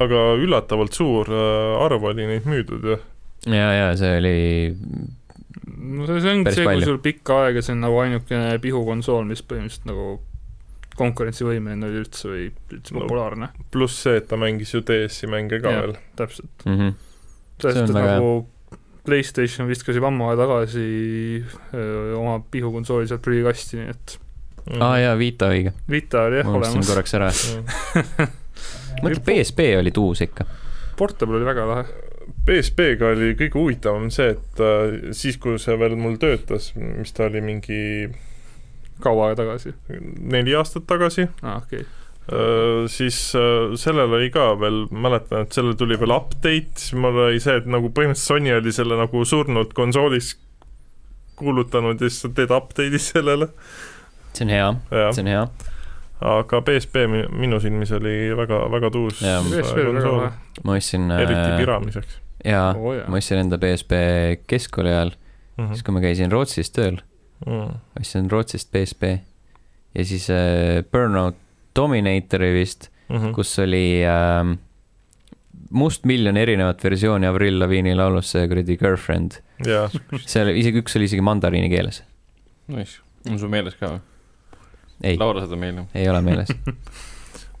aga 0.00 0.20
üllatavalt 0.40 0.94
suur 0.96 1.28
äh, 1.28 1.84
arv 1.84 2.04
oli 2.12 2.26
neid 2.26 2.46
müüdud 2.48 2.86
ju. 2.86 2.98
ja, 3.46 3.72
ja 3.72 3.90
see 3.96 4.14
oli, 4.18 4.36
no 5.76 6.06
see, 6.08 6.20
see 6.24 6.32
ongi 6.34 6.44
Päris 6.48 6.58
see, 6.60 6.66
kui 6.68 6.84
sul 6.86 6.98
pikka 7.04 7.38
aega 7.46 7.62
see 7.64 7.74
on 7.76 7.82
nagu 7.84 7.98
ainukene 8.02 8.58
pihukonsool, 8.62 9.24
mis 9.28 9.42
põhimõtteliselt 9.42 9.88
nagu 9.90 10.06
konkurentsivõimeline 10.96 11.86
oli 11.88 12.00
üldse 12.02 12.28
või 12.28 12.48
üldse 12.74 12.92
No. 12.94 13.00
populaarne, 13.00 13.48
pluss 13.72 14.02
see, 14.04 14.16
et 14.20 14.26
ta 14.28 14.36
mängis 14.40 14.74
ju 14.74 14.82
DS-i 14.84 15.26
mänge 15.32 15.60
ka 15.64 15.70
Jah. 15.72 15.80
veel. 15.86 15.94
täpselt. 16.16 16.50
mm. 16.66 16.78
-hmm. 16.78 16.94
on 17.64 17.84
et 17.84 17.94
väga 17.94 18.16
nagu 18.18 18.48
Playstation 19.02 19.66
viskas 19.66 19.96
juba 19.96 20.06
ammu 20.12 20.28
aega 20.30 20.44
tagasi 20.46 21.44
öö, 21.74 22.14
oma 22.16 22.36
pihukonsooli 22.50 23.08
sealt 23.10 23.22
prügikasti, 23.22 23.76
nii 23.80 23.90
et 23.90 24.18
Mhm. 24.62 24.78
aa 24.82 24.92
ah, 24.92 24.98
jaa, 25.00 25.18
Vita 25.18 25.48
õige, 25.50 25.72
Vita 25.90 26.22
oli 26.28 26.36
jah 26.38 26.46
ma 26.46 26.52
unustasin 26.52 26.78
olemas. 26.78 26.88
korraks 26.88 27.14
ära. 27.18 27.30
mõtle, 29.02 29.20
PSP 29.26 29.64
oli 29.78 29.90
tuus 29.90 30.20
ikka. 30.22 30.44
Portable 30.98 31.40
oli 31.40 31.48
väga 31.48 31.64
lahe. 31.66 31.84
PSP-ga 32.46 33.12
oli 33.14 33.32
kõige 33.38 33.54
huvitavam 33.58 34.08
see, 34.10 34.32
et 34.34 34.60
äh, 34.62 35.10
siis, 35.14 35.36
kui 35.42 35.58
see 35.62 35.76
veel 35.78 35.94
mul 36.00 36.16
töötas, 36.22 36.72
mis 36.76 37.12
ta 37.14 37.28
oli 37.28 37.42
mingi 37.44 37.80
kaua 39.02 39.28
aega 39.30 39.42
tagasi. 39.42 39.72
neli 40.32 40.54
aastat 40.58 40.86
tagasi, 40.90 41.28
aa, 41.42 41.56
okei. 41.62 41.84
siis 42.90 43.18
äh, 43.38 43.74
sellel 43.78 44.14
oli 44.18 44.30
ka 44.34 44.52
veel, 44.60 44.84
mäletan, 44.90 45.46
et 45.46 45.54
sellel 45.56 45.74
tuli 45.78 45.98
veel 46.00 46.14
update, 46.14 46.70
siis 46.78 46.94
mul 46.98 47.18
oli 47.28 47.40
see, 47.42 47.56
et 47.62 47.66
nagu 47.70 47.90
põhimõtteliselt 47.94 48.30
Sony 48.42 48.54
oli 48.58 48.74
selle 48.74 48.98
nagu 49.00 49.24
surnud 49.26 49.74
konsoolis 49.74 50.34
kuulutanud 51.38 51.98
ja 52.02 52.10
siis 52.10 52.22
sa 52.26 52.30
teed 52.34 52.54
update'i 52.54 52.98
sellele, 53.02 53.48
see 54.34 54.46
on 54.46 54.54
hea, 54.54 54.72
see 55.14 55.22
on 55.24 55.30
hea. 55.32 55.44
aga 56.32 56.60
PSP 56.62 57.06
mi- 57.10 57.26
minu 57.46 57.58
silmis 57.62 57.90
oli 57.98 58.14
väga, 58.38 58.60
väga 58.70 58.90
tuus 58.94 59.22
ma 60.62 60.76
ostsin 60.78 61.10
eriti 61.10 61.48
piramiseks 61.58 62.21
jaa, 62.44 62.72
oo 62.76 62.94
jaa 62.94 63.08
ma. 63.08 63.16
ostsin 63.20 63.42
enda 63.42 63.58
PSP 63.58 63.98
keskkooli 64.46 64.92
ajal, 64.92 65.12
mm. 65.58 65.72
siis 65.72 65.82
kui 65.86 65.94
ma 65.96 66.02
käisin 66.04 66.32
Rootsis 66.32 66.70
tööl, 66.70 67.00
-hmm. 67.46 67.76
ostsin 68.00 68.30
Rootsist 68.30 68.72
PSP 68.72 69.02
ja 69.94 70.04
siis 70.04 70.30
äh, 70.30 70.82
Burnout 70.92 71.36
Dominatori 71.76 72.54
vist, 72.54 72.88
Mm 73.12 73.18
-hmm. 73.18 73.32
kus 73.34 73.58
oli 73.58 74.00
äh, 74.08 74.58
mustmiljon 75.70 76.36
erinevat 76.36 76.84
versiooni 76.84 77.26
Avril 77.26 77.58
Lavigne'i 77.60 77.94
laulust 77.96 78.30
see 78.30 78.48
kuradi 78.48 78.76
Girlfriend. 78.76 79.32
jaa, 79.66 79.90
seal 80.26 80.48
isegi 80.48 80.80
üks 80.82 80.96
oli 80.96 81.08
isegi 81.10 81.20
mandariini 81.24 81.68
keeles. 81.68 82.02
Nice, 82.72 83.00
on 83.30 83.38
sul 83.38 83.48
meeles 83.52 83.76
ka 83.80 83.86
või? 83.94 84.00
ei, 85.02 85.18
Laura 85.18 85.44
seda 85.44 85.56
meelde. 85.56 85.86
ei 85.94 86.08
ole 86.08 86.20
meeles. 86.20 86.48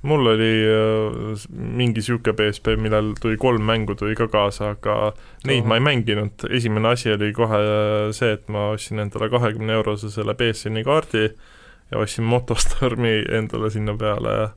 mul 0.02 0.26
oli 0.32 0.50
äh, 0.66 1.44
mingi 1.52 2.02
sihuke 2.02 2.32
PSP, 2.38 2.74
millel 2.80 3.12
tuli 3.20 3.36
kolm 3.40 3.62
mängu 3.68 3.94
tuli 3.98 4.16
ka 4.18 4.26
kaasa, 4.32 4.72
aga 4.76 5.12
neid 5.46 5.68
ma 5.68 5.78
ei 5.78 5.84
mänginud, 5.84 6.46
esimene 6.50 6.90
asi 6.96 7.12
oli 7.14 7.32
kohe 7.36 7.60
äh, 7.62 8.08
see, 8.16 8.32
et 8.38 8.48
ma 8.52 8.70
ostsin 8.74 9.02
endale 9.04 9.30
kahekümne 9.32 9.76
eurose 9.78 10.10
selle 10.10 10.34
BSN-i 10.38 10.82
kaardi 10.86 11.28
ja 11.28 12.02
ostsin 12.02 12.26
Motostormi 12.26 13.20
endale 13.30 13.70
sinna 13.70 13.94
peale. 13.98 14.36
Ja 14.40 14.50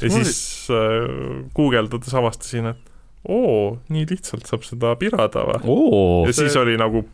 ja 0.00 0.08
mul 0.12 0.24
siis 0.24 0.70
äh, 0.72 1.08
guugeldades 1.56 2.14
avastasin, 2.16 2.72
et 2.72 2.88
oo, 3.28 3.78
nii 3.92 4.06
lihtsalt 4.10 4.48
saab 4.48 4.64
seda 4.66 4.94
pirada 4.98 5.44
või? 5.46 5.60
oo 5.68 6.24
ja, 6.26 6.32
siis 6.32 6.52
see- 6.52 6.62
oli 6.62 6.76
nagu 6.80 7.04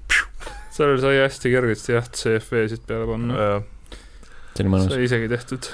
sellel 0.73 1.01
sai 1.03 1.19
hästi 1.21 1.53
kergesti 1.53 1.95
jah, 1.97 2.07
CFV-sid 2.11 2.87
peale 2.89 3.09
panna. 3.11 3.49
see 4.55 4.65
oli 4.65 4.73
mõnus. 4.73 4.95
Sai 4.95 5.05
isegi 5.09 5.29
tehtud. 5.31 5.69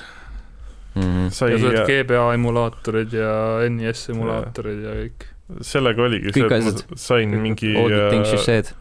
mm. 0.94 1.02
-hmm. 1.02 1.30
sai 1.30 1.52
ja 1.52 1.58
sa 1.58 1.66
oled 1.66 1.86
GBA 1.88 2.34
emulaatorid 2.34 3.12
ja 3.12 3.32
NES 3.70 4.08
emulaatorid 4.10 4.82
ja 4.82 4.94
kõik. 5.00 5.26
sellega 5.60 6.02
oligi 6.02 6.32
Kõik 6.32 6.48
see, 6.48 6.58
et 6.58 6.74
asjad. 6.74 6.84
ma 6.90 6.96
sain 6.96 7.36
mingi 7.40 7.76
All 7.76 7.88
the 7.88 8.08
things 8.10 8.32
you 8.32 8.40
äh, 8.40 8.44
said. 8.44 8.72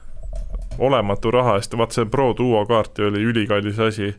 olematu 0.79 1.31
raha 1.31 1.55
eest, 1.55 1.77
vaat 1.77 1.91
see 1.91 2.05
Pro 2.05 2.33
Duo 2.37 2.65
kaart 2.65 2.99
oli 2.99 3.23
ülikallis 3.23 3.79
asi 3.79 4.13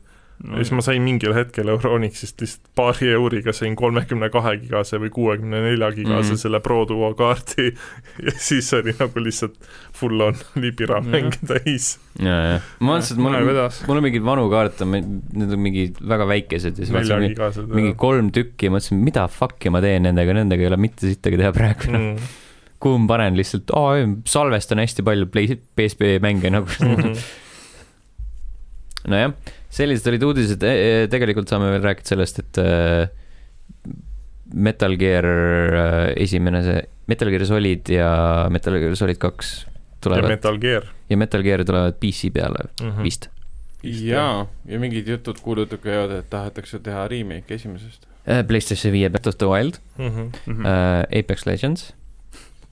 ja 0.44 0.60
siis 0.60 0.72
ma 0.76 0.82
sain 0.84 1.02
mingil 1.02 1.32
hetkel 1.36 1.68
Euronixist 1.72 2.40
lihtsalt 2.42 2.70
paari 2.76 3.08
euriga 3.14 3.52
sain 3.54 3.76
kolmekümne 3.78 4.28
kahe 4.34 4.56
gigase 4.60 4.98
või 5.00 5.10
kuuekümne 5.14 5.60
nelja 5.62 5.90
gigase 5.94 6.34
Mhm. 6.34 6.40
selle 6.42 6.60
Pro 6.60 6.82
Duo 6.88 7.14
kaardi 7.14 7.70
ja 8.26 8.34
siis 8.36 8.72
oli 8.74 8.94
nagu 8.98 9.22
lihtsalt 9.22 9.54
full 9.94 10.20
on 10.20 10.36
libira 10.58 11.00
mänge 11.00 11.38
täis. 11.46 11.98
ja, 12.18 12.36
ja, 12.50 12.60
ma 12.80 12.94
mõtlesin, 12.94 13.16
et 13.16 13.22
mul 13.24 13.38
on, 13.38 13.48
mul 13.88 14.00
on 14.00 14.06
mingeid 14.08 14.26
vanu 14.26 14.46
kaarte, 14.52 14.88
need 14.90 15.54
on 15.56 15.62
mingi 15.62 15.86
väga 16.02 16.28
väikesed 16.28 16.82
ja 16.82 16.88
siis 16.90 17.12
gigased. 17.28 17.70
mingi 17.70 17.94
kolm 17.98 18.30
tükki 18.34 18.68
ja 18.68 18.74
mõtlesin, 18.74 19.02
mida 19.06 19.26
fuck'i 19.30 19.72
ma 19.72 19.82
teen 19.84 20.08
nendega, 20.08 20.36
nendega 20.36 20.66
ei 20.66 20.72
ole 20.72 20.80
mitte 20.82 21.08
sittagi 21.08 21.40
teha 21.40 21.54
praegu 21.56 21.90
mm.. 21.90 22.10
mm. 22.10 22.32
kuhu 22.84 23.00
ma 23.04 23.14
panen 23.14 23.38
lihtsalt, 23.38 23.70
salvestan 24.28 24.82
hästi 24.82 25.06
palju 25.06 25.30
Play-, 25.32 25.60
PSP 25.78 26.16
mänge 26.24 26.52
nagu 26.52 26.68
mm. 26.68 26.96
-hmm. 27.00 27.26
nojah, 29.14 29.32
sellised 29.74 30.08
olid 30.10 30.24
uudised, 30.28 30.64
tegelikult 31.12 31.50
saame 31.50 31.72
veel 31.74 31.84
rääkida 31.84 32.14
sellest, 32.14 32.40
et 32.44 32.60
äh, 32.62 33.08
Metal 34.54 34.96
Gear 35.00 35.26
äh, 35.26 36.08
esimene, 36.24 36.62
see 36.66 36.82
Metal 37.10 37.30
Gear 37.32 37.44
Solid 37.48 37.90
ja 37.92 38.10
Metal 38.52 38.78
Gear 38.80 38.96
Solid 38.96 39.20
kaks 39.20 39.54
tulevad 40.04 40.28
ja, 40.28 40.36
Metal 40.36 40.58
Gear 40.62 40.88
ja 41.10 41.18
Metal 41.20 41.44
Gear 41.44 41.64
tulevad 41.66 41.98
PC 42.00 42.30
peale 42.32 42.68
mm. 42.80 42.90
-hmm. 42.90 43.02
vist. 43.02 43.28
jaa, 43.82 44.46
ja 44.64 44.80
mingid 44.80 45.08
jutud 45.08 45.40
kuulutud 45.44 45.82
käivad, 45.82 46.14
et 46.18 46.30
tahetakse 46.30 46.78
teha 46.78 47.08
remake 47.08 47.54
esimesest. 47.54 48.06
PlayStation 48.48 48.92
viie 48.92 49.10
Breath 49.10 49.28
of 49.28 49.36
the 49.36 49.46
Wild 49.46 49.80
Mm 49.98 50.08
-hmm. 50.08 50.66
Äh,, 50.66 51.20
Apex 51.20 51.46
Legends, 51.46 51.94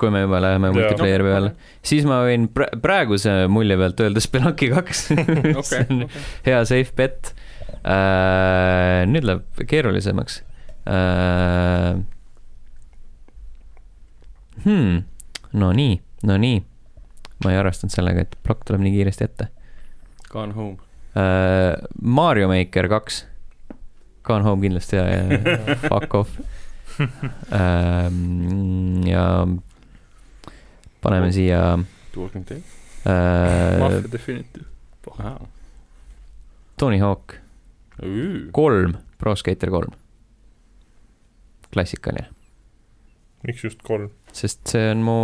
kui 0.03 0.11
me 0.11 0.25
juba 0.25 0.41
läheme 0.43 0.73
multiplayer'i 0.75 1.27
peale, 1.29 1.53
siis 1.87 2.03
ma 2.09 2.17
võin 2.27 2.49
pra- 2.51 2.73
praeguse 2.83 3.35
mulje 3.53 3.77
pealt 3.79 4.01
öelda 4.03 4.23
Spelunky 4.25 4.69
kaks 4.75 5.05
see 5.71 5.85
on 5.87 6.03
hea 6.49 6.61
safe 6.67 6.91
bet 6.99 7.31
äh,. 7.87 9.05
nüüd 9.11 9.25
läheb 9.29 9.63
keerulisemaks 9.71 10.41
äh,. 10.91 12.03
Hmm, 14.65 15.03
no 15.59 15.73
nii, 15.75 15.97
no 16.29 16.37
nii. 16.39 16.61
ma 17.43 17.51
ei 17.51 17.59
arvestanud 17.59 17.91
sellega, 17.95 18.23
et 18.27 18.37
plokk 18.47 18.63
tuleb 18.69 18.83
nii 18.85 18.93
kiiresti 18.99 19.25
ette 19.27 19.49
Gone 20.31 20.55
home. 20.59 20.77
äh,. 21.19 21.79
Mario 22.03 22.51
Maker 22.51 22.89
kaks, 22.93 23.23
Gone 24.27 24.45
Home 24.47 24.63
kindlasti 24.67 24.99
ja, 24.99 25.07
ja 25.09 25.79
fuck 25.89 26.15
off 26.15 26.37
ähm,. 27.59 29.03
ja 29.09 29.25
paneme 31.03 31.33
siia 31.35 31.63
Talking 32.15 32.47
Tale. 32.49 32.63
äh, 33.07 33.79
Mafia 33.83 34.13
Definitive. 34.13 34.67
Tony 36.79 36.99
Hawk 37.03 37.43
kolm, 38.53 38.97
Pro 39.19 39.35
Skater 39.37 39.71
kolm. 39.71 39.93
klassikaline, 41.73 42.27
miks 43.47 43.63
just 43.65 43.81
kolm? 43.83 44.11
sest 44.33 44.75
see 44.75 44.91
on 44.93 45.01
mu 45.07 45.17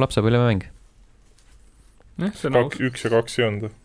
lapsepõlvemäng. 0.00 0.64
jah, 2.20 2.32
see 2.36 2.48
on 2.48 2.60
aus 2.62 2.72
kaks,. 2.72 2.84
üks 2.88 3.04
ja 3.04 3.12
kaks 3.12 3.38
ei 3.38 3.46
olnud? 3.48 3.76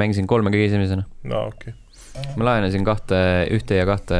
mängisin 0.00 0.26
kolme 0.30 0.50
kõige 0.50 0.70
esimesena, 0.72 1.06
aa, 1.30 1.46
okei. 1.52 1.76
ma 2.36 2.48
laenasin 2.50 2.86
kahte, 2.86 3.20
ühte 3.54 3.78
ja 3.78 3.86
kahte 3.88 4.18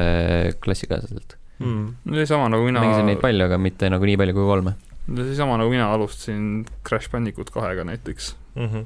klassikaaslaselt. 0.62 1.36
Mm. 1.60 1.96
see 2.14 2.28
sama 2.30 2.48
nagu 2.52 2.64
mina, 2.68 2.82
mängisin 2.84 3.10
neid 3.10 3.22
palju, 3.24 3.48
aga 3.48 3.58
mitte 3.60 3.90
nagu 3.92 4.06
nii 4.06 4.20
palju 4.20 4.36
kui 4.38 4.46
kolme. 4.52 4.76
See 5.16 5.34
sama 5.39 5.56
nagu 5.60 5.70
mina 5.72 5.89
alustasin 5.94 6.64
Crash 6.86 7.10
Bandicoot 7.12 7.50
kahega 7.55 7.84
näiteks. 7.84 8.34
Mhm. 8.56 8.84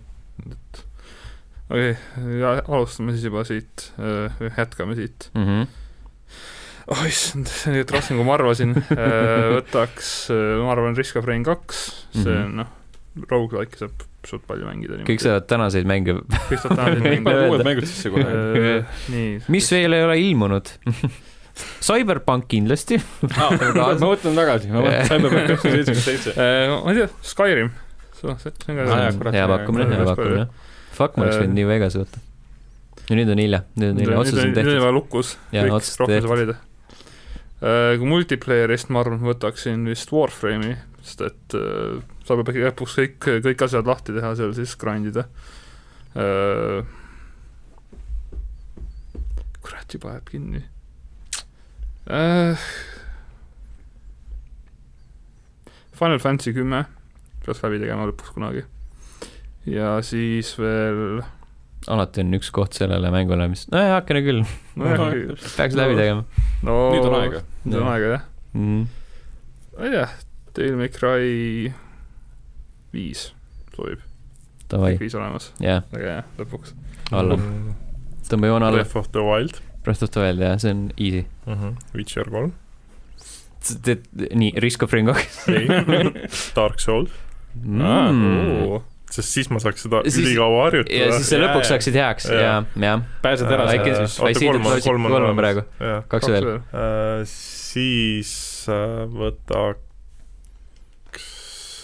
et 0.50 0.84
okei 1.70 1.90
okay,, 1.94 2.60
alustame 2.68 3.12
siis 3.14 3.24
juba 3.24 3.44
siit, 3.44 3.92
jätkame 4.58 4.94
siit. 4.98 5.30
Mm 5.34 5.44
-hmm. 5.44 5.66
oh 6.88 7.04
issand, 7.08 7.46
see 7.48 7.70
on 7.72 7.78
nüüd 7.78 7.90
raskem, 7.94 8.16
kui 8.16 8.26
ma 8.26 8.34
arvasin. 8.34 8.74
võtaks, 9.58 10.10
ma 10.64 10.72
arvan, 10.72 10.96
Risk 10.96 11.16
of 11.16 11.24
Rain 11.28 11.44
kaks, 11.44 11.84
see 12.12 12.24
Mhm. 12.32 12.44
on 12.44 12.56
noh, 12.56 12.66
rogu-like'i 13.30 13.78
saab 13.78 14.02
suht 14.26 14.42
palju 14.46 14.64
mängida. 14.66 14.96
kõik 15.04 15.20
saavad 15.20 15.46
tänaseid 15.46 15.86
mänge, 15.86 16.14
kõik 16.48 16.60
saavad 16.62 16.76
täna 16.78 16.94
Kõik 16.96 17.04
mängida. 17.04 17.30
öelda. 17.34 17.50
uued 17.50 17.64
mängud 17.64 17.86
sisse 17.86 18.10
kohe. 18.10 18.84
nii. 19.12 19.40
mis 19.48 19.70
veel 19.72 19.92
ei 19.92 20.02
ole 20.04 20.18
ilmunud 20.20 20.68
Cyberpunk 21.54 22.48
kindlasti. 22.50 22.98
ma 23.22 23.48
mõtlen 24.00 24.36
tagasi, 24.38 24.70
ma 24.72 24.82
mõtlen 24.82 25.08
Cyberpunk 25.08 25.50
tuhat 25.50 25.66
seitsekümmend 25.76 26.04
seitse. 26.04 26.34
ma 26.34 26.92
ei 26.92 26.98
tea, 26.98 27.08
Skyrim. 27.30 27.72
hea 28.24 29.48
pakkumine, 29.50 29.90
hea 29.90 30.06
pakkumine. 30.08 30.46
Fuck, 30.94 31.18
ma 31.18 31.26
oleks 31.26 31.42
võinud 31.42 31.58
New 31.58 31.70
Vegas 31.70 31.98
võtta. 31.98 32.22
ja 33.10 33.18
nüüd 33.20 33.30
on 33.34 33.42
hilja, 33.42 33.62
nüüd 33.78 33.94
on 33.94 34.02
hilja, 34.02 34.18
otsus 34.22 34.38
on 34.38 34.40
nüüd 34.40 34.50
on 34.50 34.58
tehtud. 34.58 34.78
juba 34.80 34.90
lukus, 34.94 35.36
kõik 35.52 35.70
rohkem 35.76 36.14
tehtud. 36.16 36.32
valida. 36.32 36.58
kui 38.00 38.10
multiplayer'ist 38.10 38.90
ma 38.90 39.04
arvan, 39.04 39.22
võtaksin 39.24 39.86
vist 39.92 40.12
Warframe'i, 40.14 40.74
sest 41.06 41.24
et 41.28 41.58
äh, 41.60 42.02
saab 42.26 42.42
juba 42.42 42.58
lõpuks 42.58 42.98
kõik, 42.98 43.30
kõik 43.46 43.66
asjad 43.68 43.86
lahti 43.88 44.16
teha 44.16 44.34
seal 44.38 44.54
siis 44.58 44.74
grind 44.80 45.12
ida. 45.14 45.28
kurat, 49.64 49.90
juba 49.94 50.18
jääb 50.18 50.30
kinni 50.34 50.64
äh,. 50.64 50.73
Final 55.94 56.18
Fantasy 56.20 56.52
kümme. 56.52 56.84
Peaks 57.44 57.62
läbi 57.64 57.80
tegema 57.80 58.08
lõpuks 58.10 58.34
kunagi. 58.34 58.64
ja 59.64 59.96
siis 60.04 60.50
veel 60.58 61.22
alati 61.88 62.20
on 62.24 62.36
üks 62.36 62.50
koht 62.54 62.76
sellele 62.76 63.08
mängule, 63.12 63.46
mis, 63.48 63.64
nojah, 63.72 63.94
heakene 63.94 64.22
küll, 64.24 64.42
nojah, 64.80 65.14
peaks 65.56 65.76
läbi 65.78 65.96
tegema. 65.98 66.24
No. 66.64 66.76
Nüüd 66.92 67.08
on 67.08 67.16
aega. 67.18 67.42
nüüd 67.64 67.80
on 67.80 67.90
aega 67.92 68.10
jah, 68.14 68.26
mm. 68.52 68.86
ma 69.76 69.88
ei 69.88 69.94
tea, 70.54 70.70
May 70.78 70.92
Cry 70.92 71.72
viis 72.94 73.26
sobib, 73.74 74.04
viis 75.00 75.16
olemas, 75.18 75.50
jah, 75.64 75.84
väga 75.92 76.18
hea 76.18 76.24
lõpuks. 76.40 76.76
alla, 77.12 77.40
tõmba 78.28 78.52
joon 78.52 78.68
alla. 78.68 78.80
Breath 78.80 79.00
of 79.00 79.12
the 79.16 79.24
Wild 79.24 79.60
Breath 79.84 80.02
of 80.02 80.10
the 80.14 80.20
Wild, 80.24 80.40
jah, 80.40 80.56
see 80.58 80.70
on 80.72 80.90
easy. 80.96 81.24
mm, 81.46 81.54
-hmm. 81.60 81.74
Witcher 81.94 82.30
kolm, 82.32 82.52
teed, 83.84 84.06
nii, 84.34 84.52
Risk 84.64 84.82
of 84.84 84.92
Rain 84.92 85.06
kaks 85.08 85.48
ei, 85.48 85.68
Dark 86.56 86.80
Souls, 86.80 87.10
mm.. 87.62 88.80
sest 89.14 89.30
siis 89.36 89.48
ma 89.52 89.60
saaks 89.62 89.84
seda 89.86 90.02
Siis- 90.04 90.18
ülikaua 90.24 90.56
ja 90.56 90.64
harjutada. 90.66 91.18
siis 91.18 91.28
sa 91.30 91.36
lõpuks 91.44 91.70
saaksid 91.72 91.94
heaks 92.00 92.24
ja 92.32 92.40
jah, 92.74 93.04
pääsed 93.24 93.52
ära 93.54 93.68
Väike 93.70 93.94
sealt. 93.94 94.10
siis- 94.10 94.30
I 94.30 94.34
see 94.40 94.50
that 94.50 94.64
logic- 94.66 94.84
kolm 94.88 95.06
on 95.06 95.36
praegu. 95.38 95.62
kaks 96.08 96.28
veel. 96.32 96.48
siis 97.30 98.34
äh, 98.68 99.04
võtaks 99.20 99.80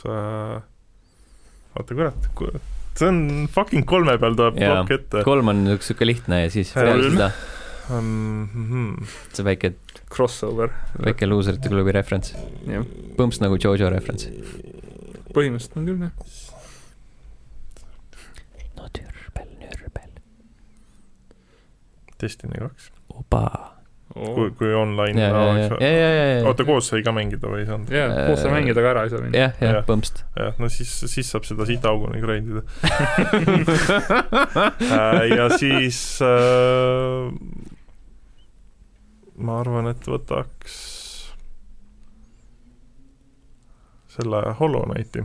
äh,, 0.08 0.60
oota 1.76 1.94
kurat, 1.94 2.28
see 2.98 3.08
on 3.08 3.22
fucking 3.52 3.84
kolme 3.88 4.16
peal 4.20 4.34
tuleb 4.36 4.58
plokk 4.58 4.90
ette. 4.98 5.22
kolm 5.24 5.48
on 5.52 5.64
siuke 5.80 6.04
lihtne 6.08 6.42
ja 6.44 6.50
siis 6.52 6.72
Kolm. 6.74 6.86
peale 6.88 7.10
seda 7.14 7.30
Mm, 7.90 9.02
see 9.32 9.44
väike, 9.44 9.72
Crossover, 10.14 10.70
väike 11.02 11.26
luuserite 11.26 11.70
klubi 11.72 11.92
referents. 11.94 12.34
jah, 12.68 12.84
põmps 13.18 13.40
nagu 13.42 13.58
Jojo 13.58 13.90
referents. 13.90 14.28
põhimõtteliselt 15.34 15.76
on 15.80 15.88
küll 15.88 16.04
jah. 16.06 16.12
no 18.78 18.86
türbel, 18.94 19.50
nürbel. 19.64 20.14
Destiny 22.22 22.62
kaks, 22.62 22.92
opa. 23.10 23.42
kui, 24.14 24.50
kui 24.58 24.70
online 24.74 25.22
ja, 25.22 25.30
ja, 25.30 25.42
ja, 25.58 25.76
ja, 25.78 25.90
ja, 25.90 26.24
ja. 26.34 26.46
oota, 26.50 26.64
koos 26.66 26.88
sai 26.90 27.02
ka 27.06 27.14
mängida 27.14 27.46
või 27.50 27.62
ei 27.62 27.68
saanud? 27.68 27.90
jah, 27.94 28.14
koos 28.26 28.42
sa 28.42 28.50
mängida 28.54 28.82
ka 28.82 28.90
ära 28.94 29.04
ei 29.06 29.12
saa 29.12 29.22
minna. 29.22 29.42
jah, 29.48 29.58
jah 29.62 29.82
põmst. 29.86 30.22
jah, 30.38 30.54
no 30.62 30.70
siis, 30.70 30.94
siis 31.10 31.30
saab 31.30 31.46
seda 31.46 31.66
sitaauguni 31.66 32.22
grind 32.22 32.54
ida. 32.54 32.62
ja 35.40 35.50
siis 35.58 36.00
äh, 36.22 37.69
ma 39.40 39.60
arvan, 39.64 39.90
et 39.92 40.08
võtaks 40.08 40.78
selle 44.10 44.42
Hollow 44.58 44.88
Knighti 44.90 45.24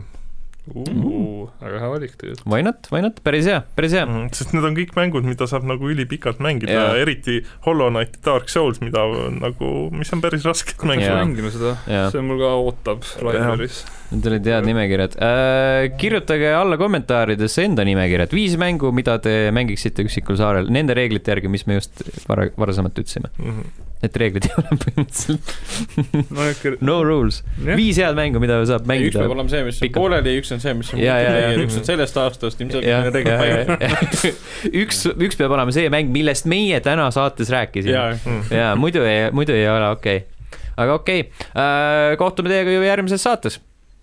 väga 0.66 1.78
hea 1.78 1.88
valik 1.90 2.14
tegelikult. 2.18 2.46
Why 2.50 2.64
not, 2.66 2.88
why 2.90 3.00
not, 3.04 3.20
päris 3.24 3.46
hea, 3.46 3.60
päris 3.78 3.94
hea. 3.94 4.02
mm,, 4.06 4.32
sest 4.34 4.54
need 4.54 4.66
on 4.66 4.74
kõik 4.74 4.96
mängud, 4.98 5.26
mida 5.28 5.46
saab 5.46 5.66
nagu 5.68 5.90
ülipikalt 5.92 6.40
mängida 6.42 6.74
ja 6.74 6.88
eriti 6.98 7.38
Hollow 7.66 7.92
Knight 7.92 8.18
Dark 8.26 8.50
Souls, 8.50 8.80
mida 8.82 9.04
nagu, 9.36 9.70
mis 9.94 10.10
on 10.16 10.24
päris 10.24 10.46
raske 10.46 10.74
mängida 10.82 11.12
Jaa. 11.12 11.22
mängime 11.22 11.52
seda, 11.54 11.76
Jaa. 11.86 12.10
see 12.14 12.24
mul 12.26 12.42
ka 12.42 12.52
ootab 12.58 13.06
library's. 13.22 13.84
Need 14.10 14.26
olid 14.30 14.50
head 14.50 14.66
nimekirjad 14.66 15.16
äh,. 15.22 15.86
kirjutage 16.00 16.52
alla 16.54 16.78
kommentaarides 16.80 17.58
enda 17.62 17.86
nimekirjad, 17.86 18.34
viis 18.34 18.58
mängu, 18.60 18.90
mida 18.94 19.20
te 19.22 19.52
mängiksite 19.54 20.06
üksikul 20.06 20.38
saarel, 20.40 20.70
nende 20.72 20.98
reeglite 20.98 21.34
järgi, 21.34 21.50
mis 21.52 21.66
me 21.70 21.78
just 21.78 22.02
vara, 22.26 22.50
varasemalt 22.58 22.98
ütlesime. 22.98 23.30
mm. 23.38 23.52
-hmm. 23.52 23.85
Need 24.02 24.16
reeglid 24.20 24.46
ei 24.48 24.52
ole 24.60 24.76
põhimõtteliselt 24.82 26.32
no 26.36 26.46
ikka, 26.50 26.72
no 26.84 26.96
rules. 27.06 27.40
jah, 27.64 27.78
viis 27.80 27.96
head 28.02 28.18
mängu, 28.18 28.42
mida 28.42 28.58
saab 28.68 28.84
üks 28.84 28.90
mängida 28.90 29.22
peab. 29.22 29.32
olema 29.32 29.52
see, 29.52 29.62
mis 29.64 29.80
on 29.80 29.86
Pikalt. 29.86 30.00
pooleli, 30.02 30.36
üks 30.42 30.52
on 30.52 30.62
see, 30.62 30.76
mis 30.76 30.92
on 30.92 31.00
jaa, 31.00 31.16
jaa. 31.22 31.32
multiplayer, 31.32 31.64
üks 31.64 31.80
on 31.80 31.88
sellest 31.88 32.20
aastast, 32.20 32.62
ilmselt 32.64 32.86
jah, 32.86 33.04
need 33.06 33.16
reeglid 33.16 33.40
paika. 33.40 34.30
üks, 34.84 35.02
üks 35.16 35.40
peab 35.40 35.56
olema 35.56 35.74
see 35.74 35.90
mäng, 35.92 36.12
millest 36.12 36.48
meie 36.50 36.80
täna 36.84 37.08
saates 37.14 37.52
rääkisime. 37.56 38.40
ja 38.52 38.72
muidu 38.78 39.04
ei, 39.08 39.30
muidu 39.36 39.56
ei 39.56 39.68
ole 39.72 39.92
okei 39.96 40.24
okay.. 40.24 40.64
aga 40.84 41.00
okei 41.00 41.28
okay., 41.30 42.18
kohtume 42.20 42.52
teiega 42.52 42.76
ju 42.76 42.84
järgmises 42.84 43.24
saates. 43.24 43.62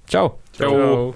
tšau. 0.10 0.40
Tšau. 0.58 1.14